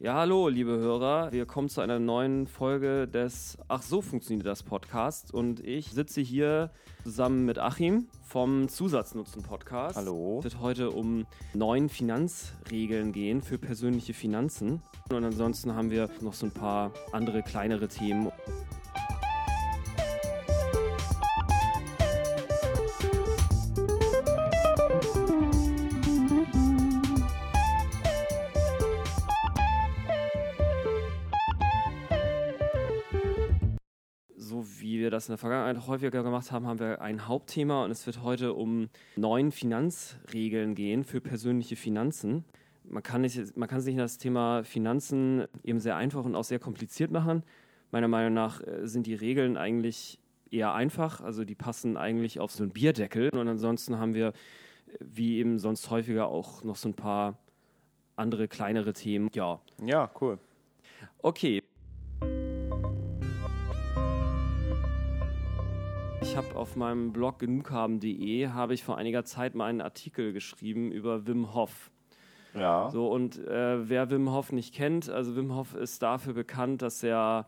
Ja, 0.00 0.14
hallo, 0.14 0.46
liebe 0.46 0.78
Hörer. 0.78 1.32
Wir 1.32 1.44
kommen 1.44 1.68
zu 1.68 1.80
einer 1.80 1.98
neuen 1.98 2.46
Folge 2.46 3.08
des 3.08 3.58
Ach 3.66 3.82
so 3.82 4.00
funktioniert 4.00 4.46
das 4.46 4.62
Podcast. 4.62 5.34
Und 5.34 5.58
ich 5.58 5.90
sitze 5.90 6.20
hier 6.20 6.70
zusammen 7.02 7.44
mit 7.44 7.58
Achim 7.58 8.06
vom 8.24 8.68
Zusatznutzen 8.68 9.42
Podcast. 9.42 9.96
Hallo. 9.96 10.38
Es 10.38 10.44
wird 10.44 10.60
heute 10.60 10.90
um 10.92 11.26
neun 11.52 11.88
Finanzregeln 11.88 13.10
gehen 13.10 13.42
für 13.42 13.58
persönliche 13.58 14.14
Finanzen. 14.14 14.82
Und 15.10 15.24
ansonsten 15.24 15.74
haben 15.74 15.90
wir 15.90 16.08
noch 16.20 16.34
so 16.34 16.46
ein 16.46 16.52
paar 16.52 16.92
andere 17.10 17.42
kleinere 17.42 17.88
Themen. 17.88 18.30
Das 35.18 35.28
in 35.28 35.32
der 35.32 35.38
Vergangenheit 35.38 35.88
häufiger 35.88 36.22
gemacht 36.22 36.52
haben, 36.52 36.66
haben 36.68 36.78
wir 36.78 37.00
ein 37.00 37.26
Hauptthema 37.26 37.84
und 37.84 37.90
es 37.90 38.06
wird 38.06 38.22
heute 38.22 38.54
um 38.54 38.88
neun 39.16 39.50
Finanzregeln 39.50 40.76
gehen 40.76 41.02
für 41.02 41.20
persönliche 41.20 41.74
Finanzen. 41.74 42.44
Man 42.84 43.02
kann, 43.02 43.22
nicht, 43.22 43.56
man 43.56 43.68
kann 43.68 43.80
sich 43.80 43.96
das 43.96 44.18
Thema 44.18 44.62
Finanzen 44.62 45.46
eben 45.64 45.80
sehr 45.80 45.96
einfach 45.96 46.24
und 46.24 46.36
auch 46.36 46.44
sehr 46.44 46.60
kompliziert 46.60 47.10
machen. 47.10 47.42
Meiner 47.90 48.06
Meinung 48.06 48.32
nach 48.32 48.60
äh, 48.60 48.86
sind 48.86 49.08
die 49.08 49.14
Regeln 49.14 49.56
eigentlich 49.56 50.20
eher 50.52 50.72
einfach, 50.72 51.20
also 51.20 51.44
die 51.44 51.56
passen 51.56 51.96
eigentlich 51.96 52.38
auf 52.38 52.52
so 52.52 52.62
einen 52.62 52.72
Bierdeckel. 52.72 53.30
Und 53.30 53.48
ansonsten 53.48 53.98
haben 53.98 54.14
wir, 54.14 54.28
äh, 54.28 54.32
wie 55.00 55.38
eben 55.38 55.58
sonst 55.58 55.90
häufiger, 55.90 56.28
auch 56.28 56.62
noch 56.62 56.76
so 56.76 56.88
ein 56.88 56.94
paar 56.94 57.36
andere 58.14 58.46
kleinere 58.46 58.92
Themen. 58.92 59.30
Ja, 59.34 59.60
Ja, 59.84 60.10
cool. 60.20 60.38
Okay. 61.22 61.64
Ich 66.28 66.36
habe 66.36 66.56
auf 66.56 66.76
meinem 66.76 67.10
Blog 67.10 67.38
genughaben.de 67.38 68.48
habe 68.48 68.74
ich 68.74 68.84
vor 68.84 68.98
einiger 68.98 69.24
Zeit 69.24 69.54
mal 69.54 69.64
einen 69.64 69.80
Artikel 69.80 70.34
geschrieben 70.34 70.92
über 70.92 71.26
Wim 71.26 71.54
Hof. 71.54 71.90
Ja. 72.52 72.90
So 72.90 73.10
und 73.10 73.38
äh, 73.38 73.88
wer 73.88 74.10
Wim 74.10 74.30
Hof 74.30 74.52
nicht 74.52 74.74
kennt, 74.74 75.08
also 75.08 75.36
Wim 75.36 75.54
Hof 75.54 75.74
ist 75.74 76.02
dafür 76.02 76.34
bekannt, 76.34 76.82
dass 76.82 77.02
er 77.02 77.46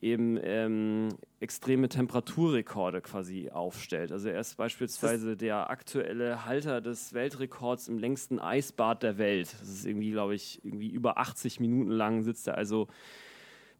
eben 0.00 0.40
ähm, 0.42 1.10
extreme 1.38 1.88
Temperaturrekorde 1.88 3.00
quasi 3.00 3.50
aufstellt. 3.50 4.10
Also 4.10 4.28
er 4.28 4.40
ist 4.40 4.56
beispielsweise 4.56 5.36
der 5.36 5.70
aktuelle 5.70 6.44
Halter 6.44 6.80
des 6.80 7.14
Weltrekords 7.14 7.86
im 7.86 7.96
längsten 7.96 8.40
Eisbad 8.40 9.04
der 9.04 9.18
Welt. 9.18 9.54
Das 9.60 9.68
ist 9.68 9.86
irgendwie, 9.86 10.10
glaube 10.10 10.34
ich, 10.34 10.60
irgendwie 10.64 10.88
über 10.88 11.18
80 11.18 11.60
Minuten 11.60 11.92
lang 11.92 12.22
sitzt 12.22 12.48
er 12.48 12.58
also 12.58 12.88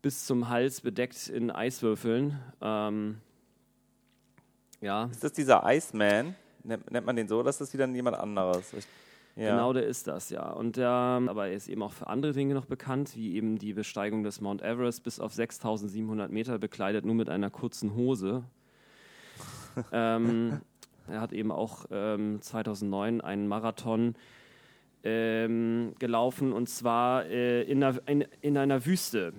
bis 0.02 0.24
zum 0.24 0.48
Hals 0.48 0.82
bedeckt 0.82 1.26
in 1.26 1.50
Eiswürfeln. 1.50 2.38
Ähm, 2.62 3.16
ja, 4.80 5.04
Ist 5.06 5.24
das 5.24 5.32
dieser 5.32 5.62
Iceman? 5.64 6.34
Nennt, 6.62 6.90
nennt 6.90 7.06
man 7.06 7.16
den 7.16 7.28
so 7.28 7.40
oder 7.40 7.50
ist 7.50 7.60
das 7.60 7.72
wieder 7.72 7.86
jemand 7.86 8.16
anderes? 8.16 8.72
Ich, 8.72 8.86
ja. 9.36 9.50
Genau, 9.50 9.74
der 9.74 9.86
ist 9.86 10.06
das, 10.06 10.30
ja. 10.30 10.50
Und 10.50 10.76
der, 10.76 10.88
aber 10.90 11.48
er 11.48 11.52
ist 11.52 11.68
eben 11.68 11.82
auch 11.82 11.92
für 11.92 12.06
andere 12.06 12.32
Dinge 12.32 12.54
noch 12.54 12.64
bekannt, 12.64 13.14
wie 13.16 13.36
eben 13.36 13.58
die 13.58 13.74
Besteigung 13.74 14.22
des 14.22 14.40
Mount 14.40 14.62
Everest 14.62 15.04
bis 15.04 15.20
auf 15.20 15.34
6700 15.34 16.30
Meter 16.30 16.58
bekleidet, 16.58 17.04
nur 17.04 17.14
mit 17.14 17.28
einer 17.28 17.50
kurzen 17.50 17.94
Hose. 17.94 18.44
ähm, 19.92 20.62
er 21.06 21.20
hat 21.20 21.34
eben 21.34 21.52
auch 21.52 21.84
ähm, 21.90 22.40
2009 22.40 23.20
einen 23.20 23.46
Marathon 23.46 24.14
ähm, 25.04 25.94
gelaufen 25.98 26.54
und 26.54 26.70
zwar 26.70 27.26
äh, 27.26 27.62
in, 27.62 27.84
einer, 27.84 28.00
in, 28.06 28.24
in 28.40 28.56
einer 28.56 28.86
Wüste. 28.86 29.34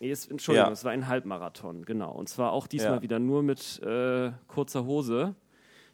Nee, 0.00 0.10
es- 0.10 0.26
Entschuldigung, 0.26 0.68
Ja. 0.68 0.72
es 0.72 0.84
war 0.84 0.92
ein 0.92 1.06
Halbmarathon, 1.08 1.84
genau. 1.84 2.12
Und 2.12 2.28
zwar 2.28 2.52
auch 2.52 2.66
diesmal 2.66 2.96
Ja. 2.96 3.02
wieder 3.02 3.18
nur 3.18 3.42
mit 3.42 3.80
äh, 3.82 4.32
kurzer 4.48 4.84
Hose. 4.86 5.34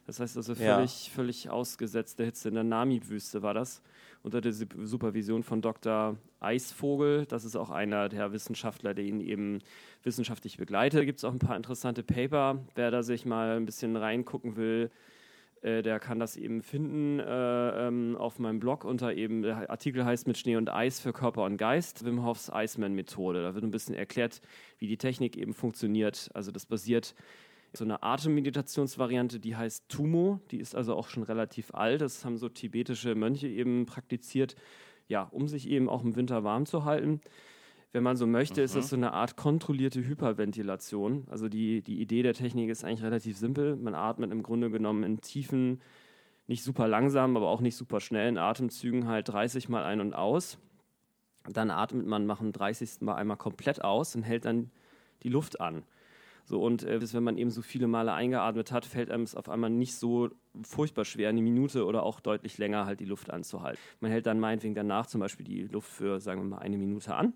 Das 0.05 0.19
heißt 0.21 0.37
also 0.37 0.53
Ja. 0.53 0.75
völlig, 0.75 1.11
völlig 1.13 1.49
ausgesetzt 1.49 2.17
der 2.19 2.27
Hitze. 2.27 2.47
In 2.47 2.55
der 2.55 2.63
Namib-Wüste 2.63 3.41
war 3.43 3.53
das. 3.53 3.81
Unter 4.23 4.39
der 4.41 4.53
Sup- 4.53 4.73
Supervision 4.83 5.43
von 5.43 5.61
Dr. 5.61 6.15
Eisvogel. 6.39 7.25
Das 7.25 7.43
ist 7.45 7.55
auch 7.57 7.69
einer 7.69 8.07
der 8.09 8.31
Wissenschaftler, 8.31 8.93
der 8.93 9.03
ihn 9.05 9.19
eben 9.19 9.59
wissenschaftlich 10.03 10.57
begleitet. 10.57 10.99
Da 11.01 11.05
gibt 11.05 11.19
es 11.19 11.25
auch 11.25 11.33
ein 11.33 11.39
paar 11.39 11.57
interessante 11.57 12.03
Paper. 12.03 12.59
Wer 12.75 12.91
da 12.91 13.03
sich 13.03 13.25
mal 13.25 13.57
ein 13.57 13.65
bisschen 13.65 13.95
reingucken 13.97 14.55
will, 14.55 14.89
äh, 15.61 15.81
der 15.81 15.99
kann 15.99 16.19
das 16.19 16.37
eben 16.37 16.61
finden 16.61 17.19
äh, 17.19 17.87
ähm, 17.87 18.15
auf 18.17 18.39
meinem 18.39 18.59
Blog 18.59 18.83
unter 18.83 19.13
eben, 19.13 19.41
der 19.41 19.69
Artikel 19.69 20.05
heißt 20.05 20.27
mit 20.27 20.37
Schnee 20.37 20.55
und 20.55 20.69
Eis 20.69 20.99
für 20.99 21.13
Körper 21.13 21.43
und 21.43 21.57
Geist, 21.57 22.05
Wim 22.05 22.23
Hofs 22.23 22.51
Iceman-Methode. 22.53 23.41
Da 23.41 23.53
wird 23.53 23.63
ein 23.63 23.71
bisschen 23.71 23.95
erklärt, 23.95 24.41
wie 24.77 24.87
die 24.87 24.97
Technik 24.97 25.37
eben 25.37 25.53
funktioniert. 25.53 26.29
Also 26.33 26.51
das 26.51 26.65
basiert 26.65 27.15
so 27.73 27.83
eine 27.83 28.01
Atemmeditationsvariante, 28.01 29.39
die 29.39 29.55
heißt 29.55 29.89
Tumo, 29.89 30.39
die 30.51 30.59
ist 30.59 30.75
also 30.75 30.95
auch 30.95 31.09
schon 31.09 31.23
relativ 31.23 31.73
alt. 31.73 32.01
Das 32.01 32.23
haben 32.23 32.37
so 32.37 32.49
tibetische 32.49 33.15
Mönche 33.15 33.47
eben 33.47 33.85
praktiziert, 33.85 34.55
ja, 35.07 35.23
um 35.23 35.47
sich 35.47 35.69
eben 35.69 35.89
auch 35.89 36.03
im 36.03 36.15
Winter 36.15 36.43
warm 36.43 36.65
zu 36.65 36.85
halten. 36.85 37.21
Wenn 37.93 38.03
man 38.03 38.17
so 38.17 38.27
möchte, 38.27 38.61
ist 38.61 38.75
das 38.75 38.89
so 38.89 38.95
eine 38.95 39.13
Art 39.13 39.37
kontrollierte 39.37 40.05
Hyperventilation. 40.05 41.25
Also 41.29 41.47
die, 41.47 41.81
die 41.81 42.01
Idee 42.01 42.21
der 42.21 42.33
Technik 42.33 42.69
ist 42.69 42.83
eigentlich 42.83 43.03
relativ 43.03 43.37
simpel. 43.37 43.75
Man 43.75 43.95
atmet 43.95 44.31
im 44.31 44.43
Grunde 44.43 44.69
genommen 44.69 45.03
in 45.03 45.21
tiefen, 45.21 45.81
nicht 46.47 46.63
super 46.63 46.87
langsam, 46.87 47.35
aber 47.37 47.49
auch 47.49 47.61
nicht 47.61 47.75
super 47.75 47.99
schnellen 47.99 48.37
Atemzügen 48.37 49.07
halt 49.07 49.29
30 49.29 49.69
Mal 49.69 49.83
ein 49.83 50.01
und 50.01 50.13
aus. 50.13 50.57
Dann 51.49 51.71
atmet 51.71 52.05
man 52.05 52.25
nach 52.25 52.39
dem 52.39 52.51
30. 52.51 53.01
Mal 53.01 53.15
einmal 53.15 53.37
komplett 53.37 53.83
aus 53.83 54.15
und 54.15 54.23
hält 54.23 54.45
dann 54.45 54.69
die 55.23 55.29
Luft 55.29 55.61
an. 55.61 55.83
So, 56.45 56.61
und 56.61 56.83
äh, 56.83 57.01
wenn 57.13 57.23
man 57.23 57.37
eben 57.37 57.49
so 57.49 57.61
viele 57.61 57.87
Male 57.87 58.13
eingeatmet 58.13 58.71
hat, 58.71 58.85
fällt 58.85 59.11
einem 59.11 59.23
es 59.23 59.35
auf 59.35 59.49
einmal 59.49 59.69
nicht 59.69 59.95
so 59.95 60.29
furchtbar 60.63 61.03
schwer, 61.03 61.27
eine 61.27 61.41
Minute 61.41 61.85
oder 61.85 62.03
auch 62.03 62.21
deutlich 62.21 62.57
länger 62.57 62.85
halt 62.85 63.01
die 63.01 63.05
Luft 63.05 63.29
anzuhalten. 63.29 63.79
Man 63.99 64.11
hält 64.11 64.25
dann 64.27 64.39
meinetwegen 64.39 64.73
danach 64.73 65.07
zum 65.07 65.19
Beispiel 65.19 65.45
die 65.45 65.63
Luft 65.63 65.91
für, 65.91 66.21
sagen 66.21 66.41
wir 66.41 66.47
mal, 66.47 66.59
eine 66.59 66.77
Minute 66.77 67.15
an. 67.15 67.33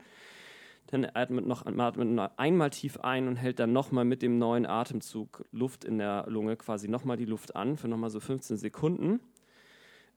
Dann 0.88 1.06
atmet 1.06 1.46
noch 1.46 1.66
atmet 1.66 2.10
noch 2.10 2.38
einmal 2.38 2.70
tief 2.70 3.00
ein 3.00 3.28
und 3.28 3.38
hält 3.38 3.60
dann 3.60 3.72
nochmal 3.72 4.04
mit 4.04 4.22
dem 4.22 4.38
neuen 4.38 4.66
Atemzug 4.66 5.46
Luft 5.52 5.86
in 5.86 5.98
der 5.98 6.26
Lunge 6.28 6.58
quasi 6.58 6.90
nochmal 6.90 7.18
die 7.18 7.26
Luft 7.26 7.56
an 7.56 7.78
für 7.78 7.88
nochmal 7.88 8.10
so 8.10 8.20
15 8.20 8.58
Sekunden. 8.58 9.22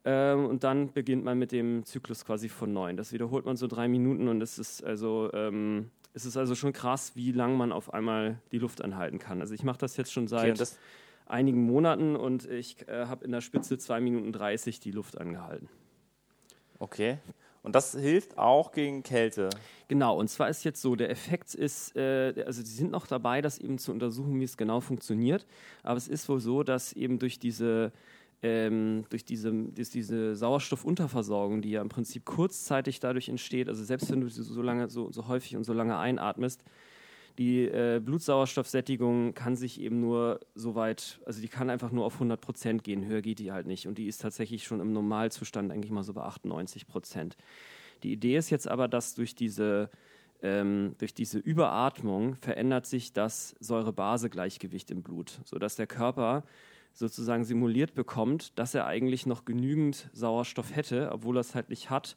Ähm, 0.05 0.47
und 0.47 0.65
dann 0.65 0.93
beginnt 0.93 1.25
man 1.25 1.39
mit 1.39 1.53
dem 1.53 1.85
Zyklus 1.85 2.25
quasi 2.25 2.49
von 2.49 2.73
neun. 2.73 2.97
Das 2.97 3.13
wiederholt 3.13 3.47
man 3.47 3.57
so 3.57 3.67
drei 3.67 3.89
Minuten 3.89 4.29
und 4.29 4.43
es 4.43 4.59
ist 4.59 4.85
also, 4.85 5.31
ähm, 5.33 5.91
es 6.13 6.27
ist 6.27 6.37
also 6.37 6.55
schon 6.55 6.73
krass, 6.73 7.17
wie 7.17 7.33
lang 7.33 7.57
man 7.57 7.73
auf 7.73 7.95
einmal 7.95 8.39
die 8.53 8.59
Luft 8.59 8.83
anhalten 8.83 9.19
kann. 9.19 9.41
Also 9.41 9.55
ich 9.55 9.63
mache 9.63 9.79
das 9.79 9.97
jetzt 9.97 10.13
schon 10.13 10.25
Okay, 10.25 10.49
seit 10.49 10.61
das, 10.61 10.79
einigen 11.27 11.65
Monaten 11.65 12.17
und 12.17 12.45
ich 12.51 12.87
äh, 12.89 13.07
habe 13.07 13.25
in 13.25 13.33
der 13.33 13.41
Spitze 13.41 13.79
zwei 13.79 14.01
Minuten 14.01 14.33
30 14.33 14.81
die 14.81 14.91
Luft 14.91 15.19
angehalten. 15.19 15.69
okay. 16.79 17.19
Und 17.65 17.75
das 17.75 17.93
hilft 17.93 18.37
auch 18.37 18.73
gegen 18.73 19.03
Kälte. 19.03 19.49
Genau, 19.89 20.19
und 20.19 20.29
zwar 20.29 20.51
ist 20.51 20.65
jetzt 20.65 20.83
so, 20.83 20.97
der 20.97 21.09
Effekt 21.09 21.55
ist, 21.55 21.97
äh, 21.97 22.45
also 22.47 22.63
sie 22.63 22.75
sind 22.75 22.91
noch 22.91 23.07
dabei, 23.07 23.41
das 23.41 23.59
eben 23.59 23.79
zu 23.79 23.91
untersuchen, 23.91 24.39
wie 24.39 24.45
es 24.45 24.59
genau 24.59 24.81
funktioniert. 24.81 25.47
Aber 25.83 25.97
es 25.97 26.07
ist 26.07 26.29
wohl 26.29 26.41
so, 26.41 26.63
dass 26.63 26.93
eben 26.93 27.19
durch 27.19 27.39
diese, 27.39 27.91
ähm, 28.43 29.07
durch 29.09 29.25
diese, 29.25 29.51
durch 29.51 29.89
diese 29.89 30.37
Sauerstoffunterversorgung, 30.37 31.63
die 31.63 31.71
ja 31.71 31.81
im 31.81 31.89
Prinzip 31.89 32.27
kurzzeitig 32.27 33.01
dadurch 33.01 33.31
entsteht, 33.31 33.71
also 33.71 33.83
selbst 33.83 34.13
wenn 34.13 34.21
du 34.21 34.29
so 34.29 34.43
so 34.43 34.61
lange, 34.61 34.91
so, 34.91 35.11
so 35.11 35.27
häufig 35.27 35.57
und 35.57 35.65
so 35.65 35.73
lange 35.73 35.97
einatmest, 35.97 36.63
die 37.39 37.65
äh, 37.65 38.01
Blutsauerstoffsättigung 38.05 39.35
kann 39.35 39.57
sich 39.57 39.81
eben 39.81 40.01
nur 40.01 40.41
so 40.55 40.75
weit, 40.75 41.21
also 41.27 41.41
die 41.41 41.49
kann 41.49 41.69
einfach 41.69 41.91
nur 41.91 42.05
auf 42.05 42.15
100 42.15 42.41
Prozent 42.41 42.85
gehen, 42.85 43.07
höher 43.07 43.23
geht 43.23 43.41
die 43.41 43.51
halt 43.51 43.67
nicht. 43.67 43.89
Und 43.89 43.99
die 43.99 44.07
ist 44.07 44.21
tatsächlich 44.21 44.65
schon 44.65 44.81
im 44.81 44.93
Normalzustand 44.93 45.73
eigentlich 45.73 45.91
mal 45.91 46.05
so 46.05 46.15
bei 46.15 46.23
98 46.23 46.87
Prozent. 46.87 47.37
Die 48.05 48.13
Idee 48.13 48.37
ist 48.37 48.51
jetzt 48.51 48.69
aber, 48.69 48.87
dass 48.87 49.15
durch 49.15 49.35
diese, 49.35 49.91
ähm, 50.43 50.95
durch 50.99 51.13
diese 51.13 51.39
Überatmung 51.39 52.37
verändert 52.37 52.87
sich 52.87 53.13
das 53.13 53.57
Säure-Base-Gleichgewicht 53.59 54.91
im 54.93 55.03
Blut, 55.03 55.41
sodass 55.45 55.75
der 55.75 55.89
Körper 55.89 56.45
sozusagen 56.93 57.45
simuliert 57.45 57.95
bekommt, 57.95 58.57
dass 58.59 58.75
er 58.75 58.87
eigentlich 58.87 59.27
noch 59.27 59.45
genügend 59.45 60.09
Sauerstoff 60.13 60.77
hätte, 60.77 61.11
obwohl 61.13 61.39
er 61.39 61.41
es 61.41 61.57
halt 61.57 61.69
nicht 61.69 61.91
hat. 61.91 62.17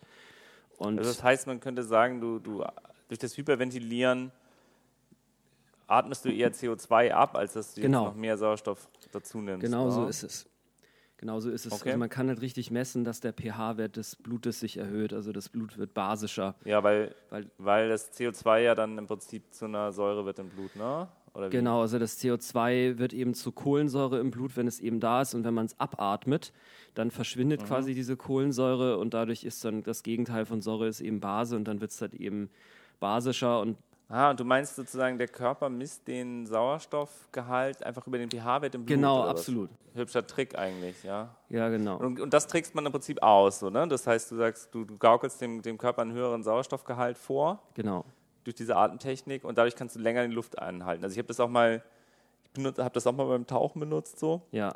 Und 0.78 1.00
Also 1.00 1.10
das 1.10 1.24
heißt, 1.24 1.48
man 1.48 1.60
könnte 1.60 1.82
sagen, 1.82 2.22
du, 2.22 2.38
du 2.38 2.64
durch 3.08 3.18
das 3.18 3.36
Hyperventilieren 3.36 4.32
atmest 5.88 6.26
du 6.26 6.30
eher 6.30 6.52
CO2 6.52 7.12
ab, 7.12 7.36
als 7.36 7.54
dass 7.54 7.74
du 7.74 7.82
Genau. 7.82 8.06
noch 8.06 8.16
mehr 8.16 8.38
Sauerstoff 8.38 8.90
dazu 9.12 9.40
nimmst. 9.40 9.66
Genau 9.66 9.90
so 9.90 10.02
oder? 10.02 10.10
ist 10.10 10.24
es. 10.24 10.50
Genau 11.18 11.40
so 11.40 11.50
ist 11.50 11.66
es. 11.66 11.74
Okay. 11.74 11.90
Also 11.90 12.00
man 12.00 12.10
kann 12.10 12.28
halt 12.28 12.42
richtig 12.42 12.70
messen, 12.70 13.04
dass 13.04 13.22
der 13.22 13.34
pH-Wert 13.34 13.98
des 13.98 14.16
Blutes 14.18 14.60
sich 14.60 14.78
erhöht. 14.78 15.14
Also 15.14 15.32
das 15.32 15.50
Blut 15.50 15.78
wird 15.78 15.96
basischer. 15.96 16.56
Ja, 16.64 16.84
weil, 16.84 17.16
Weil- 17.32 17.50
weil 17.58 17.90
das 17.90 18.14
CO2 18.14 18.60
ja 18.60 18.76
dann 18.76 18.98
im 19.00 19.08
Prinzip 19.08 19.52
zu 19.52 19.66
einer 19.66 19.92
Säure 19.92 20.26
wird 20.26 20.38
im 20.40 20.50
Blut, 20.50 20.76
ne? 20.76 21.08
Genau, 21.52 21.82
also 21.82 22.00
das 22.00 22.20
CO2 22.20 22.98
wird 22.98 23.14
eben 23.14 23.36
zu 23.36 23.52
Kohlensäure 23.52 24.20
im 24.20 24.32
Blut, 24.32 24.58
wenn 24.58 24.66
es 24.66 24.80
eben 24.80 25.00
da 25.00 25.22
ist. 25.22 25.36
Und 25.36 25.44
wenn 25.44 25.54
man 25.54 25.68
es 25.68 25.80
abatmet, 25.80 26.52
dann 26.96 27.12
verschwindet 27.12 27.62
mhm. 27.62 27.66
quasi 27.66 27.94
diese 27.94 28.18
Kohlensäure 28.18 28.98
und 28.98 29.14
dadurch 29.14 29.44
ist 29.44 29.64
dann 29.64 29.84
das 29.84 30.02
Gegenteil 30.02 30.46
von 30.46 30.62
Säure 30.62 30.88
ist 30.88 31.00
eben 31.00 31.20
Base 31.20 31.56
und 31.56 31.66
dann 31.66 31.80
wird 31.80 31.92
es 31.92 32.02
halt 32.02 32.16
eben 32.16 32.50
basischer 33.00 33.60
und 33.60 33.78
Ah, 34.10 34.30
und 34.30 34.40
du 34.40 34.46
meinst 34.46 34.76
sozusagen, 34.76 35.18
der 35.18 35.28
Körper 35.28 35.70
misst 35.70 36.08
den 36.08 36.46
Sauerstoffgehalt 36.46 37.84
einfach 37.84 38.08
über 38.08 38.18
den 38.18 38.32
pH-Wert 38.32 38.76
im 38.76 38.86
Blut? 38.86 38.96
Genau, 38.96 39.24
absolut. 39.24 39.70
Hübscher 39.96 40.26
Trick 40.26 40.58
eigentlich, 40.58 41.04
ja. 41.04 41.36
Ja, 41.50 41.68
genau. 41.68 41.98
Und, 41.98 42.22
und, 42.22 42.34
das 42.34 42.48
trickst 42.48 42.74
man 42.74 42.86
im 42.86 42.92
Prinzip 42.94 43.22
aus, 43.22 43.60
so, 43.60 43.70
ne? 43.70 43.86
Das 43.88 44.08
heißt, 44.08 44.32
du 44.32 44.38
sagst, 44.38 44.74
du, 44.74 44.86
du 44.86 44.98
gaukelst 44.98 45.42
dem, 45.42 45.62
dem 45.62 45.78
Körper 45.78 46.04
einen 46.04 46.14
höheren 46.14 46.42
Sauerstoffgehalt 46.42 47.18
vor. 47.18 47.62
Genau. 47.74 48.06
Durch 48.46 48.56
diese 48.56 48.78
Atemtechnik 48.78 49.44
und 49.44 49.58
dadurch 49.58 49.76
kannst 49.76 49.98
du 49.98 50.00
länger 50.00 50.26
die 50.26 50.34
Luft 50.34 50.58
einhalten. 50.58 51.04
Also 51.04 51.14
ich 51.14 51.18
habe 51.18 51.28
das 51.28 51.42
auch 51.42 51.50
mal, 51.50 51.84
ich 52.56 52.66
habe 52.66 52.92
das 52.94 53.06
auch 53.08 53.14
mal 53.14 53.28
beim 53.28 53.46
Tauchen 53.46 53.82
benutzt, 53.82 54.20
so. 54.20 54.42
Ja. 54.52 54.74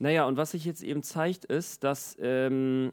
Naja, 0.00 0.26
und 0.26 0.36
was 0.36 0.50
sich 0.50 0.64
jetzt 0.64 0.82
eben 0.82 1.04
zeigt, 1.04 1.44
ist, 1.44 1.84
dass 1.84 2.16
ähm, 2.20 2.90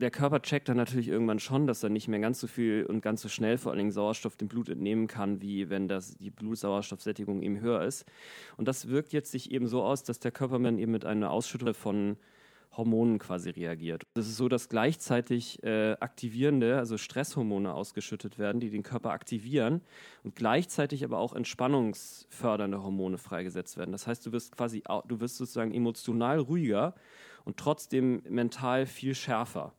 der 0.00 0.10
Körper 0.10 0.40
checkt 0.40 0.68
dann 0.68 0.78
natürlich 0.78 1.08
irgendwann 1.08 1.38
schon, 1.38 1.66
dass 1.66 1.82
er 1.82 1.90
nicht 1.90 2.08
mehr 2.08 2.20
ganz 2.20 2.40
so 2.40 2.46
viel 2.46 2.86
und 2.86 3.02
ganz 3.02 3.20
so 3.20 3.28
schnell 3.28 3.58
vor 3.58 3.72
allen 3.72 3.78
Dingen 3.78 3.90
Sauerstoff 3.92 4.36
dem 4.36 4.48
Blut 4.48 4.68
entnehmen 4.68 5.06
kann, 5.06 5.42
wie 5.42 5.68
wenn 5.68 5.88
das, 5.88 6.16
die 6.16 6.30
Blutsauerstoffsättigung 6.30 7.42
eben 7.42 7.60
höher 7.60 7.84
ist. 7.84 8.06
Und 8.56 8.66
das 8.66 8.88
wirkt 8.88 9.12
jetzt 9.12 9.30
sich 9.30 9.50
eben 9.50 9.66
so 9.66 9.82
aus, 9.82 10.02
dass 10.02 10.18
der 10.18 10.32
Körper 10.32 10.58
dann 10.58 10.78
eben 10.78 10.92
mit 10.92 11.04
einer 11.04 11.30
Ausschüttung 11.30 11.74
von 11.74 12.16
Hormonen 12.76 13.18
quasi 13.18 13.50
reagiert. 13.50 14.04
Es 14.14 14.28
ist 14.28 14.36
so, 14.36 14.48
dass 14.48 14.68
gleichzeitig 14.68 15.62
äh, 15.64 15.96
aktivierende, 16.00 16.78
also 16.78 16.96
Stresshormone 16.96 17.74
ausgeschüttet 17.74 18.38
werden, 18.38 18.60
die 18.60 18.70
den 18.70 18.84
Körper 18.84 19.10
aktivieren 19.10 19.82
und 20.22 20.36
gleichzeitig 20.36 21.04
aber 21.04 21.18
auch 21.18 21.34
entspannungsfördernde 21.34 22.82
Hormone 22.82 23.18
freigesetzt 23.18 23.76
werden. 23.76 23.92
Das 23.92 24.06
heißt, 24.06 24.24
du 24.24 24.32
wirst 24.32 24.56
quasi, 24.56 24.82
du 25.08 25.20
wirst 25.20 25.36
sozusagen 25.36 25.74
emotional 25.74 26.38
ruhiger 26.38 26.94
und 27.44 27.56
trotzdem 27.56 28.22
mental 28.28 28.86
viel 28.86 29.14
schärfer. 29.14 29.74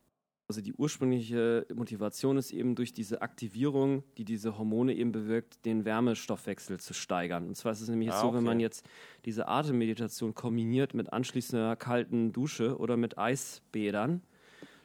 Also 0.51 0.59
die 0.59 0.73
ursprüngliche 0.73 1.65
Motivation 1.73 2.35
ist 2.35 2.51
eben 2.51 2.75
durch 2.75 2.91
diese 2.91 3.21
Aktivierung, 3.21 4.03
die 4.17 4.25
diese 4.25 4.57
Hormone 4.57 4.93
eben 4.93 5.13
bewirkt, 5.13 5.63
den 5.63 5.85
Wärmestoffwechsel 5.85 6.77
zu 6.77 6.93
steigern. 6.93 7.47
Und 7.47 7.55
zwar 7.55 7.71
ist 7.71 7.79
es 7.79 7.87
nämlich 7.87 8.11
ah, 8.11 8.19
so, 8.19 8.27
okay. 8.27 8.35
wenn 8.35 8.43
man 8.43 8.59
jetzt 8.59 8.85
diese 9.23 9.47
Atemmeditation 9.47 10.35
kombiniert 10.35 10.93
mit 10.93 11.13
anschließender 11.13 11.77
kalten 11.77 12.33
Dusche 12.33 12.77
oder 12.79 12.97
mit 12.97 13.17
Eisbädern. 13.17 14.23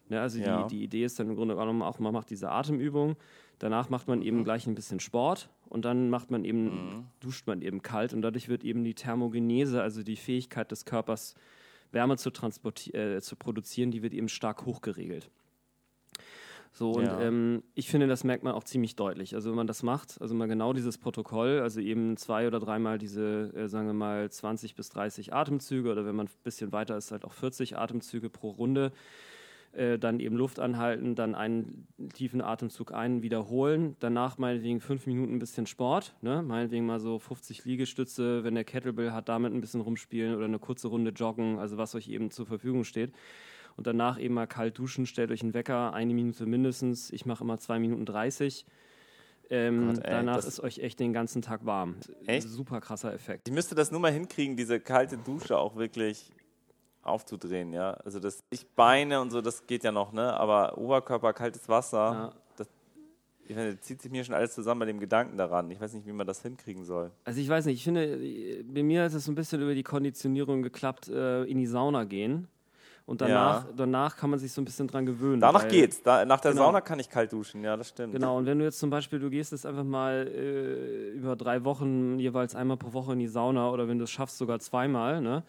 Ne, 0.09 0.21
also 0.21 0.39
ja. 0.39 0.63
die, 0.63 0.77
die 0.77 0.85
Idee 0.85 1.05
ist 1.05 1.19
dann 1.19 1.31
im 1.31 1.35
Grunde 1.35 1.57
genommen 1.57 1.83
auch, 1.83 1.99
man 1.99 2.13
macht 2.13 2.31
diese 2.31 2.49
Atemübung, 2.49 3.17
danach 3.59 3.91
macht 3.91 4.07
man 4.07 4.23
eben 4.23 4.39
mhm. 4.39 4.45
gleich 4.45 4.69
ein 4.69 4.77
bisschen 4.77 5.01
Sport 5.01 5.51
und 5.69 5.85
dann 5.85 6.11
macht 6.11 6.31
man 6.31 6.45
eben, 6.45 6.65
mhm. 6.67 7.07
duscht 7.19 7.49
man 7.49 7.61
eben 7.61 7.83
kalt 7.83 8.15
und 8.15 8.23
dadurch 8.23 8.49
wird 8.49 8.63
eben 8.63 8.85
die 8.85 8.95
Thermogenese, 8.95 9.83
also 9.83 10.05
die 10.05 10.15
Fähigkeit 10.15 10.71
des 10.71 10.85
Körpers, 10.85 11.35
Wärme 11.91 12.19
zu, 12.19 12.31
äh, 12.93 13.21
zu 13.21 13.35
produzieren, 13.35 13.91
die 13.91 14.05
wird 14.05 14.15
eben 14.15 14.29
stark 14.29 14.65
hochgeregelt. 14.65 15.29
So, 16.77 16.91
und 16.91 17.07
ja. 17.07 17.23
ähm, 17.23 17.63
ich 17.75 17.89
finde, 17.89 18.07
das 18.07 18.23
merkt 18.23 18.45
man 18.45 18.53
auch 18.53 18.63
ziemlich 18.63 18.97
deutlich. 18.97 19.35
Also 19.35 19.49
wenn 19.49 19.57
man 19.57 19.67
das 19.67 19.83
macht, 19.83 20.21
also 20.21 20.35
mal 20.35 20.47
genau 20.47 20.75
dieses 20.75 20.99
Protokoll, 20.99 21.61
also 21.61 21.81
eben 21.81 22.19
zwei 22.19 22.47
oder 22.47 22.61
dreimal 22.61 22.99
diese, 22.99 23.51
äh, 23.57 23.67
sagen 23.67 23.87
wir 23.87 23.95
mal, 23.95 24.31
20 24.31 24.75
bis 24.75 24.91
30 24.91 25.33
Atemzüge 25.33 25.91
oder 25.91 26.05
wenn 26.05 26.15
man 26.15 26.27
ein 26.27 26.33
bisschen 26.45 26.73
weiter 26.73 26.95
ist, 26.99 27.13
halt 27.13 27.25
auch 27.25 27.33
40 27.33 27.79
Atemzüge 27.79 28.29
pro 28.29 28.51
Runde, 28.51 28.93
äh, 29.73 29.99
dann 29.99 30.21
eben 30.21 30.37
Luft 30.37 30.61
anhalten, 30.61 31.15
dann 31.15 31.35
einen 31.35 31.89
tiefen 32.13 32.43
Atemzug 32.43 32.93
ein, 32.93 33.23
wiederholen, 33.23 33.97
danach 34.01 34.37
meinetwegen 34.37 34.83
fünf 34.83 35.07
Minuten 35.07 35.37
ein 35.37 35.39
bisschen 35.39 35.65
Sport, 35.65 36.15
ne? 36.21 36.43
meinetwegen 36.43 36.85
mal 36.85 37.01
so 37.01 37.19
50 37.19 37.65
Liegestütze, 37.65 38.45
wenn 38.45 38.55
der 38.55 38.65
Kettlebell 38.65 39.13
hat, 39.13 39.31
damit 39.31 39.55
ein 39.55 39.63
bisschen 39.63 39.81
rumspielen 39.81 40.37
oder 40.37 40.45
eine 40.45 40.59
kurze 40.59 40.89
Runde 40.89 41.13
joggen, 41.13 41.59
also 41.59 41.79
was 41.79 41.95
euch 41.95 42.09
eben 42.09 42.31
zur 42.31 42.45
Verfügung 42.45 42.85
steht 42.85 43.15
und 43.77 43.87
danach 43.87 44.19
eben 44.19 44.35
mal 44.35 44.47
kalt 44.47 44.79
duschen, 44.79 45.07
stellt 45.07 45.31
euch 45.31 45.43
einen 45.43 45.55
Wecker, 45.55 45.93
eine 45.93 46.15
Minute 46.15 46.47
mindestens. 46.47 47.11
Ich 47.11 47.27
mache 47.27 47.45
immer 47.45 47.59
zwei 47.59 47.79
Minuten 47.79 48.07
30. 48.07 48.65
Ähm, 49.49 49.95
Gott, 49.95 50.05
ey, 50.05 50.11
danach 50.11 50.39
ist 50.39 50.61
euch 50.61 50.79
echt 50.79 50.99
den 50.99 51.13
ganzen 51.13 51.43
Tag 51.43 51.65
warm. 51.65 51.97
Echt? 52.27 52.49
Super 52.49 52.81
krasser 52.81 53.13
Effekt. 53.13 53.47
Ich 53.49 53.55
müsste 53.55 53.75
das 53.75 53.91
nur 53.91 54.01
mal 54.01 54.13
hinkriegen, 54.13 54.57
diese 54.57 54.81
kalte 54.81 55.19
Dusche 55.19 55.57
auch 55.57 55.77
wirklich 55.77 56.33
aufzudrehen, 57.03 57.73
ja. 57.73 57.93
Also 57.93 58.19
das 58.19 58.43
ich 58.51 58.67
Beine 58.75 59.21
und 59.21 59.31
so, 59.31 59.41
das 59.41 59.67
geht 59.67 59.85
ja 59.85 59.93
noch, 59.93 60.13
ne? 60.13 60.35
Aber 60.35 60.77
Oberkörper, 60.77 61.33
kaltes 61.33 61.69
Wasser, 61.69 61.97
ja. 61.97 62.33
das, 62.57 62.67
ich 63.47 63.55
meine, 63.55 63.79
zieht 63.79 64.03
sich 64.03 64.11
mir 64.11 64.25
schon 64.25 64.35
alles 64.35 64.55
zusammen 64.55 64.81
bei 64.81 64.87
dem 64.87 64.99
Gedanken 64.99 65.37
daran. 65.37 65.71
Ich 65.71 65.81
weiß 65.81 65.93
nicht, 65.93 66.07
wie 66.07 66.13
man 66.13 66.27
das 66.27 66.43
hinkriegen 66.43 66.85
soll. 66.85 67.13
Also 67.23 67.41
ich 67.41 67.49
weiß 67.49 67.67
nicht, 67.67 67.77
ich 67.77 67.85
finde, 67.85 68.65
bei 68.65 68.83
mir 68.83 69.07
ist 69.07 69.15
es 69.15 69.27
so 69.27 69.31
ein 69.33 69.37
bisschen 69.37 69.63
über 69.63 69.75
die 69.75 69.85
Konditionierung 69.85 70.63
geklappt, 70.63 71.09
äh, 71.09 71.45
in 71.45 71.59
die 71.59 71.67
Sauna 71.67 72.03
gehen. 72.03 72.49
Und 73.07 73.21
danach, 73.21 73.65
ja. 73.65 73.73
danach 73.77 74.17
kann 74.17 74.31
man 74.31 74.41
sich 74.41 74.53
so 74.53 74.61
ein 74.61 74.65
bisschen 74.65 74.89
dran 74.89 75.07
gewöhnen. 75.07 75.41
Danach 75.41 75.69
geht's. 75.69 76.03
Da, 76.03 76.25
nach 76.25 76.41
der 76.41 76.51
genau. 76.51 76.65
Sauna 76.65 76.81
kann 76.81 76.99
ich 76.99 77.09
kalt 77.09 77.33
duschen, 77.33 77.63
ja, 77.63 77.77
das 77.77 77.91
stimmt. 77.91 78.13
Genau, 78.13 78.37
und 78.37 78.47
wenn 78.47 78.59
du 78.59 78.65
jetzt 78.65 78.81
zum 78.81 78.91
Beispiel, 78.91 79.21
du 79.21 79.31
gehst 79.31 79.53
jetzt 79.53 79.65
einfach 79.65 79.85
mal 79.85 80.27
äh, 80.27 81.11
über 81.11 81.37
drei 81.37 81.65
Wochen 81.65 82.19
jeweils 82.19 82.57
einmal 82.57 82.77
pro 82.77 82.93
Woche 82.93 83.13
in 83.13 83.21
die 83.21 83.29
Sauna 83.29 83.71
oder 83.71 83.87
wenn 83.87 83.99
du 83.99 84.05
es 84.05 84.11
schaffst, 84.11 84.39
sogar 84.39 84.59
zweimal, 84.59 85.21
ne? 85.21 85.45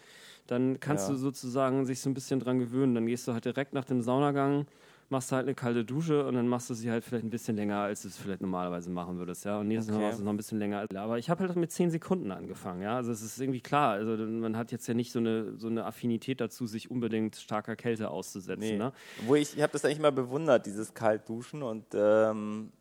Dann 0.46 0.80
kannst 0.80 1.10
ja. 1.10 1.16
du 1.16 1.20
sozusagen 1.20 1.86
sich 1.86 2.00
so 2.00 2.10
ein 2.10 2.14
bisschen 2.14 2.40
dran 2.40 2.60
gewöhnen. 2.60 2.96
Dann 2.96 3.06
gehst 3.08 3.28
du 3.28 3.34
halt 3.34 3.44
direkt 3.44 3.74
nach 3.74 3.84
dem 3.84 4.02
Saunagang 4.02 4.66
machst 5.10 5.32
du 5.32 5.36
halt 5.36 5.46
eine 5.46 5.56
kalte 5.56 5.86
Dusche 5.86 6.26
und 6.26 6.36
dann 6.36 6.48
machst 6.48 6.70
du 6.70 6.74
sie 6.74 6.92
halt 6.92 7.04
vielleicht 7.04 7.26
ein 7.26 7.30
bisschen 7.30 7.56
länger, 7.56 7.78
als 7.78 8.02
du 8.02 8.08
es 8.10 8.18
vielleicht 8.18 8.42
normalerweise 8.42 8.90
machen 8.90 9.18
würdest, 9.18 9.46
ja. 9.46 9.60
Und 9.60 9.68
nächstes 9.68 9.94
okay. 9.94 10.02
Mal 10.02 10.08
machst 10.08 10.20
du 10.20 10.24
es 10.24 10.26
noch 10.26 10.34
ein 10.34 10.38
bisschen 10.38 10.60
länger. 10.60 10.86
Aber 10.96 11.18
ich 11.18 11.30
habe 11.30 11.48
halt 11.48 11.56
mit 11.56 11.72
zehn 11.72 11.90
Sekunden 11.92 12.32
angefangen, 12.32 12.82
ja. 12.82 12.96
Also 12.96 13.12
es 13.12 13.22
ist 13.22 13.40
irgendwie 13.40 13.62
klar. 13.62 13.94
Also 13.94 14.18
man 14.18 14.58
hat 14.58 14.72
jetzt 14.72 14.88
ja 14.88 14.94
nicht 14.94 15.12
so 15.12 15.20
eine, 15.20 15.58
so 15.58 15.68
eine 15.68 15.86
Affinität 15.86 16.42
dazu, 16.42 16.68
sich 16.68 16.92
unbedingt 16.92 17.36
starker 17.36 17.76
Kälte 17.76 18.10
auszusetzen. 18.10 18.60
Nee. 18.60 18.78
Ne? 18.78 18.92
Wo 19.26 19.36
ich, 19.36 19.56
ich 19.56 19.62
habe 19.62 19.74
das 19.74 19.86
eigentlich 19.86 20.00
mal 20.00 20.12
bewundert, 20.12 20.66
dieses 20.66 20.94
Kaltduschen 20.94 21.64
und 21.64 21.86
ähm, 21.94 22.72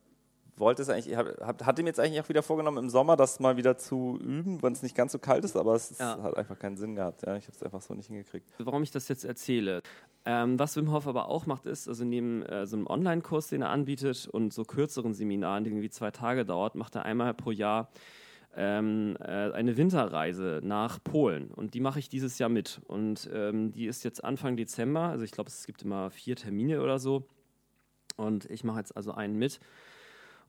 wollte 0.58 0.82
es 0.82 0.88
eigentlich, 0.88 1.16
hab, 1.16 1.64
hatte 1.64 1.82
mir 1.82 1.88
jetzt 1.88 2.00
eigentlich 2.00 2.20
auch 2.20 2.28
wieder 2.28 2.42
vorgenommen, 2.42 2.78
im 2.78 2.88
Sommer 2.88 3.16
das 3.16 3.40
mal 3.40 3.56
wieder 3.56 3.76
zu 3.76 4.18
üben, 4.20 4.62
wenn 4.62 4.72
es 4.72 4.82
nicht 4.82 4.96
ganz 4.96 5.12
so 5.12 5.18
kalt 5.18 5.44
ist, 5.44 5.56
aber 5.56 5.74
es 5.74 5.98
ja. 5.98 6.20
hat 6.22 6.36
einfach 6.36 6.58
keinen 6.58 6.76
Sinn 6.76 6.94
gehabt. 6.94 7.22
Ja, 7.26 7.36
ich 7.36 7.44
habe 7.44 7.56
es 7.56 7.62
einfach 7.62 7.82
so 7.82 7.94
nicht 7.94 8.06
hingekriegt. 8.06 8.48
Warum 8.58 8.82
ich 8.82 8.90
das 8.90 9.08
jetzt 9.08 9.24
erzähle? 9.24 9.82
Ähm, 10.24 10.58
was 10.58 10.76
Wim 10.76 10.90
Hof 10.92 11.06
aber 11.06 11.28
auch 11.28 11.46
macht, 11.46 11.66
ist, 11.66 11.88
also 11.88 12.04
neben 12.04 12.42
äh, 12.42 12.66
so 12.66 12.76
einem 12.76 12.86
Online-Kurs, 12.86 13.48
den 13.48 13.62
er 13.62 13.70
anbietet 13.70 14.28
und 14.30 14.52
so 14.52 14.64
kürzeren 14.64 15.14
Seminaren, 15.14 15.64
die 15.64 15.70
irgendwie 15.70 15.90
zwei 15.90 16.10
Tage 16.10 16.44
dauert, 16.44 16.74
macht 16.74 16.96
er 16.96 17.04
einmal 17.04 17.32
pro 17.34 17.50
Jahr 17.50 17.90
ähm, 18.56 19.16
äh, 19.20 19.52
eine 19.52 19.76
Winterreise 19.76 20.60
nach 20.64 20.98
Polen. 21.04 21.50
Und 21.50 21.74
die 21.74 21.80
mache 21.80 21.98
ich 21.98 22.08
dieses 22.08 22.38
Jahr 22.38 22.48
mit. 22.48 22.80
Und 22.86 23.28
ähm, 23.32 23.70
die 23.72 23.86
ist 23.86 24.02
jetzt 24.02 24.24
Anfang 24.24 24.56
Dezember. 24.56 25.02
Also 25.02 25.24
ich 25.24 25.32
glaube, 25.32 25.48
es 25.48 25.66
gibt 25.66 25.82
immer 25.82 26.10
vier 26.10 26.36
Termine 26.36 26.82
oder 26.82 26.98
so. 26.98 27.28
Und 28.16 28.50
ich 28.50 28.64
mache 28.64 28.78
jetzt 28.78 28.96
also 28.96 29.12
einen 29.12 29.36
mit. 29.36 29.60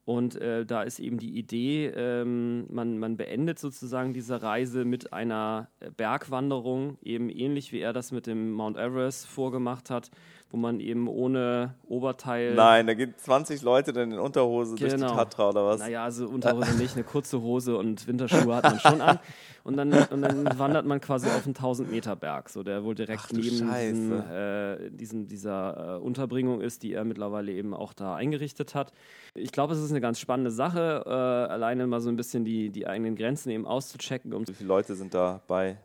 Und 0.07 0.37
äh, 0.37 0.65
da 0.65 0.83
ist 0.83 0.99
eben 0.99 1.19
die 1.19 1.37
Idee, 1.37 1.87
ähm, 1.87 2.65
man, 2.73 2.97
man 2.97 3.17
beendet 3.17 3.59
sozusagen 3.59 4.13
diese 4.13 4.41
Reise 4.41 4.85
mit 4.85 5.11
einer 5.11 5.67
Bergwanderung, 5.97 6.97
eben 7.03 7.29
ähnlich 7.29 7.73
wie 7.73 7.81
er 7.81 7.91
das 7.91 8.13
mit 8.13 8.25
dem 8.25 8.53
Mount 8.53 8.77
Everest 8.77 9.27
vorgemacht 9.27 9.89
hat 9.89 10.09
wo 10.49 10.57
man 10.57 10.79
eben 10.79 11.07
ohne 11.07 11.75
Oberteil. 11.87 12.55
Nein, 12.55 12.87
da 12.87 12.93
gehen 12.93 13.13
20 13.17 13.61
Leute 13.63 13.91
dann 13.91 14.11
in 14.13 14.19
Unterhose 14.19 14.75
genau. 14.75 14.79
durch 14.79 14.93
die 14.93 15.01
genau. 15.01 15.15
Tatra 15.15 15.49
oder 15.49 15.65
was? 15.65 15.79
Naja, 15.79 16.03
also 16.03 16.27
Unterhose 16.27 16.77
nicht, 16.77 16.95
eine 16.95 17.03
kurze 17.03 17.41
Hose 17.41 17.77
und 17.77 18.07
Winterschuhe 18.07 18.55
hat 18.55 18.63
man 18.63 18.79
schon 18.79 19.01
an. 19.01 19.19
Und 19.67 19.75
dann, 19.75 19.91
und 19.91 20.21
dann 20.21 20.57
wandert 20.57 20.85
man 20.85 21.01
quasi 21.01 21.27
auf 21.27 21.45
einen 21.45 21.53
1000 21.53 21.91
Meter 21.91 22.15
Berg, 22.15 22.47
so 22.47 22.63
der 22.63 22.85
wohl 22.85 22.95
direkt 22.95 23.23
Ach, 23.25 23.31
neben 23.33 23.43
diesen, 23.43 24.29
äh, 24.29 24.89
diesen, 24.91 25.27
dieser 25.27 25.97
äh, 25.97 25.99
Unterbringung 25.99 26.61
ist, 26.61 26.83
die 26.83 26.93
er 26.93 27.03
mittlerweile 27.03 27.51
eben 27.51 27.73
auch 27.73 27.91
da 27.91 28.15
eingerichtet 28.15 28.75
hat. 28.75 28.93
Ich 29.35 29.51
glaube, 29.51 29.73
es 29.73 29.81
ist 29.81 29.91
eine 29.91 29.99
ganz 29.99 30.21
spannende 30.21 30.51
Sache, 30.51 31.03
äh, 31.05 31.09
alleine 31.09 31.85
mal 31.85 31.99
so 31.99 32.07
ein 32.07 32.15
bisschen 32.15 32.45
die, 32.45 32.69
die 32.69 32.87
eigenen 32.87 33.17
Grenzen 33.17 33.49
eben 33.49 33.67
auszuchecken. 33.67 34.33
Um 34.33 34.47
Wie 34.47 34.53
viele 34.53 34.69
Leute 34.69 34.95
sind 34.95 35.13
dabei? 35.13 35.77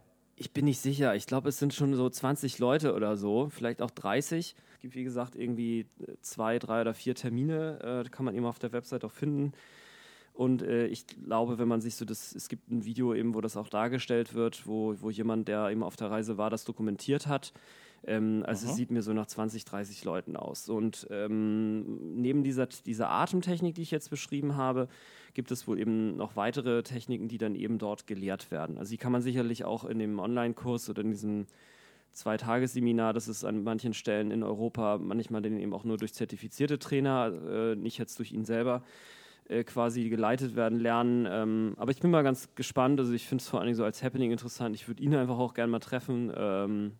Ich 0.42 0.50
bin 0.50 0.64
nicht 0.64 0.80
sicher. 0.80 1.14
Ich 1.14 1.26
glaube, 1.26 1.50
es 1.50 1.60
sind 1.60 1.72
schon 1.72 1.94
so 1.94 2.10
20 2.10 2.58
Leute 2.58 2.94
oder 2.94 3.16
so, 3.16 3.48
vielleicht 3.48 3.80
auch 3.80 3.92
30. 3.92 4.56
Es 4.72 4.80
gibt, 4.80 4.96
wie 4.96 5.04
gesagt, 5.04 5.36
irgendwie 5.36 5.86
zwei, 6.20 6.58
drei 6.58 6.80
oder 6.80 6.94
vier 6.94 7.14
Termine. 7.14 8.04
Äh, 8.04 8.10
kann 8.10 8.24
man 8.24 8.34
eben 8.34 8.44
auf 8.44 8.58
der 8.58 8.72
Website 8.72 9.04
auch 9.04 9.12
finden. 9.12 9.52
Und 10.34 10.62
äh, 10.62 10.88
ich 10.88 11.06
glaube, 11.06 11.58
wenn 11.58 11.68
man 11.68 11.80
sich 11.80 11.94
so 11.94 12.04
das, 12.04 12.34
es 12.34 12.48
gibt 12.48 12.68
ein 12.72 12.84
Video 12.84 13.14
eben, 13.14 13.34
wo 13.34 13.40
das 13.40 13.56
auch 13.56 13.68
dargestellt 13.68 14.34
wird, 14.34 14.66
wo, 14.66 14.96
wo 15.00 15.10
jemand, 15.10 15.46
der 15.46 15.70
eben 15.70 15.84
auf 15.84 15.94
der 15.94 16.10
Reise 16.10 16.38
war, 16.38 16.50
das 16.50 16.64
dokumentiert 16.64 17.28
hat. 17.28 17.52
Ähm, 18.04 18.42
also 18.44 18.64
Aha. 18.64 18.72
es 18.72 18.76
sieht 18.76 18.90
mir 18.90 19.02
so 19.02 19.12
nach 19.12 19.26
20, 19.26 19.64
30 19.64 20.02
Leuten 20.04 20.34
aus. 20.34 20.68
Und 20.68 21.06
ähm, 21.10 22.20
neben 22.20 22.42
dieser, 22.42 22.66
dieser 22.66 23.10
Atemtechnik, 23.10 23.76
die 23.76 23.82
ich 23.82 23.92
jetzt 23.92 24.10
beschrieben 24.10 24.56
habe, 24.56 24.88
gibt 25.34 25.50
es 25.50 25.66
wohl 25.66 25.78
eben 25.78 26.16
noch 26.16 26.36
weitere 26.36 26.82
Techniken, 26.82 27.28
die 27.28 27.38
dann 27.38 27.54
eben 27.54 27.78
dort 27.78 28.06
gelehrt 28.06 28.50
werden. 28.50 28.78
Also 28.78 28.90
die 28.90 28.98
kann 28.98 29.12
man 29.12 29.22
sicherlich 29.22 29.64
auch 29.64 29.84
in 29.84 29.98
dem 29.98 30.18
Online-Kurs 30.18 30.90
oder 30.90 31.02
in 31.02 31.10
diesem 31.10 31.46
Zweitagesseminar, 32.12 33.12
das 33.14 33.28
ist 33.28 33.44
an 33.44 33.62
manchen 33.62 33.94
Stellen 33.94 34.30
in 34.30 34.42
Europa 34.42 34.98
manchmal 34.98 35.40
dann 35.40 35.58
eben 35.58 35.72
auch 35.72 35.84
nur 35.84 35.96
durch 35.96 36.12
zertifizierte 36.12 36.78
Trainer, 36.78 37.32
äh, 37.48 37.74
nicht 37.74 37.98
jetzt 37.98 38.18
durch 38.18 38.32
ihn 38.32 38.44
selber, 38.44 38.82
äh, 39.48 39.64
quasi 39.64 40.08
geleitet 40.08 40.54
werden, 40.54 40.78
lernen. 40.78 41.26
Ähm, 41.28 41.74
aber 41.78 41.90
ich 41.90 42.00
bin 42.00 42.10
mal 42.10 42.22
ganz 42.22 42.54
gespannt. 42.54 43.00
Also 43.00 43.12
ich 43.12 43.26
finde 43.26 43.42
es 43.42 43.48
vor 43.48 43.60
allen 43.60 43.68
Dingen 43.68 43.76
so 43.76 43.84
als 43.84 44.02
Happening 44.02 44.30
interessant. 44.30 44.76
Ich 44.76 44.88
würde 44.88 45.02
ihn 45.02 45.14
einfach 45.14 45.38
auch 45.38 45.54
gerne 45.54 45.70
mal 45.70 45.78
treffen. 45.78 46.30
Ähm, 46.36 46.92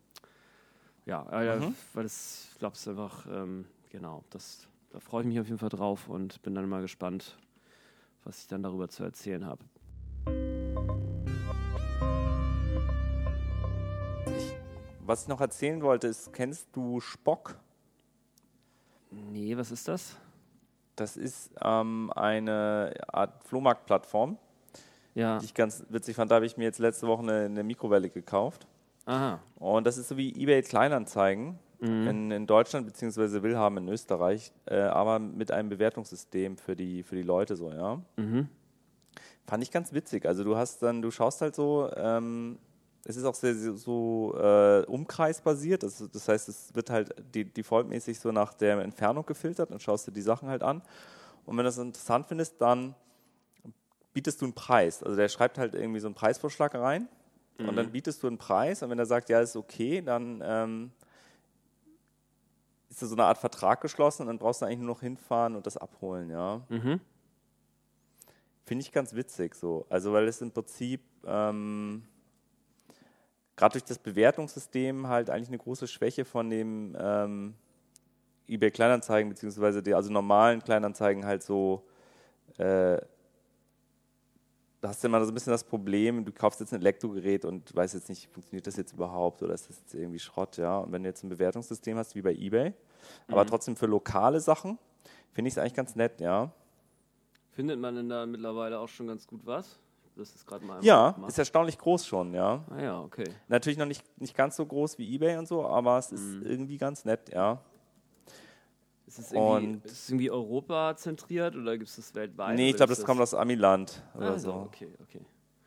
ja, 1.05 1.27
äh, 1.31 1.59
mhm. 1.59 1.75
weil 1.93 2.03
das, 2.03 2.49
ich 2.51 2.59
glaube, 2.59 2.75
es 2.75 2.87
einfach, 2.87 3.27
ähm, 3.31 3.65
genau, 3.89 4.23
das, 4.29 4.67
da 4.91 4.99
freue 4.99 5.21
ich 5.21 5.27
mich 5.27 5.39
auf 5.39 5.47
jeden 5.47 5.59
Fall 5.59 5.69
drauf 5.69 6.07
und 6.07 6.41
bin 6.41 6.55
dann 6.55 6.67
mal 6.67 6.81
gespannt, 6.81 7.37
was 8.23 8.39
ich 8.39 8.47
dann 8.47 8.63
darüber 8.63 8.87
zu 8.87 9.03
erzählen 9.03 9.45
habe. 9.45 9.63
was 15.05 15.23
ich 15.23 15.27
noch 15.27 15.41
erzählen 15.41 15.81
wollte, 15.81 16.07
ist, 16.07 16.33
kennst 16.33 16.67
du 16.73 16.99
Spock? 16.99 17.55
Nee, 19.11 19.55
was 19.57 19.71
ist 19.71 19.87
das? 19.87 20.17
Das 20.95 21.17
ist 21.17 21.51
ähm, 21.61 22.11
eine 22.15 22.93
Art 23.07 23.43
Flohmarktplattform, 23.43 24.37
ja. 25.15 25.39
die 25.39 25.45
ich 25.45 25.53
ganz 25.53 25.85
witzig 25.89 26.15
fand. 26.15 26.31
Da 26.31 26.35
habe 26.35 26.45
ich 26.45 26.57
mir 26.57 26.63
jetzt 26.63 26.79
letzte 26.79 27.07
Woche 27.07 27.23
eine, 27.23 27.45
eine 27.45 27.63
Mikrowelle 27.63 28.09
gekauft. 28.09 28.67
Aha. 29.05 29.39
Und 29.55 29.85
das 29.85 29.97
ist 29.97 30.07
so 30.07 30.17
wie 30.17 30.29
eBay 30.29 30.61
Kleinanzeigen 30.61 31.59
mhm. 31.83 32.07
in, 32.07 32.31
in, 32.31 32.47
Deutschland 32.47 32.85
beziehungsweise 32.85 33.43
Willhaben 33.43 33.77
in 33.77 33.87
Österreich, 33.89 34.51
äh, 34.65 34.75
aber 34.79 35.19
mit 35.19 35.51
einem 35.51 35.69
Bewertungssystem 35.69 36.57
für 36.57 36.75
die, 36.75 37.03
für 37.03 37.15
die 37.15 37.23
Leute 37.23 37.55
so, 37.55 37.71
ja. 37.71 38.01
Mhm. 38.15 38.47
Fand 39.45 39.61
ich 39.61 39.71
ganz 39.71 39.91
witzig. 39.93 40.25
Also 40.25 40.43
du 40.43 40.55
hast 40.55 40.81
dann, 40.81 41.01
du 41.01 41.11
schaust 41.11 41.41
halt 41.41 41.53
so, 41.53 41.89
ähm, 41.97 42.57
es 43.05 43.17
ist 43.17 43.25
auch 43.25 43.35
sehr, 43.35 43.53
sehr 43.53 43.73
so 43.73 44.33
äh, 44.39 44.85
umkreisbasiert. 44.85 45.83
Das, 45.83 46.01
das, 46.11 46.27
heißt, 46.29 46.47
es 46.47 46.73
wird 46.73 46.89
halt 46.89 47.13
defaultmäßig 47.33 48.19
so 48.19 48.31
nach 48.31 48.53
der 48.53 48.79
Entfernung 48.79 49.25
gefiltert 49.25 49.71
und 49.71 49.81
schaust 49.81 50.07
dir 50.07 50.13
die 50.13 50.21
Sachen 50.21 50.47
halt 50.47 50.63
an. 50.63 50.81
Und 51.45 51.57
wenn 51.57 51.63
du 51.63 51.63
das 51.63 51.77
interessant 51.77 52.27
findest, 52.27 52.61
dann 52.61 52.95
bietest 54.13 54.39
du 54.41 54.45
einen 54.45 54.53
Preis. 54.53 55.03
Also 55.03 55.17
der 55.17 55.27
schreibt 55.27 55.57
halt 55.57 55.75
irgendwie 55.75 55.99
so 55.99 56.07
einen 56.07 56.15
Preisvorschlag 56.15 56.73
rein 56.75 57.09
mhm. 57.57 57.69
und 57.69 57.75
dann 57.75 57.91
bietest 57.91 58.23
du 58.23 58.27
einen 58.27 58.37
Preis. 58.37 58.81
Und 58.81 58.89
wenn 58.89 58.99
er 58.99 59.05
sagt, 59.05 59.27
ja, 59.27 59.41
ist 59.41 59.57
okay, 59.57 60.01
dann 60.01 60.41
ähm, 60.45 60.91
ist 62.93 63.01
da 63.01 63.07
so 63.07 63.15
eine 63.15 63.25
Art 63.25 63.39
Vertrag 63.39 63.81
geschlossen 63.81 64.23
und 64.23 64.27
dann 64.27 64.37
brauchst 64.37 64.61
du 64.61 64.65
eigentlich 64.65 64.79
nur 64.79 64.89
noch 64.89 65.01
hinfahren 65.01 65.55
und 65.55 65.65
das 65.65 65.77
abholen, 65.77 66.29
ja. 66.29 66.61
Mhm. 66.69 66.99
Finde 68.65 68.81
ich 68.83 68.91
ganz 68.91 69.13
witzig 69.13 69.55
so. 69.55 69.85
Also 69.89 70.13
weil 70.13 70.27
es 70.27 70.41
im 70.41 70.51
Prinzip 70.51 71.01
ähm, 71.25 72.03
gerade 73.55 73.73
durch 73.73 73.83
das 73.83 73.97
Bewertungssystem 73.97 75.07
halt 75.07 75.29
eigentlich 75.29 75.49
eine 75.49 75.57
große 75.57 75.87
Schwäche 75.87 76.23
von 76.23 76.49
dem 76.49 76.95
ähm, 76.99 77.55
eBay 78.47 78.71
Kleinanzeigen 78.71 79.29
beziehungsweise 79.29 79.81
die 79.81 79.95
also 79.95 80.11
normalen 80.11 80.63
Kleinanzeigen 80.63 81.25
halt 81.25 81.43
so 81.43 81.85
äh, 82.57 83.01
da 84.83 84.89
hast 84.89 85.01
du 85.01 85.07
immer 85.07 85.23
so 85.23 85.31
ein 85.31 85.33
bisschen 85.33 85.51
das 85.51 85.63
Problem, 85.63 86.25
du 86.25 86.33
kaufst 86.33 86.59
jetzt 86.59 86.73
ein 86.73 86.81
Elektrogerät 86.81 87.45
und 87.45 87.73
weißt 87.73 87.93
jetzt 87.93 88.09
nicht, 88.09 88.29
funktioniert 88.29 88.67
das 88.67 88.75
jetzt 88.75 88.91
überhaupt 88.91 89.41
oder 89.41 89.53
ist 89.53 89.69
das 89.69 89.79
jetzt 89.79 89.93
irgendwie 89.93 90.19
Schrott, 90.19 90.57
ja. 90.57 90.79
Und 90.79 90.91
wenn 90.91 91.03
du 91.03 91.07
jetzt 91.07 91.23
ein 91.23 91.29
Bewertungssystem 91.29 91.97
hast 91.97 92.15
wie 92.15 92.21
bei 92.21 92.33
eBay, 92.33 92.71
mhm. 92.71 92.73
aber 93.29 93.45
trotzdem 93.45 93.77
für 93.77 93.85
lokale 93.85 94.41
Sachen, 94.41 94.77
finde 95.31 95.47
ich 95.47 95.53
es 95.53 95.57
eigentlich 95.57 95.73
ganz 95.73 95.95
nett, 95.95 96.19
ja. 96.19 96.51
Findet 97.51 97.79
man 97.79 97.95
denn 97.95 98.09
da 98.09 98.25
mittlerweile 98.25 98.77
auch 98.77 98.89
schon 98.89 99.07
ganz 99.07 99.25
gut 99.25 99.45
was? 99.45 99.79
Das 100.17 100.35
ist 100.35 100.45
gerade 100.45 100.65
mal. 100.65 100.83
Ja, 100.83 101.15
ist 101.29 101.39
erstaunlich 101.39 101.77
groß 101.77 102.05
schon, 102.05 102.33
ja. 102.33 102.65
Ah 102.69 102.81
ja, 102.81 102.99
okay. 102.99 103.29
Natürlich 103.47 103.77
noch 103.77 103.85
nicht, 103.85 104.03
nicht 104.19 104.35
ganz 104.35 104.57
so 104.57 104.65
groß 104.65 104.97
wie 104.97 105.15
eBay 105.15 105.37
und 105.37 105.47
so, 105.47 105.65
aber 105.65 105.97
es 105.97 106.11
ist 106.11 106.25
mhm. 106.25 106.45
irgendwie 106.45 106.77
ganz 106.77 107.05
nett, 107.05 107.33
ja. 107.33 107.61
Ist 109.13 109.27
es 109.27 109.31
irgendwie, 109.31 109.79
ist 109.83 109.91
es 109.91 110.09
irgendwie 110.09 110.31
Europa 110.31 110.95
zentriert 110.95 111.55
oder 111.55 111.77
gibt 111.77 111.87
es 111.87 111.97
das 111.97 112.15
weltweit? 112.15 112.55
Nee, 112.55 112.71
ich 112.71 112.75
glaube, 112.75 112.89
das, 112.89 112.97
das 112.97 113.05
kommt 113.05 113.21
aus 113.21 113.35
Amiland 113.35 114.01
oder 114.15 114.31
ah, 114.31 114.39
so. 114.39 114.53
Okay, 114.53 114.89
okay. 115.03 115.21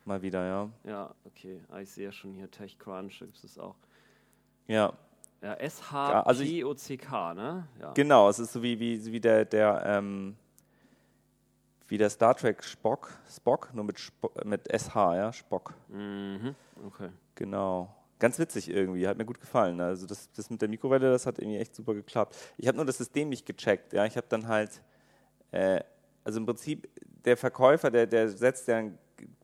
Mal 0.04 0.20
wieder, 0.20 0.44
ja. 0.44 0.68
Ja, 0.82 1.14
okay. 1.24 1.60
Ah, 1.68 1.80
ich 1.80 1.90
sehe 1.90 2.06
ja 2.06 2.12
schon 2.12 2.32
hier 2.34 2.50
TechCrunch, 2.50 3.20
gibt 3.20 3.36
es 3.36 3.42
das 3.42 3.58
auch. 3.58 3.76
Ja. 4.66 4.92
Ja, 5.42 5.54
S-H-P-O-C-K, 5.54 7.34
ne? 7.34 7.68
Ja. 7.80 7.92
Genau, 7.92 8.28
es 8.28 8.40
ist 8.40 8.52
so 8.52 8.62
wie, 8.64 8.80
wie, 8.80 9.04
wie 9.12 9.20
der, 9.20 9.44
der 9.44 9.82
ähm, 9.86 10.34
wie 11.86 11.98
der 11.98 12.10
Star 12.10 12.34
Trek 12.34 12.64
Spock, 12.64 13.10
Spock, 13.28 13.72
nur 13.72 13.84
mit, 13.84 14.00
Spock, 14.00 14.44
mit 14.44 14.66
SH, 14.66 14.96
ja, 15.14 15.32
Spock. 15.32 15.74
Mhm, 15.88 16.56
okay. 16.84 17.10
Genau. 17.36 17.94
Ganz 18.18 18.38
witzig 18.38 18.70
irgendwie, 18.70 19.06
hat 19.06 19.18
mir 19.18 19.26
gut 19.26 19.40
gefallen. 19.40 19.80
Also 19.80 20.06
das, 20.06 20.30
das 20.32 20.48
mit 20.48 20.62
der 20.62 20.68
Mikrowelle, 20.68 21.10
das 21.10 21.26
hat 21.26 21.38
irgendwie 21.38 21.58
echt 21.58 21.74
super 21.74 21.94
geklappt. 21.94 22.36
Ich 22.56 22.66
habe 22.66 22.76
nur 22.76 22.86
das 22.86 22.96
System 22.96 23.28
nicht 23.28 23.44
gecheckt. 23.44 23.92
Ja, 23.92 24.06
ich 24.06 24.16
habe 24.16 24.26
dann 24.28 24.48
halt, 24.48 24.82
äh, 25.52 25.80
also 26.24 26.40
im 26.40 26.46
Prinzip 26.46 26.88
der 27.24 27.36
Verkäufer, 27.36 27.90
der, 27.90 28.06
der 28.06 28.28
setzt 28.30 28.68
ja 28.68 28.78
einen 28.78 28.98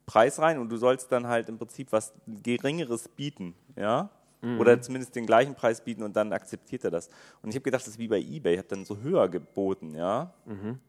Preis 0.06 0.38
rein 0.38 0.58
und 0.58 0.70
du 0.70 0.76
sollst 0.76 1.12
dann 1.12 1.26
halt 1.26 1.48
im 1.48 1.58
Prinzip 1.58 1.92
was 1.92 2.12
geringeres 2.26 3.08
bieten, 3.08 3.54
ja. 3.76 4.10
Mhm. 4.40 4.58
Oder 4.58 4.80
zumindest 4.80 5.14
den 5.14 5.26
gleichen 5.26 5.54
Preis 5.54 5.82
bieten 5.82 6.02
und 6.02 6.16
dann 6.16 6.32
akzeptiert 6.32 6.84
er 6.84 6.90
das. 6.90 7.08
Und 7.42 7.50
ich 7.50 7.54
habe 7.54 7.62
gedacht, 7.62 7.82
das 7.82 7.94
ist 7.94 7.98
wie 7.98 8.08
bei 8.08 8.18
eBay, 8.18 8.54
ich 8.54 8.58
habe 8.58 8.68
dann 8.68 8.84
so 8.84 8.98
höher 8.98 9.28
geboten, 9.28 9.94
ja. 9.94 10.32
Mhm. 10.44 10.80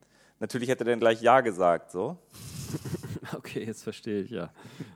Natürlich 0.44 0.68
hätte 0.68 0.84
er 0.84 0.90
dann 0.90 1.00
gleich 1.00 1.22
Ja 1.22 1.40
gesagt, 1.40 1.90
so. 1.90 2.18
okay, 3.38 3.64
jetzt 3.64 3.82
verstehe 3.82 4.24
ich, 4.24 4.32
ja. 4.32 4.50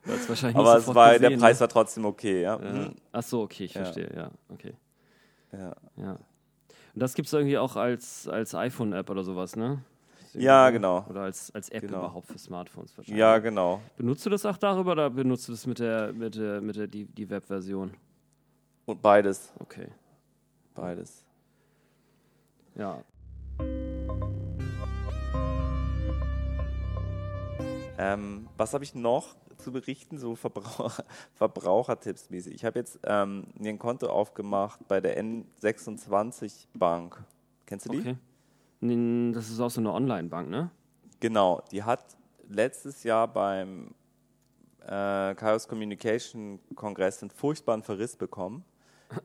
wahrscheinlich 0.04 0.58
Aber 0.58 0.76
es 0.76 0.94
war, 0.94 1.14
gesehen, 1.14 1.32
der 1.32 1.38
Preis 1.38 1.56
ne? 1.56 1.62
war 1.62 1.70
trotzdem 1.70 2.04
okay, 2.04 2.42
ja. 2.42 2.62
ja. 2.62 2.74
Mhm. 2.74 2.96
Ach 3.14 3.24
so, 3.24 3.44
okay, 3.44 3.64
ich 3.64 3.72
verstehe, 3.72 4.12
ja, 4.14 4.30
okay. 4.50 4.74
Ja. 5.54 5.74
ja. 5.96 6.12
Und 6.12 7.00
das 7.02 7.14
gibt 7.14 7.28
es 7.28 7.34
irgendwie 7.34 7.58
auch 7.58 7.78
als, 7.78 8.28
als 8.28 8.56
iPhone-App 8.56 9.10
oder 9.10 9.24
sowas, 9.24 9.56
ne? 9.56 9.82
Ja, 10.34 10.70
genau. 10.70 11.06
Oder 11.10 11.22
als, 11.22 11.50
als 11.56 11.70
App 11.70 11.84
genau. 11.84 12.00
überhaupt 12.00 12.28
für 12.28 12.38
Smartphones 12.38 12.98
wahrscheinlich. 12.98 13.18
Ja, 13.18 13.38
genau. 13.38 13.80
Benutzt 13.96 14.26
du 14.26 14.30
das 14.30 14.46
auch 14.46 14.58
darüber 14.58 14.92
oder 14.92 15.10
benutzt 15.10 15.48
du 15.48 15.54
das 15.54 15.66
mit 15.66 15.80
der, 15.80 16.12
mit 16.12 16.36
der, 16.36 16.60
mit 16.60 16.76
der 16.76 16.88
die, 16.88 17.06
die 17.06 17.30
Web-Version? 17.30 17.94
Und 18.86 19.02
beides. 19.02 19.54
Okay. 19.60 19.88
Beides. 20.76 21.24
Ja. 22.76 23.02
Ähm, 27.98 28.48
was 28.58 28.74
habe 28.74 28.84
ich 28.84 28.96
noch 28.96 29.36
zu 29.58 29.72
berichten, 29.72 30.18
so 30.20 30.36
Verbraucher, 30.36 31.04
Verbrauchertipps 31.34 32.30
mäßig? 32.30 32.54
Ich 32.54 32.66
habe 32.66 32.80
jetzt 32.80 33.00
ähm, 33.04 33.48
mir 33.58 33.70
ein 33.70 33.80
Konto 33.80 34.08
aufgemacht 34.08 34.88
bei 34.88 35.02
der 35.02 35.22
N26 35.22 36.68
Bank. 36.74 37.24
Kennst 37.66 37.88
du 37.88 37.92
die? 37.92 38.00
Okay. 38.00 38.18
Das 39.34 39.50
ist 39.50 39.60
auch 39.60 39.72
so 39.72 39.82
eine 39.82 39.92
Online-Bank, 39.92 40.50
ne? 40.50 40.70
Genau, 41.20 41.64
die 41.72 41.82
hat 41.84 42.16
letztes 42.48 43.04
Jahr 43.04 43.28
beim 43.28 43.96
äh, 44.82 45.34
Chaos 45.36 45.68
Communication 45.68 46.60
Kongress 46.76 47.22
einen 47.22 47.32
furchtbaren 47.32 47.82
Verriss 47.82 48.16
bekommen, 48.16 48.64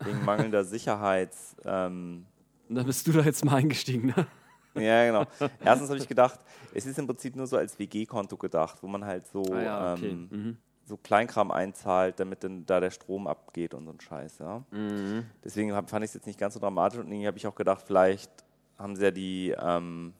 wegen 0.04 0.24
mangelnder 0.24 0.64
Sicherheits. 0.64 1.54
Ähm, 1.64 2.24
da 2.68 2.82
bist 2.82 3.06
du 3.06 3.12
da 3.12 3.20
jetzt 3.20 3.44
mal 3.44 3.56
eingestiegen, 3.56 4.14
ne? 4.16 4.26
Ja, 4.80 5.06
genau. 5.06 5.26
Erstens 5.64 5.90
habe 5.90 5.98
ich 5.98 6.08
gedacht, 6.08 6.40
es 6.74 6.86
ist 6.86 6.98
im 6.98 7.06
Prinzip 7.06 7.36
nur 7.36 7.46
so 7.46 7.56
als 7.56 7.78
WG-Konto 7.78 8.36
gedacht, 8.36 8.78
wo 8.82 8.86
man 8.86 9.04
halt 9.04 9.26
so, 9.26 9.42
ah, 9.52 9.62
ja, 9.62 9.92
okay. 9.94 10.08
ähm, 10.08 10.28
mhm. 10.30 10.56
so 10.84 10.96
Kleinkram 10.96 11.50
einzahlt, 11.50 12.18
damit 12.18 12.42
dann 12.42 12.64
da 12.64 12.80
der 12.80 12.90
Strom 12.90 13.26
abgeht 13.26 13.74
und 13.74 13.84
so 13.84 13.92
ein 13.92 14.00
Scheiß. 14.00 14.38
Ja? 14.38 14.64
Mhm. 14.70 15.26
Deswegen 15.44 15.74
hab, 15.74 15.90
fand 15.90 16.04
ich 16.04 16.10
es 16.10 16.14
jetzt 16.14 16.26
nicht 16.26 16.38
ganz 16.38 16.54
so 16.54 16.60
dramatisch 16.60 16.98
und 16.98 17.08
irgendwie 17.08 17.26
habe 17.26 17.36
ich 17.36 17.46
auch 17.46 17.54
gedacht, 17.54 17.82
vielleicht 17.86 18.30
haben 18.78 18.96
sie 18.96 19.04
ja 19.04 19.10
die 19.10 19.54
ähm, 19.58 20.14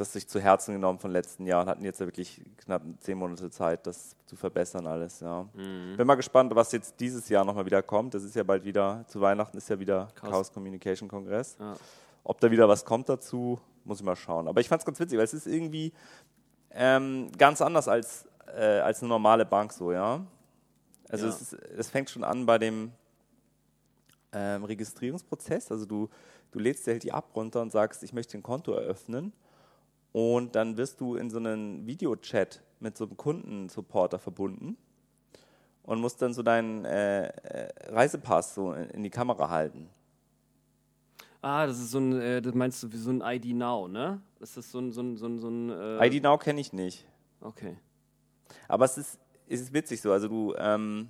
das 0.00 0.14
sich 0.14 0.26
zu 0.26 0.40
Herzen 0.40 0.72
genommen 0.72 0.98
von 0.98 1.10
letzten 1.10 1.46
Jahr 1.46 1.60
und 1.62 1.68
hatten 1.68 1.84
jetzt 1.84 2.00
ja 2.00 2.06
wirklich 2.06 2.40
knapp 2.56 2.82
zehn 3.00 3.18
Monate 3.18 3.50
Zeit, 3.50 3.86
das 3.86 4.16
zu 4.24 4.34
verbessern 4.34 4.86
alles. 4.86 5.20
Ja. 5.20 5.46
Mhm. 5.52 5.98
Bin 5.98 6.06
mal 6.06 6.14
gespannt, 6.14 6.54
was 6.54 6.72
jetzt 6.72 6.98
dieses 6.98 7.28
Jahr 7.28 7.44
nochmal 7.44 7.66
wieder 7.66 7.82
kommt. 7.82 8.14
Das 8.14 8.24
ist 8.24 8.34
ja 8.34 8.42
bald 8.42 8.64
wieder, 8.64 9.04
zu 9.08 9.20
Weihnachten 9.20 9.58
ist 9.58 9.68
ja 9.68 9.78
wieder 9.78 10.08
Chaos, 10.14 10.30
Chaos 10.30 10.52
Communication 10.52 11.06
Kongress. 11.06 11.58
Ja. 11.60 11.74
Ob 12.24 12.40
da 12.40 12.50
wieder 12.50 12.66
was 12.66 12.82
kommt 12.82 13.10
dazu, 13.10 13.60
muss 13.84 13.98
ich 13.98 14.04
mal 14.04 14.16
schauen. 14.16 14.48
Aber 14.48 14.62
ich 14.62 14.68
fand 14.68 14.80
es 14.80 14.86
ganz 14.86 14.98
witzig, 14.98 15.18
weil 15.18 15.24
es 15.24 15.34
ist 15.34 15.46
irgendwie 15.46 15.92
ähm, 16.70 17.30
ganz 17.36 17.60
anders 17.60 17.86
als, 17.86 18.26
äh, 18.56 18.78
als 18.78 19.02
eine 19.02 19.10
normale 19.10 19.44
Bank 19.44 19.70
so, 19.70 19.92
ja. 19.92 20.24
Also 21.10 21.26
ja. 21.26 21.30
Es, 21.30 21.42
ist, 21.42 21.52
es 21.52 21.90
fängt 21.90 22.08
schon 22.08 22.24
an 22.24 22.46
bei 22.46 22.56
dem 22.56 22.92
ähm, 24.32 24.64
Registrierungsprozess. 24.64 25.70
Also 25.70 25.84
du, 25.84 26.08
du 26.52 26.58
lädst 26.58 26.86
dir 26.86 26.92
halt 26.92 27.02
die 27.02 27.10
App 27.10 27.36
runter 27.36 27.60
und 27.60 27.70
sagst, 27.70 28.02
ich 28.02 28.14
möchte 28.14 28.38
ein 28.38 28.42
Konto 28.42 28.72
eröffnen. 28.72 29.34
Und 30.12 30.54
dann 30.56 30.76
wirst 30.76 31.00
du 31.00 31.16
in 31.16 31.30
so 31.30 31.38
einen 31.38 31.86
Videochat 31.86 32.62
mit 32.80 32.96
so 32.96 33.04
einem 33.04 33.16
Kundensupporter 33.16 34.18
verbunden 34.18 34.76
und 35.84 36.00
musst 36.00 36.20
dann 36.22 36.34
so 36.34 36.42
deinen 36.42 36.84
äh, 36.84 37.28
äh 37.28 37.68
Reisepass 37.92 38.54
so 38.54 38.72
in, 38.72 39.02
die 39.02 39.10
Kamera 39.10 39.48
halten. 39.48 39.88
Ah, 41.42 41.66
das 41.66 41.78
ist 41.78 41.90
so 41.90 41.98
ein, 41.98 42.20
äh, 42.20 42.42
das 42.42 42.54
meinst 42.54 42.82
du 42.82 42.92
wie 42.92 42.96
so 42.96 43.10
ein 43.10 43.22
ID 43.22 43.54
Now, 43.56 43.88
ne? 43.88 44.20
Das 44.38 44.56
ist 44.56 44.70
so 44.70 44.78
ein, 44.78 44.92
so 44.92 45.02
ein, 45.02 45.16
so 45.16 45.26
ein, 45.26 45.38
so 45.38 45.48
ein 45.48 45.70
äh 45.70 46.06
ID 46.06 46.22
Now 46.22 46.36
kenne 46.38 46.60
ich 46.60 46.72
nicht. 46.72 47.06
Okay. 47.40 47.76
Aber 48.68 48.84
es 48.84 48.98
ist, 48.98 49.18
es 49.48 49.60
ist 49.60 49.72
witzig 49.72 50.00
so, 50.00 50.12
also 50.12 50.28
du, 50.28 50.54
ähm, 50.58 51.08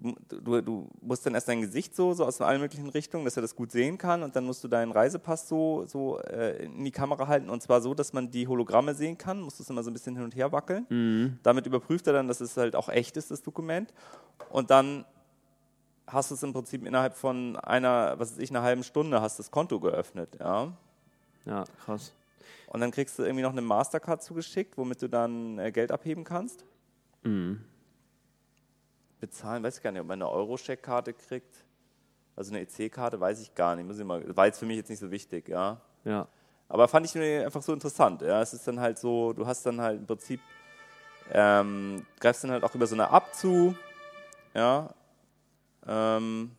du, 0.00 0.60
du 0.60 0.88
musst 1.00 1.26
dann 1.26 1.34
erst 1.34 1.48
dein 1.48 1.60
Gesicht 1.60 1.94
so, 1.94 2.12
so 2.14 2.24
aus 2.24 2.40
allen 2.40 2.60
möglichen 2.60 2.88
Richtungen, 2.88 3.24
dass 3.24 3.36
er 3.36 3.42
das 3.42 3.54
gut 3.54 3.70
sehen 3.70 3.98
kann 3.98 4.22
und 4.22 4.34
dann 4.36 4.44
musst 4.44 4.64
du 4.64 4.68
deinen 4.68 4.92
Reisepass 4.92 5.48
so, 5.48 5.84
so 5.86 6.18
äh, 6.20 6.64
in 6.64 6.84
die 6.84 6.90
Kamera 6.90 7.26
halten 7.28 7.50
und 7.50 7.62
zwar 7.62 7.80
so, 7.80 7.94
dass 7.94 8.12
man 8.12 8.30
die 8.30 8.48
Hologramme 8.48 8.94
sehen 8.94 9.18
kann, 9.18 9.40
musst 9.40 9.58
du 9.58 9.62
es 9.62 9.70
immer 9.70 9.82
so 9.82 9.90
ein 9.90 9.92
bisschen 9.92 10.14
hin 10.14 10.24
und 10.24 10.34
her 10.34 10.52
wackeln. 10.52 10.86
Mhm. 10.88 11.38
Damit 11.42 11.66
überprüft 11.66 12.06
er 12.06 12.12
dann, 12.12 12.28
dass 12.28 12.40
es 12.40 12.56
halt 12.56 12.76
auch 12.76 12.88
echt 12.88 13.16
ist, 13.16 13.30
das 13.30 13.42
Dokument 13.42 13.92
und 14.50 14.70
dann 14.70 15.04
hast 16.06 16.30
du 16.30 16.34
es 16.34 16.42
im 16.42 16.52
Prinzip 16.52 16.86
innerhalb 16.86 17.14
von 17.14 17.56
einer, 17.56 18.18
was 18.18 18.32
weiß 18.32 18.38
ich, 18.38 18.50
einer 18.50 18.62
halben 18.62 18.84
Stunde 18.84 19.20
hast 19.20 19.38
das 19.38 19.50
Konto 19.50 19.80
geöffnet, 19.80 20.36
ja. 20.40 20.72
Ja, 21.46 21.64
krass. 21.84 22.12
Und 22.66 22.80
dann 22.80 22.90
kriegst 22.90 23.18
du 23.18 23.24
irgendwie 23.24 23.42
noch 23.42 23.52
eine 23.52 23.62
Mastercard 23.62 24.22
zugeschickt, 24.22 24.76
womit 24.78 25.02
du 25.02 25.08
dann 25.08 25.58
äh, 25.58 25.72
Geld 25.72 25.90
abheben 25.90 26.24
kannst. 26.24 26.64
Mhm. 27.24 27.60
Bezahlen, 29.20 29.62
weiß 29.62 29.76
ich 29.76 29.82
gar 29.82 29.92
nicht, 29.92 30.00
ob 30.00 30.08
man 30.08 30.20
eine 30.20 30.30
Euro-Scheck-Karte 30.30 31.12
kriegt. 31.12 31.64
Also 32.36 32.52
eine 32.54 32.60
EC-Karte, 32.62 33.20
weiß 33.20 33.40
ich 33.40 33.54
gar 33.54 33.76
nicht. 33.76 33.86
Muss 33.86 33.98
ich 33.98 34.04
mal, 34.04 34.24
war 34.36 34.46
jetzt 34.46 34.58
für 34.58 34.66
mich 34.66 34.76
jetzt 34.76 34.88
nicht 34.88 34.98
so 34.98 35.10
wichtig, 35.10 35.48
ja. 35.48 35.80
Ja. 36.04 36.26
Aber 36.68 36.88
fand 36.88 37.04
ich 37.04 37.16
einfach 37.18 37.62
so 37.62 37.72
interessant. 37.72 38.22
Ja. 38.22 38.40
Es 38.40 38.54
ist 38.54 38.66
dann 38.66 38.80
halt 38.80 38.98
so, 38.98 39.32
du 39.32 39.46
hast 39.46 39.66
dann 39.66 39.80
halt 39.80 39.98
im 39.98 40.06
Prinzip, 40.06 40.40
ähm, 41.32 42.06
greifst 42.18 42.44
dann 42.44 42.52
halt 42.52 42.64
auch 42.64 42.74
über 42.74 42.86
so 42.86 42.94
eine 42.94 43.10
App 43.10 43.34
zu, 43.34 43.74
ja, 44.54 44.92
ähm, 45.86 46.52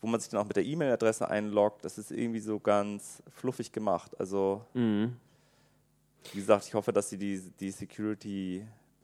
wo 0.00 0.06
man 0.06 0.20
sich 0.20 0.30
dann 0.30 0.40
auch 0.40 0.46
mit 0.46 0.56
der 0.56 0.64
E-Mail-Adresse 0.64 1.28
einloggt. 1.28 1.84
Das 1.84 1.98
ist 1.98 2.10
irgendwie 2.10 2.40
so 2.40 2.60
ganz 2.60 3.22
fluffig 3.34 3.72
gemacht. 3.72 4.18
Also, 4.18 4.64
mhm. 4.74 5.16
wie 6.32 6.38
gesagt, 6.38 6.66
ich 6.66 6.74
hoffe, 6.74 6.92
dass 6.92 7.10
sie 7.10 7.18
die, 7.18 7.40
die 7.60 7.70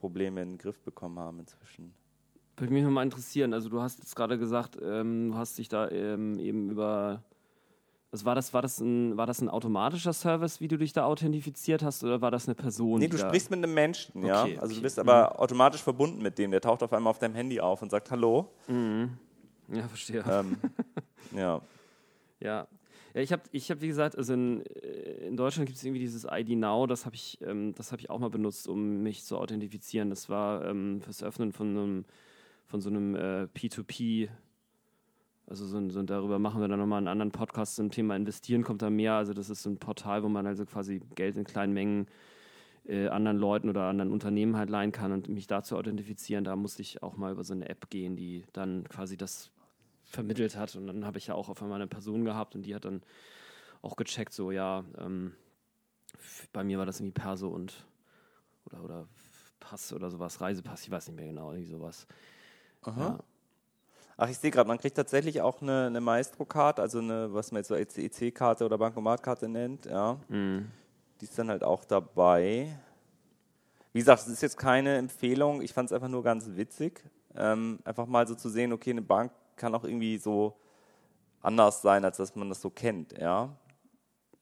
Security-Probleme 0.01 0.41
in 0.41 0.49
den 0.49 0.57
Griff 0.57 0.79
bekommen 0.81 1.19
haben 1.19 1.39
inzwischen. 1.39 1.93
Würde 2.57 2.73
mich 2.73 2.83
nochmal 2.83 3.05
interessieren. 3.05 3.53
Also, 3.53 3.69
du 3.69 3.81
hast 3.81 3.99
jetzt 3.99 4.15
gerade 4.15 4.37
gesagt, 4.37 4.77
ähm, 4.81 5.31
du 5.31 5.37
hast 5.37 5.57
dich 5.57 5.69
da 5.69 5.89
ähm, 5.89 6.39
eben 6.39 6.69
über 6.69 7.23
also 8.13 8.25
war 8.25 8.35
das, 8.35 8.53
war, 8.53 8.61
das 8.61 8.77
ein, 8.81 9.15
war 9.15 9.25
das 9.25 9.39
ein 9.39 9.47
automatischer 9.47 10.11
Service, 10.11 10.59
wie 10.59 10.67
du 10.67 10.77
dich 10.77 10.91
da 10.91 11.05
authentifiziert 11.05 11.81
hast, 11.81 12.03
oder 12.03 12.19
war 12.19 12.29
das 12.29 12.45
eine 12.45 12.55
Person? 12.55 12.99
Nee, 12.99 13.07
du 13.07 13.17
sprichst 13.17 13.49
mit 13.49 13.59
einem 13.59 13.73
Menschen, 13.73 14.17
okay, 14.17 14.27
ja. 14.27 14.41
Also 14.41 14.65
okay. 14.65 14.75
du 14.75 14.81
bist 14.81 14.99
aber 14.99 15.29
mhm. 15.29 15.39
automatisch 15.39 15.81
verbunden 15.81 16.21
mit 16.21 16.37
dem. 16.37 16.51
Der 16.51 16.59
taucht 16.59 16.83
auf 16.83 16.91
einmal 16.91 17.11
auf 17.11 17.19
deinem 17.19 17.35
Handy 17.35 17.61
auf 17.61 17.81
und 17.81 17.89
sagt 17.89 18.11
Hallo. 18.11 18.51
Mhm. 18.67 19.17
Ja, 19.69 19.87
verstehe. 19.87 20.25
Ähm, 20.29 20.57
ja. 21.33 21.61
Ja. 22.41 22.67
Ja, 23.13 23.21
ich 23.21 23.31
habe, 23.31 23.43
ich 23.51 23.69
hab, 23.71 23.81
wie 23.81 23.87
gesagt, 23.87 24.17
also 24.17 24.33
in, 24.33 24.65
äh, 24.65 25.27
in 25.27 25.37
Deutschland 25.37 25.67
gibt 25.67 25.77
es 25.77 25.83
irgendwie 25.83 25.99
dieses 25.99 26.25
ID 26.29 26.49
Now, 26.57 26.87
das 26.87 27.05
habe 27.05 27.15
ich, 27.15 27.39
ähm, 27.41 27.73
hab 27.77 27.99
ich 27.99 28.09
auch 28.09 28.19
mal 28.19 28.29
benutzt, 28.29 28.67
um 28.67 29.03
mich 29.03 29.23
zu 29.23 29.37
authentifizieren. 29.37 30.09
Das 30.09 30.29
war 30.29 30.65
ähm, 30.65 31.01
fürs 31.01 31.23
Öffnen 31.23 31.51
von, 31.51 31.69
einem, 31.69 32.05
von 32.67 32.81
so 32.81 32.89
einem 32.89 33.15
äh, 33.15 33.47
P2P- 33.55 34.29
also 35.51 35.65
so, 35.65 35.89
so, 35.89 36.01
darüber 36.03 36.39
machen 36.39 36.61
wir 36.61 36.69
dann 36.69 36.79
nochmal 36.79 36.99
einen 36.99 37.09
anderen 37.09 37.33
Podcast 37.33 37.75
zum 37.75 37.91
Thema 37.91 38.15
Investieren 38.15 38.63
kommt 38.63 38.81
da 38.81 38.89
mehr. 38.89 39.15
Also 39.15 39.33
das 39.33 39.49
ist 39.49 39.63
so 39.63 39.69
ein 39.69 39.77
Portal, 39.77 40.23
wo 40.23 40.29
man 40.29 40.47
also 40.47 40.65
quasi 40.65 41.01
Geld 41.15 41.35
in 41.35 41.43
kleinen 41.43 41.73
Mengen 41.73 42.07
äh, 42.87 43.07
anderen 43.09 43.37
Leuten 43.37 43.67
oder 43.67 43.83
anderen 43.83 44.11
Unternehmen 44.11 44.55
halt 44.55 44.69
leihen 44.69 44.93
kann 44.93 45.11
und 45.11 45.27
mich 45.27 45.47
dazu 45.47 45.77
authentifizieren. 45.77 46.45
Da 46.45 46.55
musste 46.55 46.81
ich 46.81 47.03
auch 47.03 47.17
mal 47.17 47.33
über 47.33 47.43
so 47.43 47.53
eine 47.53 47.67
App 47.67 47.89
gehen, 47.89 48.15
die 48.15 48.45
dann 48.53 48.85
quasi 48.85 49.17
das 49.17 49.51
vermittelt 50.11 50.55
hat. 50.55 50.75
Und 50.75 50.87
dann 50.87 51.05
habe 51.05 51.17
ich 51.17 51.27
ja 51.27 51.35
auch 51.35 51.49
auf 51.49 51.61
einmal 51.61 51.81
eine 51.81 51.87
Person 51.87 52.25
gehabt 52.25 52.55
und 52.55 52.63
die 52.63 52.75
hat 52.75 52.85
dann 52.85 53.01
auch 53.81 53.95
gecheckt, 53.95 54.33
so 54.33 54.51
ja, 54.51 54.83
ähm, 54.97 55.33
bei 56.53 56.63
mir 56.63 56.77
war 56.77 56.85
das 56.85 56.99
irgendwie 56.99 57.19
Perso 57.19 57.47
und 57.47 57.85
oder, 58.65 58.83
oder 58.83 59.07
Pass 59.59 59.93
oder 59.93 60.09
sowas, 60.09 60.41
Reisepass, 60.41 60.83
ich 60.83 60.91
weiß 60.91 61.07
nicht 61.07 61.15
mehr 61.15 61.27
genau, 61.27 61.51
irgendwie 61.51 61.69
sowas. 61.69 62.07
Aha. 62.83 63.01
Ja. 63.01 63.19
Ach, 64.17 64.29
ich 64.29 64.37
sehe 64.37 64.51
gerade, 64.51 64.67
man 64.67 64.77
kriegt 64.77 64.95
tatsächlich 64.95 65.41
auch 65.41 65.61
eine, 65.61 65.87
eine 65.87 66.01
Maestro-Karte, 66.01 66.81
also 66.81 66.99
eine, 66.99 67.33
was 67.33 67.51
man 67.51 67.63
jetzt 67.63 67.69
so 67.69 67.75
EC-Karte 67.75 68.65
oder 68.65 68.77
Bankomatkarte 68.77 69.47
nennt, 69.47 69.85
ja. 69.85 70.19
Mhm. 70.27 70.69
Die 71.19 71.25
ist 71.25 71.37
dann 71.39 71.49
halt 71.49 71.63
auch 71.63 71.85
dabei. 71.85 72.77
Wie 73.93 73.99
gesagt, 73.99 74.23
es 74.23 74.27
ist 74.27 74.41
jetzt 74.41 74.57
keine 74.57 74.97
Empfehlung, 74.97 75.61
ich 75.61 75.73
fand 75.73 75.89
es 75.89 75.93
einfach 75.93 76.07
nur 76.07 76.23
ganz 76.23 76.47
witzig. 76.55 77.03
Ähm, 77.35 77.79
einfach 77.83 78.05
mal 78.07 78.27
so 78.27 78.35
zu 78.35 78.49
sehen, 78.49 78.73
okay, 78.73 78.91
eine 78.91 79.01
Bank 79.01 79.31
kann 79.61 79.75
auch 79.75 79.83
irgendwie 79.83 80.17
so 80.17 80.57
anders 81.41 81.81
sein, 81.81 82.03
als 82.03 82.17
dass 82.17 82.35
man 82.35 82.49
das 82.49 82.61
so 82.61 82.69
kennt, 82.69 83.17
ja. 83.17 83.55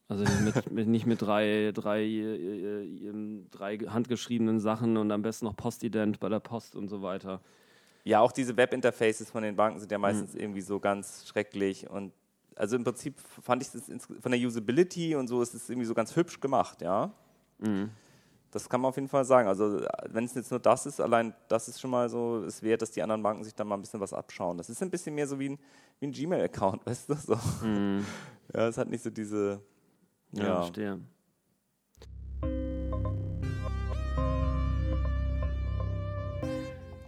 Also 0.08 0.24
mit, 0.44 0.72
mit, 0.72 0.88
nicht 0.88 1.06
mit 1.06 1.22
drei, 1.22 1.72
drei, 1.72 2.02
äh, 2.02 2.86
äh, 2.86 3.44
drei 3.52 3.78
handgeschriebenen 3.78 4.60
Sachen 4.60 4.98
und 4.98 5.12
am 5.12 5.22
besten 5.22 5.46
noch 5.46 5.56
Postident 5.56 6.20
bei 6.20 6.30
der 6.30 6.40
Post 6.40 6.76
und 6.76 6.88
so 6.88 7.04
weiter. 7.04 7.42
Ja, 8.06 8.22
auch 8.22 8.32
diese 8.32 8.58
Webinterfaces 8.58 9.30
von 9.30 9.44
den 9.44 9.56
Banken 9.56 9.80
sind 9.80 9.92
ja 9.92 10.00
meistens 10.00 10.34
mhm. 10.34 10.40
irgendwie 10.40 10.62
so 10.62 10.80
ganz 10.80 11.28
schrecklich 11.28 11.88
und 11.88 12.12
also 12.56 12.76
im 12.76 12.84
Prinzip 12.84 13.20
fand 13.20 13.62
ich 13.62 13.70
das 13.72 13.84
von 14.20 14.32
der 14.32 14.40
Usability 14.40 15.16
und 15.16 15.28
so 15.28 15.42
ist 15.42 15.54
es 15.54 15.70
irgendwie 15.70 15.86
so 15.86 15.94
ganz 15.94 16.16
hübsch 16.16 16.40
gemacht, 16.40 16.82
ja. 16.82 17.12
Mhm. 17.60 17.92
Das 18.52 18.68
kann 18.68 18.82
man 18.82 18.90
auf 18.90 18.96
jeden 18.96 19.08
Fall 19.08 19.26
sagen. 19.26 19.48
Also 19.48 19.82
wenn 20.10 20.26
es 20.26 20.34
jetzt 20.34 20.50
nur 20.50 20.60
das 20.60 20.86
ist, 20.86 21.00
allein 21.00 21.34
das 21.48 21.68
ist 21.68 21.80
schon 21.80 21.92
mal 21.92 22.10
so, 22.10 22.44
es 22.44 22.64
wert, 22.64 22.82
dass 22.82 22.92
die 22.92 23.02
anderen 23.02 23.22
Banken 23.22 23.44
sich 23.44 23.54
da 23.54 23.64
mal 23.64 23.76
ein 23.76 23.82
bisschen 23.82 24.00
was 24.00 24.14
abschauen. 24.14 24.58
Das 24.58 24.70
ist 24.70 24.82
ein 24.82 24.90
bisschen 24.90 25.14
mehr 25.14 25.28
so 25.28 25.40
wie 25.40 25.50
ein, 25.50 25.60
wie 26.00 26.08
ein 26.08 26.12
Gmail-Account, 26.12 26.86
weißt 26.86 27.10
du? 27.10 27.16
So. 27.16 27.38
Mhm. 27.66 28.06
Ja, 28.52 28.68
es 28.68 28.80
hat 28.80 28.90
nicht 28.90 29.04
so 29.04 29.12
diese. 29.12 29.62
Ja, 30.32 30.44
ja. 30.44 30.56
verstehe. 30.62 31.00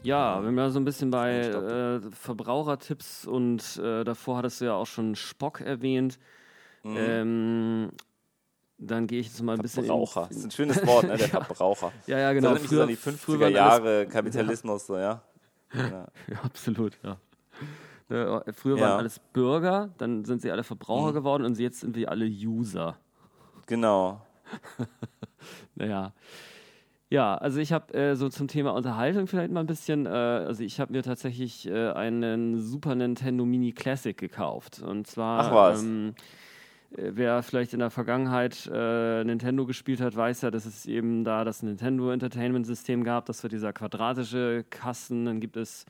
Ja, 0.03 0.43
wenn 0.43 0.53
wir 0.53 0.69
so 0.69 0.79
ein 0.79 0.85
bisschen 0.85 1.09
bei 1.09 1.39
äh, 1.39 2.01
Verbrauchertipps 2.11 3.25
und 3.25 3.77
äh, 3.77 4.03
davor 4.03 4.37
hattest 4.37 4.61
du 4.61 4.65
ja 4.65 4.73
auch 4.73 4.85
schon 4.85 5.15
Spock 5.15 5.61
erwähnt. 5.61 6.19
Mhm. 6.83 6.95
Ähm, 6.97 7.91
dann 8.81 9.07
gehe 9.07 9.19
ich 9.19 9.27
jetzt 9.27 9.41
mal 9.41 9.53
ein 9.53 9.61
bisschen. 9.61 9.85
Verbraucher. 9.85 10.25
das 10.27 10.37
ist 10.37 10.45
ein 10.45 10.51
schönes 10.51 10.85
Wort, 10.85 11.03
ne? 11.03 11.17
Der 11.17 11.27
ja. 11.27 11.41
Verbraucher. 11.43 11.91
Ja, 12.07 12.19
ja, 12.19 12.33
genau. 12.33 12.53
Das 12.53 12.63
früher, 12.63 12.81
so 12.81 12.87
die 12.87 12.97
50er 12.97 13.47
Jahre 13.47 14.07
Kapitalismus, 14.07 14.87
so, 14.87 14.97
ja. 14.97 15.21
ja. 15.73 16.07
ja 16.27 16.41
absolut, 16.43 16.97
ja. 17.03 17.17
Ne, 18.09 18.43
früher 18.53 18.79
waren 18.79 18.99
alles 18.99 19.19
Bürger, 19.19 19.89
dann 19.97 20.25
sind 20.25 20.41
sie 20.41 20.51
alle 20.51 20.63
Verbraucher 20.63 21.11
mhm. 21.11 21.15
geworden 21.15 21.45
und 21.45 21.57
jetzt 21.57 21.79
sind 21.79 21.95
wir 21.95 22.09
alle 22.09 22.25
User. 22.25 22.97
Genau. 23.67 24.21
naja. 25.75 26.13
Ja, 27.09 27.35
also 27.35 27.59
ich 27.59 27.73
habe 27.73 27.93
äh, 27.93 28.15
so 28.15 28.29
zum 28.29 28.47
Thema 28.47 28.71
Unterhaltung 28.71 29.27
vielleicht 29.27 29.51
mal 29.51 29.59
ein 29.59 29.65
bisschen, 29.65 30.05
äh, 30.05 30.09
also 30.09 30.63
ich 30.63 30.79
habe 30.79 30.93
mir 30.93 31.03
tatsächlich 31.03 31.67
äh, 31.67 31.91
einen 31.91 32.61
Super 32.61 32.95
Nintendo 32.95 33.45
Mini 33.45 33.73
Classic 33.73 34.17
gekauft. 34.17 34.81
Und 34.81 35.07
zwar, 35.07 35.39
Ach 35.41 35.53
was. 35.53 35.83
Ähm, 35.83 36.13
äh, 36.17 36.21
wer 36.91 37.41
vielleicht 37.43 37.73
in 37.73 37.79
der 37.79 37.89
Vergangenheit 37.89 38.69
äh, 38.71 39.23
Nintendo 39.23 39.65
gespielt 39.65 40.01
hat, 40.01 40.15
weiß 40.15 40.41
ja, 40.41 40.51
dass 40.51 40.65
es 40.65 40.85
eben 40.85 41.23
da 41.23 41.43
das 41.43 41.63
Nintendo 41.63 42.11
Entertainment 42.11 42.65
System 42.65 43.03
gab. 43.03 43.25
Das 43.25 43.43
war 43.43 43.49
dieser 43.49 43.73
quadratische 43.73 44.65
Kasten. 44.69 45.25
Dann 45.25 45.39
gibt 45.39 45.57
es 45.57 45.85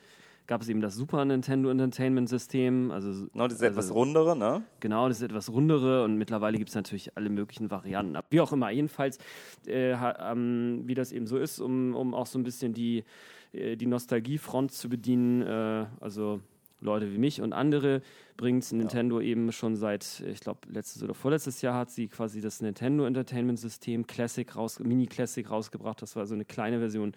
gab 0.46 0.60
es 0.60 0.68
eben 0.68 0.80
das 0.80 0.94
Super 0.94 1.24
Nintendo 1.24 1.70
Entertainment 1.70 2.28
System. 2.28 2.90
Also, 2.90 3.26
genau, 3.32 3.44
das 3.46 3.54
ist 3.54 3.62
also, 3.62 3.66
etwas 3.66 3.94
rundere, 3.94 4.36
ne? 4.36 4.62
Genau, 4.80 5.08
das 5.08 5.18
ist 5.18 5.22
etwas 5.22 5.50
rundere 5.50 6.04
und 6.04 6.16
mittlerweile 6.16 6.58
gibt 6.58 6.70
es 6.70 6.74
natürlich 6.74 7.16
alle 7.16 7.30
möglichen 7.30 7.70
Varianten. 7.70 8.18
Wie 8.30 8.40
auch 8.40 8.52
immer, 8.52 8.70
jedenfalls, 8.70 9.18
äh, 9.66 9.92
ähm, 9.92 10.82
wie 10.84 10.94
das 10.94 11.12
eben 11.12 11.26
so 11.26 11.38
ist, 11.38 11.60
um, 11.60 11.94
um 11.94 12.14
auch 12.14 12.26
so 12.26 12.38
ein 12.38 12.42
bisschen 12.42 12.72
die, 12.74 13.04
äh, 13.52 13.76
die 13.76 13.86
Nostalgiefront 13.86 14.72
zu 14.72 14.88
bedienen, 14.88 15.42
äh, 15.42 15.86
also 16.00 16.40
Leute 16.82 17.12
wie 17.12 17.18
mich 17.18 17.40
und 17.40 17.52
andere 17.52 18.02
bringt 18.36 18.70
Nintendo 18.72 19.20
ja. 19.20 19.28
eben 19.28 19.52
schon 19.52 19.76
seit, 19.76 20.22
ich 20.26 20.40
glaube, 20.40 20.60
letztes 20.68 21.02
oder 21.02 21.14
vorletztes 21.14 21.62
Jahr 21.62 21.74
hat 21.74 21.90
sie 21.90 22.08
quasi 22.08 22.40
das 22.40 22.60
Nintendo 22.60 23.04
Entertainment 23.06 23.58
System 23.58 24.06
Classic 24.06 24.54
raus, 24.56 24.78
Mini 24.80 25.06
Classic 25.06 25.48
rausgebracht. 25.48 26.02
Das 26.02 26.16
war 26.16 26.26
so 26.26 26.34
eine 26.34 26.44
kleine 26.44 26.78
Version 26.78 27.12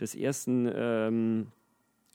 des 0.00 0.14
ersten 0.14 0.70
ähm, 0.74 1.46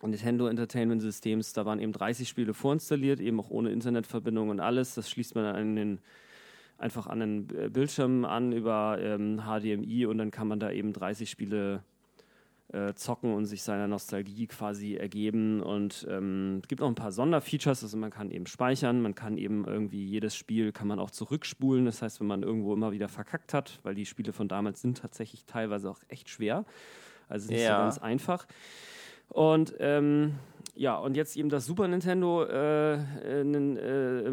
Nintendo 0.01 0.47
Entertainment 0.47 1.01
Systems, 1.01 1.53
da 1.53 1.65
waren 1.65 1.79
eben 1.79 1.91
30 1.91 2.27
Spiele 2.27 2.53
vorinstalliert, 2.53 3.19
eben 3.19 3.39
auch 3.39 3.49
ohne 3.49 3.71
Internetverbindung 3.71 4.49
und 4.49 4.59
alles. 4.59 4.95
Das 4.95 5.09
schließt 5.09 5.35
man 5.35 5.45
an 5.45 5.75
den, 5.75 5.99
einfach 6.77 7.07
an 7.07 7.19
den 7.19 7.47
Bildschirm 7.47 8.23
an 8.23 8.53
über 8.53 8.97
ähm, 9.01 9.41
HDMI 9.41 10.05
und 10.05 10.17
dann 10.17 10.31
kann 10.31 10.47
man 10.47 10.59
da 10.59 10.71
eben 10.71 10.93
30 10.93 11.29
Spiele 11.29 11.83
äh, 12.71 12.93
zocken 12.93 13.33
und 13.33 13.45
sich 13.45 13.63
seiner 13.63 13.87
Nostalgie 13.87 14.47
quasi 14.47 14.95
ergeben. 14.95 15.61
Und 15.61 16.05
ähm, 16.09 16.59
es 16.61 16.67
gibt 16.67 16.81
auch 16.81 16.87
ein 16.87 16.95
paar 16.95 17.11
Sonderfeatures, 17.11 17.83
also 17.83 17.97
man 17.97 18.11
kann 18.11 18.31
eben 18.31 18.45
speichern, 18.45 19.01
man 19.01 19.15
kann 19.15 19.37
eben 19.37 19.65
irgendwie 19.65 20.05
jedes 20.05 20.35
Spiel 20.35 20.71
kann 20.71 20.87
man 20.87 20.99
auch 20.99 21.11
zurückspulen. 21.11 21.85
Das 21.85 22.01
heißt, 22.01 22.19
wenn 22.19 22.27
man 22.27 22.43
irgendwo 22.43 22.73
immer 22.73 22.91
wieder 22.91 23.07
verkackt 23.07 23.53
hat, 23.53 23.79
weil 23.83 23.95
die 23.95 24.05
Spiele 24.05 24.33
von 24.33 24.47
damals 24.47 24.81
sind 24.81 24.97
tatsächlich 24.97 25.45
teilweise 25.45 25.89
auch 25.89 25.99
echt 26.09 26.29
schwer. 26.29 26.65
Also 27.27 27.51
nicht 27.51 27.61
ja. 27.61 27.77
so 27.77 27.83
ganz 27.83 27.97
einfach. 27.99 28.45
Und 29.29 29.75
ähm, 29.79 30.35
ja, 30.75 30.95
und 30.97 31.15
jetzt 31.17 31.35
eben 31.35 31.49
das 31.49 31.65
Super 31.65 31.87
Nintendo 31.87 32.45
äh, 32.45 32.93
äh, 32.93 33.41
äh, 33.41 34.28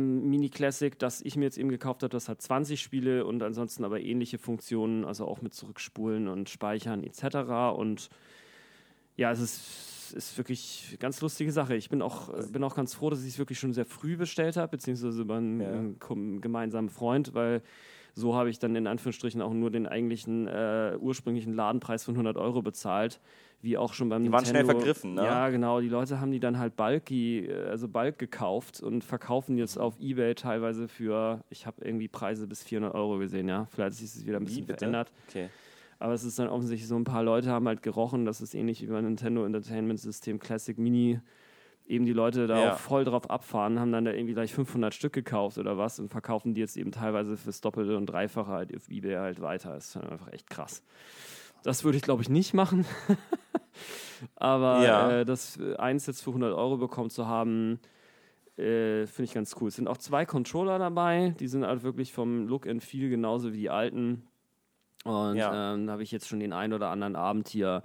Mini 0.47 0.51
Classic, 0.51 0.97
das 0.97 1.23
ich 1.23 1.37
mir 1.37 1.45
jetzt 1.45 1.59
eben 1.59 1.71
gekauft 1.71 2.03
habe, 2.03 2.11
das 2.11 2.29
hat 2.29 2.41
20 2.41 2.81
Spiele 2.81 3.27
und 3.27 3.43
ansonsten 3.43 3.85
aber 3.85 4.01
ähnliche 4.01 4.39
Funktionen, 4.39 5.05
also 5.05 5.27
auch 5.27 5.43
mit 5.43 5.55
Zurückspulen 5.55 6.29
und 6.29 6.49
Speichern 6.49 7.03
etc. 7.03 7.77
Und 7.77 8.11
ja, 9.17 9.33
es 9.33 9.41
ist, 9.41 10.13
ist 10.15 10.39
wirklich 10.39 10.87
eine 10.91 10.99
ganz 10.99 11.21
lustige 11.21 11.51
Sache. 11.51 11.75
Ich 11.75 11.89
bin 11.89 12.01
auch, 12.01 12.33
bin 12.53 12.63
auch 12.63 12.77
ganz 12.77 12.95
froh, 12.95 13.11
dass 13.11 13.23
ich 13.23 13.31
es 13.31 13.39
wirklich 13.39 13.59
schon 13.59 13.73
sehr 13.73 13.87
früh 13.87 14.17
bestellt 14.17 14.57
habe, 14.57 14.71
beziehungsweise 14.71 15.21
über 15.21 15.37
einen, 15.37 15.61
ja. 15.61 15.69
einen 16.11 16.41
gemeinsamen 16.41 16.91
Freund, 16.91 17.35
weil 17.35 17.63
so 18.15 18.37
habe 18.37 18.49
ich 18.49 18.61
dann 18.61 18.77
in 18.77 18.87
Anführungsstrichen 18.87 19.43
auch 19.43 19.53
nur 19.53 19.71
den 19.71 19.87
eigentlichen 19.89 20.47
äh, 20.47 20.97
ursprünglichen 21.01 21.55
Ladenpreis 21.55 22.05
von 22.05 22.15
100 22.15 22.37
Euro 22.37 22.63
bezahlt, 22.63 23.21
wie 23.62 23.77
auch 23.77 23.95
schon 23.95 24.09
beim 24.09 24.23
die 24.23 24.29
Nintendo. 24.29 24.47
Waren 24.47 24.64
schnell 24.64 24.64
vergriffen, 24.64 25.14
ne? 25.14 25.25
Ja, 25.25 25.49
genau. 25.49 25.81
Die 25.81 25.88
Leute 25.88 26.21
haben 26.21 26.31
die 26.31 26.40
dann 26.40 26.59
halt 26.59 26.77
bulky, 26.77 27.47
äh, 27.47 27.69
also 27.69 27.88
bulk 27.88 28.19
gekauft 28.19 28.81
und 28.81 29.03
verkaufen 29.03 29.57
jetzt 29.59 29.79
auf 29.79 29.99
Ebay 29.99 30.35
teilweise 30.35 30.88
für, 30.88 31.40
ich 31.51 31.66
habe 31.66 31.85
irgendwie 31.85 32.09
Preise 32.09 32.47
bis 32.47 32.62
400 32.62 32.95
Euro 32.95 33.19
gesehen, 33.19 33.49
ja. 33.49 33.66
Vielleicht 33.71 34.01
ist 34.03 34.16
es 34.16 34.27
wieder 34.27 34.38
ein 34.38 34.45
bisschen 34.45 34.66
verändert. 34.66 35.12
Okay. 35.29 35.49
Aber 35.99 36.12
es 36.12 36.25
ist 36.25 36.38
dann 36.38 36.49
offensichtlich 36.49 36.88
so, 36.88 36.97
ein 36.97 37.05
paar 37.05 37.23
Leute 37.23 37.51
haben 37.51 37.66
halt 37.66 37.83
gerochen, 37.83 38.27
das 38.27 38.40
ist 38.40 38.55
ähnlich 38.55 38.83
wie 38.83 38.87
beim 38.87 39.05
Nintendo 39.05 39.45
Entertainment 39.45 39.99
System 39.99 40.38
Classic 40.38 40.77
Mini 40.77 41.21
eben 41.88 42.05
die 42.05 42.12
Leute 42.12 42.47
da 42.47 42.61
ja. 42.61 42.73
auch 42.73 42.79
voll 42.79 43.05
drauf 43.05 43.31
abfahren, 43.31 43.79
haben 43.79 43.92
dann 43.92 44.05
da 44.05 44.12
irgendwie 44.12 44.35
gleich 44.35 44.53
500 44.53 44.92
Stück 44.92 45.12
gekauft 45.12 45.59
oder 45.59 45.79
was 45.79 45.99
und 45.99 46.09
verkaufen 46.09 46.55
die 46.55 46.61
jetzt 46.61 46.77
eben 46.77 46.90
teilweise 46.92 47.37
fürs 47.37 47.61
Doppelte 47.61 47.97
und 47.97 48.07
Dreifache 48.07 48.51
halt 48.51 48.77
auf 48.77 48.88
Ebay 48.88 49.14
halt 49.14 49.40
weiter. 49.40 49.75
Das 49.75 49.88
ist 49.88 49.97
einfach 49.97 50.33
echt 50.33 50.51
krass. 50.51 50.83
Das 51.62 51.85
würde 51.85 51.97
ich, 51.97 52.03
glaube 52.03 52.23
ich, 52.23 52.29
nicht 52.29 52.55
machen. 52.55 52.87
Aber 54.37 54.83
ja. 54.85 55.11
äh, 55.11 55.25
das 55.25 55.59
eins 55.79 56.07
jetzt 56.07 56.23
für 56.23 56.31
100 56.31 56.55
Euro 56.55 56.77
bekommen 56.77 57.11
zu 57.11 57.27
haben, 57.27 57.81
äh, 58.57 59.07
finde 59.07 59.25
ich 59.25 59.35
ganz 59.35 59.55
cool. 59.61 59.69
Es 59.69 59.77
sind 59.77 59.88
auch 59.88 59.99
zwei 59.99 60.25
Controller 60.25 60.79
dabei, 60.79 61.35
die 61.40 61.49
sind 61.49 61.66
halt 61.66 61.83
wirklich 61.83 62.12
vom 62.12 62.47
Look 62.47 62.66
and 62.66 62.83
Feel 62.83 63.11
genauso 63.11 63.53
wie 63.53 63.59
die 63.59 63.71
alten. 63.71 64.27
Und 65.05 65.37
ja. 65.37 65.75
ähm, 65.75 65.87
da 65.87 65.92
habe 65.92 66.03
ich 66.03 66.11
jetzt 66.11 66.27
schon 66.29 66.40
den 66.40 66.53
einen 66.53 66.73
oder 66.73 66.88
anderen 66.88 67.16
Abend 67.16 67.49
hier 67.49 67.83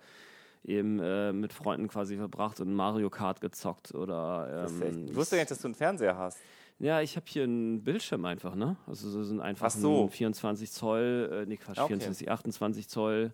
eben 0.63 0.99
äh, 0.99 1.33
mit 1.33 1.53
Freunden 1.53 1.87
quasi 1.87 2.17
verbracht 2.17 2.59
und 2.59 2.73
Mario 2.73 3.09
Kart 3.09 3.41
gezockt 3.41 3.93
oder. 3.93 4.67
Ähm, 4.69 5.07
ich 5.07 5.15
wusste 5.15 5.35
gar 5.35 5.41
nicht, 5.41 5.51
dass 5.51 5.59
du 5.59 5.67
einen 5.67 5.75
Fernseher 5.75 6.17
hast. 6.17 6.39
Ja, 6.79 7.01
ich 7.01 7.15
habe 7.15 7.25
hier 7.27 7.43
einen 7.43 7.83
Bildschirm 7.83 8.25
einfach, 8.25 8.55
ne? 8.55 8.75
Also 8.87 9.09
so 9.09 9.23
sind 9.23 9.39
einfach 9.39 9.69
so. 9.69 10.07
24 10.07 10.71
Zoll, 10.71 11.29
äh, 11.31 11.45
nee 11.45 11.57
Quatsch, 11.57 11.77
okay. 11.77 11.89
24, 11.89 12.31
28 12.31 12.89
Zoll 12.89 13.33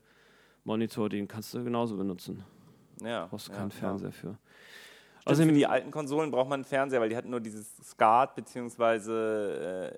Monitor, 0.67 1.07
den 1.07 1.29
kannst 1.29 1.53
du 1.53 1.63
genauso 1.63 1.95
benutzen. 1.95 2.43
Ja. 3.01 3.27
Brauchst 3.27 3.47
du 3.47 3.53
keinen 3.53 3.69
ja, 3.69 3.75
Fernseher 3.75 4.11
für. 4.11 4.37
Also 5.23 5.43
für 5.43 5.51
die 5.53 5.65
alten 5.65 5.91
Konsolen 5.91 6.29
braucht 6.29 6.49
man 6.49 6.59
einen 6.59 6.65
Fernseher, 6.65 6.99
weil 6.99 7.09
die 7.09 7.15
hatten 7.15 7.29
nur 7.29 7.39
dieses 7.39 7.77
SCART 7.77 8.35
bzw. 8.35 9.11
Äh, 9.11 9.91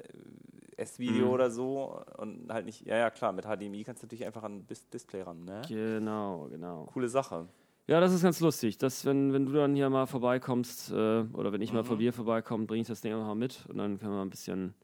S-Video 0.77 1.25
mhm. 1.25 1.33
oder 1.33 1.51
so 1.51 2.01
und 2.17 2.53
halt 2.53 2.65
nicht, 2.65 2.85
ja, 2.85 2.97
ja, 2.97 3.09
klar, 3.09 3.33
mit 3.33 3.45
HDMI 3.45 3.83
kannst 3.83 4.01
du 4.01 4.05
natürlich 4.05 4.25
einfach 4.25 4.43
an 4.43 4.63
das 4.67 4.87
Display 4.89 5.23
ran, 5.23 5.43
ne? 5.43 5.61
Genau, 5.67 6.47
genau. 6.49 6.85
Coole 6.85 7.09
Sache. 7.09 7.47
Ja, 7.87 7.99
das 7.99 8.13
ist 8.13 8.21
ganz 8.21 8.39
lustig. 8.39 8.77
Das, 8.77 9.03
wenn, 9.05 9.33
wenn 9.33 9.47
du 9.47 9.51
dann 9.53 9.75
hier 9.75 9.89
mal 9.89 10.05
vorbeikommst 10.05 10.91
äh, 10.91 11.23
oder 11.33 11.51
wenn 11.51 11.61
ich 11.61 11.71
mhm. 11.71 11.77
mal 11.77 11.83
vor 11.83 11.97
dir 11.97 12.13
vorbeikomme, 12.13 12.65
bringe 12.65 12.83
ich 12.83 12.87
das 12.87 13.01
Ding 13.01 13.11
einfach 13.13 13.27
mal 13.27 13.35
mit 13.35 13.65
und 13.67 13.77
dann 13.77 13.99
können 13.99 14.13
wir 14.13 14.21
ein 14.21 14.29
bisschen. 14.29 14.75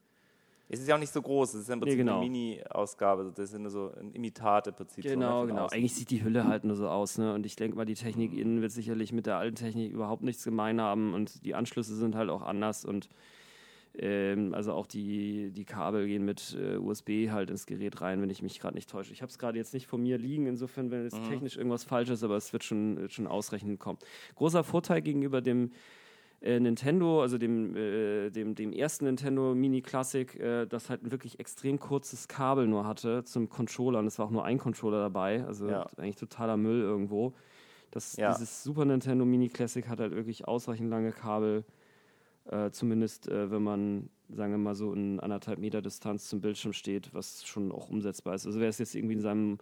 Es 0.68 0.80
ist 0.80 0.88
ja 0.88 0.96
auch 0.96 1.00
nicht 1.00 1.12
so 1.12 1.22
groß, 1.22 1.54
es 1.54 1.62
ist 1.62 1.70
im 1.70 1.78
Prinzip 1.78 1.98
nee, 1.98 2.04
genau. 2.04 2.20
eine 2.20 2.28
Mini-Ausgabe, 2.28 3.32
das 3.34 3.52
ist 3.52 3.58
nur 3.58 3.70
so 3.70 3.92
ein 4.00 4.12
Imitat 4.12 4.66
im 4.66 4.74
Prinzip. 4.74 5.04
Genau, 5.04 5.42
so 5.42 5.46
genau. 5.46 5.66
Eigentlich 5.66 5.94
sieht 5.94 6.10
die 6.10 6.24
Hülle 6.24 6.46
halt 6.46 6.64
nur 6.64 6.74
so 6.74 6.88
aus, 6.88 7.18
ne? 7.18 7.32
Und 7.34 7.46
ich 7.46 7.54
denke 7.54 7.76
mal, 7.76 7.84
die 7.84 7.94
Technik 7.94 8.32
mhm. 8.32 8.38
innen 8.38 8.62
wird 8.62 8.72
sicherlich 8.72 9.12
mit 9.12 9.26
der 9.26 9.36
alten 9.36 9.54
Technik 9.54 9.92
überhaupt 9.92 10.22
nichts 10.22 10.42
gemein 10.42 10.80
haben 10.80 11.14
und 11.14 11.44
die 11.44 11.54
Anschlüsse 11.54 11.94
sind 11.94 12.16
halt 12.16 12.30
auch 12.30 12.42
anders 12.42 12.84
und 12.84 13.08
ähm, 13.98 14.52
also 14.54 14.72
auch 14.72 14.86
die, 14.86 15.52
die 15.52 15.64
Kabel 15.64 16.06
gehen 16.06 16.24
mit 16.24 16.56
äh, 16.60 16.76
USB 16.76 17.30
halt 17.30 17.50
ins 17.50 17.66
Gerät 17.66 18.00
rein, 18.00 18.20
wenn 18.20 18.30
ich 18.30 18.42
mich 18.42 18.60
gerade 18.60 18.74
nicht 18.74 18.90
täusche. 18.90 19.12
Ich 19.12 19.22
habe 19.22 19.30
es 19.30 19.38
gerade 19.38 19.56
jetzt 19.56 19.72
nicht 19.72 19.86
vor 19.86 19.98
mir 19.98 20.18
liegen, 20.18 20.46
insofern, 20.46 20.90
wenn 20.90 21.04
jetzt 21.04 21.18
mhm. 21.18 21.28
technisch 21.28 21.56
irgendwas 21.56 21.84
falsch 21.84 22.10
ist, 22.10 22.22
aber 22.22 22.36
es 22.36 22.52
wird 22.52 22.64
schon, 22.64 22.98
wird 22.98 23.12
schon 23.12 23.26
ausreichend 23.26 23.78
kommen. 23.80 23.98
Großer 24.34 24.64
Vorteil 24.64 25.00
gegenüber 25.00 25.40
dem 25.40 25.70
äh, 26.40 26.60
Nintendo, 26.60 27.22
also 27.22 27.38
dem, 27.38 27.74
äh, 27.76 28.30
dem, 28.30 28.54
dem 28.54 28.72
ersten 28.72 29.06
Nintendo 29.06 29.54
Mini 29.54 29.82
Classic, 29.82 30.34
äh, 30.38 30.66
das 30.66 30.90
halt 30.90 31.02
ein 31.02 31.10
wirklich 31.10 31.40
extrem 31.40 31.78
kurzes 31.78 32.28
Kabel 32.28 32.66
nur 32.66 32.86
hatte 32.86 33.24
zum 33.24 33.48
Controller 33.48 33.98
und 33.98 34.06
es 34.06 34.18
war 34.18 34.26
auch 34.26 34.30
nur 34.30 34.44
ein 34.44 34.58
Controller 34.58 35.00
dabei, 35.00 35.44
also 35.44 35.68
ja. 35.68 35.86
eigentlich 35.96 36.16
totaler 36.16 36.56
Müll 36.56 36.80
irgendwo. 36.80 37.34
Das, 37.90 38.16
ja. 38.16 38.32
Dieses 38.32 38.62
Super 38.62 38.84
Nintendo 38.84 39.24
Mini 39.24 39.48
Classic 39.48 39.86
hat 39.88 40.00
halt 40.00 40.14
wirklich 40.14 40.46
ausreichend 40.46 40.90
lange 40.90 41.12
Kabel 41.12 41.64
äh, 42.50 42.70
zumindest 42.70 43.28
äh, 43.28 43.50
wenn 43.50 43.62
man, 43.62 44.08
sagen 44.28 44.52
wir 44.52 44.58
mal, 44.58 44.74
so 44.74 44.92
in 44.92 45.20
anderthalb 45.20 45.58
Meter 45.58 45.82
Distanz 45.82 46.28
zum 46.28 46.40
Bildschirm 46.40 46.72
steht, 46.72 47.12
was 47.12 47.44
schon 47.44 47.72
auch 47.72 47.90
umsetzbar 47.90 48.34
ist. 48.34 48.46
Also 48.46 48.60
wer 48.60 48.68
es 48.68 48.78
jetzt 48.78 48.94
irgendwie 48.94 49.14
in 49.14 49.20
seinem 49.20 49.58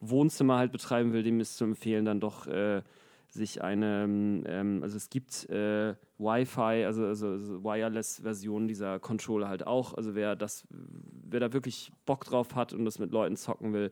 Wohnzimmer 0.00 0.58
halt 0.58 0.72
betreiben 0.72 1.12
will, 1.12 1.22
dem 1.22 1.40
ist 1.40 1.56
zu 1.56 1.64
empfehlen, 1.64 2.04
dann 2.04 2.20
doch 2.20 2.46
äh, 2.46 2.82
sich 3.36 3.62
eine, 3.62 4.04
ähm, 4.46 4.80
also 4.82 4.96
es 4.96 5.10
gibt 5.10 5.48
äh, 5.50 5.94
Wi-Fi, 6.18 6.84
also, 6.84 7.06
also, 7.06 7.28
also 7.28 7.62
Wireless-Versionen 7.62 8.66
dieser 8.66 8.98
Controller 8.98 9.48
halt 9.48 9.66
auch. 9.66 9.94
Also 9.94 10.14
wer 10.14 10.34
das, 10.34 10.66
wer 10.70 11.40
da 11.40 11.52
wirklich 11.52 11.92
Bock 12.06 12.24
drauf 12.24 12.54
hat 12.54 12.72
und 12.72 12.84
das 12.84 12.98
mit 12.98 13.12
Leuten 13.12 13.36
zocken 13.36 13.72
will, 13.72 13.90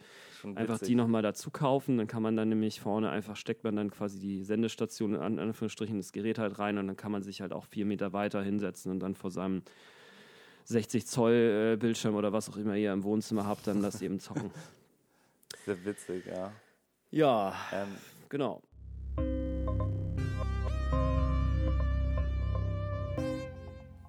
einfach 0.55 0.79
die 0.79 0.95
nochmal 0.95 1.23
dazu 1.23 1.51
kaufen. 1.51 1.99
Dann 1.99 2.07
kann 2.07 2.23
man 2.23 2.37
dann 2.37 2.49
nämlich 2.49 2.81
vorne 2.81 3.11
einfach 3.11 3.37
steckt 3.37 3.63
man 3.63 3.77
dann 3.77 3.91
quasi 3.91 4.19
die 4.19 4.43
Sendestation 4.43 5.15
an 5.15 5.39
Anführungsstrichen 5.39 5.99
das 5.99 6.13
Gerät 6.13 6.39
halt 6.39 6.59
rein 6.59 6.79
und 6.79 6.87
dann 6.87 6.97
kann 6.97 7.13
man 7.13 7.23
sich 7.23 7.41
halt 7.41 7.53
auch 7.53 7.65
vier 7.65 7.85
Meter 7.85 8.13
weiter 8.13 8.43
hinsetzen 8.43 8.91
und 8.91 9.01
dann 9.01 9.15
vor 9.15 9.31
seinem 9.31 9.63
60 10.65 11.07
Zoll 11.07 11.75
äh, 11.75 11.77
Bildschirm 11.77 12.15
oder 12.15 12.33
was 12.33 12.49
auch 12.49 12.57
immer 12.57 12.75
ihr 12.75 12.93
im 12.93 13.05
Wohnzimmer 13.05 13.47
habt, 13.47 13.67
dann 13.67 13.83
das 13.83 14.01
eben 14.03 14.19
zocken. 14.19 14.51
Sehr 15.67 15.85
witzig, 15.85 16.25
ja. 16.27 16.53
Ja, 17.11 17.55
ähm, 17.73 17.89
genau. 18.29 18.61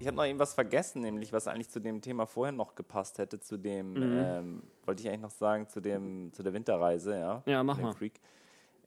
Ich 0.06 0.08
habe 0.08 0.18
noch 0.18 0.26
irgendwas 0.26 0.54
vergessen, 0.54 1.02
nämlich 1.02 1.34
was 1.34 1.48
eigentlich 1.48 1.72
zu 1.72 1.82
dem 1.82 2.00
Thema 2.00 2.28
vorher 2.28 2.52
noch 2.52 2.76
gepasst 2.76 3.18
hätte, 3.18 3.40
zu 3.40 3.58
dem, 3.58 3.94
mhm. 3.94 4.20
ähm, 4.24 4.64
wollte 4.86 5.02
ich 5.02 5.10
eigentlich 5.10 5.22
noch 5.22 5.32
sagen, 5.32 5.68
zu 5.68 5.80
dem, 5.80 6.32
zu 6.32 6.44
der 6.44 6.54
Winterreise, 6.54 7.18
ja. 7.18 7.42
Ja, 7.48 7.64
mach 7.64 7.80
mal. 7.80 7.92
Freak. 7.92 8.22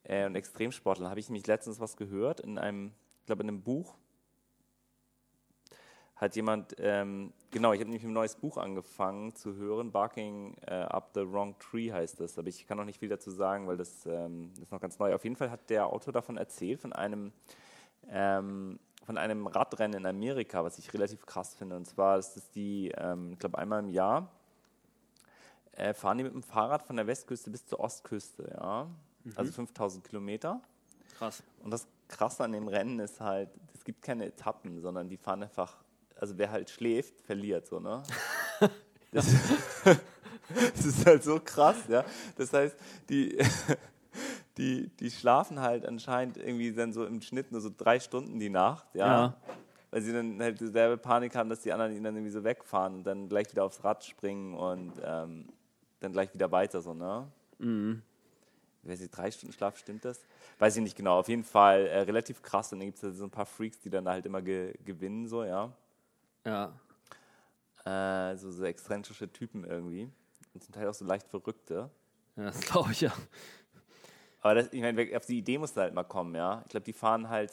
Äh, 0.05 0.27
und 0.27 0.37
Extremsportler. 0.37 1.11
Habe 1.11 1.19
ich 1.19 1.29
nämlich 1.29 1.45
letztens 1.49 1.81
was 1.81 1.97
gehört 1.97 2.39
in 2.39 2.57
einem, 2.57 2.93
ich 3.19 3.27
glaube 3.27 3.43
in 3.43 3.49
einem 3.49 3.63
Buch. 3.63 3.97
Hat 6.15 6.37
jemand, 6.37 6.77
ähm, 6.79 7.33
genau, 7.51 7.73
ich 7.73 7.81
habe 7.81 7.91
nämlich 7.91 8.05
ein 8.05 8.13
neues 8.13 8.37
Buch 8.37 8.57
angefangen 8.57 9.35
zu 9.35 9.57
hören, 9.57 9.91
Barking 9.91 10.55
uh, 10.71 10.85
Up 10.85 11.11
the 11.15 11.23
Wrong 11.29 11.59
Tree 11.59 11.91
heißt 11.91 12.21
das, 12.21 12.39
aber 12.39 12.47
ich 12.47 12.65
kann 12.69 12.79
noch 12.79 12.85
nicht 12.85 13.01
viel 13.01 13.09
dazu 13.09 13.33
sagen, 13.33 13.67
weil 13.67 13.77
das 13.77 14.07
ähm, 14.07 14.53
ist 14.63 14.71
noch 14.71 14.81
ganz 14.81 15.01
neu. 15.01 15.13
Auf 15.13 15.25
jeden 15.25 15.35
Fall 15.35 15.51
hat 15.51 15.69
der 15.69 15.89
Autor 15.89 16.13
davon 16.13 16.37
erzählt, 16.37 16.81
von 16.81 16.93
einem 16.93 17.33
ähm, 18.09 18.79
von 19.09 19.17
einem 19.17 19.47
Radrennen 19.47 20.01
in 20.01 20.07
Amerika, 20.07 20.63
was 20.63 20.79
ich 20.79 20.93
relativ 20.93 21.25
krass 21.25 21.55
finde. 21.55 21.77
Und 21.77 21.87
zwar 21.87 22.19
ist 22.19 22.37
es 22.37 22.51
die, 22.51 22.93
ähm, 22.95 23.31
ich 23.33 23.39
glaube, 23.39 23.57
einmal 23.57 23.83
im 23.83 23.89
Jahr 23.89 24.31
äh, 25.73 25.95
fahren 25.95 26.19
die 26.19 26.25
mit 26.25 26.35
dem 26.35 26.43
Fahrrad 26.43 26.83
von 26.83 26.95
der 26.95 27.07
Westküste 27.07 27.49
bis 27.49 27.65
zur 27.65 27.81
Ostküste, 27.81 28.55
ja. 28.61 28.87
Mhm. 29.25 29.33
Also 29.35 29.53
5000 29.53 30.05
Kilometer. 30.05 30.61
Krass. 31.17 31.43
Und 31.65 31.71
das 31.71 31.87
Krasse 32.07 32.45
an 32.45 32.53
dem 32.53 32.69
Rennen 32.69 32.99
ist 32.99 33.19
halt, 33.19 33.49
es 33.73 33.83
gibt 33.83 34.03
keine 34.03 34.27
Etappen, 34.27 34.83
sondern 34.83 35.09
die 35.09 35.17
fahren 35.17 35.43
einfach, 35.43 35.79
also 36.17 36.37
wer 36.37 36.51
halt 36.51 36.69
schläft, 36.69 37.19
verliert, 37.23 37.67
so, 37.67 37.81
ne? 37.81 38.03
das, 39.11 39.25
das 40.75 40.85
ist 40.85 41.07
halt 41.07 41.25
so 41.25 41.41
krass, 41.43 41.79
ja. 41.89 42.05
Das 42.37 42.53
heißt, 42.53 42.77
die 43.09 43.39
die, 44.59 44.89
die 44.97 45.11
schlafen 45.11 45.61
halt 45.61 45.87
anscheinend 45.87 46.37
irgendwie 46.37 46.73
dann 46.73 46.93
so 46.93 47.07
im 47.07 47.23
Schnitt 47.23 47.53
nur 47.53 47.61
so 47.61 47.71
drei 47.75 48.01
Stunden 48.01 48.39
die 48.39 48.51
Nacht, 48.51 48.95
ja. 48.95 49.07
ja. 49.07 49.37
Weil 49.91 50.03
sie 50.03 50.13
dann 50.13 50.41
halt 50.43 50.61
dieselbe 50.61 50.99
Panik 50.99 51.35
haben, 51.35 51.49
dass 51.49 51.61
die 51.61 51.73
anderen 51.73 51.93
ihnen 51.93 52.05
dann 52.05 52.17
irgendwie 52.17 52.33
so 52.33 52.45
wegfahren 52.45 52.97
und 52.97 53.05
dann 53.05 53.29
gleich 53.29 53.51
wieder 53.51 53.65
aufs 53.65 53.83
Rad 53.83 54.05
springen 54.05 54.55
und 54.55 54.93
ähm, 55.03 55.49
dann 56.01 56.13
gleich 56.13 56.35
wieder 56.35 56.51
weiter, 56.51 56.83
so, 56.83 56.93
ne? 56.93 57.27
Mhm. 57.59 58.03
Wer 58.83 58.97
sie 58.97 59.09
drei 59.09 59.31
Stunden 59.31 59.53
Schlaf, 59.53 59.79
stimmt 59.79 60.05
das? 60.05 60.21
Weiß 60.59 60.77
ich 60.77 60.83
nicht 60.83 60.97
genau. 60.97 61.19
Auf 61.19 61.29
jeden 61.29 61.45
Fall 61.45 61.87
äh, 61.87 62.01
relativ 62.01 62.43
krass. 62.43 62.73
Und 62.73 62.81
dann 62.81 62.89
gibt 62.89 63.03
es 63.03 63.19
so 63.19 63.25
ein 63.25 63.31
paar 63.31 63.47
Freaks, 63.47 63.81
die 63.81 63.91
dann 63.91 64.09
halt 64.09 64.27
immer 64.27 64.43
ge 64.43 64.75
gewinnen, 64.85 65.27
so, 65.27 65.45
ja. 65.45 65.73
Ja. 66.45 66.73
Äh, 67.85 68.37
so, 68.37 68.51
so 68.51 68.65
exzentrische 68.65 69.31
Typen 69.31 69.65
irgendwie. 69.65 70.11
Und 70.55 70.65
zum 70.65 70.75
Teil 70.75 70.89
auch 70.89 70.95
so 70.95 71.05
leicht 71.05 71.29
verrückte. 71.29 71.91
Ja, 72.37 72.45
das 72.45 72.61
glaube 72.61 72.93
ich 72.93 73.01
ja. 73.01 73.13
Aber 74.41 74.55
das, 74.55 74.73
ich 74.73 74.81
meine, 74.81 75.17
auf 75.17 75.27
die 75.27 75.39
Idee 75.39 75.59
musst 75.59 75.77
du 75.77 75.81
halt 75.81 75.95
mal 75.95 76.05
kommen, 76.05 76.35
ja. 76.35 76.63
Ich 76.65 76.71
glaube, 76.71 76.85
die 76.85 76.93
fahren 76.93 77.29
halt 77.29 77.53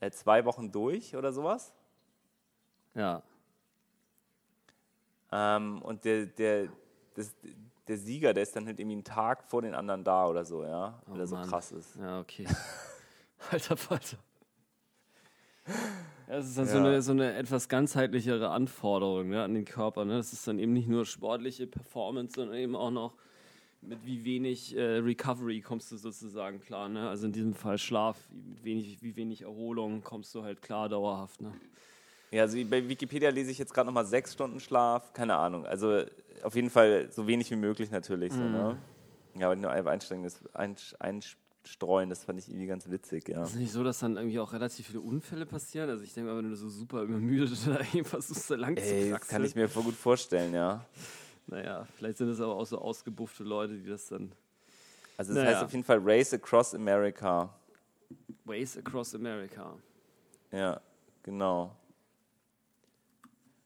äh, 0.00 0.10
zwei 0.10 0.44
Wochen 0.44 0.70
durch 0.70 1.16
oder 1.16 1.32
sowas. 1.32 1.72
Ja. 2.94 3.22
Ähm, 5.30 5.82
und 5.82 6.04
der, 6.04 6.26
der, 6.26 6.68
das, 7.14 7.34
der 7.86 7.98
Sieger, 7.98 8.32
der 8.32 8.42
ist 8.42 8.54
dann 8.54 8.66
halt 8.66 8.78
irgendwie 8.78 8.96
einen 8.96 9.04
Tag 9.04 9.44
vor 9.44 9.62
den 9.62 9.74
anderen 9.74 10.04
da 10.04 10.26
oder 10.26 10.44
so, 10.44 10.64
ja. 10.64 11.00
Weil 11.06 11.18
oh, 11.18 11.20
er 11.20 11.26
so 11.26 11.36
krass 11.36 11.72
ist. 11.72 11.96
Ja, 11.96 12.20
okay. 12.20 12.46
Alter 13.50 13.76
Falter. 13.76 14.18
Ja, 16.28 16.36
es 16.36 16.48
ist 16.48 16.58
dann 16.58 16.66
ja. 16.66 16.72
so, 16.72 16.78
eine, 16.78 17.02
so 17.02 17.12
eine 17.12 17.34
etwas 17.34 17.68
ganzheitlichere 17.68 18.50
Anforderung 18.50 19.28
ne, 19.30 19.42
an 19.42 19.54
den 19.54 19.64
Körper. 19.64 20.04
Ne? 20.04 20.16
Das 20.16 20.32
ist 20.32 20.46
dann 20.46 20.58
eben 20.58 20.72
nicht 20.72 20.88
nur 20.88 21.06
sportliche 21.06 21.66
Performance, 21.66 22.34
sondern 22.34 22.56
eben 22.56 22.76
auch 22.76 22.90
noch 22.90 23.14
mit 23.80 24.04
wie 24.04 24.24
wenig 24.24 24.76
äh, 24.76 24.98
Recovery 24.98 25.60
kommst 25.60 25.92
du 25.92 25.96
sozusagen 25.96 26.60
klar, 26.60 26.88
ne? 26.88 27.08
Also 27.08 27.26
in 27.26 27.32
diesem 27.32 27.54
Fall 27.54 27.78
Schlaf, 27.78 28.16
wenig, 28.62 29.02
wie 29.02 29.16
wenig 29.16 29.42
Erholung 29.42 30.02
kommst 30.02 30.34
du 30.34 30.42
halt 30.42 30.62
klar 30.62 30.88
dauerhaft, 30.88 31.40
ne? 31.40 31.52
Ja, 32.30 32.42
also 32.42 32.58
bei 32.68 32.86
Wikipedia 32.86 33.30
lese 33.30 33.50
ich 33.50 33.58
jetzt 33.58 33.72
gerade 33.72 33.86
nochmal 33.86 34.04
sechs 34.04 34.34
Stunden 34.34 34.60
Schlaf, 34.60 35.12
keine 35.14 35.36
Ahnung. 35.36 35.64
Also 35.64 36.02
auf 36.42 36.54
jeden 36.54 36.70
Fall 36.70 37.10
so 37.10 37.26
wenig 37.26 37.50
wie 37.50 37.56
möglich 37.56 37.90
natürlich. 37.90 38.32
So, 38.32 38.40
ne? 38.40 38.78
Mhm. 39.34 39.40
Ja, 39.40 39.46
aber 39.46 39.56
nur 39.56 39.70
einsteigendes 39.70 40.44
einstreuen, 40.98 42.10
das 42.10 42.24
fand 42.24 42.38
ich 42.38 42.48
irgendwie 42.48 42.66
ganz 42.66 42.90
witzig, 42.90 43.28
ja. 43.28 43.42
Ist 43.44 43.50
es 43.50 43.56
nicht 43.56 43.72
so, 43.72 43.82
dass 43.82 44.00
dann 44.00 44.16
irgendwie 44.16 44.40
auch 44.40 44.52
relativ 44.52 44.88
viele 44.88 45.00
Unfälle 45.00 45.46
passieren? 45.46 45.88
Also 45.88 46.04
ich 46.04 46.12
denke 46.12 46.30
mal, 46.30 46.38
wenn 46.38 46.50
du 46.50 46.56
so 46.56 46.68
super 46.68 47.02
übermüdet 47.02 47.56
oder 47.66 47.84
versuchst, 48.04 48.48
so 48.48 48.56
lang 48.56 48.76
Ey, 48.76 49.04
zu 49.04 49.10
Das 49.10 49.28
kann 49.28 49.44
ich 49.44 49.54
mir 49.54 49.68
voll 49.68 49.84
gut 49.84 49.94
vorstellen, 49.94 50.52
ja. 50.52 50.84
Naja, 51.48 51.86
vielleicht 51.96 52.18
sind 52.18 52.28
es 52.28 52.40
aber 52.40 52.54
auch 52.54 52.66
so 52.66 52.78
ausgebuffte 52.78 53.42
Leute, 53.42 53.74
die 53.74 53.88
das 53.88 54.06
dann. 54.08 54.32
Also, 55.16 55.32
es 55.32 55.38
naja. 55.38 55.50
heißt 55.50 55.64
auf 55.64 55.72
jeden 55.72 55.84
Fall 55.84 55.98
Race 56.02 56.32
Across 56.34 56.74
America. 56.74 57.52
Race 58.46 58.76
Across 58.76 59.14
America. 59.14 59.74
Ja, 60.52 60.80
genau. 61.22 61.74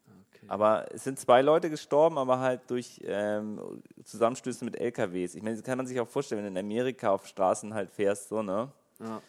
Okay. 0.06 0.46
Aber 0.46 0.86
es 0.92 1.04
sind 1.04 1.18
zwei 1.18 1.42
Leute 1.42 1.70
gestorben, 1.70 2.18
aber 2.18 2.38
halt 2.38 2.70
durch 2.70 3.00
ähm, 3.04 3.82
Zusammenstöße 4.04 4.64
mit 4.64 4.78
LKWs. 4.78 5.34
Ich 5.34 5.42
meine, 5.42 5.56
das 5.56 5.64
kann 5.64 5.76
man 5.76 5.86
sich 5.86 5.98
auch 5.98 6.08
vorstellen, 6.08 6.44
wenn 6.44 6.54
du 6.54 6.60
in 6.60 6.66
Amerika 6.66 7.10
auf 7.10 7.26
Straßen 7.26 7.74
halt 7.74 7.90
fährst, 7.90 8.28
so, 8.28 8.42
ne? 8.42 8.70
Ja. 9.00 9.22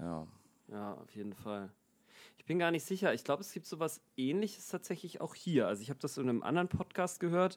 Ja. 0.00 0.26
Ja, 0.68 0.94
auf 0.94 1.14
jeden 1.14 1.34
Fall. 1.34 1.68
Ich 2.42 2.46
bin 2.46 2.58
gar 2.58 2.72
nicht 2.72 2.84
sicher. 2.84 3.14
Ich 3.14 3.22
glaube, 3.22 3.42
es 3.42 3.52
gibt 3.52 3.66
sowas 3.66 4.00
ähnliches 4.16 4.66
tatsächlich 4.66 5.20
auch 5.20 5.36
hier. 5.36 5.68
Also 5.68 5.80
ich 5.80 5.90
habe 5.90 6.00
das 6.00 6.18
in 6.18 6.28
einem 6.28 6.42
anderen 6.42 6.66
Podcast 6.66 7.20
gehört 7.20 7.56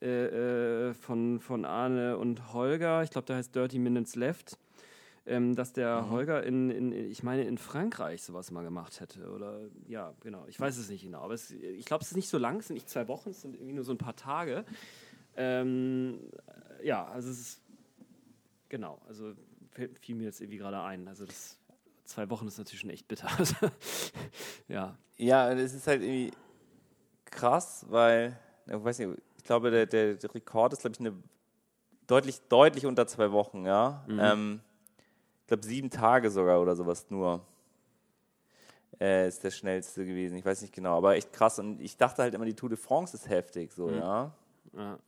äh, 0.00 0.90
äh, 0.90 0.94
von, 0.94 1.40
von 1.40 1.64
Arne 1.64 2.16
und 2.16 2.52
Holger. 2.52 3.02
Ich 3.02 3.10
glaube, 3.10 3.26
der 3.26 3.34
heißt 3.34 3.56
Dirty 3.56 3.80
Minutes 3.80 4.14
Left. 4.14 4.56
Ähm, 5.26 5.56
dass 5.56 5.72
der 5.72 6.02
mhm. 6.02 6.10
Holger 6.10 6.44
in, 6.44 6.70
in, 6.70 6.92
ich 6.92 7.24
meine, 7.24 7.42
in 7.42 7.58
Frankreich 7.58 8.22
sowas 8.22 8.52
mal 8.52 8.62
gemacht 8.62 9.00
hätte. 9.00 9.32
Oder 9.32 9.62
ja, 9.88 10.14
genau. 10.20 10.46
Ich 10.46 10.60
weiß 10.60 10.76
es 10.78 10.88
nicht 10.88 11.02
genau. 11.02 11.22
Aber 11.22 11.34
es, 11.34 11.50
ich 11.50 11.84
glaube, 11.84 12.02
es 12.02 12.12
ist 12.12 12.16
nicht 12.16 12.28
so 12.28 12.38
lang, 12.38 12.60
es 12.60 12.68
sind 12.68 12.74
nicht 12.74 12.88
zwei 12.88 13.08
Wochen, 13.08 13.30
es 13.30 13.42
sind 13.42 13.56
irgendwie 13.56 13.72
nur 13.72 13.84
so 13.84 13.90
ein 13.90 13.98
paar 13.98 14.14
Tage. 14.14 14.64
Ähm, 15.34 16.20
ja, 16.84 17.04
also 17.06 17.30
es 17.30 17.40
ist 17.40 17.62
genau, 18.68 19.02
also 19.08 19.32
fiel 20.00 20.14
mir 20.14 20.24
jetzt 20.24 20.40
irgendwie 20.40 20.58
gerade 20.58 20.80
ein. 20.82 21.08
Also 21.08 21.26
das 21.26 21.58
zwei 22.04 22.28
Wochen 22.30 22.46
ist 22.46 22.58
natürlich 22.58 22.80
schon 22.80 22.90
echt 22.90 23.08
bitter. 23.08 23.28
ja. 24.68 24.96
Ja, 25.16 25.52
es 25.52 25.74
ist 25.74 25.86
halt 25.86 26.02
irgendwie 26.02 26.32
krass, 27.26 27.86
weil, 27.88 28.38
ich 28.66 28.72
weiß 28.72 28.98
nicht, 28.98 29.10
ich 29.38 29.44
glaube, 29.44 29.70
der, 29.70 29.86
der, 29.86 30.14
der 30.14 30.34
Rekord 30.34 30.72
ist, 30.72 30.80
glaube 30.80 30.94
ich, 30.94 31.00
eine 31.00 31.14
deutlich, 32.06 32.40
deutlich 32.48 32.86
unter 32.86 33.06
zwei 33.06 33.32
Wochen, 33.32 33.64
ja. 33.66 34.04
Mhm. 34.06 34.18
Ähm, 34.20 34.60
ich 35.42 35.48
glaube, 35.48 35.64
sieben 35.64 35.90
Tage 35.90 36.30
sogar 36.30 36.60
oder 36.60 36.74
sowas 36.74 37.06
nur. 37.10 37.44
Äh, 39.00 39.28
ist 39.28 39.42
der 39.42 39.50
schnellste 39.50 40.06
gewesen. 40.06 40.36
Ich 40.36 40.44
weiß 40.44 40.62
nicht 40.62 40.72
genau, 40.72 40.96
aber 40.96 41.16
echt 41.16 41.32
krass. 41.32 41.58
Und 41.58 41.80
ich 41.80 41.96
dachte 41.96 42.22
halt 42.22 42.32
immer, 42.32 42.44
die 42.44 42.54
Tour 42.54 42.68
de 42.68 42.78
France 42.78 43.16
ist 43.16 43.28
heftig, 43.28 43.72
so, 43.72 43.88
mhm. 43.88 43.98
ja. 43.98 44.32
ja. 44.72 44.98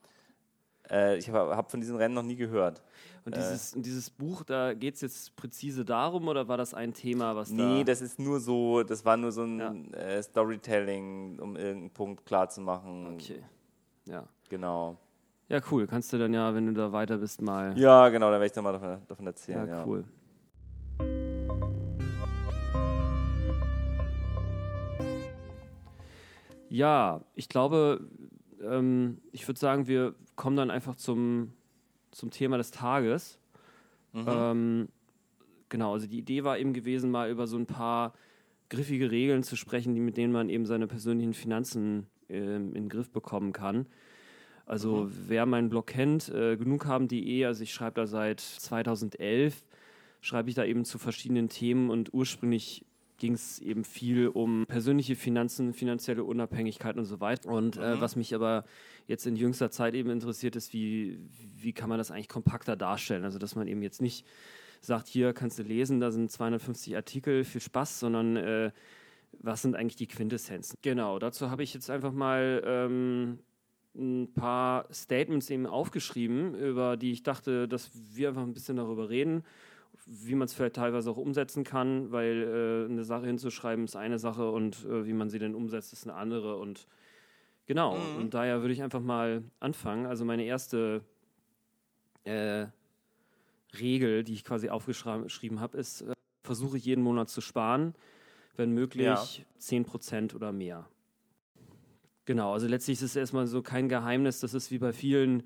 Äh, 0.90 1.16
ich 1.18 1.28
habe 1.30 1.56
hab 1.56 1.70
von 1.70 1.80
diesen 1.80 1.96
Rennen 1.96 2.14
noch 2.14 2.22
nie 2.22 2.36
gehört. 2.36 2.82
Und 3.24 3.36
dieses, 3.36 3.74
äh, 3.74 3.80
dieses 3.80 4.10
Buch, 4.10 4.44
da 4.44 4.74
geht 4.74 4.94
es 4.94 5.00
jetzt 5.00 5.36
präzise 5.36 5.84
darum 5.84 6.28
oder 6.28 6.46
war 6.48 6.56
das 6.56 6.74
ein 6.74 6.94
Thema, 6.94 7.34
was 7.34 7.50
Nee, 7.50 7.78
da 7.78 7.84
das 7.84 8.00
ist 8.00 8.18
nur 8.18 8.40
so, 8.40 8.82
das 8.82 9.04
war 9.04 9.16
nur 9.16 9.32
so 9.32 9.42
ein 9.42 9.58
ja. 9.58 9.98
äh, 9.98 10.22
Storytelling, 10.22 11.38
um 11.40 11.56
irgendeinen 11.56 11.90
Punkt 11.90 12.24
klar 12.24 12.48
zu 12.48 12.60
machen. 12.60 13.14
Okay. 13.14 13.42
Ja. 14.06 14.28
Genau. 14.48 14.96
Ja, 15.48 15.60
cool. 15.70 15.86
Kannst 15.86 16.12
du 16.12 16.18
dann 16.18 16.34
ja, 16.34 16.54
wenn 16.54 16.66
du 16.66 16.72
da 16.72 16.92
weiter 16.92 17.18
bist, 17.18 17.40
mal. 17.42 17.76
Ja, 17.78 18.08
genau, 18.08 18.26
dann 18.30 18.34
werde 18.34 18.46
ich 18.46 18.52
dann 18.52 18.64
mal 18.64 18.72
davon, 18.72 18.98
davon 19.06 19.26
erzählen. 19.26 19.66
Ja, 19.66 19.78
ja, 19.78 19.86
cool. 19.86 20.04
Ja, 26.68 27.20
ich 27.34 27.48
glaube, 27.48 28.00
ähm, 28.60 29.18
ich 29.32 29.46
würde 29.46 29.58
sagen, 29.58 29.86
wir 29.86 30.14
kommen 30.36 30.56
dann 30.56 30.70
einfach 30.70 30.96
zum, 30.96 31.52
zum 32.10 32.30
Thema 32.30 32.58
des 32.58 32.70
Tages. 32.70 33.38
Mhm. 34.12 34.24
Ähm, 34.28 34.88
genau, 35.68 35.92
also 35.94 36.06
die 36.06 36.18
Idee 36.18 36.44
war 36.44 36.58
eben 36.58 36.72
gewesen, 36.72 37.10
mal 37.10 37.30
über 37.30 37.46
so 37.46 37.56
ein 37.56 37.66
paar 37.66 38.14
griffige 38.68 39.10
Regeln 39.10 39.42
zu 39.42 39.56
sprechen, 39.56 39.94
die, 39.94 40.00
mit 40.00 40.16
denen 40.16 40.32
man 40.32 40.48
eben 40.48 40.66
seine 40.66 40.86
persönlichen 40.86 41.34
Finanzen 41.34 42.06
äh, 42.28 42.56
in 42.56 42.72
den 42.72 42.88
Griff 42.88 43.10
bekommen 43.10 43.52
kann. 43.52 43.86
Also 44.66 45.04
mhm. 45.04 45.12
wer 45.28 45.46
meinen 45.46 45.68
Blog 45.68 45.86
kennt, 45.86 46.28
äh, 46.28 46.56
genughaben.de, 46.56 47.44
also 47.44 47.62
ich 47.62 47.72
schreibe 47.72 48.00
da 48.00 48.06
seit 48.06 48.40
2011, 48.40 49.64
schreibe 50.20 50.48
ich 50.48 50.56
da 50.56 50.64
eben 50.64 50.84
zu 50.84 50.98
verschiedenen 50.98 51.48
Themen 51.48 51.88
und 51.88 52.12
ursprünglich 52.12 52.84
ging 53.18 53.34
es 53.34 53.58
eben 53.58 53.84
viel 53.84 54.28
um 54.28 54.66
persönliche 54.66 55.16
Finanzen, 55.16 55.72
finanzielle 55.72 56.24
Unabhängigkeit 56.24 56.96
und 56.96 57.04
so 57.04 57.20
weiter. 57.20 57.48
Und 57.48 57.76
äh, 57.76 57.94
mhm. 57.94 58.00
was 58.00 58.16
mich 58.16 58.34
aber 58.34 58.64
jetzt 59.06 59.26
in 59.26 59.36
jüngster 59.36 59.70
Zeit 59.70 59.94
eben 59.94 60.10
interessiert 60.10 60.56
ist, 60.56 60.72
wie, 60.72 61.18
wie 61.56 61.72
kann 61.72 61.88
man 61.88 61.98
das 61.98 62.10
eigentlich 62.10 62.28
kompakter 62.28 62.76
darstellen? 62.76 63.24
Also, 63.24 63.38
dass 63.38 63.54
man 63.54 63.68
eben 63.68 63.82
jetzt 63.82 64.02
nicht 64.02 64.26
sagt, 64.80 65.08
hier 65.08 65.32
kannst 65.32 65.58
du 65.58 65.62
lesen, 65.62 66.00
da 66.00 66.10
sind 66.10 66.30
250 66.30 66.94
Artikel, 66.96 67.44
viel 67.44 67.60
Spaß, 67.60 68.00
sondern 68.00 68.36
äh, 68.36 68.70
was 69.38 69.62
sind 69.62 69.76
eigentlich 69.76 69.96
die 69.96 70.06
Quintessenzen? 70.06 70.76
Genau, 70.82 71.18
dazu 71.18 71.50
habe 71.50 71.62
ich 71.62 71.74
jetzt 71.74 71.90
einfach 71.90 72.12
mal 72.12 72.62
ähm, 72.64 73.38
ein 73.96 74.32
paar 74.34 74.86
Statements 74.92 75.50
eben 75.50 75.66
aufgeschrieben, 75.66 76.54
über 76.54 76.96
die 76.96 77.12
ich 77.12 77.22
dachte, 77.22 77.66
dass 77.66 77.90
wir 78.14 78.28
einfach 78.28 78.42
ein 78.42 78.52
bisschen 78.52 78.76
darüber 78.76 79.08
reden 79.08 79.42
wie 80.06 80.36
man 80.36 80.46
es 80.46 80.54
vielleicht 80.54 80.76
teilweise 80.76 81.10
auch 81.10 81.16
umsetzen 81.16 81.64
kann, 81.64 82.12
weil 82.12 82.42
äh, 82.42 82.90
eine 82.90 83.04
Sache 83.04 83.26
hinzuschreiben 83.26 83.84
ist 83.84 83.96
eine 83.96 84.18
Sache 84.20 84.50
und 84.50 84.84
äh, 84.84 85.04
wie 85.04 85.12
man 85.12 85.28
sie 85.28 85.40
denn 85.40 85.54
umsetzt, 85.54 85.92
ist 85.92 86.04
eine 86.04 86.14
andere. 86.14 86.56
Und 86.56 86.86
genau, 87.66 87.96
mhm. 87.96 88.16
und 88.18 88.34
daher 88.34 88.60
würde 88.60 88.72
ich 88.72 88.82
einfach 88.82 89.00
mal 89.00 89.42
anfangen. 89.58 90.06
Also 90.06 90.24
meine 90.24 90.44
erste 90.44 91.02
äh, 92.22 92.66
Regel, 93.78 94.22
die 94.22 94.34
ich 94.34 94.44
quasi 94.44 94.68
aufgeschrieben 94.68 95.60
habe, 95.60 95.76
ist, 95.76 96.02
äh, 96.02 96.12
versuche 96.44 96.78
jeden 96.78 97.02
Monat 97.02 97.28
zu 97.28 97.40
sparen, 97.40 97.94
wenn 98.54 98.70
möglich 98.70 99.04
ja. 99.04 99.20
10% 99.60 100.36
oder 100.36 100.52
mehr. 100.52 100.88
Genau, 102.26 102.52
also 102.52 102.68
letztlich 102.68 102.98
ist 102.98 103.02
es 103.02 103.16
erstmal 103.16 103.48
so 103.48 103.60
kein 103.60 103.88
Geheimnis, 103.88 104.38
das 104.38 104.54
ist 104.54 104.70
wie 104.70 104.78
bei 104.78 104.92
vielen 104.92 105.42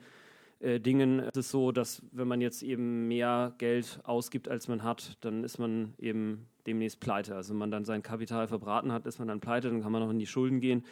äh, 0.60 0.78
Dingen 0.78 1.18
ist 1.20 1.36
es 1.36 1.50
so, 1.50 1.72
dass 1.72 2.02
wenn 2.12 2.28
man 2.28 2.40
jetzt 2.40 2.62
eben 2.62 3.08
mehr 3.08 3.54
Geld 3.58 4.00
ausgibt, 4.04 4.48
als 4.48 4.68
man 4.68 4.82
hat, 4.82 5.16
dann 5.22 5.42
ist 5.44 5.58
man 5.58 5.94
eben 5.98 6.46
demnächst 6.66 7.00
pleite. 7.00 7.34
Also 7.34 7.52
wenn 7.52 7.58
man 7.58 7.70
dann 7.70 7.84
sein 7.84 8.02
Kapital 8.02 8.46
verbraten 8.46 8.92
hat, 8.92 9.06
ist 9.06 9.18
man 9.18 9.28
dann 9.28 9.40
pleite, 9.40 9.70
dann 9.70 9.82
kann 9.82 9.92
man 9.92 10.02
auch 10.02 10.10
in 10.10 10.18
die 10.18 10.26
Schulden 10.26 10.60
gehen. 10.60 10.84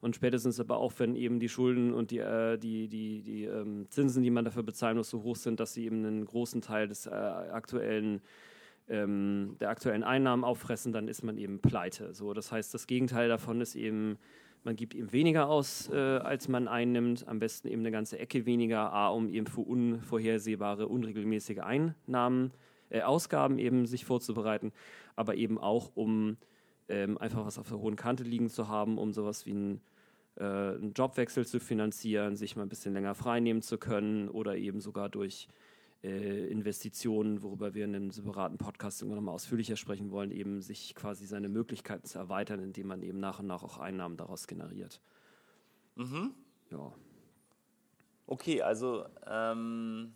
Und 0.00 0.16
spätestens 0.16 0.60
aber 0.60 0.78
auch, 0.78 0.92
wenn 0.98 1.16
eben 1.16 1.40
die 1.40 1.48
Schulden 1.48 1.94
und 1.94 2.10
die, 2.10 2.18
äh, 2.18 2.58
die, 2.58 2.88
die, 2.88 3.22
die 3.22 3.44
ähm, 3.44 3.86
Zinsen, 3.88 4.22
die 4.22 4.30
man 4.30 4.44
dafür 4.44 4.62
bezahlen 4.62 4.96
muss, 4.96 5.10
so 5.10 5.22
hoch 5.22 5.36
sind, 5.36 5.60
dass 5.60 5.74
sie 5.74 5.84
eben 5.84 6.04
einen 6.04 6.24
großen 6.24 6.60
Teil 6.60 6.88
des 6.88 7.06
äh, 7.06 7.10
aktuellen 7.10 8.20
ähm, 8.88 9.56
der 9.60 9.70
aktuellen 9.70 10.02
Einnahmen 10.02 10.44
auffressen, 10.44 10.92
dann 10.92 11.08
ist 11.08 11.22
man 11.22 11.38
eben 11.38 11.60
pleite. 11.60 12.12
So, 12.12 12.34
das 12.34 12.52
heißt, 12.52 12.74
das 12.74 12.86
Gegenteil 12.86 13.28
davon 13.28 13.60
ist 13.60 13.76
eben 13.76 14.18
man 14.64 14.76
gibt 14.76 14.94
eben 14.94 15.12
weniger 15.12 15.48
aus, 15.48 15.88
äh, 15.90 15.96
als 15.96 16.48
man 16.48 16.68
einnimmt. 16.68 17.28
Am 17.28 17.38
besten 17.38 17.68
eben 17.68 17.82
eine 17.82 17.90
ganze 17.90 18.18
Ecke 18.18 18.46
weniger, 18.46 18.92
A, 18.92 19.08
um 19.08 19.28
eben 19.28 19.46
für 19.46 19.60
unvorhersehbare, 19.60 20.88
unregelmäßige 20.88 21.58
Einnahmen, 21.58 22.52
äh, 22.90 23.02
Ausgaben 23.02 23.58
eben 23.58 23.86
sich 23.86 24.04
vorzubereiten, 24.04 24.72
aber 25.16 25.36
eben 25.36 25.58
auch, 25.58 25.92
um 25.94 26.38
ähm, 26.88 27.18
einfach 27.18 27.46
was 27.46 27.58
auf 27.58 27.68
der 27.68 27.78
hohen 27.78 27.96
Kante 27.96 28.24
liegen 28.24 28.48
zu 28.48 28.68
haben, 28.68 28.98
um 28.98 29.12
sowas 29.12 29.46
wie 29.46 29.52
ein 29.52 29.80
äh, 30.36 30.42
einen 30.42 30.92
Jobwechsel 30.94 31.46
zu 31.46 31.60
finanzieren, 31.60 32.36
sich 32.36 32.56
mal 32.56 32.62
ein 32.62 32.68
bisschen 32.68 32.94
länger 32.94 33.14
freinehmen 33.14 33.62
zu 33.62 33.78
können 33.78 34.28
oder 34.28 34.56
eben 34.56 34.80
sogar 34.80 35.08
durch 35.08 35.48
äh, 36.04 36.46
Investitionen, 36.48 37.42
worüber 37.42 37.74
wir 37.74 37.86
in 37.86 37.94
einem 37.94 38.10
separaten 38.10 38.58
Podcast 38.58 39.00
immer 39.00 39.14
noch 39.14 39.22
mal 39.22 39.32
ausführlicher 39.32 39.76
sprechen 39.76 40.10
wollen, 40.10 40.30
eben 40.30 40.60
sich 40.60 40.94
quasi 40.94 41.24
seine 41.24 41.48
Möglichkeiten 41.48 42.04
zu 42.04 42.18
erweitern, 42.18 42.60
indem 42.60 42.88
man 42.88 43.02
eben 43.02 43.18
nach 43.18 43.38
und 43.38 43.46
nach 43.46 43.62
auch 43.62 43.78
Einnahmen 43.78 44.18
daraus 44.18 44.46
generiert. 44.46 45.00
Mhm. 45.96 46.34
Ja. 46.70 46.92
Okay, 48.26 48.60
also 48.60 49.06
ähm, 49.26 50.12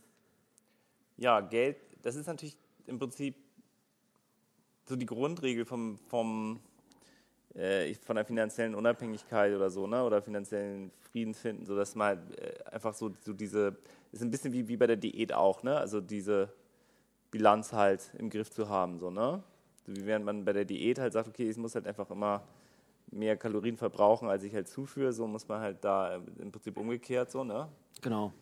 ja, 1.17 1.41
Geld, 1.41 1.79
das 2.03 2.17
ist 2.17 2.27
natürlich 2.27 2.59
im 2.87 2.99
Prinzip 2.99 3.37
so 4.87 4.95
die 4.97 5.07
Grundregel 5.07 5.65
vom, 5.65 5.97
vom, 5.97 6.61
äh, 7.59 7.93
von 7.95 8.17
der 8.17 8.25
finanziellen 8.25 8.75
Unabhängigkeit 8.75 9.55
oder 9.55 9.69
so, 9.69 9.87
ne? 9.87 10.05
oder 10.05 10.23
finanziellen 10.23 10.93
Frieden 11.11 11.35
finden, 11.35 11.67
sodass 11.67 11.95
man 11.95 12.07
halt, 12.07 12.41
äh, 12.41 12.65
einfach 12.71 12.95
so, 12.95 13.11
so 13.21 13.33
diese 13.33 13.77
ist 14.13 14.23
ein 14.23 14.31
bisschen 14.31 14.53
wie, 14.53 14.69
wie 14.69 14.77
bei 14.77 14.87
der 14.87 14.97
Diät 14.97 15.33
auch, 15.33 15.63
ne? 15.63 15.77
Also 15.77 16.01
diese 16.01 16.53
Bilanz 17.31 17.73
halt 17.73 18.11
im 18.17 18.31
Griff 18.31 18.51
zu 18.51 18.69
haben, 18.69 18.99
so, 18.99 19.11
ne? 19.11 19.43
So 19.87 19.97
wie 19.97 20.07
während 20.07 20.25
man 20.25 20.45
bei 20.45 20.53
der 20.53 20.65
Diät 20.65 20.99
halt 20.99 21.13
sagt, 21.13 21.29
okay, 21.29 21.51
ich 21.51 21.57
muss 21.57 21.75
halt 21.75 21.87
einfach 21.87 22.11
immer 22.11 22.43
mehr 23.11 23.37
Kalorien 23.37 23.77
verbrauchen, 23.77 24.29
als 24.29 24.45
ich 24.45 24.55
halt 24.55 24.69
zuführe, 24.69 25.13
so 25.13 25.27
muss 25.27 25.49
man 25.49 25.61
halt 25.61 25.85
da 25.85 26.17
im 26.39 26.53
Prinzip 26.53 26.77
umgekehrt, 26.77 27.31
so, 27.31 27.45
ne? 27.45 27.69
Genau. 28.01 28.33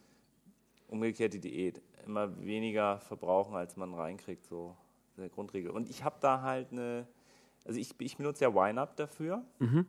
umgekehrt 0.89 1.33
die 1.33 1.41
Diät. 1.41 1.81
Immer 2.05 2.39
weniger 2.45 2.99
verbrauchen, 3.01 3.57
als 3.57 3.77
man 3.77 3.95
reinkriegt, 3.95 4.45
so 4.45 4.77
eine 5.17 5.29
Grundregel. 5.31 5.71
Und 5.71 5.89
ich 5.89 6.05
habe 6.05 6.17
da 6.21 6.43
halt 6.43 6.71
eine, 6.71 7.07
also 7.67 7.79
ich, 7.81 7.95
ich 7.99 8.17
benutze 8.17 8.45
ja 8.45 8.51
YNAB 8.51 8.97
dafür. 8.97 9.45
Mhm. 9.59 9.87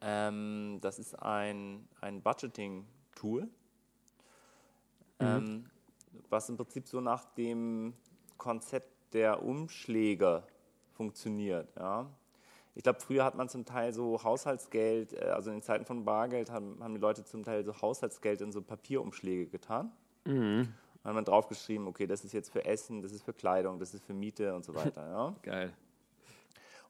Ähm, 0.00 0.78
das 0.80 0.98
ist 0.98 1.14
ein, 1.14 1.88
ein 2.00 2.22
Budgeting-Tool, 2.22 3.42
mhm. 3.42 3.48
ähm, 5.20 5.70
was 6.28 6.48
im 6.48 6.56
Prinzip 6.56 6.86
so 6.86 7.00
nach 7.00 7.24
dem 7.34 7.94
Konzept 8.36 9.14
der 9.14 9.42
Umschläge 9.42 10.42
funktioniert. 10.92 11.74
Ja. 11.76 12.10
Ich 12.74 12.82
glaube, 12.82 13.00
früher 13.00 13.24
hat 13.24 13.34
man 13.34 13.48
zum 13.48 13.64
Teil 13.64 13.94
so 13.94 14.22
Haushaltsgeld, 14.22 15.14
äh, 15.14 15.30
also 15.30 15.50
in 15.50 15.62
Zeiten 15.62 15.86
von 15.86 16.04
Bargeld 16.04 16.50
haben, 16.50 16.82
haben 16.82 16.94
die 16.94 17.00
Leute 17.00 17.24
zum 17.24 17.42
Teil 17.42 17.64
so 17.64 17.80
Haushaltsgeld 17.80 18.42
in 18.42 18.52
so 18.52 18.60
Papierumschläge 18.60 19.46
getan. 19.46 19.92
Mhm. 20.24 20.74
Dann 21.02 21.10
hat 21.10 21.14
man 21.14 21.24
draufgeschrieben, 21.24 21.86
okay, 21.86 22.06
das 22.06 22.24
ist 22.24 22.32
jetzt 22.32 22.50
für 22.50 22.64
Essen, 22.64 23.00
das 23.00 23.12
ist 23.12 23.22
für 23.22 23.32
Kleidung, 23.32 23.78
das 23.78 23.94
ist 23.94 24.04
für 24.04 24.12
Miete 24.12 24.54
und 24.54 24.64
so 24.64 24.74
weiter. 24.74 25.08
Ja. 25.08 25.34
Geil. 25.42 25.72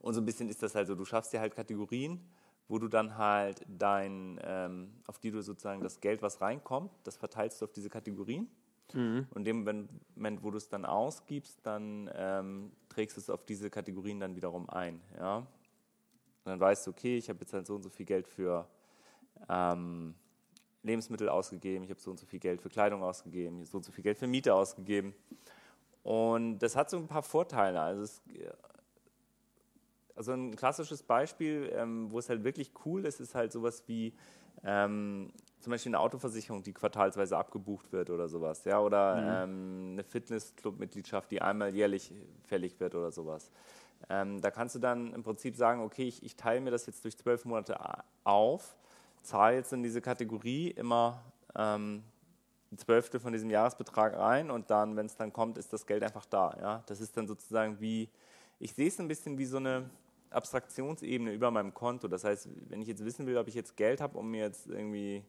Und 0.00 0.14
so 0.14 0.20
ein 0.20 0.24
bisschen 0.24 0.48
ist 0.48 0.62
das 0.62 0.74
halt 0.74 0.86
so, 0.86 0.94
du 0.94 1.04
schaffst 1.04 1.32
dir 1.32 1.40
halt 1.40 1.54
Kategorien, 1.54 2.20
wo 2.68 2.78
du 2.78 2.88
dann 2.88 3.16
halt 3.16 3.64
dein, 3.68 4.40
ähm, 4.42 4.92
auf 5.06 5.18
die 5.18 5.30
du 5.30 5.42
sozusagen 5.42 5.82
das 5.82 6.00
Geld, 6.00 6.22
was 6.22 6.40
reinkommt, 6.40 6.90
das 7.04 7.16
verteilst 7.16 7.60
du 7.60 7.64
auf 7.64 7.72
diese 7.72 7.88
Kategorien. 7.88 8.48
Mhm. 8.92 9.26
Und 9.30 9.46
in 9.48 9.64
dem 9.64 9.88
Moment, 10.14 10.42
wo 10.42 10.50
du 10.50 10.56
es 10.56 10.68
dann 10.68 10.84
ausgibst, 10.84 11.58
dann 11.62 12.10
ähm, 12.14 12.72
trägst 12.88 13.16
du 13.16 13.20
es 13.20 13.30
auf 13.30 13.44
diese 13.44 13.70
Kategorien 13.70 14.20
dann 14.20 14.36
wiederum 14.36 14.68
ein. 14.70 15.00
Ja? 15.16 15.38
Und 15.38 15.46
dann 16.44 16.60
weißt 16.60 16.86
du, 16.86 16.92
okay, 16.92 17.16
ich 17.16 17.28
habe 17.28 17.40
jetzt 17.40 17.52
halt 17.52 17.66
so 17.66 17.74
und 17.74 17.82
so 17.82 17.90
viel 17.90 18.06
Geld 18.06 18.28
für 18.28 18.68
ähm, 19.48 20.14
Lebensmittel 20.82 21.28
ausgegeben, 21.28 21.84
ich 21.84 21.90
habe 21.90 22.00
so 22.00 22.12
und 22.12 22.18
so 22.18 22.26
viel 22.26 22.38
Geld 22.38 22.62
für 22.62 22.68
Kleidung 22.68 23.02
ausgegeben, 23.02 23.64
so 23.64 23.78
und 23.78 23.84
so 23.84 23.92
viel 23.92 24.04
Geld 24.04 24.18
für 24.18 24.28
Miete 24.28 24.54
ausgegeben. 24.54 25.14
Und 26.04 26.60
das 26.60 26.76
hat 26.76 26.88
so 26.88 26.98
ein 26.98 27.08
paar 27.08 27.24
Vorteile. 27.24 27.80
Also, 27.80 28.02
es, 28.02 28.22
also 30.16 30.32
ein 30.32 30.56
klassisches 30.56 31.02
Beispiel, 31.02 31.70
ähm, 31.74 32.10
wo 32.10 32.18
es 32.18 32.28
halt 32.28 32.42
wirklich 32.44 32.72
cool 32.84 33.04
ist, 33.04 33.20
ist 33.20 33.34
halt 33.34 33.52
sowas 33.52 33.84
wie 33.86 34.12
ähm, 34.64 35.30
zum 35.60 35.70
Beispiel 35.70 35.90
eine 35.90 36.00
Autoversicherung, 36.00 36.62
die 36.62 36.72
quartalsweise 36.72 37.36
abgebucht 37.36 37.92
wird 37.92 38.10
oder 38.10 38.28
sowas, 38.28 38.64
ja, 38.64 38.80
oder 38.80 39.16
mhm. 39.16 39.50
ähm, 39.50 39.92
eine 39.92 40.04
Fitnessclub-Mitgliedschaft, 40.04 41.30
die 41.30 41.42
einmal 41.42 41.74
jährlich 41.74 42.12
fällig 42.44 42.78
wird 42.80 42.94
oder 42.94 43.10
sowas. 43.10 43.50
Ähm, 44.08 44.40
da 44.40 44.50
kannst 44.50 44.74
du 44.74 44.78
dann 44.78 45.12
im 45.12 45.22
Prinzip 45.22 45.56
sagen, 45.56 45.80
okay, 45.82 46.06
ich, 46.06 46.22
ich 46.22 46.36
teile 46.36 46.60
mir 46.60 46.70
das 46.70 46.86
jetzt 46.86 47.04
durch 47.04 47.16
zwölf 47.16 47.44
Monate 47.44 47.78
auf, 48.24 48.76
zahle 49.22 49.56
jetzt 49.56 49.72
in 49.72 49.82
diese 49.82 50.00
Kategorie 50.00 50.70
immer 50.70 51.20
ähm, 51.56 52.02
ein 52.70 52.78
Zwölftel 52.78 53.20
von 53.20 53.32
diesem 53.32 53.50
Jahresbetrag 53.50 54.16
rein 54.16 54.50
und 54.50 54.70
dann, 54.70 54.96
wenn 54.96 55.06
es 55.06 55.16
dann 55.16 55.32
kommt, 55.32 55.58
ist 55.58 55.72
das 55.72 55.86
Geld 55.86 56.02
einfach 56.02 56.26
da. 56.26 56.56
Ja? 56.60 56.82
Das 56.86 57.00
ist 57.00 57.16
dann 57.16 57.26
sozusagen 57.26 57.80
wie, 57.80 58.08
ich 58.58 58.74
sehe 58.74 58.88
es 58.88 59.00
ein 59.00 59.08
bisschen 59.08 59.38
wie 59.38 59.46
so 59.46 59.56
eine 59.56 59.88
Abstraktionsebene 60.30 61.32
über 61.32 61.50
meinem 61.50 61.74
Konto. 61.74 62.08
Das 62.08 62.24
heißt, 62.24 62.48
wenn 62.68 62.82
ich 62.82 62.88
jetzt 62.88 63.04
wissen 63.04 63.26
will, 63.26 63.36
ob 63.38 63.48
ich 63.48 63.54
jetzt 63.54 63.76
Geld 63.76 64.00
habe, 64.00 64.18
um 64.18 64.30
mir 64.30 64.44
jetzt 64.44 64.66
irgendwie 64.66 65.24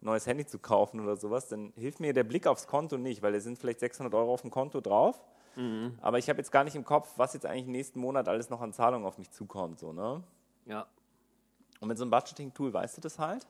neues 0.00 0.26
Handy 0.26 0.46
zu 0.46 0.58
kaufen 0.58 1.00
oder 1.00 1.16
sowas, 1.16 1.48
dann 1.48 1.72
hilft 1.76 2.00
mir 2.00 2.12
der 2.12 2.24
Blick 2.24 2.46
aufs 2.46 2.66
Konto 2.66 2.98
nicht, 2.98 3.22
weil 3.22 3.34
es 3.34 3.44
sind 3.44 3.58
vielleicht 3.58 3.80
600 3.80 4.12
Euro 4.14 4.32
auf 4.32 4.42
dem 4.42 4.50
Konto 4.50 4.80
drauf. 4.80 5.22
Mhm. 5.56 5.98
Aber 6.00 6.18
ich 6.18 6.28
habe 6.28 6.38
jetzt 6.38 6.50
gar 6.50 6.64
nicht 6.64 6.74
im 6.74 6.84
Kopf, 6.84 7.12
was 7.16 7.34
jetzt 7.34 7.46
eigentlich 7.46 7.66
im 7.66 7.72
nächsten 7.72 8.00
Monat 8.00 8.28
alles 8.28 8.50
noch 8.50 8.60
an 8.60 8.72
Zahlungen 8.72 9.06
auf 9.06 9.18
mich 9.18 9.30
zukommt. 9.30 9.78
So, 9.78 9.92
ne? 9.92 10.22
Ja. 10.66 10.86
Und 11.80 11.88
mit 11.88 11.98
so 11.98 12.04
einem 12.04 12.10
Budgeting-Tool 12.10 12.72
weißt 12.72 12.96
du 12.96 13.00
das 13.00 13.18
halt. 13.18 13.46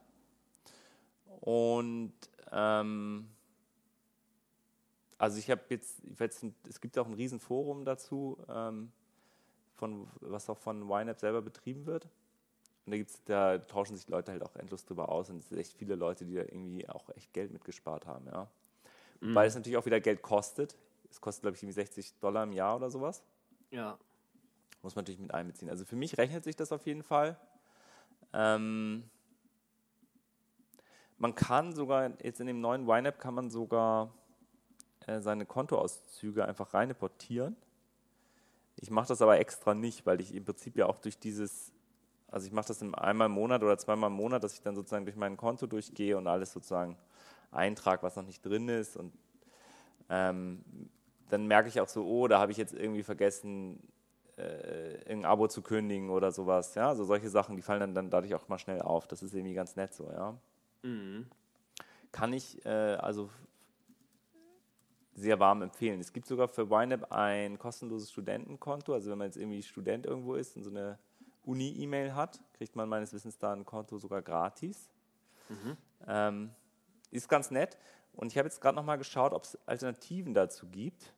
Und 1.41 2.13
ähm, 2.51 3.29
also 5.19 5.39
ich 5.39 5.51
habe 5.51 5.63
jetzt, 5.69 6.03
jetzt, 6.19 6.45
es 6.69 6.81
gibt 6.81 6.99
auch 6.99 7.07
ein 7.07 7.15
Riesenforum 7.15 7.85
dazu, 7.85 8.39
ähm, 8.49 8.91
von, 9.75 10.07
was 10.21 10.49
auch 10.51 10.59
von 10.59 10.89
YNAB 10.89 11.19
selber 11.19 11.43
betrieben 11.43 11.87
wird. 11.87 12.05
Und 12.85 12.93
da, 12.93 12.97
gibt's, 12.97 13.23
da 13.25 13.59
tauschen 13.59 13.97
sich 13.97 14.09
Leute 14.09 14.33
halt 14.33 14.43
auch 14.43 14.57
endlos 14.57 14.85
drüber 14.85 15.09
aus 15.09 15.31
und 15.31 15.39
es 15.39 15.49
sind 15.49 15.59
echt 15.59 15.73
viele 15.73 15.95
Leute, 15.95 16.25
die 16.25 16.35
da 16.35 16.43
irgendwie 16.43 16.89
auch 16.89 17.09
echt 17.11 17.33
Geld 17.33 17.53
mitgespart 17.53 18.07
haben, 18.07 18.27
ja. 18.27 18.49
Mhm. 19.21 19.35
Weil 19.35 19.47
es 19.47 19.55
natürlich 19.55 19.77
auch 19.77 19.87
wieder 19.87 20.01
Geld 20.01 20.23
kostet. 20.23 20.77
Es 21.11 21.21
kostet, 21.21 21.43
glaube 21.43 21.57
ich, 21.57 21.63
irgendwie 21.63 21.75
60 21.75 22.19
Dollar 22.19 22.43
im 22.43 22.53
Jahr 22.53 22.77
oder 22.77 22.91
sowas. 22.91 23.23
Ja. 23.71 23.99
Muss 24.83 24.97
man 24.97 25.05
natürlich 25.05 25.21
mit 25.21 25.33
einbeziehen. 25.33 25.71
Also 25.71 25.85
für 25.85 25.95
mich 25.95 26.19
rechnet 26.19 26.43
sich 26.43 26.57
das 26.57 26.73
auf 26.73 26.87
jeden 26.87 27.05
Fall. 27.05 27.37
Ähm, 28.33 29.05
man 31.19 31.37
kann 31.37 31.73
sogar, 31.73 32.11
jetzt 32.23 32.41
in 32.41 32.49
dem 32.49 32.61
neuen 32.61 32.89
YNAB 32.89 33.19
kann 33.21 33.35
man 33.35 33.49
sogar 33.49 34.13
äh, 35.07 35.21
seine 35.21 35.47
Kontoauszüge 35.47 36.45
einfach 36.45 36.75
rein 36.75 36.91
importieren. 36.91 37.57
Ich 38.83 38.91
mache 38.91 39.09
das 39.09 39.23
aber 39.23 39.41
extra 39.41 39.75
nicht, 39.75 40.05
weil 40.05 40.21
ich 40.21 40.35
im 40.35 40.45
Prinzip 40.45 40.77
ja 40.77 40.85
auch 40.87 40.99
durch 40.99 41.19
dieses 41.19 41.73
also 42.33 42.47
ich 42.47 42.53
mache 42.53 42.69
das 42.69 42.83
einmal 42.83 43.27
im 43.27 43.33
Monat 43.33 43.63
oder 43.63 43.77
zweimal 43.77 44.09
im 44.09 44.17
Monat, 44.17 44.43
dass 44.43 44.55
ich 44.55 44.63
dann 44.63 44.75
sozusagen 44.75 45.05
durch 45.05 45.17
mein 45.17 45.37
Konto 45.37 45.67
durchgehe 45.67 46.17
und 46.17 46.27
alles 46.27 46.53
sozusagen 46.53 46.97
eintrage, 47.51 48.03
was 48.03 48.17
noch 48.17 48.25
nicht 48.25 48.45
drin 48.45 48.71
ist. 48.71 48.97
Und 48.97 49.13
ähm, 50.09 50.65
dann 51.29 51.47
merke 51.47 51.69
ich 51.69 51.79
auch 51.83 51.89
so, 51.89 52.07
oh, 52.07 52.29
da 52.29 52.39
habe 52.41 52.51
ich 52.51 52.57
jetzt 52.57 52.73
irgendwie 52.73 53.03
vergessen, 53.03 53.87
äh, 54.39 55.13
ein 55.13 55.27
Abo 55.27 55.47
zu 55.47 55.61
kündigen 55.61 56.09
oder 56.09 56.33
sowas. 56.33 56.75
Ja, 56.75 56.89
also 56.89 57.05
solche 57.05 57.29
Sachen, 57.29 57.55
die 57.55 57.63
fallen 57.63 57.81
dann, 57.81 57.95
dann 57.95 58.09
dadurch 58.09 58.35
auch 58.35 58.49
mal 58.49 58.59
schnell 58.59 58.81
auf. 58.81 59.07
Das 59.07 59.23
ist 59.23 59.35
irgendwie 59.35 59.55
ganz 59.55 59.77
nett 59.77 59.93
so, 59.93 60.11
ja. 60.11 60.35
Mhm. 60.83 61.27
Kann 62.13 62.33
ich 62.33 62.65
äh, 62.65 62.97
also 62.97 63.29
sehr 65.15 65.39
warm 65.39 65.63
empfehlen. 65.63 66.01
Es 66.01 66.13
gibt 66.13 66.27
sogar 66.27 66.49
für 66.49 66.63
YNAB 66.63 67.11
ein 67.13 67.59
kostenloses 67.59 68.11
Studentenkonto. 68.11 68.95
Also 68.95 69.11
wenn 69.11 69.19
man 69.19 69.27
jetzt 69.27 69.37
irgendwie 69.37 69.63
Student 69.63 70.07
irgendwo 70.07 70.35
ist 70.35 70.57
und 70.57 70.65
so 70.65 70.71
eine 70.71 70.99
Uni-E-Mail 71.45 72.15
hat, 72.15 72.41
kriegt 72.55 72.77
man 72.77 72.89
meines 72.89 73.13
Wissens 73.13 73.39
da 73.39 73.53
ein 73.53 73.65
Konto 73.65 73.99
sogar 73.99 74.23
gratis. 74.23 74.91
Mhm. 75.49 75.77
Ähm, 76.07 76.51
ist 77.11 77.29
ganz 77.29 77.51
nett. 77.51 77.77
Und 78.15 78.33
ich 78.33 78.39
habe 78.39 78.47
jetzt 78.47 78.61
gerade 78.61 78.77
noch 78.77 78.85
mal 78.85 78.97
geschaut, 78.97 79.33
ob 79.33 79.45
es 79.45 79.59
Alternativen 79.67 80.35
dazu 80.35 80.67
gibt. 80.67 81.13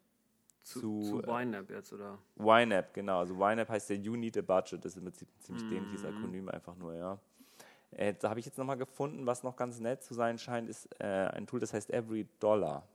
Zu, 0.63 0.81
zu, 0.81 1.21
zu 1.21 1.29
YNAB 1.29 1.71
jetzt, 1.71 1.93
oder? 1.93 2.19
YNAB, 2.39 2.95
genau. 2.95 3.19
Also 3.19 3.35
YNAB 3.35 3.69
heißt 3.69 3.91
der 3.91 3.99
You 3.99 4.17
Need 4.17 4.39
a 4.39 4.43
Budget. 4.43 4.85
Das 4.85 4.93
ist 4.93 4.99
im 4.99 5.05
Prinzip 5.05 5.29
ein 5.29 5.41
ziemlich 5.41 5.65
mhm. 5.65 5.71
dämliches 5.71 6.05
Akronym 6.05 6.49
einfach 6.49 6.75
nur, 6.77 6.95
ja. 6.95 7.19
Äh, 7.91 8.15
da 8.15 8.31
habe 8.31 8.41
ich 8.41 8.47
jetzt 8.47 8.59
noch 8.59 8.65
mal 8.65 8.75
gefunden, 8.75 9.27
was 9.27 9.43
noch 9.43 9.57
ganz 9.57 9.79
nett 9.79 10.03
zu 10.03 10.15
sein 10.15 10.39
scheint, 10.39 10.69
ist 10.69 10.89
äh, 11.01 11.05
ein 11.05 11.47
Tool, 11.47 11.61
das 11.61 11.73
heißt 11.73 11.91
Every 11.91 12.27
Dollar. 12.41 12.89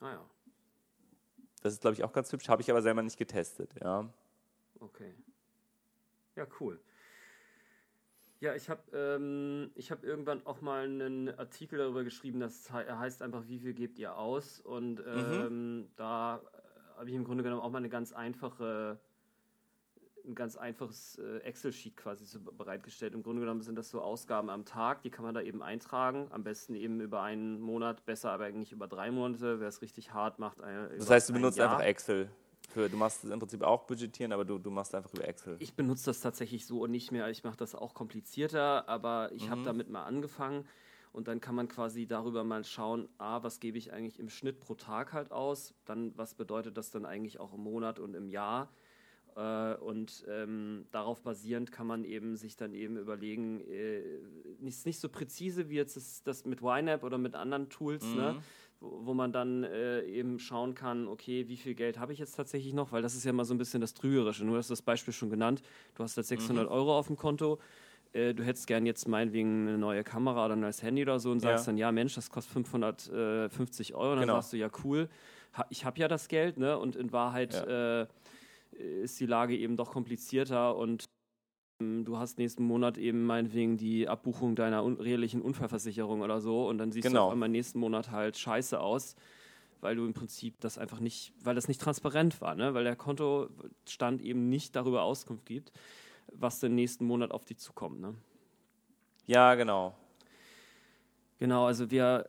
Ah 0.00 0.12
ja. 0.12 0.30
Das 1.62 1.74
ist, 1.74 1.82
glaube 1.82 1.94
ich, 1.94 2.04
auch 2.04 2.12
ganz 2.12 2.32
hübsch, 2.32 2.48
habe 2.48 2.62
ich 2.62 2.70
aber 2.70 2.82
selber 2.82 3.02
nicht 3.02 3.18
getestet, 3.18 3.74
ja. 3.80 4.08
Okay. 4.80 5.14
Ja, 6.36 6.46
cool. 6.58 6.80
Ja, 8.40 8.54
ich 8.54 8.70
habe 8.70 8.82
ähm, 8.96 9.70
hab 9.90 10.02
irgendwann 10.02 10.46
auch 10.46 10.62
mal 10.62 10.84
einen 10.84 11.28
Artikel 11.38 11.78
darüber 11.78 12.04
geschrieben, 12.04 12.40
das 12.40 12.72
heißt 12.72 13.20
einfach, 13.20 13.46
wie 13.48 13.58
viel 13.58 13.74
gebt 13.74 13.98
ihr 13.98 14.16
aus? 14.16 14.60
Und 14.60 15.00
mhm. 15.00 15.04
ähm, 15.06 15.76
mhm. 15.80 15.90
da 15.96 16.40
habe 16.96 17.10
ich 17.10 17.14
im 17.14 17.24
Grunde 17.24 17.44
genommen 17.44 17.60
auch 17.60 17.70
mal 17.70 17.78
eine 17.78 17.90
ganz 17.90 18.12
einfache, 18.14 18.98
ein 20.26 20.34
ganz 20.34 20.56
einfaches 20.56 21.18
äh, 21.18 21.38
Excel-Sheet 21.38 21.96
quasi 21.96 22.24
so 22.24 22.40
bereitgestellt. 22.40 23.14
Im 23.14 23.22
Grunde 23.22 23.40
genommen 23.40 23.62
sind 23.62 23.76
das 23.76 23.90
so 23.90 24.00
Ausgaben 24.00 24.50
am 24.50 24.64
Tag, 24.64 25.02
die 25.02 25.10
kann 25.10 25.24
man 25.24 25.34
da 25.34 25.40
eben 25.40 25.62
eintragen. 25.62 26.28
Am 26.30 26.44
besten 26.44 26.74
eben 26.74 27.00
über 27.00 27.22
einen 27.22 27.60
Monat, 27.60 28.04
besser 28.06 28.30
aber 28.32 28.44
eigentlich 28.44 28.72
über 28.72 28.88
drei 28.88 29.10
Monate. 29.10 29.60
Wer 29.60 29.68
es 29.68 29.82
richtig 29.82 30.12
hart 30.12 30.38
macht. 30.38 30.58
Äh, 30.60 30.96
das 30.98 31.10
heißt, 31.10 31.28
du 31.28 31.32
benutzt 31.34 31.58
Jahr. 31.58 31.70
einfach 31.70 31.84
Excel? 31.84 32.30
Für, 32.68 32.88
du 32.88 32.96
machst 32.96 33.24
es 33.24 33.30
im 33.30 33.38
Prinzip 33.38 33.62
auch 33.62 33.84
budgetieren, 33.84 34.32
aber 34.32 34.44
du, 34.44 34.58
du 34.58 34.70
machst 34.70 34.94
einfach 34.94 35.12
über 35.12 35.26
Excel. 35.26 35.56
Ich 35.58 35.74
benutze 35.74 36.06
das 36.06 36.20
tatsächlich 36.20 36.66
so 36.66 36.82
und 36.82 36.92
nicht 36.92 37.10
mehr. 37.10 37.28
Ich 37.28 37.42
mache 37.42 37.56
das 37.56 37.74
auch 37.74 37.94
komplizierter, 37.94 38.88
aber 38.88 39.32
ich 39.32 39.46
mhm. 39.46 39.50
habe 39.50 39.62
damit 39.64 39.90
mal 39.90 40.04
angefangen 40.04 40.64
und 41.12 41.26
dann 41.26 41.40
kann 41.40 41.54
man 41.54 41.68
quasi 41.68 42.06
darüber 42.06 42.44
mal 42.44 42.64
schauen, 42.64 43.08
a, 43.18 43.42
was 43.42 43.60
gebe 43.60 43.78
ich 43.78 43.92
eigentlich 43.92 44.20
im 44.20 44.28
Schnitt 44.28 44.60
pro 44.60 44.74
Tag 44.74 45.12
halt 45.12 45.32
aus, 45.32 45.74
dann 45.84 46.16
was 46.16 46.34
bedeutet 46.34 46.76
das 46.76 46.90
dann 46.90 47.04
eigentlich 47.04 47.40
auch 47.40 47.52
im 47.52 47.62
Monat 47.62 47.98
und 47.98 48.14
im 48.14 48.28
Jahr. 48.28 48.70
Äh, 49.40 49.74
und 49.76 50.24
ähm, 50.28 50.84
darauf 50.90 51.22
basierend 51.22 51.72
kann 51.72 51.86
man 51.86 52.04
eben 52.04 52.36
sich 52.36 52.56
dann 52.56 52.74
eben 52.74 52.96
überlegen, 52.96 53.60
äh, 53.60 54.02
nicht, 54.60 54.84
nicht 54.84 55.00
so 55.00 55.08
präzise 55.08 55.70
wie 55.70 55.76
jetzt 55.76 55.96
das, 55.96 56.22
das 56.22 56.44
mit 56.44 56.60
YNAB 56.60 57.04
oder 57.04 57.16
mit 57.16 57.34
anderen 57.34 57.70
Tools, 57.70 58.04
ne? 58.04 58.10
mhm. 58.10 58.16
ne? 58.16 58.42
wo 58.80 59.12
man 59.12 59.30
dann 59.30 59.62
äh, 59.62 60.02
eben 60.04 60.38
schauen 60.38 60.74
kann, 60.74 61.06
okay, 61.06 61.48
wie 61.48 61.58
viel 61.58 61.74
Geld 61.74 61.98
habe 61.98 62.14
ich 62.14 62.18
jetzt 62.18 62.34
tatsächlich 62.34 62.72
noch, 62.72 62.92
weil 62.92 63.02
das 63.02 63.14
ist 63.14 63.24
ja 63.24 63.32
mal 63.32 63.44
so 63.44 63.52
ein 63.52 63.58
bisschen 63.58 63.82
das 63.82 63.92
Trügerische. 63.92 64.44
Du 64.44 64.56
hast 64.56 64.70
das 64.70 64.80
Beispiel 64.80 65.12
schon 65.12 65.28
genannt, 65.28 65.62
du 65.94 66.02
hast 66.02 66.16
jetzt 66.16 66.28
600 66.28 66.64
mhm. 66.64 66.72
Euro 66.72 66.98
auf 66.98 67.06
dem 67.06 67.16
Konto, 67.16 67.58
äh, 68.12 68.34
du 68.34 68.42
hättest 68.42 68.66
gern 68.66 68.86
jetzt 68.86 69.06
meinetwegen 69.06 69.68
eine 69.68 69.78
neue 69.78 70.02
Kamera 70.02 70.46
oder 70.46 70.56
ein 70.56 70.60
neues 70.60 70.82
Handy 70.82 71.02
oder 71.02 71.18
so 71.18 71.30
und 71.30 71.40
sagst 71.40 71.66
ja. 71.66 71.72
dann, 71.72 71.78
ja 71.78 71.92
Mensch, 71.92 72.14
das 72.14 72.30
kostet 72.30 72.52
550 72.52 73.94
Euro 73.94 74.12
und 74.12 74.16
dann 74.16 74.20
genau. 74.20 74.34
sagst 74.34 74.54
du, 74.54 74.56
ja 74.56 74.70
cool, 74.84 75.08
ha 75.56 75.66
ich 75.68 75.84
habe 75.84 75.98
ja 75.98 76.08
das 76.08 76.28
Geld 76.28 76.56
ne? 76.56 76.78
und 76.78 76.96
in 76.96 77.12
Wahrheit 77.12 77.54
ja. 77.54 78.06
Ist 78.80 79.20
die 79.20 79.26
Lage 79.26 79.56
eben 79.56 79.76
doch 79.76 79.90
komplizierter 79.90 80.76
und 80.76 81.08
du 81.80 82.18
hast 82.18 82.38
nächsten 82.38 82.64
Monat 82.64 82.98
eben 82.98 83.24
meinetwegen 83.24 83.76
die 83.76 84.08
Abbuchung 84.08 84.54
deiner 84.54 84.84
un 84.84 84.96
Unfallversicherung 84.96 86.20
oder 86.20 86.40
so 86.40 86.68
und 86.68 86.78
dann 86.78 86.92
siehst 86.92 87.06
genau. 87.06 87.20
du 87.20 87.26
auf 87.26 87.32
einmal 87.32 87.48
nächsten 87.48 87.78
Monat 87.78 88.10
halt 88.10 88.36
scheiße 88.36 88.78
aus, 88.78 89.16
weil 89.80 89.96
du 89.96 90.04
im 90.04 90.12
Prinzip 90.12 90.60
das 90.60 90.76
einfach 90.76 91.00
nicht, 91.00 91.32
weil 91.42 91.54
das 91.54 91.68
nicht 91.68 91.80
transparent 91.80 92.40
war, 92.40 92.54
ne? 92.54 92.74
weil 92.74 92.84
der 92.84 92.96
Kontostand 92.96 94.20
eben 94.20 94.48
nicht 94.48 94.76
darüber 94.76 95.02
Auskunft 95.02 95.46
gibt, 95.46 95.72
was 96.32 96.60
den 96.60 96.74
nächsten 96.74 97.06
Monat 97.06 97.30
auf 97.30 97.44
dich 97.44 97.58
zukommt. 97.58 98.00
Ne? 98.00 98.14
Ja, 99.26 99.54
genau. 99.54 99.94
Genau, 101.38 101.64
also 101.66 101.90
wir 101.90 102.28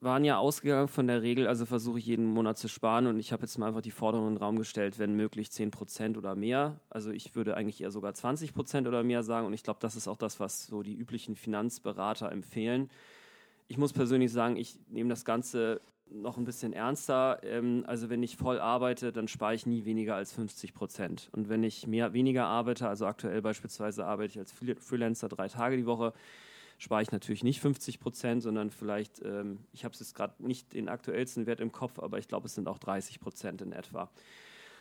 waren 0.00 0.24
ja 0.24 0.38
ausgegangen 0.38 0.88
von 0.88 1.06
der 1.06 1.22
Regel, 1.22 1.46
also 1.46 1.66
versuche 1.66 1.98
ich 1.98 2.06
jeden 2.06 2.24
Monat 2.24 2.56
zu 2.56 2.68
sparen 2.68 3.06
und 3.06 3.18
ich 3.18 3.32
habe 3.32 3.42
jetzt 3.42 3.58
mal 3.58 3.66
einfach 3.66 3.82
die 3.82 3.90
Forderung 3.90 4.28
in 4.28 4.34
den 4.34 4.42
Raum 4.42 4.56
gestellt, 4.56 4.98
wenn 4.98 5.14
möglich 5.14 5.48
10% 5.48 6.16
oder 6.16 6.34
mehr. 6.34 6.80
Also 6.88 7.10
ich 7.10 7.34
würde 7.34 7.56
eigentlich 7.56 7.82
eher 7.82 7.90
sogar 7.90 8.12
20% 8.12 8.88
oder 8.88 9.02
mehr 9.02 9.22
sagen 9.22 9.46
und 9.46 9.52
ich 9.52 9.62
glaube, 9.62 9.80
das 9.80 9.96
ist 9.96 10.08
auch 10.08 10.16
das, 10.16 10.40
was 10.40 10.66
so 10.66 10.82
die 10.82 10.94
üblichen 10.94 11.36
Finanzberater 11.36 12.32
empfehlen. 12.32 12.90
Ich 13.68 13.76
muss 13.76 13.92
persönlich 13.92 14.32
sagen, 14.32 14.56
ich 14.56 14.78
nehme 14.88 15.10
das 15.10 15.24
Ganze 15.24 15.80
noch 16.10 16.36
ein 16.36 16.44
bisschen 16.44 16.72
ernster. 16.72 17.40
Ähm, 17.42 17.84
also 17.86 18.10
wenn 18.10 18.22
ich 18.22 18.36
voll 18.36 18.58
arbeite, 18.58 19.12
dann 19.12 19.28
spare 19.28 19.54
ich 19.54 19.66
nie 19.66 19.84
weniger 19.84 20.16
als 20.16 20.32
50 20.32 20.74
Prozent. 20.74 21.28
Und 21.32 21.48
wenn 21.48 21.62
ich 21.62 21.86
mehr, 21.86 22.12
weniger 22.12 22.46
arbeite, 22.46 22.88
also 22.88 23.06
aktuell 23.06 23.42
beispielsweise 23.42 24.06
arbeite 24.06 24.32
ich 24.32 24.38
als 24.38 24.52
Freelancer 24.52 25.28
drei 25.28 25.48
Tage 25.48 25.76
die 25.76 25.86
Woche, 25.86 26.12
spare 26.80 27.02
ich 27.02 27.12
natürlich 27.12 27.44
nicht 27.44 27.60
50 27.60 28.00
Prozent, 28.00 28.42
sondern 28.42 28.70
vielleicht, 28.70 29.22
ähm, 29.22 29.58
ich 29.72 29.84
habe 29.84 29.92
es 29.92 30.00
jetzt 30.00 30.14
gerade 30.14 30.34
nicht 30.38 30.72
den 30.72 30.88
aktuellsten 30.88 31.46
Wert 31.46 31.60
im 31.60 31.72
Kopf, 31.72 31.98
aber 31.98 32.18
ich 32.18 32.26
glaube, 32.26 32.46
es 32.46 32.54
sind 32.54 32.68
auch 32.68 32.78
30 32.78 33.20
Prozent 33.20 33.60
in 33.60 33.72
etwa. 33.72 34.10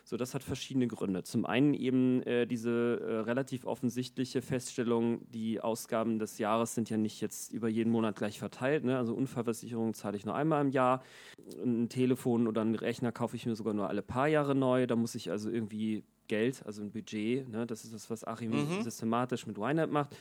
So, 0.05 0.15
das 0.15 0.33
hat 0.33 0.41
verschiedene 0.41 0.87
Gründe. 0.87 1.23
Zum 1.23 1.45
einen 1.45 1.73
eben 1.73 2.23
äh, 2.23 2.47
diese 2.47 3.01
äh, 3.01 3.15
relativ 3.19 3.65
offensichtliche 3.65 4.41
Feststellung, 4.41 5.29
die 5.29 5.59
Ausgaben 5.59 6.19
des 6.19 6.37
Jahres 6.39 6.73
sind 6.73 6.89
ja 6.89 6.95
nicht 6.95 7.19
jetzt 7.19 7.51
über 7.51 7.67
jeden 7.67 7.91
Monat 7.91 8.15
gleich 8.15 8.39
verteilt. 8.39 8.85
Ne? 8.85 8.97
Also 8.97 9.13
Unfallversicherung 9.13 9.93
zahle 9.93 10.15
ich 10.15 10.25
nur 10.25 10.35
einmal 10.35 10.65
im 10.65 10.71
Jahr. 10.71 11.03
Ein 11.61 11.89
Telefon 11.89 12.47
oder 12.47 12.61
einen 12.61 12.75
Rechner 12.75 13.11
kaufe 13.11 13.35
ich 13.35 13.45
mir 13.45 13.55
sogar 13.55 13.73
nur 13.73 13.89
alle 13.89 14.01
paar 14.01 14.27
Jahre 14.27 14.55
neu. 14.55 14.87
Da 14.87 14.95
muss 14.95 15.15
ich 15.15 15.29
also 15.29 15.51
irgendwie 15.51 16.03
Geld, 16.27 16.63
also 16.65 16.81
ein 16.81 16.91
Budget, 16.91 17.49
ne? 17.49 17.67
das 17.67 17.83
ist 17.83 17.93
das, 17.93 18.09
was 18.09 18.25
Achim 18.25 18.51
mhm. 18.51 18.83
systematisch 18.83 19.45
mit 19.47 19.57
YNAB 19.57 19.91
macht 19.91 20.15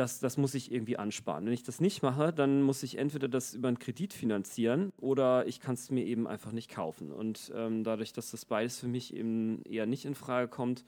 das, 0.00 0.18
das 0.18 0.38
muss 0.38 0.54
ich 0.54 0.72
irgendwie 0.72 0.96
ansparen. 0.96 1.44
Wenn 1.44 1.52
ich 1.52 1.62
das 1.62 1.78
nicht 1.78 2.02
mache, 2.02 2.32
dann 2.32 2.62
muss 2.62 2.82
ich 2.82 2.96
entweder 2.96 3.28
das 3.28 3.52
über 3.52 3.68
einen 3.68 3.78
Kredit 3.78 4.14
finanzieren 4.14 4.92
oder 4.96 5.46
ich 5.46 5.60
kann 5.60 5.74
es 5.74 5.90
mir 5.90 6.06
eben 6.06 6.26
einfach 6.26 6.52
nicht 6.52 6.70
kaufen. 6.70 7.12
Und 7.12 7.52
ähm, 7.54 7.84
dadurch, 7.84 8.14
dass 8.14 8.30
das 8.30 8.46
beides 8.46 8.78
für 8.78 8.88
mich 8.88 9.14
eben 9.14 9.62
eher 9.64 9.84
nicht 9.84 10.06
in 10.06 10.14
Frage 10.14 10.48
kommt, 10.48 10.86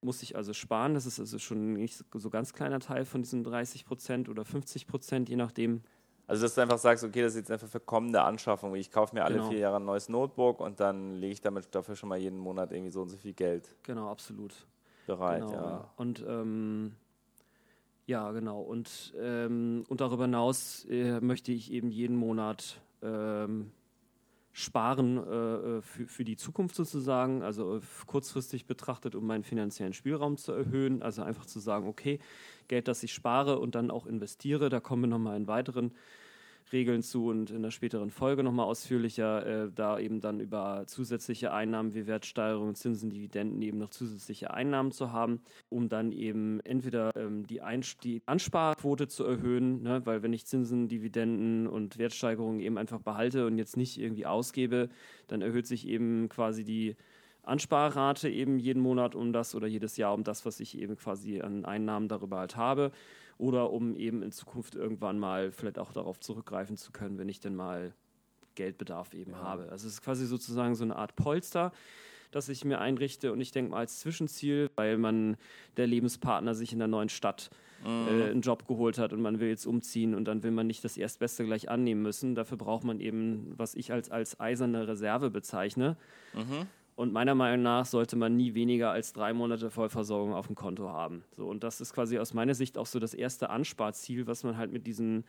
muss 0.00 0.22
ich 0.22 0.36
also 0.36 0.52
sparen. 0.52 0.94
Das 0.94 1.06
ist 1.06 1.18
also 1.18 1.40
schon 1.40 1.72
nicht 1.72 2.04
so 2.14 2.30
ganz 2.30 2.52
kleiner 2.52 2.78
Teil 2.78 3.04
von 3.04 3.22
diesen 3.22 3.42
30 3.42 3.84
Prozent 3.84 4.28
oder 4.28 4.44
50 4.44 4.86
Prozent, 4.86 5.28
je 5.28 5.36
nachdem. 5.36 5.82
Also, 6.28 6.42
dass 6.42 6.54
du 6.54 6.60
einfach 6.60 6.78
sagst, 6.78 7.02
okay, 7.02 7.22
das 7.22 7.32
ist 7.32 7.40
jetzt 7.40 7.50
einfach 7.50 7.68
für 7.68 7.80
kommende 7.80 8.22
Anschaffung. 8.22 8.76
Ich 8.76 8.92
kaufe 8.92 9.14
mir 9.14 9.24
alle 9.24 9.36
genau. 9.36 9.48
vier 9.48 9.58
Jahre 9.58 9.76
ein 9.76 9.84
neues 9.84 10.08
Notebook 10.08 10.60
und 10.60 10.78
dann 10.78 11.14
lege 11.14 11.32
ich 11.32 11.40
damit 11.40 11.74
dafür 11.74 11.96
schon 11.96 12.08
mal 12.08 12.18
jeden 12.18 12.38
Monat 12.38 12.70
irgendwie 12.70 12.90
so 12.90 13.02
und 13.02 13.08
so 13.08 13.16
viel 13.16 13.32
Geld. 13.32 13.74
Genau, 13.82 14.08
absolut. 14.08 14.54
Bereit, 15.06 15.46
genau. 15.46 15.52
ja. 15.52 15.90
Und 15.96 16.24
ähm, 16.28 16.96
ja, 18.06 18.30
genau. 18.32 18.60
Und, 18.60 19.14
ähm, 19.20 19.84
und 19.88 20.00
darüber 20.00 20.24
hinaus 20.24 20.84
äh, 20.88 21.20
möchte 21.20 21.52
ich 21.52 21.72
eben 21.72 21.90
jeden 21.90 22.16
Monat 22.16 22.80
ähm, 23.02 23.72
sparen 24.52 25.18
äh, 25.18 25.76
äh 25.78 25.82
für, 25.82 26.06
für 26.06 26.24
die 26.24 26.36
Zukunft 26.36 26.76
sozusagen, 26.76 27.42
also 27.42 27.76
äh, 27.76 27.80
kurzfristig 28.06 28.66
betrachtet, 28.66 29.14
um 29.14 29.26
meinen 29.26 29.44
finanziellen 29.44 29.92
Spielraum 29.92 30.36
zu 30.36 30.52
erhöhen. 30.52 31.02
Also 31.02 31.22
einfach 31.22 31.46
zu 31.46 31.58
sagen, 31.58 31.88
okay, 31.88 32.20
Geld, 32.68 32.88
das 32.88 33.02
ich 33.02 33.12
spare 33.12 33.58
und 33.58 33.74
dann 33.74 33.90
auch 33.90 34.06
investiere, 34.06 34.68
da 34.68 34.80
kommen 34.80 35.02
wir 35.02 35.08
nochmal 35.08 35.36
in 35.36 35.46
weiteren 35.48 35.92
Regeln 36.72 37.02
zu 37.02 37.28
und 37.28 37.50
in 37.50 37.62
der 37.62 37.70
späteren 37.70 38.10
Folge 38.10 38.42
nochmal 38.42 38.66
ausführlicher, 38.66 39.46
äh, 39.46 39.70
da 39.74 39.98
eben 39.98 40.20
dann 40.20 40.40
über 40.40 40.84
zusätzliche 40.86 41.52
Einnahmen 41.52 41.94
wie 41.94 42.06
Wertsteigerung, 42.06 42.74
Zinsen, 42.74 43.10
Dividenden 43.10 43.62
eben 43.62 43.78
noch 43.78 43.90
zusätzliche 43.90 44.52
Einnahmen 44.52 44.90
zu 44.90 45.12
haben, 45.12 45.40
um 45.68 45.88
dann 45.88 46.12
eben 46.12 46.60
entweder 46.60 47.14
ähm, 47.16 47.46
die, 47.46 47.60
die, 48.02 48.22
Ansparquote 48.26 49.06
zu 49.06 49.24
erhöhen, 49.24 49.82
ne? 49.82 50.04
weil 50.04 50.22
wenn 50.22 50.32
ich 50.32 50.46
Zinsen, 50.46 50.88
Dividenden 50.88 51.66
und 51.68 51.98
Wertsteigerungen 51.98 52.60
eben 52.60 52.78
einfach 52.78 53.00
behalte 53.00 53.46
und 53.46 53.58
jetzt 53.58 53.76
nicht 53.76 54.00
irgendwie 54.00 54.26
ausgebe, 54.26 54.88
dann 55.28 55.42
erhöht 55.42 55.66
sich 55.66 55.86
eben 55.86 56.28
quasi 56.28 56.64
die 56.64 56.96
Ansparrate 57.42 58.28
eben 58.28 58.58
jeden 58.58 58.82
Monat 58.82 59.14
um 59.14 59.32
das 59.32 59.54
oder 59.54 59.68
jedes 59.68 59.96
Jahr 59.96 60.14
um 60.14 60.24
das, 60.24 60.44
was 60.44 60.58
ich 60.58 60.78
eben 60.78 60.96
quasi 60.96 61.40
an 61.40 61.64
Einnahmen 61.64 62.08
darüber 62.08 62.38
halt 62.38 62.56
habe 62.56 62.90
oder 63.38 63.70
um 63.70 63.96
eben 63.96 64.22
in 64.22 64.32
Zukunft 64.32 64.74
irgendwann 64.74 65.18
mal 65.18 65.52
vielleicht 65.52 65.78
auch 65.78 65.92
darauf 65.92 66.20
zurückgreifen 66.20 66.76
zu 66.76 66.92
können, 66.92 67.18
wenn 67.18 67.28
ich 67.28 67.40
denn 67.40 67.54
mal 67.54 67.92
Geldbedarf 68.54 69.14
eben 69.14 69.32
ja. 69.32 69.38
habe. 69.38 69.68
Also 69.70 69.86
es 69.86 69.94
ist 69.94 70.02
quasi 70.02 70.26
sozusagen 70.26 70.74
so 70.74 70.84
eine 70.84 70.96
Art 70.96 71.14
Polster, 71.16 71.72
das 72.30 72.48
ich 72.48 72.64
mir 72.64 72.80
einrichte 72.80 73.32
und 73.32 73.40
ich 73.40 73.52
denke 73.52 73.70
mal 73.70 73.78
als 73.78 74.00
Zwischenziel, 74.00 74.70
weil 74.74 74.98
man 74.98 75.36
der 75.76 75.86
Lebenspartner 75.86 76.54
sich 76.54 76.72
in 76.72 76.78
der 76.78 76.88
neuen 76.88 77.08
Stadt 77.08 77.50
mhm. 77.84 78.08
äh, 78.08 78.30
einen 78.30 78.40
Job 78.40 78.66
geholt 78.66 78.98
hat 78.98 79.12
und 79.12 79.20
man 79.20 79.38
will 79.38 79.48
jetzt 79.48 79.66
umziehen 79.66 80.14
und 80.14 80.24
dann 80.26 80.42
will 80.42 80.50
man 80.50 80.66
nicht 80.66 80.84
das 80.84 80.96
Erstbeste 80.96 81.44
gleich 81.44 81.68
annehmen 81.68 82.02
müssen. 82.02 82.34
Dafür 82.34 82.56
braucht 82.56 82.84
man 82.84 83.00
eben, 83.00 83.52
was 83.56 83.74
ich 83.74 83.92
als, 83.92 84.10
als 84.10 84.40
eiserne 84.40 84.88
Reserve 84.88 85.30
bezeichne. 85.30 85.96
Mhm. 86.34 86.66
Und 86.96 87.12
meiner 87.12 87.34
Meinung 87.34 87.62
nach 87.62 87.84
sollte 87.84 88.16
man 88.16 88.36
nie 88.36 88.54
weniger 88.54 88.90
als 88.90 89.12
drei 89.12 89.34
Monate 89.34 89.70
Vollversorgung 89.70 90.32
auf 90.32 90.46
dem 90.46 90.56
Konto 90.56 90.88
haben. 90.88 91.24
So, 91.36 91.46
und 91.46 91.62
das 91.62 91.82
ist 91.82 91.92
quasi 91.92 92.18
aus 92.18 92.32
meiner 92.32 92.54
Sicht 92.54 92.78
auch 92.78 92.86
so 92.86 92.98
das 92.98 93.12
erste 93.12 93.50
Ansparziel, 93.50 94.26
was 94.26 94.44
man 94.44 94.56
halt 94.56 94.72
mit 94.72 94.86
diesen 94.86 95.24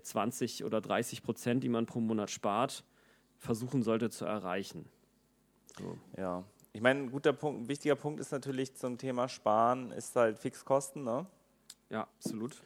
20 0.00 0.60
äh, 0.60 0.64
oder 0.64 0.80
30 0.80 1.24
Prozent, 1.24 1.64
die 1.64 1.68
man 1.68 1.86
pro 1.86 1.98
Monat 1.98 2.30
spart, 2.30 2.84
versuchen 3.36 3.82
sollte 3.82 4.10
zu 4.10 4.24
erreichen. 4.24 4.88
So. 5.76 5.98
Ja, 6.16 6.44
ich 6.72 6.80
meine, 6.80 7.00
ein 7.00 7.10
guter 7.10 7.32
Punkt, 7.32 7.62
ein 7.62 7.68
wichtiger 7.68 7.96
Punkt 7.96 8.20
ist 8.20 8.30
natürlich 8.30 8.76
zum 8.76 8.96
Thema 8.96 9.28
Sparen, 9.28 9.90
ist 9.90 10.14
halt 10.14 10.38
Fixkosten, 10.38 11.02
ne? 11.02 11.26
Ja, 11.90 12.02
absolut. 12.02 12.62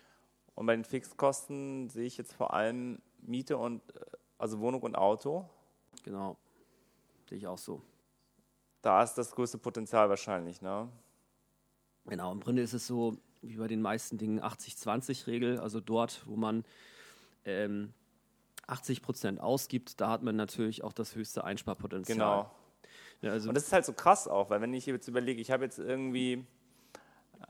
Und 0.55 0.67
bei 0.67 0.77
den 0.77 0.85
Fixkosten 0.85 1.89
sehe 1.89 2.05
ich 2.05 2.19
jetzt 2.19 2.35
vor 2.35 2.53
allem 2.53 3.01
Miete 3.23 3.57
und, 3.57 3.81
äh, 3.97 4.01
also 4.37 4.61
Wohnung 4.61 4.83
und 4.83 4.95
Auto. 4.95 5.49
Genau, 6.05 6.37
sehe 7.31 7.39
ich 7.39 7.47
auch 7.47 7.57
so 7.57 7.81
da 8.83 9.03
ist 9.03 9.15
das 9.15 9.33
größte 9.33 9.59
Potenzial 9.59 10.09
wahrscheinlich, 10.09 10.63
ne? 10.63 10.89
Genau, 12.07 12.33
im 12.33 12.41
Grunde 12.41 12.63
ist 12.63 12.73
es 12.73 12.87
so, 12.87 13.17
wie 13.43 13.57
bei 13.57 13.67
den 13.67 13.83
meisten 13.83 14.19
Dingen 14.19 14.41
80-20-Regel, 14.41 15.59
also 15.59 15.81
dort, 15.81 16.23
wo 16.27 16.37
man 16.37 16.65
ähm, 17.45 17.93
80 18.67 19.03
Prozent 19.03 19.41
ausgibt, 19.41 20.01
da 20.01 20.11
hat 20.11 20.23
man 20.23 20.37
natürlich 20.37 20.85
auch 20.85 20.93
das 20.93 21.15
höchste 21.15 21.45
Einsparpotenzial. 21.45 22.17
Genau. 22.17 22.51
Ja, 23.23 23.33
also 23.33 23.49
und 23.49 23.55
das 23.55 23.65
ist 23.65 23.73
halt 23.73 23.85
so 23.85 23.93
krass 23.93 24.29
auch, 24.29 24.51
weil 24.51 24.61
wenn 24.61 24.75
ich 24.75 24.87
jetzt 24.87 25.09
überlege, 25.09 25.41
ich 25.41 25.51
habe 25.51 25.65
jetzt 25.65 25.79
irgendwie, 25.79 26.45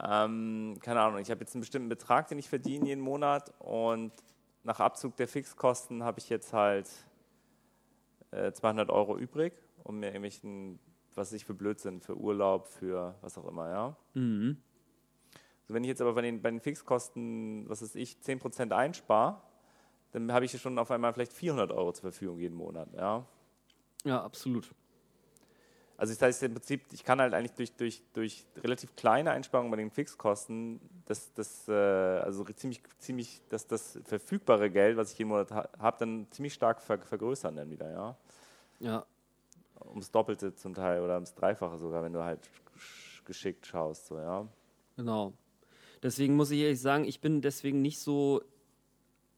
ähm, 0.02 0.78
keine 0.80 1.00
Ahnung, 1.00 1.20
ich 1.20 1.30
habe 1.30 1.40
jetzt 1.40 1.54
einen 1.54 1.60
bestimmten 1.60 1.88
Betrag, 1.88 2.28
den 2.28 2.38
ich 2.38 2.48
verdiene 2.48 2.86
jeden 2.86 3.00
Monat 3.00 3.52
und 3.58 4.12
nach 4.62 4.80
Abzug 4.80 5.16
der 5.16 5.28
Fixkosten 5.28 6.02
habe 6.02 6.18
ich 6.18 6.28
jetzt 6.28 6.52
halt 6.52 6.88
äh, 8.30 8.52
200 8.52 8.90
Euro 8.90 9.16
übrig, 9.16 9.52
um 9.84 9.98
mir 10.00 10.06
irgendwelchen 10.06 10.78
was 11.16 11.32
ich 11.32 11.44
für 11.44 11.54
Blödsinn, 11.54 12.00
für 12.00 12.16
Urlaub, 12.16 12.68
für 12.68 13.14
was 13.22 13.36
auch 13.38 13.48
immer, 13.48 13.70
ja. 13.70 13.96
Mhm. 14.14 14.58
So, 15.66 15.74
wenn 15.74 15.82
ich 15.82 15.88
jetzt 15.88 16.00
aber 16.00 16.14
bei 16.14 16.22
den, 16.22 16.42
bei 16.42 16.50
den 16.50 16.60
Fixkosten, 16.60 17.68
was 17.68 17.82
weiß 17.82 17.96
ich, 17.96 18.18
10% 18.22 18.72
einspare, 18.72 19.40
dann 20.12 20.32
habe 20.32 20.44
ich 20.44 20.60
schon 20.60 20.78
auf 20.78 20.90
einmal 20.90 21.12
vielleicht 21.12 21.32
400 21.32 21.72
Euro 21.72 21.92
zur 21.92 22.02
Verfügung 22.02 22.38
jeden 22.38 22.56
Monat, 22.56 22.88
ja. 22.94 23.26
Ja, 24.04 24.22
absolut. 24.22 24.70
Also 25.98 26.12
das 26.12 26.22
heißt 26.22 26.42
im 26.42 26.54
Prinzip, 26.54 26.82
ich 26.92 27.04
kann 27.04 27.20
halt 27.20 27.32
eigentlich 27.32 27.52
durch, 27.52 27.72
durch, 27.72 28.02
durch 28.12 28.44
relativ 28.62 28.94
kleine 28.96 29.30
Einsparungen 29.30 29.70
bei 29.70 29.78
den 29.78 29.90
Fixkosten 29.90 30.78
das, 31.06 31.32
das, 31.32 31.66
äh, 31.68 31.72
also 31.72 32.44
ziemlich, 32.44 32.82
ziemlich 32.98 33.40
das, 33.48 33.66
das 33.66 33.98
verfügbare 34.04 34.70
Geld, 34.70 34.96
was 34.98 35.12
ich 35.12 35.18
jeden 35.18 35.30
Monat 35.30 35.50
ha 35.52 35.68
habe, 35.78 35.96
dann 35.98 36.26
ziemlich 36.30 36.52
stark 36.52 36.82
ver 36.82 36.98
vergrößern 36.98 37.56
dann 37.56 37.70
wieder, 37.70 37.90
ja. 37.90 38.16
Ja, 38.78 39.06
ums 39.84 40.10
Doppelte 40.10 40.54
zum 40.54 40.74
Teil 40.74 41.02
oder 41.02 41.14
ums 41.14 41.34
Dreifache 41.34 41.78
sogar, 41.78 42.02
wenn 42.02 42.12
du 42.12 42.24
halt 42.24 42.40
geschickt 43.24 43.66
schaust, 43.66 44.06
so, 44.06 44.18
ja. 44.18 44.46
Genau. 44.96 45.32
Deswegen 46.02 46.36
muss 46.36 46.50
ich 46.50 46.60
ehrlich 46.60 46.80
sagen, 46.80 47.04
ich 47.04 47.20
bin 47.20 47.40
deswegen 47.40 47.82
nicht 47.82 47.98
so, 47.98 48.42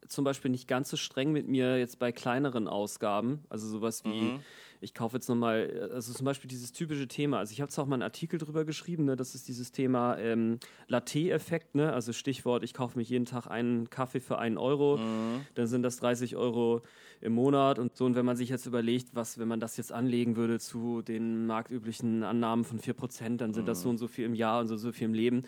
zum 0.06 0.24
Beispiel 0.24 0.50
nicht 0.50 0.68
ganz 0.68 0.90
so 0.90 0.96
streng 0.96 1.32
mit 1.32 1.48
mir 1.48 1.78
jetzt 1.78 1.98
bei 1.98 2.12
kleineren 2.12 2.68
Ausgaben. 2.68 3.44
Also 3.48 3.68
sowas 3.68 4.04
wie, 4.04 4.22
mhm 4.22 4.40
ich 4.80 4.94
kaufe 4.94 5.16
jetzt 5.16 5.28
nochmal, 5.28 5.90
also 5.92 6.12
zum 6.12 6.24
Beispiel 6.24 6.48
dieses 6.48 6.72
typische 6.72 7.08
Thema, 7.08 7.38
also 7.38 7.52
ich 7.52 7.60
habe 7.60 7.70
zwar 7.70 7.84
auch 7.84 7.88
mal 7.88 7.94
einen 7.94 8.02
Artikel 8.02 8.38
drüber 8.38 8.64
geschrieben, 8.64 9.04
ne, 9.04 9.16
das 9.16 9.34
ist 9.34 9.48
dieses 9.48 9.72
Thema 9.72 10.16
ähm, 10.18 10.58
Latte-Effekt, 10.86 11.74
ne, 11.74 11.92
also 11.92 12.12
Stichwort, 12.12 12.62
ich 12.62 12.74
kaufe 12.74 12.98
mich 12.98 13.08
jeden 13.08 13.24
Tag 13.24 13.46
einen 13.46 13.90
Kaffee 13.90 14.20
für 14.20 14.38
einen 14.38 14.58
Euro, 14.58 14.98
mhm. 14.98 15.40
dann 15.54 15.66
sind 15.66 15.82
das 15.82 15.96
30 15.98 16.36
Euro 16.36 16.82
im 17.20 17.32
Monat 17.32 17.78
und 17.78 17.96
so, 17.96 18.04
und 18.04 18.14
wenn 18.14 18.26
man 18.26 18.36
sich 18.36 18.48
jetzt 18.48 18.66
überlegt, 18.66 19.14
was, 19.14 19.38
wenn 19.38 19.48
man 19.48 19.60
das 19.60 19.76
jetzt 19.76 19.92
anlegen 19.92 20.36
würde 20.36 20.58
zu 20.60 21.02
den 21.02 21.46
marktüblichen 21.46 22.22
Annahmen 22.22 22.64
von 22.64 22.78
4%, 22.78 23.36
dann 23.36 23.54
sind 23.54 23.64
mhm. 23.64 23.66
das 23.66 23.82
so 23.82 23.88
und 23.88 23.98
so 23.98 24.08
viel 24.08 24.24
im 24.24 24.34
Jahr 24.34 24.60
und 24.60 24.68
so, 24.68 24.76
so 24.76 24.92
viel 24.92 25.06
im 25.06 25.14
Leben 25.14 25.44
äh, 25.44 25.46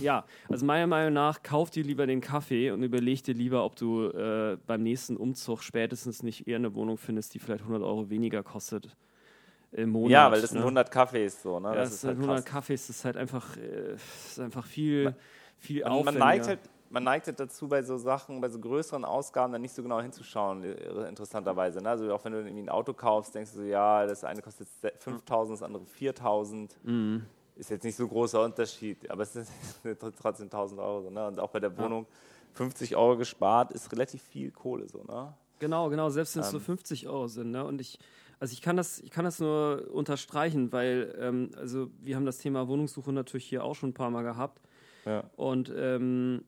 ja, 0.00 0.24
also 0.48 0.64
meiner 0.64 0.86
Meinung 0.86 1.12
nach, 1.12 1.42
kauf 1.42 1.70
dir 1.70 1.84
lieber 1.84 2.06
den 2.06 2.20
Kaffee 2.20 2.70
und 2.70 2.82
überleg 2.82 3.22
dir 3.22 3.34
lieber, 3.34 3.64
ob 3.64 3.76
du 3.76 4.06
äh, 4.10 4.56
beim 4.66 4.82
nächsten 4.82 5.16
Umzug 5.16 5.62
spätestens 5.62 6.22
nicht 6.22 6.48
eher 6.48 6.56
eine 6.56 6.74
Wohnung 6.74 6.96
findest, 6.96 7.34
die 7.34 7.38
vielleicht 7.38 7.62
100 7.62 7.82
Euro 7.82 8.08
weniger 8.10 8.42
kostet 8.42 8.96
im 9.72 9.90
Monat. 9.90 10.10
Ja, 10.10 10.30
weil 10.30 10.40
das 10.40 10.50
ne? 10.52 10.58
sind 10.58 10.62
100 10.62 10.90
Kaffees 10.90 11.42
so, 11.42 11.60
ne? 11.60 11.68
Ja, 11.68 11.74
das, 11.74 11.90
das 11.90 11.98
ist 11.98 12.04
halt 12.04 12.16
100 12.16 12.36
krass. 12.36 12.44
Kaffees, 12.52 12.86
das 12.86 12.96
ist 12.96 13.04
halt 13.04 13.16
einfach, 13.16 13.56
äh, 13.56 13.94
ist 13.94 14.40
einfach 14.40 14.64
viel, 14.64 15.04
Man- 15.04 15.14
viel 15.58 15.82
Man, 15.82 15.92
man, 15.92 15.98
aufwendiger. 15.98 16.24
neigt 16.24 16.48
halt, 16.48 16.60
man 16.90 17.04
neigt 17.04 17.26
halt 17.26 17.40
dazu, 17.40 17.68
bei 17.68 17.82
so 17.82 17.98
Sachen, 17.98 18.40
bei 18.40 18.48
so 18.48 18.58
größeren 18.58 19.04
Ausgaben 19.04 19.52
dann 19.52 19.60
nicht 19.60 19.74
so 19.74 19.82
genau 19.82 20.00
hinzuschauen, 20.00 20.64
äh, 20.64 21.08
interessanterweise. 21.08 21.82
Ne? 21.82 21.90
Also 21.90 22.14
auch 22.14 22.24
wenn 22.24 22.32
du 22.32 22.38
irgendwie 22.38 22.62
ein 22.62 22.70
Auto 22.70 22.94
kaufst, 22.94 23.34
denkst 23.34 23.52
du 23.52 23.58
so, 23.58 23.64
ja, 23.64 24.06
das 24.06 24.24
eine 24.24 24.40
kostet 24.40 24.68
5.000, 24.98 25.50
das 25.52 25.62
andere 25.62 25.84
4.000. 25.84 26.78
Mhm. 26.82 27.26
Ist 27.58 27.70
jetzt 27.70 27.84
nicht 27.84 27.96
so 27.96 28.04
ein 28.04 28.08
großer 28.08 28.42
Unterschied, 28.42 29.10
aber 29.10 29.24
es 29.24 29.32
sind 29.32 29.48
trotzdem 30.20 30.48
1.000 30.48 30.78
Euro. 30.78 31.02
So, 31.02 31.10
ne? 31.10 31.26
Und 31.26 31.38
auch 31.40 31.50
bei 31.50 31.60
der 31.60 31.76
Wohnung 31.76 32.06
50 32.54 32.96
Euro 32.96 33.16
gespart 33.16 33.72
ist 33.72 33.90
relativ 33.92 34.22
viel 34.22 34.50
Kohle. 34.52 34.88
So, 34.88 35.02
ne? 35.02 35.34
Genau, 35.58 35.88
genau, 35.90 36.08
selbst 36.08 36.36
wenn 36.36 36.42
es 36.42 36.50
so 36.50 36.58
Ähm. 36.58 36.62
50 36.62 37.08
Euro 37.08 37.26
sind. 37.26 37.50
Ne? 37.50 37.64
Und 37.64 37.80
ich, 37.80 37.98
also 38.38 38.52
ich 38.52 38.62
kann 38.62 38.76
das, 38.76 39.00
ich 39.00 39.10
kann 39.10 39.24
das 39.24 39.40
nur 39.40 39.88
unterstreichen, 39.92 40.70
weil, 40.72 41.14
ähm, 41.20 41.50
also 41.56 41.90
wir 42.00 42.14
haben 42.14 42.26
das 42.26 42.38
Thema 42.38 42.68
Wohnungssuche 42.68 43.12
natürlich 43.12 43.46
hier 43.46 43.64
auch 43.64 43.74
schon 43.74 43.90
ein 43.90 43.94
paar 43.94 44.10
Mal 44.10 44.22
gehabt. 44.22 44.60
Ja. 45.04 45.24
Und 45.36 45.72
ähm, 45.76 46.44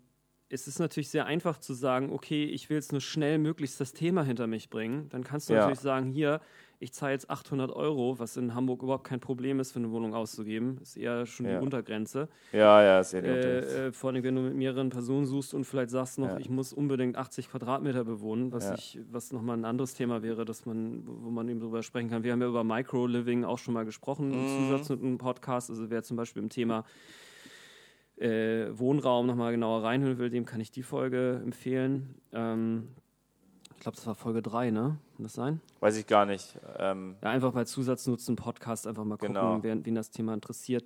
es 0.48 0.68
ist 0.68 0.78
natürlich 0.78 1.10
sehr 1.10 1.26
einfach 1.26 1.58
zu 1.58 1.74
sagen, 1.74 2.12
okay, 2.12 2.44
ich 2.44 2.70
will 2.70 2.76
jetzt 2.76 2.92
nur 2.92 3.00
schnell 3.00 3.38
möglichst 3.38 3.80
das 3.80 3.92
Thema 3.92 4.22
hinter 4.22 4.46
mich 4.46 4.70
bringen. 4.70 5.08
Dann 5.10 5.24
kannst 5.24 5.48
du 5.48 5.54
Ja. 5.54 5.60
natürlich 5.60 5.80
sagen, 5.80 6.10
hier, 6.10 6.40
ich 6.82 6.94
zahle 6.94 7.12
jetzt 7.12 7.28
800 7.28 7.70
Euro, 7.70 8.18
was 8.18 8.38
in 8.38 8.54
Hamburg 8.54 8.82
überhaupt 8.82 9.04
kein 9.04 9.20
Problem 9.20 9.60
ist, 9.60 9.72
für 9.72 9.78
eine 9.80 9.90
Wohnung 9.90 10.14
auszugeben. 10.14 10.78
Ist 10.80 10.96
eher 10.96 11.26
schon 11.26 11.44
Ja. 11.44 11.58
die 11.58 11.62
Untergrenze. 11.64 12.28
Ja, 12.52 12.82
ja, 12.82 13.00
ist 13.00 13.12
ja 13.12 13.20
die 13.20 13.28
Untergrenze. 13.28 13.76
Äh, 13.78 13.86
äh, 13.88 13.92
vor 13.92 14.10
allem, 14.10 14.22
wenn 14.24 14.34
du 14.34 14.40
mit 14.40 14.54
mehreren 14.56 14.88
Personen 14.88 15.26
suchst 15.26 15.52
und 15.52 15.64
vielleicht 15.64 15.90
sagst 15.90 16.18
noch, 16.18 16.28
Ja. 16.30 16.38
ich 16.38 16.48
muss 16.48 16.72
unbedingt 16.72 17.16
80 17.16 17.50
Quadratmeter 17.50 18.04
bewohnen, 18.04 18.50
was, 18.50 18.64
Ja. 18.64 18.74
ich, 18.74 18.98
was 19.12 19.30
nochmal 19.30 19.58
ein 19.58 19.66
anderes 19.66 19.92
Thema 19.92 20.22
wäre, 20.22 20.46
dass 20.46 20.64
man, 20.64 21.02
wo 21.06 21.28
man 21.30 21.48
eben 21.50 21.60
drüber 21.60 21.82
sprechen 21.82 22.08
kann. 22.08 22.24
Wir 22.24 22.32
haben 22.32 22.40
ja 22.40 22.48
über 22.48 22.64
Micro-Living 22.64 23.44
auch 23.44 23.58
schon 23.58 23.74
mal 23.74 23.84
gesprochen 23.84 24.32
im 24.32 24.42
Mhm. 24.42 24.70
Zusatz 24.70 24.88
mit 24.88 25.02
einem 25.02 25.18
Podcast. 25.18 25.68
Also 25.68 25.90
wer 25.90 26.02
zum 26.02 26.16
Beispiel 26.16 26.42
im 26.42 26.48
Thema 26.48 26.84
äh, 28.16 28.66
Wohnraum 28.78 29.26
nochmal 29.26 29.52
genauer 29.52 29.82
reinhören 29.82 30.18
will, 30.18 30.28
dem 30.30 30.44
kann 30.44 30.60
ich 30.60 30.70
die 30.70 30.82
Folge 30.82 31.40
empfehlen. 31.42 32.14
Ähm, 32.32 32.88
ich 33.80 33.82
glaube, 33.82 33.96
das 33.96 34.06
war 34.06 34.14
Folge 34.14 34.42
3, 34.42 34.70
ne? 34.72 34.98
Kann 35.16 35.22
das 35.22 35.32
sein? 35.32 35.58
Weiß 35.80 35.96
ich 35.96 36.06
gar 36.06 36.26
nicht. 36.26 36.54
Ähm, 36.78 37.16
Ja, 37.22 37.30
einfach 37.30 37.52
bei 37.54 37.64
Zusatznutzen 37.64 38.36
Podcast 38.36 38.86
einfach 38.86 39.04
mal 39.04 39.16
gucken, 39.16 39.32
Genau. 39.36 39.58
wer, 39.62 39.82
wen 39.86 39.94
das 39.94 40.10
Thema 40.10 40.34
interessiert. 40.34 40.84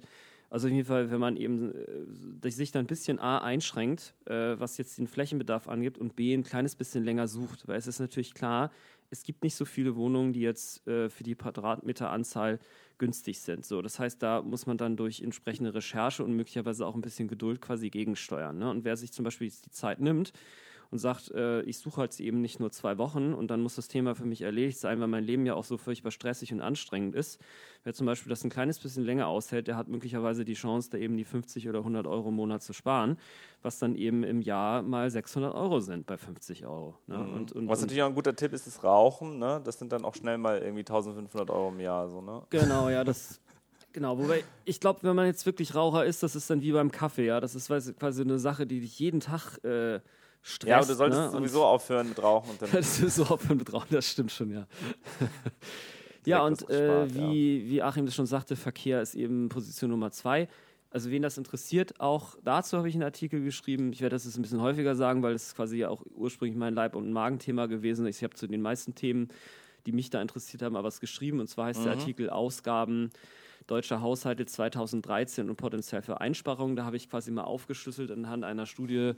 Also 0.49 0.69
auf 0.69 0.73
jeden 0.73 0.87
Fall, 0.87 1.11
wenn 1.11 1.19
man 1.19 1.37
eben 1.37 1.73
äh, 2.41 2.51
sich 2.53 2.71
dann 2.71 2.85
ein 2.85 2.87
bisschen 2.87 3.19
A 3.19 3.39
einschränkt, 3.39 4.15
äh, 4.27 4.55
was 4.61 4.79
jetzt 4.79 4.97
den 4.97 5.09
Flächenbedarf 5.09 5.67
angibt 5.69 5.99
und 5.99 6.15
B 6.15 6.33
ein 6.33 6.45
kleines 6.45 6.77
bisschen 6.77 7.03
länger 7.03 7.27
sucht, 7.27 7.67
weil 7.67 7.77
es 7.79 7.89
ist 7.89 7.99
natürlich 7.99 8.33
klar, 8.33 8.71
es 9.11 9.25
gibt 9.25 9.43
nicht 9.43 9.57
so 9.57 9.65
viele 9.65 9.97
Wohnungen, 9.97 10.33
die 10.33 10.43
jetzt 10.43 10.87
äh, 10.87 11.11
für 11.11 11.25
die 11.25 11.35
Quadratmeteranzahl 11.35 12.61
günstig 12.99 13.41
sind. 13.41 13.65
So, 13.67 13.83
das 13.83 13.99
heißt, 13.99 14.23
da 14.23 14.41
muss 14.41 14.67
man 14.67 14.79
dann 14.79 14.97
durch 14.97 15.21
entsprechende 15.21 15.75
Recherche 15.75 16.23
und 16.23 16.37
möglicherweise 16.37 16.87
auch 16.87 16.95
ein 16.95 17.01
bisschen 17.01 17.27
Geduld 17.27 17.61
quasi 17.61 17.91
gegensteuern. 17.91 18.57
Ne? 18.57 18.71
Und 18.71 18.85
wer 18.85 18.97
sich 18.97 19.11
zum 19.13 19.25
Beispiel 19.25 19.49
jetzt 19.49 19.67
die 19.67 19.71
Zeit 19.73 19.99
nimmt 19.99 20.33
und 20.91 20.99
sagt, 20.99 21.31
äh, 21.31 21.63
ich 21.63 21.79
suche 21.79 22.01
halt 22.01 22.19
eben 22.21 22.41
nicht 22.41 22.61
nur 22.61 22.71
zwei 22.71 22.99
Wochen 22.99 23.35
und 23.35 23.51
dann 23.51 23.61
muss 23.61 23.77
das 23.77 23.89
Thema 23.89 24.15
für 24.15 24.25
mich 24.25 24.43
erledigt 24.43 24.79
sein, 24.79 25.01
weil 25.01 25.09
mein 25.09 25.25
Leben 25.25 25.47
ja 25.47 25.55
auch 25.55 25.65
so 25.65 25.77
furchtbar 25.77 26.11
stressig 26.11 26.53
und 26.53 26.61
anstrengend 26.61 27.15
ist. 27.15 27.41
Wer 27.83 27.95
zum 27.95 28.07
Beispiel 28.07 28.31
das 28.31 28.45
ein 28.45 28.51
kleines 28.51 28.79
bisschen 28.79 29.05
länger 29.05 29.27
aushält, 29.27 29.67
der 29.67 29.77
hat 29.77 29.89
möglicherweise 29.89 30.45
die 30.45 30.55
Chance, 30.55 30.91
da 30.91 30.99
eben 30.99 31.17
die 31.17 31.25
50 31.25 31.69
oder 31.69 31.81
100 31.81 32.07
Euro 32.07 32.29
im 32.29 32.37
Monat 32.37 32.63
zu 32.63 32.73
sparen, 32.73 33.19
was 33.63 33.79
dann 33.79 33.95
eben 33.95 34.25
im 34.25 34.41
Jahr 34.41 34.83
mal 34.83 35.11
600 35.11 35.55
Euro 35.55 35.81
sind 35.81 36.07
bei 36.07 36.17
50 36.17 36.67
Euro. 36.67 36.99
Ne? 37.07 37.19
Und, 37.19 37.53
und, 37.53 37.69
was 37.69 37.81
natürlich 37.81 38.03
auch 38.03 38.09
ein 38.09 38.15
guter 38.15 38.35
Tipp 38.35 38.53
ist, 38.53 38.67
ist 38.67 38.85
Rauchen. 38.85 39.39
Ne? 39.39 39.61
Das 39.65 39.79
sind 39.79 39.93
dann 39.93 40.05
auch 40.05 40.15
schnell 40.15 40.39
mal 40.39 40.59
irgendwie 40.59 40.81
1500 40.81 41.51
Euro 41.51 41.69
im 41.69 41.81
Jahr. 41.81 42.09
So, 42.09 42.21
ne? 42.21 42.43
Genau, 42.51 42.89
ja, 42.89 43.05
das. 43.05 43.41
Genau, 43.95 44.19
wobei 44.19 44.43
ich 44.65 44.81
glaube, 44.81 45.05
wenn 45.05 45.15
man 45.15 45.27
jetzt 45.27 45.47
wirklich 45.47 45.77
Raucher 45.77 46.05
ist, 46.05 46.21
das 46.25 46.35
ist 46.35 46.51
dann 46.51 46.63
wie 46.63 46.73
beim 46.73 46.91
Kaffee, 46.91 47.27
ja. 47.27 47.39
Das 47.39 47.55
ist 47.55 47.69
quasi 47.69 47.93
quasi 47.93 48.23
eine 48.23 48.41
Sache, 48.41 48.67
die 48.67 48.81
dich 48.81 48.99
jeden 48.99 49.21
Tag 49.21 49.63
äh, 49.63 50.01
stresst. 50.45 50.69
Ja, 50.69 50.77
aber 50.77 50.87
du 50.87 50.95
solltest 50.95 51.21
ne? 51.23 51.31
Sowieso 51.31 51.65
aufhören 51.65 52.09
mit 52.11 52.23
Rauchen. 52.23 52.51
Und 52.51 52.63
dann 52.63 52.71
Das 52.71 53.01
ist 53.01 53.17
so 53.17 53.25
aufhören 53.25 53.57
mit 53.57 53.73
Rauchen, 53.73 53.89
das 53.91 54.09
stimmt 54.09 54.31
schon, 54.31 54.51
ja. 54.51 54.67
ja, 56.27 56.45
und 56.45 56.63
was 56.63 56.69
äh, 56.69 57.07
gespart, 57.07 57.15
wie, 57.15 57.71
wie 57.71 57.83
Achim 57.83 58.05
das 58.05 58.15
schon 58.15 58.27
sagte, 58.27 58.55
Verkehr 58.55 59.01
ist 59.01 59.15
eben 59.15 59.49
Position 59.49 59.91
Nummer 59.91 60.13
zwei. 60.13 60.49
Also 60.91 61.11
wen 61.11 61.23
das 61.23 61.39
interessiert, 61.39 61.99
auch 61.99 62.37
dazu 62.45 62.77
habe 62.77 62.89
ich 62.89 62.95
einen 62.95 63.03
Artikel 63.03 63.43
geschrieben. 63.43 63.93
Ich 63.93 64.01
werde 64.01 64.15
das 64.15 64.27
jetzt 64.27 64.37
ein 64.37 64.43
bisschen 64.43 64.61
häufiger 64.61 64.95
sagen, 64.95 65.25
weil 65.25 65.33
das 65.33 65.47
ist 65.47 65.57
quasi 65.57 65.79
ja 65.79 65.89
auch 65.89 66.05
ursprünglich 66.15 66.57
mein 66.57 66.75
Leib- 66.75 66.95
und 66.95 67.11
Magenthema 67.11 67.67
gewesen. 67.67 68.07
Ich 68.07 68.23
habe 68.23 68.35
zu 68.35 68.47
den 68.47 68.63
meisten 68.63 68.95
Themen, 68.95 69.29
die 69.87 69.93
mich 69.93 70.11
da 70.11 70.23
interessiert 70.23 70.63
haben, 70.63 70.77
aber 70.77 70.87
was 70.87 71.01
geschrieben. 71.01 71.41
Und 71.41 71.49
zwar 71.49 71.67
heißt 71.67 71.85
der 71.85 71.93
Artikel 71.93 72.31
Ausgaben 72.31 73.11
deutscher 73.67 74.03
Haushalte 74.03 74.47
2013 74.47 75.49
und 75.51 75.57
Potenzial 75.57 76.03
für 76.03 76.21
Einsparungen. 76.21 76.77
Da 76.77 76.85
habe 76.85 76.97
ich 76.97 77.11
quasi 77.11 77.33
mal 77.33 77.43
aufgeschlüsselt 77.43 78.13
anhand 78.13 78.45
einer 78.45 78.67
Studie 78.67 79.15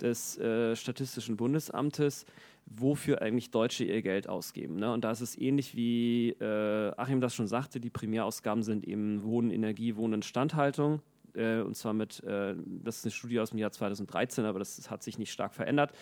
des 0.00 0.38
äh, 0.38 0.74
Statistischen 0.76 1.36
Bundesamtes, 1.36 2.26
wofür 2.66 3.22
eigentlich 3.22 3.50
Deutsche 3.50 3.84
ihr 3.84 4.02
Geld 4.02 4.28
ausgeben. 4.28 4.76
Ne? 4.76 4.92
Und 4.92 5.04
da 5.04 5.10
ist 5.10 5.20
es 5.20 5.38
ähnlich 5.38 5.76
wie 5.76 6.30
äh, 6.30 6.92
Achim 6.96 7.20
das 7.20 7.34
schon 7.34 7.46
sagte, 7.46 7.80
die 7.80 7.90
Primärausgaben 7.90 8.62
sind 8.62 8.86
eben 8.86 9.22
Wohnen, 9.22 9.50
Energie, 9.50 9.96
Wohnen, 9.96 10.14
Instandhaltung. 10.14 11.00
Äh, 11.34 11.60
und 11.60 11.76
zwar 11.76 11.92
mit, 11.92 12.22
äh, 12.24 12.54
das 12.82 12.98
ist 12.98 13.04
eine 13.04 13.12
Studie 13.12 13.40
aus 13.40 13.50
dem 13.50 13.58
Jahr 13.58 13.72
2013, 13.72 14.44
aber 14.44 14.58
das 14.58 14.90
hat 14.90 15.02
sich 15.02 15.18
nicht 15.18 15.32
stark 15.32 15.54
verändert. 15.54 15.92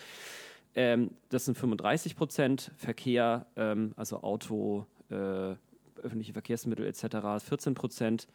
Ähm, 0.75 1.11
das 1.29 1.45
sind 1.45 1.57
35 1.57 2.15
Prozent, 2.15 2.71
Verkehr, 2.77 3.45
ähm, 3.55 3.93
also 3.95 4.21
Auto, 4.21 4.85
äh, 5.09 5.55
öffentliche 6.01 6.33
Verkehrsmittel 6.33 6.85
etc. 6.85 7.39
14 7.39 7.73
Prozent, 7.75 8.27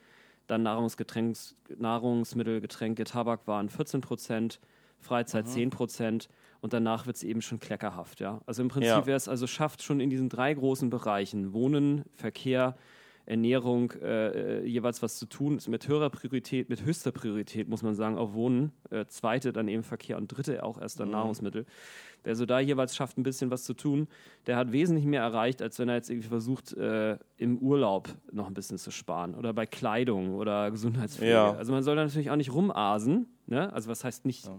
dann 0.47 0.63
Nahrungsgetränks, 0.63 1.57
Nahrungsmittel, 1.77 2.61
Getränke, 2.61 3.05
Tabak 3.05 3.47
waren 3.47 3.69
14 3.69 4.01
Prozent, 4.01 4.61
Freizeit 5.01 5.49
10 5.49 5.70
Prozent 5.70 6.28
und 6.61 6.72
danach 6.72 7.07
wird 7.07 7.16
es 7.16 7.22
eben 7.22 7.40
schon 7.42 7.61
kleckerhaft. 7.61 8.20
Ja? 8.20 8.40
Also 8.46 8.62
im 8.62 8.68
Prinzip, 8.68 8.88
Ja. 8.90 9.07
wer 9.07 9.16
es 9.16 9.28
also 9.28 9.46
schafft, 9.46 9.82
schon 9.82 10.01
in 10.01 10.11
diesen 10.11 10.28
drei 10.28 10.53
großen 10.55 10.90
Bereichen, 10.90 11.53
Wohnen, 11.53 12.05
Verkehr, 12.14 12.76
Ernährung 13.29 13.93
äh, 14.03 14.61
äh, 14.61 14.66
jeweils 14.66 15.03
was 15.03 15.18
zu 15.18 15.26
tun, 15.26 15.59
ist 15.59 15.68
mit 15.68 15.87
höherer 15.87 16.09
Priorität, 16.09 16.70
mit 16.70 16.85
höchster 16.85 17.12
Priorität, 17.12 17.68
muss 17.68 17.83
man 17.83 17.95
sagen, 17.95 18.16
auf 18.16 18.33
Wohnen, 18.33 18.72
äh, 18.91 19.05
zweite 19.07 19.53
dann 19.53 19.68
eben 19.68 19.83
Verkehr 19.83 20.16
und 20.16 20.29
dritte 20.29 20.62
auch 20.62 20.81
erst 20.81 20.99
dann 20.99 21.11
Nahrungsmittel. 21.11 21.66
Wer 22.24 22.35
so 22.35 22.47
da 22.47 22.59
jeweils 22.59 22.97
schafft, 22.97 23.18
ein 23.18 23.22
bisschen 23.22 23.51
was 23.51 23.64
zu 23.64 23.74
tun, 23.74 24.09
der 24.47 24.57
hat 24.57 24.72
wesentlich 24.72 25.05
mehr 25.05 25.20
erreicht, 25.20 25.61
als 25.61 25.79
wenn 25.79 25.91
er 25.91 25.97
jetzt 25.97 26.09
irgendwie 26.09 26.29
versucht, 26.29 26.72
äh, 26.72 27.18
im 27.37 27.59
Urlaub 27.59 28.09
noch 28.33 28.47
ein 28.47 28.55
bisschen 28.55 28.79
zu 28.79 28.91
sparen 28.91 29.35
oder 29.35 29.53
bei 29.53 29.66
Kleidung 29.66 30.35
oder 30.35 30.70
Gesundheitspflege. 30.70 31.33
Ja. 31.33 31.53
Also 31.53 31.72
man 31.72 31.83
soll 31.83 31.97
da 31.97 32.05
natürlich 32.05 32.31
auch 32.31 32.37
nicht 32.37 32.55
rumasen, 32.55 33.26
ne? 33.47 33.70
Also 33.74 33.91
was 33.91 34.05
heißt 34.05 34.24
nicht, 34.24 34.51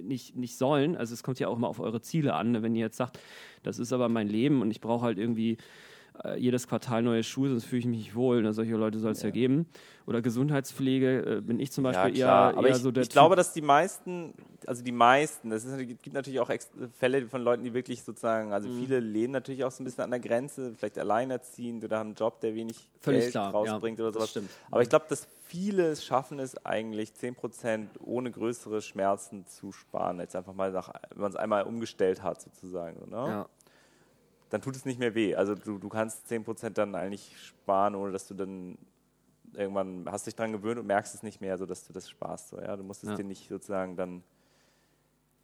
nicht, 0.00 0.36
nicht 0.36 0.58
sollen, 0.58 0.94
also 0.94 1.14
es 1.14 1.22
kommt 1.22 1.40
ja 1.40 1.48
auch 1.48 1.56
immer 1.56 1.68
auf 1.68 1.80
eure 1.80 2.02
Ziele 2.02 2.34
an, 2.34 2.52
ne? 2.52 2.62
wenn 2.62 2.74
ihr 2.74 2.84
jetzt 2.84 2.98
sagt, 2.98 3.18
das 3.62 3.78
ist 3.78 3.94
aber 3.94 4.10
mein 4.10 4.28
Leben 4.28 4.60
und 4.60 4.70
ich 4.70 4.82
brauche 4.82 5.06
halt 5.06 5.18
irgendwie 5.18 5.56
jedes 6.36 6.68
Quartal 6.68 7.02
neue 7.02 7.22
Schuhe, 7.22 7.48
sonst 7.48 7.64
fühle 7.64 7.80
ich 7.80 7.86
mich 7.86 7.98
nicht 7.98 8.14
wohl. 8.14 8.42
Ne? 8.42 8.52
Solche 8.52 8.74
Leute 8.76 8.98
soll 8.98 9.12
es 9.12 9.22
ja. 9.22 9.30
geben. 9.30 9.66
Oder 10.06 10.20
Gesundheitspflege 10.22 11.36
äh, 11.38 11.40
bin 11.40 11.60
ich 11.60 11.72
zum 11.72 11.84
Ja, 11.84 11.92
Beispiel 11.92 12.20
klar. 12.22 12.50
eher, 12.50 12.58
Aber 12.58 12.68
eher 12.68 12.76
ich, 12.76 12.82
so 12.82 12.90
der 12.90 13.02
ich 13.02 13.08
Typ. 13.08 13.12
glaube, 13.12 13.36
dass 13.36 13.52
die 13.52 13.62
meisten, 13.62 14.34
also 14.66 14.82
die 14.82 14.92
meisten, 14.92 15.52
es 15.52 15.64
gibt 15.78 16.12
natürlich 16.12 16.40
auch 16.40 16.50
Fälle 16.98 17.26
von 17.28 17.42
Leuten, 17.42 17.64
die 17.64 17.72
wirklich 17.74 18.02
sozusagen, 18.02 18.52
also 18.52 18.68
Mhm. 18.68 18.78
viele 18.78 19.00
leben 19.00 19.32
natürlich 19.32 19.64
auch 19.64 19.70
so 19.70 19.82
ein 19.82 19.84
bisschen 19.84 20.04
an 20.04 20.10
der 20.10 20.20
Grenze, 20.20 20.74
vielleicht 20.76 20.98
alleinerziehend 20.98 21.84
oder 21.84 21.98
haben 21.98 22.08
einen 22.08 22.16
Job, 22.16 22.40
der 22.40 22.54
wenig 22.54 22.88
Völlig 23.00 23.20
Geld 23.22 23.32
klar, 23.32 23.52
rausbringt 23.52 23.98
ja, 23.98 24.04
oder 24.04 24.12
sowas. 24.14 24.30
stimmt. 24.30 24.50
Aber 24.70 24.82
ich 24.82 24.88
glaube, 24.88 25.06
dass 25.08 25.26
viele 25.46 25.86
es 25.90 26.04
schaffen 26.04 26.38
es 26.38 26.64
eigentlich 26.66 27.12
10% 27.12 27.88
ohne 28.00 28.30
größere 28.30 28.82
Schmerzen 28.82 29.46
zu 29.46 29.72
sparen. 29.72 30.20
Jetzt 30.20 30.36
einfach 30.36 30.54
mal 30.54 30.70
nach, 30.70 30.92
wenn 31.10 31.22
man 31.22 31.30
es 31.30 31.36
einmal 31.36 31.64
umgestellt 31.64 32.22
hat 32.22 32.40
sozusagen. 32.40 32.98
so, 33.00 33.06
Ne? 33.06 33.16
ja. 33.16 33.48
Dann 34.50 34.60
tut 34.62 34.76
es 34.76 34.84
nicht 34.84 34.98
mehr 34.98 35.14
weh. 35.14 35.34
Also 35.34 35.54
du, 35.54 35.78
du 35.78 35.88
kannst 35.88 36.26
10% 36.30 36.76
dann 36.78 36.94
eigentlich 36.94 37.34
sparen, 37.38 37.94
ohne 37.94 38.12
dass 38.12 38.26
du 38.26 38.34
dann 38.34 38.78
irgendwann 39.54 40.04
hast 40.10 40.26
dich 40.26 40.34
dran 40.36 40.52
gewöhnt 40.52 40.78
und 40.78 40.86
merkst 40.86 41.14
es 41.14 41.22
nicht 41.22 41.40
mehr, 41.40 41.58
so 41.58 41.66
dass 41.66 41.86
du 41.86 41.92
das 41.92 42.08
sparst. 42.08 42.50
So, 42.50 42.60
ja? 42.60 42.76
Du 42.76 42.82
musst 42.84 43.02
es 43.02 43.10
Ja. 43.10 43.16
dir 43.16 43.24
nicht 43.24 43.48
sozusagen 43.48 43.96
dann 43.96 44.22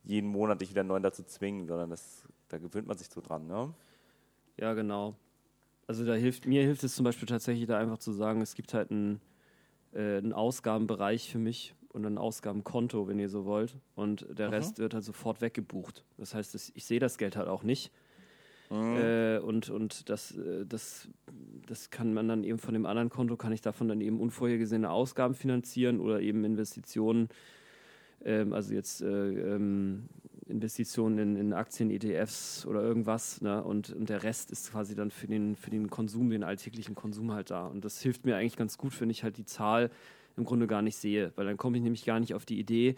jeden 0.05 0.29
Monat 0.29 0.61
dich 0.61 0.71
wieder 0.71 0.85
neu 0.85 1.01
dazu 1.01 1.25
zwingen, 1.25 1.67
sondern 1.67 1.91
das, 1.91 2.23
da 2.49 2.59
gewöhnt 2.59 2.87
man 2.87 2.97
sich 2.97 3.09
so 3.09 3.21
dran. 3.21 3.47
Ne? 3.47 3.73
Ja, 4.57 4.75
genau. 4.75 5.17
Also 5.89 6.05
da 6.05 6.15
hilft, 6.15 6.47
mir 6.47 6.63
hilft 6.63 6.85
es 6.85 6.95
zum 6.95 7.05
Beispiel 7.05 7.29
tatsächlich 7.29 7.67
da 7.67 7.79
einfach 7.79 7.99
zu 7.99 8.13
sagen, 8.13 8.41
es 8.41 8.55
gibt 8.55 8.75
halt 8.75 8.91
einen, 8.91 9.21
äh, 9.93 10.19
einen 10.19 10.33
Ausgabenbereich 10.33 11.31
für 11.31 11.39
mich 11.39 11.75
und 11.89 12.05
ein 12.05 12.19
Ausgabenkonto, 12.19 13.09
wenn 13.09 13.19
ihr 13.19 13.29
so 13.29 13.45
wollt. 13.45 13.77
Und 13.95 14.27
der 14.37 14.53
Rest 14.53 14.79
wird 14.79 14.95
halt 14.95 15.05
sofort 15.05 15.41
weggebucht. 15.41 16.05
Das 16.19 16.35
heißt, 16.35 16.73
ich 16.75 16.85
sehe 16.85 17.01
das 17.01 17.19
Geld 17.19 17.37
halt 17.37 17.49
auch 17.49 17.63
nicht. 17.63 17.93
Mhm. 18.71 18.97
Äh, 18.97 19.39
und 19.39 19.71
und 19.71 20.09
das, 20.09 20.37
äh, 20.37 20.67
das, 20.67 21.09
das 21.67 21.91
kann 21.91 22.15
man 22.15 22.29
dann 22.29 22.45
eben 22.45 22.59
von 22.59 22.75
dem 22.75 22.87
anderen 22.87 23.11
Konto, 23.11 23.37
kann 23.37 23.53
ich 23.53 23.61
davon 23.61 23.89
dann 23.89 24.01
eben 24.01 24.21
unvorhergesehene 24.21 24.91
Ausgaben 24.91 25.35
finanzieren 25.35 26.01
oder 26.01 26.21
eben 26.21 26.45
Investitionen, 26.45 27.29
ähm, 28.25 28.53
also 28.53 28.75
jetzt 28.75 29.03
äh, 29.03 29.07
ähm, 29.07 30.09
Investitionen 30.49 31.19
in, 31.19 31.37
in, 31.37 31.53
Aktien, 31.53 31.91
ETFs 31.91 32.67
oder 32.67 32.83
irgendwas. 32.83 33.41
Ne? 33.41 33.63
Und, 33.63 33.91
und 33.91 34.09
der 34.09 34.23
Rest 34.23 34.51
ist 34.51 34.71
quasi 34.71 34.95
dann 34.95 35.11
für 35.11 35.27
den, 35.27 35.57
für 35.57 35.71
den 35.71 35.91
Konsum, 35.91 36.31
den 36.31 36.45
alltäglichen 36.45 36.95
Konsum 36.95 37.33
halt 37.33 37.51
da. 37.51 37.67
Und 37.67 37.85
das 37.85 38.01
hilft 38.01 38.25
mir 38.25 38.37
eigentlich 38.37 38.57
ganz 38.57 38.79
gut, 38.79 38.99
wenn 39.01 39.11
ich 39.11 39.25
halt 39.25 39.39
die 39.39 39.45
Zahl 39.45 39.91
im 40.37 40.45
Grunde 40.45 40.67
gar 40.67 40.83
nicht 40.83 40.97
sehe, 40.97 41.33
weil 41.35 41.47
dann 41.47 41.57
komme 41.57 41.79
ich 41.79 41.83
nämlich 41.83 42.05
gar 42.05 42.21
nicht 42.21 42.35
auf 42.35 42.45
die 42.45 42.61
Idee, 42.61 42.95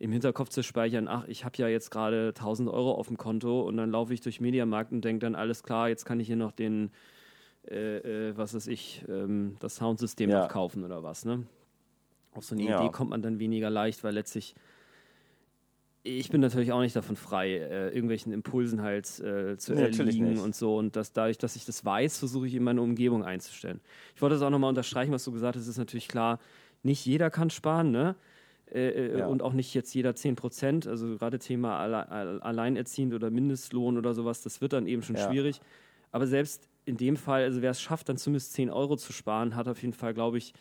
im 0.00 0.12
Hinterkopf 0.12 0.48
zu 0.48 0.62
speichern, 0.62 1.08
ach, 1.08 1.28
ich 1.28 1.44
habe 1.44 1.58
ja 1.58 1.68
jetzt 1.68 1.90
gerade 1.90 2.28
1000 2.28 2.70
Euro 2.70 2.92
auf 2.92 3.08
dem 3.08 3.18
Konto 3.18 3.60
und 3.60 3.76
dann 3.76 3.90
laufe 3.90 4.14
ich 4.14 4.22
durch 4.22 4.40
Mediamarkt 4.40 4.92
und 4.92 5.04
denke 5.04 5.20
dann, 5.20 5.34
alles 5.34 5.62
klar, 5.62 5.90
jetzt 5.90 6.06
kann 6.06 6.18
ich 6.18 6.26
hier 6.26 6.36
noch 6.36 6.52
den, 6.52 6.90
äh, 7.68 7.98
äh, 8.30 8.36
was 8.36 8.54
weiß 8.54 8.66
ich, 8.68 9.04
ähm, 9.08 9.56
das 9.60 9.76
Soundsystem 9.76 10.30
ja. 10.30 10.48
kaufen 10.48 10.84
oder 10.84 11.02
was. 11.02 11.26
Ne? 11.26 11.46
Auf 12.32 12.46
so 12.46 12.54
eine 12.54 12.64
ja. 12.64 12.80
Idee 12.80 12.90
kommt 12.90 13.10
man 13.10 13.20
dann 13.20 13.38
weniger 13.38 13.68
leicht, 13.68 14.02
weil 14.02 14.14
letztlich 14.14 14.54
ich 16.02 16.30
bin 16.30 16.40
natürlich 16.40 16.72
auch 16.72 16.80
nicht 16.80 16.96
davon 16.96 17.14
frei, 17.14 17.58
äh, 17.58 17.88
irgendwelchen 17.88 18.32
Impulsen 18.32 18.80
halt 18.80 19.04
äh, 19.20 19.58
zu 19.58 19.74
nee, 19.74 19.82
erliegen 19.82 20.38
und 20.38 20.56
so. 20.56 20.78
Und 20.78 20.96
das, 20.96 21.12
dadurch, 21.12 21.36
dass 21.36 21.56
ich 21.56 21.66
das 21.66 21.84
weiß, 21.84 22.18
versuche 22.18 22.46
ich 22.46 22.54
in 22.54 22.62
meine 22.62 22.80
Umgebung 22.80 23.22
einzustellen. 23.22 23.80
Ich 24.14 24.22
wollte 24.22 24.36
das 24.36 24.42
auch 24.42 24.48
nochmal 24.48 24.70
unterstreichen, 24.70 25.12
was 25.12 25.24
du 25.24 25.32
gesagt 25.32 25.56
hast. 25.56 25.64
Es 25.64 25.68
ist 25.68 25.76
natürlich 25.76 26.08
klar, 26.08 26.38
nicht 26.82 27.04
jeder 27.04 27.28
kann 27.28 27.50
sparen, 27.50 27.90
ne? 27.90 28.16
Äh, 28.72 28.88
äh, 28.88 29.18
ja. 29.18 29.26
und 29.26 29.42
auch 29.42 29.52
nicht 29.52 29.74
jetzt 29.74 29.92
jeder 29.94 30.14
10 30.14 30.36
Prozent. 30.36 30.86
Also 30.86 31.16
gerade 31.16 31.38
Thema 31.38 31.78
alle, 31.78 32.08
Alleinerziehend 32.42 33.14
oder 33.14 33.30
Mindestlohn 33.30 33.98
oder 33.98 34.14
sowas, 34.14 34.42
das 34.42 34.60
wird 34.60 34.72
dann 34.72 34.86
eben 34.86 35.02
schon 35.02 35.16
ja. 35.16 35.28
schwierig. 35.28 35.60
Aber 36.12 36.26
selbst 36.26 36.68
in 36.84 36.96
dem 36.96 37.16
Fall, 37.16 37.42
also 37.42 37.62
wer 37.62 37.72
es 37.72 37.80
schafft, 37.80 38.08
dann 38.08 38.16
zumindest 38.16 38.52
10 38.52 38.70
Euro 38.70 38.96
zu 38.96 39.12
sparen, 39.12 39.56
hat 39.56 39.68
auf 39.68 39.82
jeden 39.82 39.94
Fall, 39.94 40.14
glaube 40.14 40.38
ich, 40.38 40.54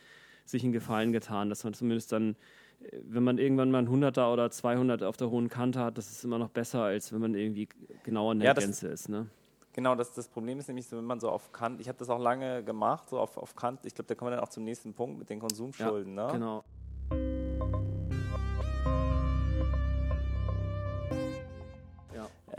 sich 0.45 0.63
einen 0.63 0.73
Gefallen 0.73 1.11
getan, 1.11 1.49
dass 1.49 1.63
man 1.63 1.73
zumindest 1.73 2.11
dann, 2.11 2.35
äh, 2.81 2.97
wenn 3.03 3.23
man 3.23 3.37
irgendwann 3.37 3.69
mal 3.69 3.79
ein 3.79 3.89
100er 3.89 4.33
oder 4.33 4.49
200 4.49 5.03
auf 5.03 5.17
der 5.17 5.29
hohen 5.29 5.49
Kante 5.49 5.79
hat, 5.79 5.97
das 5.97 6.09
ist 6.09 6.23
immer 6.23 6.39
noch 6.39 6.49
besser, 6.49 6.83
als 6.83 7.13
wenn 7.13 7.21
man 7.21 7.35
irgendwie 7.35 7.69
genauer 8.03 8.31
in 8.31 8.39
der 8.39 8.47
ja, 8.47 8.53
Grenze 8.53 8.87
ist. 8.87 9.07
Ne? 9.09 9.27
Genau, 9.73 9.93
das, 9.93 10.13
das 10.13 10.27
Problem 10.27 10.57
ist 10.57 10.67
nämlich 10.67 10.87
so, 10.87 10.97
wenn 10.97 11.05
man 11.05 11.19
so 11.19 11.29
auf 11.29 11.51
Kant, 11.51 11.79
ich 11.79 11.87
habe 11.87 11.99
das 11.99 12.09
auch 12.09 12.19
lange 12.19 12.63
gemacht, 12.63 13.07
so 13.09 13.19
auf, 13.19 13.37
auf 13.37 13.55
Kant, 13.55 13.85
ich 13.85 13.93
glaube, 13.93 14.07
da 14.07 14.15
kommen 14.15 14.31
wir 14.31 14.37
dann 14.37 14.43
auch 14.43 14.49
zum 14.49 14.63
nächsten 14.63 14.95
Punkt 14.95 15.19
mit 15.19 15.29
den 15.29 15.39
Konsumschulden. 15.39 16.15
Ja, 16.15 16.25
ne? 16.25 16.33
Genau. 16.33 16.63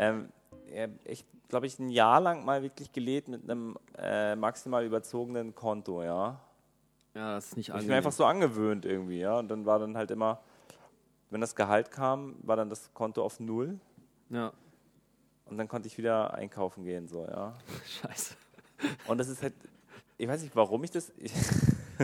Ähm, 0.00 0.30
ich 1.04 1.24
glaube 1.48 1.66
ich 1.66 1.78
ein 1.78 1.90
Jahr 1.90 2.20
lang 2.20 2.44
mal 2.44 2.62
wirklich 2.62 2.90
gelebt 2.92 3.28
mit 3.28 3.42
einem 3.44 3.76
äh, 3.98 4.34
maximal 4.34 4.84
überzogenen 4.84 5.54
Konto, 5.54 6.02
ja. 6.02 6.40
Ja, 7.14 7.34
das 7.34 7.48
ist 7.48 7.56
nicht 7.56 7.70
angenehm. 7.70 7.82
Ich 7.82 7.88
bin 7.88 7.96
einfach 7.96 8.12
so 8.12 8.24
angewöhnt 8.24 8.86
irgendwie, 8.86 9.18
ja. 9.18 9.38
Und 9.38 9.48
dann 9.48 9.66
war 9.66 9.78
dann 9.78 9.96
halt 9.96 10.10
immer, 10.10 10.40
wenn 11.28 11.40
das 11.40 11.54
Gehalt 11.54 11.90
kam, 11.90 12.36
war 12.42 12.56
dann 12.56 12.70
das 12.70 12.94
Konto 12.94 13.22
auf 13.22 13.40
Null. 13.40 13.78
Ja. 14.30 14.52
Und 15.44 15.58
dann 15.58 15.68
konnte 15.68 15.88
ich 15.88 15.98
wieder 15.98 16.32
einkaufen 16.32 16.84
gehen, 16.84 17.06
so, 17.06 17.26
ja. 17.26 17.58
Scheiße. 17.84 18.36
Und 19.06 19.18
das 19.18 19.28
ist 19.28 19.42
halt, 19.42 19.54
ich 20.16 20.28
weiß 20.28 20.42
nicht, 20.42 20.56
warum 20.56 20.82
ich 20.84 20.92
das. 20.92 21.12
Ich 21.18 21.32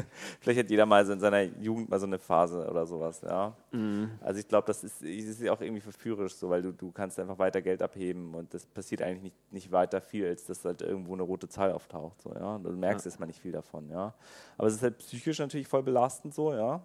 Vielleicht 0.40 0.60
hat 0.60 0.70
jeder 0.70 0.86
mal 0.86 1.04
so 1.06 1.12
in 1.12 1.20
seiner 1.20 1.42
Jugend 1.42 1.88
mal 1.88 1.98
so 1.98 2.06
eine 2.06 2.18
Phase 2.18 2.68
oder 2.68 2.86
sowas, 2.86 3.20
ja. 3.22 3.54
Mhm. 3.72 4.10
Also 4.20 4.40
ich 4.40 4.48
glaube, 4.48 4.66
das 4.66 4.84
ist, 4.84 5.02
ist 5.02 5.48
auch 5.48 5.60
irgendwie 5.60 5.80
verführerisch 5.80 6.34
so, 6.34 6.50
weil 6.50 6.62
du, 6.62 6.72
du 6.72 6.92
kannst 6.92 7.18
einfach 7.18 7.38
weiter 7.38 7.62
Geld 7.62 7.82
abheben 7.82 8.34
und 8.34 8.52
das 8.52 8.66
passiert 8.66 9.02
eigentlich 9.02 9.22
nicht, 9.22 9.52
nicht 9.52 9.72
weiter 9.72 10.00
viel, 10.00 10.26
als 10.26 10.44
dass 10.44 10.64
halt 10.64 10.82
irgendwo 10.82 11.14
eine 11.14 11.22
rote 11.22 11.48
Zahl 11.48 11.72
auftaucht. 11.72 12.20
So, 12.22 12.34
ja. 12.34 12.58
Du 12.58 12.70
merkst 12.72 13.04
ja. 13.04 13.10
erstmal 13.10 13.26
nicht 13.26 13.40
viel 13.40 13.52
davon, 13.52 13.88
ja. 13.90 14.14
Aber 14.58 14.68
es 14.68 14.74
ist 14.74 14.82
halt 14.82 14.98
psychisch 14.98 15.38
natürlich 15.38 15.68
voll 15.68 15.82
belastend 15.82 16.34
so, 16.34 16.52
ja. 16.52 16.80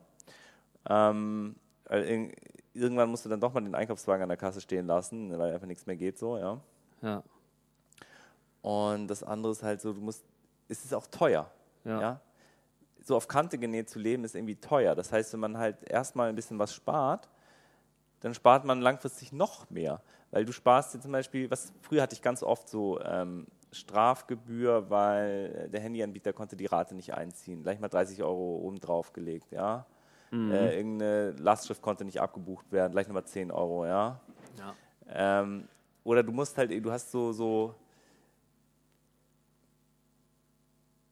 Ähm, 0.89 1.55
irgendwann 2.73 3.09
musst 3.09 3.25
du 3.25 3.29
dann 3.29 3.39
doch 3.39 3.53
mal 3.53 3.61
den 3.61 3.75
Einkaufswagen 3.75 4.23
an 4.23 4.29
der 4.29 4.37
Kasse 4.37 4.61
stehen 4.61 4.87
lassen, 4.87 5.37
weil 5.37 5.53
einfach 5.53 5.67
nichts 5.67 5.85
mehr 5.85 5.95
geht 5.95 6.17
so, 6.17 6.37
ja. 6.37 6.59
Ja. 7.01 7.23
Und 8.61 9.07
das 9.07 9.23
andere 9.23 9.51
ist 9.51 9.63
halt 9.63 9.81
so, 9.81 9.93
du 9.93 10.01
musst, 10.01 10.23
es 10.67 10.85
ist 10.85 10.93
auch 10.93 11.07
teuer. 11.07 11.49
Ja. 11.83 12.01
ja? 12.01 12.21
So 13.03 13.15
auf 13.15 13.27
Kante 13.27 13.57
genäht 13.57 13.89
zu 13.89 13.99
leben, 13.99 14.23
ist 14.23 14.35
irgendwie 14.35 14.55
teuer. 14.55 14.95
Das 14.95 15.11
heißt, 15.11 15.33
wenn 15.33 15.39
man 15.39 15.57
halt 15.57 15.83
erstmal 15.89 16.29
ein 16.29 16.35
bisschen 16.35 16.59
was 16.59 16.73
spart, 16.73 17.29
dann 18.21 18.33
spart 18.33 18.65
man 18.65 18.81
langfristig 18.81 19.31
noch 19.31 19.69
mehr. 19.69 20.01
Weil 20.31 20.45
du 20.45 20.53
sparst 20.53 20.93
dir 20.93 20.99
zum 20.99 21.11
Beispiel, 21.11 21.49
was 21.51 21.73
früher 21.81 22.01
hatte 22.01 22.15
ich 22.15 22.21
ganz 22.21 22.43
oft 22.43 22.69
so 22.69 23.01
ähm, 23.01 23.47
Strafgebühr, 23.71 24.89
weil 24.89 25.69
der 25.71 25.81
Handyanbieter 25.81 26.33
konnte 26.33 26.55
die 26.55 26.67
Rate 26.67 26.95
nicht 26.95 27.13
einziehen. 27.13 27.63
Gleich 27.63 27.79
mal 27.79 27.89
30 27.89 28.21
Euro 28.23 28.57
oben 28.57 28.79
drauf 28.79 29.13
gelegt, 29.13 29.51
ja. 29.51 29.85
Mhm. 30.29 30.51
Äh, 30.51 30.77
irgendeine 30.77 31.31
Lastschrift 31.31 31.81
konnte 31.81 32.05
nicht 32.05 32.21
abgebucht 32.21 32.71
werden, 32.71 32.93
gleich 32.93 33.07
nochmal 33.07 33.25
10 33.25 33.51
Euro, 33.51 33.85
ja. 33.85 34.19
ja. 34.57 34.75
Ähm, 35.09 35.67
oder 36.03 36.23
du 36.23 36.31
musst 36.31 36.57
halt, 36.57 36.71
du 36.71 36.91
hast 36.91 37.11
so, 37.11 37.33
so 37.33 37.75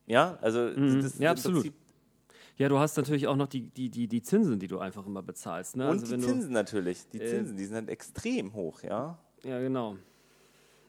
Ja, 0.10 0.38
also 0.42 0.60
mhm. 0.76 1.02
das, 1.02 1.18
ja, 1.20 1.32
absolut. 1.32 1.62
Prinzip 1.62 1.80
ja, 2.60 2.68
du 2.68 2.78
hast 2.78 2.98
natürlich 2.98 3.26
auch 3.26 3.38
noch 3.38 3.48
die, 3.48 3.62
die, 3.62 3.90
die, 3.90 4.10
die 4.10 4.22
Zinsen, 4.22 4.60
die 4.60 4.68
du 4.68 4.80
einfach 4.80 5.06
immer 5.06 5.24
bezahlst. 5.24 5.78
Ne? 5.78 5.90
Und 5.90 6.02
also 6.02 6.18
die 6.18 6.22
Zinsen 6.22 6.52
natürlich. 6.52 7.08
Die 7.14 7.22
äh, 7.22 7.30
Zinsen, 7.30 7.56
die 7.56 7.64
sind 7.64 7.76
halt 7.76 7.90
extrem 7.90 8.54
hoch, 8.54 8.84
ja. 8.84 9.18
Ja, 9.46 9.62
genau. 9.62 9.96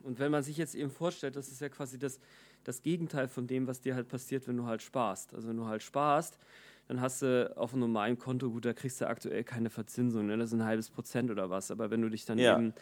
Und 0.02 0.18
wenn 0.18 0.32
man 0.32 0.42
sich 0.42 0.56
jetzt 0.56 0.74
eben 0.74 0.90
vorstellt, 0.90 1.36
das 1.36 1.48
ist 1.48 1.60
ja 1.60 1.68
quasi 1.68 1.96
das, 1.96 2.18
das 2.64 2.82
Gegenteil 2.82 3.28
von 3.28 3.46
dem, 3.46 3.68
was 3.68 3.80
dir 3.80 3.94
halt 3.94 4.08
passiert, 4.08 4.48
wenn 4.48 4.56
du 4.56 4.66
halt 4.66 4.82
sparst. 4.82 5.32
Also 5.32 5.46
wenn 5.46 5.56
du 5.56 5.66
halt 5.66 5.84
sparst, 5.84 6.38
dann 6.88 7.00
hast 7.00 7.22
du 7.22 7.56
auf 7.56 7.72
einem 7.72 7.82
normalen 7.82 8.18
Konto, 8.18 8.50
gut, 8.50 8.64
da 8.64 8.72
kriegst 8.72 9.00
du 9.00 9.06
aktuell 9.06 9.44
keine 9.44 9.70
Verzinsung, 9.70 10.26
ne? 10.26 10.36
das 10.38 10.48
ist 10.48 10.58
ein 10.58 10.64
halbes 10.64 10.90
Prozent 10.90 11.30
oder 11.30 11.50
was. 11.50 11.70
Aber 11.70 11.92
wenn 11.92 12.02
du 12.02 12.08
dich 12.08 12.24
dann 12.24 12.38
ja. 12.38 12.56
eben 12.56 12.74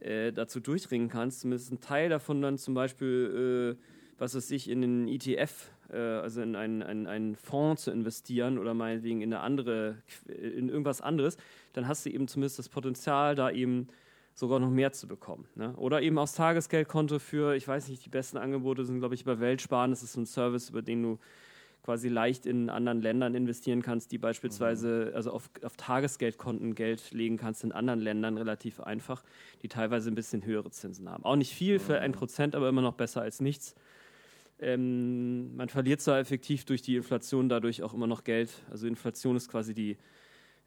äh, 0.00 0.32
dazu 0.32 0.58
durchringen 0.58 1.08
kannst, 1.08 1.42
zumindest 1.42 1.70
ein 1.70 1.80
Teil 1.80 2.08
davon 2.08 2.42
dann 2.42 2.58
zum 2.58 2.74
Beispiel, 2.74 3.76
äh, 3.78 3.95
was 4.18 4.34
weiß 4.34 4.50
ich, 4.50 4.68
in 4.70 4.80
den 4.80 5.08
ETF 5.08 5.70
äh, 5.92 5.96
also 5.96 6.42
in 6.42 6.56
einen, 6.56 6.82
einen, 6.82 7.06
einen 7.06 7.36
Fonds 7.36 7.84
zu 7.84 7.90
investieren 7.90 8.58
oder 8.58 8.74
meinetwegen 8.74 9.20
in 9.20 9.32
eine 9.32 9.42
andere, 9.42 9.96
in 10.26 10.68
irgendwas 10.68 11.00
anderes, 11.00 11.36
dann 11.72 11.88
hast 11.88 12.06
du 12.06 12.10
eben 12.10 12.28
zumindest 12.28 12.58
das 12.58 12.68
Potenzial, 12.68 13.34
da 13.34 13.50
eben 13.50 13.88
sogar 14.34 14.60
noch 14.60 14.70
mehr 14.70 14.92
zu 14.92 15.08
bekommen. 15.08 15.46
Ne? 15.54 15.74
Oder 15.76 16.02
eben 16.02 16.18
aufs 16.18 16.34
Tagesgeldkonto 16.34 17.18
für, 17.18 17.54
ich 17.54 17.66
weiß 17.66 17.88
nicht, 17.88 18.04
die 18.04 18.10
besten 18.10 18.36
Angebote 18.36 18.84
sind, 18.84 18.98
glaube 18.98 19.14
ich, 19.14 19.22
über 19.22 19.40
Weltsparen. 19.40 19.90
Das 19.90 20.02
ist 20.02 20.12
so 20.12 20.20
ein 20.20 20.26
Service, 20.26 20.70
über 20.70 20.82
den 20.82 21.02
du 21.02 21.18
quasi 21.82 22.08
leicht 22.08 22.46
in 22.46 22.68
anderen 22.68 23.00
Ländern 23.00 23.34
investieren 23.34 23.80
kannst, 23.80 24.10
die 24.10 24.18
beispielsweise, 24.18 25.12
also 25.14 25.30
auf, 25.30 25.48
auf 25.62 25.76
Tagesgeldkonten 25.76 26.74
Geld 26.74 27.12
legen 27.12 27.36
kannst 27.36 27.62
in 27.62 27.70
anderen 27.70 28.00
Ländern 28.00 28.36
relativ 28.36 28.80
einfach, 28.80 29.22
die 29.62 29.68
teilweise 29.68 30.10
ein 30.10 30.16
bisschen 30.16 30.44
höhere 30.44 30.70
Zinsen 30.70 31.08
haben. 31.08 31.24
Auch 31.24 31.36
nicht 31.36 31.54
viel 31.54 31.78
für 31.78 32.00
ein 32.00 32.10
Prozent, 32.12 32.56
aber 32.56 32.68
immer 32.68 32.82
noch 32.82 32.94
besser 32.94 33.22
als 33.22 33.40
nichts. 33.40 33.76
Ähm, 34.58 35.54
man 35.54 35.68
verliert 35.68 36.00
zwar 36.00 36.18
effektiv 36.18 36.64
durch 36.64 36.82
die 36.82 36.96
Inflation 36.96 37.48
dadurch 37.48 37.82
auch 37.82 37.92
immer 37.92 38.06
noch 38.06 38.24
Geld. 38.24 38.50
Also 38.70 38.86
Inflation 38.86 39.36
ist 39.36 39.48
quasi 39.48 39.74
die, 39.74 39.98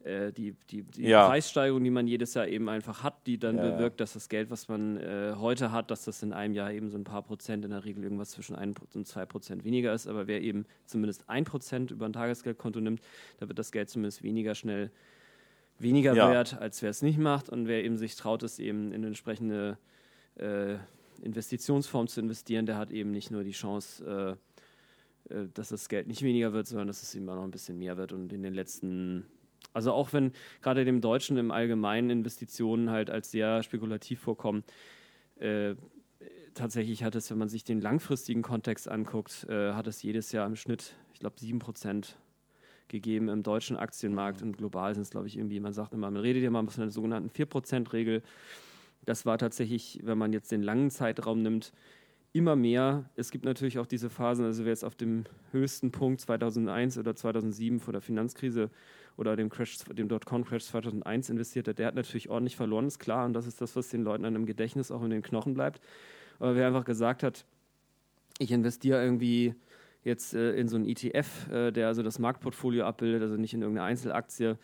äh, 0.04 0.32
die, 0.32 0.56
die, 0.70 0.84
die 0.84 1.08
ja. 1.08 1.28
Preissteigerung, 1.28 1.84
die 1.84 1.90
man 1.90 2.08
jedes 2.08 2.36
Jahr 2.36 2.48
eben 2.48 2.70
einfach 2.70 3.04
hat, 3.04 3.26
die 3.26 3.40
dann 3.40 3.58
ja, 3.58 3.70
bewirkt, 3.70 4.00
dass 4.00 4.14
das 4.14 4.30
Geld, 4.30 4.52
was 4.52 4.68
man 4.68 4.98
äh, 4.98 5.34
heute 5.38 5.72
hat, 5.72 5.90
dass 5.90 6.06
das 6.06 6.22
in 6.22 6.34
einem 6.34 6.54
Jahr 6.54 6.72
eben 6.72 6.90
so 6.90 6.98
ein 6.98 7.04
paar 7.04 7.24
Prozent, 7.24 7.66
in 7.66 7.72
der 7.72 7.84
Regel 7.84 8.04
irgendwas 8.04 8.30
zwischen 8.32 8.56
1 8.56 8.78
und 8.94 9.08
2 9.08 9.26
Prozent 9.26 9.64
weniger 9.64 9.94
ist. 9.94 10.08
Aber 10.08 10.28
wer 10.28 10.42
eben 10.42 10.66
zumindest 10.86 11.28
1 11.28 11.50
Prozent 11.50 11.90
über 11.90 12.06
ein 12.06 12.14
Tagesgeldkonto 12.14 12.80
nimmt, 12.80 13.02
da 13.40 13.48
wird 13.48 13.58
das 13.58 13.72
Geld 13.72 13.90
zumindest 13.90 14.22
weniger 14.22 14.54
schnell 14.54 14.92
weniger 15.80 16.14
ja. 16.14 16.30
wert, 16.30 16.60
als 16.60 16.82
wer 16.82 16.90
es 16.90 17.02
nicht 17.02 17.18
macht. 17.18 17.50
Und 17.50 17.68
wer 17.68 17.84
eben 17.84 17.98
sich 17.98 18.16
traut, 18.16 18.44
es 18.44 18.60
eben 18.60 18.92
in 18.92 19.04
entsprechende 19.04 19.78
äh, 20.36 20.76
Investitionsform 21.22 22.07
zu 22.07 22.22
investieren, 22.22 22.65
der 22.65 22.78
hat 22.78 22.91
eben 22.91 23.11
nicht 23.11 23.32
nur 23.32 23.43
die 23.43 23.51
Chance, 23.51 24.38
äh, 25.30 25.34
äh, 25.34 25.47
dass 25.53 25.70
das 25.70 25.89
Geld 25.89 26.07
nicht 26.07 26.22
weniger 26.22 26.53
wird, 26.53 26.67
sondern 26.67 26.88
dass 26.88 27.01
es 27.01 27.15
immer 27.15 27.36
noch 27.36 27.43
ein 27.43 27.51
bisschen 27.51 27.78
mehr 27.78 27.97
wird. 27.97 28.11
Und 28.11 28.34
in 28.34 28.43
den 28.43 28.53
letzten, 28.53 29.26
also 29.74 29.91
auch 29.91 30.13
wenn 30.13 30.32
gerade 30.61 30.86
dem 30.86 31.01
Deutschen 31.01 31.38
im 31.38 31.51
Allgemeinen 31.51 32.09
Investitionen 32.09 32.89
halt 32.89 33.09
als 33.09 33.32
sehr 33.32 33.63
spekulativ 33.63 34.20
vorkommen, 34.20 34.63
äh, 35.39 35.76
tatsächlich 36.53 37.03
hat 37.03 37.15
es, 37.15 37.32
wenn 37.32 37.38
man 37.38 37.49
sich 37.49 37.63
den 37.63 37.82
langfristigen 37.82 38.41
Kontext 38.41 38.88
anguckt, 38.89 39.45
äh, 39.49 39.74
hat 39.74 39.88
es 39.88 40.03
jedes 40.03 40.32
Jahr 40.32 40.45
im 40.45 40.55
Schnitt, 40.55 40.95
ich 41.13 41.20
glaube, 41.20 41.38
7% 41.38 42.15
gegeben 42.88 43.30
im 43.30 43.43
deutschen 43.43 43.78
Aktienmarkt 43.78 44.41
und 44.41 44.57
global 44.57 44.93
sind 44.93 45.03
es, 45.03 45.11
glaube 45.11 45.28
ich, 45.28 45.38
irgendwie, 45.38 45.59
man 45.59 45.74
sagt 45.74 45.93
immer, 45.93 46.09
man 46.11 46.22
redet 46.22 46.43
ja 46.43 46.49
mal 46.49 46.67
von 46.67 46.82
der 46.82 46.91
sogenannten 46.91 47.30
4%-Regel. 47.30 48.24
Das 49.10 49.26
war 49.26 49.39
tatsächlich, 49.39 49.99
wenn 50.03 50.20
man 50.20 50.34
jetzt 50.34 50.51
den 50.51 50.62
langen 50.62 50.91
Zeitraum 50.91 51.41
nimmt, 51.41 51.74
immer 52.32 52.55
mehr. 52.55 53.10
Es 53.16 53.32
gibt 53.32 53.43
natürlich 53.43 53.80
auch 53.80 53.88
diese 53.88 54.07
Phasen, 54.07 54.45
also 54.45 54.66
wer 54.66 54.70
jetzt 54.70 54.86
auf 54.86 54.93
dem 54.93 55.24
höchsten 55.51 55.91
Punkt 55.91 56.22
2001 56.22 56.95
oder 56.99 57.16
2007 57.16 57.80
vor 57.80 57.91
der 57.91 58.03
Finanzkrise 58.03 58.70
oder 59.18 59.36
dem 59.36 59.49
Crash, 59.49 59.80
dem 59.80 60.10
Dotcom-Crash 60.10 60.66
2001 60.66 61.32
investiert 61.32 61.68
hat, 61.68 61.80
der 61.80 61.88
hat 61.88 61.95
natürlich 61.95 62.30
ordentlich 62.30 62.55
verloren, 62.55 62.86
ist 62.86 62.99
klar. 62.99 63.26
Und 63.26 63.34
das 63.34 63.47
ist 63.47 63.60
das, 63.62 63.76
was 63.76 63.89
den 63.89 64.03
Leuten 64.03 64.22
dann 64.22 64.36
im 64.36 64.45
Gedächtnis 64.45 64.91
auch 64.91 65.01
in 65.01 65.10
den 65.10 65.24
Knochen 65.24 65.55
bleibt. 65.55 65.82
aber 66.38 66.55
wer 66.55 66.68
einfach 66.68 66.86
gesagt 66.86 67.24
hat, 67.24 67.45
ich 68.38 68.51
investiere 68.51 69.03
irgendwie 69.03 69.55
jetzt 70.03 70.36
äh, 70.36 70.53
in 70.53 70.68
so 70.68 70.76
einen 70.76 70.86
ETF, 70.86 71.49
äh, 71.49 71.72
der 71.72 71.88
also 71.88 72.03
das 72.03 72.20
Marktportfolio 72.20 72.86
abbildet, 72.86 73.24
also 73.24 73.38
nicht 73.38 73.55
in 73.55 73.64
irgendeine 73.64 73.88
Einzelaktie, 73.88 74.60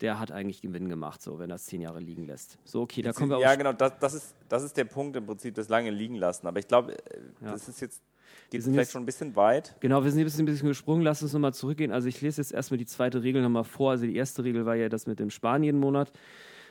der 0.00 0.18
hat 0.18 0.30
eigentlich 0.30 0.62
Gewinn 0.62 0.88
gemacht, 0.88 1.22
so 1.22 1.38
wenn 1.38 1.50
er 1.50 1.56
es 1.56 1.66
zehn 1.66 1.80
Jahre 1.80 2.00
liegen 2.00 2.24
lässt. 2.24 2.58
So, 2.64 2.82
okay, 2.82 3.02
da 3.02 3.12
kommen 3.12 3.30
wir 3.30 3.40
Ja, 3.40 3.54
genau, 3.54 3.72
das, 3.72 3.98
das, 3.98 4.14
ist, 4.14 4.34
das 4.48 4.62
ist 4.62 4.76
der 4.76 4.84
Punkt 4.84 5.16
im 5.16 5.26
Prinzip, 5.26 5.54
das 5.54 5.68
lange 5.68 5.90
liegen 5.90 6.14
lassen. 6.14 6.46
Aber 6.46 6.58
ich 6.58 6.68
glaube, 6.68 6.92
äh, 6.92 7.20
ja. 7.40 7.52
das 7.52 7.68
ist 7.68 7.80
jetzt 7.80 8.02
Geht 8.50 8.62
vielleicht 8.62 8.78
jetzt, 8.78 8.92
schon 8.92 9.02
ein 9.02 9.06
bisschen 9.06 9.36
weit. 9.36 9.74
Genau, 9.80 10.02
wir 10.04 10.10
sind 10.10 10.20
jetzt 10.20 10.38
ein 10.38 10.46
bisschen 10.46 10.68
gesprungen. 10.68 11.02
Lass 11.02 11.22
uns 11.22 11.32
nochmal 11.32 11.52
zurückgehen. 11.52 11.92
Also 11.92 12.08
ich 12.08 12.20
lese 12.20 12.40
jetzt 12.40 12.52
erstmal 12.52 12.78
die 12.78 12.86
zweite 12.86 13.22
Regel 13.22 13.42
nochmal 13.42 13.64
vor. 13.64 13.90
Also 13.90 14.06
die 14.06 14.16
erste 14.16 14.44
Regel 14.44 14.64
war 14.64 14.74
ja 14.74 14.88
das 14.88 15.06
mit 15.06 15.18
dem 15.18 15.30
Sparen 15.30 15.62
jeden 15.62 15.80
Monat. 15.80 16.12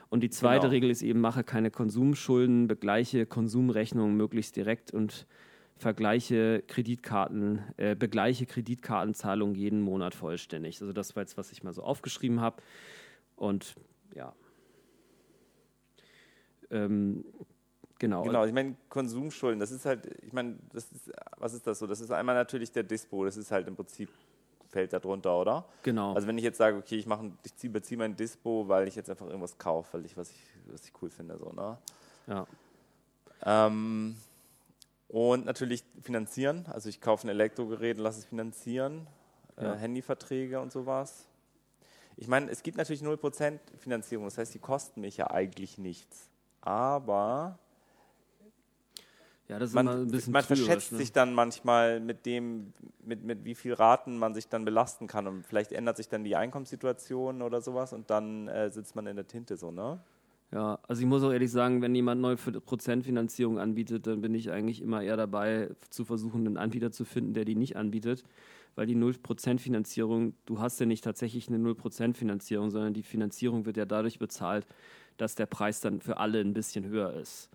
Und 0.09 0.21
die 0.21 0.29
zweite 0.29 0.61
genau. 0.61 0.71
Regel 0.71 0.89
ist 0.89 1.01
eben, 1.01 1.19
mache 1.19 1.43
keine 1.43 1.69
Konsumschulden, 1.69 2.67
begleiche 2.67 3.25
Konsumrechnungen 3.25 4.15
möglichst 4.15 4.55
direkt 4.55 4.91
und 4.91 5.27
vergleiche 5.75 6.63
Kreditkarten, 6.65 7.61
äh, 7.77 7.95
begleiche 7.95 8.45
Kreditkartenzahlungen 8.45 9.55
jeden 9.55 9.81
Monat 9.81 10.15
vollständig. 10.15 10.81
Also 10.81 10.93
das 10.93 11.15
war 11.15 11.23
jetzt, 11.23 11.37
was 11.37 11.51
ich 11.51 11.63
mal 11.63 11.73
so 11.73 11.83
aufgeschrieben 11.83 12.41
habe. 12.41 12.63
Und 13.37 13.75
ja. 14.13 14.33
Ähm, 16.69 17.23
genau. 17.97 18.23
Genau, 18.23 18.45
ich 18.45 18.51
meine, 18.51 18.75
Konsumschulden, 18.89 19.59
das 19.59 19.71
ist 19.71 19.85
halt, 19.85 20.05
ich 20.23 20.33
meine, 20.33 20.57
das 20.73 20.91
ist, 20.91 21.11
was 21.37 21.53
ist 21.53 21.65
das 21.65 21.79
so? 21.79 21.87
Das 21.87 22.01
ist 22.01 22.11
einmal 22.11 22.35
natürlich 22.35 22.71
der 22.71 22.83
Dispo, 22.83 23.23
das 23.23 23.37
ist 23.37 23.51
halt 23.51 23.67
im 23.67 23.75
Prinzip 23.75 24.09
fällt 24.67 24.91
da 24.91 24.99
drunter, 24.99 25.39
oder? 25.39 25.65
Genau. 25.83 26.13
Also 26.13 26.27
wenn 26.27 26.37
ich 26.37 26.43
jetzt 26.43 26.57
sage, 26.57 26.77
okay, 26.77 26.97
ich, 26.97 27.05
mach, 27.05 27.23
ich 27.43 27.71
beziehe 27.71 27.97
mein 27.97 28.15
Dispo, 28.15 28.67
weil 28.67 28.87
ich 28.87 28.95
jetzt 28.95 29.09
einfach 29.09 29.27
irgendwas 29.27 29.57
kaufe, 29.57 29.93
weil 29.93 30.05
ich 30.05 30.17
was 30.17 30.29
ich, 30.29 30.43
was 30.69 30.83
ich 30.83 30.91
cool 31.01 31.09
finde, 31.09 31.37
so, 31.37 31.51
ne? 31.53 31.77
Ja. 32.27 32.45
Ähm, 33.45 34.17
und 35.07 35.45
natürlich 35.45 35.85
finanzieren. 36.01 36.65
Also 36.67 36.89
ich 36.89 36.99
kaufe 36.99 37.25
ein 37.27 37.29
Elektrogerät 37.29 37.97
und 37.97 38.03
lasse 38.03 38.19
es 38.19 38.25
finanzieren. 38.25 39.07
Äh, 39.55 39.63
ja. 39.63 39.73
Äh, 39.73 39.77
Handyverträge 39.77 40.59
und 40.59 40.71
sowas. 40.71 41.26
Ich 42.17 42.27
meine, 42.27 42.49
es 42.49 42.63
gibt 42.63 42.77
natürlich 42.77 43.01
0% 43.01 43.59
Finanzierung, 43.77 44.25
das 44.25 44.37
heißt, 44.37 44.53
die 44.53 44.59
kosten 44.59 45.01
mich 45.01 45.17
ja 45.17 45.29
eigentlich 45.29 45.77
nichts. 45.77 46.29
Aber 46.61 47.59
ja, 49.47 49.59
das 49.59 49.69
ist 49.69 49.75
man, 49.75 49.87
ein 49.87 50.07
bisschen 50.07 50.33
man 50.33 50.43
verschätzt 50.43 50.91
ne? 50.91 50.97
sich 50.97 51.13
dann 51.13 51.33
manchmal 51.33 51.99
mit 52.01 52.25
dem, 52.25 52.73
mit, 53.05 53.23
mit 53.23 53.45
wie 53.45 53.55
viel 53.55 53.73
Raten 53.73 54.17
man 54.17 54.33
sich 54.33 54.49
dann 54.49 54.65
belasten 54.65 55.07
kann. 55.07 55.27
Und 55.27 55.45
vielleicht 55.45 55.71
ändert 55.71 55.95
sich 55.95 56.09
dann 56.09 56.23
die 56.23 56.35
Einkommenssituation 56.35 57.41
oder 57.41 57.61
sowas 57.61 57.93
und 57.93 58.09
dann 58.09 58.47
äh, 58.49 58.69
sitzt 58.69 58.95
man 58.95 59.07
in 59.07 59.15
der 59.15 59.27
Tinte 59.27 59.55
so, 59.55 59.71
ne? 59.71 59.99
Ja, 60.51 60.79
also 60.87 61.01
ich 61.01 61.07
muss 61.07 61.23
auch 61.23 61.31
ehrlich 61.31 61.51
sagen, 61.51 61.81
wenn 61.81 61.93
jemand 61.93 62.23
0% 62.23 63.03
Finanzierung 63.03 63.59
anbietet, 63.59 64.07
dann 64.07 64.21
bin 64.21 64.33
ich 64.33 64.49
eigentlich 64.49 64.81
immer 64.81 65.01
eher 65.01 65.17
dabei, 65.17 65.69
zu 65.89 66.05
versuchen, 66.05 66.47
einen 66.47 66.57
Anbieter 66.57 66.91
zu 66.91 67.03
finden, 67.03 67.33
der 67.33 67.43
die 67.43 67.55
nicht 67.55 67.75
anbietet. 67.75 68.23
Weil 68.77 68.85
die 68.85 68.95
0% 68.95 69.57
Finanzierung, 69.57 70.35
du 70.45 70.59
hast 70.59 70.79
ja 70.79 70.85
nicht 70.85 71.03
tatsächlich 71.03 71.47
eine 71.47 71.57
0% 71.57 72.13
Finanzierung, 72.13 72.69
sondern 72.69 72.93
die 72.93 73.01
Finanzierung 73.01 73.65
wird 73.65 73.75
ja 73.75 73.85
dadurch 73.85 74.19
bezahlt, 74.19 74.67
dass 75.17 75.33
der 75.33 75.47
Preis 75.47 75.81
dann 75.81 75.99
für 75.99 76.17
alle 76.17 76.39
ein 76.41 76.53
bisschen 76.53 76.85
höher 76.85 77.11
ist. 77.13 77.49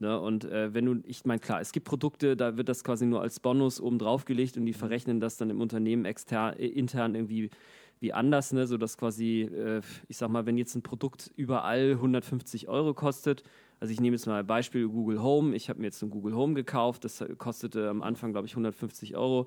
Ne? 0.00 0.18
Und 0.18 0.46
äh, 0.46 0.74
wenn 0.74 0.84
du, 0.84 0.96
ich 1.06 1.24
meine, 1.24 1.38
klar, 1.38 1.60
es 1.60 1.70
gibt 1.70 1.86
Produkte, 1.86 2.36
da 2.36 2.56
wird 2.56 2.68
das 2.68 2.82
quasi 2.82 3.06
nur 3.06 3.22
als 3.22 3.38
Bonus 3.38 3.80
oben 3.80 4.00
drauf 4.00 4.24
gelegt 4.24 4.56
und 4.56 4.66
die 4.66 4.72
verrechnen 4.72 5.20
das 5.20 5.36
dann 5.36 5.48
im 5.48 5.60
Unternehmen 5.60 6.06
extern, 6.06 6.58
äh, 6.58 6.66
intern 6.66 7.14
irgendwie 7.14 7.50
wie 8.00 8.12
anders, 8.12 8.52
ne? 8.52 8.66
sodass 8.66 8.98
quasi, 8.98 9.42
äh, 9.42 9.80
ich 10.08 10.16
sag 10.16 10.28
mal, 10.28 10.44
wenn 10.44 10.58
jetzt 10.58 10.74
ein 10.74 10.82
Produkt 10.82 11.30
überall 11.36 11.92
150 11.92 12.66
Euro 12.68 12.94
kostet, 12.94 13.44
also 13.78 13.92
ich 13.92 14.00
nehme 14.00 14.16
jetzt 14.16 14.26
mal 14.26 14.40
ein 14.40 14.46
Beispiel 14.46 14.88
Google 14.88 15.22
Home, 15.22 15.54
ich 15.54 15.68
habe 15.68 15.78
mir 15.78 15.86
jetzt 15.86 16.02
ein 16.02 16.10
Google 16.10 16.34
Home 16.34 16.54
gekauft, 16.54 17.04
das 17.04 17.24
kostete 17.38 17.88
am 17.88 18.02
Anfang, 18.02 18.32
glaube 18.32 18.48
ich, 18.48 18.54
150 18.54 19.16
Euro. 19.16 19.46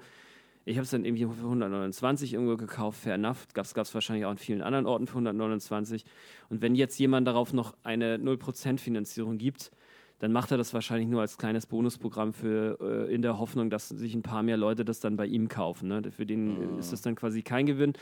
Ich 0.68 0.76
habe 0.76 0.84
es 0.84 0.90
dann 0.92 1.06
irgendwie 1.06 1.24
für 1.24 1.46
129 1.46 2.34
irgendwo 2.34 2.58
gekauft, 2.58 3.00
fair 3.00 3.16
enough. 3.16 3.48
Gab 3.54 3.66
es 3.66 3.94
wahrscheinlich 3.94 4.26
auch 4.26 4.32
in 4.32 4.38
vielen 4.38 4.62
anderen 4.62 4.86
Orten 4.86 5.08
für 5.08 5.14
129. 5.14 6.04
Und 6.50 6.62
wenn 6.62 6.76
jetzt 6.76 7.00
jemand 7.00 7.26
darauf 7.26 7.54
noch 7.54 7.74
eine 7.84 8.18
0% 8.18 8.78
Finanzierung 8.78 9.38
gibt, 9.38 9.72
dann 10.20 10.34
macht 10.34 10.52
er 10.52 10.58
das 10.58 10.74
wahrscheinlich 10.74 11.08
nur 11.08 11.22
als 11.22 11.38
kleines 11.38 11.68
Bonusprogramm 11.68 12.34
für 12.34 12.80
äh, 12.82 13.14
in 13.14 13.22
der 13.22 13.40
Hoffnung, 13.40 13.70
dass 13.70 13.88
sich 13.88 14.14
ein 14.14 14.24
paar 14.24 14.44
mehr 14.44 14.58
Leute 14.58 14.84
das 14.84 15.00
dann 15.00 15.16
bei 15.16 15.26
ihm 15.26 15.48
kaufen. 15.48 15.88
Ne? 15.88 16.02
Für 16.12 16.26
den 16.26 16.74
mhm. 16.74 16.80
ist 16.80 16.92
das 16.92 17.02
dann 17.02 17.16
quasi 17.16 17.44
kein 17.44 17.66
Gewinn. 17.66 17.94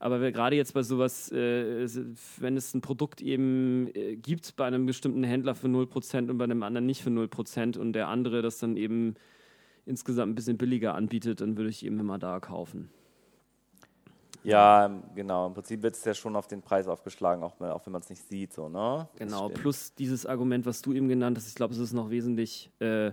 Aber 0.00 0.18
gerade 0.32 0.56
jetzt 0.56 0.74
bei 0.74 0.82
sowas, 0.82 1.30
äh, 1.30 1.86
wenn 2.38 2.56
es 2.56 2.74
ein 2.74 2.80
Produkt 2.80 3.20
eben 3.20 3.94
äh, 3.94 4.16
gibt 4.16 4.56
bei 4.56 4.64
einem 4.64 4.86
bestimmten 4.86 5.22
Händler 5.22 5.54
für 5.54 5.68
0% 5.68 6.30
und 6.30 6.38
bei 6.38 6.44
einem 6.44 6.64
anderen 6.64 6.86
nicht 6.86 7.02
für 7.02 7.10
0% 7.10 7.78
und 7.78 7.92
der 7.92 8.08
andere 8.08 8.42
das 8.42 8.58
dann 8.58 8.76
eben 8.76 9.14
insgesamt 9.88 10.32
ein 10.32 10.34
bisschen 10.34 10.58
billiger 10.58 10.94
anbietet, 10.94 11.40
dann 11.40 11.56
würde 11.56 11.70
ich 11.70 11.84
eben 11.84 11.98
immer 11.98 12.18
da 12.18 12.40
kaufen. 12.40 12.90
Ja, 14.44 14.88
genau. 15.14 15.46
Im 15.48 15.54
Prinzip 15.54 15.82
wird 15.82 15.94
es 15.94 16.04
ja 16.04 16.14
schon 16.14 16.36
auf 16.36 16.46
den 16.46 16.62
Preis 16.62 16.86
aufgeschlagen, 16.86 17.42
auch, 17.42 17.60
auch 17.60 17.84
wenn 17.86 17.92
man 17.92 18.02
es 18.02 18.08
nicht 18.08 18.26
sieht. 18.28 18.52
So, 18.52 18.68
ne? 18.68 19.08
Genau, 19.16 19.48
plus 19.48 19.94
dieses 19.94 20.26
Argument, 20.26 20.64
was 20.64 20.80
du 20.80 20.92
eben 20.92 21.08
genannt 21.08 21.36
hast, 21.36 21.48
ich 21.48 21.54
glaube, 21.54 21.74
es 21.74 21.80
ist 21.80 21.92
noch 21.92 22.10
wesentlich 22.10 22.70
äh, 22.78 23.12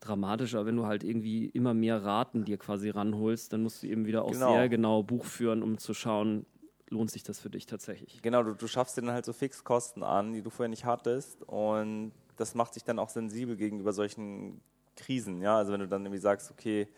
dramatischer, 0.00 0.64
wenn 0.66 0.76
du 0.76 0.86
halt 0.86 1.04
irgendwie 1.04 1.46
immer 1.46 1.74
mehr 1.74 2.02
Raten 2.02 2.44
dir 2.44 2.56
quasi 2.56 2.90
ranholst, 2.90 3.52
dann 3.52 3.62
musst 3.62 3.82
du 3.82 3.86
eben 3.86 4.06
wieder 4.06 4.24
auch 4.24 4.32
genau. 4.32 4.54
sehr 4.54 4.68
genau 4.68 5.02
Buch 5.02 5.24
führen, 5.24 5.62
um 5.62 5.78
zu 5.78 5.94
schauen, 5.94 6.46
lohnt 6.88 7.10
sich 7.10 7.22
das 7.22 7.38
für 7.38 7.50
dich 7.50 7.66
tatsächlich. 7.66 8.20
Genau, 8.22 8.42
du, 8.42 8.54
du 8.54 8.66
schaffst 8.66 8.96
dir 8.96 9.02
dann 9.02 9.12
halt 9.12 9.26
so 9.26 9.32
Fixkosten 9.32 10.02
an, 10.02 10.32
die 10.32 10.42
du 10.42 10.50
vorher 10.50 10.70
nicht 10.70 10.84
hattest 10.84 11.42
und 11.44 12.12
das 12.36 12.54
macht 12.54 12.74
dich 12.74 12.84
dann 12.84 12.98
auch 12.98 13.10
sensibel 13.10 13.56
gegenüber 13.56 13.92
solchen 13.92 14.60
Krisen. 14.96 15.40
Ja, 15.42 15.56
also 15.56 15.72
wenn 15.72 15.80
du 15.80 15.88
dann 15.88 16.02
irgendwie 16.02 16.20
sagst, 16.20 16.50
okay, 16.50 16.88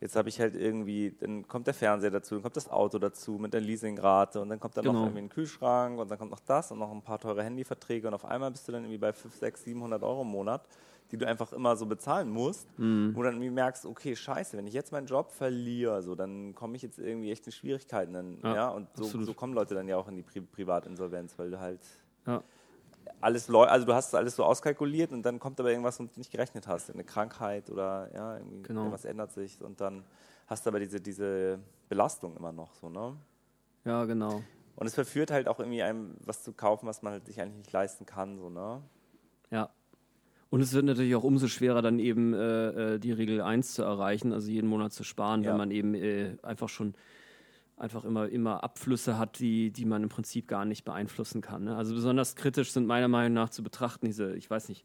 Jetzt 0.00 0.14
habe 0.14 0.28
ich 0.28 0.40
halt 0.40 0.54
irgendwie, 0.54 1.16
dann 1.18 1.48
kommt 1.48 1.66
der 1.66 1.74
Fernseher 1.74 2.12
dazu, 2.12 2.36
dann 2.36 2.42
kommt 2.42 2.56
das 2.56 2.70
Auto 2.70 2.98
dazu 2.98 3.32
mit 3.32 3.52
der 3.52 3.60
Leasingrate 3.60 4.40
und 4.40 4.48
dann 4.48 4.60
kommt 4.60 4.76
dann 4.76 4.84
genau. 4.84 5.00
noch 5.00 5.06
irgendwie 5.06 5.22
ein 5.22 5.28
Kühlschrank 5.28 5.98
und 5.98 6.08
dann 6.08 6.18
kommt 6.18 6.30
noch 6.30 6.40
das 6.40 6.70
und 6.70 6.78
noch 6.78 6.92
ein 6.92 7.02
paar 7.02 7.18
teure 7.18 7.42
Handyverträge 7.42 8.06
und 8.06 8.14
auf 8.14 8.24
einmal 8.24 8.52
bist 8.52 8.68
du 8.68 8.72
dann 8.72 8.84
irgendwie 8.84 8.98
bei 8.98 9.12
5, 9.12 9.34
6, 9.34 9.64
700 9.64 10.00
Euro 10.04 10.22
im 10.22 10.28
Monat, 10.28 10.68
die 11.10 11.16
du 11.16 11.26
einfach 11.26 11.52
immer 11.52 11.74
so 11.74 11.86
bezahlen 11.86 12.30
musst, 12.30 12.68
mhm. 12.78 13.10
wo 13.12 13.22
du 13.22 13.24
dann 13.24 13.34
irgendwie 13.34 13.50
merkst, 13.50 13.86
okay, 13.86 14.14
scheiße, 14.14 14.56
wenn 14.56 14.68
ich 14.68 14.74
jetzt 14.74 14.92
meinen 14.92 15.08
Job 15.08 15.32
verliere, 15.32 16.00
so, 16.02 16.14
dann 16.14 16.54
komme 16.54 16.76
ich 16.76 16.82
jetzt 16.82 17.00
irgendwie 17.00 17.32
echt 17.32 17.46
in 17.46 17.52
Schwierigkeiten. 17.52 18.12
Dann, 18.12 18.38
ja, 18.44 18.54
ja, 18.54 18.68
und 18.68 18.86
so, 18.94 19.04
so, 19.04 19.34
kommen 19.34 19.52
Leute 19.52 19.74
dann 19.74 19.88
ja 19.88 19.96
auch 19.96 20.06
in 20.06 20.14
die 20.14 20.22
Pri 20.22 20.42
Privatinsolvenz, 20.42 21.36
weil 21.38 21.50
du 21.50 21.58
halt 21.58 21.80
ja 22.24 22.44
alles 23.20 23.50
also 23.50 23.86
du 23.86 23.94
hast 23.94 24.14
alles 24.14 24.36
so 24.36 24.44
auskalkuliert 24.44 25.12
und 25.12 25.22
dann 25.22 25.38
kommt 25.38 25.58
aber 25.60 25.70
irgendwas, 25.70 25.98
womit 25.98 26.16
du 26.16 26.20
nicht 26.20 26.30
gerechnet 26.30 26.66
hast, 26.66 26.90
eine 26.90 27.04
Krankheit 27.04 27.70
oder 27.70 28.10
ja, 28.14 28.38
genau. 28.62 28.80
irgendwas 28.80 29.04
ändert 29.04 29.32
sich 29.32 29.60
und 29.62 29.80
dann 29.80 30.04
hast 30.46 30.64
du 30.64 30.70
aber 30.70 30.80
diese, 30.80 31.00
diese 31.00 31.58
Belastung 31.88 32.36
immer 32.36 32.52
noch 32.52 32.74
so, 32.74 32.88
ne? 32.88 33.16
Ja, 33.84 34.04
genau. 34.04 34.42
Und 34.76 34.86
es 34.86 34.94
verführt 34.94 35.30
halt 35.30 35.48
auch 35.48 35.58
irgendwie 35.58 35.82
einem 35.82 36.14
was 36.24 36.42
zu 36.42 36.52
kaufen, 36.52 36.86
was 36.86 37.02
man 37.02 37.12
halt 37.14 37.26
sich 37.26 37.40
eigentlich 37.40 37.58
nicht 37.58 37.72
leisten 37.72 38.06
kann, 38.06 38.38
so, 38.38 38.48
ne? 38.48 38.82
Ja. 39.50 39.70
Und 40.50 40.60
es 40.62 40.72
wird 40.72 40.86
natürlich 40.86 41.14
auch 41.14 41.24
umso 41.24 41.46
schwerer, 41.48 41.82
dann 41.82 41.98
eben 41.98 42.32
äh, 42.32 42.94
äh 42.94 42.98
die 42.98 43.12
Regel 43.12 43.42
1 43.42 43.74
zu 43.74 43.82
erreichen, 43.82 44.32
also 44.32 44.50
jeden 44.50 44.68
Monat 44.68 44.92
zu 44.92 45.04
sparen, 45.04 45.42
ja. 45.42 45.50
wenn 45.50 45.58
man 45.58 45.70
eben 45.70 45.94
äh, 45.94 46.36
einfach 46.42 46.68
schon 46.68 46.94
einfach 47.80 48.04
immer, 48.04 48.28
immer 48.28 48.62
Abflüsse 48.62 49.18
hat, 49.18 49.38
die, 49.38 49.70
die 49.70 49.84
man 49.84 50.02
im 50.02 50.08
Prinzip 50.08 50.48
gar 50.48 50.64
nicht 50.64 50.84
beeinflussen 50.84 51.40
kann. 51.40 51.64
Ne? 51.64 51.76
Also 51.76 51.94
besonders 51.94 52.36
kritisch 52.36 52.72
sind 52.72 52.86
meiner 52.86 53.08
Meinung 53.08 53.34
nach 53.34 53.50
zu 53.50 53.62
betrachten 53.62 54.06
diese, 54.06 54.36
ich 54.36 54.50
weiß 54.50 54.68
nicht, 54.68 54.84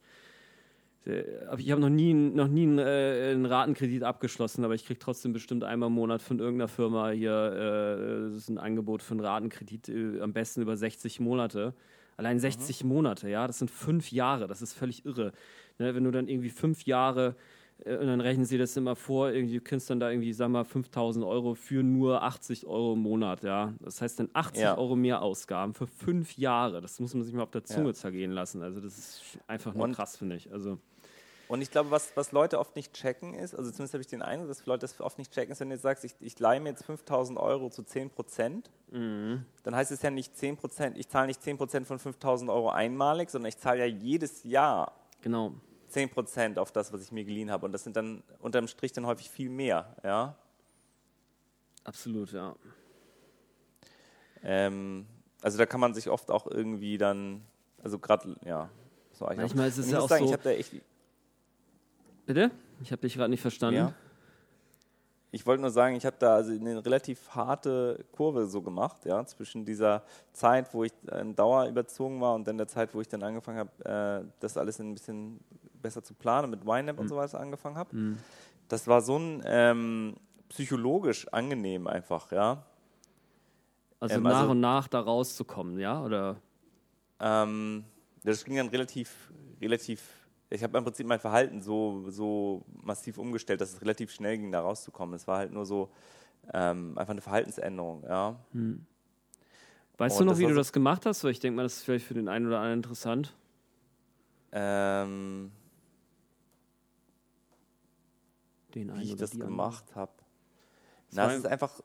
ich 1.06 1.72
habe 1.72 1.82
noch 1.82 1.90
nie, 1.90 2.14
noch 2.14 2.48
nie 2.48 2.64
einen, 2.64 2.80
äh, 2.80 3.32
einen, 3.32 3.46
Ratenkredit 3.46 4.04
abgeschlossen, 4.04 4.64
aber 4.64 4.74
ich 4.74 4.86
kriege 4.86 5.00
trotzdem 5.00 5.34
bestimmt 5.34 5.66
einmal 5.66 5.88
im 5.88 5.94
Monat 5.96 6.22
von 6.22 6.40
irgendeiner 6.40 6.70
Firma 6.70 7.10
hier 7.10 8.32
äh, 8.32 8.52
ein 8.52 8.58
Angebot 8.58 9.04
für 9.04 9.12
einen 9.12 9.20
Ratenkredit, 9.20 9.90
äh, 9.90 10.22
am 10.22 10.32
besten 10.32 10.62
über 10.62 10.78
60 10.78 11.20
Monate. 11.20 11.74
Allein 12.16 12.40
60 12.40 12.84
mhm. 12.84 12.90
Monate, 12.90 13.30
ja, 13.30 13.48
das 13.48 13.60
sind 13.60 13.70
fünf 13.70 14.12
Jahre, 14.12 14.48
das 14.48 14.62
ist 14.62 14.74
völlig 14.74 15.06
irre. 15.06 15.34
Ne, 15.78 15.94
wenn 15.94 16.06
du 16.06 16.12
dann 16.12 16.30
irgendwie 16.30 16.52
fünf 16.52 16.86
Jahre 16.86 17.36
und 17.86 18.08
dann 18.08 18.22
rechnen 18.22 18.46
sie 18.46 18.58
das 18.58 18.78
immer 18.78 18.96
vor, 18.96 19.32
irgendwie, 19.32 19.56
du 19.56 19.62
kriegst 19.62 19.90
dann 19.90 20.00
da 20.00 20.10
irgendwie, 20.10 20.32
sag 20.32 20.50
mal, 20.50 20.64
5000 20.64 21.26
Euro 21.26 21.54
für 21.54 21.84
nur 21.84 22.24
80 22.24 22.66
Euro 22.66 22.94
im 22.94 23.00
Monat, 23.00 23.44
ja. 23.44 23.74
Das 23.82 24.02
heißt 24.02 24.20
dann 24.20 24.30
80 24.32 24.62
ja. 24.62 24.78
Euro 24.78 24.96
mehr 24.96 25.22
Ausgaben 25.22 25.74
für 25.74 25.88
fünf 25.88 26.38
Jahre. 26.38 26.82
Das 26.82 27.00
muss 27.00 27.14
man 27.14 27.24
sich 27.24 27.34
mal 27.34 27.44
auf 27.44 27.52
der 27.52 27.66
Zunge 27.66 27.88
ja. 27.88 27.94
zergehen 27.94 28.32
lassen. 28.32 28.62
Also 28.62 28.80
das 28.80 28.98
ist 28.98 29.22
einfach 29.48 29.74
nur 29.74 29.84
und, 29.84 29.96
krass, 29.96 30.16
finde 30.16 30.38
ich. 30.38 30.52
Also 30.52 30.78
und 31.50 31.62
ich 31.62 31.72
glaube, 31.72 31.92
was, 31.92 32.16
was 32.16 32.32
Leute 32.32 32.58
oft 32.58 32.76
nicht 32.76 32.94
checken 32.94 33.34
ist, 33.34 33.54
also 33.54 33.70
zumindest 33.70 33.94
habe 33.94 34.02
ich 34.02 34.08
den 34.08 34.22
Eindruck, 34.22 34.48
dass 34.48 34.66
Leute 34.66 34.82
das 34.82 35.00
oft 35.02 35.18
nicht 35.18 35.32
checken, 35.34 35.52
ist, 35.52 35.60
wenn 35.60 35.70
du 35.70 35.76
jetzt 35.76 35.84
sagst, 35.84 36.06
ich, 36.06 36.16
ich 36.20 36.40
leihe 36.40 36.60
mir 36.60 36.70
jetzt 36.70 36.86
5000 36.86 37.38
Euro 37.38 37.70
zu 37.70 37.84
10 37.84 38.10
Prozent, 38.12 38.72
mhm. 38.92 39.46
dann 39.64 39.76
heißt 39.76 39.92
es 39.92 40.02
ja 40.02 40.10
nicht 40.10 40.38
10 40.38 40.58
Prozent, 40.58 40.98
ich 40.98 41.10
zahle 41.10 41.28
nicht 41.28 41.44
10 41.44 41.58
Prozent 41.58 41.86
von 41.86 42.00
5000 42.00 42.50
Euro 42.50 42.70
einmalig, 42.70 43.30
sondern 43.30 43.50
ich 43.50 43.58
zahle 43.58 43.80
ja 43.80 43.86
jedes 43.86 44.44
Jahr 44.44 44.94
genau. 45.22 45.54
10 45.94 46.10
Prozent 46.10 46.60
auf 46.60 46.72
das, 46.72 46.92
was 46.92 47.02
ich 47.02 47.12
mir 47.12 47.24
geliehen 47.24 47.52
habe. 47.52 47.66
Und 47.66 47.72
das 47.72 47.84
sind 47.84 47.96
dann 47.96 48.24
unterm 48.40 48.68
Strich 48.68 48.92
dann 48.92 49.06
häufig 49.06 49.30
viel 49.30 49.50
mehr, 49.50 49.96
ja. 50.04 50.36
Absolut, 51.84 52.32
ja. 52.32 52.56
Ähm, 54.44 55.06
also 55.42 55.58
da 55.58 55.66
kann 55.66 55.80
man 55.80 55.94
sich 55.94 56.10
oft 56.10 56.32
auch 56.32 56.48
irgendwie 56.48 56.98
dann, 56.98 57.44
also 57.84 58.00
gerade, 58.00 58.36
ja, 58.46 58.70
so 59.14 59.26
Manchmal 59.26 59.68
ist 59.68 59.78
es 59.78 59.92
ja 59.92 60.00
auch 60.00 60.10
sagen, 60.10 60.28
so. 60.28 60.34
Ich 60.34 60.42
da 60.42 60.50
echt 60.50 60.74
Bitte? 62.26 62.52
Ich 62.82 62.92
habe 62.92 63.02
dich 63.02 63.16
gerade 63.16 63.30
nicht 63.30 63.42
verstanden. 63.42 63.78
Ja. 63.78 63.94
Ich 65.32 65.46
wollte 65.46 65.62
nur 65.62 65.72
sagen, 65.72 65.96
ich 65.96 66.06
habe 66.06 66.16
da 66.20 66.36
also 66.36 66.52
eine 66.54 66.86
relativ 66.86 67.30
harte 67.32 68.06
Kurve 68.12 68.48
so 68.48 68.62
gemacht, 68.62 69.06
ja, 69.06 69.26
zwischen 69.26 69.66
dieser 69.66 70.04
Zeit, 70.32 70.74
wo 70.74 70.84
ich 70.84 70.94
in 71.12 71.36
Dauer 71.36 71.68
überzogen 71.68 72.22
war 72.22 72.36
und 72.36 72.48
dann 72.48 72.58
der 72.58 72.68
Zeit, 72.68 72.94
wo 72.94 73.02
ich 73.02 73.08
dann 73.08 73.24
angefangen 73.24 73.58
habe, 73.58 74.24
äh, 74.24 74.32
das 74.40 74.58
alles 74.58 74.80
ein 74.80 74.94
bisschen 74.94 75.40
besser 75.84 76.04
zu 76.04 76.16
planen, 76.16 76.50
mit 76.50 76.66
YNAB 76.66 76.96
mhm. 76.96 77.02
und 77.02 77.08
so 77.08 77.16
weiter 77.16 77.40
angefangen 77.40 77.78
habe. 77.78 77.96
Mhm. 77.96 78.18
Das 78.68 78.88
war 78.88 79.02
so 79.02 79.18
ein 79.18 79.44
ähm, 79.46 80.16
psychologisch 80.50 81.28
angenehm 81.32 81.86
einfach, 81.86 82.32
ja. 82.32 82.66
Also 84.00 84.16
ähm, 84.16 84.24
nach 84.24 84.40
also, 84.40 84.52
und 84.52 84.60
nach 84.60 84.88
da 84.88 85.00
rauszukommen, 85.00 85.78
ja, 85.80 86.04
oder? 86.04 86.38
Ähm, 87.20 87.84
das 88.24 88.44
ging 88.44 88.56
dann 88.56 88.70
relativ, 88.70 89.32
relativ 89.62 90.02
ich 90.54 90.64
habe 90.64 90.78
im 90.78 90.84
Prinzip 90.84 91.08
mein 91.08 91.20
Verhalten 91.20 91.62
so, 91.62 92.06
so 92.10 92.64
massiv 92.84 93.18
umgestellt, 93.18 93.60
dass 93.60 93.74
es 93.74 93.82
relativ 93.82 94.12
schnell 94.12 94.38
ging, 94.38 94.52
da 94.52 94.62
rauszukommen. 94.62 95.16
Es 95.16 95.28
war 95.28 95.40
halt 95.40 95.52
nur 95.52 95.66
so 95.66 95.90
ähm, 96.54 96.96
einfach 96.96 97.12
eine 97.12 97.22
Verhaltensänderung, 97.22 98.04
ja. 98.04 98.36
Hm. 98.52 98.86
Weißt 99.98 100.20
Und 100.20 100.28
du 100.28 100.32
noch, 100.32 100.40
wie 100.40 100.46
du 100.46 100.54
das 100.54 100.72
gemacht 100.72 101.06
hast? 101.06 101.24
Weil 101.24 101.32
ich 101.32 101.40
denke 101.40 101.56
mal, 101.56 101.64
das 101.64 101.78
ist 101.78 101.84
vielleicht 101.84 102.06
für 102.06 102.14
den 102.14 102.28
einen 102.28 102.48
oder 102.48 102.58
anderen 102.58 102.80
interessant. 102.80 103.36
Ähm, 104.52 105.52
den 108.76 108.96
wie 108.98 109.04
ich 109.04 109.16
das 109.16 109.32
gemacht 109.32 109.96
habe. 109.96 110.12
Na, 111.12 111.32
es 111.32 111.40
ist 111.40 111.48
einfach 111.48 111.82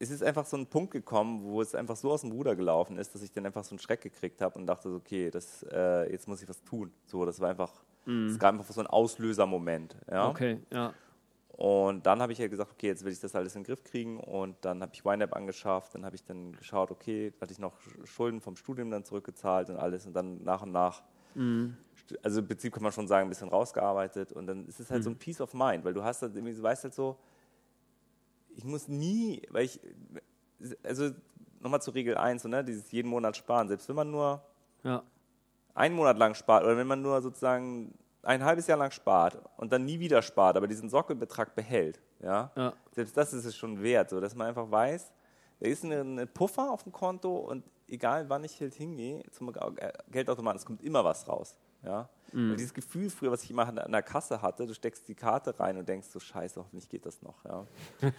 es 0.00 0.10
ist 0.10 0.22
einfach 0.22 0.46
so 0.46 0.56
ein 0.56 0.66
Punkt 0.66 0.92
gekommen, 0.92 1.42
wo 1.42 1.60
es 1.60 1.74
einfach 1.74 1.96
so 1.96 2.12
aus 2.12 2.20
dem 2.20 2.30
Ruder 2.30 2.54
gelaufen 2.54 2.98
ist, 2.98 3.14
dass 3.14 3.22
ich 3.22 3.32
dann 3.32 3.46
einfach 3.46 3.64
so 3.64 3.72
einen 3.72 3.80
Schreck 3.80 4.00
gekriegt 4.00 4.40
habe 4.40 4.58
und 4.58 4.66
dachte, 4.66 4.90
okay, 4.90 5.30
das, 5.30 5.64
äh, 5.72 6.10
jetzt 6.12 6.28
muss 6.28 6.40
ich 6.40 6.48
was 6.48 6.62
tun. 6.62 6.92
So, 7.06 7.24
das 7.24 7.40
war 7.40 7.50
einfach, 7.50 7.72
mm. 8.06 8.28
es 8.28 8.38
gab 8.38 8.54
einfach 8.54 8.72
so 8.72 8.80
einen 8.80 8.86
Auslösermoment. 8.86 9.96
Ja? 10.08 10.28
Okay, 10.28 10.60
ja. 10.72 10.94
Und 11.58 12.06
dann 12.06 12.22
habe 12.22 12.32
ich 12.32 12.38
ja 12.38 12.46
gesagt, 12.46 12.70
okay, 12.70 12.86
jetzt 12.86 13.04
will 13.04 13.12
ich 13.12 13.18
das 13.18 13.34
alles 13.34 13.56
in 13.56 13.62
den 13.62 13.66
Griff 13.66 13.82
kriegen 13.82 14.20
und 14.20 14.54
dann 14.60 14.80
habe 14.80 14.92
ich 14.94 15.04
YNAB 15.04 15.34
angeschafft, 15.34 15.96
dann 15.96 16.04
habe 16.04 16.14
ich 16.14 16.22
dann 16.22 16.52
geschaut, 16.52 16.92
okay, 16.92 17.32
hatte 17.40 17.52
ich 17.52 17.58
noch 17.58 17.74
Schulden 18.04 18.40
vom 18.40 18.54
Studium 18.54 18.92
dann 18.92 19.04
zurückgezahlt 19.04 19.68
und 19.68 19.76
alles 19.76 20.06
und 20.06 20.14
dann 20.14 20.44
nach 20.44 20.62
und 20.62 20.70
nach, 20.70 21.02
mm. 21.34 21.70
Also 22.22 22.40
im 22.40 22.46
Prinzip 22.46 22.72
kann 22.72 22.82
man 22.82 22.92
schon 22.92 23.06
sagen, 23.06 23.26
ein 23.26 23.28
bisschen 23.28 23.48
rausgearbeitet 23.48 24.32
und 24.32 24.46
dann 24.46 24.66
ist 24.66 24.80
es 24.80 24.90
halt 24.90 25.00
mm. 25.00 25.04
so 25.04 25.10
ein 25.10 25.18
Peace 25.18 25.40
of 25.40 25.54
Mind, 25.54 25.84
weil 25.84 25.94
du 25.94 26.02
hast 26.02 26.22
halt 26.22 26.34
irgendwie, 26.34 26.54
du 26.54 26.62
weißt 26.62 26.84
halt 26.84 26.94
so, 26.94 27.18
ich 28.56 28.64
muss 28.64 28.88
nie, 28.88 29.42
weil 29.50 29.64
ich, 29.64 29.80
also 30.82 31.10
nochmal 31.60 31.82
zur 31.82 31.94
Regel 31.94 32.16
1, 32.16 32.42
so, 32.42 32.48
ne, 32.48 32.64
dieses 32.64 32.90
jeden 32.90 33.08
Monat 33.08 33.36
sparen, 33.36 33.68
selbst 33.68 33.88
wenn 33.88 33.96
man 33.96 34.10
nur 34.10 34.42
ja. 34.82 35.02
einen 35.74 35.94
Monat 35.94 36.18
lang 36.18 36.34
spart 36.34 36.64
oder 36.64 36.76
wenn 36.76 36.86
man 36.86 37.02
nur 37.02 37.20
sozusagen 37.22 37.94
ein 38.22 38.44
halbes 38.44 38.66
Jahr 38.66 38.78
lang 38.78 38.90
spart 38.90 39.38
und 39.56 39.72
dann 39.72 39.84
nie 39.84 40.00
wieder 40.00 40.22
spart, 40.22 40.56
aber 40.56 40.66
diesen 40.66 40.88
Sockelbetrag 40.88 41.54
behält, 41.54 42.00
ja, 42.20 42.50
ja. 42.56 42.72
selbst 42.92 43.16
das 43.16 43.32
ist 43.32 43.44
es 43.44 43.56
schon 43.56 43.82
wert, 43.82 44.10
so, 44.10 44.20
dass 44.20 44.34
man 44.34 44.48
einfach 44.48 44.70
weiß, 44.70 45.12
da 45.60 45.66
ist 45.66 45.84
ein 45.84 46.28
Puffer 46.34 46.70
auf 46.70 46.82
dem 46.82 46.92
Konto 46.92 47.36
und 47.36 47.64
egal 47.88 48.28
wann 48.28 48.44
ich 48.44 48.60
halt 48.60 48.74
hingehe 48.74 49.22
zum 49.30 49.52
Geldautomaten, 50.10 50.58
es 50.58 50.66
kommt 50.66 50.82
immer 50.82 51.04
was 51.04 51.26
raus. 51.28 51.56
Ja? 51.82 52.08
Mhm. 52.32 52.56
dieses 52.56 52.74
Gefühl 52.74 53.08
früher, 53.08 53.30
was 53.30 53.42
ich 53.44 53.50
immer 53.50 53.66
an 53.66 53.92
der 53.92 54.02
Kasse 54.02 54.42
hatte, 54.42 54.66
du 54.66 54.74
steckst 54.74 55.08
die 55.08 55.14
Karte 55.14 55.58
rein 55.58 55.78
und 55.78 55.88
denkst 55.88 56.08
so, 56.08 56.20
scheiße, 56.20 56.60
hoffentlich 56.60 56.88
geht 56.88 57.06
das 57.06 57.22
noch. 57.22 57.44
Ja? 57.44 57.66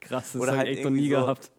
Krass, 0.00 0.32
das 0.32 0.34
habe 0.34 0.56
halt 0.56 0.68
ich 0.68 0.78
echt 0.78 0.84
noch 0.84 0.90
nie 0.90 1.10
so, 1.10 1.16
gehabt. 1.16 1.50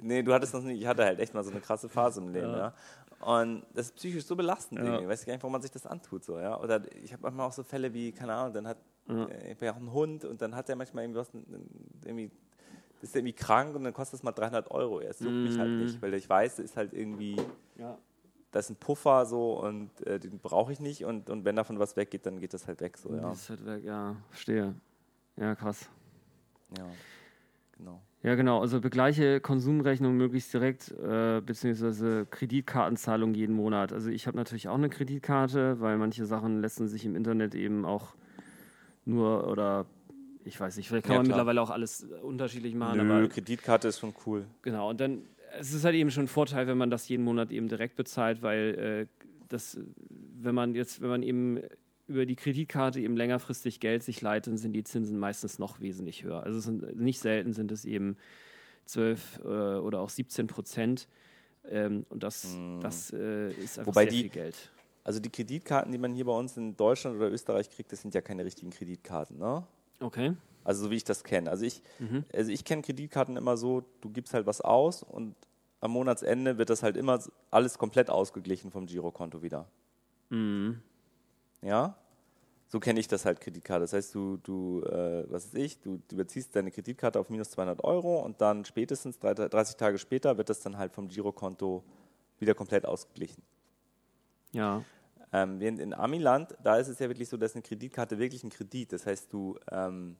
Nee, 0.00 0.22
du 0.22 0.32
hattest 0.32 0.54
das 0.54 0.64
nicht. 0.64 0.80
Ich 0.80 0.86
hatte 0.86 1.04
halt 1.04 1.20
echt 1.20 1.34
mal 1.34 1.44
so 1.44 1.50
eine 1.50 1.60
krasse 1.60 1.88
Phase 1.88 2.20
im 2.20 2.28
Leben, 2.28 2.50
ja. 2.50 2.74
ja. 3.20 3.34
Und 3.36 3.64
das 3.74 3.86
ist 3.86 3.96
psychisch 3.96 4.24
so 4.24 4.34
belastend. 4.34 4.80
Ja. 4.80 5.00
Ich 5.00 5.06
weiß 5.06 5.26
gar 5.26 5.32
nicht, 5.34 5.42
warum 5.42 5.52
man 5.52 5.62
sich 5.62 5.70
das 5.70 5.86
antut. 5.86 6.24
So, 6.24 6.38
ja? 6.38 6.58
Oder 6.58 6.82
ich 7.02 7.12
habe 7.12 7.22
manchmal 7.22 7.46
auch 7.46 7.52
so 7.52 7.62
Fälle 7.62 7.92
wie, 7.92 8.12
keine 8.12 8.32
Ahnung, 8.32 8.54
dann 8.54 8.66
hat 8.66 8.78
ja. 9.10 9.24
Äh, 9.26 9.44
ich 9.44 9.56
habe 9.56 9.66
ja 9.66 9.72
auch 9.72 9.76
einen 9.76 9.92
Hund 9.92 10.24
und 10.24 10.40
dann 10.42 10.54
hat 10.54 10.68
er 10.68 10.76
manchmal 10.76 11.04
irgendwie 11.04 11.20
was, 11.20 11.30
irgendwie, 12.04 12.30
ist 13.02 13.16
irgendwie 13.16 13.32
krank 13.32 13.74
und 13.74 13.84
dann 13.84 13.92
kostet 13.92 14.14
das 14.14 14.22
mal 14.22 14.32
300 14.32 14.70
Euro. 14.70 15.00
Es 15.00 15.20
juckt 15.20 15.32
mm. 15.32 15.42
mich 15.44 15.58
halt 15.58 15.70
mhm. 15.70 15.84
nicht, 15.84 16.02
weil 16.02 16.14
ich 16.14 16.28
weiß, 16.28 16.58
es 16.58 16.66
ist 16.66 16.76
halt 16.76 16.92
irgendwie, 16.92 17.36
ja. 17.78 17.98
Das 18.50 18.66
ist 18.66 18.70
ein 18.70 18.76
Puffer 18.76 19.26
so 19.26 19.60
und 19.60 20.06
äh, 20.06 20.18
den 20.18 20.38
brauche 20.38 20.72
ich 20.72 20.80
nicht 20.80 21.04
und, 21.04 21.30
und 21.30 21.44
wenn 21.44 21.56
davon 21.56 21.78
was 21.78 21.96
weggeht, 21.96 22.26
dann 22.26 22.40
geht 22.40 22.54
das 22.54 22.66
halt 22.66 22.80
weg. 22.80 22.96
So, 22.98 23.14
ja. 23.14 23.22
Das 23.22 23.42
ist 23.42 23.50
halt 23.50 23.66
weg, 23.66 23.84
ja, 23.84 24.16
verstehe. 24.30 24.74
Ja, 25.36 25.54
krass. 25.54 25.88
Ja, 26.76 26.86
genau. 27.76 28.00
Ja, 28.22 28.34
genau. 28.34 28.60
Also 28.60 28.80
begleiche 28.80 29.40
Konsumrechnung 29.40 30.14
möglichst 30.14 30.52
direkt, 30.52 30.90
äh, 30.90 31.40
beziehungsweise 31.40 32.26
Kreditkartenzahlung 32.26 33.32
jeden 33.34 33.54
Monat. 33.54 33.92
Also 33.92 34.10
ich 34.10 34.26
habe 34.26 34.36
natürlich 34.36 34.68
auch 34.68 34.74
eine 34.74 34.90
Kreditkarte, 34.90 35.80
weil 35.80 35.96
manche 35.96 36.26
Sachen 36.26 36.60
lassen 36.60 36.86
sich 36.86 37.06
im 37.06 37.16
Internet 37.16 37.54
eben 37.54 37.86
auch 37.86 38.14
nur 39.06 39.48
oder 39.48 39.86
ich 40.44 40.58
weiß 40.58 40.76
nicht, 40.76 40.88
vielleicht 40.88 41.06
kann 41.06 41.14
ja, 41.14 41.18
man 41.18 41.26
klar. 41.26 41.38
mittlerweile 41.38 41.62
auch 41.62 41.70
alles 41.70 42.06
unterschiedlich 42.22 42.74
machen. 42.74 43.06
Nö, 43.06 43.18
aber, 43.18 43.28
Kreditkarte 43.28 43.88
ist 43.88 44.00
schon 44.00 44.14
cool. 44.26 44.46
Genau, 44.62 44.90
und 44.90 45.00
dann 45.00 45.22
es 45.58 45.72
ist 45.72 45.84
halt 45.84 45.94
eben 45.94 46.10
schon 46.10 46.24
ein 46.24 46.28
Vorteil, 46.28 46.66
wenn 46.66 46.78
man 46.78 46.90
das 46.90 47.08
jeden 47.08 47.24
Monat 47.24 47.50
eben 47.50 47.68
direkt 47.68 47.96
bezahlt, 47.96 48.42
weil 48.42 49.08
äh, 49.08 49.26
das, 49.48 49.78
wenn 50.08 50.54
man 50.54 50.74
jetzt, 50.74 51.00
wenn 51.00 51.08
man 51.08 51.22
eben 51.22 51.60
über 52.06 52.26
die 52.26 52.36
Kreditkarte 52.36 53.00
eben 53.00 53.16
längerfristig 53.16 53.80
Geld 53.80 54.02
sich 54.02 54.20
leitet, 54.20 54.58
sind 54.58 54.72
die 54.72 54.84
Zinsen 54.84 55.18
meistens 55.18 55.58
noch 55.58 55.80
wesentlich 55.80 56.24
höher. 56.24 56.42
Also 56.42 56.58
sind, 56.58 56.96
nicht 57.00 57.20
selten 57.20 57.52
sind 57.52 57.70
es 57.70 57.84
eben 57.84 58.16
12 58.86 59.40
äh, 59.44 59.48
oder 59.48 60.00
auch 60.00 60.10
17 60.10 60.46
Prozent. 60.48 61.08
Ähm, 61.68 62.04
und 62.08 62.22
das, 62.22 62.54
hm. 62.54 62.80
das 62.80 63.12
äh, 63.12 63.52
ist 63.52 63.78
einfach 63.78 63.92
Wobei 63.92 64.04
sehr 64.04 64.12
die, 64.12 64.20
viel 64.22 64.30
Geld. 64.30 64.70
Also 65.04 65.20
die 65.20 65.30
Kreditkarten, 65.30 65.92
die 65.92 65.98
man 65.98 66.12
hier 66.12 66.24
bei 66.24 66.36
uns 66.36 66.56
in 66.56 66.76
Deutschland 66.76 67.16
oder 67.16 67.30
Österreich 67.30 67.70
kriegt, 67.70 67.92
das 67.92 68.02
sind 68.02 68.14
ja 68.14 68.20
keine 68.20 68.44
richtigen 68.44 68.70
Kreditkarten, 68.70 69.38
ne? 69.38 69.64
Okay. 70.00 70.32
Also 70.64 70.84
so 70.84 70.90
wie 70.90 70.96
ich 70.96 71.04
das 71.04 71.24
kenne. 71.24 71.50
Also 71.50 71.64
ich, 71.64 71.82
mhm. 71.98 72.24
also 72.34 72.50
ich 72.50 72.64
kenne 72.64 72.82
Kreditkarten 72.82 73.36
immer 73.36 73.56
so, 73.56 73.84
du 74.00 74.10
gibst 74.10 74.34
halt 74.34 74.46
was 74.46 74.60
aus 74.60 75.02
und 75.02 75.34
am 75.80 75.92
Monatsende 75.92 76.58
wird 76.58 76.70
das 76.70 76.82
halt 76.82 76.96
immer 76.96 77.18
alles 77.50 77.78
komplett 77.78 78.10
ausgeglichen 78.10 78.70
vom 78.70 78.86
Girokonto 78.86 79.42
wieder. 79.42 79.66
Mhm. 80.28 80.80
Ja? 81.62 81.96
So 82.68 82.78
kenne 82.78 83.00
ich 83.00 83.08
das 83.08 83.24
halt, 83.24 83.40
Kreditkarte. 83.40 83.80
Das 83.80 83.92
heißt, 83.92 84.14
du, 84.14 84.36
du 84.36 84.82
äh, 84.84 85.24
was 85.28 85.46
ist 85.46 85.56
ich, 85.56 85.80
du, 85.80 86.00
du 86.06 86.14
überziehst 86.14 86.54
deine 86.54 86.70
Kreditkarte 86.70 87.18
auf 87.18 87.28
minus 87.28 87.50
200 87.50 87.82
Euro 87.82 88.20
und 88.20 88.40
dann 88.40 88.64
spätestens 88.64 89.18
30 89.18 89.76
Tage 89.76 89.98
später 89.98 90.38
wird 90.38 90.50
das 90.50 90.60
dann 90.60 90.78
halt 90.78 90.92
vom 90.92 91.08
Girokonto 91.08 91.82
wieder 92.38 92.54
komplett 92.54 92.86
ausgeglichen. 92.86 93.42
Ja. 94.52 94.84
Ähm, 95.32 95.58
während 95.58 95.80
in 95.80 95.94
Amiland, 95.94 96.56
da 96.62 96.76
ist 96.76 96.88
es 96.88 96.98
ja 96.98 97.08
wirklich 97.08 97.28
so, 97.28 97.36
dass 97.36 97.54
eine 97.54 97.62
Kreditkarte 97.62 98.18
wirklich 98.18 98.44
ein 98.44 98.50
Kredit. 98.50 98.92
Das 98.92 99.06
heißt, 99.06 99.32
du 99.32 99.58
ähm, 99.70 100.16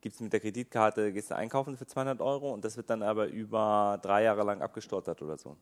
gibst 0.00 0.20
mit 0.20 0.32
der 0.32 0.40
Kreditkarte, 0.40 1.12
gehst 1.12 1.30
du 1.30 1.36
einkaufen 1.36 1.76
für 1.76 1.86
200 1.86 2.20
Euro 2.20 2.52
und 2.52 2.64
das 2.64 2.76
wird 2.76 2.90
dann 2.90 3.02
aber 3.02 3.26
über 3.28 3.98
drei 4.02 4.24
Jahre 4.24 4.42
lang 4.42 4.62
abgestottert 4.62 5.20
oder 5.22 5.36
so. 5.36 5.56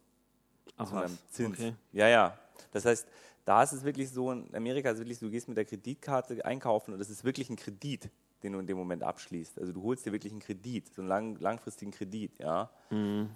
Ach 0.77 0.93
was, 0.93 1.13
Zins. 1.31 1.59
Okay. 1.59 1.75
Ja, 1.93 2.09
ja. 2.09 2.39
Das 2.73 2.85
heißt, 2.85 3.07
da 3.45 3.63
ist 3.63 3.73
es 3.73 3.83
wirklich 3.83 4.11
so, 4.11 4.31
in 4.31 4.55
Amerika 4.55 4.91
ist 4.91 4.97
es 4.97 5.01
wirklich 5.01 5.19
so, 5.19 5.27
du 5.27 5.33
gehst 5.33 5.49
mit 5.49 5.57
der 5.57 5.65
Kreditkarte 5.65 6.45
einkaufen 6.45 6.93
und 6.93 6.99
das 6.99 7.11
ist 7.11 7.25
wirklich 7.25 7.51
ein 7.51 7.57
Kredit, 7.57 8.11
den 8.43 8.53
du 8.53 8.59
in 8.61 8.67
dem 8.67 8.77
Moment 8.77 9.03
abschließt. 9.03 9.59
Also 9.59 9.73
du 9.73 9.83
holst 9.83 10.07
dir 10.07 10.13
wirklich 10.13 10.33
einen 10.33 10.41
Kredit, 10.41 10.93
so 10.95 11.03
einen 11.03 11.09
lang, 11.09 11.41
langfristigen 11.41 11.91
Kredit, 11.91 12.39
ja. 12.39 12.71
Mhm. 12.91 13.31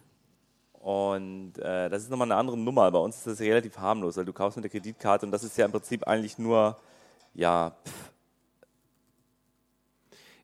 Und 0.74 1.58
äh, 1.58 1.88
das 1.88 2.02
ist 2.02 2.10
nochmal 2.10 2.26
eine 2.26 2.36
andere 2.36 2.58
Nummer. 2.58 2.90
Bei 2.90 2.98
uns 2.98 3.16
ist 3.16 3.26
das 3.26 3.40
relativ 3.40 3.78
harmlos, 3.78 4.16
weil 4.16 4.24
du 4.24 4.32
kaufst 4.32 4.56
mit 4.56 4.64
der 4.64 4.70
Kreditkarte 4.70 5.26
und 5.26 5.32
das 5.32 5.44
ist 5.44 5.56
ja 5.56 5.64
im 5.64 5.72
Prinzip 5.72 6.06
eigentlich 6.06 6.38
nur, 6.38 6.76
ja, 7.34 7.76
pff, 7.84 8.11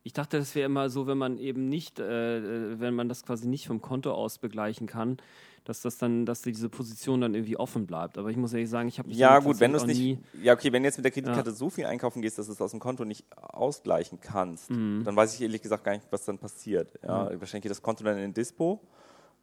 ich 0.08 0.14
dachte, 0.14 0.38
das 0.38 0.54
wäre 0.54 0.64
immer 0.64 0.88
so, 0.88 1.06
wenn 1.06 1.18
man 1.18 1.36
eben 1.36 1.68
nicht, 1.68 2.00
äh, 2.00 2.38
äh, 2.38 2.80
wenn 2.80 2.94
man 2.94 3.10
das 3.10 3.26
quasi 3.26 3.46
nicht 3.46 3.66
vom 3.66 3.82
Konto 3.82 4.10
aus 4.10 4.38
begleichen 4.38 4.86
kann, 4.86 5.18
dass 5.64 5.82
das 5.82 5.98
dann, 5.98 6.24
dass 6.24 6.40
diese 6.40 6.70
Position 6.70 7.20
dann 7.20 7.34
irgendwie 7.34 7.58
offen 7.58 7.86
bleibt. 7.86 8.16
Aber 8.16 8.30
ich 8.30 8.38
muss 8.38 8.54
ehrlich 8.54 8.70
sagen, 8.70 8.88
ich 8.88 8.98
habe 8.98 9.10
ja 9.10 9.38
gut, 9.38 9.60
wenn 9.60 9.72
du 9.72 9.76
es 9.76 9.84
nicht, 9.84 10.18
ja 10.42 10.54
okay, 10.54 10.72
wenn 10.72 10.82
du 10.82 10.86
jetzt 10.88 10.96
mit 10.96 11.04
der 11.04 11.12
Kreditkarte 11.12 11.50
ja. 11.50 11.54
so 11.54 11.68
viel 11.68 11.84
einkaufen 11.84 12.22
gehst, 12.22 12.38
dass 12.38 12.46
du 12.46 12.52
es 12.52 12.60
aus 12.62 12.70
dem 12.70 12.80
Konto 12.80 13.04
nicht 13.04 13.26
ausgleichen 13.36 14.18
kannst, 14.18 14.70
mhm. 14.70 15.02
dann 15.04 15.14
weiß 15.14 15.34
ich 15.34 15.42
ehrlich 15.42 15.60
gesagt 15.60 15.84
gar 15.84 15.92
nicht, 15.92 16.06
was 16.10 16.24
dann 16.24 16.38
passiert. 16.38 16.98
Ja, 17.02 17.24
mhm. 17.24 17.40
wahrscheinlich 17.40 17.64
geht 17.64 17.70
das 17.70 17.82
Konto 17.82 18.02
dann 18.02 18.14
in 18.14 18.22
den 18.22 18.34
Dispo 18.34 18.80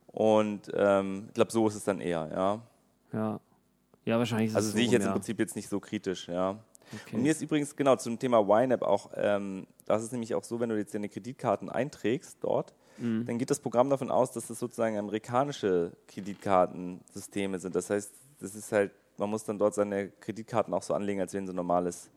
und 0.07 0.61
ähm, 0.73 1.25
ich 1.27 1.33
glaube, 1.35 1.51
so 1.51 1.67
ist 1.67 1.75
es 1.75 1.83
dann 1.83 2.01
eher. 2.01 2.27
Ja, 2.33 2.61
ja, 3.13 3.39
ja 4.03 4.17
wahrscheinlich. 4.17 4.49
Ist 4.49 4.55
also 4.55 4.71
sehe 4.71 4.85
ich 4.85 4.91
jetzt 4.91 5.03
ja. 5.03 5.09
im 5.09 5.13
Prinzip 5.13 5.37
jetzt 5.37 5.55
nicht 5.55 5.69
so 5.69 5.79
kritisch. 5.79 6.27
Ja. 6.27 6.57
Okay. 6.93 7.15
Und 7.15 7.23
mir 7.23 7.31
ist 7.31 7.41
übrigens 7.41 7.75
genau 7.75 7.95
zum 7.95 8.19
Thema 8.19 8.39
YNAB 8.39 8.81
auch, 8.83 9.11
ähm, 9.15 9.67
das 9.85 10.03
ist 10.03 10.11
nämlich 10.11 10.35
auch 10.35 10.43
so, 10.43 10.59
wenn 10.59 10.69
du 10.69 10.77
jetzt 10.77 10.93
deine 10.93 11.09
Kreditkarten 11.09 11.69
einträgst 11.69 12.37
dort, 12.41 12.73
mhm. 12.97 13.25
dann 13.25 13.37
geht 13.37 13.49
das 13.49 13.59
Programm 13.59 13.89
davon 13.89 14.11
aus, 14.11 14.31
dass 14.31 14.47
das 14.47 14.59
sozusagen 14.59 14.97
amerikanische 14.97 15.91
Kreditkartensysteme 16.07 17.59
sind. 17.59 17.75
Das 17.75 17.89
heißt, 17.89 18.13
das 18.39 18.55
ist 18.55 18.71
halt, 18.71 18.91
man 19.17 19.29
muss 19.29 19.43
dann 19.43 19.57
dort 19.57 19.75
seine 19.75 20.09
Kreditkarten 20.09 20.73
auch 20.73 20.83
so 20.83 20.93
anlegen, 20.93 21.21
als 21.21 21.33
wären 21.33 21.47
so 21.47 21.53
normales 21.53 22.09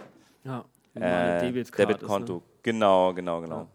ja, 0.44 0.64
äh, 0.94 1.40
Debitkonto. 1.40 2.34
Ne? 2.36 2.42
Genau, 2.62 3.14
genau, 3.14 3.40
genau. 3.40 3.60
Ja. 3.60 3.68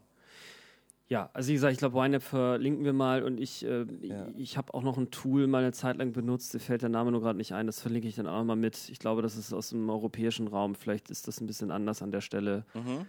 Ja, 1.10 1.30
also 1.34 1.50
wie 1.50 1.54
gesagt, 1.54 1.74
ich 1.74 1.80
glaube, 1.80 2.00
YNAB 2.00 2.24
verlinken 2.24 2.86
wir 2.86 2.94
mal 2.94 3.24
und 3.24 3.40
ich, 3.40 3.66
äh, 3.66 3.86
ja. 4.02 4.28
ich, 4.30 4.38
ich 4.38 4.58
habe 4.58 4.74
auch 4.74 4.84
noch 4.84 4.98
ein 4.98 5.12
Tool 5.12 5.48
mal 5.48 5.60
eine 5.60 5.74
Zeit 5.74 5.98
lang 5.98 6.14
benutzt, 6.14 6.54
mir 6.54 6.60
fällt 6.60 6.82
der 6.82 6.90
Name 6.90 7.12
nur 7.12 7.22
gerade 7.22 7.38
nicht 7.38 7.54
ein, 7.54 7.68
das 7.68 7.82
verlinke 7.82 8.08
ich 8.08 8.16
dann 8.16 8.26
auch 8.26 8.44
mal 8.44 8.56
mit. 8.56 8.90
Ich 8.90 9.00
glaube, 9.00 9.22
das 9.22 9.36
ist 9.36 9.54
aus 9.54 9.70
dem 9.70 9.90
europäischen 9.90 10.48
Raum, 10.48 10.76
vielleicht 10.76 11.10
ist 11.10 11.28
das 11.28 11.42
ein 11.42 11.48
bisschen 11.48 11.72
anders 11.72 12.02
an 12.02 12.12
der 12.12 12.22
Stelle. 12.22 12.66
Mhm. 12.74 13.06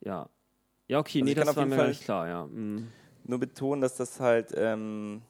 Ja. 0.00 0.28
Ja, 0.88 1.00
okay, 1.00 1.18
also 1.18 1.24
nee, 1.24 1.34
das 1.34 1.56
war 1.56 1.66
mir 1.66 1.76
gar 1.76 1.88
nicht 1.88 2.04
klar, 2.04 2.28
ja. 2.28 2.46
Mhm. 2.46 2.86
Nur 3.24 3.40
betonen, 3.40 3.80
dass 3.80 3.96
das 3.96 4.20
halt, 4.20 4.52
ähm, 4.56 5.22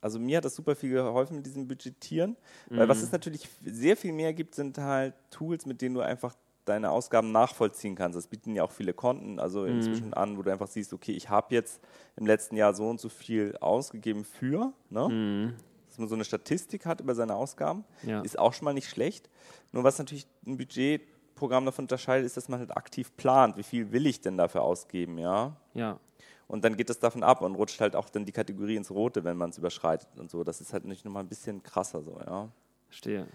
also 0.00 0.18
mir 0.18 0.38
hat 0.38 0.44
das 0.44 0.56
super 0.56 0.74
viel 0.74 0.90
geholfen 0.90 1.36
mit 1.36 1.46
diesem 1.46 1.68
Budgetieren, 1.68 2.36
mhm. 2.68 2.78
weil 2.78 2.88
was 2.88 2.98
mhm. 2.98 3.04
es 3.04 3.12
natürlich 3.12 3.48
sehr 3.64 3.96
viel 3.96 4.12
mehr 4.12 4.34
gibt, 4.34 4.56
sind 4.56 4.76
halt 4.78 5.14
Tools, 5.30 5.66
mit 5.66 5.80
denen 5.80 5.94
du 5.94 6.00
einfach 6.00 6.34
deine 6.70 6.90
Ausgaben 6.90 7.32
nachvollziehen 7.32 7.96
kannst. 7.96 8.16
Das 8.16 8.28
bieten 8.28 8.54
ja 8.54 8.64
auch 8.64 8.70
viele 8.70 8.94
Konten, 8.94 9.38
also 9.38 9.62
mhm. 9.62 9.68
inzwischen 9.68 10.14
an, 10.14 10.38
wo 10.38 10.42
du 10.42 10.50
einfach 10.50 10.68
siehst, 10.68 10.92
okay, 10.92 11.12
ich 11.12 11.28
habe 11.28 11.54
jetzt 11.54 11.82
im 12.16 12.26
letzten 12.26 12.56
Jahr 12.56 12.74
so 12.74 12.88
und 12.88 13.00
so 13.00 13.08
viel 13.08 13.56
ausgegeben 13.60 14.24
für, 14.24 14.72
ne? 14.88 15.08
Mhm. 15.08 15.54
dass 15.88 15.98
man 15.98 16.08
so 16.08 16.14
eine 16.14 16.24
Statistik 16.24 16.86
hat 16.86 17.00
über 17.00 17.14
seine 17.14 17.34
Ausgaben, 17.34 17.84
ja. 18.02 18.20
ist 18.22 18.38
auch 18.38 18.54
schon 18.54 18.64
mal 18.64 18.74
nicht 18.74 18.88
schlecht. 18.88 19.28
Nur 19.72 19.84
was 19.84 19.98
natürlich 19.98 20.26
ein 20.46 20.56
Budgetprogramm 20.56 21.66
davon 21.66 21.84
unterscheidet, 21.84 22.24
ist, 22.26 22.36
dass 22.36 22.48
man 22.48 22.60
halt 22.60 22.76
aktiv 22.76 23.16
plant, 23.16 23.56
wie 23.56 23.62
viel 23.62 23.90
will 23.92 24.06
ich 24.06 24.20
denn 24.20 24.36
dafür 24.36 24.62
ausgeben, 24.62 25.18
ja? 25.18 25.56
Ja. 25.74 25.98
Und 26.46 26.64
dann 26.64 26.76
geht 26.76 26.90
es 26.90 26.98
davon 26.98 27.22
ab 27.22 27.42
und 27.42 27.54
rutscht 27.54 27.80
halt 27.80 27.94
auch 27.94 28.08
dann 28.08 28.24
die 28.24 28.32
Kategorie 28.32 28.74
ins 28.74 28.90
Rote, 28.90 29.22
wenn 29.22 29.36
man 29.36 29.50
es 29.50 29.58
überschreitet 29.58 30.08
und 30.18 30.30
so. 30.32 30.42
Das 30.42 30.60
ist 30.60 30.72
halt 30.72 30.84
nicht 30.84 31.04
nochmal 31.04 31.22
ein 31.22 31.28
bisschen 31.28 31.62
krasser 31.62 32.02
so, 32.02 32.18
ja. 32.26 32.48
Verstehe. 32.88 33.28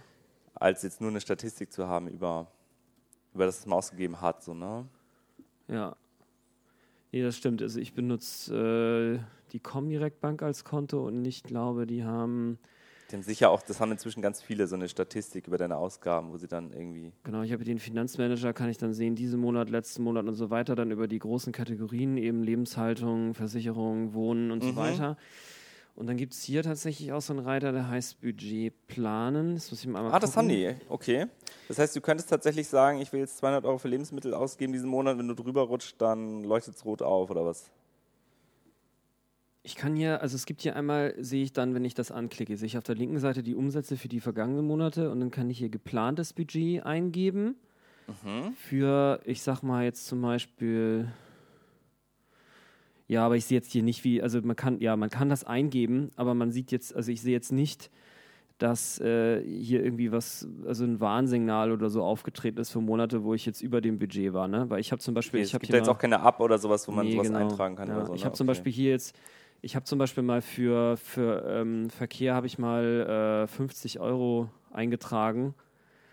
Als 0.53 0.83
jetzt 0.83 0.99
nur 0.99 1.09
eine 1.09 1.21
Statistik 1.21 1.71
zu 1.71 1.87
haben 1.87 2.07
über 2.09 2.51
über 3.35 3.45
das 3.45 3.59
es 3.59 3.65
mal 3.65 3.75
ausgegeben 3.75 4.21
hat. 4.21 4.43
So, 4.43 4.53
ne? 4.53 4.85
Ja. 5.67 5.95
Nee, 7.11 7.21
das 7.21 7.37
stimmt. 7.37 7.61
Also 7.61 7.79
ich 7.79 7.93
benutze 7.93 9.19
äh, 9.21 9.51
die 9.51 9.59
Comdirect 9.59 10.19
Bank 10.21 10.41
als 10.41 10.63
Konto 10.63 11.05
und 11.07 11.23
ich 11.25 11.43
glaube, 11.43 11.85
die 11.85 12.03
haben. 12.03 12.57
Die 13.11 13.15
haben 13.15 13.23
sicher 13.23 13.51
auch, 13.51 13.61
das 13.61 13.79
haben 13.79 13.91
inzwischen 13.91 14.21
ganz 14.21 14.41
viele, 14.41 14.65
so 14.65 14.75
eine 14.75 14.89
Statistik 14.89 15.47
über 15.47 15.57
deine 15.57 15.77
Ausgaben, 15.77 16.31
wo 16.31 16.37
sie 16.37 16.47
dann 16.47 16.73
irgendwie. 16.73 17.11
Genau, 17.23 17.43
ich 17.43 17.53
habe 17.53 17.63
den 17.63 17.77
Finanzmanager, 17.77 18.51
kann 18.51 18.69
ich 18.69 18.79
dann 18.79 18.93
sehen, 18.93 19.15
diesen 19.15 19.39
Monat, 19.39 19.69
letzten 19.69 20.01
Monat 20.03 20.25
und 20.25 20.33
so 20.33 20.49
weiter, 20.49 20.75
dann 20.75 20.89
über 20.89 21.07
die 21.07 21.19
großen 21.19 21.53
Kategorien, 21.53 22.17
eben 22.17 22.41
Lebenshaltung, 22.41 23.35
Versicherung, 23.35 24.13
Wohnen 24.13 24.49
und 24.49 24.63
mhm. 24.63 24.69
so 24.69 24.75
weiter. 24.75 25.17
Und 25.95 26.07
dann 26.07 26.17
gibt 26.17 26.33
es 26.33 26.43
hier 26.43 26.61
tatsächlich 26.61 27.13
auch 27.13 27.21
so 27.21 27.31
einen 27.31 27.45
Reiter, 27.45 27.71
der 27.71 27.87
heißt 27.87 28.19
Budget 28.19 28.73
planen. 28.87 29.55
Das 29.55 29.71
muss 29.71 29.79
ich 29.81 29.87
mal 29.87 29.99
ah, 29.99 30.03
gucken. 30.03 30.19
das 30.19 30.35
haben 30.35 30.49
die, 30.49 30.75
okay. 30.89 31.27
Das 31.69 31.79
heißt, 31.79 31.95
du 31.95 32.01
könntest 32.01 32.29
tatsächlich 32.29 32.67
sagen, 32.67 32.99
ich 32.99 33.13
will 33.13 33.21
jetzt 33.21 33.37
200 33.37 33.63
Euro 33.65 33.77
für 33.77 33.87
Lebensmittel 33.87 34.33
ausgeben 34.33 34.73
diesen 34.73 34.89
Monat. 34.89 35.17
Wenn 35.17 35.29
du 35.29 35.35
drüber 35.35 35.61
rutscht, 35.61 35.95
dann 36.01 36.43
leuchtet 36.43 36.75
es 36.75 36.83
rot 36.83 37.01
auf 37.01 37.29
oder 37.31 37.45
was? 37.45 37.71
Ich 39.63 39.75
kann 39.75 39.95
hier, 39.95 40.21
also 40.21 40.35
es 40.35 40.45
gibt 40.45 40.61
hier 40.61 40.75
einmal, 40.75 41.15
sehe 41.17 41.43
ich 41.43 41.53
dann, 41.53 41.73
wenn 41.73 41.85
ich 41.85 41.95
das 41.95 42.11
anklicke, 42.11 42.55
sehe 42.57 42.67
ich 42.67 42.77
auf 42.77 42.83
der 42.83 42.95
linken 42.95 43.19
Seite 43.19 43.41
die 43.41 43.55
Umsätze 43.55 43.97
für 43.97 44.09
die 44.09 44.19
vergangenen 44.19 44.67
Monate 44.67 45.09
und 45.09 45.21
dann 45.21 45.31
kann 45.31 45.49
ich 45.49 45.57
hier 45.57 45.69
geplantes 45.69 46.33
Budget 46.33 46.85
eingeben. 46.85 47.55
Mhm. 48.07 48.53
Für, 48.57 49.21
ich 49.23 49.41
sag 49.41 49.63
mal 49.63 49.83
jetzt 49.83 50.05
zum 50.05 50.21
Beispiel 50.21 51.07
ja, 53.07 53.25
aber 53.25 53.35
ich 53.35 53.45
sehe 53.45 53.57
jetzt 53.57 53.71
hier 53.71 53.83
nicht, 53.83 54.03
wie, 54.03 54.21
also 54.21 54.41
man 54.41 54.55
kann, 54.55 54.79
ja, 54.79 54.95
man 54.95 55.09
kann 55.09 55.29
das 55.29 55.43
eingeben, 55.43 56.11
aber 56.15 56.33
man 56.33 56.51
sieht 56.51 56.71
jetzt, 56.71 56.95
also 56.95 57.11
ich 57.11 57.21
sehe 57.21 57.33
jetzt 57.33 57.51
nicht, 57.51 57.91
dass 58.57 58.99
äh, 58.99 59.41
hier 59.43 59.83
irgendwie 59.83 60.11
was, 60.11 60.47
also 60.65 60.85
ein 60.85 60.99
Warnsignal 60.99 61.71
oder 61.71 61.89
so 61.89 62.03
aufgetreten 62.03 62.57
ist 62.59 62.71
für 62.71 62.79
Monate, 62.79 63.23
wo 63.23 63.33
ich 63.33 63.45
jetzt 63.45 63.61
über 63.61 63.81
dem 63.81 63.99
Budget 63.99 64.33
war, 64.33 64.47
ne? 64.47 64.69
Weil 64.69 64.79
ich 64.79 64.91
habe 64.91 65.01
zum 65.01 65.13
Beispiel, 65.13 65.41
okay, 65.41 65.45
ich 65.45 65.53
habe 65.53 65.65
jetzt 65.65 65.89
auch 65.89 65.97
keine 65.97 66.15
App 66.15 66.39
oder 66.39 66.57
sowas, 66.57 66.87
wo 66.87 66.93
man 66.93 67.05
nee, 67.05 67.13
sowas 67.13 67.27
genau, 67.27 67.39
eintragen 67.39 67.75
kann. 67.75 67.89
Ja. 67.89 68.05
So, 68.05 68.11
ne? 68.13 68.17
Ich 68.17 68.25
habe 68.25 68.33
zum 68.33 68.47
Beispiel 68.47 68.71
hier 68.71 68.91
jetzt, 68.91 69.15
ich 69.61 69.75
habe 69.75 69.83
zum 69.85 69.99
Beispiel 69.99 70.23
mal 70.23 70.41
für, 70.41 70.95
für 70.95 71.43
ähm, 71.47 71.89
Verkehr 71.89 72.33
habe 72.33 72.47
ich 72.47 72.57
mal 72.57 73.43
äh, 73.43 73.47
50 73.47 73.99
Euro 73.99 74.49
eingetragen 74.71 75.53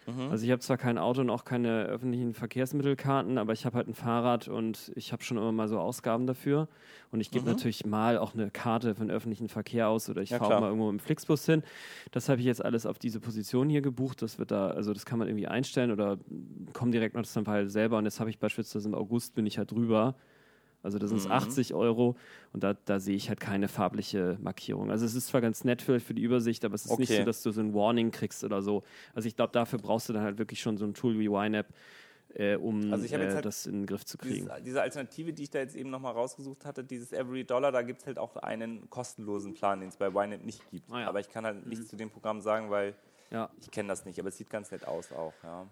Mhm. 0.06 0.30
Also 0.30 0.44
ich 0.44 0.50
habe 0.50 0.60
zwar 0.60 0.78
kein 0.78 0.98
Auto 0.98 1.20
und 1.20 1.30
auch 1.30 1.44
keine 1.44 1.84
öffentlichen 1.84 2.34
Verkehrsmittelkarten, 2.34 3.38
aber 3.38 3.52
ich 3.52 3.64
habe 3.64 3.76
halt 3.76 3.88
ein 3.88 3.94
Fahrrad 3.94 4.48
und 4.48 4.92
ich 4.94 5.12
habe 5.12 5.22
schon 5.22 5.36
immer 5.36 5.52
mal 5.52 5.68
so 5.68 5.78
Ausgaben 5.78 6.26
dafür. 6.26 6.68
Und 7.10 7.20
ich 7.20 7.30
gebe 7.30 7.44
mhm. 7.44 7.52
natürlich 7.52 7.86
mal 7.86 8.18
auch 8.18 8.34
eine 8.34 8.50
Karte 8.50 8.94
für 8.94 9.02
den 9.02 9.10
öffentlichen 9.10 9.48
Verkehr 9.48 9.88
aus 9.88 10.08
oder 10.08 10.22
ich 10.22 10.30
ja, 10.30 10.38
fahre 10.38 10.60
mal 10.60 10.68
irgendwo 10.68 10.90
im 10.90 10.98
Flixbus 10.98 11.46
hin. 11.46 11.62
Das 12.10 12.28
habe 12.28 12.40
ich 12.40 12.46
jetzt 12.46 12.64
alles 12.64 12.86
auf 12.86 12.98
diese 12.98 13.20
Position 13.20 13.68
hier 13.68 13.82
gebucht. 13.82 14.22
Das 14.22 14.38
wird 14.38 14.50
da, 14.50 14.68
also 14.68 14.92
das 14.92 15.04
kann 15.04 15.18
man 15.18 15.28
irgendwie 15.28 15.46
einstellen 15.46 15.90
oder 15.90 16.18
kommen 16.72 16.92
direkt 16.92 17.16
das 17.16 17.32
dann 17.32 17.46
halt 17.46 17.70
selber. 17.70 17.98
Und 17.98 18.04
jetzt 18.04 18.18
habe 18.18 18.30
ich 18.30 18.38
beispielsweise 18.38 18.88
im 18.88 18.94
August 18.94 19.34
bin 19.34 19.46
ich 19.46 19.58
halt 19.58 19.70
drüber 19.70 20.14
also 20.82 20.98
das 20.98 21.10
sind 21.10 21.24
mhm. 21.24 21.32
80 21.32 21.74
Euro 21.74 22.16
und 22.52 22.62
da, 22.64 22.74
da 22.74 22.98
sehe 22.98 23.14
ich 23.14 23.28
halt 23.28 23.40
keine 23.40 23.68
farbliche 23.68 24.36
Markierung. 24.40 24.90
Also 24.90 25.06
es 25.06 25.14
ist 25.14 25.28
zwar 25.28 25.40
ganz 25.40 25.64
nett 25.64 25.80
für, 25.80 26.00
für 26.00 26.14
die 26.14 26.22
Übersicht, 26.22 26.64
aber 26.64 26.74
es 26.74 26.84
ist 26.84 26.90
okay. 26.90 27.02
nicht 27.02 27.16
so, 27.16 27.24
dass 27.24 27.42
du 27.42 27.52
so 27.52 27.60
ein 27.60 27.72
Warning 27.72 28.10
kriegst 28.10 28.42
oder 28.42 28.62
so. 28.62 28.82
Also 29.14 29.28
ich 29.28 29.36
glaube, 29.36 29.52
dafür 29.52 29.78
brauchst 29.78 30.08
du 30.08 30.12
dann 30.12 30.22
halt 30.22 30.38
wirklich 30.38 30.60
schon 30.60 30.76
so 30.76 30.84
ein 30.84 30.94
Tool 30.94 31.18
wie 31.18 31.26
YNAB, 31.26 31.66
äh, 32.34 32.56
um 32.56 32.92
also 32.92 33.06
äh, 33.06 33.18
halt 33.18 33.44
das 33.44 33.66
in 33.66 33.80
den 33.80 33.86
Griff 33.86 34.04
zu 34.04 34.18
kriegen. 34.18 34.46
Dieses, 34.46 34.62
diese 34.64 34.82
Alternative, 34.82 35.32
die 35.32 35.44
ich 35.44 35.50
da 35.50 35.60
jetzt 35.60 35.76
eben 35.76 35.90
nochmal 35.90 36.14
rausgesucht 36.14 36.64
hatte, 36.64 36.82
dieses 36.82 37.12
Every 37.12 37.44
Dollar, 37.44 37.70
da 37.70 37.82
gibt 37.82 38.00
es 38.00 38.06
halt 38.06 38.18
auch 38.18 38.36
einen 38.36 38.90
kostenlosen 38.90 39.54
Plan, 39.54 39.80
den 39.80 39.90
es 39.90 39.96
bei 39.96 40.08
YNAB 40.08 40.44
nicht 40.44 40.68
gibt. 40.70 40.90
Ah, 40.90 41.00
ja. 41.00 41.08
Aber 41.08 41.20
ich 41.20 41.28
kann 41.28 41.44
halt 41.44 41.62
mhm. 41.62 41.68
nichts 41.68 41.88
zu 41.88 41.96
dem 41.96 42.10
Programm 42.10 42.40
sagen, 42.40 42.70
weil 42.70 42.94
ja. 43.30 43.50
ich 43.60 43.70
kenne 43.70 43.88
das 43.88 44.04
nicht. 44.04 44.18
Aber 44.18 44.30
es 44.30 44.36
sieht 44.36 44.50
ganz 44.50 44.72
nett 44.72 44.86
aus 44.86 45.12
auch. 45.12 45.34
Ja. 45.44 45.68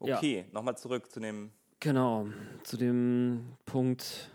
Okay, 0.00 0.38
ja. 0.38 0.44
nochmal 0.52 0.76
zurück 0.76 1.10
zu 1.12 1.20
dem 1.20 1.52
Genau, 1.82 2.26
zu 2.62 2.76
dem 2.76 3.56
Punkt. 3.64 4.30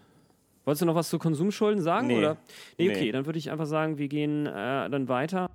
Wolltest 0.64 0.82
du 0.82 0.88
noch 0.88 0.96
was 0.96 1.12
zu 1.12 1.20
Konsumschulden 1.20 1.80
sagen? 1.84 2.08
Nee. 2.08 2.18
Oder? 2.18 2.38
Nee, 2.80 2.90
okay, 2.90 3.02
nee. 3.02 3.12
dann 3.12 3.28
würde 3.28 3.38
ich 3.38 3.52
einfach 3.52 3.68
sagen, 3.68 4.00
wir 4.00 4.08
gehen 4.08 4.48
äh, 4.48 4.90
dann 4.90 5.08
weiter. 5.08 5.52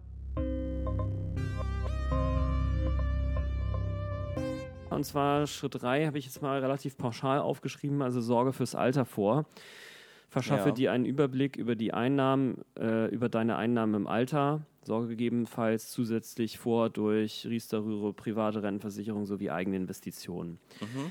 Und 4.89 5.05
zwar 5.05 5.49
Schritt 5.49 5.83
3 5.83 6.07
habe 6.07 6.19
ich 6.19 6.27
jetzt 6.27 6.41
mal 6.43 6.61
relativ 6.61 6.97
pauschal 6.97 7.41
aufgeschrieben, 7.41 8.03
also 8.03 8.21
Sorge 8.21 8.53
fürs 8.53 8.77
Alter 8.77 9.05
vor. 9.05 9.47
Verschaffe 10.29 10.69
ja. 10.69 10.75
dir 10.75 10.93
einen 10.93 11.07
Überblick 11.07 11.57
über 11.57 11.75
die 11.75 11.93
Einnahmen, 11.93 12.63
äh, 12.79 13.07
über 13.07 13.29
deine 13.29 13.57
Einnahmen 13.57 13.95
im 13.95 14.07
Alter. 14.07 14.65
Sorge 14.85 15.09
gegebenenfalls 15.09 15.91
zusätzlich 15.91 16.59
vor 16.59 16.89
durch 16.89 17.47
Riester-Rühre, 17.47 18.13
private 18.13 18.63
Rentenversicherung 18.63 19.27
sowie 19.27 19.51
eigene 19.51 19.75
Investitionen. 19.75 20.61
Mhm 20.81 21.11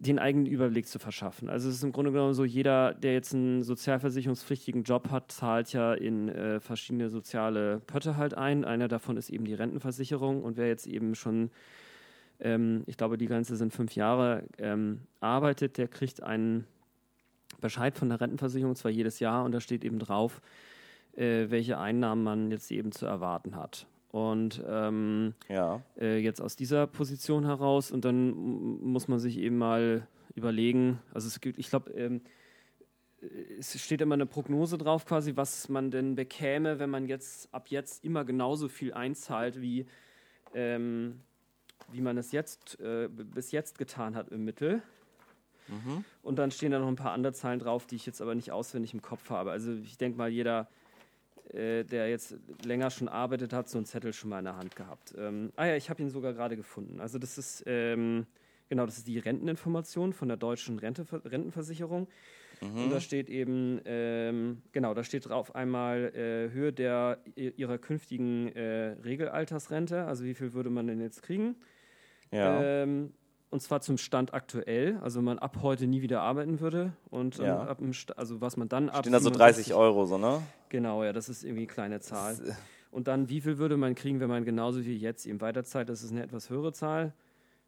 den 0.00 0.18
eigenen 0.18 0.46
Überblick 0.46 0.86
zu 0.86 0.98
verschaffen. 0.98 1.48
Also 1.48 1.68
es 1.68 1.76
ist 1.76 1.82
im 1.82 1.90
Grunde 1.92 2.12
genommen 2.12 2.34
so, 2.34 2.44
jeder, 2.44 2.94
der 2.94 3.14
jetzt 3.14 3.34
einen 3.34 3.62
sozialversicherungspflichtigen 3.62 4.84
Job 4.84 5.10
hat, 5.10 5.32
zahlt 5.32 5.72
ja 5.72 5.92
in 5.94 6.28
äh, 6.28 6.60
verschiedene 6.60 7.10
soziale 7.10 7.80
Pötte 7.80 8.16
halt 8.16 8.34
ein. 8.34 8.64
Einer 8.64 8.86
davon 8.86 9.16
ist 9.16 9.28
eben 9.28 9.44
die 9.44 9.54
Rentenversicherung 9.54 10.42
und 10.42 10.56
wer 10.56 10.68
jetzt 10.68 10.86
eben 10.86 11.16
schon, 11.16 11.50
ähm, 12.38 12.84
ich 12.86 12.96
glaube, 12.96 13.18
die 13.18 13.26
Grenze 13.26 13.56
sind 13.56 13.72
fünf 13.72 13.96
Jahre, 13.96 14.44
ähm, 14.58 15.00
arbeitet, 15.18 15.78
der 15.78 15.88
kriegt 15.88 16.22
einen 16.22 16.64
Bescheid 17.60 17.96
von 17.96 18.08
der 18.08 18.20
Rentenversicherung 18.20 18.76
zwar 18.76 18.92
jedes 18.92 19.18
Jahr 19.18 19.44
und 19.44 19.50
da 19.50 19.60
steht 19.60 19.84
eben 19.84 19.98
drauf, 19.98 20.40
äh, 21.16 21.50
welche 21.50 21.78
Einnahmen 21.78 22.22
man 22.22 22.50
jetzt 22.52 22.70
eben 22.70 22.92
zu 22.92 23.04
erwarten 23.04 23.56
hat. 23.56 23.86
Und 24.10 24.62
ähm, 24.66 25.34
ja. 25.48 25.82
äh, 26.00 26.18
jetzt 26.18 26.40
aus 26.40 26.56
dieser 26.56 26.86
Position 26.86 27.44
heraus 27.44 27.90
und 27.90 28.04
dann 28.04 28.30
muss 28.30 29.06
man 29.06 29.18
sich 29.18 29.36
eben 29.38 29.58
mal 29.58 30.06
überlegen, 30.34 30.98
also 31.12 31.26
es 31.26 31.40
gibt, 31.40 31.58
ich 31.58 31.68
glaube, 31.68 31.90
ähm, 31.92 32.22
es 33.58 33.78
steht 33.82 34.00
immer 34.00 34.14
eine 34.14 34.26
Prognose 34.26 34.78
drauf 34.78 35.04
quasi, 35.04 35.36
was 35.36 35.68
man 35.68 35.90
denn 35.90 36.14
bekäme, 36.14 36.78
wenn 36.78 36.88
man 36.88 37.06
jetzt 37.06 37.52
ab 37.52 37.68
jetzt 37.68 38.04
immer 38.04 38.24
genauso 38.24 38.68
viel 38.68 38.94
einzahlt, 38.94 39.60
wie, 39.60 39.86
ähm, 40.54 41.20
wie 41.90 42.00
man 42.00 42.16
es 42.16 42.32
jetzt 42.32 42.80
äh, 42.80 43.08
bis 43.08 43.50
jetzt 43.50 43.76
getan 43.76 44.14
hat 44.14 44.30
im 44.30 44.44
Mittel. 44.44 44.82
Mhm. 45.66 46.04
Und 46.22 46.38
dann 46.38 46.50
stehen 46.50 46.70
da 46.70 46.78
noch 46.78 46.88
ein 46.88 46.96
paar 46.96 47.12
andere 47.12 47.32
Zahlen 47.32 47.58
drauf, 47.58 47.86
die 47.86 47.96
ich 47.96 48.06
jetzt 48.06 48.22
aber 48.22 48.34
nicht 48.34 48.52
auswendig 48.52 48.94
im 48.94 49.02
Kopf 49.02 49.28
habe. 49.30 49.50
Also 49.50 49.72
ich 49.72 49.98
denke 49.98 50.16
mal, 50.16 50.30
jeder 50.30 50.68
äh, 51.52 51.84
der 51.84 52.08
jetzt 52.08 52.36
länger 52.64 52.90
schon 52.90 53.08
arbeitet 53.08 53.52
hat, 53.52 53.68
so 53.68 53.78
einen 53.78 53.86
Zettel 53.86 54.12
schon 54.12 54.30
mal 54.30 54.38
in 54.38 54.44
der 54.44 54.56
Hand 54.56 54.76
gehabt. 54.76 55.14
Ähm, 55.16 55.52
ah 55.56 55.66
ja, 55.66 55.76
ich 55.76 55.90
habe 55.90 56.02
ihn 56.02 56.10
sogar 56.10 56.32
gerade 56.32 56.56
gefunden. 56.56 57.00
Also 57.00 57.18
das 57.18 57.38
ist 57.38 57.64
ähm, 57.66 58.26
genau, 58.68 58.86
das 58.86 58.98
ist 58.98 59.08
die 59.08 59.18
Renteninformation 59.18 60.12
von 60.12 60.28
der 60.28 60.36
deutschen 60.36 60.78
Rente, 60.78 61.06
Rentenversicherung. 61.24 62.08
Mhm. 62.60 62.84
Und 62.84 62.90
da 62.90 63.00
steht 63.00 63.30
eben, 63.30 63.80
ähm, 63.84 64.62
genau, 64.72 64.94
da 64.94 65.04
steht 65.04 65.28
drauf 65.28 65.54
einmal 65.54 66.12
äh, 66.14 66.52
Höhe 66.52 66.72
der 66.72 67.18
ihrer 67.36 67.78
künftigen 67.78 68.48
äh, 68.48 68.96
Regelaltersrente, 69.04 70.04
also 70.04 70.24
wie 70.24 70.34
viel 70.34 70.52
würde 70.54 70.70
man 70.70 70.86
denn 70.86 71.00
jetzt 71.00 71.22
kriegen? 71.22 71.56
Ja. 72.32 72.82
Ähm, 72.82 73.12
und 73.50 73.60
zwar 73.60 73.80
zum 73.80 73.98
Stand 73.98 74.34
aktuell, 74.34 74.98
also 75.02 75.18
wenn 75.18 75.24
man 75.24 75.38
ab 75.38 75.58
heute 75.62 75.86
nie 75.86 76.02
wieder 76.02 76.20
arbeiten 76.20 76.60
würde 76.60 76.92
und 77.10 77.38
ja. 77.38 77.62
ab 77.62 77.80
also 78.16 78.40
was 78.40 78.56
man 78.56 78.68
dann 78.68 78.88
ab. 78.90 79.00
Stehen 79.00 79.12
da 79.12 79.20
so 79.20 79.30
30 79.30 79.74
Euro, 79.74 80.04
so, 80.04 80.18
ne? 80.18 80.42
Genau, 80.68 81.02
ja, 81.02 81.12
das 81.12 81.28
ist 81.28 81.44
irgendwie 81.44 81.62
eine 81.62 81.66
kleine 81.68 82.00
Zahl. 82.00 82.36
Das, 82.36 82.48
äh 82.48 82.52
und 82.90 83.06
dann, 83.06 83.28
wie 83.28 83.40
viel 83.40 83.58
würde 83.58 83.76
man 83.76 83.94
kriegen, 83.94 84.20
wenn 84.20 84.28
man 84.28 84.44
genauso 84.44 84.84
wie 84.84 84.96
jetzt 84.96 85.26
eben 85.26 85.40
weiterzahlt? 85.40 85.88
Das 85.88 86.02
ist 86.02 86.10
eine 86.10 86.22
etwas 86.22 86.48
höhere 86.50 86.72
Zahl. 86.72 87.12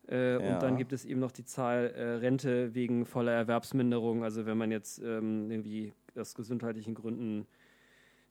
Äh, 0.09 0.43
ja. 0.43 0.55
Und 0.55 0.63
dann 0.63 0.77
gibt 0.77 0.93
es 0.93 1.05
eben 1.05 1.21
noch 1.21 1.31
die 1.31 1.45
Zahl 1.45 1.93
äh, 1.95 2.03
Rente 2.17 2.75
wegen 2.75 3.05
voller 3.05 3.33
Erwerbsminderung. 3.33 4.25
Also 4.25 4.47
wenn 4.47 4.57
man 4.57 4.71
jetzt 4.71 4.99
ähm, 4.99 5.51
irgendwie 5.51 5.93
aus 6.17 6.35
gesundheitlichen 6.35 6.95
Gründen 6.95 7.47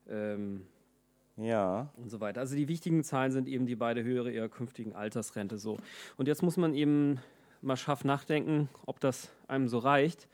ähm, 0.08 0.66
ja. 1.36 1.88
und 1.96 2.10
so 2.10 2.20
weiter. 2.20 2.40
Also 2.40 2.56
die 2.56 2.68
wichtigen 2.68 3.04
Zahlen 3.04 3.32
sind 3.32 3.48
eben 3.48 3.66
die 3.66 3.76
beide 3.76 4.02
höhere 4.02 4.30
ihrer 4.30 4.48
künftigen 4.48 4.92
Altersrente 4.92 5.58
so. 5.58 5.78
Und 6.16 6.26
jetzt 6.26 6.42
muss 6.42 6.56
man 6.56 6.74
eben 6.74 7.20
mal 7.62 7.76
scharf 7.76 8.04
nachdenken, 8.04 8.68
ob 8.86 9.00
das 9.00 9.30
einem 9.48 9.68
so 9.68 9.78
reicht. 9.78 10.28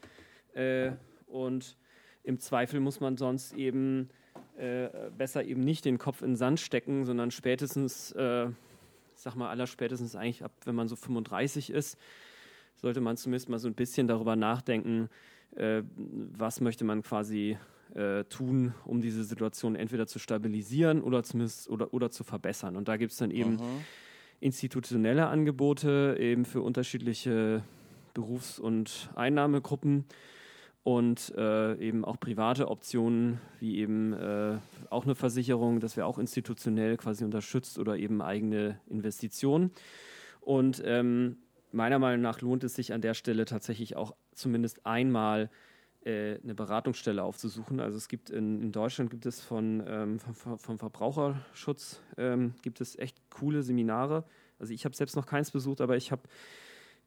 Äh, 0.55 0.93
und 1.27 1.77
im 2.23 2.39
Zweifel 2.39 2.81
muss 2.81 3.01
man 3.01 3.17
sonst 3.17 3.53
eben 3.55 4.09
äh, 4.57 4.89
besser 5.17 5.45
eben 5.45 5.61
nicht 5.61 5.85
den 5.85 5.99
Kopf 5.99 6.23
in 6.23 6.31
den 6.31 6.37
Sand 6.37 6.61
stecken, 6.61 7.05
sondern 7.05 7.31
spätestens, 7.31 8.13
äh, 8.13 8.47
ich 8.47 8.53
sag 9.23 9.35
mal, 9.35 9.51
aller 9.51 9.67
spätestens 9.67 10.17
eigentlich 10.17 10.45
ab, 10.45 10.53
wenn 10.65 10.75
man 10.75 10.89
so 10.89 10.97
35 10.97 11.71
ist, 11.71 11.99
sollte 12.77 13.01
man 13.01 13.17
zumindest 13.17 13.49
mal 13.49 13.59
so 13.59 13.69
ein 13.69 13.75
bisschen 13.75 14.07
darüber 14.07 14.37
nachdenken, 14.37 15.09
äh, 15.57 15.83
was 16.33 16.61
möchte 16.61 16.85
man 16.85 17.03
quasi 17.03 17.59
äh, 17.95 18.25
tun, 18.25 18.75
um 18.85 19.01
diese 19.01 19.25
Situation 19.25 19.77
entweder 19.77 20.07
zu 20.07 20.19
stabilisieren 20.19 21.03
oder 21.03 21.23
zumindest 21.23 21.69
oder, 21.69 21.95
oder 21.95 22.11
zu 22.11 22.25
verbessern. 22.25 22.77
Und 22.77 22.89
da 22.89 22.97
gibt 22.97 23.13
es 23.13 23.19
dann 23.19 23.31
eben 23.31 23.53
mhm. 23.53 23.85
Institutionelle 24.47 25.27
Angebote 25.27 26.17
eben 26.21 26.45
für 26.45 26.63
unterschiedliche 26.63 27.63
Berufs- 28.15 28.61
und 28.61 29.11
Einnahmegruppen 29.17 30.05
und 30.85 31.35
äh, 31.37 31.75
eben 31.81 32.05
auch 32.05 32.21
private 32.21 32.69
Optionen, 32.69 33.41
wie 33.59 33.79
eben 33.79 34.13
äh, 34.13 34.59
auch 34.89 35.05
eine 35.05 35.17
Versicherung, 35.17 35.81
das 35.81 35.97
wäre 35.97 36.07
auch 36.07 36.19
institutionell 36.19 36.97
quasi 36.97 37.25
unterstützt 37.25 37.77
oder 37.81 37.97
eben 37.97 38.23
eigene 38.23 38.79
Investitionen. 38.89 39.73
Und 40.41 40.81
ähm, 40.87 41.39
meiner 41.73 41.99
Meinung 41.99 42.23
nach 42.23 42.41
lohnt 42.41 42.63
es 42.63 42.77
sich 42.77 42.93
an 42.93 43.01
der 43.01 43.15
Stelle 43.15 43.47
tatsächlich 43.47 43.97
auch 43.97 44.15
zumindest 44.33 44.87
einmal 44.87 45.51
äh, 46.07 46.39
eine 46.43 46.55
Beratungsstelle 46.55 47.23
aufzusuchen. 47.23 47.81
Also 47.81 47.97
es 47.97 48.07
gibt 48.07 48.31
in, 48.31 48.63
in 48.63 48.73
Deutschland 48.73 49.11
gibt 49.11 49.27
es 49.27 49.41
von, 49.41 49.83
ähm, 49.87 50.21
vom, 50.21 50.57
vom, 50.57 50.79
Verbraucherschutz 50.79 52.01
ähm, 52.17 52.55
gibt 52.63 52.81
es 52.81 52.97
echt 52.97 53.19
coole 53.29 53.65
Seminare. 53.65 54.25
Also 54.61 54.73
ich 54.73 54.85
habe 54.85 54.95
selbst 54.95 55.17
noch 55.17 55.27
keins 55.27 55.51
besucht, 55.51 55.81
aber 55.81 55.97
ich 55.97 56.13
habe 56.13 56.23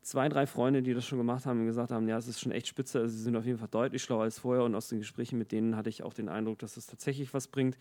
zwei, 0.02 0.28
drei 0.28 0.46
Freunde, 0.46 0.82
die 0.82 0.94
das 0.94 1.06
schon 1.06 1.18
gemacht 1.18 1.46
haben 1.46 1.62
und 1.62 1.66
gesagt 1.68 1.92
haben, 1.92 2.10
ja, 2.10 2.18
es 2.18 2.28
ist 2.28 2.42
schon 2.42 2.52
echt 2.52 2.68
spitze, 2.68 3.00
also 3.00 3.16
sie 3.16 3.24
sind 3.24 3.38
auf 3.38 3.46
jeden 3.46 3.58
Fall 3.58 3.70
deutlich 3.70 4.04
schlauer 4.04 4.24
als 4.24 4.40
vorher 4.40 4.66
und 4.66 4.76
aus 4.76 4.90
den 4.90 5.00
Gesprächen 5.00 5.40
mit 5.40 5.54
denen 5.54 5.78
hatte 5.78 5.90
ich 5.90 6.04
auch 6.04 6.14
den 6.14 6.28
Eindruck, 6.28 6.60
dass 6.60 6.72
es 6.72 6.86
das 6.86 6.88
tatsächlich 6.88 7.34
was 7.34 7.48
bringt. 7.48 7.78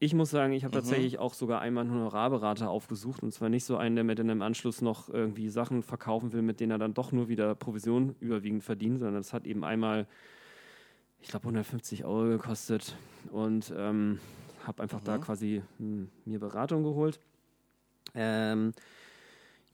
Ich 0.00 0.12
muss 0.12 0.30
sagen, 0.30 0.52
ich 0.52 0.64
habe 0.64 0.76
mhm. 0.76 0.80
tatsächlich 0.80 1.18
auch 1.18 1.34
sogar 1.34 1.60
einmal 1.60 1.84
einen 1.84 1.94
Honorarberater 1.94 2.68
aufgesucht 2.68 3.22
und 3.22 3.32
zwar 3.32 3.48
nicht 3.48 3.64
so 3.64 3.76
einen, 3.76 3.94
der 3.94 4.04
mir 4.04 4.14
dann 4.14 4.28
im 4.28 4.42
Anschluss 4.42 4.82
noch 4.82 5.08
irgendwie 5.08 5.48
Sachen 5.48 5.82
verkaufen 5.82 6.32
will, 6.32 6.42
mit 6.42 6.60
denen 6.60 6.72
er 6.72 6.78
dann 6.78 6.94
doch 6.94 7.12
nur 7.12 7.28
wieder 7.28 7.54
Provision 7.54 8.16
überwiegend 8.20 8.64
verdient, 8.64 8.98
sondern 8.98 9.20
es 9.20 9.32
hat 9.32 9.46
eben 9.46 9.64
einmal, 9.64 10.06
ich 11.20 11.28
glaube, 11.28 11.44
150 11.44 12.04
Euro 12.04 12.28
gekostet 12.28 12.96
und 13.30 13.72
ähm, 13.76 14.20
habe 14.66 14.82
einfach 14.82 15.00
mhm. 15.00 15.04
da 15.04 15.18
quasi 15.18 15.62
mh, 15.78 15.86
hm, 15.86 16.10
mir 16.24 16.40
Beratung 16.40 16.82
geholt. 16.82 17.20
Ähm, 18.14 18.72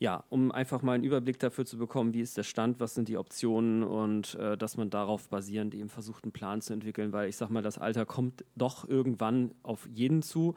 ja, 0.00 0.24
um 0.30 0.50
einfach 0.50 0.80
mal 0.80 0.94
einen 0.94 1.04
Überblick 1.04 1.38
dafür 1.38 1.66
zu 1.66 1.76
bekommen, 1.76 2.14
wie 2.14 2.22
ist 2.22 2.36
der 2.38 2.42
Stand, 2.42 2.80
was 2.80 2.94
sind 2.94 3.08
die 3.08 3.18
Optionen 3.18 3.82
und 3.82 4.34
äh, 4.34 4.56
dass 4.56 4.78
man 4.78 4.88
darauf 4.88 5.28
basierend 5.28 5.74
eben 5.74 5.90
versucht, 5.90 6.24
einen 6.24 6.32
Plan 6.32 6.62
zu 6.62 6.72
entwickeln, 6.72 7.12
weil 7.12 7.28
ich 7.28 7.36
sag 7.36 7.50
mal, 7.50 7.62
das 7.62 7.76
Alter 7.76 8.06
kommt 8.06 8.44
doch 8.56 8.88
irgendwann 8.88 9.54
auf 9.62 9.86
jeden 9.92 10.22
zu 10.22 10.54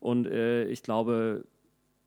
und 0.00 0.26
äh, 0.26 0.64
ich 0.64 0.82
glaube, 0.82 1.44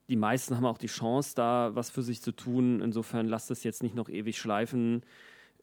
die 0.10 0.16
meisten 0.16 0.58
haben 0.58 0.66
auch 0.66 0.80
die 0.80 0.88
Chance, 0.88 1.36
da 1.36 1.72
was 1.76 1.92
für 1.92 2.02
sich 2.02 2.22
zu 2.22 2.32
tun. 2.34 2.82
Insofern 2.82 3.28
lasst 3.28 3.52
es 3.52 3.64
jetzt 3.64 3.84
nicht 3.84 3.96
noch 3.96 4.10
ewig 4.10 4.38
schleifen. 4.38 5.04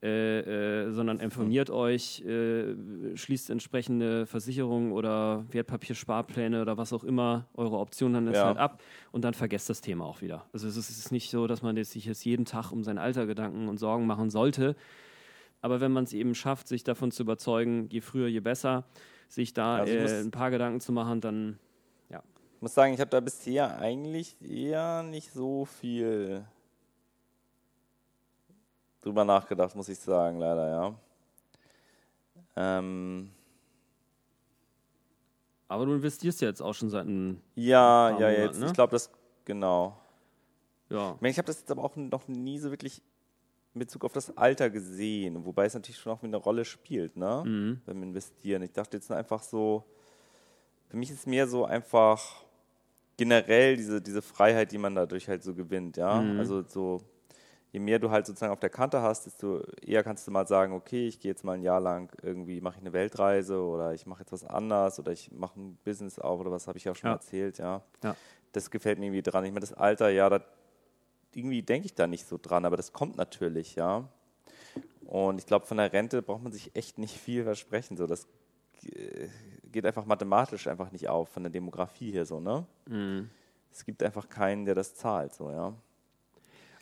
Äh, 0.03 0.87
äh, 0.87 0.93
sondern 0.93 1.21
informiert 1.21 1.69
euch, 1.69 2.23
äh, 2.23 2.75
schließt 3.15 3.51
entsprechende 3.51 4.25
Versicherungen 4.25 4.93
oder 4.93 5.45
Wertpapiersparpläne 5.51 6.63
oder 6.63 6.79
was 6.79 6.95
auch 6.95 7.05
immer 7.05 7.49
eure 7.53 7.77
Option 7.77 8.15
dann 8.15 8.27
ist 8.27 8.37
ja. 8.37 8.47
halt 8.47 8.57
ab 8.57 8.83
und 9.13 9.27
dann 9.27 9.35
vergesst 9.35 9.69
das 9.69 9.83
Thema 9.83 10.07
auch 10.07 10.23
wieder. 10.23 10.47
Also 10.55 10.69
es 10.69 10.79
ist 10.79 11.13
nicht 11.13 11.31
so, 11.31 11.47
dass 11.47 11.61
man 11.61 11.77
sich 11.85 12.07
jetzt 12.07 12.25
jeden 12.25 12.47
Tag 12.47 12.73
um 12.73 12.83
sein 12.83 12.97
Alter 12.97 13.27
Gedanken 13.27 13.69
und 13.69 13.77
Sorgen 13.77 14.07
machen 14.07 14.31
sollte. 14.31 14.75
Aber 15.61 15.83
wenn 15.83 15.93
man 15.93 16.05
es 16.05 16.15
eben 16.15 16.35
schafft, 16.35 16.67
sich 16.67 16.83
davon 16.83 17.11
zu 17.11 17.23
überzeugen, 17.23 17.91
je 17.91 18.01
früher, 18.01 18.29
je 18.29 18.41
besser, 18.41 18.85
sich 19.29 19.53
da 19.53 19.77
also 19.77 19.93
äh, 19.93 20.21
ein 20.21 20.31
paar 20.31 20.51
Gedanken 20.51 20.81
zu 20.81 20.93
machen, 20.93 21.21
dann 21.21 21.59
ja. 22.09 22.23
Ich 22.55 22.63
muss 22.63 22.73
sagen, 22.73 22.95
ich 22.95 23.01
habe 23.01 23.11
da 23.11 23.21
bisher 23.21 23.79
eigentlich 23.79 24.39
eher 24.41 25.03
nicht 25.03 25.31
so 25.31 25.67
viel 25.67 26.47
drüber 29.01 29.25
nachgedacht, 29.25 29.75
muss 29.75 29.89
ich 29.89 29.99
sagen, 29.99 30.39
leider, 30.39 30.69
ja. 30.71 30.95
Ähm, 32.57 33.31
aber 35.69 35.87
du 35.87 35.95
investierst 35.95 36.41
ja 36.41 36.49
jetzt 36.49 36.61
auch 36.61 36.75
schon 36.75 36.91
seit 36.91 37.07
einem. 37.07 37.41
Ja, 37.55 38.19
ja, 38.19 38.31
jetzt. 38.31 38.59
Ne? 38.59 38.67
Ich 38.67 38.73
glaube, 38.73 38.91
das, 38.91 39.11
genau. 39.45 39.97
Ja. 40.89 41.17
Ich, 41.23 41.39
habe 41.39 41.47
das 41.47 41.61
jetzt 41.61 41.71
aber 41.71 41.85
auch 41.85 41.95
noch 41.95 42.27
nie 42.27 42.59
so 42.59 42.71
wirklich 42.71 43.01
in 43.75 43.79
Bezug 43.79 44.05
auf 44.05 44.13
das 44.13 44.37
Alter 44.37 44.69
gesehen, 44.69 45.45
wobei 45.45 45.67
es 45.67 45.75
natürlich 45.75 45.99
schon 45.99 46.13
auch 46.13 46.23
eine 46.25 46.37
Rolle 46.37 46.65
spielt, 46.65 47.17
ne? 47.17 47.45
Mhm. 47.47 47.81
Beim 47.87 48.03
Investieren. 48.03 48.63
Ich 48.63 48.73
dachte 48.73 48.97
jetzt 48.97 49.13
einfach 49.13 49.45
so, 49.45 49.85
für 50.89 50.97
mich 50.97 51.11
ist 51.11 51.21
es 51.21 51.27
mehr 51.27 51.47
so 51.47 51.65
einfach 51.65 52.43
generell 53.17 53.77
diese, 53.77 54.03
diese 54.03 54.23
Freiheit, 54.23 54.73
die 54.73 54.79
man 54.79 54.97
dadurch 54.97 55.29
halt 55.29 55.45
so 55.45 55.55
gewinnt, 55.55 55.97
ja. 55.97 56.21
Mhm. 56.21 56.41
Also 56.41 56.65
so 56.67 57.01
je 57.73 57.81
mehr 57.81 57.99
du 57.99 58.11
halt 58.11 58.27
sozusagen 58.27 58.53
auf 58.53 58.61
der 58.61 58.71
Kante 58.71 59.01
hast, 59.01 59.27
desto 59.27 59.63
eher 59.81 60.03
kannst 60.03 60.27
du 60.27 60.31
mal 60.31 60.47
sagen, 60.47 60.73
okay, 60.73 61.07
ich 61.07 61.21
gehe 61.21 61.31
jetzt 61.31 61.45
mal 61.45 61.53
ein 61.53 61.63
Jahr 61.63 61.81
lang 61.81 62.13
irgendwie, 62.23 62.61
mache 62.61 62.77
ich 62.77 62.81
eine 62.81 62.93
Weltreise 62.93 63.63
oder 63.63 63.95
ich 63.95 64.07
mache 64.07 64.21
jetzt 64.21 64.33
was 64.33 64.45
anders 64.45 64.99
oder 64.99 65.13
ich 65.13 65.31
mache 65.31 65.61
ein 65.61 65.79
Business 65.85 66.19
auf 66.19 66.41
oder 66.41 66.51
was 66.51 66.67
habe 66.67 66.79
ich 66.79 66.85
ja 66.85 66.95
schon 66.95 67.09
ja. 67.09 67.15
erzählt, 67.15 67.59
ja. 67.59 67.83
ja. 68.03 68.17
Das 68.53 68.71
gefällt 68.71 68.99
mir 68.99 69.07
irgendwie 69.07 69.23
dran. 69.23 69.45
Ich 69.45 69.53
meine, 69.53 69.61
das 69.61 69.73
Alter, 69.73 70.11
ja, 70.11 70.29
da, 70.29 70.41
irgendwie 71.33 71.63
denke 71.63 71.87
ich 71.87 71.95
da 71.95 72.07
nicht 72.07 72.27
so 72.27 72.39
dran, 72.41 72.65
aber 72.65 72.77
das 72.77 72.93
kommt 72.93 73.17
natürlich, 73.17 73.77
ja. 73.77 74.09
Und 75.07 75.39
ich 75.39 75.47
glaube, 75.47 75.67
von 75.67 75.77
der 75.77 75.93
Rente 75.93 76.23
braucht 76.23 76.43
man 76.43 76.53
sich 76.53 76.75
echt 76.75 76.99
nicht 76.99 77.17
viel 77.21 77.45
versprechen. 77.45 77.97
So, 77.97 78.07
das 78.07 78.27
geht 79.71 79.87
einfach 79.87 80.07
mathematisch 80.07 80.67
einfach 80.67 80.91
nicht 80.91 81.09
auf, 81.09 81.29
von 81.29 81.45
der 81.45 81.51
Demografie 81.51 82.11
her 82.11 82.27
so, 82.27 82.41
ne? 82.41 82.67
Mhm. 82.87 83.31
Es 83.73 83.85
gibt 83.85 84.03
einfach 84.03 84.29
keinen, 84.29 84.65
der 84.65 84.75
das 84.75 84.97
zahlt, 84.97 85.35
so, 85.35 85.51
ja. 85.51 85.75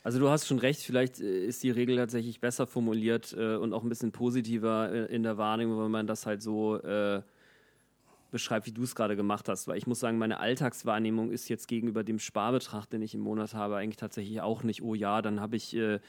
Also 0.03 0.19
du 0.19 0.29
hast 0.29 0.47
schon 0.47 0.59
recht, 0.59 0.81
vielleicht 0.81 1.19
äh, 1.19 1.45
ist 1.45 1.63
die 1.63 1.71
Regel 1.71 1.97
tatsächlich 1.97 2.39
besser 2.39 2.67
formuliert 2.67 3.35
äh, 3.37 3.55
und 3.55 3.73
auch 3.73 3.83
ein 3.83 3.89
bisschen 3.89 4.11
positiver 4.11 4.91
äh, 4.91 5.13
in 5.13 5.23
der 5.23 5.37
Wahrnehmung, 5.37 5.83
wenn 5.83 5.91
man 5.91 6.07
das 6.07 6.25
halt 6.25 6.41
so 6.41 6.77
äh, 6.77 7.21
beschreibt, 8.31 8.67
wie 8.67 8.71
du 8.71 8.83
es 8.83 8.95
gerade 8.95 9.15
gemacht 9.15 9.49
hast. 9.49 9.67
Weil 9.67 9.77
ich 9.77 9.87
muss 9.87 9.99
sagen, 9.99 10.17
meine 10.17 10.39
Alltagswahrnehmung 10.39 11.31
ist 11.31 11.49
jetzt 11.49 11.67
gegenüber 11.67 12.03
dem 12.03 12.19
Sparbetrag, 12.19 12.89
den 12.89 13.01
ich 13.01 13.13
im 13.13 13.21
Monat 13.21 13.53
habe, 13.53 13.75
eigentlich 13.75 13.97
tatsächlich 13.97 14.41
auch 14.41 14.63
nicht, 14.63 14.81
oh 14.81 14.93
ja, 14.93 15.21
dann 15.21 15.39
habe 15.41 15.55
ich 15.55 15.75
äh, 15.75 15.99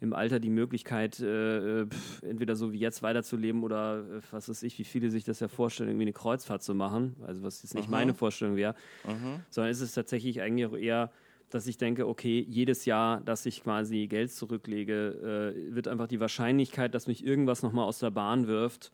im 0.00 0.12
Alter 0.12 0.40
die 0.40 0.50
Möglichkeit, 0.50 1.20
äh, 1.20 1.86
pf, 1.86 2.22
entweder 2.22 2.56
so 2.56 2.72
wie 2.72 2.78
jetzt 2.78 3.02
weiterzuleben 3.02 3.62
oder 3.62 4.04
was 4.30 4.48
weiß 4.48 4.62
ich, 4.62 4.78
wie 4.78 4.84
viele 4.84 5.10
sich 5.10 5.24
das 5.24 5.40
ja 5.40 5.48
vorstellen, 5.48 5.90
irgendwie 5.90 6.04
eine 6.04 6.12
Kreuzfahrt 6.12 6.62
zu 6.62 6.74
machen. 6.74 7.16
Also 7.26 7.42
was 7.42 7.62
jetzt 7.62 7.74
nicht 7.74 7.88
mhm. 7.88 7.92
meine 7.92 8.14
Vorstellung 8.14 8.56
wäre, 8.56 8.74
mhm. 9.04 9.40
sondern 9.50 9.70
ist 9.70 9.80
es 9.80 9.92
tatsächlich 9.92 10.40
eigentlich 10.40 10.66
auch 10.66 10.76
eher 10.76 11.10
dass 11.54 11.68
ich 11.68 11.78
denke, 11.78 12.08
okay, 12.08 12.44
jedes 12.48 12.84
Jahr, 12.84 13.20
dass 13.20 13.46
ich 13.46 13.62
quasi 13.62 14.08
Geld 14.08 14.32
zurücklege, 14.32 15.54
äh, 15.54 15.72
wird 15.72 15.86
einfach 15.86 16.08
die 16.08 16.18
Wahrscheinlichkeit, 16.18 16.96
dass 16.96 17.06
mich 17.06 17.24
irgendwas 17.24 17.62
nochmal 17.62 17.84
aus 17.84 18.00
der 18.00 18.10
Bahn 18.10 18.48
wirft, 18.48 18.90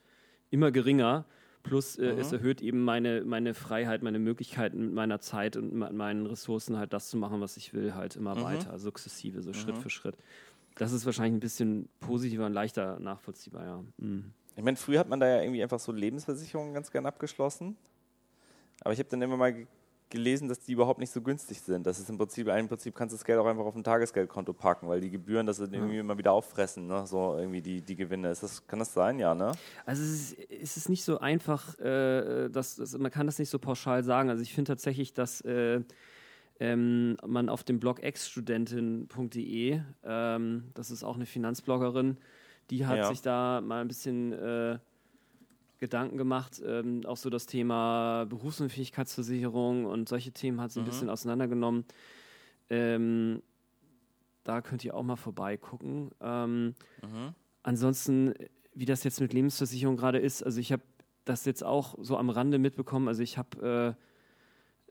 immer 0.51 0.71
geringer. 0.71 1.25
Plus 1.63 1.97
äh, 1.97 2.13
mhm. 2.13 2.19
es 2.19 2.33
erhöht 2.33 2.61
eben 2.61 2.85
meine, 2.85 3.25
meine 3.25 3.55
Freiheit, 3.55 4.03
meine 4.03 4.19
Möglichkeiten 4.19 4.79
mit 4.79 4.93
meiner 4.93 5.21
Zeit 5.21 5.57
und 5.57 5.75
meinen 5.75 6.27
Ressourcen 6.27 6.77
halt 6.77 6.93
das 6.93 7.09
zu 7.09 7.17
machen, 7.17 7.41
was 7.41 7.57
ich 7.57 7.73
will, 7.73 7.95
halt 7.95 8.17
immer 8.17 8.35
mhm. 8.35 8.43
weiter, 8.43 8.79
sukzessive, 8.79 9.41
so 9.41 9.49
mhm. 9.49 9.55
Schritt 9.55 9.79
für 9.79 9.89
Schritt. 9.89 10.19
Das 10.75 10.93
ist 10.93 11.07
wahrscheinlich 11.07 11.39
ein 11.39 11.41
bisschen 11.41 11.89
positiver 12.01 12.45
und 12.45 12.53
leichter 12.53 13.01
nachvollziehbar, 13.01 13.65
ja. 13.65 13.85
Mhm. 13.97 14.33
Ich 14.55 14.63
meine, 14.63 14.77
früher 14.77 14.99
hat 14.99 15.09
man 15.09 15.19
da 15.19 15.27
ja 15.27 15.41
irgendwie 15.41 15.63
einfach 15.63 15.81
so 15.81 15.93
Lebensversicherungen 15.93 16.75
ganz 16.75 16.91
gern 16.91 17.07
abgeschlossen. 17.07 17.79
Aber 18.83 18.93
ich 18.93 18.99
habe 18.99 19.09
dann 19.09 19.23
immer 19.23 19.39
mal 19.39 19.67
gelesen, 20.11 20.49
dass 20.49 20.61
die 20.61 20.73
überhaupt 20.73 20.99
nicht 20.99 21.11
so 21.11 21.23
günstig 21.23 21.61
sind. 21.61 21.87
Das 21.87 21.99
ist 21.99 22.11
im 22.11 22.19
Prinzip, 22.19 22.49
im 22.49 22.69
Prinzip 22.69 22.95
kannst 22.95 23.13
du 23.13 23.17
das 23.17 23.25
Geld 23.25 23.39
auch 23.39 23.47
einfach 23.47 23.65
auf 23.65 23.75
ein 23.75 23.85
Tagesgeldkonto 23.85 24.53
packen, 24.53 24.89
weil 24.89 25.01
die 25.01 25.11
Gebühren 25.11 25.47
das 25.47 25.61
irgendwie 25.61 25.99
immer 25.99 26.19
wieder 26.19 26.33
auffressen, 26.33 26.87
ne? 26.87 27.07
so 27.07 27.37
irgendwie 27.39 27.63
die, 27.63 27.81
die 27.81 27.97
Gewinne. 27.97 28.31
Ist 28.31 28.43
das, 28.43 28.67
kann 28.67 28.81
das 28.81 28.93
sein, 28.93 29.19
ja, 29.19 29.35
ne? 29.35 29.53
Also 29.87 30.03
es 30.03 30.33
ist, 30.33 30.39
es 30.51 30.77
ist 30.77 30.89
nicht 30.89 31.05
so 31.05 31.19
einfach, 31.19 31.79
äh, 31.79 32.49
dass, 32.49 32.77
dass, 32.77 32.99
man 32.99 33.11
kann 33.11 33.27
das 33.27 33.39
nicht 33.39 33.49
so 33.49 33.59
pauschal 33.59 34.03
sagen. 34.03 34.29
Also 34.29 34.43
ich 34.43 34.53
finde 34.53 34.73
tatsächlich, 34.73 35.15
dass 35.15 35.41
äh, 35.43 35.81
ähm, 36.59 37.17
man 37.27 37.49
auf 37.49 37.65
dem 37.65 37.81
Blog 37.81 38.03
exstudentin.de, 38.03 39.81
ähm, 40.05 40.65
das 40.75 40.91
ist 40.91 41.05
auch 41.05 41.15
eine 41.15 41.27
Finanzbloggerin, 41.27 42.19
die 42.71 42.87
hat 42.87 42.99
ja. 42.99 43.09
sich 43.09 43.23
da 43.23 43.61
mal 43.61 43.81
ein 43.81 43.89
bisschen 43.89 44.33
äh, 44.33 44.79
Gedanken 45.81 46.19
gemacht, 46.19 46.61
ähm, 46.65 47.03
auch 47.07 47.17
so 47.17 47.31
das 47.31 47.47
Thema 47.47 48.27
Berufsunfähigkeitsversicherung 48.27 49.87
und 49.87 50.09
solche 50.09 50.31
Themen 50.31 50.61
hat 50.61 50.73
sie 50.73 50.81
ein 50.81 50.85
mhm. 50.85 50.89
bisschen 50.89 51.11
auseinandergenommen. 51.11 51.85
Ähm, 52.69 53.43
da 54.45 54.61
könnt 54.61 54.85
ihr 54.85 54.95
auch 54.95 55.03
mal 55.03 55.17
vorbeigucken. 55.17 56.11
Ähm, 56.21 56.75
mhm. 57.03 57.35
Ansonsten, 57.63 58.35
wie 58.75 58.85
das 58.85 59.05
jetzt 59.05 59.21
mit 59.21 59.33
Lebensversicherung 59.33 59.97
gerade 59.97 60.19
ist, 60.19 60.43
also 60.43 60.61
ich 60.61 60.71
habe 60.71 60.83
das 61.25 61.45
jetzt 61.47 61.65
auch 61.65 61.97
so 62.01 62.17
am 62.17 62.31
Rande 62.31 62.59
mitbekommen. 62.59 63.09
Also 63.09 63.23
ich 63.23 63.39
habe 63.39 63.97
äh, 63.97 64.10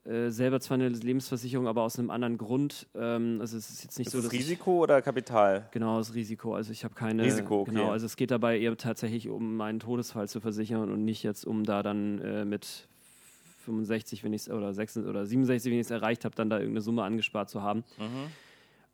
äh, 0.09 0.31
selber 0.31 0.59
zwar 0.59 0.75
eine 0.75 0.89
Lebensversicherung, 0.89 1.67
aber 1.67 1.83
aus 1.83 1.99
einem 1.99 2.09
anderen 2.09 2.37
Grund. 2.37 2.87
Ähm, 2.95 3.37
also 3.41 3.57
es 3.57 3.69
ist 3.69 3.83
jetzt 3.83 3.99
nicht 3.99 4.07
ist 4.07 4.13
so, 4.13 4.21
das 4.21 4.31
Risiko 4.31 4.83
oder 4.83 5.01
Kapital? 5.01 5.69
Genau, 5.71 5.99
das 5.99 6.15
Risiko. 6.15 6.55
Also 6.55 6.71
ich 6.71 6.83
habe 6.83 6.95
keine. 6.95 7.23
Risiko, 7.23 7.61
okay. 7.61 7.71
Genau, 7.71 7.91
also 7.91 8.05
es 8.05 8.15
geht 8.15 8.31
dabei 8.31 8.59
eher 8.59 8.75
tatsächlich 8.75 9.29
um 9.29 9.55
meinen 9.55 9.79
Todesfall 9.79 10.27
zu 10.27 10.41
versichern 10.41 10.91
und 10.91 11.05
nicht 11.05 11.21
jetzt 11.21 11.45
um 11.45 11.63
da 11.63 11.83
dann 11.83 12.19
äh, 12.21 12.43
mit 12.43 12.87
65, 13.65 14.23
wenn 14.23 14.33
ich 14.33 14.49
oder 14.49 14.73
66 14.73 15.07
oder 15.07 15.25
67, 15.25 15.71
wenn 15.71 15.79
ich 15.79 15.85
es 15.85 15.91
erreicht 15.91 16.25
habe, 16.25 16.35
dann 16.35 16.49
da 16.49 16.57
irgendeine 16.57 16.81
Summe 16.81 17.03
angespart 17.03 17.49
zu 17.49 17.61
haben. 17.61 17.83
Mhm. 17.97 18.31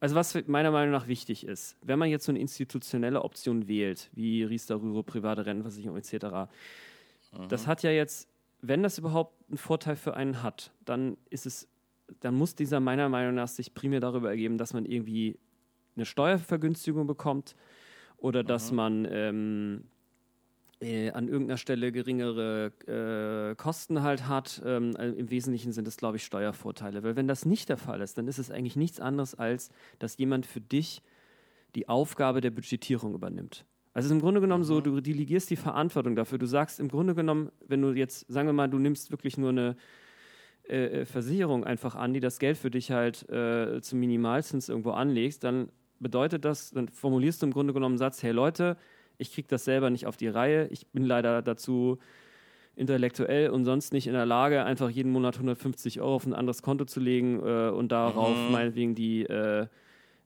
Also 0.01 0.15
was 0.15 0.35
meiner 0.47 0.71
Meinung 0.71 0.91
nach 0.91 1.07
wichtig 1.07 1.45
ist, 1.47 1.77
wenn 1.81 1.97
man 1.97 2.09
jetzt 2.09 2.25
so 2.25 2.31
eine 2.31 2.39
institutionelle 2.39 3.21
Option 3.21 3.67
wählt, 3.67 4.09
wie 4.13 4.43
Riester, 4.43 4.81
Rüro, 4.81 5.03
private 5.03 5.45
Rentenversicherung 5.45 5.97
etc., 5.97 6.13
mhm. 6.13 7.47
das 7.47 7.67
hat 7.67 7.83
ja 7.83 7.91
jetzt, 7.91 8.27
wenn 8.67 8.83
das 8.83 8.97
überhaupt 8.97 9.33
einen 9.49 9.57
Vorteil 9.57 9.95
für 9.95 10.15
einen 10.15 10.43
hat, 10.43 10.71
dann 10.83 11.17
ist 11.29 11.45
es, 11.45 11.67
dann 12.19 12.35
muss 12.35 12.55
dieser 12.55 12.79
meiner 12.79 13.09
Meinung 13.09 13.35
nach 13.35 13.47
sich 13.47 13.73
primär 13.73 13.99
darüber 13.99 14.29
ergeben, 14.29 14.57
dass 14.57 14.73
man 14.73 14.85
irgendwie 14.85 15.37
eine 15.95 16.05
Steuervergünstigung 16.05 17.07
bekommt 17.07 17.55
oder 18.17 18.43
mhm. 18.43 18.47
dass 18.47 18.71
man 18.71 19.07
ähm, 19.09 19.83
äh, 20.81 21.11
an 21.11 21.27
irgendeiner 21.27 21.57
Stelle 21.57 21.91
geringere 21.91 22.71
äh, 23.51 23.55
Kosten 23.55 24.01
halt 24.01 24.27
hat. 24.27 24.61
Ähm, 24.65 24.95
äh, 24.97 25.09
Im 25.09 25.29
Wesentlichen 25.29 25.71
sind 25.71 25.87
es, 25.87 25.97
glaube 25.97 26.17
ich, 26.17 26.25
Steuervorteile. 26.25 27.03
Weil 27.03 27.15
wenn 27.15 27.27
das 27.27 27.45
nicht 27.45 27.69
der 27.69 27.77
Fall 27.77 28.01
ist, 28.01 28.17
dann 28.17 28.27
ist 28.27 28.39
es 28.39 28.51
eigentlich 28.51 28.75
nichts 28.75 28.99
anderes, 28.99 29.35
als 29.35 29.69
dass 29.99 30.17
jemand 30.17 30.45
für 30.45 30.61
dich 30.61 31.01
die 31.75 31.87
Aufgabe 31.89 32.41
der 32.41 32.51
Budgetierung 32.51 33.13
übernimmt. 33.13 33.65
Also 33.95 34.13
im 34.13 34.19
Grunde 34.19 34.41
genommen 34.41 34.63
mhm. 34.63 34.67
so, 34.67 34.81
du 34.81 34.99
delegierst 34.99 35.49
die 35.49 35.55
Verantwortung 35.55 36.17
dafür. 36.17 36.37
Du 36.37 36.45
sagst 36.45 36.81
im 36.81 36.89
Grunde 36.89 37.15
genommen, 37.15 37.49
wenn 37.65 37.81
du 37.81 37.93
jetzt, 37.93 38.29
sagen 38.31 38.47
wir 38.47 38.53
mal, 38.53 38.67
du 38.67 38.77
nimmst 38.77 39.09
wirklich 39.09 39.37
nur 39.37 39.51
eine 39.51 39.77
äh, 40.67 41.01
äh 41.01 41.05
Versicherung 41.05 41.63
einfach 41.63 41.95
an, 41.95 42.13
die 42.13 42.19
das 42.19 42.37
Geld 42.37 42.57
für 42.57 42.69
dich 42.69 42.91
halt 42.91 43.27
äh, 43.29 43.79
zum 43.81 44.01
Minimalzins 44.01 44.67
irgendwo 44.67 44.91
anlegst, 44.91 45.45
dann 45.45 45.69
bedeutet 46.01 46.43
das, 46.43 46.71
dann 46.71 46.89
formulierst 46.89 47.41
du 47.41 47.45
im 47.45 47.53
Grunde 47.53 47.71
genommen 47.73 47.93
einen 47.93 47.99
Satz, 47.99 48.21
hey 48.21 48.33
Leute, 48.33 48.75
ich 49.17 49.33
kriege 49.33 49.47
das 49.47 49.63
selber 49.63 49.89
nicht 49.89 50.07
auf 50.07 50.17
die 50.17 50.27
Reihe. 50.27 50.67
Ich 50.71 50.87
bin 50.87 51.05
leider 51.05 51.41
dazu 51.41 51.97
intellektuell 52.75 53.49
und 53.49 53.63
sonst 53.63 53.93
nicht 53.93 54.07
in 54.07 54.13
der 54.13 54.25
Lage, 54.25 54.65
einfach 54.65 54.89
jeden 54.89 55.13
Monat 55.13 55.35
150 55.35 56.01
Euro 56.01 56.15
auf 56.15 56.25
ein 56.25 56.33
anderes 56.33 56.61
Konto 56.61 56.83
zu 56.83 56.99
legen 56.99 57.39
äh, 57.39 57.69
und 57.69 57.93
darauf 57.93 58.35
mhm. 58.35 58.51
meinetwegen 58.51 58.93
die 58.93 59.23
äh, 59.23 59.67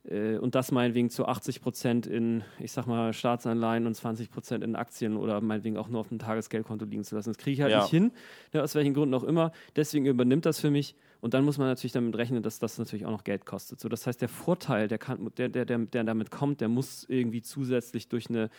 und 0.10 0.56
das 0.56 0.72
meinetwegen 0.72 1.10
zu 1.12 1.28
80 1.28 1.62
Prozent 1.62 2.08
in, 2.08 2.44
ich 2.60 2.72
sag 2.72 2.88
mal, 2.88 3.14
Staatsanleihen 3.14 3.86
und 3.86 3.94
20 3.94 4.32
Prozent 4.32 4.64
in 4.64 4.76
Aktien 4.76 5.16
oder 5.16 5.40
meinetwegen 5.40 5.78
auch 5.78 5.88
nur 5.88 6.02
auf 6.02 6.10
einem 6.10 6.18
Tagesgeldkonto 6.18 6.86
liegen 6.86 7.04
zu 7.04 7.16
lassen. 7.16 7.30
Das 7.30 7.38
kriege 7.38 7.54
ich 7.54 7.62
halt 7.62 7.72
ja. 7.72 7.82
nicht 7.82 7.92
hin, 7.92 8.12
ne, 8.52 8.64
aus 8.64 8.74
welchen 8.74 8.96
Gründen 8.96 9.14
auch 9.14 9.24
immer. 9.24 9.52
Deswegen 9.76 10.06
übernimmt 10.08 10.46
das 10.46 10.60
für 10.60 10.72
mich. 10.72 10.96
Und 11.22 11.34
dann 11.34 11.46
muss 11.46 11.60
man 11.60 11.68
natürlich 11.68 11.92
damit 11.92 12.16
rechnen, 12.16 12.42
dass 12.42 12.58
das 12.58 12.80
natürlich 12.80 13.06
auch 13.06 13.12
noch 13.12 13.24
Geld 13.24 13.46
kostet. 13.46 13.80
So, 13.80 13.88
das 13.90 14.08
heißt, 14.08 14.20
der 14.20 14.30
Vorteil, 14.30 14.88
der, 14.88 14.98
kann, 14.98 15.30
der, 15.38 15.50
der, 15.50 15.66
der, 15.66 15.78
der 15.78 16.04
damit 16.04 16.32
kommt, 16.32 16.62
der 16.62 16.70
muss 16.70 17.06
irgendwie 17.08 17.42
zusätzlich 17.42 18.08
durch 18.08 18.30
eine 18.30 18.50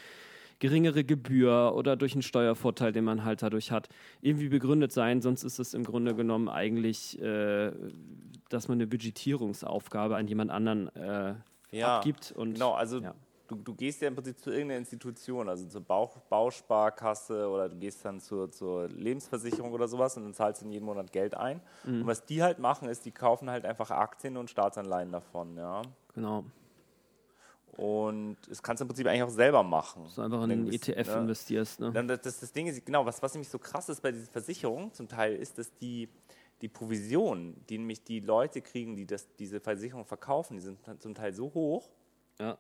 geringere 0.61 1.03
Gebühr 1.03 1.73
oder 1.75 1.97
durch 1.97 2.13
einen 2.13 2.23
Steuervorteil, 2.23 2.93
den 2.93 3.05
man 3.05 3.25
halt 3.25 3.43
dadurch 3.43 3.73
hat, 3.73 3.89
irgendwie 4.21 4.49
begründet 4.49 4.93
sein. 4.93 5.21
Sonst 5.21 5.43
ist 5.43 5.59
es 5.59 5.75
im 5.75 5.83
Grunde 5.85 6.15
genommen 6.15 6.49
eigentlich, 6.49 7.21
äh, 7.21 7.73
dass 8.49 8.69
man 8.69 8.77
eine 8.77 8.87
Budgetierungsaufgabe 8.87 10.17
an 10.17 10.29
jemand 10.29 10.53
anderen 10.53 10.95
äh, 10.95 11.35
ja, 11.73 11.97
abgibt. 11.97 12.33
Und, 12.37 12.55
genau, 12.55 12.73
also 12.73 13.01
ja 13.01 13.15
du, 13.51 13.57
du 13.57 13.75
gehst 13.75 14.01
ja 14.01 14.09
im 14.09 14.15
Prinzip 14.15 14.39
zu 14.39 14.51
irgendeiner 14.51 14.79
Institution, 14.79 15.49
also 15.49 15.67
zur 15.67 15.81
Bauch, 15.83 16.17
Bausparkasse 16.29 17.49
oder 17.49 17.69
du 17.69 17.77
gehst 17.77 18.05
dann 18.05 18.21
zur, 18.21 18.51
zur 18.51 18.89
Lebensversicherung 18.89 19.73
oder 19.73 19.89
sowas 19.89 20.17
und 20.17 20.25
dann 20.25 20.35
zahlst 20.35 20.63
du 20.63 20.69
jeden 20.69 20.85
Monat 20.85 21.13
Geld 21.13 21.37
ein. 21.37 21.61
Mhm. 21.85 22.03
Und 22.03 22.07
was 22.07 22.25
die 22.25 22.43
halt 22.43 22.59
machen, 22.59 22.89
ist, 22.89 23.05
die 23.05 23.11
kaufen 23.11 23.51
halt 23.51 23.65
einfach 23.65 23.91
Aktien 23.91 24.37
und 24.37 24.51
Staatsanleihen 24.51 25.13
davon, 25.13 25.57
ja. 25.57 25.83
Genau. 26.15 26.45
Und 27.81 28.37
das 28.49 28.63
kannst 28.63 28.81
du 28.81 28.85
im 28.85 28.89
Prinzip 28.89 29.07
eigentlich 29.07 29.23
auch 29.23 29.31
selber 29.31 29.63
machen. 29.63 30.05
Dass 30.05 30.17
du 30.17 30.23
einfach 30.23 30.45
in 30.45 30.51
einen 30.51 30.73
ETF 30.73 31.09
ne? 31.09 31.21
investierst. 31.21 31.81
Ne? 31.81 31.93
Dann 31.93 32.09
das, 32.09 32.21
das, 32.21 32.41
das 32.41 32.53
Ding 32.53 32.67
ist, 32.67 32.85
genau, 32.85 33.07
was, 33.07 33.23
was 33.23 33.33
nämlich 33.33 33.49
so 33.49 33.59
krass 33.59 33.89
ist 33.89 34.03
bei 34.03 34.13
dieser 34.13 34.31
Versicherung 34.31 34.93
zum 34.93 35.09
Teil, 35.09 35.35
ist, 35.37 35.57
dass 35.59 35.75
die, 35.79 36.09
die 36.61 36.69
Provision, 36.69 37.57
die 37.69 37.79
nämlich 37.79 38.05
die 38.05 38.21
Leute 38.21 38.61
kriegen, 38.61 38.97
die 38.97 39.07
das, 39.07 39.27
diese 39.39 39.61
Versicherung 39.61 40.05
verkaufen, 40.05 40.57
die 40.57 40.63
sind 40.63 40.79
zum 40.99 41.15
Teil 41.15 41.33
so 41.33 41.53
hoch, 41.55 41.89
ja 42.39 42.59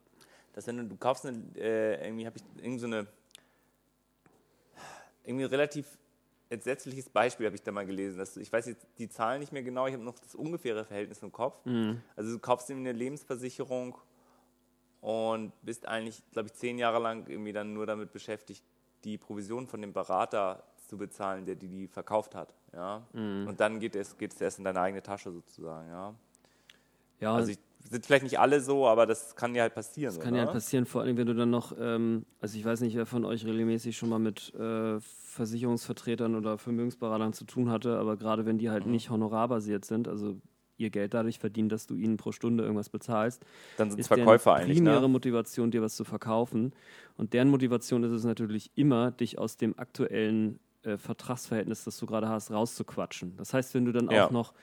dass 0.52 0.66
wenn 0.66 0.76
du, 0.78 0.84
du 0.84 0.96
kaufst 0.96 1.26
eine, 1.26 1.42
äh, 1.56 2.04
irgendwie 2.06 2.26
habe 2.26 2.36
ich 2.36 2.44
irgendwie 2.62 2.78
so 2.78 2.86
eine, 2.86 3.06
irgendwie 5.24 5.44
ein 5.44 5.50
relativ 5.50 5.86
entsetzliches 6.48 7.08
Beispiel 7.08 7.46
habe 7.46 7.54
ich 7.54 7.62
da 7.62 7.70
mal 7.70 7.86
gelesen. 7.86 8.18
Dass 8.18 8.34
du, 8.34 8.40
ich 8.40 8.52
weiß 8.52 8.66
jetzt 8.66 8.86
die 8.98 9.08
Zahlen 9.08 9.40
nicht 9.40 9.52
mehr 9.52 9.62
genau, 9.62 9.86
ich 9.86 9.94
habe 9.94 10.02
noch 10.02 10.18
das 10.18 10.34
ungefähre 10.34 10.84
Verhältnis 10.84 11.22
im 11.22 11.30
Kopf. 11.30 11.64
Mhm. 11.64 12.00
Also 12.16 12.32
du 12.32 12.38
kaufst 12.40 12.70
eine 12.70 12.92
Lebensversicherung 12.92 13.96
und 15.00 15.52
bist 15.62 15.86
eigentlich, 15.86 16.22
glaube 16.32 16.48
ich, 16.48 16.54
zehn 16.54 16.78
Jahre 16.78 16.98
lang 16.98 17.26
irgendwie 17.28 17.52
dann 17.52 17.72
nur 17.72 17.86
damit 17.86 18.12
beschäftigt, 18.12 18.62
die 19.04 19.16
Provision 19.16 19.66
von 19.66 19.80
dem 19.80 19.92
Berater 19.92 20.64
zu 20.86 20.98
bezahlen, 20.98 21.46
der 21.46 21.54
die, 21.54 21.68
die 21.68 21.88
verkauft 21.88 22.34
hat. 22.34 22.54
Ja? 22.72 23.06
Mhm. 23.12 23.46
Und 23.48 23.60
dann 23.60 23.80
geht 23.80 23.96
es, 23.96 24.18
geht 24.18 24.34
es 24.34 24.40
erst 24.40 24.58
in 24.58 24.64
deine 24.64 24.80
eigene 24.80 25.02
Tasche 25.02 25.30
sozusagen. 25.30 25.88
Ja, 25.88 26.14
ja 27.20 27.34
also 27.34 27.52
ich, 27.52 27.58
sind 27.88 28.04
vielleicht 28.04 28.24
nicht 28.24 28.38
alle 28.38 28.60
so, 28.60 28.86
aber 28.86 29.06
das 29.06 29.34
kann 29.36 29.54
ja 29.54 29.62
halt 29.62 29.74
passieren. 29.74 30.14
Das 30.14 30.22
kann 30.22 30.34
ja 30.34 30.42
halt 30.42 30.52
passieren, 30.52 30.84
vor 30.84 31.00
allem 31.00 31.16
wenn 31.16 31.26
du 31.26 31.34
dann 31.34 31.50
noch, 31.50 31.74
ähm, 31.78 32.26
also 32.40 32.58
ich 32.58 32.64
weiß 32.64 32.80
nicht, 32.82 32.94
wer 32.94 33.06
von 33.06 33.24
euch 33.24 33.46
regelmäßig 33.46 33.96
schon 33.96 34.10
mal 34.10 34.18
mit 34.18 34.52
äh, 34.54 35.00
Versicherungsvertretern 35.00 36.34
oder 36.34 36.58
Vermögensberatern 36.58 37.32
zu 37.32 37.44
tun 37.44 37.70
hatte, 37.70 37.98
aber 37.98 38.16
gerade 38.16 38.44
wenn 38.44 38.58
die 38.58 38.68
halt 38.68 38.84
mhm. 38.84 38.92
nicht 38.92 39.08
honorarbasiert 39.08 39.86
sind, 39.86 40.08
also 40.08 40.36
ihr 40.80 40.90
Geld 40.90 41.14
dadurch 41.14 41.38
verdienen, 41.38 41.68
dass 41.68 41.86
du 41.86 41.94
ihnen 41.94 42.16
pro 42.16 42.32
Stunde 42.32 42.64
irgendwas 42.64 42.88
bezahlst, 42.88 43.44
dann 43.76 43.90
sind 43.90 44.00
es 44.00 44.08
Verkäufer 44.08 44.54
eigentlich. 44.54 44.78
primäre 44.78 45.02
ne? 45.02 45.08
Motivation, 45.08 45.70
dir 45.70 45.82
was 45.82 45.96
zu 45.96 46.04
verkaufen. 46.04 46.72
Und 47.16 47.32
deren 47.32 47.48
Motivation 47.48 48.02
ist 48.02 48.12
es 48.12 48.24
natürlich 48.24 48.70
immer, 48.74 49.10
dich 49.10 49.38
aus 49.38 49.56
dem 49.56 49.78
aktuellen 49.78 50.58
äh, 50.82 50.96
Vertragsverhältnis, 50.96 51.84
das 51.84 51.98
du 51.98 52.06
gerade 52.06 52.28
hast, 52.28 52.50
rauszuquatschen. 52.50 53.36
Das 53.36 53.52
heißt, 53.54 53.74
wenn 53.74 53.84
du 53.84 53.92
dann 53.92 54.10
ja. 54.10 54.26
auch 54.26 54.30
noch 54.30 54.54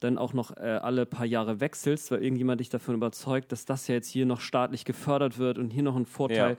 dann 0.00 0.18
auch 0.18 0.34
noch 0.34 0.54
äh, 0.56 0.60
alle 0.60 1.06
paar 1.06 1.24
Jahre 1.24 1.60
wechselst, 1.60 2.10
weil 2.10 2.22
irgendjemand 2.22 2.60
dich 2.60 2.68
davon 2.68 2.94
überzeugt, 2.94 3.50
dass 3.50 3.64
das 3.64 3.88
ja 3.88 3.94
jetzt 3.94 4.08
hier 4.08 4.26
noch 4.26 4.40
staatlich 4.40 4.84
gefördert 4.84 5.38
wird 5.38 5.56
und 5.56 5.70
hier 5.70 5.82
noch 5.82 5.96
ein 5.96 6.04
Vorteil. 6.04 6.52
Ja. 6.52 6.56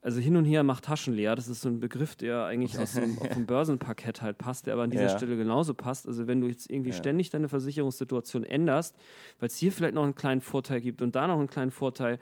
Also 0.00 0.20
hin 0.20 0.36
und 0.36 0.44
her 0.44 0.62
macht 0.62 0.84
Taschen 0.84 1.14
leer. 1.14 1.34
Das 1.34 1.48
ist 1.48 1.60
so 1.60 1.68
ein 1.68 1.80
Begriff, 1.80 2.14
der 2.14 2.44
eigentlich 2.44 2.78
aus 2.78 2.92
dem, 2.92 3.18
auf 3.18 3.28
dem 3.28 3.46
Börsenparkett 3.46 4.22
halt 4.22 4.38
passt, 4.38 4.66
der 4.66 4.74
aber 4.74 4.84
an 4.84 4.90
dieser 4.90 5.04
ja. 5.04 5.16
Stelle 5.16 5.36
genauso 5.36 5.74
passt. 5.74 6.06
Also 6.06 6.26
wenn 6.26 6.40
du 6.40 6.46
jetzt 6.46 6.70
irgendwie 6.70 6.90
ja. 6.90 6.96
ständig 6.96 7.30
deine 7.30 7.48
Versicherungssituation 7.48 8.44
änderst, 8.44 8.96
weil 9.40 9.48
es 9.48 9.56
hier 9.56 9.72
vielleicht 9.72 9.94
noch 9.94 10.04
einen 10.04 10.14
kleinen 10.14 10.40
Vorteil 10.40 10.80
gibt 10.80 11.02
und 11.02 11.16
da 11.16 11.26
noch 11.26 11.38
einen 11.38 11.50
kleinen 11.50 11.72
Vorteil, 11.72 12.18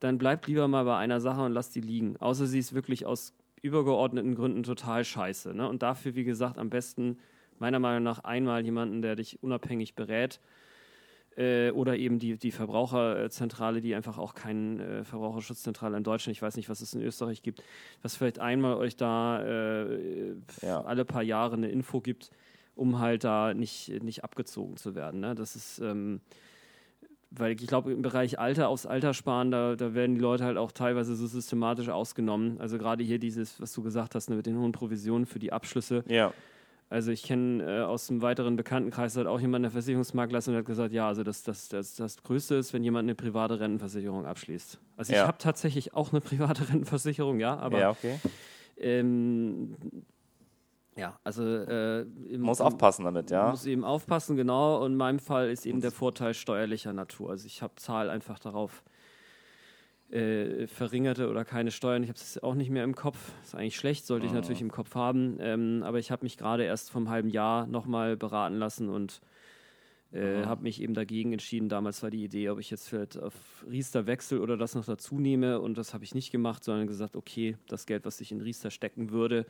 dann 0.00 0.16
bleib 0.16 0.46
lieber 0.46 0.68
mal 0.68 0.84
bei 0.84 0.96
einer 0.96 1.20
Sache 1.20 1.42
und 1.42 1.52
lass 1.52 1.70
die 1.70 1.80
liegen. 1.80 2.16
Außer 2.16 2.46
sie 2.46 2.58
ist 2.58 2.72
wirklich 2.72 3.04
aus 3.04 3.34
übergeordneten 3.60 4.34
Gründen 4.34 4.62
total 4.62 5.04
scheiße. 5.04 5.54
Ne? 5.54 5.68
Und 5.68 5.82
dafür, 5.82 6.14
wie 6.14 6.24
gesagt, 6.24 6.58
am 6.58 6.70
besten 6.70 7.18
meiner 7.58 7.78
Meinung 7.78 8.04
nach 8.04 8.20
einmal 8.20 8.64
jemanden, 8.64 9.02
der 9.02 9.16
dich 9.16 9.42
unabhängig 9.42 9.94
berät. 9.94 10.40
Äh, 11.38 11.70
oder 11.70 11.96
eben 11.96 12.18
die, 12.18 12.36
die 12.36 12.50
Verbraucherzentrale, 12.50 13.80
die 13.80 13.94
einfach 13.94 14.18
auch 14.18 14.34
keine 14.34 14.82
äh, 14.82 15.04
Verbraucherschutzzentrale 15.04 15.96
in 15.96 16.02
Deutschland, 16.02 16.36
ich 16.36 16.42
weiß 16.42 16.56
nicht, 16.56 16.68
was 16.68 16.80
es 16.80 16.94
in 16.94 17.00
Österreich 17.00 17.42
gibt, 17.42 17.62
was 18.02 18.16
vielleicht 18.16 18.40
einmal 18.40 18.74
euch 18.74 18.96
da 18.96 19.40
äh, 19.44 20.34
ja. 20.62 20.80
alle 20.80 21.04
paar 21.04 21.22
Jahre 21.22 21.54
eine 21.54 21.68
Info 21.68 22.00
gibt, 22.00 22.30
um 22.74 22.98
halt 22.98 23.22
da 23.22 23.54
nicht, 23.54 24.02
nicht 24.02 24.24
abgezogen 24.24 24.76
zu 24.76 24.94
werden. 24.96 25.20
Ne? 25.20 25.34
Das 25.34 25.54
ist. 25.54 25.78
Ähm, 25.78 26.20
weil 27.30 27.52
ich 27.52 27.66
glaube, 27.66 27.92
im 27.92 28.00
Bereich 28.00 28.38
Alter 28.38 28.70
aufs 28.70 28.86
Alter 28.86 29.12
sparen, 29.12 29.50
da, 29.50 29.76
da 29.76 29.92
werden 29.92 30.14
die 30.14 30.20
Leute 30.20 30.44
halt 30.44 30.56
auch 30.56 30.72
teilweise 30.72 31.14
so 31.14 31.26
systematisch 31.26 31.90
ausgenommen. 31.90 32.58
Also 32.58 32.78
gerade 32.78 33.04
hier 33.04 33.18
dieses, 33.18 33.60
was 33.60 33.74
du 33.74 33.82
gesagt 33.82 34.14
hast, 34.14 34.30
ne, 34.30 34.36
mit 34.36 34.46
den 34.46 34.58
hohen 34.58 34.72
Provisionen 34.72 35.26
für 35.26 35.38
die 35.38 35.52
Abschlüsse. 35.52 36.04
Ja. 36.08 36.32
Also 36.90 37.10
ich 37.10 37.22
kenne 37.22 37.62
äh, 37.62 37.82
aus 37.82 38.08
einem 38.08 38.22
weiteren 38.22 38.56
Bekanntenkreis 38.56 39.16
hat 39.16 39.26
auch 39.26 39.40
jemand 39.40 39.64
eine 39.64 39.70
Versicherungsmakler 39.70 40.40
und 40.46 40.56
hat 40.56 40.64
gesagt, 40.64 40.92
ja, 40.94 41.06
also 41.06 41.22
das, 41.22 41.42
das, 41.42 41.68
das, 41.68 41.96
das 41.96 42.22
Größte 42.22 42.54
ist, 42.54 42.72
wenn 42.72 42.82
jemand 42.82 43.04
eine 43.04 43.14
private 43.14 43.60
Rentenversicherung 43.60 44.24
abschließt. 44.24 44.78
Also 44.96 45.12
ja. 45.12 45.20
ich 45.20 45.26
habe 45.26 45.38
tatsächlich 45.38 45.94
auch 45.94 46.12
eine 46.12 46.20
private 46.22 46.66
Rentenversicherung, 46.68 47.40
ja, 47.40 47.56
aber 47.58 47.78
ja, 47.78 47.90
okay. 47.90 48.18
ähm, 48.78 49.76
ja, 50.96 51.18
also 51.24 51.44
äh, 51.44 52.00
im, 52.00 52.40
muss 52.40 52.60
aufpassen 52.60 53.04
damit, 53.04 53.30
ja. 53.30 53.50
Muss 53.50 53.66
eben 53.66 53.84
aufpassen, 53.84 54.36
genau. 54.36 54.82
Und 54.82 54.92
in 54.92 54.96
meinem 54.96 55.18
Fall 55.20 55.50
ist 55.50 55.66
eben 55.66 55.80
der 55.80 55.92
Vorteil 55.92 56.34
steuerlicher 56.34 56.92
Natur. 56.92 57.30
Also 57.30 57.46
ich 57.46 57.62
habe 57.62 57.74
Zahl 57.76 58.10
einfach 58.10 58.38
darauf 58.38 58.82
äh, 60.10 60.66
verringerte 60.66 61.28
oder 61.28 61.44
keine 61.44 61.70
Steuern. 61.70 62.02
Ich 62.02 62.08
habe 62.08 62.18
es 62.18 62.42
auch 62.42 62.54
nicht 62.54 62.70
mehr 62.70 62.84
im 62.84 62.94
Kopf. 62.94 63.32
Ist 63.42 63.54
eigentlich 63.54 63.76
schlecht, 63.76 64.06
sollte 64.06 64.26
ich 64.26 64.32
ah. 64.32 64.36
natürlich 64.36 64.60
im 64.60 64.70
Kopf 64.70 64.94
haben. 64.94 65.38
Ähm, 65.40 65.82
aber 65.84 65.98
ich 65.98 66.10
habe 66.10 66.24
mich 66.24 66.36
gerade 66.36 66.64
erst 66.64 66.90
vom 66.90 67.08
halben 67.10 67.28
Jahr 67.28 67.66
nochmal 67.66 68.16
beraten 68.16 68.56
lassen 68.56 68.88
und 68.88 69.20
Äh, 70.10 70.46
habe 70.46 70.62
mich 70.62 70.80
eben 70.80 70.94
dagegen 70.94 71.32
entschieden. 71.32 71.68
Damals 71.68 72.02
war 72.02 72.10
die 72.10 72.24
Idee, 72.24 72.48
ob 72.48 72.58
ich 72.58 72.70
jetzt 72.70 72.88
vielleicht 72.88 73.18
auf 73.18 73.34
Riester 73.70 74.06
wechsle 74.06 74.40
oder 74.40 74.56
das 74.56 74.74
noch 74.74 74.86
dazu 74.86 75.18
nehme. 75.18 75.60
Und 75.60 75.76
das 75.76 75.92
habe 75.92 76.02
ich 76.02 76.14
nicht 76.14 76.32
gemacht, 76.32 76.64
sondern 76.64 76.86
gesagt, 76.86 77.14
okay, 77.14 77.58
das 77.66 77.84
Geld, 77.84 78.06
was 78.06 78.20
ich 78.22 78.32
in 78.32 78.40
Riester 78.40 78.70
stecken 78.70 79.10
würde, 79.10 79.44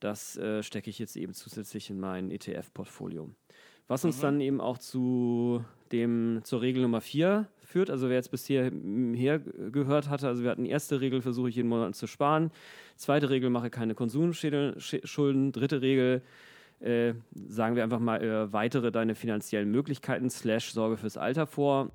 das 0.00 0.38
äh, 0.38 0.62
stecke 0.62 0.88
ich 0.88 0.98
jetzt 0.98 1.16
eben 1.16 1.34
zusätzlich 1.34 1.90
in 1.90 2.00
mein 2.00 2.30
ETF-Portfolio. 2.30 3.30
Was 3.86 4.06
uns 4.06 4.16
mhm. 4.18 4.22
dann 4.22 4.40
eben 4.40 4.60
auch 4.62 4.78
zu 4.78 5.62
dem, 5.92 6.40
zur 6.44 6.62
Regel 6.62 6.80
Nummer 6.80 7.02
4 7.02 7.46
führt. 7.64 7.90
Also 7.90 8.08
wer 8.08 8.16
jetzt 8.16 8.30
bisher 8.30 8.70
her 9.14 9.38
gehört 9.38 10.08
hatte, 10.08 10.28
also 10.28 10.42
wir 10.42 10.50
hatten 10.50 10.64
erste 10.64 11.00
Regel, 11.00 11.22
versuche 11.22 11.48
ich 11.48 11.56
jeden 11.56 11.68
Monat 11.68 11.94
zu 11.94 12.06
sparen. 12.06 12.50
Zweite 12.96 13.30
Regel, 13.30 13.50
mache 13.50 13.70
keine 13.70 13.94
Konsumschulden. 13.94 15.52
Dritte 15.52 15.82
Regel, 15.82 16.22
äh, 16.80 17.14
sagen 17.48 17.76
wir 17.76 17.82
einfach 17.82 18.00
mal, 18.00 18.22
äh, 18.22 18.52
weitere 18.52 18.92
deine 18.92 19.14
finanziellen 19.14 19.70
Möglichkeiten, 19.70 20.30
slash 20.30 20.72
Sorge 20.72 20.96
fürs 20.96 21.16
Alter 21.16 21.46
vor. 21.46 21.90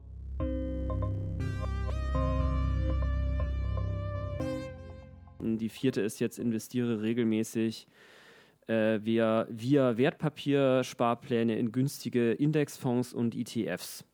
Die 5.41 5.69
vierte 5.69 6.01
ist 6.01 6.19
jetzt, 6.19 6.37
investiere 6.37 7.01
regelmäßig 7.01 7.87
äh, 8.67 8.99
via, 9.03 9.47
via 9.49 9.97
Wertpapiersparpläne 9.97 11.57
in 11.57 11.71
günstige 11.71 12.33
Indexfonds 12.33 13.13
und 13.13 13.35
ETFs. 13.35 14.05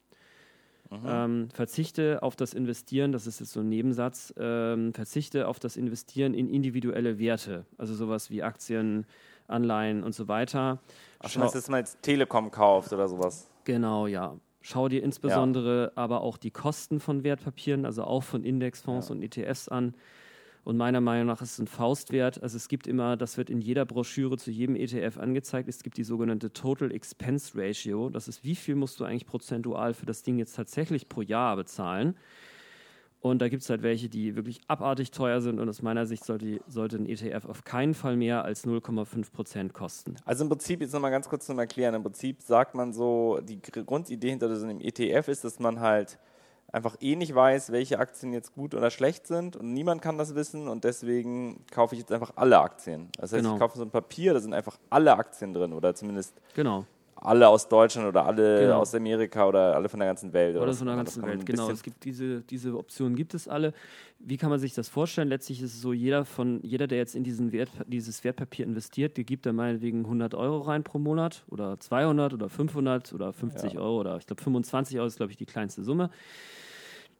Ähm, 1.05 1.49
verzichte 1.53 2.21
auf 2.21 2.35
das 2.35 2.53
Investieren, 2.53 3.11
das 3.11 3.27
ist 3.27 3.39
jetzt 3.39 3.53
so 3.53 3.61
ein 3.61 3.69
Nebensatz, 3.69 4.33
ähm, 4.37 4.93
verzichte 4.93 5.47
auf 5.47 5.59
das 5.59 5.77
Investieren 5.77 6.33
in 6.33 6.47
individuelle 6.47 7.17
Werte, 7.17 7.65
also 7.77 7.93
sowas 7.95 8.29
wie 8.29 8.43
Aktien, 8.43 9.05
Anleihen 9.47 10.03
und 10.03 10.13
so 10.13 10.27
weiter. 10.27 10.79
Ach, 11.19 11.29
Schau, 11.29 11.49
dass 11.49 11.69
man 11.69 11.79
jetzt 11.79 12.01
Telekom 12.01 12.51
kauft 12.51 12.93
oder 12.93 13.07
sowas. 13.07 13.49
Genau, 13.63 14.07
ja. 14.07 14.35
Schau 14.61 14.89
dir 14.89 15.03
insbesondere 15.03 15.85
ja. 15.85 15.91
aber 15.95 16.21
auch 16.21 16.37
die 16.37 16.51
Kosten 16.51 16.99
von 16.99 17.23
Wertpapieren, 17.23 17.85
also 17.85 18.03
auch 18.03 18.23
von 18.23 18.43
Indexfonds 18.43 19.09
ja. 19.09 19.15
und 19.15 19.21
ETFs 19.21 19.67
an. 19.69 19.93
Und 20.65 20.77
meiner 20.77 20.99
Meinung 20.99 21.27
nach 21.27 21.43
ist 21.43 21.53
es 21.53 21.59
ein 21.59 21.67
Faustwert. 21.67 22.41
Also 22.41 22.57
es 22.57 22.67
gibt 22.67 22.87
immer, 22.87 23.17
das 23.17 23.37
wird 23.37 23.51
in 23.51 23.61
jeder 23.61 23.85
Broschüre 23.85 24.35
zu 24.35 24.49
jedem 24.49 24.75
ETF 24.75 25.19
angezeigt, 25.19 25.69
es 25.69 25.83
gibt 25.83 25.95
die 25.95 26.03
sogenannte 26.03 26.51
Total 26.53 26.91
Expense 26.91 27.51
Ratio. 27.55 28.09
Das 28.09 28.27
ist, 28.27 28.43
wie 28.43 28.55
viel 28.55 28.73
musst 28.73 28.99
du 28.99 29.05
eigentlich 29.05 29.27
prozentual 29.27 29.93
für 29.93 30.07
das 30.07 30.23
Ding 30.23 30.39
jetzt 30.39 30.55
tatsächlich 30.55 31.07
pro 31.07 31.21
Jahr 31.21 31.55
bezahlen. 31.55 32.15
Und 33.21 33.43
da 33.43 33.47
gibt 33.47 33.61
es 33.61 33.69
halt 33.69 33.83
welche, 33.83 34.09
die 34.09 34.35
wirklich 34.35 34.59
abartig 34.67 35.11
teuer 35.11 35.39
sind. 35.39 35.59
Und 35.59 35.69
aus 35.69 35.83
meiner 35.83 36.07
Sicht 36.07 36.25
sollte, 36.25 36.59
sollte 36.67 36.97
ein 36.97 37.05
ETF 37.05 37.45
auf 37.45 37.63
keinen 37.63 37.93
Fall 37.93 38.17
mehr 38.17 38.43
als 38.43 38.65
0,5 38.65 39.31
Prozent 39.31 39.73
kosten. 39.73 40.15
Also 40.25 40.45
im 40.45 40.49
Prinzip, 40.49 40.81
jetzt 40.81 40.93
nochmal 40.93 41.11
ganz 41.11 41.29
kurz 41.29 41.45
zum 41.45 41.59
Erklären, 41.59 41.93
im 41.93 42.01
Prinzip 42.01 42.41
sagt 42.41 42.73
man 42.73 42.91
so, 42.91 43.39
die 43.43 43.61
Grundidee 43.61 44.31
hinter 44.31 44.55
so 44.55 44.65
einem 44.65 44.81
ETF 44.81 45.27
ist, 45.27 45.43
dass 45.43 45.59
man 45.59 45.79
halt 45.79 46.17
einfach 46.75 46.97
eh 46.99 47.15
nicht 47.15 47.33
weiß, 47.33 47.71
welche 47.71 47.99
Aktien 47.99 48.33
jetzt 48.33 48.53
gut 48.53 48.75
oder 48.75 48.91
schlecht 48.91 49.27
sind 49.27 49.55
und 49.55 49.73
niemand 49.73 50.01
kann 50.01 50.17
das 50.17 50.35
wissen 50.35 50.67
und 50.67 50.83
deswegen 50.83 51.65
kaufe 51.71 51.95
ich 51.95 52.01
jetzt 52.01 52.11
einfach 52.11 52.33
alle 52.35 52.59
Aktien. 52.59 53.07
Das 53.17 53.31
heißt, 53.31 53.41
genau. 53.41 53.55
ich 53.55 53.59
kaufe 53.59 53.77
so 53.77 53.83
ein 53.83 53.89
Papier, 53.89 54.33
da 54.33 54.41
sind 54.41 54.53
einfach 54.53 54.77
alle 54.89 55.15
Aktien 55.15 55.53
drin 55.53 55.71
oder 55.71 55.95
zumindest 55.95 56.33
genau. 56.53 56.85
alle 57.15 57.47
aus 57.47 57.69
Deutschland 57.69 58.09
oder 58.09 58.25
alle 58.25 58.59
genau. 58.59 58.79
aus 58.79 58.93
Amerika 58.93 59.47
oder 59.47 59.73
alle 59.73 59.87
von 59.87 60.01
der 60.01 60.09
ganzen 60.09 60.33
Welt. 60.33 60.57
Oder, 60.57 60.63
oder 60.63 60.73
von 60.73 60.87
der 60.87 60.97
ganzen 60.97 61.23
Welt, 61.25 61.45
genau. 61.45 61.69
Es 61.69 61.81
gibt 61.81 62.03
diese, 62.03 62.41
diese 62.41 62.75
Optionen 62.77 63.15
gibt 63.15 63.33
es 63.35 63.47
alle. 63.47 63.73
Wie 64.19 64.35
kann 64.35 64.49
man 64.49 64.59
sich 64.59 64.73
das 64.73 64.89
vorstellen? 64.89 65.29
Letztlich 65.29 65.61
ist 65.61 65.75
es 65.75 65.81
so, 65.81 65.93
jeder 65.93 66.25
von 66.25 66.59
jeder, 66.61 66.87
der 66.87 66.97
jetzt 66.97 67.15
in 67.15 67.23
diesen 67.23 67.53
Wert, 67.53 67.69
dieses 67.87 68.21
Wertpapier 68.25 68.65
investiert, 68.65 69.15
der 69.15 69.23
gibt 69.23 69.45
da 69.45 69.53
meinetwegen 69.53 69.99
100 69.99 70.35
Euro 70.35 70.59
rein 70.59 70.83
pro 70.83 70.99
Monat 70.99 71.45
oder 71.47 71.79
200 71.79 72.33
oder 72.33 72.49
500 72.49 73.13
oder 73.13 73.31
50 73.31 73.73
ja. 73.73 73.79
Euro 73.79 74.01
oder 74.01 74.17
ich 74.17 74.27
glaube 74.27 74.43
25 74.43 74.97
Euro 74.97 75.07
ist 75.07 75.15
glaube 75.15 75.31
ich 75.31 75.37
die 75.37 75.45
kleinste 75.45 75.81
Summe. 75.81 76.09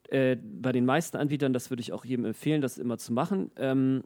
Äh, 0.10 0.36
bei 0.36 0.72
den 0.72 0.86
meisten 0.86 1.18
Anbietern, 1.18 1.54
das 1.54 1.70
würde 1.70 1.82
ich 1.82 1.94
auch 1.94 2.06
jedem 2.06 2.26
empfehlen, 2.26 2.62
das 2.62 2.78
immer 2.78 2.98
zu 2.98 3.14
machen. 3.14 3.52
Ähm, 3.58 4.04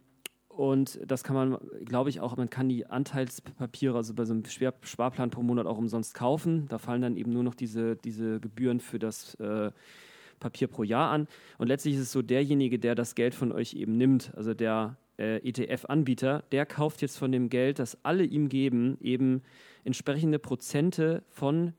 und 0.47 0.99
das 1.05 1.23
kann 1.23 1.35
man, 1.35 1.57
glaube 1.85 2.09
ich, 2.09 2.19
auch, 2.19 2.35
man 2.35 2.49
kann 2.49 2.67
die 2.67 2.85
Anteilspapiere, 2.85 3.95
also 3.95 4.13
bei 4.13 4.25
so 4.25 4.33
einem 4.33 4.43
Sparplan 4.45 5.29
pro 5.29 5.41
Monat 5.41 5.65
auch 5.65 5.77
umsonst 5.77 6.13
kaufen. 6.13 6.67
Da 6.67 6.77
fallen 6.77 7.01
dann 7.01 7.15
eben 7.15 7.31
nur 7.31 7.43
noch 7.43 7.55
diese, 7.55 7.95
diese 7.95 8.39
Gebühren 8.41 8.81
für 8.81 8.99
das 8.99 9.35
äh, 9.35 9.71
Papier 10.39 10.67
pro 10.67 10.83
Jahr 10.83 11.11
an. 11.11 11.27
Und 11.57 11.67
letztlich 11.67 11.95
ist 11.95 12.01
es 12.01 12.11
so, 12.11 12.21
derjenige, 12.21 12.79
der 12.79 12.95
das 12.95 13.15
Geld 13.15 13.35
von 13.35 13.51
euch 13.51 13.73
eben 13.73 13.97
nimmt, 13.97 14.33
also 14.35 14.53
der 14.53 14.97
äh, 15.17 15.37
ETF-Anbieter, 15.47 16.43
der 16.51 16.65
kauft 16.65 17.01
jetzt 17.01 17.17
von 17.17 17.31
dem 17.31 17.49
Geld, 17.49 17.79
das 17.79 17.97
alle 18.03 18.23
ihm 18.23 18.49
geben, 18.49 18.97
eben 19.01 19.43
entsprechende 19.83 20.39
Prozente 20.39 21.23
von 21.29 21.73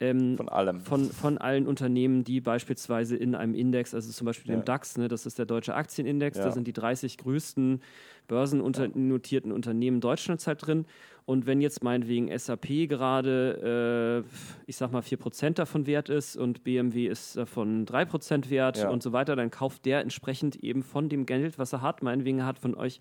ähm, 0.00 0.36
von 0.36 0.48
allem. 0.48 0.80
Von, 0.80 1.04
von 1.04 1.38
allen 1.38 1.66
Unternehmen, 1.66 2.24
die 2.24 2.40
beispielsweise 2.40 3.16
in 3.16 3.34
einem 3.34 3.54
Index, 3.54 3.94
also 3.94 4.10
zum 4.10 4.24
Beispiel 4.24 4.50
ja. 4.50 4.58
dem 4.58 4.64
DAX, 4.64 4.96
ne, 4.96 5.08
das 5.08 5.26
ist 5.26 5.38
der 5.38 5.46
deutsche 5.46 5.74
Aktienindex, 5.74 6.38
ja. 6.38 6.44
da 6.44 6.52
sind 6.52 6.66
die 6.66 6.72
30 6.72 7.18
größten 7.18 7.82
börsennotierten 8.26 9.52
Unternehmen 9.52 10.00
Deutschlands 10.00 10.46
halt 10.46 10.66
drin. 10.66 10.86
Und 11.26 11.46
wenn 11.46 11.60
jetzt 11.60 11.84
meinetwegen 11.84 12.36
SAP 12.36 12.88
gerade, 12.88 14.24
äh, 14.26 14.62
ich 14.66 14.76
sag 14.76 14.90
mal, 14.90 15.02
4% 15.02 15.50
davon 15.50 15.86
wert 15.86 16.08
ist 16.08 16.36
und 16.36 16.64
BMW 16.64 17.06
ist 17.06 17.36
davon 17.36 17.86
3% 17.86 18.48
wert 18.48 18.78
ja. 18.78 18.88
und 18.88 19.02
so 19.02 19.12
weiter, 19.12 19.36
dann 19.36 19.50
kauft 19.50 19.84
der 19.84 20.00
entsprechend 20.00 20.56
eben 20.56 20.82
von 20.82 21.08
dem 21.08 21.26
Geld, 21.26 21.58
was 21.58 21.72
er 21.72 21.82
hat, 21.82 22.02
meinetwegen 22.02 22.44
hat 22.46 22.58
von 22.58 22.74
euch, 22.74 23.00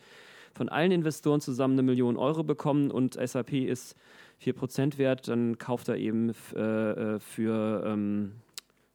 von 0.54 0.68
allen 0.68 0.92
Investoren 0.92 1.42
zusammen 1.42 1.76
eine 1.76 1.84
Million 1.84 2.18
Euro 2.18 2.44
bekommen 2.44 2.92
und 2.92 3.14
SAP 3.14 3.54
ist 3.54 3.96
4% 4.44 4.98
wert, 4.98 5.28
dann 5.28 5.58
kauft 5.58 5.90
er 5.90 5.98
eben 5.98 6.34
äh, 6.56 6.60
äh, 6.60 7.20
für, 7.20 7.84
ähm, 7.86 8.34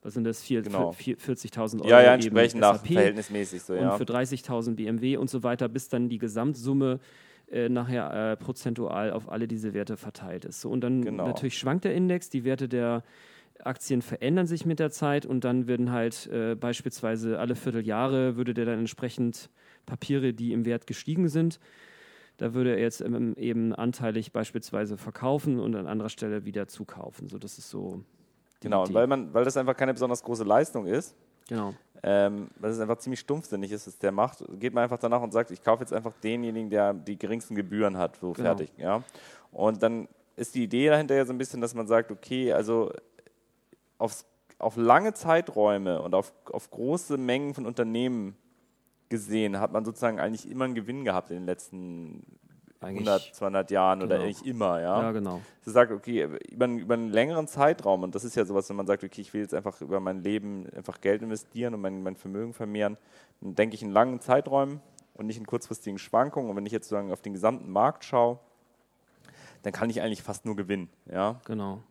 was 0.03 0.15
sind 0.15 0.25
das, 0.25 0.47
genau. 0.47 0.91
40.000 0.91 1.81
Euro. 1.81 1.89
Ja, 1.89 2.03
ja, 2.03 2.15
entsprechend 2.15 2.61
nach 2.61 2.85
verhältnismäßig 2.85 3.63
so, 3.63 3.75
ja. 3.75 3.93
Und 3.93 3.99
für 3.99 4.05
30.000 4.05 4.75
BMW 4.75 5.17
und 5.17 5.31
so 5.31 5.43
weiter, 5.43 5.69
bis 5.69 5.89
dann 5.89 6.09
die 6.09 6.19
Gesamtsumme 6.19 7.01
äh, 7.51 7.69
nachher 7.69 8.33
äh, 8.33 8.37
prozentual 8.37 9.13
auf 9.13 9.31
alle 9.31 9.47
diese 9.47 9.75
Werte 9.75 9.97
verteilt 9.97 10.45
ist. 10.45 10.61
So, 10.61 10.71
und 10.71 10.81
dann 10.81 11.03
genau. 11.03 11.27
natürlich 11.27 11.59
schwankt 11.59 11.85
der 11.85 11.95
Index, 11.95 12.31
die 12.31 12.45
Werte 12.45 12.69
der 12.69 13.03
Aktien 13.63 14.03
verändern 14.03 14.47
sich 14.47 14.67
mit 14.67 14.79
der 14.79 14.91
Zeit 14.91 15.27
und 15.27 15.45
dann 15.45 15.67
werden 15.67 15.93
halt 15.93 16.27
äh, 16.27 16.55
beispielsweise 16.55 17.39
alle 17.39 17.55
Vierteljahre 17.55 18.37
würde 18.37 18.55
der 18.55 18.65
dann 18.65 18.81
entsprechend 18.81 19.51
Papiere, 19.87 20.33
die 20.33 20.53
im 20.53 20.65
Wert 20.65 20.87
gestiegen 20.87 21.29
sind, 21.29 21.61
da 22.37 22.53
würde 22.53 22.73
er 22.73 22.81
jetzt 22.81 23.01
eben 23.01 23.75
anteilig 23.75 24.33
beispielsweise 24.33 24.97
verkaufen 24.97 25.61
und 25.61 25.77
an 25.77 25.87
anderer 25.87 26.09
Stelle 26.09 26.45
wieder 26.45 26.67
zukaufen. 26.67 27.29
So, 27.29 27.39
das 27.39 27.59
ist 27.59 27.71
so. 27.71 28.03
Genau, 28.61 28.83
und 28.83 28.95
weil, 28.95 29.07
man, 29.07 29.33
weil 29.33 29.45
das 29.45 29.57
einfach 29.57 29.77
keine 29.77 29.93
besonders 29.93 30.23
große 30.23 30.43
Leistung 30.43 30.87
ist, 30.87 31.15
genau. 31.49 31.75
ähm, 32.03 32.49
weil 32.59 32.71
es 32.71 32.81
einfach 32.81 32.97
ziemlich 32.97 33.21
stumpfsinnig 33.21 33.71
ist, 33.71 33.87
was 33.87 33.99
der 33.99 34.11
macht, 34.11 34.43
geht 34.59 34.73
man 34.73 34.85
einfach 34.85 34.99
danach 34.99 35.21
und 35.21 35.33
sagt, 35.33 35.51
ich 35.51 35.63
kaufe 35.63 35.83
jetzt 35.83 35.93
einfach 35.93 36.15
denjenigen, 36.23 36.71
der 36.71 36.95
die 36.95 37.19
geringsten 37.19 37.55
Gebühren 37.55 37.99
hat, 37.99 38.17
so 38.17 38.33
genau. 38.33 38.49
fertig. 38.49 38.71
Ja? 38.79 39.05
Und 39.53 39.83
dann 39.83 40.09
ist 40.37 40.55
die 40.55 40.65
Idee 40.65 40.89
dahinter 40.89 41.15
ja 41.15 41.27
so 41.27 41.33
ein 41.33 41.39
bisschen, 41.39 41.61
dass 41.61 41.75
man 41.75 41.87
sagt, 41.87 42.11
okay, 42.11 42.53
also 42.53 42.91
aufs, 43.99 44.25
auf 44.59 44.77
lange 44.77 45.13
Zeiträume 45.13 46.01
und 46.01 46.15
auf, 46.15 46.33
auf 46.51 46.71
große 46.71 47.19
Mengen 47.19 47.55
von 47.55 47.67
Unternehmen 47.67 48.37
gesehen, 49.15 49.61
hat 49.61 49.73
man 49.73 49.85
sozusagen 49.85 50.19
eigentlich 50.19 50.51
immer 50.51 50.65
einen 50.65 50.75
Gewinn 50.75 51.05
gehabt 51.05 51.31
in 51.31 51.37
den 51.37 51.47
letzten 51.47 52.25
eigentlich 52.81 53.09
100, 53.09 53.35
200 53.35 53.71
Jahren 53.71 54.01
genau. 54.01 54.15
oder 54.15 54.25
eigentlich 54.25 54.45
immer, 54.45 54.81
ja. 54.81 55.03
Ja, 55.03 55.13
genau. 55.13 55.41
Sie 55.63 55.71
sagt, 55.71 55.93
okay, 55.93 56.29
über, 56.51 56.67
über 56.67 56.95
einen 56.95 57.11
längeren 57.11 57.47
Zeitraum, 57.47 58.03
und 58.03 58.15
das 58.15 58.25
ist 58.25 58.35
ja 58.37 58.45
sowas, 58.45 58.69
wenn 58.69 58.77
man 58.77 58.87
sagt, 58.87 59.05
okay, 59.05 59.21
ich 59.21 59.33
will 59.33 59.41
jetzt 59.41 59.55
einfach 59.55 59.81
über 59.81 60.01
mein 60.01 60.23
Leben 60.23 60.69
einfach 60.75 61.01
Geld 61.01 61.23
investieren 61.23 61.75
und 61.75 61.81
mein, 61.81 62.03
mein 62.03 62.17
Vermögen 62.17 62.53
vermehren, 62.53 62.97
dann 63.41 63.55
denke 63.55 63.75
ich 63.75 63.83
in 63.83 63.91
langen 63.91 64.21
Zeiträumen 64.21 64.81
und 65.15 65.27
nicht 65.27 65.39
in 65.39 65.47
kurzfristigen 65.47 65.99
Schwankungen. 65.99 66.51
Und 66.51 66.57
wenn 66.57 66.67
ich 66.67 66.73
jetzt 66.73 66.89
sozusagen 66.89 67.13
auf 67.13 67.23
den 67.23 67.33
gesamten 67.33 67.71
Markt 67.71 68.05
schaue, 68.05 68.39
dann 69.63 69.73
kann 69.73 69.89
ich 69.89 70.03
eigentlich 70.03 70.23
fast 70.23 70.45
nur 70.45 70.57
gewinnen, 70.57 70.91
ja. 71.11 71.41
Genau. 71.47 71.83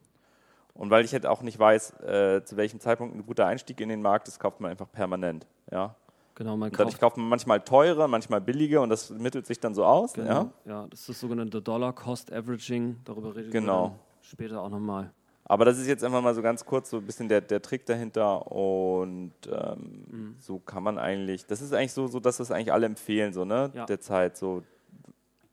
Und 0.75 0.89
weil 0.89 1.05
ich 1.05 1.13
halt 1.13 1.25
auch 1.25 1.41
nicht 1.41 1.57
weiß, 1.59 1.99
äh, 2.01 2.43
zu 2.43 2.57
welchem 2.57 2.79
Zeitpunkt 2.79 3.15
ein 3.15 3.25
guter 3.25 3.45
Einstieg 3.45 3.79
in 3.79 3.89
den 3.89 4.01
Markt 4.01 4.27
ist, 4.27 4.39
kauft 4.39 4.59
man 4.59 4.71
einfach 4.71 4.91
permanent, 4.91 5.47
ja. 5.71 5.95
Genau, 6.35 6.57
man 6.57 6.71
kauft 6.71 6.99
kauft 6.99 7.17
man 7.17 7.27
manchmal 7.27 7.61
teure, 7.61 8.07
manchmal 8.07 8.41
billige 8.41 8.81
und 8.81 8.89
das 8.89 9.11
mittelt 9.11 9.45
sich 9.45 9.59
dann 9.59 9.75
so 9.75 9.85
aus. 9.85 10.13
Genau, 10.13 10.29
ja? 10.29 10.53
ja, 10.65 10.87
das 10.87 11.01
ist 11.01 11.09
das 11.09 11.19
sogenannte 11.19 11.61
Dollar 11.61 11.93
Cost 11.93 12.33
Averaging. 12.33 12.97
Darüber 13.03 13.35
reden 13.35 13.51
genau. 13.51 13.89
wir 13.89 13.99
später 14.21 14.61
auch 14.61 14.69
nochmal. 14.69 15.11
Aber 15.45 15.65
das 15.65 15.77
ist 15.77 15.87
jetzt 15.87 16.03
einfach 16.03 16.21
mal 16.21 16.33
so 16.33 16.41
ganz 16.41 16.65
kurz 16.65 16.89
so 16.89 16.97
ein 16.97 17.05
bisschen 17.05 17.27
der, 17.27 17.41
der 17.41 17.61
Trick 17.61 17.85
dahinter 17.85 18.49
und 18.51 19.33
ähm, 19.51 20.05
mhm. 20.09 20.35
so 20.39 20.57
kann 20.59 20.83
man 20.83 20.97
eigentlich, 20.97 21.45
das 21.45 21.61
ist 21.61 21.73
eigentlich 21.73 21.91
so, 21.91 22.07
so 22.07 22.19
dass 22.19 22.37
das 22.37 22.49
eigentlich 22.49 22.71
alle 22.71 22.85
empfehlen, 22.85 23.33
so, 23.33 23.43
ne, 23.43 23.69
ja. 23.73 23.85
der 23.85 23.99
Zeit, 23.99 24.37
so. 24.37 24.63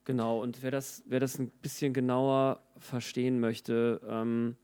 Genau, 0.04 0.40
und 0.40 0.62
wer 0.62 0.70
das, 0.70 1.02
wer 1.06 1.20
das 1.20 1.38
ein 1.38 1.50
bisschen 1.60 1.92
genauer 1.92 2.60
verstehen 2.78 3.40
möchte, 3.40 4.00
ähm, 4.08 4.56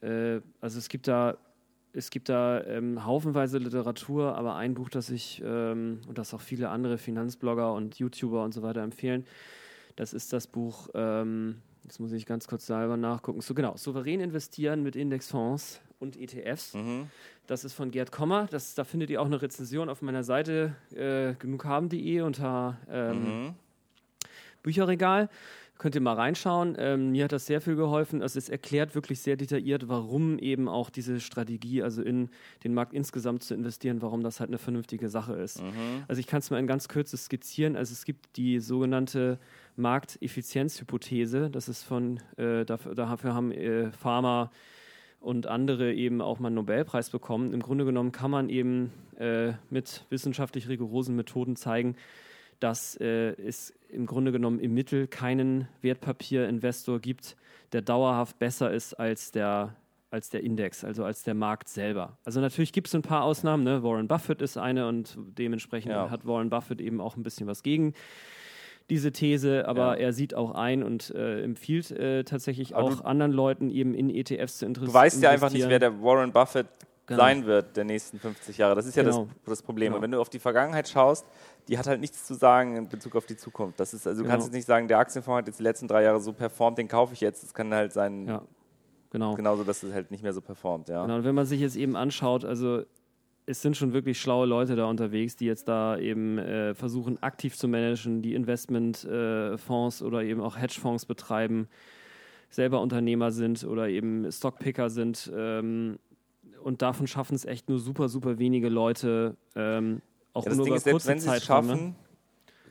äh, 0.00 0.40
also 0.60 0.78
es 0.78 0.88
gibt 0.88 1.08
da 1.08 1.36
es 1.94 2.10
gibt 2.10 2.28
da 2.28 2.62
ähm, 2.64 3.04
haufenweise 3.04 3.58
Literatur, 3.58 4.36
aber 4.36 4.56
ein 4.56 4.74
Buch, 4.74 4.88
das 4.88 5.10
ich 5.10 5.42
ähm, 5.44 6.00
und 6.08 6.18
das 6.18 6.34
auch 6.34 6.40
viele 6.40 6.68
andere 6.68 6.98
Finanzblogger 6.98 7.72
und 7.72 7.98
YouTuber 7.98 8.44
und 8.44 8.52
so 8.52 8.62
weiter 8.62 8.82
empfehlen, 8.82 9.24
das 9.96 10.12
ist 10.12 10.32
das 10.32 10.46
Buch 10.46 10.88
ähm, 10.94 11.62
Jetzt 11.84 12.00
muss 12.00 12.12
ich 12.12 12.24
ganz 12.24 12.48
kurz 12.48 12.66
selber 12.66 12.96
nachgucken. 12.96 13.42
So 13.42 13.52
genau, 13.52 13.76
souverän 13.76 14.20
investieren 14.20 14.82
mit 14.82 14.96
Indexfonds 14.96 15.82
und 15.98 16.16
ETFs. 16.16 16.72
Mhm. 16.72 17.08
Das 17.46 17.62
ist 17.62 17.74
von 17.74 17.90
Gerd 17.90 18.10
Kommer. 18.10 18.46
Das, 18.50 18.74
da 18.74 18.84
findet 18.84 19.10
ihr 19.10 19.20
auch 19.20 19.26
eine 19.26 19.42
Rezension 19.42 19.90
auf 19.90 20.00
meiner 20.00 20.24
Seite 20.24 20.74
äh, 20.94 21.34
genughaben.de 21.34 22.22
unter 22.22 22.78
ähm, 22.90 23.44
mhm. 23.44 23.54
Bücherregal. 24.62 25.28
Könnt 25.76 25.96
ihr 25.96 26.00
mal 26.00 26.14
reinschauen. 26.14 26.76
Ähm, 26.78 27.10
mir 27.10 27.24
hat 27.24 27.32
das 27.32 27.46
sehr 27.46 27.60
viel 27.60 27.74
geholfen. 27.74 28.22
Also 28.22 28.38
es 28.38 28.48
erklärt 28.48 28.94
wirklich 28.94 29.20
sehr 29.20 29.36
detailliert, 29.36 29.88
warum 29.88 30.38
eben 30.38 30.68
auch 30.68 30.88
diese 30.88 31.18
Strategie, 31.18 31.82
also 31.82 32.00
in 32.00 32.30
den 32.62 32.74
Markt 32.74 32.92
insgesamt 32.92 33.42
zu 33.42 33.54
investieren, 33.54 34.00
warum 34.00 34.22
das 34.22 34.38
halt 34.38 34.50
eine 34.50 34.58
vernünftige 34.58 35.08
Sache 35.08 35.34
ist. 35.34 35.60
Mhm. 35.60 36.04
Also 36.06 36.20
ich 36.20 36.28
kann 36.28 36.38
es 36.38 36.50
mal 36.50 36.60
in 36.60 36.68
ganz 36.68 36.86
Kürze 36.86 37.16
skizzieren. 37.16 37.74
Also 37.74 37.92
es 37.92 38.04
gibt 38.04 38.36
die 38.36 38.60
sogenannte 38.60 39.40
Markteffizienzhypothese. 39.74 41.50
Das 41.50 41.68
ist 41.68 41.82
von, 41.82 42.20
äh, 42.36 42.64
dafür, 42.64 42.94
dafür 42.94 43.34
haben 43.34 43.50
äh, 43.50 43.90
Pharma 43.90 44.52
und 45.18 45.46
andere 45.48 45.92
eben 45.92 46.20
auch 46.20 46.38
mal 46.38 46.48
einen 46.48 46.56
Nobelpreis 46.56 47.10
bekommen. 47.10 47.52
Im 47.52 47.60
Grunde 47.60 47.84
genommen 47.84 48.12
kann 48.12 48.30
man 48.30 48.48
eben 48.48 48.92
äh, 49.18 49.52
mit 49.70 50.04
wissenschaftlich 50.10 50.68
rigorosen 50.68 51.16
Methoden 51.16 51.56
zeigen, 51.56 51.96
dass 52.60 52.96
äh, 52.96 53.32
es 53.40 53.72
im 53.88 54.06
Grunde 54.06 54.32
genommen 54.32 54.58
im 54.58 54.74
Mittel 54.74 55.06
keinen 55.06 55.68
Wertpapierinvestor 55.82 57.00
gibt, 57.00 57.36
der 57.72 57.82
dauerhaft 57.82 58.38
besser 58.38 58.72
ist 58.72 58.94
als 58.94 59.30
der, 59.32 59.76
als 60.10 60.30
der 60.30 60.42
Index, 60.42 60.84
also 60.84 61.04
als 61.04 61.22
der 61.22 61.34
Markt 61.34 61.68
selber. 61.68 62.18
Also 62.24 62.40
natürlich 62.40 62.72
gibt 62.72 62.88
es 62.88 62.94
ein 62.94 63.02
paar 63.02 63.24
Ausnahmen. 63.24 63.64
Ne? 63.64 63.82
Warren 63.82 64.08
Buffett 64.08 64.42
ist 64.42 64.56
eine 64.56 64.88
und 64.88 65.16
dementsprechend 65.38 65.92
ja. 65.92 66.10
hat 66.10 66.26
Warren 66.26 66.50
Buffett 66.50 66.80
eben 66.80 67.00
auch 67.00 67.16
ein 67.16 67.22
bisschen 67.22 67.46
was 67.46 67.62
gegen 67.62 67.94
diese 68.90 69.12
These, 69.12 69.66
aber 69.66 69.98
ja. 69.98 70.06
er 70.06 70.12
sieht 70.12 70.34
auch 70.34 70.50
ein 70.54 70.82
und 70.82 71.10
äh, 71.10 71.42
empfiehlt 71.42 71.90
äh, 71.90 72.24
tatsächlich 72.24 72.76
aber 72.76 72.88
auch 72.88 73.04
anderen 73.04 73.32
Leuten 73.32 73.70
eben 73.70 73.94
in 73.94 74.10
ETFs 74.10 74.58
zu 74.58 74.66
interessieren. 74.66 74.92
Du 74.92 74.98
weißt 74.98 75.22
ja 75.22 75.30
einfach 75.30 75.50
nicht, 75.50 75.68
wer 75.68 75.78
der 75.78 76.02
Warren 76.02 76.32
Buffett 76.32 76.66
genau. 77.06 77.20
sein 77.20 77.46
wird 77.46 77.76
der 77.76 77.84
nächsten 77.84 78.18
50 78.18 78.58
Jahre. 78.58 78.74
Das 78.74 78.86
ist 78.86 78.96
ja 78.96 79.02
genau. 79.02 79.28
das, 79.44 79.58
das, 79.58 79.62
Problem. 79.62 79.88
Genau. 79.88 79.96
Und 79.96 80.02
wenn 80.02 80.10
du 80.10 80.20
auf 80.20 80.28
die 80.28 80.38
Vergangenheit 80.38 80.88
schaust, 80.88 81.26
die 81.68 81.78
hat 81.78 81.86
halt 81.86 82.00
nichts 82.00 82.24
zu 82.24 82.34
sagen 82.34 82.76
in 82.76 82.88
Bezug 82.88 83.16
auf 83.16 83.26
die 83.26 83.36
Zukunft. 83.36 83.80
Das 83.80 83.94
ist, 83.94 84.06
also 84.06 84.22
du 84.22 84.28
kannst 84.28 84.44
genau. 84.44 84.46
jetzt 84.46 84.54
nicht 84.54 84.66
sagen, 84.66 84.88
der 84.88 84.98
Aktienfonds 84.98 85.38
hat 85.38 85.46
jetzt 85.46 85.58
die 85.58 85.62
letzten 85.62 85.88
drei 85.88 86.02
Jahre 86.02 86.20
so 86.20 86.32
performt, 86.32 86.78
den 86.78 86.88
kaufe 86.88 87.14
ich 87.14 87.20
jetzt. 87.20 87.42
Das 87.42 87.54
kann 87.54 87.72
halt 87.72 87.92
sein, 87.92 88.26
ja. 88.26 88.42
genau. 89.10 89.34
genauso, 89.34 89.64
dass 89.64 89.82
es 89.82 89.92
halt 89.92 90.10
nicht 90.10 90.22
mehr 90.22 90.32
so 90.32 90.40
performt. 90.40 90.88
Ja. 90.88 91.02
Genau, 91.02 91.16
und 91.16 91.24
wenn 91.24 91.34
man 91.34 91.46
sich 91.46 91.60
jetzt 91.60 91.76
eben 91.76 91.96
anschaut, 91.96 92.44
also 92.44 92.84
es 93.46 93.60
sind 93.60 93.76
schon 93.76 93.92
wirklich 93.92 94.20
schlaue 94.20 94.46
Leute 94.46 94.76
da 94.76 94.86
unterwegs, 94.86 95.36
die 95.36 95.46
jetzt 95.46 95.68
da 95.68 95.98
eben 95.98 96.38
äh, 96.38 96.74
versuchen, 96.74 97.22
aktiv 97.22 97.56
zu 97.56 97.68
managen, 97.68 98.22
die 98.22 98.34
Investmentfonds 98.34 100.00
äh, 100.00 100.04
oder 100.04 100.22
eben 100.22 100.40
auch 100.40 100.56
Hedgefonds 100.56 101.04
betreiben, 101.04 101.68
selber 102.48 102.80
Unternehmer 102.80 103.32
sind 103.32 103.64
oder 103.64 103.88
eben 103.88 104.30
Stockpicker 104.30 104.88
sind. 104.88 105.30
Ähm, 105.34 105.98
und 106.64 106.80
davon 106.80 107.06
schaffen 107.06 107.34
es 107.34 107.44
echt 107.44 107.68
nur 107.68 107.78
super, 107.78 108.08
super 108.08 108.38
wenige 108.38 108.68
Leute. 108.68 109.36
Ähm, 109.54 110.00
auch 110.32 110.44
ja, 110.44 110.50
das 110.50 110.56
nur 110.56 110.66
Ding 110.66 110.74
ist, 110.74 110.84
selbst 110.84 111.06
wenn 111.06 111.20
sie 111.20 111.30
es 111.30 111.44
schaffen, 111.44 111.94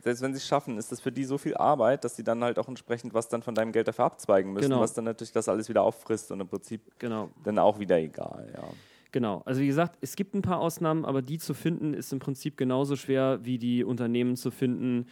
selbst 0.02 0.20
wenn 0.20 0.34
sie 0.34 0.38
es 0.38 0.46
schaffen, 0.46 0.76
ist 0.76 0.92
das 0.92 1.00
für 1.00 1.12
die 1.12 1.24
so 1.24 1.38
viel 1.38 1.56
Arbeit, 1.56 2.04
dass 2.04 2.16
sie 2.16 2.24
dann 2.24 2.42
halt 2.42 2.58
auch 2.58 2.68
entsprechend 2.68 3.14
was 3.14 3.28
dann 3.28 3.42
von 3.42 3.54
deinem 3.54 3.72
Geld 3.72 3.88
dafür 3.88 4.06
abzweigen 4.06 4.52
müssen, 4.52 4.68
genau. 4.68 4.80
was 4.80 4.92
dann 4.94 5.04
natürlich 5.04 5.32
das 5.32 5.48
alles 5.48 5.68
wieder 5.68 5.82
auffrisst 5.82 6.30
und 6.32 6.40
im 6.40 6.48
Prinzip 6.48 6.82
genau. 6.98 7.30
dann 7.44 7.58
auch 7.58 7.78
wieder 7.78 7.98
egal. 7.98 8.52
Ja. 8.52 8.64
Genau, 9.12 9.42
also 9.44 9.60
wie 9.60 9.68
gesagt, 9.68 9.96
es 10.00 10.16
gibt 10.16 10.34
ein 10.34 10.42
paar 10.42 10.58
Ausnahmen, 10.58 11.04
aber 11.04 11.22
die 11.22 11.38
zu 11.38 11.54
finden 11.54 11.94
ist 11.94 12.12
im 12.12 12.18
Prinzip 12.18 12.56
genauso 12.56 12.96
schwer 12.96 13.38
wie 13.44 13.58
die 13.58 13.84
Unternehmen 13.84 14.34
zu 14.34 14.50
finden, 14.50 15.06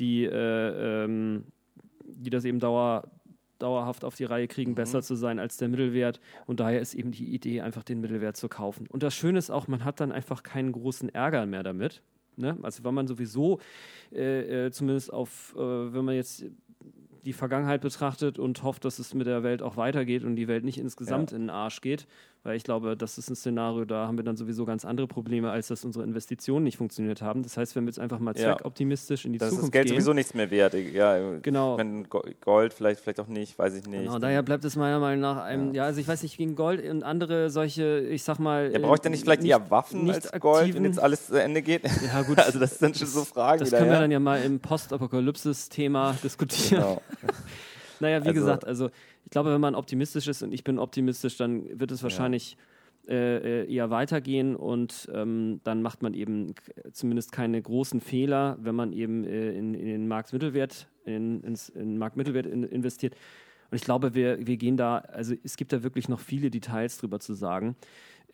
die, 0.00 0.24
äh, 0.24 1.04
ähm, 1.04 1.44
die 2.02 2.30
das 2.30 2.44
eben 2.44 2.58
dauer, 2.58 3.04
dauerhaft 3.58 4.04
auf 4.04 4.14
die 4.14 4.24
Reihe 4.24 4.48
kriegen, 4.48 4.72
mhm. 4.72 4.76
besser 4.76 5.02
zu 5.02 5.14
sein 5.14 5.38
als 5.38 5.56
der 5.56 5.68
Mittelwert. 5.68 6.20
Und 6.46 6.60
daher 6.60 6.80
ist 6.80 6.94
eben 6.94 7.12
die 7.12 7.34
Idee, 7.34 7.60
einfach 7.60 7.84
den 7.84 8.00
Mittelwert 8.00 8.36
zu 8.36 8.48
kaufen. 8.48 8.86
Und 8.88 9.02
das 9.02 9.14
Schöne 9.14 9.38
ist 9.38 9.50
auch, 9.50 9.68
man 9.68 9.84
hat 9.84 10.00
dann 10.00 10.12
einfach 10.12 10.42
keinen 10.42 10.72
großen 10.72 11.08
Ärger 11.08 11.46
mehr 11.46 11.62
damit. 11.62 12.02
Ne? 12.36 12.56
Also 12.62 12.84
wenn 12.84 12.94
man 12.94 13.06
sowieso 13.06 13.60
äh, 14.12 14.66
äh, 14.66 14.70
zumindest 14.70 15.12
auf, 15.12 15.54
äh, 15.56 15.60
wenn 15.60 16.04
man 16.04 16.14
jetzt 16.14 16.44
die 17.24 17.32
Vergangenheit 17.32 17.80
betrachtet 17.80 18.38
und 18.38 18.62
hofft, 18.62 18.84
dass 18.84 18.98
es 18.98 19.14
mit 19.14 19.26
der 19.26 19.42
Welt 19.42 19.62
auch 19.62 19.76
weitergeht 19.76 20.24
und 20.24 20.36
die 20.36 20.48
Welt 20.48 20.64
nicht 20.64 20.78
insgesamt 20.78 21.30
ja. 21.30 21.36
in 21.36 21.44
den 21.44 21.50
Arsch 21.50 21.80
geht, 21.80 22.06
weil 22.44 22.56
ich 22.56 22.62
glaube, 22.62 22.94
das 22.94 23.16
ist 23.16 23.30
ein 23.30 23.36
Szenario, 23.36 23.86
da 23.86 24.06
haben 24.06 24.18
wir 24.18 24.24
dann 24.24 24.36
sowieso 24.36 24.66
ganz 24.66 24.84
andere 24.84 25.06
Probleme, 25.06 25.50
als 25.50 25.68
dass 25.68 25.82
unsere 25.82 26.04
Investitionen 26.04 26.64
nicht 26.64 26.76
funktioniert 26.76 27.22
haben. 27.22 27.42
Das 27.42 27.56
heißt, 27.56 27.74
wenn 27.74 27.84
wir 27.84 27.88
jetzt 27.88 27.98
einfach 27.98 28.18
mal 28.18 28.36
zweckoptimistisch 28.36 29.24
in 29.24 29.32
die 29.32 29.38
das 29.38 29.48
Zukunft 29.48 29.72
gehen. 29.72 29.80
Das 29.80 29.86
ist 29.86 29.90
Geld 29.90 30.04
sowieso 30.04 30.12
nichts 30.12 30.34
mehr 30.34 30.50
wert. 30.50 30.74
Ja, 30.74 31.38
genau. 31.40 31.78
Wenn 31.78 32.06
Gold 32.08 32.74
vielleicht, 32.74 33.00
vielleicht 33.00 33.18
auch 33.20 33.28
nicht, 33.28 33.58
weiß 33.58 33.74
ich 33.76 33.86
nicht. 33.86 34.04
Genau, 34.04 34.18
daher 34.18 34.42
bleibt 34.42 34.62
es 34.66 34.76
meiner 34.76 35.00
Meinung 35.00 35.22
nach 35.22 35.42
einem, 35.42 35.68
ja. 35.68 35.82
ja. 35.82 35.84
also 35.84 36.00
ich 36.00 36.06
weiß 36.06 36.22
nicht, 36.22 36.36
gegen 36.36 36.54
Gold 36.54 36.86
und 36.86 37.02
andere 37.02 37.48
solche, 37.48 38.00
ich 38.00 38.22
sag 38.22 38.38
mal. 38.38 38.70
Ja, 38.70 38.78
braucht 38.78 39.04
ihr 39.04 39.10
nicht 39.10 39.24
vielleicht 39.24 39.40
nicht, 39.40 39.50
eher 39.50 39.70
Waffen 39.70 40.10
als 40.10 40.30
Gold, 40.32 40.74
wenn 40.74 40.84
jetzt 40.84 41.00
alles 41.00 41.28
zu 41.28 41.42
Ende 41.42 41.62
geht? 41.62 41.82
Ja, 42.06 42.20
gut. 42.22 42.38
also 42.44 42.58
das 42.58 42.78
sind 42.78 42.98
schon 42.98 43.08
so 43.08 43.24
Fragen. 43.24 43.60
Das 43.60 43.70
können 43.70 43.90
wir 43.90 44.00
dann 44.00 44.10
ja 44.10 44.20
mal 44.20 44.42
im 44.42 44.60
Postapokalypsis-Thema 44.60 46.18
diskutieren. 46.22 46.82
Genau. 46.82 47.02
naja, 48.00 48.22
wie 48.22 48.28
also, 48.28 48.40
gesagt, 48.40 48.66
also 48.66 48.90
ich 49.24 49.30
glaube, 49.30 49.52
wenn 49.52 49.60
man 49.60 49.74
optimistisch 49.74 50.28
ist 50.28 50.42
und 50.42 50.52
ich 50.52 50.64
bin 50.64 50.78
optimistisch, 50.78 51.36
dann 51.36 51.78
wird 51.78 51.90
es 51.90 52.02
wahrscheinlich. 52.02 52.52
Ja 52.52 52.58
äh, 53.06 53.64
äh, 53.64 53.70
eher 53.70 53.90
weitergehen 53.90 54.56
und 54.56 55.10
ähm, 55.12 55.60
dann 55.62 55.82
macht 55.82 56.00
man 56.00 56.14
eben 56.14 56.54
zumindest 56.92 57.32
keine 57.32 57.60
großen 57.60 58.00
Fehler, 58.00 58.56
wenn 58.62 58.74
man 58.74 58.94
eben 58.94 59.24
äh, 59.24 59.50
in, 59.50 59.74
in, 59.74 59.84
den 59.84 60.08
Marktmittelwert, 60.08 60.88
in, 61.04 61.42
ins, 61.42 61.68
in 61.68 61.98
Marktmittelwert 61.98 62.46
in, 62.46 62.62
investiert. 62.62 63.14
Und 63.70 63.76
ich 63.76 63.82
glaube, 63.82 64.14
wir, 64.14 64.46
wir 64.46 64.56
gehen 64.56 64.78
da, 64.78 64.98
also 64.98 65.34
es 65.44 65.58
gibt 65.58 65.74
da 65.74 65.82
wirklich 65.82 66.08
noch 66.08 66.18
viele 66.18 66.50
Details 66.50 66.96
drüber 66.96 67.20
zu 67.20 67.34
sagen. 67.34 67.76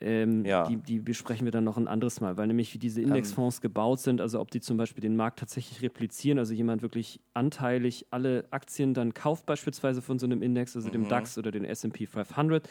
Ähm, 0.02 0.46
ja. 0.46 0.66
die, 0.66 0.76
die, 0.78 0.98
besprechen 0.98 1.46
wir 1.46 1.52
dann 1.52 1.64
noch 1.64 1.76
ein 1.76 1.86
anderes 1.86 2.22
Mal, 2.22 2.38
weil 2.38 2.46
nämlich 2.46 2.72
wie 2.72 2.78
diese 2.78 3.02
Indexfonds 3.02 3.58
ähm. 3.58 3.62
gebaut 3.62 4.00
sind, 4.00 4.22
also 4.22 4.40
ob 4.40 4.50
die 4.50 4.60
zum 4.60 4.78
Beispiel 4.78 5.02
den 5.02 5.14
Markt 5.14 5.40
tatsächlich 5.40 5.82
replizieren, 5.82 6.38
also 6.38 6.54
jemand 6.54 6.80
wirklich 6.80 7.20
anteilig 7.34 8.06
alle 8.10 8.46
Aktien 8.50 8.94
dann 8.94 9.12
kauft, 9.12 9.44
beispielsweise 9.44 10.00
von 10.00 10.18
so 10.18 10.24
einem 10.24 10.40
Index, 10.40 10.74
also 10.74 10.88
mhm. 10.88 10.92
dem 10.92 11.08
DAX 11.08 11.36
oder 11.36 11.50
den 11.50 11.66
SP 11.66 12.06
500 12.06 12.66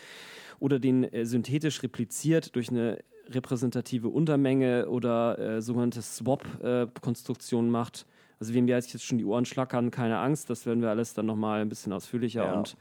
oder 0.60 0.80
den 0.80 1.04
äh, 1.04 1.26
synthetisch 1.26 1.84
repliziert 1.84 2.56
durch 2.56 2.70
eine 2.70 2.98
repräsentative 3.28 4.10
Untermenge 4.10 4.90
oder 4.90 5.38
äh, 5.38 5.62
sogenannte 5.62 6.02
Swap-Konstruktion 6.02 7.68
äh, 7.68 7.70
macht. 7.70 8.08
Also 8.40 8.54
wem 8.54 8.68
wir 8.68 8.76
jetzt 8.76 9.04
schon 9.04 9.18
die 9.18 9.26
Ohren 9.26 9.46
schlackern, 9.46 9.92
keine 9.92 10.18
Angst, 10.18 10.50
das 10.50 10.66
werden 10.66 10.82
wir 10.82 10.90
alles 10.90 11.14
dann 11.14 11.26
nochmal 11.26 11.62
ein 11.62 11.70
bisschen 11.70 11.94
ausführlicher 11.94 12.46
ja. 12.46 12.54
und 12.54 12.76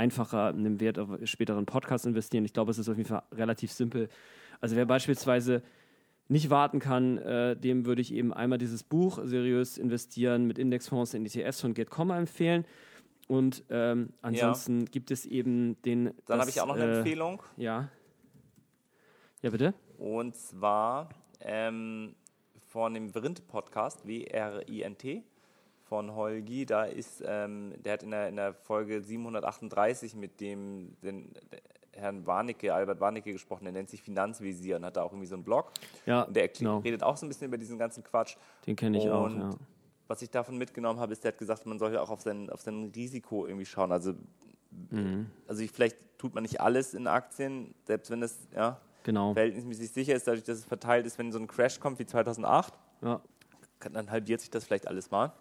einfacher 0.00 0.50
in 0.50 0.60
einem 0.60 0.80
Wert 0.80 0.98
auf 0.98 1.10
späteren 1.24 1.66
Podcast 1.66 2.06
investieren. 2.06 2.46
Ich 2.46 2.54
glaube, 2.54 2.70
es 2.70 2.78
ist 2.78 2.88
auf 2.88 2.96
jeden 2.96 3.08
Fall 3.08 3.22
relativ 3.32 3.70
simpel. 3.70 4.08
Also 4.60 4.74
wer 4.74 4.86
beispielsweise 4.86 5.62
nicht 6.28 6.48
warten 6.48 6.78
kann, 6.78 7.18
äh, 7.18 7.54
dem 7.56 7.84
würde 7.84 8.00
ich 8.00 8.14
eben 8.14 8.32
einmal 8.32 8.58
dieses 8.58 8.82
Buch 8.82 9.20
seriös 9.22 9.76
investieren 9.76 10.46
mit 10.46 10.58
Indexfonds 10.58 11.12
in 11.12 11.26
ETFs 11.26 11.60
von 11.60 11.74
GetComma 11.74 12.16
empfehlen. 12.16 12.64
Und 13.28 13.62
ähm, 13.68 14.14
ansonsten 14.22 14.80
ja. 14.80 14.86
gibt 14.90 15.10
es 15.10 15.26
eben 15.26 15.80
den. 15.82 16.14
Dann 16.26 16.40
habe 16.40 16.50
ich 16.50 16.60
auch 16.60 16.66
noch 16.66 16.76
eine 16.76 16.84
äh, 16.84 16.96
Empfehlung. 16.98 17.42
Ja. 17.56 17.90
Ja, 19.42 19.50
bitte. 19.50 19.74
Und 19.98 20.34
zwar 20.34 21.10
ähm, 21.40 22.14
von 22.68 22.94
dem 22.94 23.10
Vrind-Podcast, 23.10 24.06
W-R-I-N-T, 24.06 25.24
von 25.90 26.14
Holgi. 26.14 26.64
Da 26.64 26.84
ist, 26.84 27.22
ähm, 27.26 27.74
der 27.84 27.92
hat 27.92 28.02
in 28.02 28.12
der, 28.12 28.28
in 28.28 28.36
der 28.36 28.54
Folge 28.54 29.02
738 29.02 30.14
mit 30.14 30.40
dem 30.40 30.96
den, 31.02 31.34
Herrn 31.92 32.26
Warnecke, 32.26 32.72
Albert 32.72 33.00
Warnecke 33.00 33.32
gesprochen, 33.32 33.64
der 33.64 33.74
nennt 33.74 33.90
sich 33.90 34.00
Finanzvisier 34.00 34.76
und 34.76 34.86
hat 34.86 34.96
da 34.96 35.02
auch 35.02 35.12
irgendwie 35.12 35.26
so 35.26 35.34
einen 35.34 35.44
Blog. 35.44 35.72
Ja, 36.06 36.22
und 36.22 36.34
der 36.34 36.48
genau. 36.48 36.78
redet 36.78 37.02
auch 37.02 37.18
so 37.18 37.26
ein 37.26 37.28
bisschen 37.28 37.48
über 37.48 37.58
diesen 37.58 37.78
ganzen 37.78 38.02
Quatsch. 38.02 38.36
Den 38.66 38.76
kenne 38.76 38.96
ich 38.96 39.04
und 39.04 39.10
auch, 39.10 39.30
ja 39.30 39.50
was 40.10 40.22
ich 40.22 40.30
davon 40.30 40.58
mitgenommen 40.58 40.98
habe, 40.98 41.12
ist, 41.12 41.22
der 41.22 41.30
hat 41.30 41.38
gesagt, 41.38 41.66
man 41.66 41.78
soll 41.78 41.94
ja 41.94 42.00
auch 42.02 42.10
auf 42.10 42.20
sein, 42.20 42.50
auf 42.50 42.60
sein 42.60 42.90
Risiko 42.92 43.46
irgendwie 43.46 43.64
schauen. 43.64 43.92
Also, 43.92 44.14
mhm. 44.90 45.30
also 45.46 45.62
ich, 45.62 45.70
vielleicht 45.70 45.96
tut 46.18 46.34
man 46.34 46.42
nicht 46.42 46.60
alles 46.60 46.94
in 46.94 47.06
Aktien, 47.06 47.76
selbst 47.84 48.10
wenn 48.10 48.20
es 48.20 48.36
ja, 48.52 48.80
genau. 49.04 49.34
verhältnismäßig 49.34 49.92
sicher 49.92 50.16
ist, 50.16 50.26
dadurch, 50.26 50.42
dass 50.42 50.58
es 50.58 50.64
verteilt 50.64 51.06
ist, 51.06 51.16
wenn 51.16 51.30
so 51.30 51.38
ein 51.38 51.46
Crash 51.46 51.78
kommt 51.78 52.00
wie 52.00 52.06
2008, 52.06 52.74
ja. 53.02 53.20
dann 53.92 54.10
halbiert 54.10 54.40
sich 54.40 54.50
das 54.50 54.64
vielleicht 54.64 54.88
alles 54.88 55.12
mal. 55.12 55.32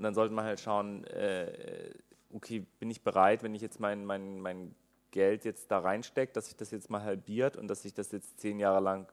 Und 0.00 0.04
dann 0.04 0.14
sollte 0.14 0.32
man 0.32 0.46
halt 0.46 0.60
schauen, 0.60 1.04
äh, 1.04 1.90
okay, 2.32 2.64
bin 2.78 2.90
ich 2.90 3.02
bereit, 3.02 3.42
wenn 3.42 3.54
ich 3.54 3.60
jetzt 3.60 3.80
mein, 3.80 4.06
mein, 4.06 4.40
mein 4.40 4.74
Geld 5.10 5.44
jetzt 5.44 5.70
da 5.70 5.78
reinstecke, 5.78 6.32
dass 6.32 6.46
sich 6.46 6.56
das 6.56 6.70
jetzt 6.70 6.88
mal 6.88 7.02
halbiert 7.02 7.58
und 7.58 7.68
dass 7.68 7.84
ich 7.84 7.92
das 7.92 8.10
jetzt 8.10 8.40
zehn 8.40 8.58
Jahre 8.58 8.80
lang 8.80 9.06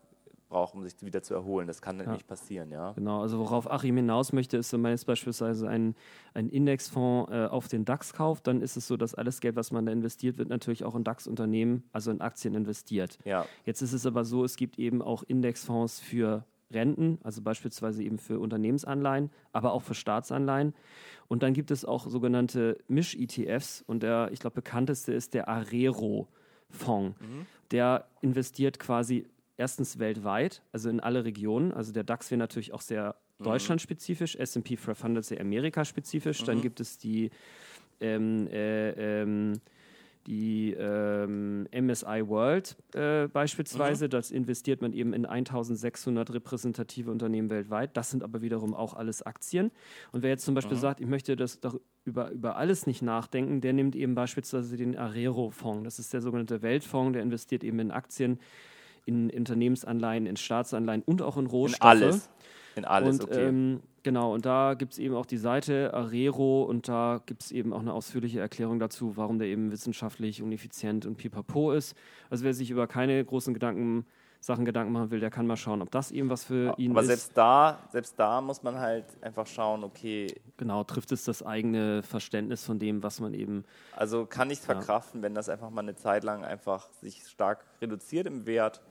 braucht, 0.47 0.75
um 0.75 0.85
sich 0.85 0.93
wieder 1.01 1.21
zu 1.21 1.33
erholen. 1.33 1.67
Das 1.67 1.81
kann 1.81 1.99
ja. 1.99 2.09
nicht 2.09 2.25
passieren, 2.25 2.71
ja. 2.71 2.93
Genau, 2.93 3.21
also 3.21 3.37
worauf 3.37 3.69
Achim 3.69 3.97
hinaus 3.97 4.31
möchte, 4.31 4.55
ist, 4.55 4.71
wenn 4.71 4.79
man 4.79 4.91
jetzt 4.91 5.05
beispielsweise 5.05 5.67
einen, 5.67 5.93
einen 6.33 6.47
Indexfonds 6.47 7.33
äh, 7.33 7.47
auf 7.47 7.67
den 7.67 7.83
DAX 7.83 8.13
kauft, 8.13 8.47
dann 8.47 8.61
ist 8.61 8.77
es 8.77 8.87
so, 8.87 8.95
dass 8.95 9.13
alles 9.13 9.41
Geld, 9.41 9.57
was 9.57 9.71
man 9.73 9.85
da 9.85 9.91
investiert, 9.91 10.37
wird 10.37 10.47
natürlich 10.47 10.85
auch 10.85 10.95
in 10.95 11.03
DAX-Unternehmen, 11.03 11.83
also 11.91 12.11
in 12.11 12.21
Aktien 12.21 12.55
investiert. 12.55 13.19
Ja. 13.25 13.45
Jetzt 13.65 13.81
ist 13.81 13.91
es 13.91 14.05
aber 14.05 14.23
so, 14.23 14.45
es 14.45 14.55
gibt 14.55 14.79
eben 14.79 15.01
auch 15.01 15.23
Indexfonds 15.23 15.99
für 15.99 16.45
Renten, 16.71 17.19
also 17.23 17.41
beispielsweise 17.41 18.03
eben 18.03 18.19
für 18.19 18.39
Unternehmensanleihen, 18.39 19.29
aber 19.53 19.73
auch 19.73 19.83
für 19.83 19.93
Staatsanleihen. 19.93 20.73
Und 21.27 21.43
dann 21.43 21.53
gibt 21.53 21.71
es 21.71 21.85
auch 21.85 22.07
sogenannte 22.07 22.77
Misch-ETFs 22.87 23.83
und 23.85 24.03
der, 24.03 24.29
ich 24.31 24.39
glaube, 24.39 24.55
bekannteste 24.55 25.13
ist 25.13 25.33
der 25.33 25.47
Arero-Fonds. 25.47 27.19
Mhm. 27.19 27.45
Der 27.71 28.07
investiert 28.21 28.79
quasi 28.79 29.25
erstens 29.57 29.99
weltweit, 29.99 30.61
also 30.71 30.89
in 30.89 30.99
alle 30.99 31.25
Regionen. 31.25 31.71
Also 31.71 31.91
der 31.91 32.03
DAX 32.03 32.31
wäre 32.31 32.39
natürlich 32.39 32.73
auch 32.73 32.81
sehr 32.81 33.15
mhm. 33.39 33.43
deutschlandspezifisch, 33.45 34.35
SP 34.39 34.77
500 34.77 35.25
sehr 35.25 35.41
amerikaspezifisch. 35.41 36.41
Mhm. 36.41 36.45
Dann 36.45 36.61
gibt 36.61 36.79
es 36.79 36.97
die 36.97 37.31
ähm, 37.99 38.47
äh, 38.47 39.21
ähm, 39.21 39.59
die 40.27 40.73
ähm, 40.73 41.67
MSI 41.73 42.27
World 42.27 42.75
äh, 42.93 43.27
beispielsweise, 43.27 44.05
mhm. 44.05 44.09
das 44.09 44.29
investiert 44.29 44.81
man 44.81 44.91
eben 44.91 45.13
in 45.13 45.25
1600 45.25 46.33
repräsentative 46.33 47.09
Unternehmen 47.09 47.49
weltweit. 47.49 47.95
Das 47.95 48.11
sind 48.11 48.23
aber 48.23 48.41
wiederum 48.41 48.73
auch 48.73 48.93
alles 48.93 49.23
Aktien. 49.23 49.71
Und 50.11 50.23
wer 50.23 50.29
jetzt 50.29 50.43
zum 50.43 50.53
Beispiel 50.53 50.75
mhm. 50.75 50.81
sagt, 50.81 50.99
ich 50.99 51.07
möchte 51.07 51.37
das 51.37 51.61
doch 51.61 51.79
über, 52.03 52.29
über 52.31 52.57
alles 52.57 52.87
nicht 52.87 53.01
nachdenken, 53.01 53.61
der 53.61 53.71
nimmt 53.71 53.95
eben 53.95 54.15
beispielsweise 54.15 54.75
den 54.75 54.97
Arero-Fonds. 54.97 55.85
Das 55.85 55.97
ist 55.97 56.11
der 56.13 56.21
sogenannte 56.21 56.61
Weltfonds, 56.61 57.13
der 57.13 57.21
investiert 57.21 57.63
eben 57.63 57.79
in 57.79 57.91
Aktien, 57.91 58.39
in 59.05 59.29
Unternehmensanleihen, 59.29 60.25
in 60.25 60.35
Staatsanleihen 60.35 61.03
und 61.03 61.21
auch 61.21 61.37
in 61.37 61.45
Rohstoffe. 61.45 61.79
In 61.79 61.87
alles. 62.03 62.29
In 62.77 62.85
alles, 62.85 63.19
und, 63.19 63.29
okay. 63.29 63.47
Ähm, 63.47 63.81
genau, 64.03 64.33
und 64.33 64.45
da 64.45 64.75
gibt 64.75 64.93
es 64.93 64.99
eben 64.99 65.15
auch 65.15 65.25
die 65.25 65.37
Seite 65.37 65.93
Arero 65.93 66.63
und 66.63 66.87
da 66.87 67.21
gibt 67.25 67.43
es 67.43 67.51
eben 67.51 67.73
auch 67.73 67.81
eine 67.81 67.93
ausführliche 67.93 68.39
Erklärung 68.39 68.79
dazu, 68.79 69.17
warum 69.17 69.39
der 69.39 69.47
eben 69.47 69.71
wissenschaftlich 69.71 70.41
und 70.41 70.51
effizient 70.51 71.05
und 71.05 71.17
pipapo 71.17 71.73
ist. 71.73 71.95
Also 72.29 72.45
wer 72.45 72.53
sich 72.53 72.69
über 72.69 72.87
keine 72.87 73.23
großen 73.23 73.53
Gedanken 73.53 74.05
Sachen 74.39 74.65
Gedanken 74.65 74.93
machen 74.93 75.11
will, 75.11 75.19
der 75.19 75.29
kann 75.29 75.47
mal 75.47 75.57
schauen, 75.57 75.81
ob 75.81 75.91
das 75.91 76.11
eben 76.11 76.29
was 76.29 76.43
für 76.43 76.73
ihn 76.77 76.91
Aber 76.91 77.01
ist. 77.01 77.05
Aber 77.05 77.05
selbst 77.05 77.31
da, 77.37 77.79
selbst 77.91 78.19
da 78.19 78.41
muss 78.41 78.63
man 78.63 78.79
halt 78.79 79.05
einfach 79.21 79.47
schauen, 79.47 79.83
okay. 79.83 80.27
Genau, 80.57 80.83
trifft 80.83 81.11
es 81.11 81.23
das 81.23 81.43
eigene 81.43 82.03
Verständnis 82.03 82.63
von 82.63 82.79
dem, 82.79 83.03
was 83.03 83.19
man 83.19 83.33
eben. 83.33 83.65
Also 83.95 84.25
kann 84.25 84.49
ich 84.51 84.59
es 84.59 84.65
verkraften, 84.65 85.21
ja. 85.21 85.25
wenn 85.25 85.35
das 85.35 85.49
einfach 85.49 85.69
mal 85.69 85.81
eine 85.81 85.95
Zeit 85.95 86.23
lang 86.23 86.43
einfach 86.43 86.87
sich 87.01 87.23
stark 87.27 87.65
reduziert 87.81 88.27
im 88.27 88.45
Wert 88.45 88.81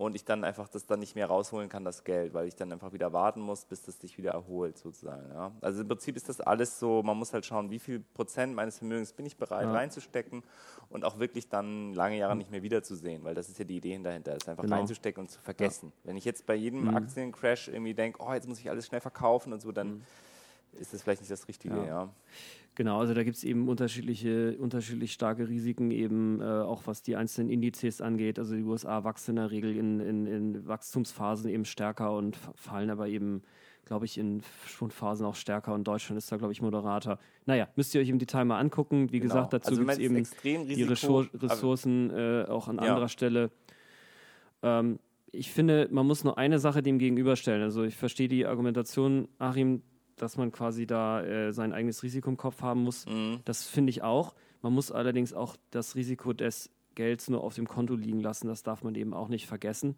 und 0.00 0.16
ich 0.16 0.24
dann 0.24 0.44
einfach 0.44 0.66
das 0.66 0.86
dann 0.86 0.98
nicht 1.00 1.14
mehr 1.14 1.26
rausholen 1.26 1.68
kann, 1.68 1.84
das 1.84 2.04
Geld, 2.04 2.32
weil 2.32 2.48
ich 2.48 2.56
dann 2.56 2.72
einfach 2.72 2.94
wieder 2.94 3.12
warten 3.12 3.40
muss, 3.42 3.66
bis 3.66 3.82
das 3.82 4.00
sich 4.00 4.16
wieder 4.16 4.30
erholt 4.30 4.78
sozusagen. 4.78 5.28
Ja. 5.28 5.52
Also 5.60 5.82
im 5.82 5.88
Prinzip 5.88 6.16
ist 6.16 6.26
das 6.30 6.40
alles 6.40 6.78
so, 6.78 7.02
man 7.02 7.18
muss 7.18 7.34
halt 7.34 7.44
schauen, 7.44 7.70
wie 7.70 7.78
viel 7.78 8.00
Prozent 8.00 8.54
meines 8.54 8.78
Vermögens 8.78 9.12
bin 9.12 9.26
ich 9.26 9.36
bereit 9.36 9.66
ja. 9.66 9.72
reinzustecken 9.72 10.42
und 10.88 11.04
auch 11.04 11.18
wirklich 11.18 11.50
dann 11.50 11.92
lange 11.92 12.16
Jahre 12.16 12.34
nicht 12.34 12.50
mehr 12.50 12.62
wiederzusehen, 12.62 13.24
weil 13.24 13.34
das 13.34 13.50
ist 13.50 13.58
ja 13.58 13.66
die 13.66 13.76
Idee 13.76 13.98
dahinter, 13.98 14.32
das 14.32 14.48
einfach 14.48 14.62
genau. 14.62 14.76
reinzustecken 14.76 15.20
und 15.20 15.28
zu 15.28 15.38
vergessen. 15.38 15.92
Ja. 15.94 16.08
Wenn 16.08 16.16
ich 16.16 16.24
jetzt 16.24 16.46
bei 16.46 16.54
jedem 16.54 16.84
mhm. 16.84 16.96
Aktiencrash 16.96 17.68
irgendwie 17.68 17.92
denke, 17.92 18.22
oh, 18.22 18.32
jetzt 18.32 18.48
muss 18.48 18.58
ich 18.58 18.70
alles 18.70 18.86
schnell 18.86 19.02
verkaufen 19.02 19.52
und 19.52 19.60
so, 19.60 19.70
dann 19.70 19.88
mhm. 19.88 20.02
ist 20.80 20.94
das 20.94 21.02
vielleicht 21.02 21.20
nicht 21.20 21.30
das 21.30 21.46
Richtige, 21.46 21.76
ja. 21.76 22.08
Genau, 22.76 23.00
also 23.00 23.14
da 23.14 23.24
gibt 23.24 23.36
es 23.36 23.44
eben 23.44 23.68
unterschiedliche, 23.68 24.56
unterschiedlich 24.58 25.12
starke 25.12 25.48
Risiken, 25.48 25.90
eben 25.90 26.40
äh, 26.40 26.44
auch 26.44 26.82
was 26.86 27.02
die 27.02 27.16
einzelnen 27.16 27.50
Indizes 27.50 28.00
angeht. 28.00 28.38
Also 28.38 28.54
die 28.54 28.62
USA 28.62 29.04
wachsen 29.04 29.32
in 29.32 29.36
der 29.36 29.50
Regel 29.50 29.76
in, 29.76 30.00
in, 30.00 30.26
in 30.26 30.66
Wachstumsphasen 30.66 31.50
eben 31.50 31.64
stärker 31.64 32.16
und 32.16 32.38
fallen 32.54 32.90
aber 32.90 33.08
eben, 33.08 33.42
glaube 33.84 34.04
ich, 34.04 34.18
in 34.18 34.42
Schwundphasen 34.66 35.26
auch 35.26 35.34
stärker 35.34 35.74
und 35.74 35.84
Deutschland 35.84 36.16
ist 36.16 36.30
da, 36.30 36.36
glaube 36.36 36.52
ich, 36.52 36.62
moderater. 36.62 37.18
Naja, 37.44 37.68
müsst 37.74 37.94
ihr 37.94 38.00
euch 38.00 38.08
im 38.08 38.20
Detail 38.20 38.44
mal 38.44 38.60
angucken. 38.60 39.10
Wie 39.10 39.18
genau. 39.18 39.34
gesagt, 39.34 39.52
dazu 39.52 39.70
also 39.70 39.82
gibt 39.82 39.92
es 39.92 39.98
eben 40.44 40.66
die 40.68 40.82
Ressourcen 40.84 42.10
äh, 42.10 42.44
auch 42.48 42.68
an 42.68 42.76
ja. 42.76 42.82
anderer 42.82 43.08
Stelle. 43.08 43.50
Ähm, 44.62 45.00
ich 45.32 45.50
finde, 45.50 45.88
man 45.90 46.06
muss 46.06 46.24
nur 46.24 46.38
eine 46.38 46.58
Sache 46.58 46.82
dem 46.82 46.98
gegenüberstellen. 46.98 47.62
Also 47.62 47.84
ich 47.84 47.96
verstehe 47.96 48.28
die 48.28 48.46
Argumentation, 48.46 49.28
Achim, 49.38 49.82
dass 50.22 50.36
man 50.36 50.52
quasi 50.52 50.86
da 50.86 51.22
äh, 51.22 51.52
sein 51.52 51.72
eigenes 51.72 52.02
Risiko 52.02 52.28
im 52.28 52.36
Kopf 52.36 52.62
haben 52.62 52.82
muss. 52.82 53.06
Mhm. 53.06 53.40
Das 53.44 53.64
finde 53.66 53.90
ich 53.90 54.02
auch. 54.02 54.34
Man 54.62 54.72
muss 54.72 54.92
allerdings 54.92 55.32
auch 55.32 55.56
das 55.70 55.94
Risiko 55.94 56.32
des 56.32 56.70
Gelds 56.94 57.30
nur 57.30 57.42
auf 57.42 57.54
dem 57.54 57.66
Konto 57.66 57.94
liegen 57.94 58.20
lassen. 58.20 58.48
Das 58.48 58.62
darf 58.62 58.82
man 58.82 58.94
eben 58.94 59.14
auch 59.14 59.28
nicht 59.28 59.46
vergessen. 59.46 59.96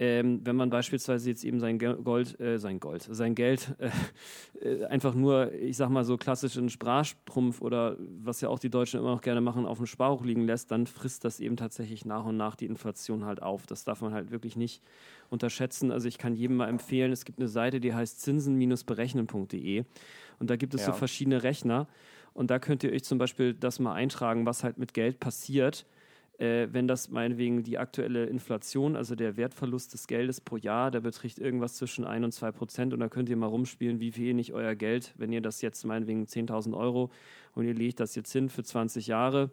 Ähm, 0.00 0.40
wenn 0.42 0.56
man 0.56 0.70
beispielsweise 0.70 1.30
jetzt 1.30 1.44
eben 1.44 1.60
sein 1.60 1.78
Gold, 1.78 2.40
äh, 2.40 2.58
sein 2.58 2.80
Gold, 2.80 3.06
sein 3.08 3.36
Geld 3.36 3.76
äh, 4.60 4.84
einfach 4.86 5.14
nur, 5.14 5.52
ich 5.52 5.76
sag 5.76 5.88
mal 5.88 6.04
so 6.04 6.16
klassisch 6.16 6.56
in 6.56 6.68
Sparstrumpf 6.68 7.60
oder 7.60 7.96
was 8.00 8.40
ja 8.40 8.48
auch 8.48 8.58
die 8.58 8.70
Deutschen 8.70 8.98
immer 8.98 9.12
noch 9.12 9.20
gerne 9.20 9.40
machen, 9.40 9.66
auf 9.66 9.78
dem 9.78 9.86
Sparbuch 9.86 10.24
liegen 10.24 10.46
lässt, 10.46 10.72
dann 10.72 10.88
frisst 10.88 11.24
das 11.24 11.38
eben 11.38 11.56
tatsächlich 11.56 12.04
nach 12.04 12.24
und 12.24 12.36
nach 12.36 12.56
die 12.56 12.66
Inflation 12.66 13.24
halt 13.24 13.40
auf. 13.40 13.66
Das 13.66 13.84
darf 13.84 14.00
man 14.00 14.12
halt 14.12 14.32
wirklich 14.32 14.56
nicht 14.56 14.82
unterschätzen. 15.30 15.92
Also 15.92 16.08
ich 16.08 16.18
kann 16.18 16.34
jedem 16.34 16.56
mal 16.56 16.68
empfehlen, 16.68 17.12
es 17.12 17.24
gibt 17.24 17.38
eine 17.38 17.48
Seite, 17.48 17.78
die 17.78 17.94
heißt 17.94 18.20
zinsen-berechnen.de 18.20 19.84
und 20.40 20.50
da 20.50 20.56
gibt 20.56 20.74
es 20.74 20.80
ja. 20.80 20.86
so 20.88 20.92
verschiedene 20.92 21.44
Rechner 21.44 21.86
und 22.32 22.50
da 22.50 22.58
könnt 22.58 22.82
ihr 22.82 22.90
euch 22.90 23.04
zum 23.04 23.18
Beispiel 23.18 23.54
das 23.54 23.78
mal 23.78 23.94
eintragen, 23.94 24.44
was 24.44 24.64
halt 24.64 24.76
mit 24.76 24.92
Geld 24.92 25.20
passiert 25.20 25.86
äh, 26.38 26.68
wenn 26.72 26.88
das 26.88 27.10
meinetwegen 27.10 27.62
die 27.62 27.78
aktuelle 27.78 28.26
Inflation, 28.26 28.96
also 28.96 29.14
der 29.14 29.36
Wertverlust 29.36 29.92
des 29.94 30.06
Geldes 30.06 30.40
pro 30.40 30.56
Jahr, 30.56 30.90
der 30.90 31.00
beträgt 31.00 31.38
irgendwas 31.38 31.74
zwischen 31.74 32.04
1 32.04 32.24
und 32.24 32.32
2 32.32 32.52
Prozent 32.52 32.92
und 32.92 33.00
da 33.00 33.08
könnt 33.08 33.28
ihr 33.28 33.36
mal 33.36 33.46
rumspielen, 33.46 34.00
wie 34.00 34.16
wenig 34.16 34.52
euer 34.52 34.74
Geld, 34.74 35.14
wenn 35.16 35.32
ihr 35.32 35.40
das 35.40 35.62
jetzt 35.62 35.84
meinetwegen 35.84 36.24
10.000 36.24 36.76
Euro 36.76 37.10
und 37.54 37.66
ihr 37.66 37.74
legt 37.74 38.00
das 38.00 38.14
jetzt 38.14 38.32
hin 38.32 38.48
für 38.48 38.64
20 38.64 39.06
Jahre, 39.06 39.50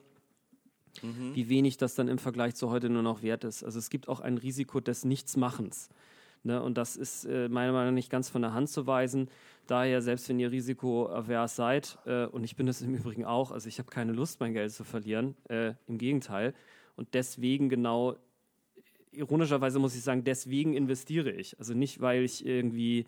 mhm. 1.03 1.36
wie 1.36 1.49
wenig 1.49 1.78
das 1.78 1.94
dann 1.95 2.08
im 2.08 2.18
Vergleich 2.18 2.56
zu 2.56 2.72
heute 2.72 2.90
nur 2.90 3.03
noch 3.03 3.22
wert 3.22 3.44
ist. 3.44 3.64
Also 3.64 3.78
es 3.78 3.90
gibt 3.90 4.08
auch 4.08 4.20
ein 4.20 4.38
Risiko 4.38 4.80
des 4.80 5.06
Nichtsmachens. 5.06 5.90
Ne? 6.44 6.62
Und 6.62 6.78
das 6.78 6.95
ist 6.95 7.26
äh, 7.26 7.48
meiner 7.49 7.72
Meinung 7.72 7.90
nach 7.90 7.95
nicht 7.95 8.10
ganz 8.10 8.30
von 8.30 8.41
der 8.41 8.53
Hand 8.53 8.70
zu 8.70 8.88
weisen. 8.88 9.30
Daher, 9.68 10.02
selbst 10.02 10.28
wenn 10.30 10.40
ihr 10.40 10.52
risikoavers 10.52 11.56
seid, 11.56 11.99
äh, 12.06 12.26
und 12.26 12.44
ich 12.44 12.56
bin 12.56 12.68
es 12.68 12.82
im 12.82 12.95
Übrigen 12.95 13.26
auch, 13.26 13.52
also 13.52 13.68
ich 13.68 13.78
habe 13.78 13.91
keine 13.91 14.12
Lust, 14.12 14.40
mein 14.40 14.53
Geld 14.53 14.72
zu 14.72 14.84
verlieren, 14.84 15.36
äh, 15.49 15.74
im 15.88 15.98
Gegenteil. 15.98 16.53
Und 16.95 17.13
deswegen 17.13 17.69
genau, 17.69 18.15
ironischerweise 19.11 19.80
muss 19.80 19.95
ich 19.95 20.01
sagen, 20.01 20.23
deswegen 20.23 20.73
investiere 20.73 21.31
ich. 21.31 21.57
Also 21.59 21.73
nicht, 21.73 22.01
weil 22.01 22.23
ich 22.23 22.45
irgendwie 22.45 23.05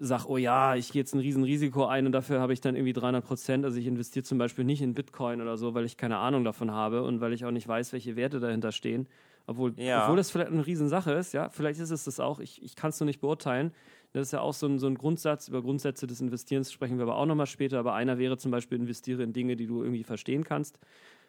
sage, 0.00 0.24
oh 0.28 0.36
ja, 0.36 0.74
ich 0.74 0.92
gehe 0.92 1.00
jetzt 1.00 1.14
ein 1.14 1.20
Riesenrisiko 1.20 1.86
ein 1.86 2.06
und 2.06 2.12
dafür 2.12 2.40
habe 2.40 2.52
ich 2.52 2.60
dann 2.60 2.76
irgendwie 2.76 2.92
300 2.92 3.24
Prozent. 3.24 3.64
Also 3.64 3.78
ich 3.78 3.86
investiere 3.86 4.22
zum 4.22 4.38
Beispiel 4.38 4.64
nicht 4.64 4.82
in 4.82 4.94
Bitcoin 4.94 5.40
oder 5.40 5.56
so, 5.56 5.74
weil 5.74 5.84
ich 5.84 5.96
keine 5.96 6.18
Ahnung 6.18 6.44
davon 6.44 6.70
habe 6.70 7.02
und 7.02 7.20
weil 7.20 7.32
ich 7.32 7.44
auch 7.44 7.50
nicht 7.50 7.66
weiß, 7.66 7.92
welche 7.92 8.16
Werte 8.16 8.40
dahinter 8.40 8.72
stehen. 8.72 9.08
Obwohl, 9.46 9.72
ja. 9.78 10.02
obwohl 10.02 10.16
das 10.16 10.30
vielleicht 10.30 10.52
eine 10.52 10.66
Riesensache 10.66 11.12
ist, 11.12 11.32
ja, 11.32 11.48
vielleicht 11.48 11.80
ist 11.80 11.90
es 11.90 12.04
das 12.04 12.20
auch. 12.20 12.38
Ich, 12.38 12.62
ich 12.62 12.76
kann 12.76 12.90
es 12.90 13.00
nur 13.00 13.06
nicht 13.06 13.20
beurteilen. 13.20 13.72
Das 14.12 14.28
ist 14.28 14.32
ja 14.32 14.40
auch 14.40 14.52
so 14.52 14.66
ein, 14.66 14.78
so 14.78 14.86
ein 14.86 14.96
Grundsatz. 14.96 15.48
Über 15.48 15.62
Grundsätze 15.62 16.06
des 16.06 16.20
Investierens 16.20 16.70
sprechen 16.70 16.98
wir 16.98 17.04
aber 17.04 17.16
auch 17.16 17.24
nochmal 17.24 17.46
später. 17.46 17.78
Aber 17.78 17.94
einer 17.94 18.18
wäre 18.18 18.36
zum 18.36 18.50
Beispiel, 18.50 18.78
investiere 18.78 19.22
in 19.22 19.32
Dinge, 19.32 19.56
die 19.56 19.66
du 19.66 19.82
irgendwie 19.82 20.04
verstehen 20.04 20.44
kannst. 20.44 20.78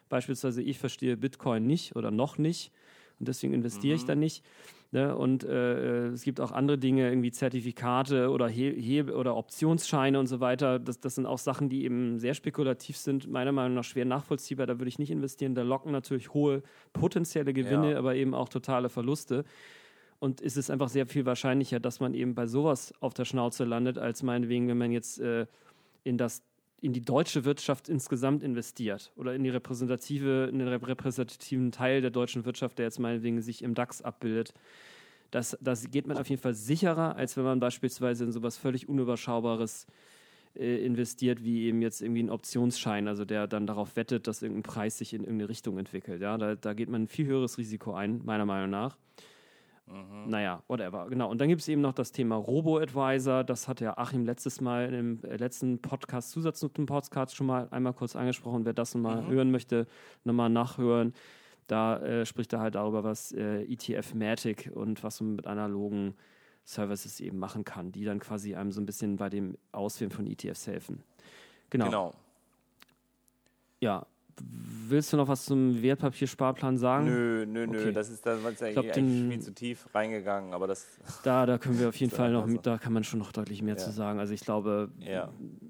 Beispielsweise, 0.10 0.61
ich 0.61 0.80
verstehe 0.80 1.18
Bitcoin 1.18 1.65
nicht 1.65 1.95
oder 1.95 2.11
noch 2.11 2.38
nicht 2.38 2.72
und 3.19 3.27
deswegen 3.27 3.53
investiere 3.53 3.95
mhm. 3.95 4.02
ich 4.02 4.06
da 4.06 4.15
nicht. 4.15 4.44
Ne? 4.91 5.15
Und 5.15 5.44
äh, 5.44 6.07
es 6.07 6.23
gibt 6.23 6.41
auch 6.41 6.52
andere 6.52 6.77
Dinge, 6.77 7.10
irgendwie 7.10 7.31
Zertifikate 7.31 8.30
oder, 8.31 8.48
He 8.48 8.72
He 8.72 9.03
oder 9.03 9.36
Optionsscheine 9.36 10.19
und 10.19 10.27
so 10.27 10.40
weiter. 10.40 10.80
Das, 10.80 10.99
das 10.99 11.15
sind 11.15 11.27
auch 11.27 11.38
Sachen, 11.38 11.69
die 11.69 11.84
eben 11.84 12.18
sehr 12.18 12.34
spekulativ 12.34 12.98
sind, 12.98 13.30
meiner 13.30 13.52
Meinung 13.52 13.76
nach 13.76 13.84
schwer 13.84 14.06
nachvollziehbar. 14.06 14.65
Da 14.65 14.80
würde 14.80 14.90
ich 14.90 14.98
nicht 14.98 15.11
investieren. 15.11 15.53
Da 15.53 15.61
locken 15.61 15.91
natürlich 15.91 16.34
hohe 16.34 16.64
potenzielle 16.94 17.53
Gewinne, 17.53 17.91
ja. 17.91 17.98
aber 17.99 18.15
eben 18.15 18.34
auch 18.34 18.49
totale 18.49 18.90
Verluste. 18.90 19.44
Und 20.18 20.41
es 20.41 20.57
ist 20.57 20.72
einfach 20.72 20.90
sehr 20.90 21.06
viel 21.06 21.26
wahrscheinlicher, 21.26 21.80
dass 21.80 21.99
man 21.99 22.14
eben 22.14 22.34
bei 22.34 22.48
sowas 22.48 22.94
auf 22.99 23.14
der 23.14 23.26
Schnauze 23.26 23.65
landet, 23.65 23.98
als 23.98 24.23
meinetwegen, 24.23 24.68
wenn 24.68 24.77
man 24.77 24.91
jetzt 24.91 25.19
äh, 25.19 25.45
in 26.03 26.18
das 26.18 26.41
in 26.82 26.94
die 26.94 27.02
deutsche 27.02 27.46
Wirtschaft 27.46 27.90
insgesamt 27.90 28.44
investiert 28.44 29.12
oder 29.16 29.34
in 29.34 29.44
die 29.44 29.50
repräsentative, 29.50 30.48
in 30.52 30.60
den 30.60 30.68
repräsentativen 30.68 31.72
Teil 31.72 32.02
der 32.02 32.12
deutschen 32.12 32.46
Wirtschaft, 32.46 32.78
der 32.78 32.86
jetzt 32.86 33.00
meinetwegen 33.00 33.42
sich 33.42 33.64
im 33.64 33.74
DAX 33.74 34.02
abbildet. 34.02 34.54
Das, 35.32 35.58
das 35.62 35.92
geht 35.92 36.08
man 36.08 36.18
auf 36.18 36.30
jeden 36.30 36.42
Fall 36.42 36.54
sicherer, 36.54 37.16
als 37.16 37.38
wenn 37.38 37.44
man 37.44 37.60
beispielsweise 37.60 38.24
in 38.24 38.32
sowas 38.32 38.58
völlig 38.58 38.90
Unüberschaubares 38.90 39.86
äh, 40.56 40.84
investiert, 40.84 41.44
wie 41.44 41.66
eben 41.66 41.82
jetzt 41.82 42.02
irgendwie 42.02 42.24
ein 42.24 42.30
Optionsschein, 42.30 43.08
also 43.08 43.26
der 43.26 43.48
dann 43.48 43.68
darauf 43.68 43.96
wettet, 43.96 44.26
dass 44.26 44.42
irgendein 44.42 44.64
Preis 44.64 44.98
sich 44.98 45.14
in 45.14 45.22
irgendeine 45.22 45.50
Richtung 45.50 45.78
entwickelt. 45.78 46.22
Ja, 46.22 46.38
da, 46.38 46.56
da 46.56 46.74
geht 46.74 46.90
man 46.90 47.04
ein 47.04 47.08
viel 47.08 47.28
höheres 47.28 47.58
Risiko 47.58 47.94
ein, 47.94 48.22
meiner 48.26 48.46
Meinung 48.46 48.72
nach. 48.72 48.98
Mhm. 49.90 50.30
Naja, 50.30 50.64
whatever. 50.68 51.07
Genau. 51.10 51.30
Und 51.30 51.41
dann 51.41 51.48
gibt 51.49 51.61
es 51.61 51.68
eben 51.68 51.82
noch 51.82 51.94
das 51.94 52.11
Thema 52.11 52.36
Robo-Advisor. 52.36 53.44
Das 53.44 53.68
hat 53.68 53.82
ja 53.82 53.98
Achim 53.98 54.26
letztes 54.26 54.61
Mal 54.61 54.94
im 54.94 55.24
äh, 55.24 55.38
letzten 55.38 55.80
Podcast, 55.80 56.32
Zusatznuten-Podcast 56.32 57.36
schon 57.36 57.48
mal 57.48 57.68
einmal 57.72 57.94
kurz 57.94 58.16
angesprochen. 58.16 58.66
Wer 58.66 58.74
das 58.74 58.94
nochmal 58.94 59.24
mhm. 59.24 59.28
hören 59.30 59.52
möchte, 59.52 59.88
nochmal 60.24 60.49
nachhören. 60.49 61.14
Da 61.68 61.98
äh, 61.98 62.26
spricht 62.26 62.53
er 62.53 62.60
halt 62.60 62.76
darüber, 62.76 63.03
was 63.03 63.32
äh, 63.32 63.64
ETF-Matic 63.64 64.72
und 64.74 65.03
was 65.03 65.22
man 65.22 65.36
mit 65.36 65.48
analogen 65.48 66.16
Services 66.66 67.20
eben 67.20 67.40
machen 67.40 67.64
kann, 67.64 67.91
die 67.91 68.06
dann 68.06 68.20
quasi 68.20 68.56
einem 68.56 68.72
so 68.72 68.82
ein 68.82 68.86
bisschen 68.86 69.18
bei 69.18 69.30
dem 69.30 69.57
Auswählen 69.72 70.11
von 70.11 70.28
ETFs 70.28 70.68
helfen. 70.68 71.03
Genau. 71.70 71.86
genau. 71.86 72.14
Ja, 73.82 74.06
willst 74.90 75.14
du 75.14 75.18
noch 75.18 75.28
was 75.28 75.45
zum 75.45 75.82
Wertpapiersparplan 75.82 76.78
sagen? 76.78 77.06
Nö, 77.06 77.45
nö, 77.45 77.68
nö. 77.68 77.80
Okay. 77.80 77.91
Das 77.94 78.10
ist 78.10 78.26
da 78.26 78.34
eigentlich, 78.34 78.74
glaub, 78.74 78.91
den, 78.91 79.32
viel 79.32 79.41
zu 79.41 79.53
tief 79.53 79.88
reingegangen, 79.94 80.53
aber 80.53 80.68
das. 80.68 80.88
Da, 81.24 81.45
da 81.45 81.57
können 81.57 81.80
wir 81.80 81.90
auf 81.90 81.95
jeden 81.95 82.11
Fall 82.16 82.32
noch, 82.32 82.45
mit, 82.45 82.66
da 82.66 82.78
kann 82.78 82.94
man 82.94 83.03
schon 83.03 83.20
noch 83.20 83.32
deutlich 83.32 83.61
mehr 83.61 83.76
ja. 83.76 83.80
zu 83.80 83.91
sagen. 83.91 84.20
Also 84.20 84.34
ich 84.34 84.41
glaube, 84.41 84.90
ja. 84.99 85.30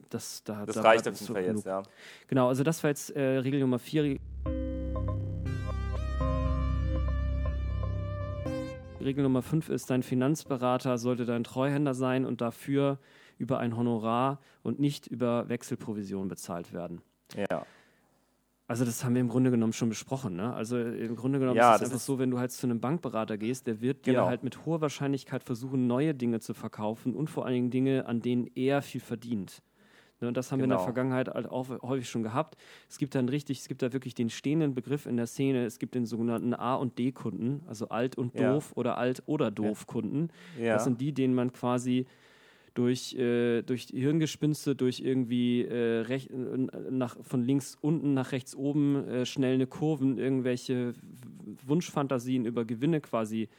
das, 0.10 0.44
da, 0.44 0.66
das 0.66 0.76
da 0.76 0.82
reicht 0.82 1.08
auf 1.08 1.20
jeden 1.20 1.34
Fall 1.34 1.44
jetzt, 1.44 1.66
ja. 1.66 1.84
Genau, 2.28 2.48
also 2.48 2.64
das 2.64 2.84
war 2.84 2.90
jetzt 2.90 3.16
äh, 3.16 3.40
Regel 3.40 3.60
Nummer 3.60 3.80
4. 3.80 4.18
Regel 9.02 9.24
Nummer 9.24 9.42
5 9.42 9.70
ist, 9.70 9.90
dein 9.90 10.04
Finanzberater 10.04 10.98
sollte 10.98 11.26
dein 11.26 11.44
Treuhänder 11.44 11.94
sein 11.94 12.26
und 12.26 12.42
dafür 12.42 13.00
über 13.38 13.60
ein 13.60 13.76
Honorar 13.78 14.40
und 14.62 14.80
nicht 14.80 15.08
über 15.08 15.48
Wechselprovision 15.48 16.28
bezahlt 16.28 16.74
werden. 16.74 17.02
Ja. 17.36 17.66
Also 18.70 18.86
das 18.86 19.04
haben 19.04 19.16
wir 19.16 19.22
im 19.22 19.30
Grunde 19.30 19.50
genommen 19.50 19.74
schon 19.74 19.90
besprochen. 19.90 20.36
Ne? 20.36 20.54
Also 20.54 20.78
im 20.78 21.16
Grunde 21.16 21.40
genommen 21.40 21.58
ja, 21.58 21.74
ist 21.74 21.82
es 21.82 21.88
einfach 21.88 22.00
so, 22.00 22.20
wenn 22.20 22.30
du 22.30 22.38
halt 22.38 22.52
zu 22.52 22.68
einem 22.68 22.80
Bankberater 22.80 23.36
gehst, 23.36 23.66
der 23.66 23.82
wird 23.82 24.04
genau. 24.04 24.26
dir 24.26 24.28
halt 24.28 24.44
mit 24.44 24.64
hoher 24.64 24.80
Wahrscheinlichkeit 24.80 25.44
versuchen, 25.44 25.88
neue 25.88 26.14
Dinge 26.14 26.40
zu 26.40 26.54
verkaufen 26.54 27.16
und 27.16 27.32
vor 27.32 27.48
allen 27.48 27.56
Dingen 27.56 27.72
Dinge, 27.72 28.06
an 28.06 28.22
denen 28.22 28.46
er 28.54 28.84
viel 28.84 29.02
verdient. 29.02 29.64
Ne, 30.22 30.28
und 30.28 30.38
das 30.38 30.52
haben 30.52 30.60
genau. 30.60 30.62
wir 30.62 30.64
in 30.66 30.70
der 30.70 30.78
genau. 30.78 30.86
Vergangenheit 30.86 31.28
halt 31.30 31.50
auch 31.50 31.68
häufig 31.82 32.08
schon 32.08 32.22
gehabt. 32.22 32.58
Es 32.88 33.00
gibt 33.00 33.16
dann 33.16 33.28
richtig, 33.28 33.58
es 33.58 33.68
gibt 33.68 33.82
da 33.82 33.92
wirklich 33.92 34.14
den 34.14 34.30
stehenden 34.30 34.76
Begriff 34.76 35.08
in 35.08 35.18
der 35.18 35.26
Szene. 35.26 35.66
Es 35.66 35.80
gibt 35.80 35.96
den 35.96 36.06
sogenannten 36.06 36.54
A- 36.54 36.76
und 36.76 37.00
D-Kunden, 37.00 37.62
also 37.68 37.90
alt 37.90 38.20
und 38.20 38.40
doof 38.40 38.70
ja. 38.70 38.78
oder 38.78 38.98
alt 39.00 39.24
oder 39.26 39.50
doof 39.50 39.88
Kunden. 39.88 40.30
Ja. 40.60 40.76
Das 40.76 40.84
sind 40.84 41.02
die, 41.02 41.12
denen 41.12 41.34
man 41.34 41.54
quasi 41.54 42.06
durch, 42.80 43.14
äh, 43.16 43.62
durch 43.62 43.88
Hirngespinste, 43.92 44.74
durch 44.74 45.02
irgendwie 45.02 45.64
äh, 45.64 46.00
rech, 46.00 46.30
nach, 46.90 47.18
von 47.22 47.44
links 47.44 47.78
unten 47.82 48.14
nach 48.14 48.32
rechts 48.32 48.56
oben 48.56 49.06
äh, 49.06 49.26
schnell 49.26 49.56
eine 49.56 49.68
Kurven, 49.68 50.18
irgendwelche 50.18 50.94
Wunschfantasien 51.68 52.46
über 52.46 52.64
Gewinne 52.64 53.02
quasi 53.02 53.50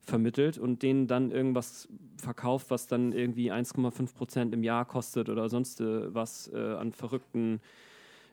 vermittelt 0.00 0.58
und 0.58 0.84
denen 0.84 1.08
dann 1.08 1.32
irgendwas 1.32 1.88
verkauft, 2.18 2.70
was 2.70 2.86
dann 2.86 3.10
irgendwie 3.10 3.50
1,5 3.50 4.14
Prozent 4.14 4.54
im 4.54 4.62
Jahr 4.62 4.84
kostet 4.84 5.28
oder 5.28 5.48
sonst 5.48 5.80
äh, 5.80 6.14
was 6.14 6.48
äh, 6.54 6.56
an 6.56 6.92
verrückten 6.92 7.60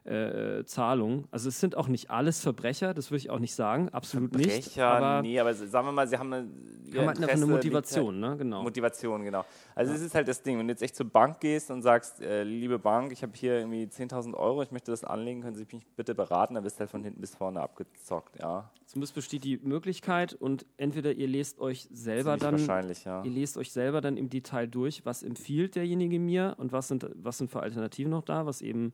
äh, 0.06 0.64
Zahlungen. 0.66 1.28
Also 1.32 1.50
es 1.50 1.60
sind 1.60 1.76
auch 1.76 1.88
nicht 1.88 2.12
alles 2.12 2.40
Verbrecher, 2.40 2.94
das 2.94 3.10
würde 3.10 3.18
ich 3.18 3.30
auch 3.30 3.40
nicht 3.40 3.56
sagen, 3.56 3.90
absolut 3.90 4.32
Verbrecher, 4.32 4.56
nicht. 4.56 4.80
Aber 4.80 5.22
nee, 5.22 5.40
aber 5.40 5.54
sagen 5.54 5.88
wir 5.88 5.92
mal, 5.92 6.08
sie 6.08 6.18
haben 6.18 6.32
eine, 6.32 6.48
haben 6.96 7.08
halt 7.08 7.30
eine 7.30 7.46
Motivation, 7.48 8.24
halt, 8.24 8.34
ne? 8.34 8.38
Genau. 8.38 8.64
Motivation, 8.64 9.24
genau. 9.24 9.46
Also 9.74 9.92
ja. 9.92 9.98
es 9.98 10.04
ist 10.04 10.14
halt 10.14 10.28
das 10.28 10.44
Ding, 10.44 10.60
wenn 10.60 10.68
du 10.68 10.74
jetzt 10.74 10.84
echt 10.84 10.96
zur 10.96 11.08
Bank 11.10 11.40
gehst 11.40 11.72
und 11.72 11.82
sagst, 11.82 12.22
äh, 12.22 12.44
liebe 12.44 12.78
Bank, 12.78 13.12
ich 13.12 13.24
habe 13.24 13.34
hier 13.36 13.58
irgendwie 13.58 13.86
10.000 13.86 14.36
Euro, 14.36 14.62
ich 14.62 14.72
möchte 14.72 14.92
das 14.92 15.04
anlegen, 15.04 15.42
können 15.42 15.56
Sie 15.56 15.66
mich 15.72 15.88
bitte 15.96 16.14
beraten, 16.14 16.54
dann 16.54 16.64
bist 16.64 16.78
du 16.78 16.82
halt 16.82 16.92
von 16.92 17.04
hinten 17.04 17.22
bis 17.22 17.36
vorne 17.36 17.60
abgezockt, 17.62 18.40
ja. 18.40 18.70
Zumindest 18.86 19.16
besteht 19.16 19.44
die 19.44 19.58
Möglichkeit 19.58 20.34
und 20.34 20.68
entweder 20.78 21.12
ihr 21.14 21.28
lest 21.28 21.60
euch 21.60 21.90
selber 21.92 22.38
dann, 22.38 22.60
wahrscheinlich, 22.60 23.06
ja. 23.06 23.24
ihr 23.24 23.32
lest 23.32 23.58
euch 23.58 23.72
selber 23.72 24.02
dann 24.02 24.18
im 24.18 24.30
Detail 24.30 24.68
durch, 24.68 25.04
was 25.04 25.24
empfiehlt 25.24 25.76
derjenige 25.76 26.20
mir 26.20 26.54
und 26.60 26.72
was 26.72 26.90
sind, 26.90 27.10
was 27.16 27.40
sind 27.40 27.50
für 27.50 27.62
Alternativen 27.62 28.12
noch 28.12 28.24
da, 28.24 28.46
was 28.46 28.62
eben 28.62 28.94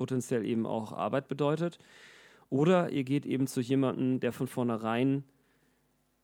potenziell 0.00 0.46
eben 0.46 0.64
auch 0.64 0.92
Arbeit 0.92 1.28
bedeutet. 1.28 1.78
Oder 2.48 2.88
ihr 2.88 3.04
geht 3.04 3.26
eben 3.26 3.46
zu 3.46 3.60
jemandem, 3.60 4.18
der 4.18 4.32
von 4.32 4.46
vornherein 4.46 5.24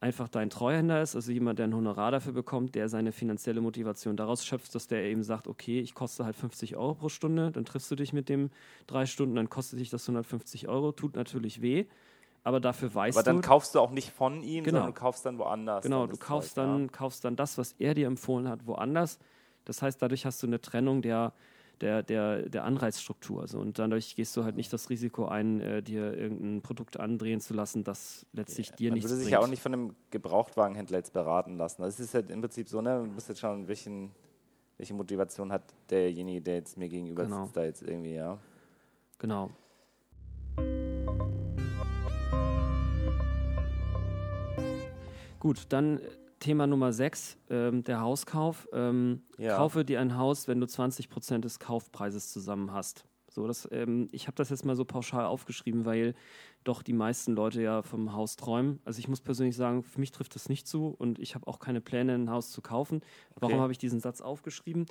einfach 0.00 0.28
dein 0.28 0.48
Treuhänder 0.48 1.02
ist, 1.02 1.14
also 1.14 1.30
jemand, 1.30 1.58
der 1.58 1.66
ein 1.66 1.74
Honorar 1.74 2.10
dafür 2.10 2.32
bekommt, 2.32 2.74
der 2.74 2.88
seine 2.88 3.12
finanzielle 3.12 3.60
Motivation 3.60 4.16
daraus 4.16 4.46
schöpft, 4.46 4.74
dass 4.74 4.86
der 4.86 5.04
eben 5.04 5.22
sagt, 5.22 5.46
okay, 5.46 5.80
ich 5.80 5.94
koste 5.94 6.24
halt 6.24 6.36
50 6.36 6.76
Euro 6.76 6.94
pro 6.94 7.10
Stunde, 7.10 7.50
dann 7.50 7.66
triffst 7.66 7.90
du 7.90 7.96
dich 7.96 8.14
mit 8.14 8.30
dem 8.30 8.48
drei 8.86 9.04
Stunden, 9.04 9.36
dann 9.36 9.50
kostet 9.50 9.78
dich 9.78 9.90
das 9.90 10.04
150 10.04 10.68
Euro, 10.68 10.92
tut 10.92 11.16
natürlich 11.16 11.60
weh, 11.60 11.84
aber 12.44 12.60
dafür 12.60 12.94
weißt 12.94 13.14
du... 13.14 13.20
Aber 13.20 13.30
dann 13.30 13.42
kaufst 13.42 13.74
du 13.74 13.80
auch 13.80 13.90
nicht 13.90 14.10
von 14.10 14.42
ihm, 14.42 14.64
genau. 14.64 14.78
sondern 14.78 14.94
du 14.94 15.00
kaufst 15.00 15.26
dann 15.26 15.38
woanders. 15.38 15.82
Genau, 15.82 16.06
du 16.06 16.16
kaufst 16.16 16.56
dann, 16.56 16.90
kaufst 16.90 17.26
dann 17.26 17.36
das, 17.36 17.58
was 17.58 17.74
er 17.78 17.92
dir 17.92 18.06
empfohlen 18.06 18.48
hat, 18.48 18.66
woanders. 18.66 19.18
Das 19.66 19.82
heißt, 19.82 20.00
dadurch 20.00 20.24
hast 20.24 20.42
du 20.42 20.46
eine 20.46 20.62
Trennung 20.62 21.02
der 21.02 21.34
der, 21.80 22.02
der, 22.02 22.48
der 22.48 22.64
Anreizstruktur. 22.64 23.42
Also, 23.42 23.58
und 23.58 23.78
dadurch 23.78 24.16
gehst 24.16 24.36
du 24.36 24.44
halt 24.44 24.56
nicht 24.56 24.72
das 24.72 24.88
Risiko 24.88 25.26
ein, 25.26 25.60
äh, 25.60 25.82
dir 25.82 26.16
irgendein 26.16 26.62
Produkt 26.62 26.98
andrehen 26.98 27.40
zu 27.40 27.54
lassen, 27.54 27.84
das 27.84 28.26
letztlich 28.32 28.70
ja, 28.70 28.76
dir 28.76 28.92
nichts 28.92 29.04
bringt. 29.06 29.10
Man 29.10 29.10
würde 29.10 29.24
sich 29.24 29.32
ja 29.32 29.40
auch 29.40 29.48
nicht 29.48 29.62
von 29.62 29.72
einem 29.72 29.96
Gebrauchtwagenhändler 30.10 30.98
jetzt 30.98 31.12
beraten 31.12 31.56
lassen. 31.56 31.82
Das 31.82 32.00
ist 32.00 32.14
halt 32.14 32.30
im 32.30 32.40
Prinzip 32.40 32.68
so, 32.68 32.80
ne? 32.80 33.00
man 33.00 33.14
muss 33.14 33.28
jetzt 33.28 33.40
schauen, 33.40 33.68
welchen, 33.68 34.10
welche 34.78 34.94
Motivation 34.94 35.52
hat 35.52 35.62
derjenige, 35.90 36.40
der 36.40 36.54
jetzt 36.56 36.78
mir 36.78 36.88
gegenüber 36.88 37.24
genau. 37.24 37.44
sitzt, 37.44 37.56
da 37.56 37.64
jetzt 37.64 37.82
irgendwie, 37.82 38.14
ja. 38.14 38.38
Genau. 39.18 39.50
Gut, 45.38 45.66
dann 45.68 46.00
Thema 46.38 46.66
Nummer 46.66 46.92
6, 46.92 47.38
ähm, 47.50 47.84
der 47.84 48.00
Hauskauf. 48.00 48.68
Ähm, 48.72 49.22
ja. 49.38 49.56
Kaufe 49.56 49.84
dir 49.84 50.00
ein 50.00 50.16
Haus, 50.16 50.48
wenn 50.48 50.60
du 50.60 50.66
20 50.66 51.08
Prozent 51.08 51.44
des 51.44 51.58
Kaufpreises 51.58 52.32
zusammen 52.32 52.72
hast. 52.72 53.06
So, 53.30 53.46
das, 53.46 53.68
ähm, 53.70 54.08
ich 54.12 54.28
habe 54.28 54.36
das 54.36 54.48
jetzt 54.48 54.64
mal 54.64 54.76
so 54.76 54.84
pauschal 54.84 55.26
aufgeschrieben, 55.26 55.84
weil 55.84 56.14
doch 56.64 56.82
die 56.82 56.94
meisten 56.94 57.34
Leute 57.34 57.60
ja 57.60 57.82
vom 57.82 58.14
Haus 58.14 58.36
träumen. 58.36 58.80
Also 58.84 58.98
ich 58.98 59.08
muss 59.08 59.20
persönlich 59.20 59.56
sagen, 59.56 59.82
für 59.82 60.00
mich 60.00 60.10
trifft 60.10 60.34
das 60.34 60.48
nicht 60.48 60.66
zu 60.66 60.88
und 60.88 61.18
ich 61.18 61.34
habe 61.34 61.46
auch 61.46 61.58
keine 61.58 61.80
Pläne, 61.80 62.14
ein 62.14 62.30
Haus 62.30 62.50
zu 62.50 62.62
kaufen. 62.62 63.02
Warum 63.34 63.54
okay. 63.54 63.62
habe 63.62 63.72
ich 63.72 63.78
diesen 63.78 64.00
Satz 64.00 64.20
aufgeschrieben? 64.20 64.86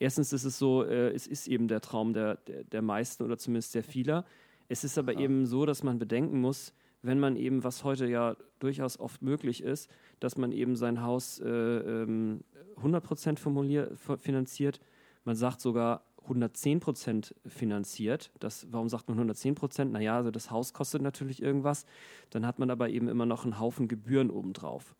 Erstens 0.00 0.32
ist 0.32 0.44
es 0.44 0.58
so, 0.58 0.84
äh, 0.84 1.10
es 1.10 1.26
ist 1.26 1.46
eben 1.46 1.68
der 1.68 1.80
Traum 1.80 2.12
der, 2.12 2.36
der, 2.36 2.64
der, 2.64 2.82
meisten 2.82 3.22
oder 3.22 3.38
zumindest 3.38 3.72
sehr 3.72 3.84
vieler. 3.84 4.24
Es 4.68 4.84
ist 4.84 4.98
aber 4.98 5.12
ja. 5.12 5.20
eben 5.20 5.46
so, 5.46 5.66
dass 5.66 5.82
man 5.82 5.98
bedenken 5.98 6.40
muss, 6.40 6.72
wenn 7.02 7.20
man 7.20 7.36
eben, 7.36 7.64
was 7.64 7.84
heute 7.84 8.06
ja 8.06 8.36
durchaus 8.58 8.98
oft 8.98 9.22
möglich 9.22 9.62
ist, 9.62 9.90
dass 10.20 10.36
man 10.36 10.52
eben 10.52 10.76
sein 10.76 11.02
Haus 11.02 11.38
äh, 11.38 11.48
ähm, 11.48 12.40
100% 12.82 14.18
finanziert. 14.18 14.80
Man 15.24 15.36
sagt 15.36 15.60
sogar 15.60 16.02
110% 16.28 17.34
finanziert. 17.46 18.30
Das, 18.38 18.66
warum 18.70 18.88
sagt 18.88 19.08
man 19.08 19.30
110%? 19.30 19.84
Naja, 19.86 20.16
also 20.16 20.30
das 20.30 20.50
Haus 20.50 20.72
kostet 20.72 21.02
natürlich 21.02 21.42
irgendwas. 21.42 21.86
Dann 22.30 22.46
hat 22.46 22.58
man 22.58 22.70
aber 22.70 22.88
eben 22.88 23.08
immer 23.08 23.26
noch 23.26 23.44
einen 23.44 23.58
Haufen 23.58 23.88
Gebühren 23.88 24.30
obendrauf, 24.30 24.94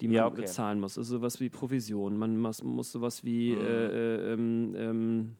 die 0.00 0.08
man 0.08 0.16
ja, 0.16 0.26
okay. 0.26 0.42
bezahlen 0.42 0.80
muss. 0.80 0.98
Also 0.98 1.18
sowas 1.18 1.40
wie 1.40 1.50
Provision. 1.50 2.16
Man 2.16 2.38
muss, 2.38 2.62
muss 2.62 2.92
sowas 2.92 3.24
wie 3.24 3.54
mhm. 3.54 3.60
äh, 3.60 3.86
äh 3.86 4.32
ähm, 4.32 4.74
ähm, 4.76 5.36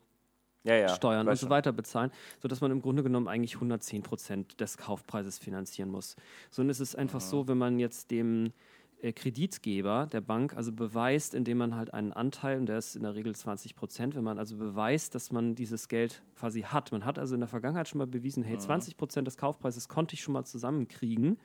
ja, 0.65 0.77
ja, 0.77 0.89
Steuern 0.89 1.28
und 1.28 1.36
so 1.36 1.51
weiter 1.51 1.73
bezahlen, 1.73 2.11
sodass 2.41 2.61
man 2.61 2.70
im 2.70 2.81
Grunde 2.81 3.03
genommen 3.03 3.28
eigentlich 3.28 3.57
110% 3.57 4.57
des 4.57 4.78
Kaufpreises 4.78 5.39
finanzieren 5.39 5.91
muss. 5.91 6.16
So, 6.51 6.62
und 6.62 6.70
es 6.70 6.81
ist 6.81 6.97
einfach 6.97 7.20
mhm. 7.20 7.24
so, 7.24 7.49
wenn 7.49 7.59
man 7.59 7.78
jetzt 7.78 8.11
dem 8.11 8.53
äh, 9.03 9.12
Kreditgeber 9.12 10.09
der 10.11 10.23
Bank 10.23 10.57
also 10.57 10.73
beweist, 10.73 11.35
indem 11.35 11.59
man 11.59 11.77
halt 11.77 11.93
einen 11.93 12.15
Anteil, 12.15 12.59
und 12.59 12.66
der 12.66 12.78
ist 12.78 12.97
in 12.97 13.03
der 13.03 13.15
Regel 13.15 13.35
20 13.35 13.77
Prozent, 13.77 14.15
wenn 14.15 14.24
man 14.24 14.39
also 14.39 14.57
beweist, 14.57 15.15
dass 15.15 15.31
man 15.31 15.55
dieses 15.55 15.89
Geld 15.89 16.23
quasi 16.35 16.62
hat. 16.62 16.91
Man 16.93 17.05
hat 17.05 17.19
also 17.19 17.35
in 17.35 17.41
der 17.41 17.49
Vergangenheit 17.49 17.86
schon 17.86 17.99
mal 17.99 18.07
bewiesen, 18.07 18.43
hey, 18.43 18.57
20 18.57 18.97
Prozent 18.97 19.27
des 19.27 19.36
Kaufpreises 19.36 19.89
konnte 19.89 20.15
ich 20.15 20.23
schon 20.23 20.32
mal 20.32 20.45
zusammenkriegen. 20.45 21.39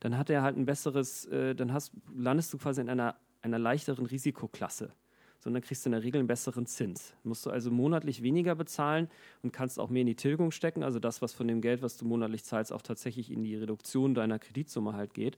Dann 0.00 0.16
hat 0.16 0.30
er 0.30 0.42
halt 0.42 0.56
ein 0.56 0.64
besseres, 0.64 1.26
äh, 1.26 1.54
dann 1.54 1.74
hast, 1.74 1.92
landest 2.16 2.52
du 2.54 2.58
quasi 2.58 2.80
in 2.80 2.88
einer, 2.88 3.16
einer 3.42 3.58
leichteren 3.58 4.06
Risikoklasse 4.06 4.94
sondern 5.42 5.60
kriegst 5.60 5.84
du 5.84 5.88
in 5.88 5.92
der 5.92 6.04
Regel 6.04 6.20
einen 6.20 6.28
besseren 6.28 6.66
Zins. 6.66 7.14
Musst 7.24 7.44
du 7.44 7.50
also 7.50 7.72
monatlich 7.72 8.22
weniger 8.22 8.54
bezahlen 8.54 9.08
und 9.42 9.52
kannst 9.52 9.80
auch 9.80 9.90
mehr 9.90 10.02
in 10.02 10.06
die 10.06 10.14
Tilgung 10.14 10.52
stecken, 10.52 10.84
also 10.84 11.00
das, 11.00 11.20
was 11.20 11.32
von 11.32 11.48
dem 11.48 11.60
Geld, 11.60 11.82
was 11.82 11.96
du 11.96 12.04
monatlich 12.04 12.44
zahlst, 12.44 12.72
auch 12.72 12.82
tatsächlich 12.82 13.30
in 13.30 13.42
die 13.42 13.56
Reduktion 13.56 14.14
deiner 14.14 14.38
Kreditsumme 14.38 14.92
halt 14.92 15.14
geht, 15.14 15.36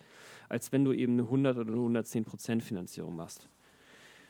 als 0.51 0.73
wenn 0.73 0.85
du 0.85 0.93
eben 0.93 1.15
eine 1.15 1.23
100 1.23 1.57
oder 1.57 1.73
eine 1.73 1.81
110 1.81 2.25
Prozent 2.25 2.63
Finanzierung 2.63 3.17
machst. 3.17 3.49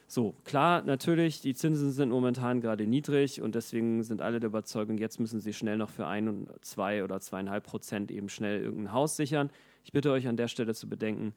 So, 0.07 0.37
klar, 0.45 0.83
natürlich, 0.83 1.41
die 1.41 1.55
Zinsen 1.55 1.91
sind 1.91 2.11
momentan 2.11 2.61
gerade 2.61 2.87
niedrig 2.87 3.43
und 3.43 3.57
deswegen 3.57 4.05
sind 4.05 4.23
alle 4.23 4.39
der 4.39 4.49
Überzeugung, 4.51 4.99
jetzt 4.99 5.19
müssen 5.19 5.41
sie 5.41 5.53
schnell 5.53 5.77
noch 5.77 5.91
für 5.91 6.07
ein, 6.07 6.29
und 6.29 6.49
zwei 6.65 7.03
oder 7.03 7.21
zweieinhalb 7.21 7.65
Prozent 7.65 8.13
eben 8.13 8.29
schnell 8.29 8.63
irgendein 8.63 8.93
Haus 8.93 9.17
sichern. 9.17 9.51
Ich 9.83 9.91
bitte 9.91 10.13
euch 10.13 10.29
an 10.29 10.37
der 10.37 10.47
Stelle 10.47 10.75
zu 10.75 10.89
bedenken, 10.89 11.35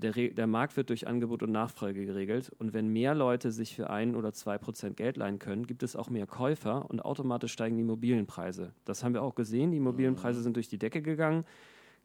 der, 0.00 0.12
der, 0.12 0.46
Markt 0.46 0.76
wird 0.76 0.88
durch 0.88 1.06
Angebot 1.06 1.42
und 1.42 1.52
Nachfrage 1.52 2.04
geregelt. 2.04 2.50
Und 2.58 2.72
wenn 2.72 2.88
mehr 2.88 3.14
Leute 3.14 3.52
sich 3.52 3.74
für 3.74 3.90
ein 3.90 4.16
oder 4.16 4.32
zwei 4.32 4.58
Prozent 4.58 4.96
Geld 4.96 5.16
leihen 5.16 5.38
können, 5.38 5.66
gibt 5.66 5.82
es 5.82 5.96
auch 5.96 6.10
mehr 6.10 6.26
Käufer 6.26 6.88
und 6.90 7.00
automatisch 7.00 7.52
steigen 7.52 7.76
die 7.76 7.82
Immobilienpreise. 7.82 8.72
Das 8.84 9.04
haben 9.04 9.14
wir 9.14 9.22
auch 9.22 9.34
gesehen. 9.34 9.70
Die 9.70 9.76
Immobilienpreise 9.76 10.42
sind 10.42 10.56
durch 10.56 10.68
die 10.68 10.78
Decke 10.78 11.02
gegangen. 11.02 11.44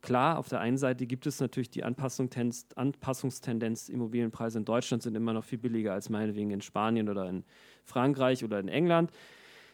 Klar, 0.01 0.37
auf 0.37 0.49
der 0.49 0.59
einen 0.59 0.77
Seite 0.77 1.07
gibt 1.07 1.25
es 1.25 1.39
natürlich 1.39 1.71
die 1.71 1.83
Anpassungstendenz. 1.83 3.89
Immobilienpreise 3.89 4.59
in 4.59 4.65
Deutschland 4.65 5.01
sind 5.01 5.15
immer 5.15 5.33
noch 5.33 5.43
viel 5.43 5.57
billiger 5.57 5.93
als 5.93 6.09
meinetwegen 6.09 6.51
in 6.51 6.61
Spanien 6.61 7.09
oder 7.09 7.27
in 7.27 7.43
Frankreich 7.83 8.43
oder 8.43 8.59
in 8.59 8.67
England 8.67 9.11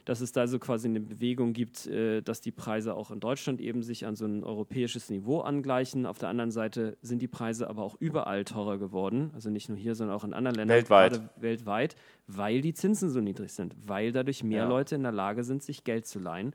dass 0.05 0.21
es 0.21 0.31
da 0.31 0.47
so 0.47 0.59
quasi 0.59 0.87
eine 0.87 0.99
Bewegung 0.99 1.53
gibt, 1.53 1.87
äh, 1.87 2.21
dass 2.21 2.41
die 2.41 2.51
Preise 2.51 2.95
auch 2.95 3.11
in 3.11 3.19
Deutschland 3.19 3.61
eben 3.61 3.83
sich 3.83 4.05
an 4.05 4.15
so 4.15 4.25
ein 4.25 4.43
europäisches 4.43 5.09
Niveau 5.09 5.41
angleichen. 5.41 6.05
Auf 6.05 6.17
der 6.17 6.29
anderen 6.29 6.51
Seite 6.51 6.97
sind 7.01 7.21
die 7.21 7.27
Preise 7.27 7.69
aber 7.69 7.83
auch 7.83 7.95
überall 7.99 8.43
teurer 8.43 8.77
geworden, 8.77 9.31
also 9.33 9.49
nicht 9.49 9.69
nur 9.69 9.77
hier, 9.77 9.95
sondern 9.95 10.15
auch 10.15 10.23
in 10.23 10.33
anderen 10.33 10.55
Ländern, 10.55 10.77
weltweit, 10.77 11.21
weltweit 11.37 11.95
weil 12.27 12.61
die 12.61 12.73
Zinsen 12.73 13.09
so 13.09 13.19
niedrig 13.19 13.51
sind, 13.51 13.75
weil 13.85 14.11
dadurch 14.11 14.43
mehr 14.43 14.63
ja. 14.63 14.69
Leute 14.69 14.95
in 14.95 15.03
der 15.03 15.11
Lage 15.11 15.43
sind, 15.43 15.63
sich 15.63 15.83
Geld 15.83 16.05
zu 16.05 16.19
leihen. 16.19 16.53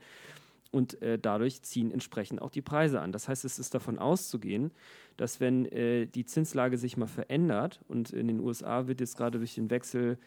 und 0.71 1.01
äh, 1.01 1.17
dadurch 1.17 1.61
ziehen 1.61 1.91
entsprechend 1.91 2.41
auch 2.41 2.51
die 2.51 2.61
Preise 2.61 2.99
an. 2.99 3.11
Das 3.13 3.29
heißt, 3.29 3.45
es 3.45 3.57
ist 3.57 3.73
davon 3.73 3.97
auszugehen, 3.97 4.71
dass 5.15 5.39
wenn 5.39 5.65
äh, 5.65 6.07
die 6.07 6.25
Zinslage 6.25 6.77
sich 6.77 6.97
mal 6.97 7.07
verändert 7.07 7.79
und 7.87 8.11
in 8.11 8.27
den 8.27 8.39
USA 8.39 8.87
wird 8.87 8.99
jetzt 8.99 9.17
gerade 9.17 9.37
durch 9.37 9.55
den 9.55 9.69
Wechsel 9.69 10.17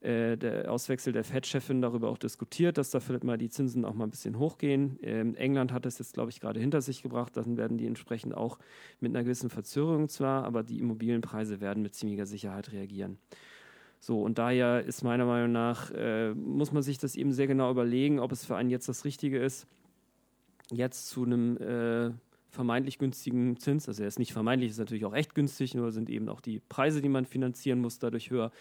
äh, 0.00 0.36
der 0.36 0.70
Auswechsel 0.70 1.12
der 1.12 1.24
Fed-Chefin 1.24 1.80
darüber 1.80 2.10
auch 2.10 2.18
diskutiert, 2.18 2.78
dass 2.78 2.90
da 2.90 3.00
vielleicht 3.00 3.24
mal 3.24 3.38
die 3.38 3.48
Zinsen 3.48 3.84
auch 3.84 3.94
mal 3.94 4.04
ein 4.04 4.10
bisschen 4.10 4.38
hochgehen. 4.38 4.98
Ähm, 5.02 5.34
England 5.36 5.72
hat 5.72 5.86
das 5.86 5.98
jetzt, 5.98 6.14
glaube 6.14 6.30
ich, 6.30 6.40
gerade 6.40 6.60
hinter 6.60 6.82
sich 6.82 7.02
gebracht. 7.02 7.36
Dann 7.36 7.56
werden 7.56 7.78
die 7.78 7.86
entsprechend 7.86 8.34
auch 8.34 8.58
mit 9.00 9.10
einer 9.10 9.24
gewissen 9.24 9.50
Verzögerung 9.50 10.08
zwar, 10.08 10.44
aber 10.44 10.62
die 10.62 10.78
Immobilienpreise 10.78 11.60
werden 11.60 11.82
mit 11.82 11.94
ziemlicher 11.94 12.26
Sicherheit 12.26 12.72
reagieren. 12.72 13.18
So, 13.98 14.22
und 14.22 14.38
daher 14.38 14.84
ist 14.84 15.02
meiner 15.02 15.24
Meinung 15.24 15.52
nach, 15.52 15.90
äh, 15.92 16.34
muss 16.34 16.72
man 16.72 16.82
sich 16.82 16.98
das 16.98 17.16
eben 17.16 17.32
sehr 17.32 17.46
genau 17.46 17.70
überlegen, 17.70 18.20
ob 18.20 18.32
es 18.32 18.44
für 18.44 18.54
einen 18.54 18.70
jetzt 18.70 18.88
das 18.88 19.04
Richtige 19.04 19.38
ist, 19.38 19.66
jetzt 20.70 21.08
zu 21.08 21.24
einem 21.24 21.56
äh, 21.56 22.10
vermeintlich 22.50 22.98
günstigen 22.98 23.56
Zins, 23.58 23.88
also 23.88 24.02
er 24.02 24.08
ist 24.08 24.18
nicht 24.18 24.32
vermeintlich, 24.32 24.70
ist 24.70 24.78
natürlich 24.78 25.04
auch 25.04 25.14
echt 25.14 25.34
günstig, 25.34 25.74
nur 25.74 25.90
sind 25.92 26.10
eben 26.10 26.28
auch 26.28 26.40
die 26.40 26.60
Preise, 26.68 27.00
die 27.02 27.08
man 27.08 27.24
finanzieren 27.24 27.80
muss, 27.80 27.98
dadurch 27.98 28.30
höher, 28.30 28.52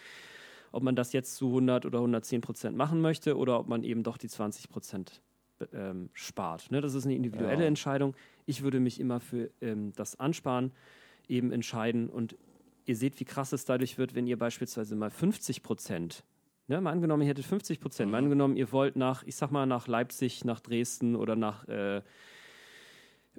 ob 0.71 0.83
man 0.83 0.95
das 0.95 1.13
jetzt 1.13 1.35
zu 1.35 1.47
100 1.47 1.85
oder 1.85 1.99
110 1.99 2.41
Prozent 2.41 2.77
machen 2.77 3.01
möchte 3.01 3.37
oder 3.37 3.59
ob 3.59 3.67
man 3.67 3.83
eben 3.83 4.03
doch 4.03 4.17
die 4.17 4.27
20 4.27 4.69
Prozent 4.69 5.21
ähm, 5.73 6.09
spart. 6.13 6.71
Ne? 6.71 6.81
Das 6.81 6.93
ist 6.93 7.05
eine 7.05 7.15
individuelle 7.15 7.61
ja. 7.61 7.67
Entscheidung. 7.67 8.15
Ich 8.45 8.61
würde 8.61 8.79
mich 8.79 8.99
immer 8.99 9.19
für 9.19 9.49
ähm, 9.61 9.93
das 9.95 10.19
Ansparen 10.19 10.71
eben 11.27 11.51
entscheiden 11.51 12.09
und 12.09 12.35
ihr 12.85 12.95
seht, 12.95 13.19
wie 13.19 13.25
krass 13.25 13.51
es 13.53 13.65
dadurch 13.65 13.97
wird, 13.97 14.15
wenn 14.15 14.27
ihr 14.27 14.37
beispielsweise 14.37 14.95
mal 14.95 15.09
50 15.09 15.63
Prozent, 15.63 16.23
ne, 16.67 16.79
mal 16.81 16.91
angenommen, 16.91 17.23
ihr 17.23 17.29
hättet 17.29 17.45
50 17.45 17.79
Prozent, 17.79 18.07
mhm. 18.07 18.11
mal 18.11 18.17
angenommen, 18.19 18.57
ihr 18.57 18.71
wollt 18.71 18.95
nach, 18.95 19.23
ich 19.23 19.35
sag 19.35 19.51
mal, 19.51 19.65
nach 19.65 19.87
Leipzig, 19.87 20.45
nach 20.45 20.59
Dresden 20.59 21.15
oder 21.15 21.35
nach 21.35 21.67
äh, 21.67 22.01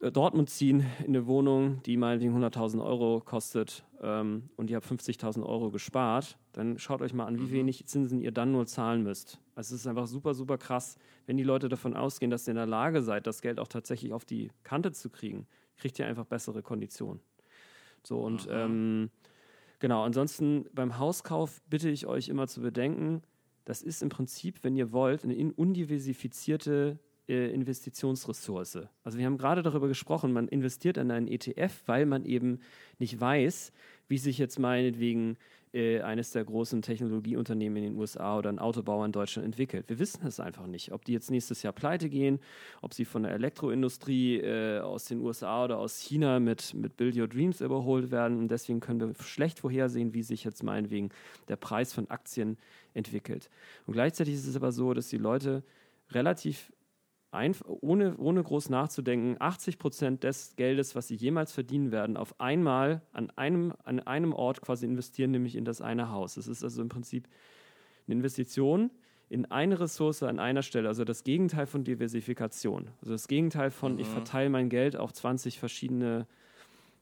Dortmund 0.01 0.51
ziehen 0.51 0.85
in 1.01 1.09
eine 1.09 1.27
Wohnung, 1.27 1.83
die 1.85 1.97
meinetwegen 1.97 2.37
100.000 2.37 2.85
Euro 2.85 3.21
kostet 3.25 3.85
ähm, 4.03 4.51
und 4.57 4.69
ihr 4.69 4.77
habt 4.77 4.87
50.000 4.87 5.43
Euro 5.45 5.71
gespart, 5.71 6.37
dann 6.53 6.79
schaut 6.79 7.01
euch 7.01 7.15
mal 7.15 7.27
an, 7.27 7.39
wie 7.39 7.45
mhm. 7.45 7.53
wenig 7.53 7.87
Zinsen 7.87 8.21
ihr 8.21 8.33
dann 8.33 8.53
nur 8.53 8.67
zahlen 8.67 9.03
müsst. 9.03 9.41
Also 9.55 9.75
es 9.75 9.81
ist 9.83 9.87
einfach 9.87 10.07
super, 10.07 10.35
super 10.35 10.59
krass, 10.59 10.97
wenn 11.27 11.37
die 11.37 11.45
Leute 11.45 11.69
davon 11.69 11.95
ausgehen, 11.95 12.31
dass 12.31 12.47
ihr 12.47 12.53
in 12.53 12.57
der 12.57 12.67
Lage 12.67 13.03
seid, 13.03 13.27
das 13.27 13.41
Geld 13.41 13.59
auch 13.59 13.69
tatsächlich 13.69 14.13
auf 14.13 14.25
die 14.25 14.51
Kante 14.65 14.93
zu 14.93 15.09
kriegen, 15.09 15.47
kriegt 15.77 15.99
ihr 15.99 16.07
einfach 16.07 16.27
bessere 16.27 16.63
Konditionen. 16.63 17.21
So 18.03 18.21
und 18.21 18.47
ähm, 18.51 19.11
Genau, 19.79 20.05
ansonsten 20.05 20.67
beim 20.73 20.99
Hauskauf 20.99 21.61
bitte 21.69 21.91
ich 21.91 22.07
euch 22.07 22.29
immer 22.29 22.49
zu 22.49 22.61
bedenken, 22.63 23.23
das 23.65 23.83
ist 23.83 24.03
im 24.03 24.09
Prinzip, 24.09 24.63
wenn 24.63 24.77
ihr 24.77 24.93
wollt, 24.93 25.25
eine 25.25 25.53
undiversifizierte 25.53 26.99
äh, 27.29 27.51
Investitionsressource. 27.51 28.79
Also 29.05 29.19
wir 29.19 29.27
haben 29.27 29.39
gerade 29.39 29.63
darüber 29.63 29.89
gesprochen, 29.89 30.33
man 30.33 30.49
investiert 30.49 30.97
in 30.97 31.11
einen 31.11 31.29
ETF, 31.29 31.83
weil 31.87 32.07
man 32.07 32.25
eben 32.25 32.61
nicht 32.99 33.21
weiß, 33.21 33.73
wie 34.09 34.19
sich 34.19 34.39
jetzt 34.39 34.59
meinetwegen 34.59 35.37
äh, 35.77 36.01
eines 36.01 36.31
der 36.31 36.45
großen 36.45 36.81
Technologieunternehmen 36.81 37.77
in 37.77 37.83
den 37.91 37.97
USA 37.99 38.39
oder 38.39 38.49
ein 38.49 38.59
Autobauer 38.59 39.05
in 39.05 39.13
Deutschland 39.13 39.45
entwickelt. 39.45 39.89
Wir 39.89 39.99
wissen 39.99 40.27
es 40.27 40.41
einfach 40.41 40.67
nicht, 40.67 40.93
ob 40.93 41.05
die 41.05 41.13
jetzt 41.13 41.31
nächstes 41.31 41.63
Jahr 41.63 41.73
pleite 41.73 42.09
gehen, 42.09 42.41
ob 42.81 42.95
sie 42.95 43.05
von 43.05 43.25
der 43.25 43.33
Elektroindustrie 43.33 44.39
äh, 44.41 44.81
aus 44.81 45.05
den 45.05 45.21
USA 45.21 45.65
oder 45.65 45.79
aus 45.79 45.99
China 45.99 46.41
mit, 46.41 46.73
mit 46.73 46.97
Build 46.97 47.17
Your 47.17 47.29
Dreams 47.29 47.61
überholt 47.61 48.11
werden. 48.11 48.39
Und 48.39 48.49
deswegen 48.49 48.81
können 48.81 49.01
wir 49.01 49.23
schlecht 49.23 49.59
vorhersehen, 49.59 50.15
wie 50.15 50.23
sich 50.23 50.45
jetzt 50.45 50.63
meinetwegen 50.63 51.11
der 51.49 51.57
Preis 51.57 51.93
von 51.93 52.09
Aktien 52.09 52.57
entwickelt. 52.95 53.51
Und 53.87 53.93
gleichzeitig 53.93 54.35
ist 54.35 54.47
es 54.47 54.57
aber 54.57 54.73
so, 54.73 54.95
dass 54.95 55.09
die 55.09 55.19
Leute 55.19 55.63
relativ 56.13 56.73
Einf 57.31 57.63
ohne, 57.67 58.17
ohne 58.17 58.43
groß 58.43 58.71
nachzudenken, 58.71 59.37
80 59.39 59.79
Prozent 59.79 60.25
des 60.25 60.57
Geldes, 60.57 60.95
was 60.95 61.09
sie 61.09 61.17
jemals 61.17 61.53
verdienen 61.53 61.93
werden, 61.93 62.17
auf 62.17 62.41
einmal 62.41 63.03
an 63.13 63.31
einem, 63.37 63.75
an 63.85 64.01
einem 64.01 64.33
Ort 64.33 64.63
quasi 64.63 64.87
investieren, 64.87 65.33
nämlich 65.33 65.57
in 65.57 65.65
das 65.65 65.81
eine 65.81 66.11
Haus. 66.11 66.35
Das 66.35 66.49
ist 66.49 66.65
also 66.65 66.81
im 66.81 66.89
Prinzip 66.89 67.29
eine 68.07 68.17
Investition 68.17 68.91
in 69.29 69.47
eine 69.47 69.81
Ressource 69.81 70.23
an 70.23 70.39
einer 70.39 70.63
Stelle, 70.63 70.89
also 70.89 71.05
das 71.05 71.25
Gegenteil 71.25 71.67
von 71.67 71.85
Diversifikation. 71.85 72.89
Also 73.01 73.13
das 73.13 73.27
Gegenteil 73.27 73.71
von, 73.71 73.95
mhm. 73.95 73.99
ich 74.01 74.07
verteile 74.07 74.51
mein 74.51 74.69
Geld 74.69 74.97
auf 74.97 75.13
20 75.13 75.59
verschiedene 75.59 76.27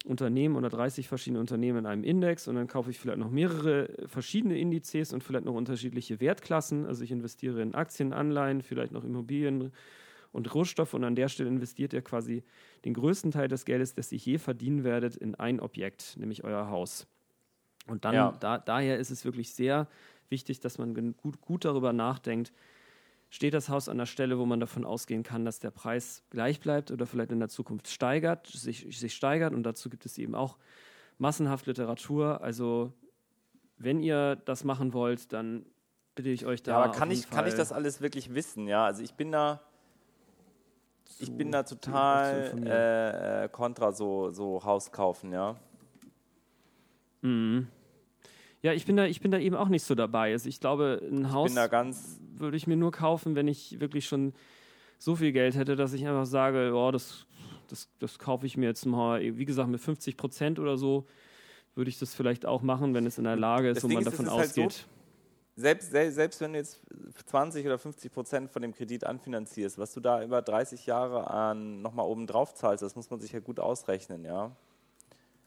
Unternehmen 0.07 0.57
oder 0.57 0.69
30 0.69 1.09
verschiedene 1.09 1.41
Unternehmen 1.41 1.79
in 1.79 1.87
einem 1.87 2.05
Index 2.05 2.47
und 2.49 2.57
dann 2.57 2.67
kaufe 2.67 2.91
ich 2.91 2.99
vielleicht 2.99 3.19
noch 3.19 3.31
mehrere 3.31 3.89
verschiedene 4.07 4.59
Indizes 4.59 5.13
und 5.13 5.23
vielleicht 5.23 5.47
noch 5.47 5.55
unterschiedliche 5.55 6.21
Wertklassen. 6.21 6.87
Also 6.87 7.05
ich 7.05 7.11
investiere 7.11 7.63
in 7.63 7.75
Aktien, 7.75 8.13
Anleihen, 8.13 8.63
vielleicht 8.63 8.93
noch 8.93 9.05
Immobilien, 9.05 9.73
und 10.35 10.53
Rohstoffe 10.53 10.95
und 10.95 11.05
an 11.05 11.15
der 11.15 11.29
Stelle 11.29 11.49
investiert 11.49 11.93
ihr 11.93 12.03
quasi 12.03 12.43
den 12.85 12.93
größten 12.93 13.31
Teil 13.31 13.47
des 13.47 13.65
Geldes, 13.65 13.95
das 13.95 14.11
ihr 14.11 14.19
je 14.19 14.39
verdienen 14.39 14.83
werdet, 14.83 15.15
in 15.15 15.37
ein 15.37 15.61
Objekt, 15.61 16.17
nämlich 16.19 16.43
euer 16.43 16.69
Haus. 16.71 17.07
Und 17.87 18.05
dann, 18.05 18.15
ja. 18.15 18.37
da, 18.41 18.59
daher 18.59 18.99
ist 18.99 19.11
es 19.11 19.25
wirklich 19.25 19.55
sehr 19.55 19.87
wichtig, 20.31 20.59
dass 20.59 20.77
man 20.77 21.15
gut, 21.17 21.41
gut 21.41 21.65
darüber 21.65 21.93
nachdenkt, 21.93 22.53
steht 23.31 23.55
das 23.55 23.69
Haus 23.69 23.89
an 23.89 23.97
der 23.97 24.07
Stelle, 24.07 24.37
wo 24.37 24.45
man 24.45 24.59
davon 24.59 24.85
ausgehen 24.85 25.23
kann, 25.23 25.45
dass 25.45 25.61
der 25.61 25.71
Preis 25.71 26.25
gleich 26.31 26.59
bleibt 26.59 26.91
oder 26.91 27.07
vielleicht 27.07 27.31
in 27.31 27.39
der 27.39 27.49
Zukunft 27.49 27.87
steigert, 27.87 28.49
sich, 28.49 28.99
sich 28.99 29.15
steigert. 29.15 29.55
Und 29.55 29.63
dazu 29.63 29.89
gibt 29.89 30.05
es 30.05 30.19
eben 30.19 30.35
auch 30.35 30.59
massenhaft 31.19 31.67
Literatur. 31.67 32.43
Also 32.43 32.93
wenn 33.77 34.01
ihr 34.01 34.35
das 34.35 34.65
machen 34.65 34.93
wollt, 34.95 35.33
dann 35.33 35.65
bitte 36.17 36.31
ich 36.31 36.45
euch 36.45 36.65
da. 36.65 36.73
Ja, 36.73 36.85
aber 36.85 36.93
kann 36.93 37.13
ich, 37.13 37.31
kann 37.31 37.47
ich 37.47 37.55
das 37.55 37.71
alles 37.71 38.01
wirklich 38.01 38.35
wissen? 38.35 38.67
Ja, 38.67 38.85
also 38.85 39.01
ich 39.03 39.15
bin 39.15 39.31
da 39.31 39.61
ich 41.19 41.33
bin 41.33 41.53
da 41.53 41.63
total 41.63 42.53
äh, 42.65 43.45
äh, 43.45 43.49
kontra 43.49 43.93
so, 43.93 44.31
so 44.31 44.65
Haus 44.65 44.93
kaufen, 44.93 45.33
ja. 45.33 45.57
Mhm. 47.23 47.69
Ja, 48.63 48.73
ich 48.73 48.87
bin 48.87 48.97
da, 48.97 49.05
ich 49.05 49.21
bin 49.21 49.31
da 49.31 49.39
eben 49.39 49.57
auch 49.57 49.69
nicht 49.69 49.85
so 49.85 49.95
dabei. 49.95 50.33
Also 50.33 50.49
ich 50.49 50.59
glaube, 50.59 51.01
ein 51.03 51.33
Haus 51.33 51.55
würde 52.37 52.57
ich 52.57 52.67
mir 52.67 52.77
nur 52.77 52.93
kaufen, 52.93 53.35
wenn 53.35 53.47
ich 53.47 53.79
wirklich 53.79 54.07
schon 54.07 54.33
so 54.99 55.17
viel 55.17 55.33
Geld 55.33 55.55
hätte, 55.55 55.77
dass 55.77 55.93
ich 55.93 56.07
einfach 56.07 56.25
sage, 56.27 56.73
oh, 56.75 56.91
das, 56.91 57.27
das, 57.69 57.89
das 57.99 58.19
kaufe 58.19 58.47
ich 58.47 58.57
mir 58.57 58.67
jetzt 58.67 58.87
mal, 58.87 59.21
wie 59.21 59.45
gesagt, 59.45 59.69
mit 59.69 59.81
50 59.81 60.17
Prozent 60.17 60.59
oder 60.59 60.79
so 60.79 61.07
würde 61.75 61.91
ich 61.91 61.99
das 61.99 62.15
vielleicht 62.15 62.47
auch 62.47 62.63
machen, 62.63 62.95
wenn 62.95 63.05
es 63.05 63.19
in 63.19 63.25
der 63.25 63.37
Lage 63.37 63.69
ist, 63.69 63.77
das 63.77 63.85
wo 63.85 63.89
man 63.89 64.05
davon 64.05 64.29
ausgeht. 64.29 64.65
Halt 64.65 64.73
so, 64.73 64.94
selbst, 65.57 65.91
selbst 65.93 66.41
wenn 66.41 66.53
du 66.53 66.59
jetzt 66.59 66.81
20 67.27 67.65
oder 67.65 67.79
50 67.79 68.13
Prozent 68.13 68.51
von 68.51 68.61
dem 68.61 68.75
Kredit 68.75 69.05
anfinanzierst, 69.05 69.79
was 69.79 69.93
du 69.93 70.01
da 70.01 70.23
über 70.23 70.43
30 70.43 70.87
Jahre 70.87 71.31
an 71.31 71.81
nochmal 71.81 72.07
oben 72.07 72.27
drauf 72.27 72.55
zahlst, 72.55 72.83
das 72.83 72.97
muss 72.97 73.09
man 73.09 73.21
sich 73.21 73.33
ja 73.33 73.39
gut 73.39 73.61
ausrechnen, 73.61 74.25
ja? 74.25 74.51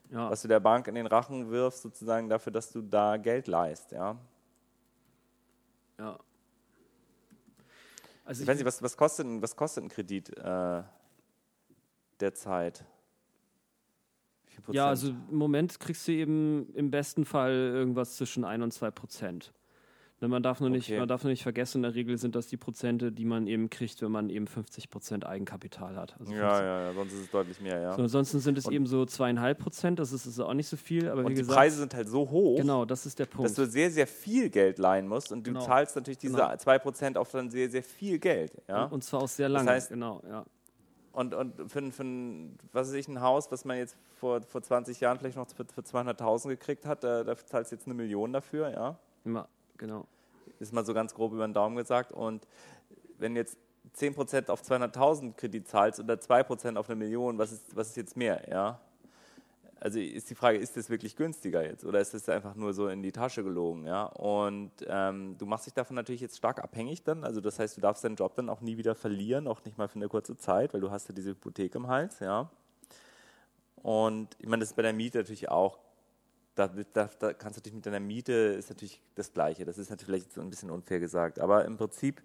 ja. 0.10 0.30
Was 0.30 0.44
du 0.44 0.48
der 0.48 0.62
Bank 0.62 0.88
in 0.88 0.96
den 0.96 1.08
Rachen 1.08 1.50
wirfst, 1.50 1.82
sozusagen 1.82 2.30
dafür, 2.30 2.54
dass 2.54 2.72
du 2.72 2.82
da 2.82 3.18
Geld 3.18 3.48
leist, 3.48 3.92
ja. 3.92 4.18
Ja. 6.00 6.18
Also 8.24 8.40
ich, 8.40 8.44
ich 8.44 8.48
weiß 8.48 8.58
nicht, 8.58 8.66
was, 8.66 8.82
was, 8.82 8.96
kostet, 8.96 9.28
was 9.42 9.56
kostet 9.56 9.84
ein 9.84 9.90
Kredit 9.90 10.38
äh, 10.38 10.84
derzeit? 12.20 12.86
Ja, 14.70 14.88
also 14.88 15.10
im 15.10 15.38
Moment 15.38 15.80
kriegst 15.80 16.08
du 16.08 16.12
eben 16.12 16.74
im 16.74 16.92
besten 16.92 17.26
Fall 17.26 17.52
irgendwas 17.52 18.16
zwischen 18.16 18.44
1 18.44 18.64
und 18.64 18.74
2 18.74 18.92
Prozent. 18.92 19.54
Man 20.20 20.42
darf 20.42 20.60
nur 20.60 20.72
nicht, 20.72 20.90
okay. 20.90 20.98
man 20.98 21.08
darf 21.08 21.24
nur 21.24 21.30
nicht 21.30 21.44
vergessen, 21.44 21.78
in 21.78 21.84
der 21.84 21.94
Regel 21.94 22.18
sind 22.18 22.36
das 22.36 22.48
die 22.48 22.58
Prozente, 22.58 23.12
die 23.12 23.24
man 23.24 23.46
eben 23.46 23.70
kriegt, 23.70 24.02
wenn 24.02 24.12
man 24.12 24.32
eben 24.32 24.48
50 24.48 24.90
Prozent 24.90 25.28
Eigenkapital 25.28 25.96
hat. 25.96 26.16
Also 26.20 26.34
ja, 26.34 26.60
ja, 26.60 26.82
ja, 26.86 26.94
sonst 26.94 27.14
ist 27.14 27.20
es 27.20 27.30
deutlich 27.30 27.62
mehr, 27.62 27.80
ja. 27.80 27.94
So, 27.94 28.02
ansonsten 28.02 28.40
sind 28.40 28.58
es 28.58 28.66
und 28.66 28.74
eben 28.74 28.88
so 28.88 29.06
zweieinhalb 29.06 29.60
Prozent, 29.60 30.00
das 30.00 30.12
ist, 30.12 30.26
ist 30.26 30.40
auch 30.40 30.56
nicht 30.56 30.68
so 30.68 30.76
viel, 30.76 31.08
aber 31.08 31.20
und 31.20 31.30
wie 31.30 31.36
die 31.36 31.42
gesagt. 31.42 31.58
Preise 31.60 31.78
sind 31.78 31.94
halt 31.94 32.10
so 32.10 32.32
hoch. 32.32 32.58
Genau, 32.58 32.84
das 32.86 33.06
ist 33.06 33.20
der 33.20 33.28
Punkt. 33.28 33.46
Dass 33.46 33.54
du 33.54 33.68
sehr, 33.68 33.92
sehr 33.92 34.08
viel 34.08 34.50
Geld 34.50 34.80
leihen 34.80 35.08
musst 35.08 35.32
und 35.32 35.46
du 35.46 35.52
genau. 35.54 35.64
zahlst 35.64 35.96
natürlich 35.96 36.18
diese 36.18 36.36
genau. 36.36 36.56
zwei 36.58 36.80
Prozent 36.80 37.16
auf 37.16 37.30
dann 37.30 37.52
sehr, 37.52 37.70
sehr 37.70 37.84
viel 37.84 38.18
Geld, 38.18 38.54
ja. 38.68 38.86
Und, 38.86 39.04
zwar 39.04 39.22
auch 39.22 39.28
sehr 39.28 39.50
lange, 39.50 39.68
das 39.68 39.76
heißt, 39.76 39.90
genau, 39.92 40.24
ja. 40.28 40.46
Und, 41.12 41.36
und 41.36 41.72
für, 41.72 41.92
für 41.92 42.04
ein, 42.04 42.58
was 42.74 42.88
weiß 42.88 42.96
ich, 42.96 43.08
ein 43.08 43.22
Haus, 43.22 43.52
was 43.52 43.66
man 43.66 43.78
jetzt 43.78 43.96
vor, 44.16 44.42
vor 44.42 44.64
20 44.64 45.00
Jahren 45.00 45.20
vielleicht 45.20 45.38
noch 45.38 45.48
für, 45.48 45.66
für 45.66 45.82
200.000 45.82 46.50
gekriegt 46.50 46.88
hat, 46.88 47.04
da, 47.04 47.24
da 47.24 47.36
zahlst 47.38 47.72
du 47.72 47.76
jetzt 47.76 47.86
eine 47.86 47.94
Million 47.94 48.34
dafür, 48.34 48.72
ja. 48.72 48.98
Ja, 49.26 49.48
genau 49.78 50.06
ist 50.60 50.74
mal 50.74 50.86
so 50.86 50.94
ganz 50.94 51.14
grob 51.14 51.34
über 51.34 51.48
den 51.48 51.54
Daumen 51.54 51.76
gesagt. 51.76 52.12
Und 52.12 52.48
wenn 53.18 53.36
jetzt 53.36 53.58
10% 53.96 54.50
auf 54.50 54.62
200.000 54.62 55.34
Kredit 55.36 55.68
zahlst 55.68 56.00
oder 56.00 56.16
2% 56.16 56.78
auf 56.78 56.90
eine 56.90 56.96
Million, 56.96 57.38
was 57.38 57.52
ist, 57.52 57.76
was 57.76 57.90
ist 57.90 57.98
jetzt 57.98 58.18
mehr? 58.18 58.48
Ja? 58.50 58.80
Also 59.80 60.00
ist 60.00 60.30
die 60.30 60.36
Frage, 60.36 60.58
ist 60.58 60.76
das 60.76 60.90
wirklich 60.90 61.16
günstiger 61.16 61.64
jetzt 61.64 61.86
oder 61.86 62.00
ist 62.00 62.14
das 62.14 62.28
einfach 62.30 62.56
nur 62.56 62.74
so 62.74 62.88
in 62.88 63.04
die 63.04 63.12
Tasche 63.12 63.44
gelogen? 63.44 63.86
Ja? 63.86 64.06
Und 64.06 64.72
ähm, 64.88 65.36
du 65.38 65.46
machst 65.46 65.68
dich 65.68 65.74
davon 65.74 65.96
natürlich 65.96 66.22
jetzt 66.22 66.38
stark 66.38 66.64
abhängig 66.64 67.04
dann. 67.04 67.24
Also 67.24 67.42
das 67.42 67.60
heißt, 67.60 67.78
du 67.78 67.82
darfst 67.82 68.04
deinen 68.04 68.16
Job 68.16 68.36
dann 68.36 68.50
auch 68.50 68.62
nie 68.62 68.78
wieder 68.78 68.96
verlieren, 68.96 69.48
auch 69.48 69.64
nicht 69.66 69.78
mal 69.78 69.88
für 69.88 69.96
eine 69.96 70.10
kurze 70.10 70.36
Zeit, 70.38 70.74
weil 70.74 70.82
du 70.82 70.92
hast 70.92 71.08
ja 71.10 71.16
diese 71.16 71.32
Hypothek 71.32 71.76
im 71.76 71.88
Hals. 71.88 72.20
Ja? 72.20 72.50
Und 73.84 74.36
ich 74.40 74.48
meine, 74.48 74.62
das 74.62 74.72
ist 74.72 74.76
bei 74.76 74.82
der 74.82 74.94
Miete 74.94 75.20
natürlich 75.20 75.50
auch 75.50 75.78
da, 76.58 76.68
da, 76.68 77.10
da, 77.20 77.34
kannst 77.34 77.58
du 77.58 77.62
dich 77.62 77.74
mit 77.74 77.86
deiner 77.86 78.00
Miete, 78.00 78.34
ist 78.34 78.70
natürlich 78.70 79.02
das 79.14 79.32
Gleiche. 79.32 79.64
Das 79.64 79.78
ist 79.78 79.92
natürlich 79.92 80.26
so 80.34 80.42
ein 80.42 80.50
bisschen 80.50 80.72
unfair 80.72 81.00
gesagt. 81.00 81.40
Aber 81.40 81.66
im 81.66 81.78
Prinzip 81.78 82.22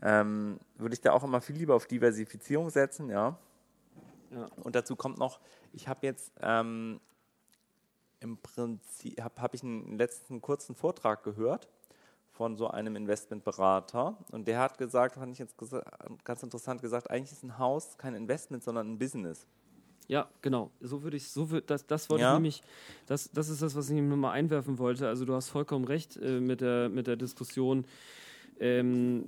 ähm, 0.00 0.58
würde 0.76 0.94
ich 0.94 1.02
da 1.02 1.12
auch 1.12 1.22
immer 1.22 1.40
viel 1.42 1.56
lieber 1.56 1.74
auf 1.74 1.86
Diversifizierung 1.86 2.70
setzen, 2.70 3.10
ja. 3.10 3.38
ja. 4.30 4.46
Und 4.56 4.74
dazu 4.74 4.96
kommt 4.96 5.18
noch, 5.18 5.38
ich 5.72 5.86
habe 5.86 6.06
jetzt 6.06 6.32
ähm, 6.40 6.98
im 8.20 8.38
Prinzip, 8.38 9.20
habe 9.20 9.42
hab 9.42 9.54
ich 9.54 9.62
einen 9.62 9.98
letzten 9.98 10.40
kurzen 10.40 10.74
Vortrag 10.74 11.22
gehört 11.22 11.68
von 12.32 12.56
so 12.56 12.68
einem 12.68 12.96
Investmentberater 12.96 14.16
und 14.30 14.48
der 14.48 14.60
hat 14.60 14.78
gesagt, 14.78 15.16
fand 15.16 15.32
ich 15.32 15.40
jetzt 15.40 15.56
ganz 16.24 16.42
interessant 16.42 16.80
gesagt, 16.80 17.10
eigentlich 17.10 17.32
ist 17.32 17.42
ein 17.42 17.58
Haus 17.58 17.98
kein 17.98 18.14
Investment, 18.14 18.62
sondern 18.62 18.92
ein 18.92 18.98
Business. 18.98 19.46
Ja, 20.08 20.28
genau. 20.40 20.70
So 20.80 21.02
würde 21.02 21.18
ich, 21.18 21.28
so 21.28 21.50
würd, 21.50 21.68
das, 21.68 21.86
das 21.86 22.08
wollte 22.08 22.22
ja. 22.22 22.32
ich 22.32 22.34
nämlich, 22.34 22.62
das, 23.06 23.30
das 23.30 23.50
ist 23.50 23.60
das, 23.60 23.76
was 23.76 23.90
ich 23.90 24.00
nur 24.00 24.16
mal 24.16 24.32
einwerfen 24.32 24.78
wollte. 24.78 25.06
Also 25.06 25.26
du 25.26 25.34
hast 25.34 25.50
vollkommen 25.50 25.84
recht 25.84 26.16
äh, 26.16 26.40
mit, 26.40 26.62
der, 26.62 26.88
mit 26.88 27.06
der 27.06 27.16
Diskussion. 27.16 27.84
Ähm, 28.58 29.22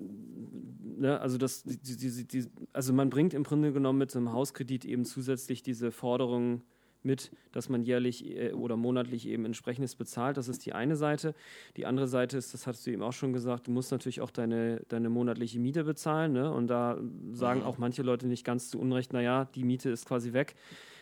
ne, 0.98 1.20
also, 1.20 1.39
das, 1.39 1.62
die, 1.65 1.97
die, 1.97 2.27
die, 2.27 2.47
also 2.73 2.93
man 2.93 3.11
bringt 3.11 3.35
im 3.35 3.44
Grunde 3.44 3.73
genommen 3.73 3.98
mit 3.98 4.11
so 4.11 4.19
einem 4.19 4.32
Hauskredit 4.32 4.85
eben 4.85 5.05
zusätzlich 5.05 5.62
diese 5.62 5.93
Forderung 5.93 6.62
mit, 7.02 7.31
dass 7.52 7.68
man 7.68 7.82
jährlich 7.82 8.36
äh, 8.36 8.52
oder 8.52 8.77
monatlich 8.77 9.27
eben 9.27 9.44
entsprechendes 9.44 9.94
bezahlt. 9.94 10.36
Das 10.36 10.48
ist 10.48 10.64
die 10.66 10.72
eine 10.72 10.97
Seite. 10.97 11.35
Die 11.77 11.86
andere 11.86 12.09
Seite 12.09 12.36
ist, 12.36 12.55
das 12.55 12.66
hast 12.66 12.86
du 12.86 12.90
eben 12.90 13.02
auch 13.02 13.12
schon 13.12 13.32
gesagt, 13.32 13.66
du 13.66 13.70
musst 13.70 13.90
natürlich 13.90 14.20
auch 14.20 14.31
deine, 14.31 14.82
deine 14.89 15.10
monatliche 15.10 15.59
Miete 15.59 15.85
bezahlen. 15.85 16.32
Ne? 16.32 16.52
Und 16.52 16.68
da 16.68 16.98
sagen 17.32 17.60
mhm. 17.60 17.66
auch 17.66 17.78
manche 17.78 18.02
Leute 18.02 18.27
nicht 18.27 18.44
ganz 18.44 18.70
zu 18.70 18.78
Unrecht, 18.78 19.12
naja, 19.12 19.47
die 19.55 19.64
Miete 19.64 19.90
ist 19.90 20.06
quasi 20.06 20.32
weg. 20.32 20.55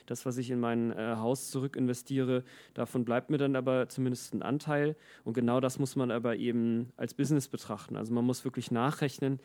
Das, 0.06 0.24
was 0.24 0.38
ich 0.38 0.50
in 0.50 0.58
mein 0.58 0.90
äh, 0.92 1.16
Haus 1.16 1.50
zurück 1.50 1.76
investiere, 1.76 2.42
davon 2.72 3.04
bleibt 3.04 3.28
mir 3.28 3.36
dann 3.36 3.56
aber 3.56 3.90
zumindest 3.90 4.32
ein 4.32 4.42
Anteil. 4.42 4.96
Und 5.24 5.34
genau 5.34 5.60
das 5.60 5.78
muss 5.78 5.96
man 5.96 6.10
aber 6.10 6.36
eben 6.36 6.92
als 6.96 7.12
Business 7.12 7.48
betrachten. 7.48 7.94
Also 7.94 8.14
man 8.14 8.24
muss 8.24 8.44
wirklich 8.44 8.70
nachrechnen, 8.70 9.38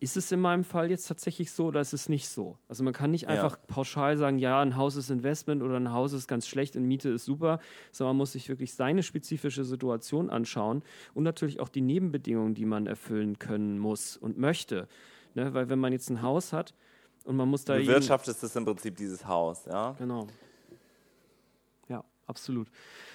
ist 0.00 0.16
es 0.16 0.32
in 0.32 0.40
meinem 0.40 0.64
Fall 0.64 0.90
jetzt 0.90 1.06
tatsächlich 1.06 1.52
so 1.52 1.66
oder 1.66 1.80
ist 1.80 1.92
es 1.92 2.08
nicht 2.08 2.28
so? 2.28 2.56
Also 2.68 2.82
man 2.82 2.94
kann 2.94 3.10
nicht 3.10 3.28
einfach 3.28 3.52
ja. 3.52 3.62
pauschal 3.66 4.16
sagen, 4.16 4.38
ja, 4.38 4.60
ein 4.60 4.76
Haus 4.76 4.96
ist 4.96 5.10
Investment 5.10 5.62
oder 5.62 5.76
ein 5.76 5.92
Haus 5.92 6.14
ist 6.14 6.26
ganz 6.26 6.48
schlecht 6.48 6.74
und 6.74 6.84
Miete 6.84 7.10
ist 7.10 7.26
super, 7.26 7.60
sondern 7.92 8.16
man 8.16 8.18
muss 8.18 8.32
sich 8.32 8.48
wirklich 8.48 8.74
seine 8.74 9.02
spezifische 9.02 9.62
Situation 9.62 10.30
anschauen 10.30 10.82
und 11.12 11.24
natürlich 11.24 11.60
auch 11.60 11.68
die 11.68 11.82
Nebenbedingungen, 11.82 12.54
die 12.54 12.64
man 12.64 12.86
erfüllen 12.86 13.38
können 13.38 13.78
muss 13.78 14.16
und 14.16 14.38
möchte. 14.38 14.88
Ne? 15.34 15.52
Weil 15.52 15.68
wenn 15.68 15.78
man 15.78 15.92
jetzt 15.92 16.08
ein 16.08 16.22
Haus 16.22 16.54
hat 16.54 16.74
und 17.24 17.36
man 17.36 17.48
muss 17.48 17.66
da... 17.66 17.78
Wirtschaft 17.78 18.26
ist 18.28 18.42
das 18.42 18.56
im 18.56 18.64
Prinzip 18.64 18.96
dieses 18.96 19.26
Haus, 19.26 19.66
ja? 19.66 19.92
Genau. 19.98 20.26
Ja, 21.88 22.02
absolut. 22.26 22.68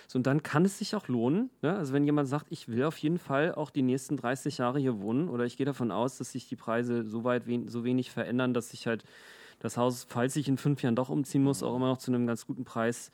So, 0.07 0.19
und 0.19 0.27
dann 0.27 0.43
kann 0.43 0.65
es 0.65 0.79
sich 0.79 0.95
auch 0.95 1.07
lohnen. 1.07 1.49
Ne? 1.61 1.75
Also 1.75 1.93
wenn 1.93 2.03
jemand 2.03 2.27
sagt, 2.27 2.47
ich 2.49 2.67
will 2.67 2.83
auf 2.83 2.97
jeden 2.97 3.19
Fall 3.19 3.53
auch 3.55 3.69
die 3.69 3.81
nächsten 3.81 4.17
30 4.17 4.57
Jahre 4.59 4.79
hier 4.79 5.01
wohnen 5.01 5.29
oder 5.29 5.45
ich 5.45 5.57
gehe 5.57 5.65
davon 5.65 5.91
aus, 5.91 6.17
dass 6.17 6.31
sich 6.31 6.47
die 6.47 6.55
Preise 6.55 7.07
so 7.07 7.23
weit 7.23 7.47
wen 7.47 7.67
so 7.67 7.83
wenig 7.83 8.11
verändern, 8.11 8.53
dass 8.53 8.69
sich 8.69 8.87
halt 8.87 9.03
das 9.59 9.77
Haus, 9.77 10.05
falls 10.07 10.35
ich 10.35 10.47
in 10.47 10.57
fünf 10.57 10.81
Jahren 10.83 10.95
doch 10.95 11.09
umziehen 11.09 11.43
muss, 11.43 11.63
auch 11.63 11.75
immer 11.75 11.87
noch 11.87 11.97
zu 11.97 12.11
einem 12.11 12.27
ganz 12.27 12.45
guten 12.45 12.65
Preis 12.65 13.11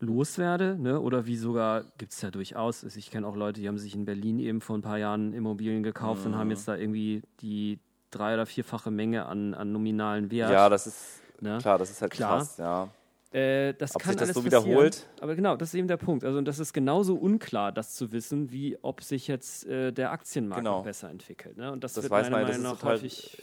loswerde. 0.00 0.76
Ne? 0.78 1.00
Oder 1.00 1.26
wie 1.26 1.36
sogar, 1.36 1.84
gibt 1.98 2.12
es 2.12 2.20
ja 2.22 2.30
durchaus, 2.30 2.84
also 2.84 2.98
ich 2.98 3.10
kenne 3.10 3.26
auch 3.26 3.36
Leute, 3.36 3.60
die 3.60 3.68
haben 3.68 3.78
sich 3.78 3.94
in 3.94 4.04
Berlin 4.04 4.38
eben 4.38 4.60
vor 4.60 4.76
ein 4.76 4.82
paar 4.82 4.98
Jahren 4.98 5.32
Immobilien 5.32 5.82
gekauft 5.82 6.24
mhm. 6.24 6.32
und 6.32 6.38
haben 6.38 6.50
jetzt 6.50 6.66
da 6.68 6.76
irgendwie 6.76 7.22
die 7.40 7.78
drei- 8.10 8.34
oder 8.34 8.46
vierfache 8.46 8.90
Menge 8.90 9.26
an, 9.26 9.54
an 9.54 9.72
nominalen 9.72 10.30
Wert. 10.30 10.50
Ja, 10.50 10.68
das 10.68 10.86
ist 10.86 11.22
ne? 11.40 11.58
klar, 11.60 11.78
das 11.78 11.90
ist 11.90 12.02
halt 12.02 12.12
klar. 12.12 12.38
krass, 12.38 12.56
ja. 12.58 12.88
Äh, 13.32 13.72
das 13.74 13.96
ob 13.96 14.02
kann 14.02 14.18
sich 14.18 14.28
das 14.28 14.34
so 14.34 14.44
wiederholt. 14.44 15.08
Aber 15.20 15.34
genau, 15.34 15.56
das 15.56 15.70
ist 15.70 15.74
eben 15.74 15.88
der 15.88 15.96
Punkt. 15.96 16.22
Also 16.22 16.40
das 16.42 16.58
ist 16.58 16.72
genauso 16.72 17.14
unklar, 17.14 17.72
das 17.72 17.94
zu 17.94 18.12
wissen, 18.12 18.52
wie 18.52 18.76
ob 18.82 19.02
sich 19.02 19.26
jetzt 19.26 19.66
äh, 19.66 19.90
der 19.90 20.12
Aktienmarkt 20.12 20.62
genau. 20.62 20.82
besser 20.82 21.08
entwickelt. 21.08 21.56
Ne? 21.56 21.72
Und 21.72 21.82
das, 21.82 21.94
das 21.94 22.04
wird 22.04 22.12
meiner 22.12 22.30
man, 22.30 22.42
Meinung 22.42 22.62
nach 22.62 22.82
häufig 22.82 23.42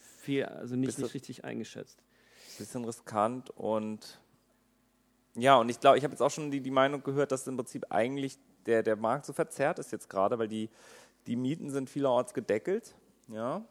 viel, 0.00 0.44
also 0.46 0.76
nicht, 0.76 0.98
nicht 0.98 1.14
richtig 1.14 1.44
eingeschätzt. 1.44 2.02
Bisschen 2.56 2.84
riskant 2.84 3.50
und 3.50 4.18
ja, 5.36 5.56
und 5.56 5.68
ich 5.68 5.78
glaube, 5.78 5.98
ich 5.98 6.04
habe 6.04 6.12
jetzt 6.12 6.22
auch 6.22 6.30
schon 6.30 6.50
die, 6.50 6.60
die 6.60 6.70
Meinung 6.70 7.02
gehört, 7.02 7.30
dass 7.30 7.46
im 7.46 7.56
Prinzip 7.56 7.86
eigentlich 7.90 8.38
der, 8.66 8.82
der 8.82 8.96
Markt 8.96 9.26
so 9.26 9.32
verzerrt 9.32 9.78
ist 9.78 9.92
jetzt 9.92 10.10
gerade, 10.10 10.38
weil 10.38 10.48
die, 10.48 10.68
die 11.26 11.36
Mieten 11.36 11.70
sind 11.70 11.88
vielerorts 11.88 12.34
gedeckelt. 12.34 12.94
Ja, 13.28 13.64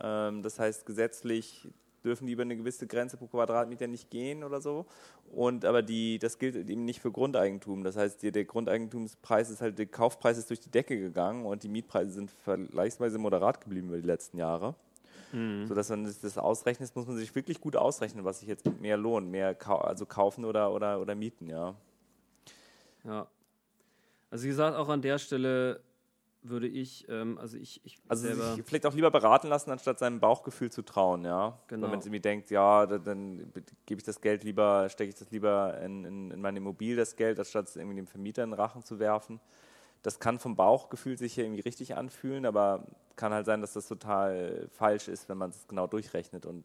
ähm, 0.00 0.42
das 0.42 0.58
heißt, 0.58 0.86
gesetzlich 0.86 1.68
dürfen 2.04 2.26
die 2.26 2.32
über 2.32 2.42
eine 2.42 2.56
gewisse 2.56 2.86
Grenze 2.86 3.16
pro 3.16 3.26
Quadratmeter 3.26 3.86
nicht 3.86 4.10
gehen 4.10 4.44
oder 4.44 4.60
so. 4.60 4.86
Und 5.32 5.64
aber 5.64 5.82
die, 5.82 6.18
das 6.18 6.38
gilt 6.38 6.56
eben 6.56 6.84
nicht 6.84 7.00
für 7.00 7.10
Grundeigentum. 7.10 7.82
Das 7.82 7.96
heißt, 7.96 8.22
die, 8.22 8.30
der 8.30 8.44
Grundeigentumspreis 8.44 9.50
ist 9.50 9.60
halt, 9.60 9.78
der 9.78 9.86
Kaufpreis 9.86 10.38
ist 10.38 10.50
durch 10.50 10.60
die 10.60 10.70
Decke 10.70 10.98
gegangen 10.98 11.46
und 11.46 11.62
die 11.62 11.68
Mietpreise 11.68 12.12
sind 12.12 12.30
vergleichsweise 12.30 13.18
moderat 13.18 13.60
geblieben 13.60 13.88
über 13.88 13.96
die 13.96 14.06
letzten 14.06 14.38
Jahre. 14.38 14.74
Mhm. 15.32 15.66
Sodass 15.66 15.88
man 15.88 16.04
das 16.04 16.38
ausrechnet, 16.38 16.94
muss 16.94 17.06
man 17.06 17.16
sich 17.16 17.34
wirklich 17.34 17.60
gut 17.60 17.74
ausrechnen, 17.74 18.24
was 18.24 18.40
sich 18.40 18.48
jetzt 18.48 18.66
mehr 18.80 18.96
lohnt, 18.96 19.28
mehr 19.30 19.54
kau 19.54 19.78
also 19.78 20.06
kaufen 20.06 20.44
oder, 20.44 20.72
oder, 20.72 21.00
oder 21.00 21.14
mieten, 21.14 21.48
ja. 21.48 21.74
Ja. 23.04 23.26
Also 24.30 24.44
wie 24.44 24.48
gesagt, 24.48 24.76
auch 24.76 24.88
an 24.88 25.02
der 25.02 25.18
Stelle 25.18 25.80
würde 26.44 26.66
ich, 26.68 27.08
ähm, 27.08 27.38
also 27.38 27.56
ich, 27.56 27.80
ich 27.84 27.96
also 28.06 28.26
selber 28.26 28.54
sich 28.54 28.64
vielleicht 28.64 28.86
auch 28.86 28.94
lieber 28.94 29.10
beraten 29.10 29.48
lassen, 29.48 29.70
anstatt 29.70 29.98
seinem 29.98 30.20
Bauchgefühl 30.20 30.70
zu 30.70 30.82
trauen, 30.82 31.24
ja. 31.24 31.58
Genau. 31.68 31.84
Wenn 31.84 31.90
man 31.90 32.00
irgendwie 32.00 32.20
denkt, 32.20 32.50
ja, 32.50 32.86
dann, 32.86 33.02
dann 33.04 33.52
gebe 33.86 33.98
ich 33.98 34.04
das 34.04 34.20
Geld 34.20 34.44
lieber, 34.44 34.88
stecke 34.88 35.08
ich 35.08 35.14
das 35.16 35.30
lieber 35.30 35.80
in, 35.80 36.04
in, 36.04 36.30
in 36.30 36.40
meine 36.40 36.58
Immobilie, 36.58 36.96
das 36.96 37.16
Geld, 37.16 37.38
anstatt 37.38 37.68
es 37.68 37.76
irgendwie 37.76 37.96
dem 37.96 38.06
Vermieter 38.06 38.44
in 38.44 38.50
den 38.50 38.60
Rachen 38.60 38.82
zu 38.82 38.98
werfen. 38.98 39.40
Das 40.02 40.20
kann 40.20 40.38
vom 40.38 40.54
Bauchgefühl 40.54 41.16
sich 41.16 41.32
hier 41.34 41.44
irgendwie 41.44 41.62
richtig 41.62 41.96
anfühlen, 41.96 42.44
aber 42.44 42.86
kann 43.16 43.32
halt 43.32 43.46
sein, 43.46 43.62
dass 43.62 43.72
das 43.72 43.88
total 43.88 44.68
falsch 44.70 45.08
ist, 45.08 45.30
wenn 45.30 45.38
man 45.38 45.50
es 45.50 45.66
genau 45.66 45.86
durchrechnet. 45.86 46.44
Und 46.44 46.64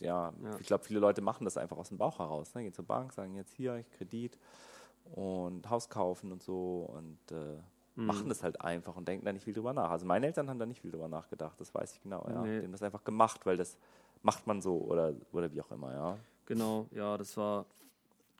ja, 0.00 0.34
ja. 0.42 0.58
ich 0.60 0.66
glaube, 0.66 0.84
viele 0.84 1.00
Leute 1.00 1.22
machen 1.22 1.44
das 1.44 1.56
einfach 1.56 1.78
aus 1.78 1.88
dem 1.88 1.96
Bauch 1.96 2.18
heraus. 2.18 2.54
Ne? 2.54 2.62
Gehen 2.62 2.74
zur 2.74 2.84
Bank, 2.84 3.14
sagen 3.14 3.34
jetzt 3.36 3.54
hier, 3.54 3.76
ich 3.76 3.90
Kredit 3.90 4.38
und 5.14 5.68
Haus 5.70 5.88
kaufen 5.88 6.30
und 6.30 6.42
so 6.42 6.90
und 6.94 7.18
äh, 7.32 7.58
mhm. 7.96 8.06
machen 8.06 8.28
das 8.28 8.42
halt 8.42 8.60
einfach 8.60 8.96
und 8.96 9.06
denken 9.08 9.24
da 9.24 9.32
nicht 9.32 9.44
viel 9.44 9.54
drüber 9.54 9.72
nach. 9.72 9.90
Also 9.90 10.06
meine 10.06 10.26
Eltern 10.26 10.48
haben 10.48 10.58
da 10.58 10.66
nicht 10.66 10.80
viel 10.80 10.90
drüber 10.90 11.08
nachgedacht, 11.08 11.60
das 11.60 11.74
weiß 11.74 11.94
ich 11.94 12.02
genau. 12.02 12.26
Ja. 12.28 12.42
Nee. 12.42 12.58
Die 12.58 12.64
haben 12.64 12.72
das 12.72 12.82
einfach 12.82 13.04
gemacht, 13.04 13.44
weil 13.44 13.56
das 13.56 13.76
macht 14.22 14.46
man 14.46 14.60
so 14.62 14.78
oder, 14.78 15.14
oder 15.32 15.52
wie 15.52 15.60
auch 15.60 15.70
immer, 15.70 15.92
ja. 15.92 16.18
Genau, 16.46 16.86
ja, 16.90 17.16
das 17.16 17.36
war, 17.36 17.66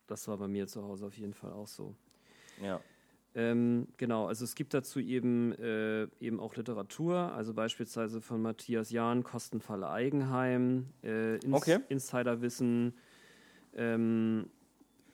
das 0.07 0.27
war 0.29 0.37
bei 0.37 0.49
mir 0.49 0.67
zu 0.67 0.83
Hause 0.83 1.07
auf 1.07 1.17
jeden 1.17 1.35
Fall 1.35 1.53
auch 1.53 1.69
so. 1.69 1.95
Ja. 2.63 2.81
Ähm, 3.35 3.89
genau, 3.97 4.27
also 4.27 4.45
es 4.45 4.55
gibt 4.55 4.75
dazu 4.75 5.01
eben, 5.01 5.53
äh, 5.53 6.07
eben 6.21 6.39
auch 6.39 6.55
Literatur, 6.55 7.17
also 7.33 7.55
beispielsweise 7.55 8.21
von 8.21 8.43
Matthias 8.43 8.91
Jahn, 8.91 9.25
Kostenfalle 9.25 9.89
Eigenheim, 9.89 10.89
äh, 11.03 11.37
Ins 11.37 11.55
okay. 11.55 11.79
Insiderwissen, 11.89 12.95
ähm, 13.75 14.51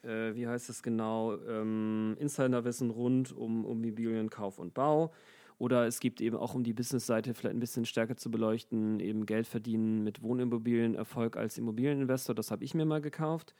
äh, 0.02 0.34
wie 0.34 0.46
heißt 0.46 0.70
es 0.70 0.82
genau, 0.82 1.36
ähm, 1.46 2.16
Insiderwissen 2.18 2.90
rund 2.90 3.32
um, 3.32 3.64
um 3.64 3.82
Immobilienkauf 3.82 4.58
und 4.58 4.74
Bau. 4.74 5.12
Oder 5.58 5.86
es 5.86 5.98
gibt 5.98 6.20
eben 6.20 6.36
auch, 6.36 6.54
um 6.54 6.62
die 6.62 6.72
Businessseite 6.72 7.34
vielleicht 7.34 7.56
ein 7.56 7.60
bisschen 7.60 7.84
stärker 7.84 8.16
zu 8.16 8.30
beleuchten, 8.30 9.00
eben 9.00 9.26
Geld 9.26 9.46
verdienen 9.46 10.04
mit 10.04 10.22
Wohnimmobilien, 10.22 10.94
Erfolg 10.94 11.36
als 11.36 11.58
Immobilieninvestor. 11.58 12.34
Das 12.34 12.52
habe 12.52 12.64
ich 12.64 12.74
mir 12.74 12.84
mal 12.84 13.00
gekauft. 13.00 13.54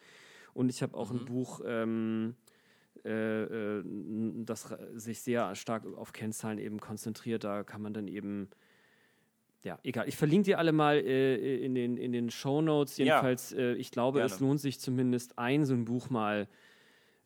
Und 0.55 0.71
ich 0.71 0.83
habe 0.83 0.97
auch 0.97 1.13
mhm. 1.13 1.19
ein 1.19 1.25
Buch, 1.25 1.61
ähm, 1.67 2.37
äh, 3.05 3.43
äh, 3.43 3.85
das 4.45 4.73
sich 4.95 5.21
sehr 5.23 5.55
stark 5.57 5.85
auf 5.97 6.13
Kennzahlen 6.13 6.59
eben 6.59 6.79
konzentriert. 6.79 7.43
Da 7.43 7.65
kann 7.65 7.83
man 7.83 7.95
dann 7.95 8.07
eben 8.07 8.49
ja, 9.65 9.79
egal. 9.83 10.09
Ich 10.09 10.17
verlinke 10.17 10.45
dir 10.45 10.59
alle 10.59 10.73
mal 10.73 10.97
äh, 10.97 11.65
in 11.65 11.75
den, 11.75 11.97
in 11.97 12.13
den 12.13 12.31
Show 12.31 12.63
Notes. 12.63 12.97
Jedenfalls, 12.97 13.51
ja, 13.51 13.59
äh, 13.59 13.75
ich 13.75 13.91
glaube, 13.91 14.19
gerne. 14.19 14.33
es 14.33 14.41
lohnt 14.41 14.61
sich 14.61 14.81
zumindest 14.81 15.39
ein 15.39 15.65
so 15.65 15.75
ein 15.75 15.85
Buch 15.85 16.11
mal 16.11 16.49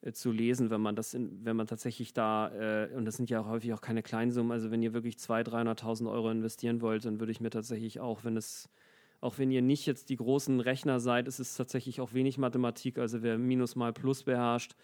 äh, 0.02 0.12
zu 0.12 0.32
lesen, 0.32 0.70
wenn 0.70 0.80
man 0.80 0.96
das, 0.96 1.14
in, 1.14 1.44
wenn 1.44 1.56
man 1.56 1.66
tatsächlich 1.66 2.12
da, 2.12 2.48
äh, 2.48 2.94
und 2.94 3.04
das 3.04 3.16
sind 3.16 3.30
ja 3.30 3.46
häufig 3.46 3.72
auch 3.72 3.80
keine 3.80 4.02
Kleinsummen, 4.02 4.50
also 4.50 4.70
wenn 4.70 4.82
ihr 4.82 4.92
wirklich 4.92 5.16
200.000, 5.16 5.80
300.000 5.80 6.10
Euro 6.10 6.30
investieren 6.30 6.80
wollt, 6.80 7.04
dann 7.04 7.20
würde 7.20 7.32
ich 7.32 7.40
mir 7.40 7.50
tatsächlich 7.50 8.00
auch, 8.00 8.24
wenn 8.24 8.36
es, 8.36 8.68
auch 9.20 9.38
wenn 9.38 9.50
ihr 9.50 9.62
nicht 9.62 9.86
jetzt 9.86 10.08
die 10.08 10.16
großen 10.16 10.58
Rechner 10.58 10.98
seid, 10.98 11.28
ist 11.28 11.38
es 11.38 11.54
tatsächlich 11.54 12.00
auch 12.00 12.14
wenig 12.14 12.38
Mathematik, 12.38 12.98
also 12.98 13.22
wer 13.22 13.38
Minus 13.38 13.76
mal 13.76 13.92
Plus 13.92 14.24
beherrscht, 14.24 14.74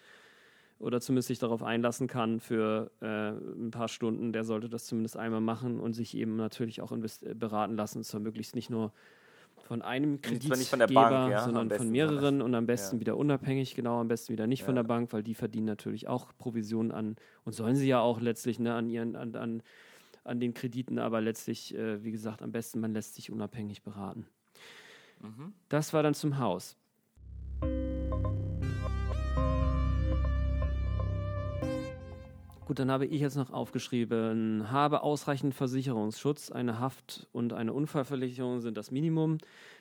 oder 0.79 1.01
zumindest 1.01 1.27
sich 1.27 1.39
darauf 1.39 1.61
einlassen 1.61 2.07
kann 2.07 2.39
für 2.39 2.91
äh, 3.01 3.31
ein 3.31 3.71
paar 3.71 3.89
Stunden, 3.89 4.31
der 4.31 4.43
sollte 4.43 4.69
das 4.69 4.85
zumindest 4.85 5.17
einmal 5.17 5.41
machen 5.41 5.79
und 5.79 5.93
sich 5.93 6.15
eben 6.15 6.35
natürlich 6.37 6.81
auch 6.81 6.93
beraten 7.35 7.75
lassen, 7.75 8.03
zwar 8.03 8.21
möglichst 8.21 8.55
nicht 8.55 8.69
nur 8.69 8.93
von 9.61 9.81
einem 9.81 10.21
Kreditgeber, 10.21 10.55
von 10.55 10.93
Bank, 10.93 11.31
ja, 11.31 11.43
sondern 11.43 11.69
von 11.69 11.89
mehreren 11.91 12.41
und 12.41 12.55
am 12.55 12.65
besten 12.65 12.95
ja. 12.95 12.99
wieder 13.01 13.17
unabhängig, 13.17 13.75
genau, 13.75 13.99
am 13.99 14.07
besten 14.07 14.33
wieder 14.33 14.47
nicht 14.47 14.61
ja. 14.61 14.65
von 14.65 14.75
der 14.75 14.83
Bank, 14.83 15.11
weil 15.11 15.21
die 15.21 15.35
verdienen 15.35 15.65
natürlich 15.65 16.07
auch 16.07 16.27
Provisionen 16.37 16.91
an 16.91 17.17
und 17.43 17.53
sollen 17.53 17.75
sie 17.75 17.87
ja 17.87 17.99
auch 17.99 18.21
letztlich 18.21 18.57
ne, 18.59 18.73
an 18.73 18.89
ihren 18.89 19.15
an, 19.15 19.35
an, 19.35 19.63
an 20.23 20.39
den 20.39 20.53
Krediten, 20.53 20.97
aber 20.97 21.19
letztlich, 21.19 21.75
äh, 21.75 22.03
wie 22.03 22.11
gesagt, 22.11 22.41
am 22.41 22.51
besten 22.51 22.79
man 22.79 22.93
lässt 22.93 23.15
sich 23.15 23.31
unabhängig 23.31 23.83
beraten. 23.83 24.25
Mhm. 25.21 25.53
Das 25.67 25.93
war 25.93 26.03
dann 26.03 26.13
zum 26.13 26.39
Haus. 26.39 26.77
Gut, 32.69 32.77
dann 32.77 32.91
habe 32.91 33.07
ich 33.07 33.19
jetzt 33.19 33.35
noch 33.35 33.49
aufgeschrieben, 33.49 34.69
habe 34.69 35.01
ausreichend 35.01 35.55
Versicherungsschutz, 35.55 36.51
eine 36.51 36.79
Haft- 36.79 37.27
und 37.31 37.51
eine 37.51 37.73
Unfallversicherung 37.73 38.61
sind 38.61 38.77
das 38.77 38.91
Minimum. 38.91 39.39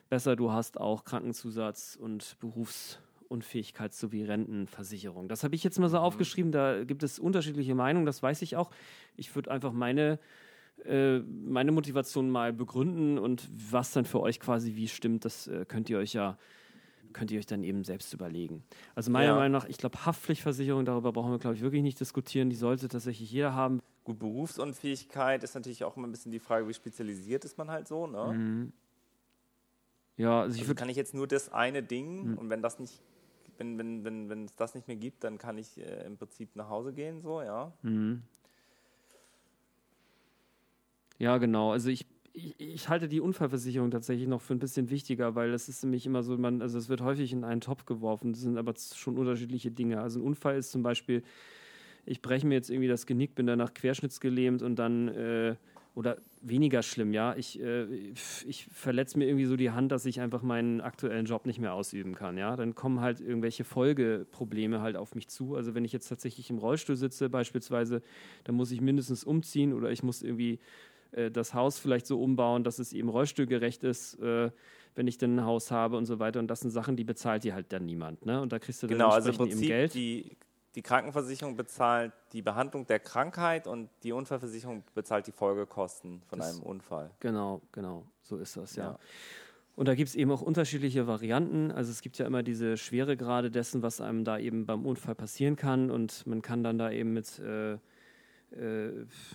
Besser, 0.09 0.37
du 0.37 0.53
hast 0.53 0.81
auch 0.81 1.05
Krankenzusatz 1.05 1.99
und 2.01 2.39
Berufsunfähigkeits- 2.41 4.01
sowie 4.01 4.25
Rentenversicherung. 4.25 5.29
Das 5.29 5.45
habe 5.45 5.55
ich 5.55 5.63
jetzt 5.63 5.79
mal 5.79 5.91
so 5.91 5.99
mhm. 5.99 6.03
aufgeschrieben, 6.03 6.51
da 6.51 6.83
gibt 6.83 7.03
es 7.03 7.19
unterschiedliche 7.19 7.75
Meinungen, 7.75 8.07
das 8.07 8.23
weiß 8.23 8.41
ich 8.41 8.57
auch. 8.57 8.71
Ich 9.19 9.35
würde 9.35 9.51
einfach 9.51 9.73
meine 9.73 10.19
äh, 10.87 11.19
meine 11.19 11.73
Motivation 11.73 12.31
mal 12.31 12.55
begründen 12.55 13.19
und 13.19 13.47
was 13.71 13.93
dann 13.93 14.07
für 14.07 14.21
euch 14.21 14.41
quasi 14.41 14.77
wie 14.77 14.89
stimmt, 14.89 15.27
das 15.27 15.47
äh, 15.47 15.67
könnt 15.69 15.91
ihr 15.91 15.99
euch 15.99 16.15
ja 16.15 16.39
könnt 17.13 17.31
ihr 17.31 17.39
euch 17.39 17.47
dann 17.47 17.63
eben 17.63 17.85
selbst 17.85 18.13
überlegen. 18.13 18.63
Also 18.95 19.11
meiner 19.11 19.29
ja. 19.29 19.35
Meinung 19.35 19.53
nach, 19.53 19.69
ich 19.69 19.79
glaube, 19.79 20.05
Haftpflichtversicherung, 20.05 20.85
darüber 20.85 21.13
brauchen 21.13 21.31
wir, 21.31 21.39
glaube 21.39 21.57
ich, 21.57 21.63
wirklich 21.63 21.83
nicht 21.83 22.01
diskutieren. 22.01 22.51
Die 22.51 22.57
sollte 22.57 22.89
tatsächlich 22.89 23.31
jeder 23.31 23.55
haben. 23.55 23.81
Gut, 24.05 24.19
Berufsunfähigkeit 24.19 25.43
ist 25.43 25.55
natürlich 25.55 25.85
auch 25.85 25.97
immer 25.97 26.07
ein 26.07 26.11
bisschen 26.11 26.33
die 26.33 26.39
Frage, 26.39 26.67
wie 26.69 26.75
spezialisiert 26.75 27.45
ist 27.45 27.59
man 27.59 27.71
halt 27.71 27.89
so, 27.89 28.07
ne? 28.07 28.33
Mhm. 28.33 28.73
Ja, 30.17 30.41
also, 30.43 30.59
also 30.59 30.75
kann 30.75 30.89
ich 30.89 30.97
jetzt 30.97 31.15
nur 31.15 31.29
das 31.29 31.53
eine 31.53 31.83
Ding 31.83 32.31
mhm. 32.31 32.39
und 32.39 32.51
wenn 32.51 32.61
das 32.61 32.81
nicht, 32.81 33.01
wenn, 33.57 33.79
wenn, 33.79 34.05
wenn, 34.05 34.29
wenn 34.29 34.45
es 34.47 34.57
das 34.57 34.75
nicht 34.75 34.89
mehr 34.89 34.97
gibt, 34.97 35.23
dann 35.23 35.39
kann 35.39 35.59
ich 35.59 35.79
äh, 35.79 36.07
im 36.07 36.17
Prinzip 36.17 36.57
nach 36.57 36.69
Hause 36.69 36.93
gehen, 36.93 37.21
so, 37.21 37.41
ja. 37.41 37.73
Mhm. 37.83 38.23
Ja, 41.19 41.39
genau. 41.39 41.73
Also 41.73 41.91
ich, 41.91 42.07
ich, 42.39 42.55
ich, 42.59 42.89
halte 42.89 43.09
die 43.09 43.21
Unfallversicherung 43.21 43.91
tatsächlich 43.91 44.29
noch 44.29 44.41
für 44.41 44.55
ein 44.55 44.59
bisschen 44.59 44.91
wichtiger, 44.91 45.35
weil 45.35 45.51
das 45.51 45.69
ist 45.69 45.83
nämlich 45.83 46.07
immer 46.07 46.23
so, 46.23 46.37
man, 46.39 46.63
also 46.63 46.79
es 46.79 46.89
wird 46.89 47.01
häufig 47.01 47.33
in 47.33 47.45
einen 47.45 47.61
Topf 47.61 47.85
geworfen. 47.85 48.33
Das 48.33 48.43
sind 48.43 48.57
aber 48.57 48.75
schon 48.95 49.19
unterschiedliche 49.19 49.71
Dinge. 49.71 50.01
Also 50.01 50.21
ein 50.21 50.25
Unfall 50.25 50.57
ist 50.57 50.71
zum 50.71 50.83
Beispiel, 50.83 51.23
ich 52.07 52.23
breche 52.23 52.47
mir 52.47 52.55
jetzt 52.55 52.71
irgendwie 52.71 52.89
das 52.89 53.07
Genick, 53.07 53.35
bin 53.35 53.47
danach 53.47 53.75
querschnittsgelähmt 53.75 54.63
und 54.63 54.77
dann 54.77 55.09
äh, 55.09 55.57
oder 55.95 56.19
weniger 56.43 56.85
schlimm, 56.85 57.13
ja. 57.13 57.35
Ich, 57.35 57.61
äh, 57.61 57.85
ich 58.47 58.67
verletze 58.73 59.19
mir 59.19 59.27
irgendwie 59.27 59.47
so 59.47 59.57
die 59.57 59.73
Hand, 59.73 59.91
dass 59.91 60.07
ich 60.07 60.21
einfach 60.21 60.43
meinen 60.43 60.81
aktuellen 60.81 61.27
Job 61.27 61.45
nicht 61.45 61.59
mehr 61.59 61.75
ausüben 61.75 62.15
kann, 62.15 62.39
ja. 62.39 62.55
Dann 62.55 62.77
kommen 62.77 63.01
halt 63.01 63.21
irgendwelche 63.21 63.65
Folgeprobleme 63.65 64.81
halt 64.81 64.97
auf 64.97 65.17
mich 65.17 65.27
zu. 65.27 65.57
Also 65.57 65.75
wenn 65.75 65.85
ich 65.85 65.93
jetzt 65.93 66.09
tatsächlich 66.09 66.51
im 66.51 66.59
Rollstuhl 66.59 66.95
sitze 66.95 67.29
beispielsweise, 67.29 68.01
dann 68.45 68.55
muss 68.55 68.71
ich 68.71 68.81
mindestens 68.81 69.25
umziehen 69.25 69.73
oder 69.73 69.91
ich 69.91 70.05
muss 70.05 70.23
irgendwie 70.23 70.61
äh, 71.13 71.31
das 71.31 71.55
Haus 71.55 71.79
vielleicht 71.79 72.07
so 72.07 72.21
umbauen, 72.21 72.65
dass 72.65 72.79
es 72.79 72.93
eben 72.93 73.09
rollstuhlgerecht 73.09 73.85
ist, 73.85 74.15
äh, 74.21 74.51
wenn 74.95 75.07
ich 75.07 75.19
denn 75.19 75.37
ein 75.37 75.45
Haus 75.45 75.71
habe 75.71 75.97
und 75.97 76.07
so 76.07 76.19
weiter. 76.19 76.41
Und 76.41 76.49
das 76.49 76.61
sind 76.61 76.71
Sachen, 76.71 76.97
die 76.97 77.05
bezahlt 77.05 77.45
dir 77.45 77.55
halt 77.55 77.73
dann 77.73 77.87
niemand. 77.87 78.27
Ne? 78.27 78.41
Und 78.41 78.53
da 78.53 78.59
kriegst 78.59 78.83
du 78.83 78.87
dann 78.87 78.99
genau, 78.99 79.11
also 79.11 79.31
im 79.31 79.37
Prinzip 79.37 79.59
eben 79.59 79.69
Geld. 79.69 79.95
Die, 79.95 80.37
die 80.75 80.83
Krankenversicherung 80.83 81.57
bezahlt 81.57 82.13
die 82.33 82.43
Behandlung 82.43 82.87
der 82.87 83.01
Krankheit 83.01 83.67
und 83.67 83.91
die 84.03 84.13
Unfallversicherung 84.13 84.85
bezahlt 84.95 85.27
die 85.27 85.33
Folgekosten 85.33 86.23
von 86.27 86.39
das, 86.39 86.55
einem 86.55 86.63
Unfall. 86.63 87.11
Genau, 87.21 87.63
genau, 87.73 88.07
so 88.23 88.37
ist 88.37 88.57
das, 88.57 88.77
ja. 88.77 88.85
ja. 88.85 88.99
Und 89.77 89.87
da 89.87 89.95
gibt 89.95 90.09
es 90.09 90.17
eben 90.17 90.33
auch 90.33 90.43
unterschiedliche 90.43 91.07
Varianten. 91.07 91.71
Also 91.71 91.93
es 91.93 92.03
gibt 92.03 92.19
ja 92.19 92.27
immer 92.27 92.43
diese 92.43 92.77
Schweregrade 92.77 93.49
dessen, 93.49 93.81
was 93.81 94.01
einem 94.01 94.25
da 94.25 94.37
eben 94.37 94.67
beim 94.67 94.85
Unfall 94.85 95.15
passieren 95.15 95.55
kann. 95.55 95.93
Und 95.93 96.27
man 96.27 96.43
kann 96.43 96.65
dann 96.65 96.79
da 96.79 96.91
eben 96.91 97.13
mit 97.13 97.39
äh, 97.39 97.75
äh, 97.75 97.79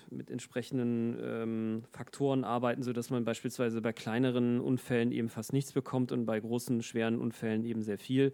mit 0.10 0.32
entsprechenden 0.32 1.18
ähm, 1.22 1.84
Faktoren 1.92 2.44
arbeiten, 2.44 2.82
sodass 2.82 3.10
man 3.10 3.26
beispielsweise 3.26 3.82
bei 3.82 3.94
kleineren 3.94 4.60
Unfällen 4.60 5.12
eben 5.12 5.30
fast 5.30 5.54
nichts 5.54 5.72
bekommt 5.72 6.12
und 6.12 6.26
bei 6.26 6.40
großen, 6.40 6.82
schweren 6.82 7.20
Unfällen 7.20 7.64
eben 7.64 7.84
sehr 7.84 7.98
viel. 7.98 8.34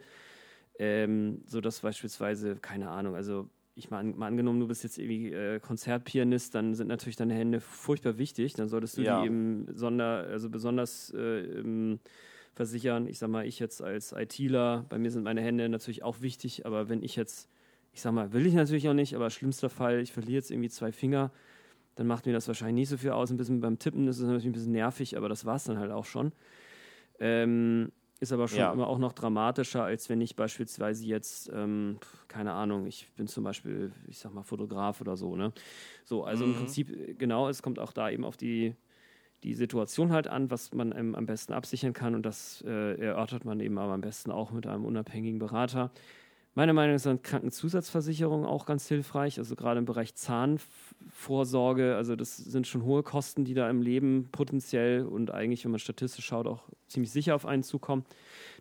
Ähm, 0.77 1.41
sodass 1.45 1.81
beispielsweise, 1.81 2.55
keine 2.55 2.89
Ahnung, 2.89 3.15
also 3.15 3.49
ich 3.75 3.89
mal, 3.89 4.03
mal 4.03 4.27
angenommen, 4.27 4.59
du 4.59 4.67
bist 4.67 4.83
jetzt 4.83 4.97
irgendwie 4.97 5.33
äh, 5.33 5.59
Konzertpianist, 5.59 6.55
dann 6.55 6.73
sind 6.73 6.87
natürlich 6.87 7.15
deine 7.15 7.33
Hände 7.33 7.59
furchtbar 7.59 8.17
wichtig. 8.17 8.53
Dann 8.53 8.67
solltest 8.67 8.97
du 8.97 9.01
ja. 9.01 9.21
die 9.21 9.27
eben 9.27 9.67
sonder, 9.73 10.27
also 10.29 10.49
besonders 10.49 11.11
äh, 11.13 11.97
versichern. 12.53 13.07
Ich 13.07 13.19
sag 13.19 13.29
mal, 13.29 13.45
ich 13.45 13.59
jetzt 13.59 13.81
als 13.81 14.11
ITler, 14.11 14.85
bei 14.89 14.97
mir 14.97 15.11
sind 15.11 15.23
meine 15.23 15.41
Hände 15.41 15.67
natürlich 15.69 16.03
auch 16.03 16.21
wichtig, 16.21 16.65
aber 16.65 16.89
wenn 16.89 17.01
ich 17.03 17.15
jetzt 17.15 17.49
ich 17.91 18.01
sag 18.01 18.13
mal, 18.13 18.33
will 18.33 18.45
ich 18.45 18.53
natürlich 18.53 18.87
auch 18.89 18.93
nicht, 18.93 19.15
aber 19.15 19.29
schlimmster 19.29 19.69
Fall, 19.69 19.99
ich 19.99 20.11
verliere 20.11 20.35
jetzt 20.35 20.51
irgendwie 20.51 20.69
zwei 20.69 20.91
Finger, 20.91 21.31
dann 21.95 22.07
macht 22.07 22.25
mir 22.25 22.33
das 22.33 22.47
wahrscheinlich 22.47 22.75
nicht 22.75 22.89
so 22.89 22.97
viel 22.97 23.11
aus. 23.11 23.29
Ein 23.29 23.37
bisschen 23.37 23.59
beim 23.59 23.77
Tippen 23.77 24.07
ist 24.07 24.17
es 24.17 24.23
natürlich 24.23 24.45
ein 24.45 24.53
bisschen 24.53 24.71
nervig, 24.71 25.17
aber 25.17 25.27
das 25.27 25.45
war 25.45 25.55
es 25.55 25.65
dann 25.65 25.79
halt 25.79 25.91
auch 25.91 26.05
schon. 26.05 26.31
Ähm, 27.19 27.91
ist 28.19 28.33
aber 28.33 28.47
schon 28.47 28.59
ja. 28.59 28.73
immer 28.73 28.87
auch 28.87 28.97
noch 28.97 29.13
dramatischer, 29.13 29.83
als 29.83 30.09
wenn 30.09 30.19
ich 30.19 30.35
beispielsweise 30.35 31.05
jetzt, 31.05 31.49
ähm, 31.53 31.99
keine 32.27 32.51
Ahnung, 32.51 32.85
ich 32.85 33.07
bin 33.15 33.27
zum 33.27 33.45
Beispiel, 33.45 33.93
ich 34.07 34.19
sag 34.19 34.33
mal, 34.33 34.43
Fotograf 34.43 34.99
oder 34.99 35.15
so, 35.15 35.35
ne? 35.37 35.53
So, 36.03 36.25
also 36.25 36.45
mhm. 36.45 36.51
im 36.51 36.57
Prinzip, 36.57 37.17
genau, 37.17 37.47
es 37.47 37.61
kommt 37.61 37.79
auch 37.79 37.93
da 37.93 38.09
eben 38.09 38.25
auf 38.25 38.35
die, 38.35 38.75
die 39.43 39.53
Situation 39.53 40.11
halt 40.11 40.27
an, 40.27 40.51
was 40.51 40.73
man 40.73 40.93
ähm, 40.97 41.15
am 41.15 41.25
besten 41.25 41.53
absichern 41.53 41.93
kann 41.93 42.13
und 42.13 42.25
das 42.25 42.61
äh, 42.67 42.95
erörtert 42.99 43.45
man 43.45 43.59
eben 43.61 43.77
aber 43.77 43.93
am 43.93 44.01
besten 44.01 44.31
auch 44.31 44.51
mit 44.51 44.67
einem 44.67 44.83
unabhängigen 44.83 45.39
Berater. 45.39 45.91
Meiner 46.59 46.73
Meinung 46.73 46.95
nach 46.95 47.01
sind 47.01 47.23
Krankenzusatzversicherungen 47.23 48.45
auch 48.45 48.65
ganz 48.65 48.85
hilfreich, 48.85 49.37
also 49.37 49.55
gerade 49.55 49.79
im 49.79 49.85
Bereich 49.85 50.13
Zahnvorsorge. 50.15 51.95
Also 51.95 52.17
das 52.17 52.35
sind 52.35 52.67
schon 52.67 52.83
hohe 52.83 53.01
Kosten, 53.01 53.45
die 53.45 53.53
da 53.53 53.69
im 53.69 53.81
Leben 53.81 54.27
potenziell 54.33 55.05
und 55.05 55.31
eigentlich, 55.31 55.63
wenn 55.63 55.71
man 55.71 55.79
statistisch 55.79 56.25
schaut, 56.25 56.47
auch 56.47 56.63
ziemlich 56.89 57.11
sicher 57.13 57.33
auf 57.33 57.45
einen 57.45 57.63
zukommen. 57.63 58.03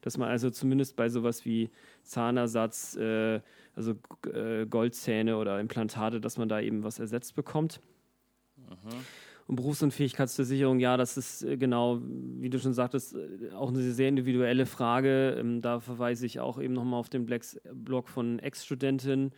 Dass 0.03 0.17
man 0.17 0.29
also 0.29 0.49
zumindest 0.49 0.95
bei 0.95 1.09
sowas 1.09 1.45
wie 1.45 1.71
Zahnersatz, 2.05 2.95
äh, 2.95 3.41
also 3.75 3.97
äh, 4.33 4.65
Goldzähne 4.67 5.37
oder 5.37 5.59
Implantate, 5.59 6.21
dass 6.21 6.39
man 6.39 6.49
da 6.49 6.61
eben 6.61 6.85
was 6.85 7.01
ersetzt 7.01 7.35
bekommt. 7.35 7.81
Mhm. 8.59 9.05
Und 9.49 9.57
Berufsunfähigkeitsversicherung, 9.57 10.79
ja, 10.79 10.99
das 10.99 11.17
ist 11.17 11.43
äh, 11.43 11.57
genau, 11.57 12.01
wie 12.03 12.51
du 12.51 12.61
schon 12.61 12.75
sagtest, 12.75 13.17
äh, 13.17 13.51
auch 13.55 13.71
eine 13.71 13.81
sehr 13.81 14.09
individuelle 14.11 14.67
Frage. 14.67 15.37
Ähm, 15.39 15.63
da 15.63 15.81
verweise 15.81 16.27
ich 16.27 16.39
auch 16.39 16.61
eben 16.61 16.75
nochmal 16.75 17.01
auf 17.01 17.09
den 17.09 17.27
Blog 17.73 18.11
von 18.11 18.39
Ex-Studentin. 18.41 19.33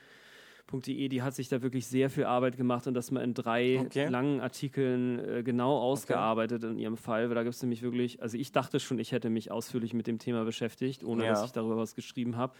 die 0.72 1.22
hat 1.22 1.36
sich 1.36 1.48
da 1.48 1.62
wirklich 1.62 1.86
sehr 1.86 2.10
viel 2.10 2.24
Arbeit 2.24 2.56
gemacht 2.56 2.88
und 2.88 2.94
das 2.94 3.12
mal 3.12 3.22
in 3.22 3.34
drei 3.34 3.78
okay. 3.78 4.08
langen 4.08 4.40
Artikeln 4.40 5.20
äh, 5.20 5.42
genau 5.44 5.78
ausgearbeitet 5.78 6.64
okay. 6.64 6.72
in 6.72 6.78
ihrem 6.80 6.96
Fall, 6.96 7.28
weil 7.28 7.36
da 7.36 7.44
gibt 7.44 7.54
es 7.54 7.62
nämlich 7.62 7.82
wirklich, 7.82 8.20
also 8.20 8.36
ich 8.36 8.50
dachte 8.50 8.80
schon, 8.80 8.98
ich 8.98 9.12
hätte 9.12 9.30
mich 9.30 9.52
ausführlich 9.52 9.94
mit 9.94 10.08
dem 10.08 10.18
Thema 10.18 10.44
beschäftigt, 10.44 11.04
ohne 11.04 11.22
ja. 11.22 11.30
dass 11.30 11.44
ich 11.44 11.52
darüber 11.52 11.76
was 11.76 11.94
geschrieben 11.94 12.36
habe. 12.36 12.52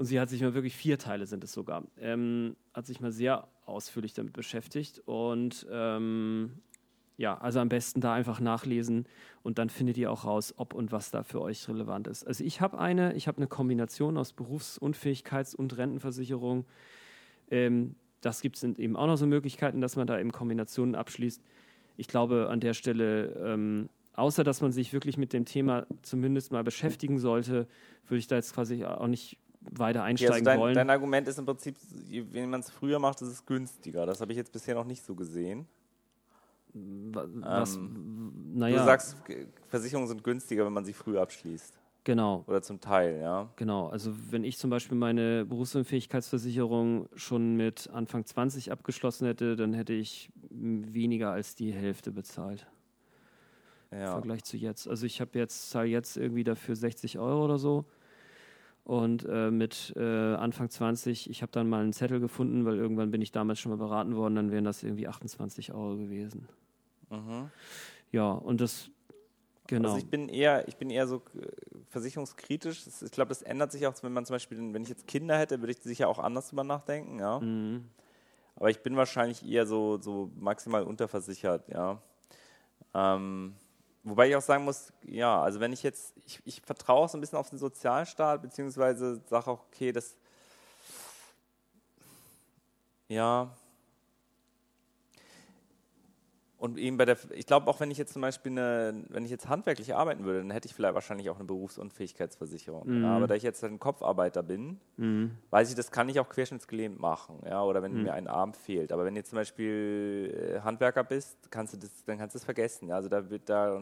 Und 0.00 0.06
sie 0.06 0.18
hat 0.18 0.30
sich 0.30 0.40
mal 0.40 0.54
wirklich 0.54 0.74
vier 0.74 0.96
Teile 0.96 1.26
sind 1.26 1.44
es 1.44 1.52
sogar, 1.52 1.84
ähm, 2.00 2.56
hat 2.72 2.86
sich 2.86 3.02
mal 3.02 3.12
sehr 3.12 3.46
ausführlich 3.66 4.14
damit 4.14 4.32
beschäftigt. 4.32 5.02
Und 5.04 5.66
ähm, 5.70 6.52
ja, 7.18 7.36
also 7.36 7.60
am 7.60 7.68
besten 7.68 8.00
da 8.00 8.14
einfach 8.14 8.40
nachlesen 8.40 9.04
und 9.42 9.58
dann 9.58 9.68
findet 9.68 9.98
ihr 9.98 10.10
auch 10.10 10.24
raus, 10.24 10.54
ob 10.56 10.72
und 10.72 10.90
was 10.90 11.10
da 11.10 11.22
für 11.22 11.42
euch 11.42 11.68
relevant 11.68 12.06
ist. 12.06 12.26
Also 12.26 12.44
ich 12.44 12.62
habe 12.62 12.78
eine, 12.78 13.12
ich 13.12 13.28
habe 13.28 13.36
eine 13.36 13.46
Kombination 13.46 14.16
aus 14.16 14.32
Berufsunfähigkeits- 14.34 15.54
und 15.54 15.76
Rentenversicherung. 15.76 16.64
Ähm, 17.50 17.94
das 18.22 18.40
gibt 18.40 18.56
es 18.56 18.62
eben 18.64 18.96
auch 18.96 19.06
noch 19.06 19.18
so 19.18 19.26
Möglichkeiten, 19.26 19.82
dass 19.82 19.96
man 19.96 20.06
da 20.06 20.18
eben 20.18 20.32
Kombinationen 20.32 20.94
abschließt. 20.94 21.42
Ich 21.98 22.08
glaube, 22.08 22.48
an 22.48 22.60
der 22.60 22.72
Stelle, 22.72 23.34
ähm, 23.44 23.90
außer 24.14 24.44
dass 24.44 24.62
man 24.62 24.72
sich 24.72 24.94
wirklich 24.94 25.18
mit 25.18 25.34
dem 25.34 25.44
Thema 25.44 25.86
zumindest 26.00 26.52
mal 26.52 26.64
beschäftigen 26.64 27.18
sollte, 27.18 27.68
würde 28.06 28.18
ich 28.18 28.28
da 28.28 28.36
jetzt 28.36 28.54
quasi 28.54 28.82
auch 28.86 29.06
nicht 29.06 29.36
weiter 29.60 30.02
einsteigen 30.02 30.32
ja, 30.32 30.36
also 30.36 30.44
dein, 30.44 30.58
wollen. 30.58 30.74
Dein 30.74 30.90
Argument 30.90 31.28
ist 31.28 31.38
im 31.38 31.46
Prinzip, 31.46 31.76
wenn 32.32 32.50
man 32.50 32.60
es 32.60 32.70
früher 32.70 32.98
macht, 32.98 33.20
ist 33.22 33.28
es 33.28 33.44
günstiger. 33.46 34.06
Das 34.06 34.20
habe 34.20 34.32
ich 34.32 34.38
jetzt 34.38 34.52
bisher 34.52 34.74
noch 34.74 34.84
nicht 34.84 35.04
so 35.04 35.14
gesehen. 35.14 35.66
Was, 36.72 37.76
ähm, 37.76 38.52
naja. 38.54 38.78
Du 38.78 38.84
sagst, 38.84 39.16
Versicherungen 39.68 40.08
sind 40.08 40.22
günstiger, 40.22 40.64
wenn 40.64 40.72
man 40.72 40.84
sie 40.84 40.92
früh 40.92 41.18
abschließt. 41.18 41.74
Genau. 42.04 42.44
Oder 42.46 42.62
zum 42.62 42.80
Teil, 42.80 43.20
ja. 43.20 43.50
Genau. 43.56 43.88
Also 43.88 44.12
wenn 44.30 44.44
ich 44.44 44.56
zum 44.56 44.70
Beispiel 44.70 44.96
meine 44.96 45.44
Berufsunfähigkeitsversicherung 45.44 47.08
schon 47.14 47.56
mit 47.56 47.90
Anfang 47.90 48.24
20 48.24 48.72
abgeschlossen 48.72 49.26
hätte, 49.26 49.56
dann 49.56 49.74
hätte 49.74 49.92
ich 49.92 50.30
weniger 50.50 51.30
als 51.32 51.54
die 51.54 51.72
Hälfte 51.72 52.10
bezahlt. 52.10 52.66
Ja. 53.90 54.06
Im 54.06 54.12
Vergleich 54.12 54.44
zu 54.44 54.56
jetzt. 54.56 54.88
Also 54.88 55.04
ich 55.04 55.20
habe 55.20 55.38
jetzt, 55.38 55.70
zahle 55.70 55.88
jetzt 55.88 56.16
irgendwie 56.16 56.44
dafür 56.44 56.76
60 56.76 57.18
Euro 57.18 57.44
oder 57.44 57.58
so. 57.58 57.84
Und 58.90 59.24
äh, 59.28 59.52
mit 59.52 59.92
äh, 59.94 60.34
Anfang 60.34 60.68
20, 60.68 61.30
ich 61.30 61.42
habe 61.42 61.52
dann 61.52 61.68
mal 61.68 61.80
einen 61.80 61.92
Zettel 61.92 62.18
gefunden, 62.18 62.64
weil 62.64 62.76
irgendwann 62.76 63.12
bin 63.12 63.22
ich 63.22 63.30
damals 63.30 63.60
schon 63.60 63.70
mal 63.70 63.78
beraten 63.78 64.16
worden, 64.16 64.34
dann 64.34 64.50
wären 64.50 64.64
das 64.64 64.82
irgendwie 64.82 65.06
28 65.06 65.72
Euro 65.72 65.96
gewesen. 65.96 66.48
Mhm. 67.08 67.52
Ja, 68.10 68.32
und 68.32 68.60
das, 68.60 68.90
genau. 69.68 69.90
Also 69.90 69.98
ich 69.98 70.10
bin 70.10 70.28
eher, 70.28 70.66
ich 70.66 70.76
bin 70.76 70.90
eher 70.90 71.06
so 71.06 71.18
äh, 71.18 71.46
versicherungskritisch. 71.90 72.84
Ich 73.04 73.12
glaube, 73.12 73.28
das 73.28 73.42
ändert 73.42 73.70
sich 73.70 73.86
auch, 73.86 73.94
wenn 74.02 74.12
man 74.12 74.26
zum 74.26 74.34
Beispiel, 74.34 74.58
wenn 74.58 74.82
ich 74.82 74.88
jetzt 74.88 75.06
Kinder 75.06 75.38
hätte, 75.38 75.60
würde 75.60 75.70
ich 75.70 75.78
sicher 75.78 76.08
auch 76.08 76.18
anders 76.18 76.48
drüber 76.48 76.64
nachdenken, 76.64 77.20
ja. 77.20 77.38
Mhm. 77.38 77.84
Aber 78.56 78.70
ich 78.70 78.80
bin 78.80 78.96
wahrscheinlich 78.96 79.48
eher 79.48 79.66
so, 79.66 80.00
so 80.00 80.32
maximal 80.34 80.82
unterversichert, 80.82 81.68
ja. 81.68 82.02
Ähm, 82.92 83.54
Wobei 84.02 84.28
ich 84.28 84.36
auch 84.36 84.42
sagen 84.42 84.64
muss, 84.64 84.92
ja, 85.02 85.42
also 85.42 85.60
wenn 85.60 85.72
ich 85.72 85.82
jetzt, 85.82 86.14
ich, 86.24 86.40
ich 86.44 86.62
vertraue 86.62 87.08
so 87.08 87.18
ein 87.18 87.20
bisschen 87.20 87.38
auf 87.38 87.50
den 87.50 87.58
Sozialstaat, 87.58 88.40
beziehungsweise 88.42 89.20
sage 89.28 89.50
auch, 89.50 89.60
okay, 89.72 89.92
das, 89.92 90.16
Ja. 93.10 93.50
Und 96.60 96.76
eben 96.76 96.98
bei 96.98 97.06
der, 97.06 97.16
ich 97.32 97.46
glaube 97.46 97.68
auch, 97.70 97.80
wenn 97.80 97.90
ich 97.90 97.96
jetzt 97.96 98.12
zum 98.12 98.20
Beispiel 98.20 98.52
eine, 98.52 99.02
wenn 99.08 99.24
ich 99.24 99.30
jetzt 99.30 99.48
handwerklich 99.48 99.94
arbeiten 99.94 100.24
würde, 100.24 100.40
dann 100.40 100.50
hätte 100.50 100.68
ich 100.68 100.74
vielleicht 100.74 100.92
wahrscheinlich 100.92 101.30
auch 101.30 101.36
eine 101.36 101.46
Berufsunfähigkeitsversicherung. 101.46 102.86
Mhm. 102.86 103.02
Ja, 103.02 103.16
aber 103.16 103.26
da 103.26 103.34
ich 103.34 103.42
jetzt 103.42 103.64
ein 103.64 103.78
Kopfarbeiter 103.78 104.42
bin, 104.42 104.78
mhm. 104.98 105.30
weiß 105.48 105.70
ich, 105.70 105.74
das 105.74 105.90
kann 105.90 106.10
ich 106.10 106.20
auch 106.20 106.28
querschnittsgelähmt 106.28 107.00
machen, 107.00 107.38
ja, 107.46 107.62
oder 107.62 107.82
wenn 107.82 107.94
mhm. 107.94 108.02
mir 108.02 108.12
ein 108.12 108.28
Arm 108.28 108.52
fehlt. 108.52 108.92
Aber 108.92 109.06
wenn 109.06 109.14
du 109.14 109.24
zum 109.24 109.36
Beispiel 109.36 110.58
äh, 110.58 110.60
Handwerker 110.60 111.02
bist, 111.02 111.50
kannst 111.50 111.72
du 111.72 111.78
das, 111.78 112.04
dann 112.04 112.18
kannst 112.18 112.34
du 112.34 112.38
es 112.38 112.44
vergessen. 112.44 112.88
Ja, 112.88 112.96
also 112.96 113.08
da 113.08 113.30
wird 113.30 113.48
da, 113.48 113.80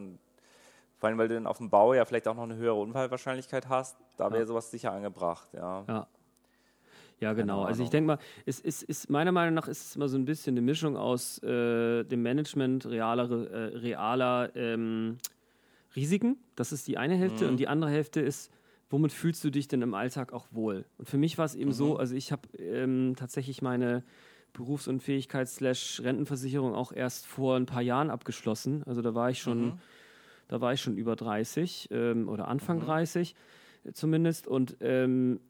vor 0.95 1.09
allem, 1.09 1.17
weil 1.17 1.27
du 1.27 1.33
dann 1.33 1.47
auf 1.47 1.57
dem 1.57 1.69
Bau 1.69 1.93
ja 1.93 2.05
vielleicht 2.05 2.29
auch 2.29 2.35
noch 2.35 2.43
eine 2.43 2.55
höhere 2.55 2.75
Unfallwahrscheinlichkeit 2.75 3.67
hast, 3.67 3.97
da 4.15 4.31
wäre 4.31 4.43
ja. 4.43 4.45
sowas 4.45 4.71
sicher 4.71 4.93
angebracht, 4.93 5.49
ja. 5.53 5.83
ja. 5.85 6.07
Ja, 7.19 7.33
genau. 7.33 7.63
Also 7.63 7.83
ich 7.83 7.89
denke 7.89 8.07
mal, 8.07 8.19
es 8.45 8.59
ist, 8.59 8.83
ist, 8.83 9.09
meiner 9.09 9.31
Meinung 9.31 9.53
nach 9.53 9.67
ist 9.67 9.87
es 9.87 9.95
immer 9.95 10.07
so 10.07 10.17
ein 10.17 10.25
bisschen 10.25 10.53
eine 10.53 10.61
Mischung 10.61 10.95
aus 10.95 11.41
äh, 11.43 12.03
dem 12.05 12.21
Management 12.21 12.85
realer, 12.85 13.29
äh, 13.29 13.77
realer 13.77 14.51
ähm, 14.55 15.17
Risiken. 15.95 16.37
Das 16.55 16.71
ist 16.71 16.87
die 16.87 16.97
eine 16.97 17.15
Hälfte. 17.15 17.45
Mhm. 17.45 17.51
Und 17.51 17.57
die 17.57 17.67
andere 17.67 17.91
Hälfte 17.91 18.21
ist, 18.21 18.51
womit 18.89 19.11
fühlst 19.11 19.43
du 19.43 19.49
dich 19.49 19.67
denn 19.67 19.81
im 19.81 19.93
Alltag 19.93 20.31
auch 20.31 20.47
wohl? 20.51 20.85
Und 20.97 21.09
für 21.09 21.17
mich 21.17 21.37
war 21.37 21.43
es 21.45 21.55
eben 21.55 21.71
mhm. 21.71 21.75
so, 21.75 21.97
also 21.97 22.15
ich 22.15 22.31
habe 22.31 22.47
ähm, 22.57 23.15
tatsächlich 23.17 23.61
meine 23.61 24.03
Berufsunfähigkeits-Rentenversicherung 24.53 26.73
auch 26.73 26.93
erst 26.93 27.27
vor 27.27 27.57
ein 27.57 27.65
paar 27.65 27.81
Jahren 27.81 28.09
abgeschlossen. 28.09 28.83
Also 28.85 29.01
da 29.01 29.13
war 29.13 29.29
ich 29.29 29.41
schon, 29.41 29.65
mhm. 29.65 29.73
da 30.47 30.61
war 30.61 30.71
ich 30.73 30.79
schon 30.81 30.95
über 30.95 31.17
30 31.17 31.89
ähm, 31.91 32.29
oder 32.29 32.47
Anfang 32.47 32.79
30 32.79 33.35
mhm. 33.83 33.93
zumindest. 33.93 34.47
Und 34.47 34.77
ähm, 34.79 35.41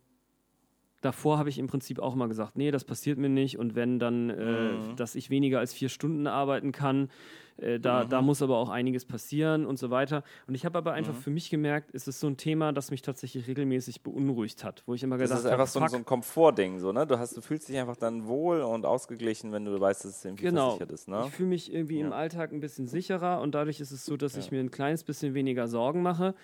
davor 1.01 1.37
habe 1.37 1.49
ich 1.49 1.57
im 1.59 1.67
Prinzip 1.67 1.99
auch 1.99 2.13
immer 2.13 2.27
gesagt, 2.27 2.57
nee, 2.57 2.71
das 2.71 2.83
passiert 2.83 3.17
mir 3.17 3.29
nicht. 3.29 3.57
Und 3.57 3.75
wenn 3.75 3.99
dann, 3.99 4.29
äh, 4.29 4.71
mhm. 4.71 4.95
dass 4.95 5.15
ich 5.15 5.29
weniger 5.29 5.59
als 5.59 5.73
vier 5.73 5.89
Stunden 5.89 6.27
arbeiten 6.27 6.71
kann, 6.71 7.09
äh, 7.57 7.79
da, 7.79 8.03
mhm. 8.03 8.09
da 8.09 8.21
muss 8.21 8.41
aber 8.41 8.57
auch 8.57 8.69
einiges 8.69 9.05
passieren 9.05 9.65
und 9.65 9.77
so 9.77 9.89
weiter. 9.89 10.23
Und 10.47 10.55
ich 10.55 10.65
habe 10.65 10.77
aber 10.77 10.93
einfach 10.93 11.13
mhm. 11.13 11.19
für 11.19 11.29
mich 11.29 11.49
gemerkt, 11.49 11.91
es 11.93 12.07
ist 12.07 12.19
so 12.19 12.27
ein 12.27 12.37
Thema, 12.37 12.71
das 12.71 12.91
mich 12.91 13.01
tatsächlich 13.01 13.47
regelmäßig 13.47 14.01
beunruhigt 14.01 14.63
hat, 14.63 14.83
wo 14.85 14.93
ich 14.93 15.03
immer 15.03 15.17
gesagt 15.17 15.31
habe, 15.31 15.57
das 15.57 15.69
ist 15.69 15.75
einfach 15.75 15.89
so, 15.89 15.93
so, 15.93 15.97
ein 15.97 16.05
Komfortding, 16.05 16.79
so 16.79 16.91
ne? 16.91 17.05
Du 17.05 17.17
hast, 17.17 17.35
du 17.35 17.41
fühlst 17.41 17.69
dich 17.69 17.77
einfach 17.77 17.97
dann 17.97 18.27
wohl 18.27 18.61
und 18.61 18.85
ausgeglichen, 18.85 19.51
wenn 19.51 19.65
du 19.65 19.79
weißt, 19.79 20.05
dass 20.05 20.17
es 20.17 20.25
irgendwie 20.25 20.45
genau. 20.45 20.71
versichert 20.71 20.91
ist, 20.91 21.07
ne? 21.07 21.23
Ich 21.27 21.33
fühle 21.33 21.49
mich 21.49 21.73
irgendwie 21.73 21.99
ja. 21.99 22.07
im 22.07 22.13
Alltag 22.13 22.51
ein 22.51 22.59
bisschen 22.59 22.87
sicherer 22.87 23.41
und 23.41 23.55
dadurch 23.55 23.79
ist 23.79 23.91
es 23.91 24.05
so, 24.05 24.17
dass 24.17 24.33
ja. 24.33 24.39
ich 24.39 24.51
mir 24.51 24.59
ein 24.59 24.71
kleines 24.71 25.03
bisschen 25.03 25.33
weniger 25.33 25.67
Sorgen 25.67 26.01
mache 26.01 26.35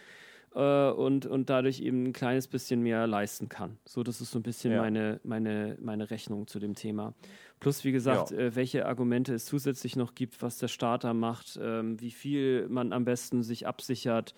äh, 0.55 0.89
und, 0.89 1.25
und 1.25 1.49
dadurch 1.49 1.81
eben 1.81 2.05
ein 2.05 2.13
kleines 2.13 2.47
bisschen 2.47 2.81
mehr 2.81 3.05
leisten 3.07 3.49
kann. 3.49 3.77
So, 3.85 4.03
das 4.03 4.21
ist 4.21 4.31
so 4.31 4.39
ein 4.39 4.43
bisschen 4.43 4.71
ja. 4.71 4.81
meine, 4.81 5.19
meine, 5.23 5.77
meine 5.81 6.09
Rechnung 6.09 6.47
zu 6.47 6.59
dem 6.59 6.75
Thema. 6.75 7.13
Plus, 7.59 7.83
wie 7.83 7.91
gesagt, 7.91 8.31
ja. 8.31 8.37
äh, 8.37 8.55
welche 8.55 8.85
Argumente 8.85 9.33
es 9.33 9.45
zusätzlich 9.45 9.95
noch 9.95 10.15
gibt, 10.15 10.41
was 10.41 10.57
der 10.57 10.67
Starter 10.67 11.13
macht, 11.13 11.59
ähm, 11.61 11.99
wie 11.99 12.11
viel 12.11 12.67
man 12.69 12.93
am 12.93 13.05
besten 13.05 13.43
sich 13.43 13.67
absichert. 13.67 14.33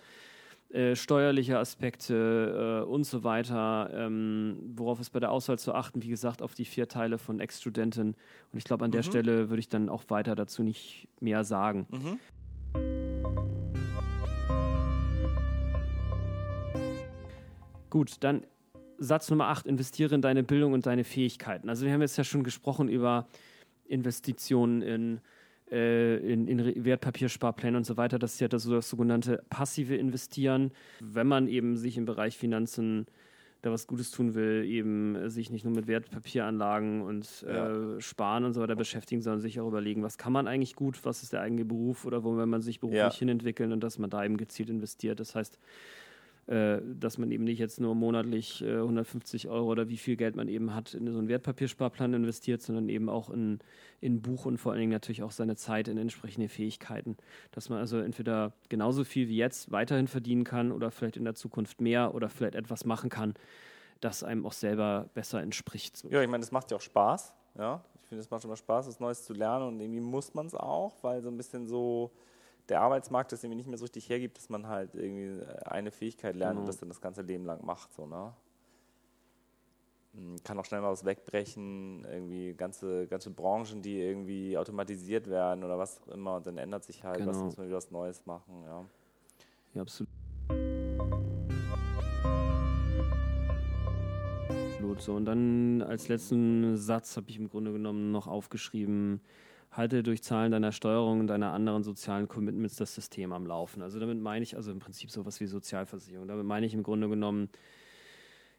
Äh, 0.70 0.96
steuerliche 0.96 1.58
Aspekte 1.58 2.84
äh, 2.84 2.90
und 2.90 3.04
so 3.04 3.24
weiter, 3.24 3.90
ähm, 3.94 4.58
worauf 4.76 5.00
ist 5.00 5.10
bei 5.10 5.20
der 5.20 5.30
Auswahl 5.30 5.58
zu 5.58 5.72
achten, 5.72 6.02
wie 6.02 6.08
gesagt, 6.08 6.42
auf 6.42 6.52
die 6.52 6.66
vier 6.66 6.88
Teile 6.88 7.16
von 7.16 7.40
Ex-Studentin. 7.40 8.08
Und 8.52 8.58
ich 8.58 8.64
glaube, 8.64 8.84
an 8.84 8.90
mhm. 8.90 8.96
der 8.96 9.02
Stelle 9.02 9.48
würde 9.48 9.60
ich 9.60 9.70
dann 9.70 9.88
auch 9.88 10.04
weiter 10.08 10.34
dazu 10.34 10.62
nicht 10.62 11.08
mehr 11.20 11.42
sagen. 11.44 11.86
Mhm. 11.90 13.57
Gut, 17.90 18.16
dann 18.20 18.42
Satz 18.98 19.30
Nummer 19.30 19.46
8, 19.48 19.66
investiere 19.66 20.14
in 20.14 20.22
deine 20.22 20.42
Bildung 20.42 20.72
und 20.72 20.86
deine 20.86 21.04
Fähigkeiten. 21.04 21.68
Also 21.68 21.86
wir 21.86 21.92
haben 21.92 22.00
jetzt 22.00 22.16
ja 22.16 22.24
schon 22.24 22.42
gesprochen 22.42 22.88
über 22.88 23.28
Investitionen 23.86 24.82
in, 24.82 25.20
äh, 25.70 26.16
in, 26.16 26.48
in 26.48 26.84
Wertpapiersparpläne 26.84 27.76
und 27.76 27.84
so 27.84 27.96
weiter. 27.96 28.18
Das 28.18 28.34
ist 28.34 28.40
ja 28.40 28.48
das, 28.48 28.64
das, 28.64 28.90
sogenannte 28.90 29.42
passive 29.48 29.94
Investieren. 29.96 30.72
Wenn 31.00 31.28
man 31.28 31.46
eben 31.48 31.76
sich 31.76 31.96
im 31.96 32.04
Bereich 32.04 32.36
Finanzen 32.36 33.06
da 33.62 33.72
was 33.72 33.86
Gutes 33.86 34.10
tun 34.10 34.34
will, 34.34 34.64
eben 34.64 35.30
sich 35.30 35.50
nicht 35.50 35.64
nur 35.64 35.74
mit 35.74 35.88
Wertpapieranlagen 35.88 37.02
und 37.02 37.42
ja. 37.42 37.96
äh, 37.96 38.00
Sparen 38.00 38.44
und 38.44 38.52
so 38.52 38.60
weiter 38.60 38.76
beschäftigen, 38.76 39.20
sondern 39.20 39.40
sich 39.40 39.58
auch 39.58 39.66
überlegen, 39.66 40.02
was 40.02 40.16
kann 40.16 40.32
man 40.32 40.46
eigentlich 40.46 40.76
gut, 40.76 41.04
was 41.04 41.24
ist 41.24 41.32
der 41.32 41.40
eigene 41.40 41.64
Beruf 41.64 42.04
oder 42.04 42.22
wo 42.22 42.36
will 42.36 42.46
man 42.46 42.62
sich 42.62 42.78
beruflich 42.78 43.00
ja. 43.00 43.12
hinentwickeln 43.12 43.72
und 43.72 43.82
dass 43.82 43.98
man 43.98 44.10
da 44.10 44.24
eben 44.24 44.36
gezielt 44.36 44.70
investiert. 44.70 45.18
Das 45.18 45.34
heißt, 45.34 45.56
äh, 45.56 45.58
dass 46.48 47.18
man 47.18 47.30
eben 47.30 47.44
nicht 47.44 47.58
jetzt 47.58 47.78
nur 47.78 47.94
monatlich 47.94 48.62
äh, 48.62 48.76
150 48.76 49.48
Euro 49.48 49.70
oder 49.70 49.90
wie 49.90 49.98
viel 49.98 50.16
Geld 50.16 50.34
man 50.34 50.48
eben 50.48 50.74
hat 50.74 50.94
in 50.94 51.12
so 51.12 51.18
einen 51.18 51.28
Wertpapiersparplan 51.28 52.14
investiert, 52.14 52.62
sondern 52.62 52.88
eben 52.88 53.10
auch 53.10 53.28
in, 53.28 53.58
in 54.00 54.22
Buch 54.22 54.46
und 54.46 54.56
vor 54.56 54.72
allen 54.72 54.80
Dingen 54.80 54.92
natürlich 54.92 55.22
auch 55.22 55.30
seine 55.30 55.56
Zeit 55.56 55.88
in 55.88 55.98
entsprechende 55.98 56.48
Fähigkeiten. 56.48 57.18
Dass 57.52 57.68
man 57.68 57.78
also 57.78 57.98
entweder 57.98 58.54
genauso 58.70 59.04
viel 59.04 59.28
wie 59.28 59.36
jetzt 59.36 59.70
weiterhin 59.72 60.08
verdienen 60.08 60.44
kann 60.44 60.72
oder 60.72 60.90
vielleicht 60.90 61.18
in 61.18 61.24
der 61.24 61.34
Zukunft 61.34 61.82
mehr 61.82 62.14
oder 62.14 62.30
vielleicht 62.30 62.54
etwas 62.54 62.86
machen 62.86 63.10
kann, 63.10 63.34
das 64.00 64.22
einem 64.22 64.46
auch 64.46 64.52
selber 64.52 65.10
besser 65.12 65.42
entspricht. 65.42 66.02
Ja, 66.08 66.22
ich 66.22 66.28
meine, 66.28 66.40
das 66.40 66.52
macht 66.52 66.70
ja 66.70 66.78
auch 66.78 66.82
Spaß. 66.82 67.34
Ja? 67.58 67.84
Ich 68.02 68.08
finde, 68.08 68.22
es 68.22 68.30
macht 68.30 68.44
immer 68.44 68.56
Spaß, 68.56 68.88
was 68.88 69.00
Neues 69.00 69.22
zu 69.22 69.34
lernen 69.34 69.68
und 69.68 69.80
irgendwie 69.80 70.00
muss 70.00 70.32
man 70.32 70.46
es 70.46 70.54
auch, 70.54 70.94
weil 71.02 71.20
so 71.20 71.28
ein 71.28 71.36
bisschen 71.36 71.66
so 71.66 72.10
der 72.68 72.80
Arbeitsmarkt 72.80 73.32
das 73.32 73.42
irgendwie 73.42 73.56
nicht 73.56 73.68
mehr 73.68 73.78
so 73.78 73.84
richtig 73.84 74.08
hergibt, 74.08 74.36
dass 74.36 74.48
man 74.48 74.66
halt 74.66 74.94
irgendwie 74.94 75.42
eine 75.64 75.90
Fähigkeit 75.90 76.36
lernt 76.36 76.52
genau. 76.52 76.60
und 76.60 76.66
das 76.66 76.78
dann 76.78 76.88
das 76.88 77.00
ganze 77.00 77.22
Leben 77.22 77.44
lang 77.44 77.64
macht. 77.64 77.92
So, 77.94 78.06
ne? 78.06 78.32
Hm, 80.14 80.36
kann 80.44 80.58
auch 80.58 80.64
schnell 80.64 80.80
mal 80.80 80.90
was 80.90 81.04
wegbrechen, 81.04 82.04
irgendwie 82.04 82.54
ganze, 82.54 83.06
ganze 83.06 83.30
Branchen, 83.30 83.82
die 83.82 83.98
irgendwie 83.98 84.58
automatisiert 84.58 85.28
werden 85.28 85.64
oder 85.64 85.78
was 85.78 86.00
auch 86.02 86.08
immer 86.08 86.36
und 86.36 86.46
dann 86.46 86.58
ändert 86.58 86.84
sich 86.84 87.04
halt, 87.04 87.18
genau. 87.18 87.30
was 87.30 87.38
muss 87.38 87.56
man 87.56 87.66
wieder 87.66 87.76
was 87.76 87.90
Neues 87.90 88.26
machen. 88.26 88.62
Ja, 88.64 88.84
ja 89.74 89.82
absolut. 89.82 90.08
So, 95.00 95.14
und 95.14 95.26
dann 95.26 95.80
als 95.82 96.08
letzten 96.08 96.76
Satz 96.76 97.16
habe 97.16 97.30
ich 97.30 97.38
im 97.38 97.48
Grunde 97.48 97.72
genommen 97.72 98.10
noch 98.10 98.26
aufgeschrieben, 98.26 99.20
halte 99.70 100.02
durch 100.02 100.22
Zahlen 100.22 100.52
deiner 100.52 100.72
Steuerung 100.72 101.20
und 101.20 101.26
deiner 101.26 101.52
anderen 101.52 101.82
sozialen 101.82 102.28
Commitments 102.28 102.76
das 102.76 102.94
System 102.94 103.32
am 103.32 103.46
Laufen. 103.46 103.82
Also 103.82 104.00
damit 104.00 104.20
meine 104.20 104.42
ich, 104.42 104.56
also 104.56 104.70
im 104.70 104.78
Prinzip 104.78 105.10
sowas 105.10 105.40
wie 105.40 105.46
Sozialversicherung. 105.46 106.26
Damit 106.26 106.46
meine 106.46 106.66
ich 106.66 106.74
im 106.74 106.82
Grunde 106.82 107.08
genommen, 107.08 107.48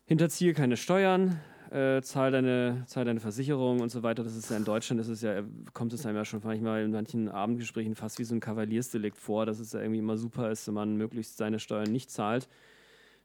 hinterziehe 0.05 0.53
keine 0.53 0.75
Steuern, 0.75 1.39
äh, 1.71 2.01
zahl, 2.01 2.31
deine, 2.31 2.83
zahl 2.87 3.05
deine 3.05 3.19
Versicherung 3.19 3.79
und 3.79 3.89
so 3.89 4.01
weiter. 4.01 4.23
Das 4.23 4.35
ist 4.35 4.49
ja 4.49 4.57
in 4.57 4.65
Deutschland, 4.65 4.99
ist 5.01 5.07
es 5.07 5.21
ja, 5.21 5.43
kommt 5.73 5.93
es 5.93 6.05
einem 6.05 6.17
ja 6.17 6.25
schon 6.25 6.41
manchmal 6.43 6.83
in 6.83 6.91
manchen 6.91 7.29
Abendgesprächen 7.29 7.95
fast 7.95 8.17
wie 8.17 8.23
so 8.23 8.33
ein 8.33 8.39
Kavaliersdelikt 8.39 9.17
vor, 9.17 9.45
dass 9.45 9.59
es 9.59 9.73
ja 9.73 9.81
irgendwie 9.81 9.99
immer 9.99 10.17
super 10.17 10.49
ist, 10.49 10.67
wenn 10.67 10.73
man 10.73 10.95
möglichst 10.95 11.37
seine 11.37 11.59
Steuern 11.59 11.91
nicht 11.91 12.09
zahlt. 12.09 12.47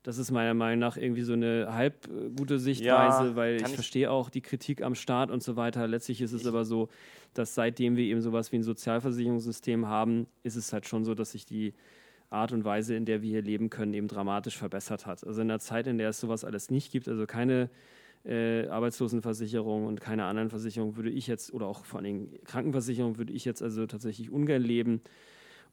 Das 0.05 0.19
ist 0.19 0.31
meiner 0.31 0.53
Meinung 0.53 0.81
nach 0.81 0.99
irgendwie 0.99 1.23
so 1.23 1.33
eine 1.33 1.69
halb 1.71 2.09
gute 2.37 2.59
Sichtweise, 2.59 3.29
ja, 3.29 3.37
weil 3.37 3.57
ich, 3.57 3.63
ich 3.63 3.75
verstehe 3.75 4.11
auch 4.11 4.29
die 4.29 4.43
Kritik 4.43 4.83
am 4.83 4.95
Staat 4.95 5.31
und 5.31 5.43
so 5.43 5.57
weiter. 5.57 5.89
Letztlich 5.89 6.21
ist 6.21 6.33
es 6.33 6.47
aber 6.47 6.67
so, 6.67 6.91
dass 7.33 7.55
seitdem 7.55 7.97
wir 7.97 8.05
eben 8.05 8.21
sowas 8.21 8.53
wie 8.53 8.57
ein 8.57 8.63
Sozialversicherungssystem 8.63 9.89
haben, 9.89 10.27
ist 10.43 10.57
es 10.57 10.75
halt 10.75 10.87
schon 10.87 11.05
so, 11.05 11.15
dass 11.15 11.33
sich 11.33 11.47
die 11.47 11.73
Art 12.29 12.53
und 12.53 12.65
Weise, 12.65 12.95
in 12.95 13.07
der 13.07 13.23
wir 13.23 13.31
hier 13.31 13.43
leben 13.43 13.71
können, 13.71 13.95
eben 13.95 14.07
dramatisch 14.07 14.59
verbessert 14.59 15.07
hat. 15.07 15.27
Also 15.27 15.41
in 15.41 15.49
der 15.49 15.59
Zeit, 15.59 15.87
in 15.87 15.97
der 15.97 16.11
es 16.11 16.21
sowas 16.21 16.45
alles 16.45 16.71
nicht 16.71 16.93
gibt, 16.93 17.09
also 17.09 17.25
keine 17.27 17.71
äh, 18.27 18.67
Arbeitslosenversicherung 18.69 19.87
und 19.87 20.03
keine 20.03 20.25
anderen 20.25 20.51
Versicherungen 20.51 20.97
würde 20.97 21.11
ich 21.11 21.27
jetzt, 21.27 21.51
oder 21.55 21.67
auch 21.67 21.87
vor 21.87 22.01
allen 22.01 22.05
Dingen 22.05 22.39
Krankenversicherung 22.45 23.17
würde 23.17 23.33
ich 23.33 23.47
jetzt 23.47 23.63
also 23.63 23.87
tatsächlich 23.87 24.31
ungern 24.31 24.63
leben. 24.63 25.01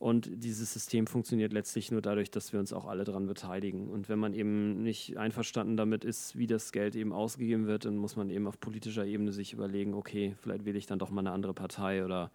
Und 0.02 0.32
dieses 0.44 0.73
System 0.73 1.06
funktioniert 1.06 1.53
letztlich 1.53 1.91
nur 1.91 2.02
dadurch, 2.02 2.32
dass 2.32 2.52
wir 2.52 2.60
uns 2.60 2.73
auch 2.73 2.88
alle 2.88 3.03
daran 3.03 3.28
beteiligen. 3.28 3.88
Und 3.88 4.10
wenn 4.10 4.18
man 4.18 4.34
eben 4.34 4.82
nicht 4.82 5.18
einverstanden 5.18 5.78
damit 5.78 6.03
ist, 6.03 6.36
wie 6.36 6.48
das 6.48 6.72
Geld 6.72 6.95
eben 6.95 7.14
ausgegeben 7.14 7.68
wird, 7.68 7.86
dann 7.86 7.98
muss 7.98 8.15
man 8.15 8.32
eben 8.32 8.48
auf 8.48 8.60
politischer 8.60 9.06
Ebene 9.06 9.32
sich 9.32 9.53
überlegen, 9.53 9.94
okay, 9.94 10.36
vielleicht 10.41 10.65
wähle 10.65 10.80
ich 10.80 10.88
dann 10.88 10.98
doch 10.98 11.11
mal 11.11 11.22
eine 11.22 11.30
andere 11.32 11.53
Partei 11.53 12.03
oder 12.03 12.32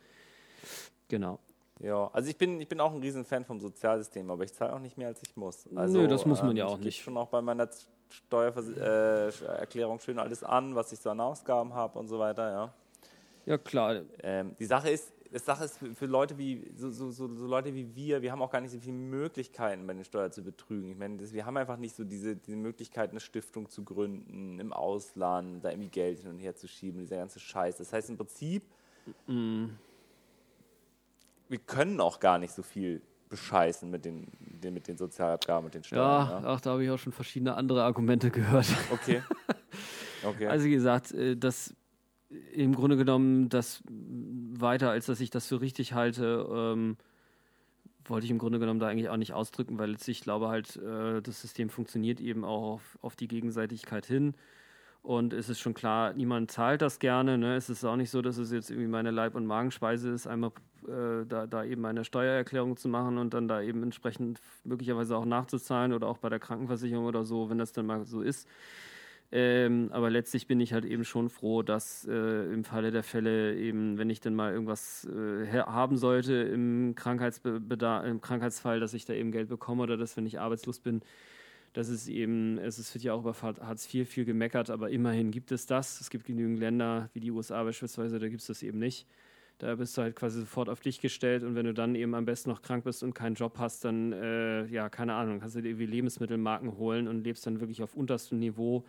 genau. 1.08 1.40
Ja, 1.80 2.08
also 2.12 2.30
ich 2.30 2.38
bin, 2.38 2.60
ich 2.60 2.68
bin 2.68 2.78
auch 2.78 2.92
ein 2.94 3.00
Riesenfan 3.00 3.44
vom 3.44 3.58
Sozialsystem, 3.58 4.30
aber 4.30 4.44
ich 4.44 4.54
zahle 4.54 4.72
auch 4.72 4.78
nicht 4.78 4.96
mehr, 4.96 5.08
als 5.08 5.20
ich 5.26 5.36
muss. 5.36 5.68
Also, 5.74 6.02
Nö, 6.02 6.06
das 6.06 6.24
muss 6.24 6.42
man 6.42 6.52
ähm, 6.52 6.58
ja 6.58 6.66
auch 6.66 6.78
nicht. 6.78 6.98
Ich 6.98 7.02
schon 7.02 7.16
auch 7.16 7.30
bei 7.30 7.42
meiner 7.42 7.68
Steuererklärung 8.10 9.96
äh, 9.96 10.00
schön 10.00 10.20
alles 10.20 10.44
an, 10.44 10.76
was 10.76 10.92
ich 10.92 11.00
so 11.00 11.10
an 11.10 11.18
Ausgaben 11.18 11.74
habe 11.74 11.98
und 11.98 12.06
so 12.06 12.20
weiter, 12.20 12.48
ja. 12.48 12.72
Ja, 13.44 13.58
klar. 13.58 14.02
Ähm, 14.22 14.54
die 14.60 14.66
Sache 14.66 14.88
ist, 14.90 15.15
das 15.32 15.44
Sache 15.44 15.64
ist 15.64 15.78
für, 15.78 16.06
Leute 16.06 16.38
wie 16.38 16.70
so, 16.74 16.90
so, 16.90 17.10
so, 17.10 17.26
Leute 17.26 17.74
wie 17.74 17.94
wir, 17.94 18.22
wir 18.22 18.32
haben 18.32 18.42
auch 18.42 18.50
gar 18.50 18.60
nicht 18.60 18.70
so 18.70 18.78
viele 18.78 18.94
Möglichkeiten, 18.94 19.86
bei 19.86 19.94
den 19.94 20.04
Steuern 20.04 20.32
zu 20.32 20.42
betrügen. 20.42 20.90
Ich 20.90 20.96
meine, 20.96 21.16
das, 21.16 21.32
wir 21.32 21.46
haben 21.46 21.56
einfach 21.56 21.76
nicht 21.76 21.96
so 21.96 22.04
diese, 22.04 22.36
diese 22.36 22.56
Möglichkeit, 22.56 23.10
eine 23.10 23.20
Stiftung 23.20 23.68
zu 23.68 23.84
gründen 23.84 24.58
im 24.58 24.72
Ausland, 24.72 25.64
da 25.64 25.70
irgendwie 25.70 25.88
Geld 25.88 26.20
hin 26.20 26.30
und 26.30 26.38
her 26.38 26.54
zu 26.54 26.68
schieben, 26.68 27.00
dieser 27.00 27.16
ganze 27.16 27.40
Scheiß. 27.40 27.76
Das 27.76 27.92
heißt 27.92 28.10
im 28.10 28.16
Prinzip, 28.16 28.62
mm. 29.26 29.66
wir 31.48 31.58
können 31.58 32.00
auch 32.00 32.20
gar 32.20 32.38
nicht 32.38 32.52
so 32.52 32.62
viel 32.62 33.02
bescheißen 33.28 33.90
mit 33.90 34.04
den, 34.04 34.28
den, 34.40 34.74
mit 34.74 34.88
den 34.88 34.96
Sozialabgaben 34.96 35.66
und 35.66 35.74
den 35.74 35.84
Steuern. 35.84 36.28
Ja, 36.28 36.40
ja. 36.40 36.46
Ach, 36.46 36.60
da 36.60 36.70
habe 36.70 36.84
ich 36.84 36.90
auch 36.90 36.98
schon 36.98 37.12
verschiedene 37.12 37.54
andere 37.54 37.82
Argumente 37.82 38.30
gehört. 38.30 38.66
Okay. 38.92 39.22
okay. 40.24 40.46
Also 40.46 40.66
wie 40.66 40.70
gesagt, 40.70 41.12
äh, 41.12 41.36
das 41.36 41.74
im 42.52 42.74
Grunde 42.74 42.96
genommen 42.96 43.48
das 43.48 43.82
weiter, 43.88 44.90
als 44.90 45.06
dass 45.06 45.20
ich 45.20 45.30
das 45.30 45.46
für 45.46 45.60
richtig 45.60 45.92
halte, 45.92 46.46
ähm, 46.50 46.96
wollte 48.04 48.24
ich 48.24 48.30
im 48.30 48.38
Grunde 48.38 48.58
genommen 48.58 48.80
da 48.80 48.88
eigentlich 48.88 49.08
auch 49.08 49.16
nicht 49.16 49.32
ausdrücken, 49.32 49.78
weil 49.78 49.96
ich 50.06 50.20
glaube 50.20 50.48
halt, 50.48 50.76
äh, 50.76 51.20
das 51.22 51.40
System 51.40 51.70
funktioniert 51.70 52.20
eben 52.20 52.44
auch 52.44 52.74
auf, 52.74 52.98
auf 53.02 53.16
die 53.16 53.28
Gegenseitigkeit 53.28 54.06
hin. 54.06 54.34
Und 55.02 55.32
es 55.32 55.48
ist 55.48 55.60
schon 55.60 55.74
klar, 55.74 56.14
niemand 56.14 56.50
zahlt 56.50 56.82
das 56.82 56.98
gerne. 56.98 57.38
Ne? 57.38 57.54
Es 57.54 57.70
ist 57.70 57.84
auch 57.84 57.94
nicht 57.94 58.10
so, 58.10 58.22
dass 58.22 58.38
es 58.38 58.50
jetzt 58.50 58.70
irgendwie 58.70 58.88
meine 58.88 59.12
Leib- 59.12 59.36
und 59.36 59.46
Magenspeise 59.46 60.10
ist, 60.10 60.26
einmal 60.26 60.50
äh, 60.88 61.24
da, 61.26 61.46
da 61.46 61.64
eben 61.64 61.86
eine 61.86 62.04
Steuererklärung 62.04 62.76
zu 62.76 62.88
machen 62.88 63.18
und 63.18 63.32
dann 63.32 63.46
da 63.46 63.62
eben 63.62 63.84
entsprechend 63.84 64.40
möglicherweise 64.64 65.16
auch 65.16 65.24
nachzuzahlen 65.24 65.92
oder 65.92 66.08
auch 66.08 66.18
bei 66.18 66.28
der 66.28 66.40
Krankenversicherung 66.40 67.04
oder 67.04 67.24
so, 67.24 67.48
wenn 67.50 67.58
das 67.58 67.72
dann 67.72 67.86
mal 67.86 68.04
so 68.04 68.20
ist. 68.20 68.48
Ähm, 69.32 69.88
aber 69.92 70.08
letztlich 70.08 70.46
bin 70.46 70.60
ich 70.60 70.72
halt 70.72 70.84
eben 70.84 71.04
schon 71.04 71.28
froh, 71.28 71.62
dass 71.62 72.06
äh, 72.08 72.52
im 72.52 72.62
Falle 72.62 72.92
der 72.92 73.02
Fälle 73.02 73.56
eben, 73.56 73.98
wenn 73.98 74.08
ich 74.08 74.20
dann 74.20 74.34
mal 74.36 74.52
irgendwas 74.52 75.04
äh, 75.04 75.46
haben 75.62 75.96
sollte 75.96 76.34
im, 76.34 76.90
im 76.90 78.20
Krankheitsfall, 78.20 78.78
dass 78.78 78.94
ich 78.94 79.04
da 79.04 79.14
eben 79.14 79.32
Geld 79.32 79.48
bekomme 79.48 79.82
oder 79.82 79.96
dass, 79.96 80.16
wenn 80.16 80.26
ich 80.26 80.38
arbeitslos 80.38 80.78
bin, 80.78 81.00
dass 81.72 81.88
es 81.88 82.08
eben, 82.08 82.56
es 82.58 82.94
wird 82.94 83.04
ja 83.04 83.12
auch 83.12 83.20
über 83.20 83.34
Hartz 83.42 83.92
IV 83.92 84.08
viel 84.08 84.24
gemeckert, 84.24 84.70
aber 84.70 84.90
immerhin 84.90 85.30
gibt 85.32 85.52
es 85.52 85.66
das. 85.66 86.00
Es 86.00 86.08
gibt 86.08 86.24
genügend 86.24 86.58
Länder 86.58 87.10
wie 87.12 87.20
die 87.20 87.30
USA 87.32 87.64
beispielsweise, 87.64 88.18
da 88.18 88.28
gibt 88.28 88.40
es 88.42 88.46
das 88.46 88.62
eben 88.62 88.78
nicht. 88.78 89.06
Da 89.58 89.74
bist 89.74 89.96
du 89.96 90.02
halt 90.02 90.16
quasi 90.16 90.40
sofort 90.40 90.68
auf 90.68 90.80
dich 90.80 91.00
gestellt 91.00 91.42
und 91.42 91.54
wenn 91.54 91.66
du 91.66 91.74
dann 91.74 91.94
eben 91.94 92.14
am 92.14 92.26
besten 92.26 92.50
noch 92.50 92.62
krank 92.62 92.84
bist 92.84 93.02
und 93.02 93.14
keinen 93.14 93.34
Job 93.34 93.58
hast, 93.58 93.84
dann, 93.84 94.12
äh, 94.12 94.66
ja, 94.66 94.88
keine 94.88 95.14
Ahnung, 95.14 95.40
kannst 95.40 95.56
du 95.56 95.62
dir 95.62 95.70
irgendwie 95.70 95.86
Lebensmittelmarken 95.86 96.76
holen 96.76 97.08
und 97.08 97.24
lebst 97.24 97.46
dann 97.46 97.60
wirklich 97.60 97.82
auf 97.82 97.96
unterstem 97.96 98.38
Niveau 98.38 98.84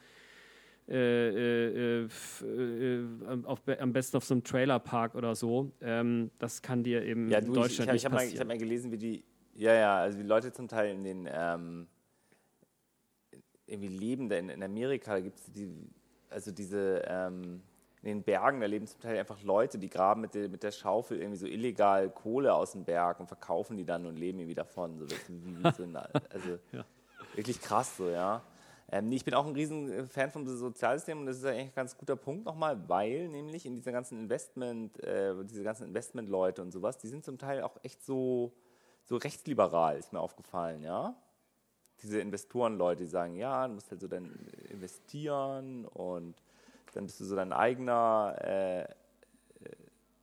äh, 0.89 2.03
äh, 2.03 2.05
äh, 2.05 3.05
auf, 3.43 3.61
am 3.79 3.91
besten 3.91 4.17
auf 4.17 4.23
so 4.23 4.33
einem 4.33 4.43
Trailerpark 4.43 5.15
oder 5.15 5.35
so. 5.35 5.71
Ähm, 5.81 6.31
das 6.39 6.61
kann 6.61 6.83
dir 6.83 7.03
eben 7.03 7.29
ja, 7.29 7.41
du, 7.41 7.47
in 7.47 7.53
Deutschland 7.53 7.89
ich, 7.93 8.03
ich, 8.03 8.03
nicht 8.03 8.05
ich 8.05 8.11
passieren. 8.11 8.29
Mal, 8.29 8.33
ich 8.33 8.39
habe 8.39 8.47
mal 8.47 8.57
gelesen, 8.57 8.91
wie 8.91 8.97
die, 8.97 9.23
ja, 9.55 9.73
ja, 9.73 9.97
also 9.97 10.17
die 10.17 10.23
Leute 10.23 10.53
zum 10.53 10.67
Teil 10.67 10.95
in 10.95 11.03
den, 11.03 11.29
ähm, 11.31 11.87
irgendwie 13.65 13.89
leben 13.89 14.29
da 14.29 14.37
in, 14.37 14.49
in 14.49 14.63
Amerika, 14.63 15.19
gibt 15.19 15.39
es 15.39 15.51
die, 15.51 15.69
also 16.29 16.51
diese, 16.51 17.03
ähm, 17.05 17.61
in 18.01 18.19
den 18.19 18.23
Bergen, 18.23 18.61
da 18.61 18.67
leben 18.67 18.87
zum 18.87 19.01
Teil 19.01 19.17
einfach 19.17 19.43
Leute, 19.43 19.77
die 19.77 19.89
graben 19.89 20.21
mit 20.21 20.33
der, 20.33 20.47
mit 20.47 20.63
der 20.63 20.71
Schaufel 20.71 21.19
irgendwie 21.19 21.37
so 21.37 21.47
illegal 21.47 22.09
Kohle 22.09 22.53
aus 22.53 22.71
dem 22.71 22.85
Berg 22.85 23.19
und 23.19 23.27
verkaufen 23.27 23.75
die 23.75 23.83
dann 23.83 24.05
und 24.05 24.15
leben 24.15 24.39
irgendwie 24.39 24.55
davon. 24.55 24.97
So, 24.99 25.05
also 25.63 26.59
ja. 26.71 26.85
wirklich 27.35 27.59
krass 27.59 27.97
so, 27.97 28.09
ja. 28.09 28.41
Ähm, 28.89 29.11
ich 29.11 29.25
bin 29.25 29.33
auch 29.33 29.45
ein 29.45 29.53
riesen 29.53 30.07
Fan 30.07 30.31
vom 30.31 30.47
Sozialsystem 30.47 31.19
und 31.19 31.25
das 31.25 31.37
ist 31.37 31.45
eigentlich 31.45 31.67
ein 31.67 31.75
ganz 31.75 31.97
guter 31.97 32.15
Punkt 32.15 32.45
nochmal, 32.45 32.87
weil 32.87 33.27
nämlich 33.27 33.65
in 33.65 33.75
dieser 33.75 33.91
ganzen 33.91 34.19
Investment, 34.19 35.01
äh, 35.03 35.33
diese 35.43 35.63
ganzen 35.63 35.87
Investmentleute 35.87 36.61
und 36.61 36.71
sowas, 36.71 36.97
die 36.97 37.07
sind 37.07 37.25
zum 37.25 37.37
Teil 37.37 37.63
auch 37.63 37.77
echt 37.83 38.03
so, 38.03 38.53
so 39.03 39.17
rechtsliberal, 39.17 39.97
ist 39.97 40.13
mir 40.13 40.19
aufgefallen, 40.19 40.83
ja. 40.83 41.15
Diese 42.01 42.19
Investorenleute, 42.19 43.03
die 43.03 43.09
sagen, 43.09 43.35
ja, 43.35 43.67
du 43.67 43.73
musst 43.73 43.89
halt 43.89 44.01
so 44.01 44.07
dann 44.07 44.47
investieren 44.69 45.85
und 45.85 46.35
dann 46.93 47.05
bist 47.05 47.19
du 47.19 47.25
so 47.25 47.35
dein 47.35 47.51
eigener 47.51 48.35
äh, 48.39 48.87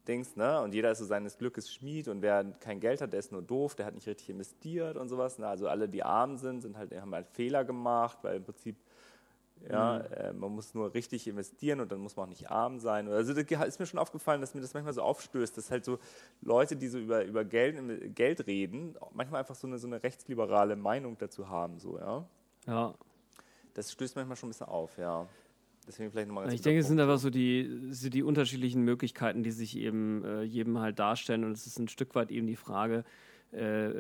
Dings, 0.06 0.36
ne? 0.36 0.60
Und 0.60 0.74
jeder 0.74 0.90
ist 0.90 0.98
so 0.98 1.04
seines 1.04 1.38
Glückes 1.38 1.72
Schmied 1.72 2.08
und 2.08 2.22
wer 2.22 2.44
kein 2.60 2.80
Geld 2.80 3.00
hat, 3.00 3.12
der 3.12 3.20
ist 3.20 3.32
nur 3.32 3.42
doof, 3.42 3.74
der 3.74 3.86
hat 3.86 3.94
nicht 3.94 4.06
richtig 4.06 4.30
investiert 4.30 4.96
und 4.96 5.08
sowas. 5.08 5.38
Ne? 5.38 5.46
Also 5.46 5.68
alle, 5.68 5.88
die 5.88 6.02
arm 6.02 6.36
sind, 6.36 6.60
sind 6.60 6.76
halt, 6.76 6.94
haben 6.94 7.14
halt 7.14 7.28
Fehler 7.28 7.64
gemacht, 7.64 8.18
weil 8.22 8.36
im 8.36 8.44
Prinzip 8.44 8.76
ja, 9.70 9.98
mhm. 9.98 10.14
äh, 10.14 10.32
man 10.32 10.52
muss 10.52 10.74
nur 10.74 10.92
richtig 10.94 11.26
investieren 11.26 11.80
und 11.80 11.90
dann 11.90 12.00
muss 12.00 12.16
man 12.16 12.26
auch 12.26 12.30
nicht 12.30 12.50
arm 12.50 12.78
sein. 12.78 13.08
Also 13.08 13.32
das 13.32 13.68
ist 13.68 13.80
mir 13.80 13.86
schon 13.86 13.98
aufgefallen, 13.98 14.40
dass 14.40 14.54
mir 14.54 14.60
das 14.60 14.74
manchmal 14.74 14.92
so 14.92 15.02
aufstößt, 15.02 15.56
dass 15.56 15.70
halt 15.70 15.84
so 15.84 15.98
Leute, 16.42 16.76
die 16.76 16.88
so 16.88 16.98
über, 16.98 17.24
über 17.24 17.44
Geld, 17.44 18.14
Geld 18.14 18.46
reden, 18.46 18.96
manchmal 19.12 19.40
einfach 19.40 19.54
so 19.54 19.66
eine, 19.66 19.78
so 19.78 19.86
eine 19.86 20.02
rechtsliberale 20.02 20.76
Meinung 20.76 21.16
dazu 21.18 21.48
haben. 21.48 21.78
So, 21.78 21.98
ja. 21.98 22.26
ja. 22.66 22.94
Das 23.72 23.90
stößt 23.92 24.16
manchmal 24.16 24.36
schon 24.36 24.48
ein 24.48 24.52
bisschen 24.52 24.66
auf, 24.66 24.98
ja. 24.98 25.26
Deswegen 25.86 26.10
vielleicht 26.10 26.28
nochmal 26.28 26.52
Ich 26.52 26.62
denke, 26.62 26.80
es 26.80 26.88
sind 26.88 27.00
aber 27.00 27.18
so 27.18 27.30
die, 27.30 27.88
so 27.90 28.08
die 28.08 28.22
unterschiedlichen 28.22 28.82
Möglichkeiten, 28.82 29.42
die 29.42 29.50
sich 29.50 29.76
eben 29.76 30.24
äh, 30.24 30.42
jedem 30.42 30.78
halt 30.78 30.98
darstellen. 30.98 31.44
Und 31.44 31.52
es 31.52 31.66
ist 31.66 31.78
ein 31.78 31.88
Stück 31.88 32.14
weit 32.14 32.30
eben 32.30 32.46
die 32.46 32.56
Frage, 32.56 33.04
äh, 33.52 33.90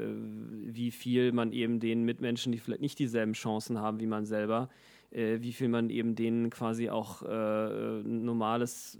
wie 0.66 0.90
viel 0.90 1.32
man 1.32 1.52
eben 1.52 1.80
den 1.80 2.04
Mitmenschen, 2.04 2.52
die 2.52 2.58
vielleicht 2.58 2.80
nicht 2.80 2.98
dieselben 2.98 3.34
Chancen 3.34 3.78
haben 3.78 4.00
wie 4.00 4.06
man 4.06 4.24
selber, 4.24 4.70
äh, 5.10 5.38
wie 5.40 5.52
viel 5.52 5.68
man 5.68 5.90
eben 5.90 6.14
denen 6.14 6.48
quasi 6.48 6.88
auch 6.88 7.22
äh, 7.22 8.02
normales, 8.02 8.98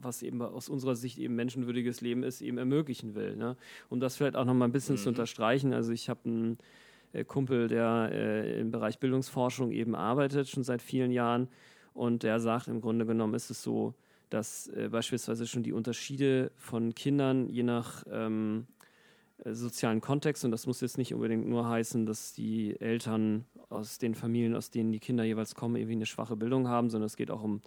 was 0.00 0.22
eben 0.22 0.40
aus 0.40 0.68
unserer 0.70 0.96
Sicht 0.96 1.18
eben 1.18 1.34
menschenwürdiges 1.34 2.00
Leben 2.00 2.22
ist, 2.22 2.40
eben 2.40 2.56
ermöglichen 2.56 3.14
will. 3.14 3.36
Ne? 3.36 3.56
Um 3.90 4.00
das 4.00 4.16
vielleicht 4.16 4.36
auch 4.36 4.46
nochmal 4.46 4.68
ein 4.68 4.72
bisschen 4.72 4.96
mhm. 4.96 5.00
zu 5.00 5.08
unterstreichen. 5.10 5.74
Also 5.74 5.92
ich 5.92 6.08
habe 6.08 6.28
ein 6.28 6.52
äh, 6.54 6.56
Kumpel, 7.26 7.68
der 7.68 8.10
äh, 8.12 8.60
im 8.60 8.70
Bereich 8.70 8.98
Bildungsforschung 8.98 9.72
eben 9.72 9.94
arbeitet, 9.94 10.48
schon 10.48 10.62
seit 10.62 10.82
vielen 10.82 11.10
Jahren. 11.10 11.48
Und 11.92 12.22
der 12.22 12.40
sagt, 12.40 12.68
im 12.68 12.80
Grunde 12.80 13.04
genommen 13.06 13.34
ist 13.34 13.50
es 13.50 13.62
so, 13.62 13.94
dass 14.30 14.68
äh, 14.68 14.88
beispielsweise 14.90 15.46
schon 15.46 15.62
die 15.62 15.72
Unterschiede 15.72 16.52
von 16.56 16.94
Kindern 16.94 17.48
je 17.48 17.64
nach 17.64 18.04
ähm, 18.10 18.66
äh, 19.44 19.52
sozialen 19.52 20.00
Kontext, 20.00 20.44
und 20.44 20.52
das 20.52 20.66
muss 20.66 20.80
jetzt 20.80 20.98
nicht 20.98 21.12
unbedingt 21.12 21.48
nur 21.48 21.68
heißen, 21.68 22.06
dass 22.06 22.32
die 22.32 22.80
Eltern 22.80 23.44
aus 23.68 23.98
den 23.98 24.14
Familien, 24.14 24.54
aus 24.54 24.70
denen 24.70 24.92
die 24.92 25.00
Kinder 25.00 25.24
jeweils 25.24 25.54
kommen, 25.54 25.76
irgendwie 25.76 25.94
eine 25.94 26.06
schwache 26.06 26.36
Bildung 26.36 26.68
haben, 26.68 26.90
sondern 26.90 27.06
es 27.06 27.16
geht 27.16 27.30
auch 27.30 27.42
um 27.42 27.60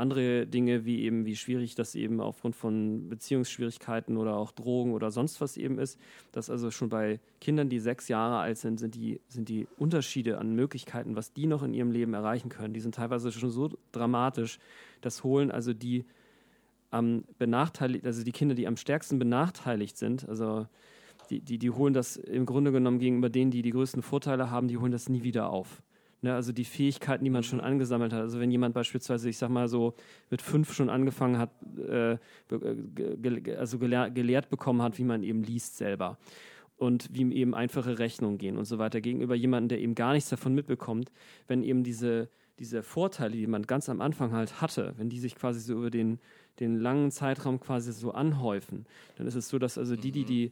andere 0.00 0.46
Dinge, 0.46 0.84
wie 0.84 1.02
eben, 1.02 1.26
wie 1.26 1.36
schwierig 1.36 1.74
das 1.74 1.94
eben 1.94 2.20
aufgrund 2.20 2.56
von 2.56 3.08
Beziehungsschwierigkeiten 3.08 4.16
oder 4.16 4.36
auch 4.36 4.50
Drogen 4.50 4.92
oder 4.92 5.10
sonst 5.10 5.40
was 5.40 5.56
eben 5.56 5.78
ist, 5.78 6.00
dass 6.32 6.50
also 6.50 6.70
schon 6.70 6.88
bei 6.88 7.20
Kindern, 7.40 7.68
die 7.68 7.78
sechs 7.78 8.08
Jahre 8.08 8.38
alt 8.38 8.58
sind, 8.58 8.80
sind 8.80 8.94
die, 8.94 9.20
sind 9.28 9.48
die 9.48 9.68
Unterschiede 9.78 10.38
an 10.38 10.54
Möglichkeiten, 10.54 11.14
was 11.14 11.32
die 11.32 11.46
noch 11.46 11.62
in 11.62 11.74
ihrem 11.74 11.92
Leben 11.92 12.14
erreichen 12.14 12.48
können, 12.48 12.74
die 12.74 12.80
sind 12.80 12.96
teilweise 12.96 13.30
schon 13.30 13.50
so 13.50 13.70
dramatisch, 13.92 14.58
das 15.00 15.22
holen 15.22 15.50
also 15.50 15.72
die 15.72 16.04
am 16.90 17.24
benachteiligt, 17.38 18.04
also 18.04 18.24
die 18.24 18.32
Kinder, 18.32 18.54
die 18.54 18.66
am 18.66 18.76
stärksten 18.76 19.18
benachteiligt 19.18 19.96
sind, 19.96 20.28
also 20.28 20.66
die, 21.30 21.40
die, 21.40 21.58
die 21.58 21.70
holen 21.70 21.94
das 21.94 22.16
im 22.16 22.44
Grunde 22.46 22.72
genommen 22.72 22.98
gegenüber 22.98 23.30
denen, 23.30 23.52
die 23.52 23.62
die 23.62 23.70
größten 23.70 24.02
Vorteile 24.02 24.50
haben, 24.50 24.66
die 24.66 24.78
holen 24.78 24.90
das 24.90 25.08
nie 25.08 25.22
wieder 25.22 25.50
auf. 25.50 25.82
Ne, 26.22 26.34
also 26.34 26.52
die 26.52 26.66
Fähigkeiten, 26.66 27.24
die 27.24 27.30
man 27.30 27.42
schon 27.42 27.62
angesammelt 27.62 28.12
hat. 28.12 28.20
Also 28.20 28.40
wenn 28.40 28.50
jemand 28.50 28.74
beispielsweise, 28.74 29.30
ich 29.30 29.38
sag 29.38 29.48
mal 29.48 29.68
so, 29.68 29.94
mit 30.28 30.42
fünf 30.42 30.74
schon 30.74 30.90
angefangen 30.90 31.38
hat, 31.38 31.50
äh, 31.78 32.18
ge 32.48 33.56
also 33.56 33.78
gelehr 33.78 34.10
gelehrt 34.10 34.50
bekommen 34.50 34.82
hat, 34.82 34.98
wie 34.98 35.04
man 35.04 35.22
eben 35.22 35.42
liest 35.42 35.78
selber 35.78 36.18
und 36.76 37.08
wie 37.12 37.32
eben 37.34 37.54
einfache 37.54 37.98
Rechnungen 37.98 38.36
gehen 38.36 38.58
und 38.58 38.64
so 38.66 38.78
weiter, 38.78 39.00
gegenüber 39.00 39.34
jemandem, 39.34 39.68
der 39.68 39.80
eben 39.80 39.94
gar 39.94 40.12
nichts 40.12 40.28
davon 40.30 40.54
mitbekommt, 40.54 41.10
wenn 41.46 41.62
eben 41.62 41.84
diese, 41.84 42.28
diese 42.58 42.82
Vorteile, 42.82 43.36
die 43.36 43.46
man 43.46 43.62
ganz 43.62 43.88
am 43.88 44.02
Anfang 44.02 44.32
halt 44.32 44.60
hatte, 44.60 44.94
wenn 44.98 45.08
die 45.08 45.20
sich 45.20 45.36
quasi 45.36 45.60
so 45.60 45.74
über 45.74 45.90
den, 45.90 46.18
den 46.58 46.76
langen 46.76 47.10
Zeitraum 47.10 47.60
quasi 47.60 47.92
so 47.92 48.12
anhäufen, 48.12 48.86
dann 49.16 49.26
ist 49.26 49.34
es 49.34 49.48
so, 49.48 49.58
dass 49.58 49.78
also 49.78 49.96
die, 49.96 50.12
die 50.12 50.22
mhm. 50.22 50.26
die 50.26 50.44
äh, 50.46 50.50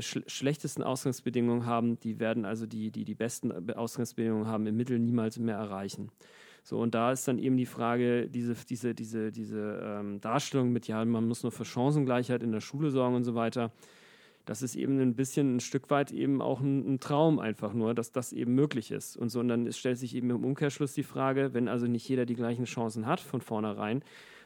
schlechtesten 0.00 0.82
Ausgangsbedingungen 0.82 1.66
haben, 1.66 1.98
die 2.00 2.18
werden 2.18 2.44
also 2.44 2.66
die, 2.66 2.90
die 2.90 3.04
die 3.04 3.14
besten 3.14 3.70
Ausgangsbedingungen 3.70 4.46
haben, 4.46 4.66
im 4.66 4.76
Mittel 4.76 4.98
niemals 4.98 5.38
mehr 5.38 5.56
erreichen. 5.56 6.10
So, 6.62 6.78
und 6.78 6.94
da 6.94 7.12
ist 7.12 7.26
dann 7.26 7.38
eben 7.38 7.56
die 7.56 7.66
Frage, 7.66 8.28
diese, 8.28 8.54
diese, 8.54 8.94
diese, 8.94 9.32
diese 9.32 9.80
ähm, 9.82 10.20
Darstellung 10.20 10.70
mit, 10.70 10.86
ja, 10.86 11.02
man 11.04 11.26
muss 11.26 11.42
nur 11.42 11.52
für 11.52 11.64
Chancengleichheit 11.64 12.42
in 12.42 12.52
der 12.52 12.60
Schule 12.60 12.90
sorgen 12.90 13.16
und 13.16 13.24
so 13.24 13.34
weiter. 13.34 13.72
Das 14.44 14.62
ist 14.62 14.76
eben 14.76 14.98
ein 15.00 15.14
bisschen 15.14 15.56
ein 15.56 15.60
Stück 15.60 15.90
weit 15.90 16.10
eben 16.10 16.40
auch 16.42 16.60
ein, 16.60 16.94
ein 16.94 17.00
Traum 17.00 17.38
einfach 17.38 17.74
nur, 17.74 17.94
dass 17.94 18.12
das 18.12 18.32
eben 18.32 18.54
möglich 18.54 18.90
ist. 18.90 19.16
Und 19.16 19.28
so, 19.28 19.40
und 19.40 19.48
dann 19.48 19.70
stellt 19.72 19.98
sich 19.98 20.14
eben 20.14 20.30
im 20.30 20.44
Umkehrschluss 20.44 20.94
die 20.94 21.02
Frage, 21.02 21.54
wenn 21.54 21.68
also 21.68 21.86
nicht 21.86 22.08
jeder 22.08 22.26
die 22.26 22.34
gleichen 22.34 22.64
Chancen 22.64 23.06
hat 23.06 23.20
von 23.20 23.40
vornherein, 23.40 24.02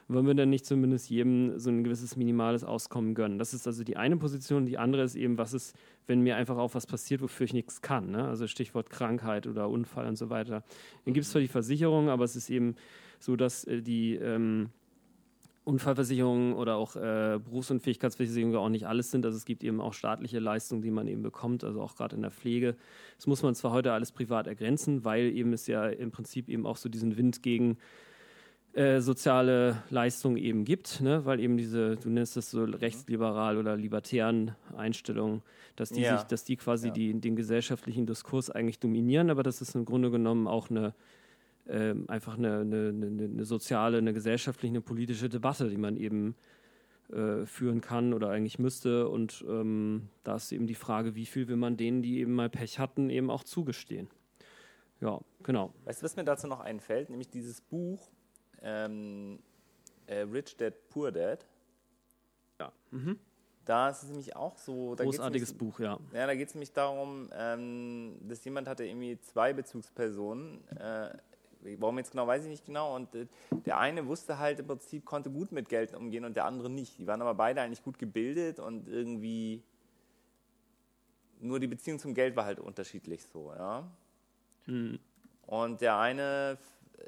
wollen 0.07 0.27
wir 0.27 0.33
dann 0.33 0.49
nicht 0.49 0.65
zumindest 0.65 1.09
jedem 1.09 1.57
so 1.59 1.69
ein 1.69 1.83
gewisses 1.83 2.15
minimales 2.15 2.63
Auskommen 2.63 3.15
gönnen? 3.15 3.37
Das 3.37 3.53
ist 3.53 3.67
also 3.67 3.83
die 3.83 3.97
eine 3.97 4.17
Position. 4.17 4.65
Die 4.65 4.77
andere 4.77 5.03
ist 5.03 5.15
eben, 5.15 5.37
was 5.37 5.53
ist, 5.53 5.75
wenn 6.07 6.21
mir 6.21 6.35
einfach 6.35 6.57
auch 6.57 6.73
was 6.75 6.85
passiert, 6.85 7.21
wofür 7.21 7.45
ich 7.45 7.53
nichts 7.53 7.81
kann? 7.81 8.11
Ne? 8.11 8.27
Also 8.27 8.47
Stichwort 8.47 8.89
Krankheit 8.89 9.47
oder 9.47 9.69
Unfall 9.69 10.07
und 10.07 10.17
so 10.17 10.29
weiter. 10.29 10.63
Dann 11.05 11.13
gibt 11.13 11.25
es 11.25 11.31
zwar 11.31 11.41
die 11.41 11.47
Versicherung, 11.47 12.09
aber 12.09 12.25
es 12.25 12.35
ist 12.35 12.49
eben 12.49 12.75
so, 13.19 13.35
dass 13.35 13.63
äh, 13.65 13.81
die 13.81 14.15
ähm, 14.15 14.69
Unfallversicherungen 15.65 16.53
oder 16.53 16.75
auch 16.75 16.95
äh, 16.95 17.39
Berufsunfähigkeitsversicherungen 17.43 18.57
auch 18.57 18.69
nicht 18.69 18.85
alles 18.85 19.11
sind. 19.11 19.25
Also 19.25 19.37
es 19.37 19.45
gibt 19.45 19.63
eben 19.63 19.79
auch 19.79 19.93
staatliche 19.93 20.39
Leistungen, 20.39 20.81
die 20.81 20.91
man 20.91 21.07
eben 21.07 21.21
bekommt, 21.21 21.63
also 21.63 21.81
auch 21.81 21.95
gerade 21.95 22.15
in 22.17 22.21
der 22.21 22.31
Pflege. 22.31 22.75
Das 23.15 23.27
muss 23.27 23.41
man 23.43 23.55
zwar 23.55 23.71
heute 23.71 23.93
alles 23.93 24.11
privat 24.11 24.47
ergänzen, 24.47 25.05
weil 25.05 25.31
eben 25.33 25.53
es 25.53 25.67
ja 25.67 25.87
im 25.87 26.11
Prinzip 26.11 26.49
eben 26.49 26.65
auch 26.65 26.75
so 26.75 26.89
diesen 26.89 27.15
Wind 27.15 27.43
gegen 27.43 27.77
äh, 28.73 29.01
soziale 29.01 29.83
Leistung 29.89 30.35
eben 30.35 30.65
gibt, 30.65 31.01
ne? 31.01 31.25
weil 31.25 31.39
eben 31.39 31.57
diese, 31.57 31.95
du 31.95 32.09
nennst 32.09 32.35
das 32.37 32.49
so 32.49 32.63
rechtsliberal 32.63 33.57
oder 33.57 33.77
libertären 33.77 34.55
Einstellungen, 34.75 35.43
dass 35.75 35.89
die 35.89 36.01
ja. 36.01 36.17
sich, 36.17 36.27
dass 36.27 36.43
die 36.43 36.57
quasi 36.57 36.87
ja. 36.87 36.93
die, 36.93 37.13
den 37.13 37.35
gesellschaftlichen 37.35 38.05
Diskurs 38.05 38.49
eigentlich 38.49 38.79
dominieren, 38.79 39.29
aber 39.29 39.43
das 39.43 39.61
ist 39.61 39.75
im 39.75 39.85
Grunde 39.85 40.09
genommen 40.09 40.47
auch 40.47 40.69
eine 40.69 40.93
äh, 41.65 41.95
einfach 42.07 42.37
eine, 42.37 42.61
eine, 42.61 42.89
eine, 42.89 43.23
eine, 43.25 43.45
soziale, 43.45 43.97
eine 43.97 44.13
gesellschaftliche, 44.13 44.71
eine 44.71 44.81
politische 44.81 45.29
Debatte, 45.29 45.69
die 45.69 45.77
man 45.77 45.95
eben 45.95 46.35
äh, 47.11 47.45
führen 47.45 47.81
kann 47.81 48.13
oder 48.13 48.29
eigentlich 48.29 48.59
müsste. 48.59 49.07
Und 49.07 49.45
ähm, 49.47 50.09
da 50.23 50.35
ist 50.35 50.51
eben 50.51 50.67
die 50.67 50.75
Frage, 50.75 51.15
wie 51.15 51.25
viel 51.25 51.47
will 51.47 51.55
man 51.57 51.77
denen, 51.77 52.01
die 52.01 52.19
eben 52.19 52.33
mal 52.33 52.49
Pech 52.49 52.79
hatten, 52.79 53.09
eben 53.09 53.29
auch 53.29 53.43
zugestehen. 53.43 54.09
Ja, 54.99 55.19
genau. 55.43 55.73
Weißt 55.85 56.01
du, 56.01 56.05
was 56.05 56.15
mir 56.15 56.23
dazu 56.23 56.47
noch 56.47 56.59
einfällt? 56.59 57.09
Nämlich 57.09 57.29
dieses 57.29 57.61
Buch 57.61 58.09
ähm, 58.63 59.39
äh, 60.07 60.19
Rich 60.21 60.57
Dad 60.57 60.73
Poor 60.89 61.11
Dad. 61.11 61.45
Ja. 62.59 62.71
Mhm. 62.91 63.19
Da 63.65 63.89
ist 63.89 64.03
es 64.03 64.09
nämlich 64.09 64.35
auch 64.35 64.57
so. 64.57 64.95
Großartiges 64.95 65.53
nämlich, 65.53 65.57
Buch, 65.57 65.79
ja. 65.79 65.97
Ja, 66.13 66.27
da 66.27 66.35
geht 66.35 66.49
es 66.49 66.55
nämlich 66.55 66.73
darum, 66.73 67.29
ähm, 67.33 68.17
dass 68.27 68.43
jemand 68.43 68.67
hatte 68.67 68.83
irgendwie 68.83 69.19
zwei 69.21 69.53
Bezugspersonen. 69.53 70.67
Äh, 70.77 71.17
warum 71.77 71.97
jetzt 71.97 72.11
genau, 72.11 72.27
weiß 72.27 72.43
ich 72.43 72.49
nicht 72.49 72.65
genau. 72.65 72.95
Und 72.95 73.15
äh, 73.15 73.27
der 73.65 73.77
eine 73.77 74.05
wusste 74.05 74.37
halt 74.37 74.59
im 74.59 74.67
Prinzip, 74.67 75.05
konnte 75.05 75.29
gut 75.29 75.53
mit 75.53 75.69
Geld 75.69 75.93
umgehen 75.93 76.25
und 76.25 76.35
der 76.35 76.45
andere 76.45 76.69
nicht. 76.69 76.99
Die 76.99 77.07
waren 77.07 77.21
aber 77.21 77.35
beide 77.35 77.61
eigentlich 77.61 77.83
gut 77.83 77.97
gebildet 77.97 78.59
und 78.59 78.89
irgendwie 78.89 79.63
nur 81.39 81.59
die 81.59 81.67
Beziehung 81.67 81.99
zum 81.99 82.13
Geld 82.13 82.35
war 82.35 82.45
halt 82.45 82.59
unterschiedlich 82.59 83.23
so, 83.23 83.53
ja. 83.53 83.89
Mhm. 84.65 84.99
Und 85.45 85.81
der 85.81 85.97
eine 85.97 86.57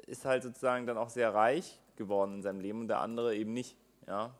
ist 0.06 0.24
halt 0.24 0.42
sozusagen 0.42 0.86
dann 0.86 0.98
auch 0.98 1.10
sehr 1.10 1.34
reich 1.34 1.80
geworden 1.96 2.36
in 2.36 2.42
seinem 2.42 2.60
Leben 2.60 2.80
und 2.80 2.88
der 2.88 3.00
andere 3.00 3.34
eben 3.34 3.52
nicht. 3.52 3.76
Ja? 4.06 4.34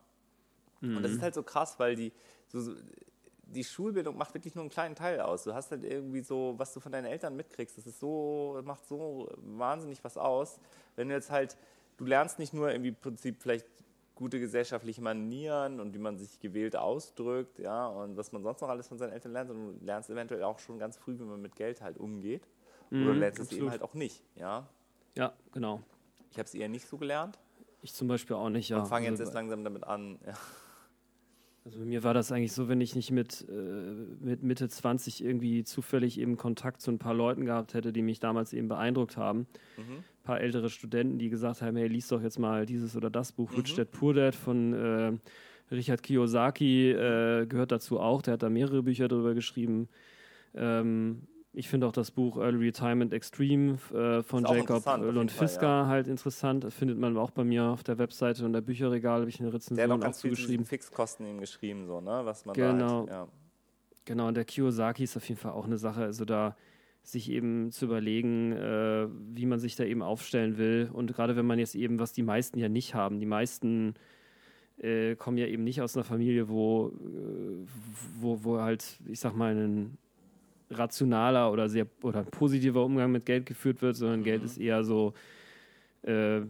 Mhm. 0.80 0.98
Und 0.98 1.02
das 1.02 1.12
ist 1.12 1.18
mhm. 1.18 1.22
halt 1.22 1.34
so 1.34 1.42
krass, 1.42 1.78
weil 1.78 1.96
die, 1.96 2.12
so, 2.48 2.74
die 3.46 3.64
Schulbildung 3.64 4.16
macht 4.16 4.34
wirklich 4.34 4.54
nur 4.54 4.62
einen 4.62 4.70
kleinen 4.70 4.94
Teil 4.94 5.20
aus. 5.20 5.44
Du 5.44 5.54
hast 5.54 5.70
halt 5.70 5.84
irgendwie 5.84 6.20
so, 6.20 6.54
was 6.56 6.72
du 6.72 6.80
von 6.80 6.92
deinen 6.92 7.06
Eltern 7.06 7.36
mitkriegst, 7.36 7.78
das 7.78 7.86
ist 7.86 8.00
so, 8.00 8.60
macht 8.64 8.86
so 8.86 9.28
wahnsinnig 9.36 10.02
was 10.04 10.16
aus. 10.16 10.58
Wenn 10.96 11.08
du 11.08 11.14
jetzt 11.14 11.30
halt, 11.30 11.56
du 11.96 12.04
lernst 12.04 12.38
nicht 12.38 12.52
nur 12.52 12.70
irgendwie 12.70 12.88
im 12.90 12.96
Prinzip 12.96 13.40
vielleicht 13.40 13.66
gute 14.14 14.40
gesellschaftliche 14.40 15.02
Manieren 15.02 15.78
und 15.78 15.94
wie 15.94 15.98
man 15.98 16.16
sich 16.16 16.40
gewählt 16.40 16.74
ausdrückt, 16.74 17.58
ja, 17.58 17.86
und 17.86 18.16
was 18.16 18.32
man 18.32 18.42
sonst 18.42 18.62
noch 18.62 18.70
alles 18.70 18.88
von 18.88 18.98
seinen 18.98 19.12
Eltern 19.12 19.32
lernt, 19.32 19.48
sondern 19.48 19.78
du 19.78 19.84
lernst 19.84 20.10
eventuell 20.10 20.42
auch 20.42 20.58
schon 20.58 20.78
ganz 20.78 20.96
früh, 20.96 21.18
wie 21.18 21.24
man 21.24 21.40
mit 21.40 21.54
Geld 21.54 21.82
halt 21.82 21.98
umgeht. 21.98 22.48
Mhm, 22.90 23.04
Oder 23.04 23.14
lernst 23.14 23.38
es 23.40 23.52
eben 23.52 23.70
halt 23.70 23.82
auch 23.82 23.94
nicht, 23.94 24.22
ja. 24.34 24.66
Ja, 25.16 25.32
genau. 25.52 25.82
Ich 26.30 26.38
habe 26.38 26.46
es 26.46 26.54
eher 26.54 26.68
nicht 26.68 26.86
so 26.86 26.98
gelernt. 26.98 27.38
Ich 27.82 27.94
zum 27.94 28.08
Beispiel 28.08 28.36
auch 28.36 28.50
nicht, 28.50 28.68
ja. 28.68 28.80
Und 28.80 28.86
fange 28.86 29.06
jetzt 29.06 29.12
also, 29.12 29.24
erst 29.24 29.34
langsam 29.34 29.64
damit 29.64 29.84
an. 29.84 30.18
Ja. 30.26 30.34
Also 31.64 31.80
bei 31.80 31.84
mir 31.84 32.04
war 32.04 32.14
das 32.14 32.30
eigentlich 32.30 32.52
so, 32.52 32.68
wenn 32.68 32.80
ich 32.80 32.94
nicht 32.94 33.10
mit, 33.10 33.44
äh, 33.48 33.52
mit 33.52 34.44
Mitte 34.44 34.68
20 34.68 35.24
irgendwie 35.24 35.64
zufällig 35.64 36.20
eben 36.20 36.36
Kontakt 36.36 36.80
zu 36.80 36.92
ein 36.92 36.98
paar 36.98 37.14
Leuten 37.14 37.44
gehabt 37.44 37.74
hätte, 37.74 37.92
die 37.92 38.02
mich 38.02 38.20
damals 38.20 38.52
eben 38.52 38.68
beeindruckt 38.68 39.16
haben. 39.16 39.48
Mhm. 39.76 39.96
Ein 39.96 40.22
paar 40.22 40.40
ältere 40.40 40.70
Studenten, 40.70 41.18
die 41.18 41.28
gesagt 41.28 41.62
haben, 41.62 41.76
hey, 41.76 41.88
lies 41.88 42.06
doch 42.06 42.22
jetzt 42.22 42.38
mal 42.38 42.66
dieses 42.66 42.96
oder 42.96 43.10
das 43.10 43.32
Buch, 43.32 43.50
mhm. 43.50 43.56
Rich 43.56 43.74
Dad 43.74 43.90
Poor 43.90 44.14
Dad 44.14 44.36
von 44.36 44.74
äh, 44.74 45.12
Richard 45.74 46.04
Kiyosaki, 46.04 46.92
äh, 46.92 47.46
gehört 47.46 47.72
dazu 47.72 47.98
auch. 47.98 48.22
Der 48.22 48.34
hat 48.34 48.44
da 48.44 48.48
mehrere 48.48 48.84
Bücher 48.84 49.08
darüber 49.08 49.34
geschrieben. 49.34 49.88
Ähm, 50.54 51.22
ich 51.56 51.70
finde 51.70 51.86
auch 51.86 51.92
das 51.92 52.10
Buch 52.10 52.36
Early 52.36 52.66
Retirement 52.66 53.14
Extreme 53.14 53.78
äh, 53.94 54.22
von 54.22 54.44
Jacob 54.44 54.84
Lund 55.00 55.32
Fisker 55.32 55.66
ja. 55.66 55.86
halt 55.86 56.06
interessant. 56.06 56.64
Das 56.64 56.74
findet 56.74 56.98
man 56.98 57.16
auch 57.16 57.30
bei 57.30 57.44
mir 57.44 57.64
auf 57.64 57.82
der 57.82 57.96
Webseite 57.96 58.44
und 58.44 58.52
der 58.52 58.60
Bücherregal 58.60 59.20
habe 59.20 59.30
ich 59.30 59.40
eine 59.40 59.48
Rezension 59.48 59.76
der 59.76 59.88
hat 59.88 59.90
auch 59.92 60.00
ganz 60.04 60.18
zugeschrieben. 60.18 60.66
Fixkosten 60.66 61.26
ihm 61.26 61.40
geschrieben, 61.40 61.86
so, 61.86 62.02
ne? 62.02 62.20
Was 62.24 62.44
man 62.44 62.54
genau. 62.54 62.88
Da 62.88 62.96
halt, 62.98 63.08
ja. 63.08 63.28
Genau, 64.04 64.28
und 64.28 64.36
der 64.36 64.44
Kiyosaki 64.44 65.04
ist 65.04 65.16
auf 65.16 65.26
jeden 65.26 65.40
Fall 65.40 65.52
auch 65.52 65.64
eine 65.64 65.78
Sache. 65.78 66.02
Also 66.02 66.26
da 66.26 66.56
sich 67.02 67.30
eben 67.30 67.72
zu 67.72 67.86
überlegen, 67.86 68.52
äh, 68.52 69.08
wie 69.32 69.46
man 69.46 69.58
sich 69.58 69.76
da 69.76 69.84
eben 69.84 70.02
aufstellen 70.02 70.58
will. 70.58 70.90
Und 70.92 71.14
gerade 71.14 71.36
wenn 71.36 71.46
man 71.46 71.58
jetzt 71.58 71.74
eben, 71.74 71.98
was 71.98 72.12
die 72.12 72.22
meisten 72.22 72.58
ja 72.58 72.68
nicht 72.68 72.94
haben, 72.94 73.18
die 73.18 73.26
meisten 73.26 73.94
äh, 74.76 75.16
kommen 75.16 75.38
ja 75.38 75.46
eben 75.46 75.64
nicht 75.64 75.80
aus 75.80 75.96
einer 75.96 76.04
Familie, 76.04 76.50
wo, 76.50 76.88
äh, 76.88 77.66
wo, 78.20 78.44
wo 78.44 78.60
halt, 78.60 79.00
ich 79.06 79.20
sag 79.20 79.34
mal, 79.34 79.56
ein 79.56 79.96
rationaler 80.70 81.52
oder 81.52 81.68
sehr 81.68 81.86
oder 82.02 82.22
positiver 82.24 82.84
Umgang 82.84 83.12
mit 83.12 83.26
Geld 83.26 83.46
geführt 83.46 83.82
wird, 83.82 83.96
sondern 83.96 84.20
mhm. 84.20 84.24
Geld 84.24 84.42
ist 84.42 84.58
eher 84.58 84.84
so 84.84 85.14
äh, 86.02 86.40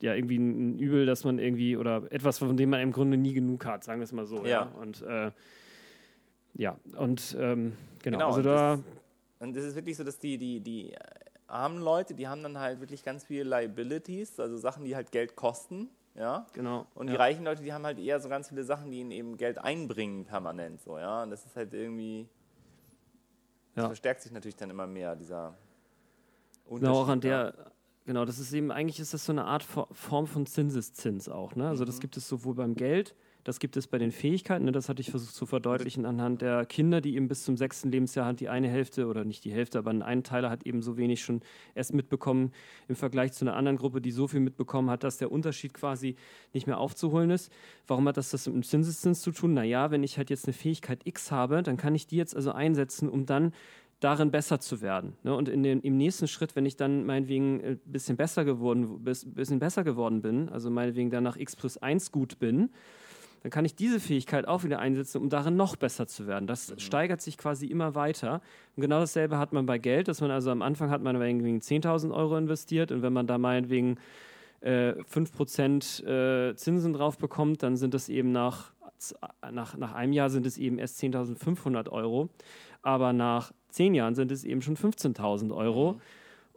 ja 0.00 0.14
irgendwie 0.14 0.38
ein 0.38 0.78
Übel, 0.78 1.06
dass 1.06 1.24
man 1.24 1.38
irgendwie 1.38 1.76
oder 1.76 2.02
etwas, 2.10 2.38
von 2.38 2.56
dem 2.56 2.70
man 2.70 2.80
im 2.80 2.92
Grunde 2.92 3.16
nie 3.16 3.32
genug 3.32 3.64
hat, 3.64 3.84
sagen 3.84 4.00
wir 4.00 4.04
es 4.04 4.12
mal 4.12 4.26
so. 4.26 4.44
Ja. 4.44 4.48
ja. 4.48 4.62
Und 4.80 5.02
äh, 5.02 5.30
ja, 6.54 6.78
und 6.96 7.36
ähm, 7.38 7.72
genau, 8.02 8.18
genau, 8.18 8.26
also 8.28 8.38
und 8.38 8.46
da. 8.46 8.76
Das, 8.76 8.84
und 9.38 9.56
es 9.56 9.64
ist 9.64 9.74
wirklich 9.74 9.96
so, 9.96 10.04
dass 10.04 10.18
die, 10.18 10.38
die, 10.38 10.60
die 10.60 10.94
armen 11.46 11.80
Leute, 11.80 12.14
die 12.14 12.28
haben 12.28 12.42
dann 12.42 12.58
halt 12.58 12.80
wirklich 12.80 13.02
ganz 13.02 13.24
viele 13.24 13.44
Liabilities, 13.44 14.40
also 14.40 14.56
Sachen, 14.56 14.84
die 14.84 14.96
halt 14.96 15.12
Geld 15.12 15.36
kosten. 15.36 15.90
Ja, 16.14 16.46
genau. 16.54 16.86
Und 16.94 17.08
die 17.08 17.12
ja. 17.12 17.18
reichen 17.18 17.44
Leute, 17.44 17.62
die 17.62 17.74
haben 17.74 17.84
halt 17.84 17.98
eher 17.98 18.18
so 18.20 18.30
ganz 18.30 18.48
viele 18.48 18.64
Sachen, 18.64 18.90
die 18.90 19.00
ihnen 19.00 19.10
eben 19.10 19.36
Geld 19.36 19.58
einbringen 19.58 20.24
permanent, 20.24 20.80
so, 20.80 20.98
ja. 20.98 21.22
Und 21.22 21.30
das 21.30 21.44
ist 21.44 21.56
halt 21.56 21.74
irgendwie, 21.74 22.26
das 23.76 23.82
ja. 23.82 23.88
verstärkt 23.88 24.22
sich 24.22 24.32
natürlich 24.32 24.56
dann 24.56 24.70
immer 24.70 24.86
mehr, 24.86 25.14
dieser 25.14 25.54
Unterschied. 26.64 26.88
Genau, 26.88 27.02
auch 27.02 27.08
an 27.08 27.20
der, 27.20 27.72
genau, 28.06 28.24
das 28.24 28.38
ist 28.38 28.50
eben, 28.54 28.72
eigentlich 28.72 28.98
ist 28.98 29.12
das 29.12 29.26
so 29.26 29.32
eine 29.32 29.44
Art 29.44 29.62
Form 29.62 30.26
von 30.26 30.46
Zinseszins 30.46 31.28
auch. 31.28 31.54
Ne? 31.54 31.68
Also 31.68 31.84
mhm. 31.84 31.86
das 31.86 32.00
gibt 32.00 32.16
es 32.16 32.26
sowohl 32.26 32.54
beim 32.54 32.74
Geld, 32.74 33.14
das 33.46 33.60
gibt 33.60 33.76
es 33.76 33.86
bei 33.86 33.98
den 33.98 34.10
Fähigkeiten. 34.10 34.64
Ne? 34.64 34.72
Das 34.72 34.88
hatte 34.88 35.00
ich 35.00 35.12
versucht 35.12 35.32
zu 35.32 35.46
verdeutlichen 35.46 36.04
anhand 36.04 36.42
der 36.42 36.66
Kinder, 36.66 37.00
die 37.00 37.14
eben 37.14 37.28
bis 37.28 37.44
zum 37.44 37.56
sechsten 37.56 37.92
Lebensjahr 37.92 38.26
hat 38.26 38.40
die 38.40 38.48
eine 38.48 38.68
Hälfte 38.68 39.06
oder 39.06 39.24
nicht 39.24 39.44
die 39.44 39.52
Hälfte, 39.52 39.78
aber 39.78 39.92
ein 39.92 40.24
Teiler 40.24 40.50
hat 40.50 40.66
eben 40.66 40.82
so 40.82 40.96
wenig 40.96 41.22
schon 41.22 41.42
erst 41.76 41.94
mitbekommen 41.94 42.50
im 42.88 42.96
Vergleich 42.96 43.32
zu 43.34 43.44
einer 43.44 43.54
anderen 43.54 43.78
Gruppe, 43.78 44.00
die 44.00 44.10
so 44.10 44.26
viel 44.26 44.40
mitbekommen 44.40 44.90
hat, 44.90 45.04
dass 45.04 45.18
der 45.18 45.30
Unterschied 45.30 45.74
quasi 45.74 46.16
nicht 46.54 46.66
mehr 46.66 46.78
aufzuholen 46.78 47.30
ist. 47.30 47.52
Warum 47.86 48.08
hat 48.08 48.16
das 48.16 48.30
das 48.30 48.46
mit 48.46 48.56
dem 48.56 48.62
Zinseszins 48.64 49.22
zu 49.22 49.30
tun? 49.30 49.54
Naja, 49.54 49.92
wenn 49.92 50.02
ich 50.02 50.18
halt 50.18 50.28
jetzt 50.28 50.46
eine 50.46 50.52
Fähigkeit 50.52 51.02
X 51.04 51.30
habe, 51.30 51.62
dann 51.62 51.76
kann 51.76 51.94
ich 51.94 52.08
die 52.08 52.16
jetzt 52.16 52.34
also 52.34 52.50
einsetzen, 52.50 53.08
um 53.08 53.26
dann 53.26 53.52
darin 54.00 54.32
besser 54.32 54.58
zu 54.58 54.80
werden. 54.80 55.12
Ne? 55.22 55.34
Und 55.34 55.48
in 55.48 55.62
den, 55.62 55.80
im 55.82 55.96
nächsten 55.96 56.26
Schritt, 56.26 56.56
wenn 56.56 56.66
ich 56.66 56.76
dann 56.76 57.06
meinetwegen 57.06 57.62
ein 57.64 57.80
bisschen 57.84 58.16
besser 58.16 58.44
geworden, 58.44 59.04
bisschen 59.04 59.60
besser 59.60 59.84
geworden 59.84 60.20
bin, 60.20 60.48
also 60.48 60.68
meinetwegen 60.68 61.10
dann 61.10 61.22
nach 61.22 61.36
x 61.36 61.54
plus 61.54 61.78
1 61.78 62.10
gut 62.10 62.40
bin, 62.40 62.70
dann 63.42 63.50
kann 63.50 63.64
ich 63.64 63.74
diese 63.74 64.00
Fähigkeit 64.00 64.46
auch 64.46 64.64
wieder 64.64 64.78
einsetzen, 64.78 65.20
um 65.20 65.28
darin 65.28 65.56
noch 65.56 65.76
besser 65.76 66.06
zu 66.06 66.26
werden. 66.26 66.46
Das 66.46 66.70
mhm. 66.70 66.78
steigert 66.78 67.20
sich 67.20 67.38
quasi 67.38 67.66
immer 67.66 67.94
weiter. 67.94 68.40
Und 68.76 68.82
genau 68.82 69.00
dasselbe 69.00 69.38
hat 69.38 69.52
man 69.52 69.66
bei 69.66 69.78
Geld, 69.78 70.08
dass 70.08 70.20
man 70.20 70.30
also 70.30 70.50
am 70.50 70.62
Anfang 70.62 70.90
hat 70.90 71.02
man 71.02 71.20
wegen 71.20 71.60
10.000 71.60 72.12
Euro 72.12 72.36
investiert 72.36 72.92
und 72.92 73.02
wenn 73.02 73.12
man 73.12 73.26
da 73.26 73.38
meinetwegen 73.38 73.98
äh, 74.60 74.92
5% 74.92 76.04
äh, 76.04 76.56
Zinsen 76.56 76.92
drauf 76.92 77.18
bekommt, 77.18 77.62
dann 77.62 77.76
sind 77.76 77.94
das 77.94 78.08
eben 78.08 78.32
nach, 78.32 78.72
nach, 79.50 79.76
nach 79.76 79.92
einem 79.92 80.12
Jahr 80.12 80.30
sind 80.30 80.46
es 80.46 80.58
eben 80.58 80.78
erst 80.78 81.00
10.500 81.02 81.90
Euro. 81.90 82.28
Aber 82.82 83.12
nach 83.12 83.52
zehn 83.68 83.94
Jahren 83.94 84.14
sind 84.14 84.30
es 84.30 84.44
eben 84.44 84.62
schon 84.62 84.76
15.000 84.76 85.54
Euro. 85.54 85.94
Mhm. 85.94 86.00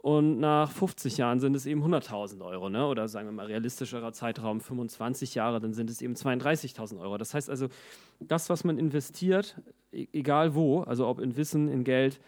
Und 0.02 0.40
nach 0.40 0.70
50 0.70 1.18
Jahren 1.18 1.40
sind 1.40 1.54
es 1.54 1.66
eben 1.66 1.84
100.000 1.84 2.42
Euro, 2.42 2.70
ne? 2.70 2.86
oder 2.86 3.06
sagen 3.06 3.28
wir 3.28 3.32
mal 3.32 3.46
realistischerer 3.46 4.12
Zeitraum 4.14 4.62
25 4.62 5.34
Jahre, 5.34 5.60
dann 5.60 5.74
sind 5.74 5.90
es 5.90 6.00
eben 6.00 6.14
32.000 6.14 6.98
Euro. 7.00 7.18
Das 7.18 7.34
heißt 7.34 7.50
also, 7.50 7.68
das, 8.18 8.48
was 8.48 8.64
man 8.64 8.78
investiert, 8.78 9.60
e-, 9.92 10.06
egal 10.12 10.54
wo, 10.54 10.80
also 10.82 11.06
ob 11.06 11.20
in 11.20 11.36
Wissen, 11.36 11.68
in 11.68 11.84
Geld, 11.84 12.18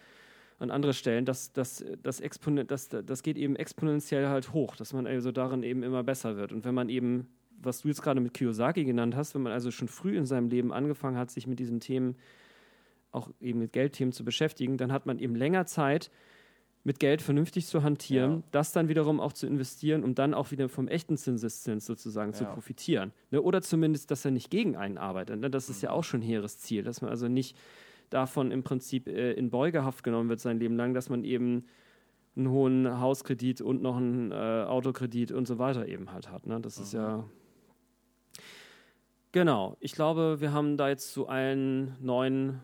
an 0.58 0.70
andere 0.70 0.92
Stellen, 0.92 1.24
das, 1.24 1.52
das, 1.54 1.82
das, 2.02 2.22
das, 2.66 2.88
das 2.88 3.22
geht 3.22 3.38
eben 3.38 3.56
exponentiell 3.56 4.28
halt 4.28 4.52
hoch, 4.52 4.76
dass 4.76 4.92
man 4.92 5.06
also 5.06 5.32
darin 5.32 5.62
eben 5.62 5.82
immer 5.82 6.04
besser 6.04 6.36
wird. 6.36 6.52
Und 6.52 6.64
wenn 6.66 6.74
man 6.74 6.90
eben, 6.90 7.26
was 7.58 7.80
du 7.80 7.88
jetzt 7.88 8.02
gerade 8.02 8.20
mit 8.20 8.34
Kiyosaki 8.34 8.84
genannt 8.84 9.16
hast, 9.16 9.34
wenn 9.34 9.42
man 9.42 9.52
also 9.52 9.70
schon 9.70 9.88
früh 9.88 10.16
in 10.16 10.26
seinem 10.26 10.50
Leben 10.50 10.72
angefangen 10.72 11.16
hat, 11.16 11.30
sich 11.30 11.46
mit 11.46 11.58
diesen 11.58 11.80
Themen, 11.80 12.16
auch 13.12 13.30
eben 13.40 13.60
mit 13.60 13.72
Geldthemen 13.72 14.12
zu 14.12 14.24
beschäftigen, 14.24 14.76
dann 14.76 14.92
hat 14.92 15.06
man 15.06 15.18
eben 15.18 15.34
länger 15.34 15.64
Zeit, 15.66 16.10
mit 16.84 16.98
Geld 16.98 17.22
vernünftig 17.22 17.66
zu 17.66 17.82
hantieren, 17.82 18.32
ja. 18.32 18.42
das 18.50 18.72
dann 18.72 18.88
wiederum 18.88 19.20
auch 19.20 19.32
zu 19.32 19.46
investieren, 19.46 20.02
um 20.02 20.14
dann 20.14 20.34
auch 20.34 20.50
wieder 20.50 20.68
vom 20.68 20.88
echten 20.88 21.16
Zinseszins 21.16 21.86
sozusagen 21.86 22.32
ja. 22.32 22.38
zu 22.38 22.44
profitieren. 22.46 23.12
Ne? 23.30 23.40
Oder 23.40 23.62
zumindest, 23.62 24.10
dass 24.10 24.24
er 24.24 24.32
nicht 24.32 24.50
gegen 24.50 24.76
einen 24.76 24.98
arbeitet. 24.98 25.40
Ne? 25.40 25.50
Das 25.50 25.68
ist 25.68 25.82
mhm. 25.82 25.86
ja 25.86 25.90
auch 25.92 26.04
schon 26.04 26.20
ein 26.20 26.24
hehres 26.24 26.58
Ziel, 26.58 26.82
dass 26.82 27.00
man 27.00 27.10
also 27.10 27.28
nicht 27.28 27.56
davon 28.10 28.50
im 28.50 28.64
Prinzip 28.64 29.06
äh, 29.06 29.32
in 29.32 29.50
Beugehaft 29.50 30.02
genommen 30.02 30.28
wird 30.28 30.40
sein 30.40 30.58
Leben 30.58 30.76
lang, 30.76 30.92
dass 30.92 31.08
man 31.08 31.22
eben 31.24 31.66
einen 32.34 32.50
hohen 32.50 33.00
Hauskredit 33.00 33.60
und 33.60 33.82
noch 33.82 33.96
einen 33.96 34.32
äh, 34.32 34.34
Autokredit 34.34 35.32
und 35.32 35.46
so 35.46 35.58
weiter 35.58 35.86
eben 35.86 36.12
halt 36.12 36.30
hat. 36.30 36.46
Ne? 36.46 36.60
Das 36.60 36.78
mhm. 36.78 36.82
ist 36.82 36.92
ja. 36.94 37.24
Genau, 39.30 39.76
ich 39.80 39.92
glaube, 39.92 40.40
wir 40.40 40.52
haben 40.52 40.76
da 40.76 40.88
jetzt 40.88 41.12
zu 41.12 41.26
allen 41.26 41.96
neuen 42.00 42.60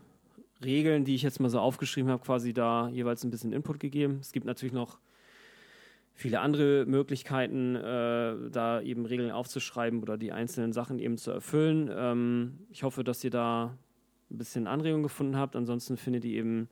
Regeln, 0.65 1.05
die 1.05 1.15
ich 1.15 1.23
jetzt 1.23 1.41
mal 1.41 1.51
so 1.51 1.61
aufgeschrieben 1.61 2.11
habe, 2.11 2.25
quasi 2.25 2.53
da 2.53 2.89
jeweils 2.89 3.25
ein 3.25 3.31
bisschen 3.31 3.53
Input 3.53 3.81
gegeben. 3.81 4.19
Es 4.21 4.33
gibt 4.33 4.47
natürlich 4.47 4.73
noch 4.73 4.99
viele 6.15 6.41
andere 6.41 6.85
Möglichkeiten, 6.87 7.77
äh, 7.77 8.51
da 8.51 8.81
eben 8.81 9.07
Regeln 9.07 9.31
aufzuschreiben 9.31 10.03
oder 10.03 10.17
die 10.17 10.33
einzelnen 10.33 10.73
Sachen 10.73 10.99
eben 10.99 11.17
zu 11.17 11.31
erfüllen. 11.31 11.89
Ähm, 11.95 12.59
ich 12.71 12.83
hoffe, 12.83 13.05
dass 13.05 13.23
ihr 13.23 13.31
da 13.31 13.79
ein 14.31 14.39
bisschen 14.39 14.67
Anregung 14.67 15.05
gefunden 15.05 15.37
habt. 15.37 15.55
Ansonsten 15.55 15.97
findet 15.97 16.25
ihr 16.25 16.39
eben 16.39 16.69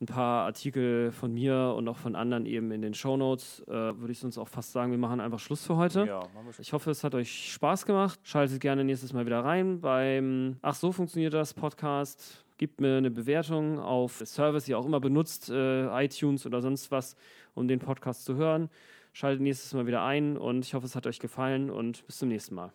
ein 0.00 0.06
paar 0.06 0.46
Artikel 0.46 1.10
von 1.12 1.32
mir 1.32 1.74
und 1.76 1.88
auch 1.88 1.96
von 1.96 2.14
anderen 2.14 2.46
eben 2.46 2.70
in 2.70 2.80
den 2.80 2.94
Show 2.94 3.16
Notes. 3.16 3.64
Äh, 3.66 3.72
Würde 3.72 4.12
ich 4.12 4.18
sonst 4.18 4.38
auch 4.38 4.48
fast 4.48 4.72
sagen, 4.72 4.92
wir 4.92 4.98
machen 4.98 5.20
einfach 5.20 5.38
Schluss 5.40 5.66
für 5.66 5.76
heute. 5.76 6.06
Ja, 6.06 6.22
ich 6.58 6.72
hoffe, 6.72 6.90
es 6.90 7.02
hat 7.02 7.14
euch 7.14 7.52
Spaß 7.52 7.86
gemacht. 7.86 8.20
Schaltet 8.22 8.60
gerne 8.60 8.84
nächstes 8.84 9.12
Mal 9.12 9.26
wieder 9.26 9.40
rein 9.40 9.80
beim 9.80 10.58
Ach 10.62 10.74
so 10.74 10.92
funktioniert 10.92 11.34
das 11.34 11.54
Podcast. 11.54 12.43
Gebt 12.56 12.80
mir 12.80 12.98
eine 12.98 13.10
Bewertung 13.10 13.80
auf 13.80 14.22
Service, 14.24 14.64
die 14.64 14.72
ihr 14.72 14.78
auch 14.78 14.86
immer 14.86 15.00
benutzt, 15.00 15.50
äh, 15.50 16.04
iTunes 16.04 16.46
oder 16.46 16.62
sonst 16.62 16.90
was, 16.90 17.16
um 17.54 17.66
den 17.66 17.80
Podcast 17.80 18.24
zu 18.24 18.36
hören. 18.36 18.70
Schaltet 19.12 19.42
nächstes 19.42 19.72
Mal 19.74 19.86
wieder 19.86 20.04
ein 20.04 20.36
und 20.36 20.64
ich 20.64 20.74
hoffe, 20.74 20.86
es 20.86 20.94
hat 20.94 21.06
euch 21.06 21.18
gefallen 21.18 21.70
und 21.70 22.06
bis 22.06 22.18
zum 22.18 22.28
nächsten 22.28 22.54
Mal. 22.54 22.72